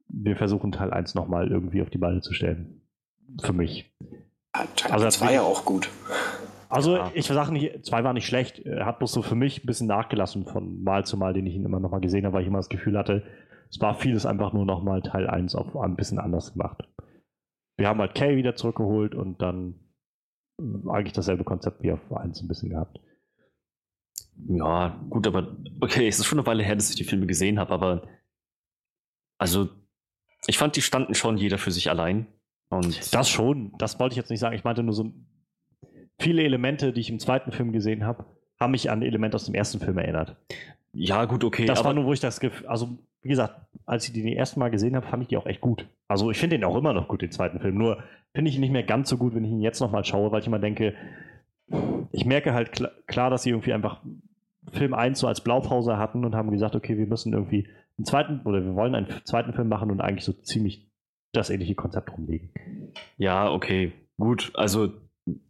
wir 0.08 0.38
versuchen 0.38 0.72
Teil 0.72 0.92
1 0.92 1.16
nochmal 1.16 1.52
irgendwie 1.52 1.82
auf 1.82 1.90
die 1.90 1.98
Beine 1.98 2.22
zu 2.22 2.34
stellen. 2.34 2.82
Für 3.42 3.54
mich. 3.54 3.94
Teil 4.76 4.92
Also 4.92 5.10
2 5.10 5.34
ja 5.34 5.42
auch 5.42 5.66
gut. 5.66 5.90
Also 6.72 6.96
Ja. 6.98 7.12
ich 7.14 7.26
sage 7.28 7.52
nicht, 7.52 7.86
zwei 7.86 8.04
war 8.04 8.14
nicht 8.14 8.26
schlecht, 8.26 8.60
er 8.60 8.86
hat 8.86 9.00
bloß 9.00 9.12
so 9.12 9.22
für 9.22 9.36
mich 9.36 9.64
ein 9.64 9.68
bisschen 9.68 9.88
nachgelassen 9.88 10.46
von 10.46 10.82
Mal 10.84 11.06
zu 11.06 11.18
Mal, 11.18 11.34
den 11.34 11.46
ich 11.46 11.56
ihn 11.56 11.66
immer 11.66 11.80
nochmal 11.80 12.02
gesehen 12.02 12.26
habe, 12.26 12.36
weil 12.36 12.42
ich 12.42 12.48
immer 12.48 12.60
das 12.60 12.70
Gefühl 12.70 12.98
hatte, 12.98 13.24
es 13.70 13.80
war 13.80 13.94
vieles 13.96 14.26
einfach 14.26 14.54
nur 14.54 14.66
nochmal 14.66 15.02
Teil 15.02 15.28
1 15.30 15.56
auf 15.56 15.76
ein 15.78 15.96
bisschen 15.96 16.20
anders 16.20 16.54
gemacht. 16.54 16.84
Wir 17.78 17.88
haben 17.88 18.00
halt 18.00 18.16
Kay 18.16 18.36
wieder 18.38 18.56
zurückgeholt 18.56 19.16
und 19.16 19.42
dann 19.42 19.76
äh, 20.60 20.90
eigentlich 20.90 21.14
dasselbe 21.14 21.44
Konzept 21.44 21.82
wie 21.84 21.92
auf 21.92 22.00
1 22.12 22.42
ein 22.42 22.48
bisschen 22.48 22.70
gehabt. 22.70 23.00
Ja, 24.48 25.00
gut, 25.10 25.28
aber 25.28 25.56
okay, 25.82 26.08
es 26.08 26.20
ist 26.20 26.26
schon 26.26 26.40
eine 26.40 26.48
Weile 26.48 26.64
her, 26.64 26.76
dass 26.76 26.90
ich 26.90 26.96
die 26.96 27.04
Filme 27.04 27.28
gesehen 27.28 27.60
habe, 27.60 27.74
aber 27.74 28.08
also 29.38 29.70
ich 30.48 30.58
fand, 30.58 30.76
die 30.76 30.82
standen 30.82 31.14
schon 31.16 31.38
jeder 31.38 31.58
für 31.58 31.72
sich 31.72 31.90
allein. 31.90 32.28
Und 32.70 33.14
Das 33.14 33.30
schon, 33.30 33.74
das 33.78 34.00
wollte 34.00 34.14
ich 34.14 34.18
jetzt 34.18 34.30
nicht 34.30 34.40
sagen. 34.40 34.56
Ich 34.56 34.64
meinte 34.64 34.82
nur 34.82 34.94
so 34.94 35.12
viele 36.22 36.44
Elemente, 36.44 36.94
die 36.94 37.02
ich 37.02 37.10
im 37.10 37.20
zweiten 37.20 37.52
Film 37.52 37.72
gesehen 37.72 38.06
habe, 38.06 38.26
haben 38.60 38.72
mich 38.72 38.90
an 38.90 39.02
Elemente 39.02 39.36
aus 39.36 39.46
dem 39.46 39.56
ersten 39.56 39.80
Film 39.80 39.98
erinnert. 39.98 40.36
ja, 40.94 41.26
gut, 41.26 41.44
okay. 41.44 41.66
Das 41.66 41.84
war 41.84 41.94
nur, 41.94 42.06
wo 42.06 42.14
ich 42.14 42.20
das 42.20 42.40
Gefühl, 42.40 42.68
also 42.68 42.98
wie 43.24 43.30
gesagt, 43.30 43.56
als 43.86 44.08
ich 44.08 44.14
die 44.14 44.24
das 44.24 44.32
erste 44.32 44.60
Mal 44.60 44.70
gesehen 44.70 44.96
habe, 44.96 45.06
fand 45.06 45.24
ich 45.24 45.30
die 45.30 45.38
auch 45.38 45.46
echt 45.46 45.62
gut. 45.62 45.88
Also 46.08 46.32
ich 46.32 46.38
finde 46.38 46.58
den 46.58 46.66
auch 46.66 46.76
immer 46.76 46.94
noch 46.94 47.08
gut, 47.08 47.22
den 47.22 47.32
zweiten 47.32 47.60
Film. 47.60 47.78
Nur 47.78 48.04
finde 48.34 48.50
ich 48.50 48.56
ihn 48.56 48.62
nicht 48.62 48.72
mehr 48.72 48.84
ganz 48.84 49.10
so 49.10 49.18
gut, 49.18 49.36
wenn 49.36 49.44
ich 49.44 49.52
ihn 49.52 49.62
jetzt 49.62 49.80
nochmal 49.80 50.06
schaue, 50.06 50.32
weil 50.32 50.42
ich 50.42 50.48
immer 50.48 50.60
denke, 50.60 50.96
ich 52.12 52.26
merke 52.26 52.54
halt 52.54 52.72
kl 52.72 52.90
klar, 53.08 53.30
dass 53.30 53.44
sie 53.44 53.52
irgendwie 53.52 53.74
einfach 53.74 54.02
Film 54.72 54.94
1 54.94 55.20
so 55.20 55.28
als 55.28 55.42
Blaupause 55.42 55.98
hatten 55.98 56.26
und 56.26 56.36
haben 56.36 56.52
gesagt, 56.52 56.76
okay, 56.76 56.98
wir 56.98 57.08
müssen 57.08 57.34
irgendwie 57.34 57.68
einen 57.98 58.06
zweiten, 58.06 58.42
oder 58.46 58.64
wir 58.64 58.76
wollen 58.76 58.96
einen 58.96 59.08
zweiten 59.24 59.54
Film 59.54 59.70
machen 59.70 59.92
und 59.92 60.02
eigentlich 60.02 60.26
so 60.26 60.34
ziemlich 60.34 60.88
das 61.32 61.50
ähnliche 61.50 61.76
Konzept 61.76 62.12
rumlegen. 62.12 62.50
ja, 63.18 63.52
okay, 63.52 63.94
gut. 64.18 64.52
Also 64.56 64.92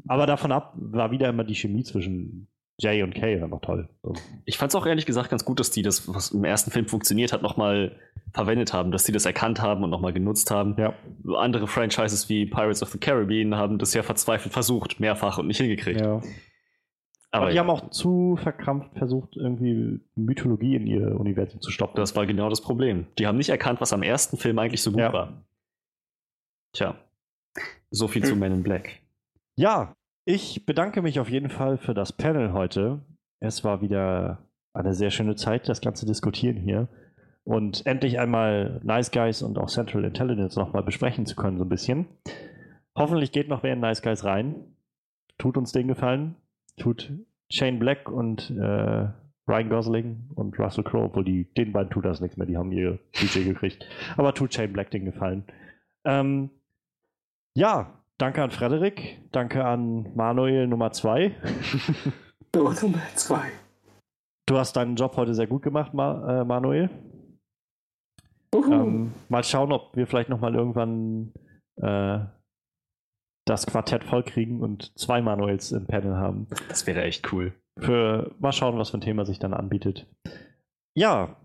Aber 0.08 0.26
davon 0.26 0.52
ab 0.52 0.74
war 0.76 1.12
wieder 1.12 1.30
immer 1.30 1.44
die 1.44 1.56
Chemie 1.56 1.84
zwischen 1.84 2.48
Jay 2.80 3.04
und 3.04 3.14
Kay 3.14 3.42
einfach 3.42 3.62
toll. 3.62 3.90
So. 4.02 4.14
ich 4.46 4.58
fand 4.58 4.72
es 4.72 4.76
auch 4.76 4.86
ehrlich 4.86 5.06
gesagt 5.06 5.30
ganz 5.30 5.46
gut, 5.46 5.60
dass 5.60 5.70
die 5.72 5.82
das, 5.84 6.12
was 6.14 6.32
im 6.32 6.44
ersten 6.44 6.72
Film 6.72 6.88
funktioniert 6.88 7.32
hat, 7.32 7.42
nochmal 7.42 7.96
verwendet 8.34 8.74
haben, 8.74 8.92
dass 8.92 9.04
die 9.04 9.12
das 9.12 9.26
erkannt 9.26 9.62
haben 9.62 9.84
und 9.84 9.90
nochmal 9.92 10.14
genutzt 10.14 10.50
haben. 10.52 10.76
Ja. 10.78 10.94
Andere 11.38 11.68
Franchises 11.68 12.28
wie 12.30 12.46
Pirates 12.46 12.82
of 12.82 12.90
the 12.90 12.98
Caribbean 12.98 13.56
haben 13.56 13.78
das 13.78 13.94
ja 13.94 14.04
verzweifelt 14.04 14.52
versucht, 14.54 15.00
mehrfach 15.00 15.38
und 15.38 15.48
nicht 15.48 15.58
hingekriegt. 15.58 16.02
ja. 16.02 16.22
Aber 17.34 17.44
Aber 17.44 17.52
die 17.52 17.60
haben 17.60 17.70
auch 17.70 17.92
zu 17.92 18.38
verkrampft 18.42 18.98
versucht, 18.98 19.38
irgendwie 19.38 20.02
Mythologie 20.16 20.76
in 20.76 20.86
ihr 20.86 21.18
Universum 21.18 21.62
zu 21.62 21.72
stoppen. 21.72 21.96
Das 21.96 22.14
war 22.16 22.26
genau 22.26 22.50
das 22.50 22.60
Problem. 22.62 23.06
Die 23.20 23.26
haben 23.28 23.38
nicht 23.38 23.48
erkannt, 23.50 23.80
was 23.80 23.94
am 23.94 24.04
ersten 24.04 24.36
Film 24.36 24.60
eigentlich 24.60 24.82
so 24.82 24.92
gut 24.92 25.00
Ja. 25.00 25.14
war. 25.14 25.46
Tja, 26.74 26.96
so 27.90 28.08
viel 28.10 28.24
zu. 28.26 28.36
Men 28.38 28.52
in 28.54 28.64
Black. 28.64 29.01
Ja, 29.62 29.96
ich 30.26 30.66
bedanke 30.66 31.04
mich 31.04 31.20
auf 31.20 31.30
jeden 31.30 31.52
Fall 31.52 31.78
für 31.78 31.94
das 31.94 32.12
Panel 32.14 32.52
heute. 32.52 33.06
Es 33.40 33.64
war 33.64 33.80
wieder 33.80 34.40
eine 34.74 34.96
sehr 34.96 35.12
schöne 35.12 35.36
Zeit, 35.36 35.70
das 35.70 35.82
ganze 35.82 36.08
Diskutieren 36.08 36.58
hier. 36.58 36.88
Und 37.44 37.86
endlich 37.86 38.20
einmal 38.20 38.82
Nice 38.84 39.12
Guys 39.12 39.44
und 39.44 39.60
auch 39.60 39.68
Central 39.68 40.04
Intelligence 40.04 40.56
nochmal 40.56 40.82
besprechen 40.82 41.28
zu 41.28 41.36
können, 41.36 41.60
so 41.60 41.64
ein 41.64 41.70
bisschen. 41.70 42.08
Hoffentlich 42.96 43.32
geht 43.32 43.50
noch 43.50 43.62
wer 43.62 43.74
in 43.74 43.82
Nice 43.82 44.02
Guys 44.02 44.24
rein. 44.24 44.56
Tut 45.38 45.58
uns 45.58 45.72
den 45.72 45.90
Gefallen. 45.90 46.38
Tut 46.78 47.14
Shane 47.52 47.78
Black 47.78 48.10
und 48.10 48.50
äh, 48.50 49.10
Ryan 49.48 49.70
Gosling 49.70 50.30
und 50.34 50.58
Russell 50.58 50.84
Crowe, 50.84 51.04
obwohl 51.04 51.24
die, 51.24 51.54
den 51.54 51.72
beiden 51.72 51.92
tut 51.92 52.06
das 52.06 52.20
nichts 52.20 52.36
mehr, 52.36 52.48
die 52.48 52.58
haben 52.58 52.72
ihr 52.72 52.98
Budget 53.12 53.46
gekriegt. 53.46 53.86
Aber 54.18 54.34
tut 54.34 54.56
Shane 54.56 54.74
Black 54.74 54.90
den 54.90 55.06
Gefallen. 55.06 55.44
Ähm, 56.04 56.50
ja, 57.54 58.01
danke 58.22 58.44
an 58.44 58.52
Frederik, 58.52 59.20
danke 59.32 59.66
an 59.66 60.16
Manuel 60.16 60.68
Nummer 60.68 60.92
2. 60.92 61.36
Nummer 62.56 62.76
2. 63.16 63.40
Du 64.46 64.58
hast 64.58 64.76
deinen 64.76 64.96
Job 64.96 65.18
heute 65.18 65.34
sehr 65.34 65.48
gut 65.48 65.64
gemacht, 65.64 65.94
Ma 65.94 66.42
äh, 66.42 66.46
Manuel. 66.46 66.90
Ähm, 68.54 69.14
mal 69.30 69.44
schauen, 69.44 69.72
ob 69.72 69.96
wir 69.96 70.06
vielleicht 70.06 70.30
nochmal 70.30 70.54
irgendwann 70.54 71.34
äh, 71.78 72.20
das 73.46 73.66
Quartett 73.66 74.04
vollkriegen 74.04 74.62
und 74.62 74.98
zwei 75.00 75.22
Manuels 75.22 75.72
im 75.72 75.88
Panel 75.88 76.16
haben. 76.16 76.48
Das 76.68 76.86
wäre 76.86 77.02
echt 77.02 77.32
cool. 77.34 77.54
Für 77.80 78.36
mal 78.40 78.52
schauen, 78.52 78.78
was 78.78 78.92
für 78.92 78.98
ein 78.98 79.02
Thema 79.02 79.26
sich 79.26 79.40
dann 79.40 79.54
anbietet. 79.54 80.06
Ja, 80.96 81.38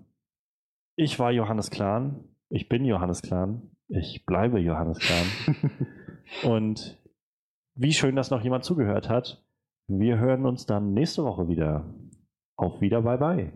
ich 0.97 1.19
war 1.19 1.31
Johannes 1.31 1.70
Klahn. 1.70 2.24
Ich 2.51 2.69
bin 2.69 2.85
Johannes 2.85 3.23
Klahn. 3.23 3.70
Ich 3.89 4.27
bleibe 4.27 4.59
Johannes 4.59 4.98
Klahn. 4.98 5.27
und 6.43 6.98
wie 7.74 7.93
schön, 7.93 8.16
dass 8.16 8.31
noch 8.31 8.43
jemand 8.43 8.65
zugehört 8.65 9.09
hat. 9.09 9.44
Wir 9.89 10.19
hören 10.19 10.47
uns 10.47 10.66
dann 10.66 10.94
nächste 10.94 11.24
Woche 11.24 11.48
wieder. 11.48 11.85
Auf 12.57 12.81
wieder, 12.81 13.03
bye 13.03 13.19
bye. 13.19 13.53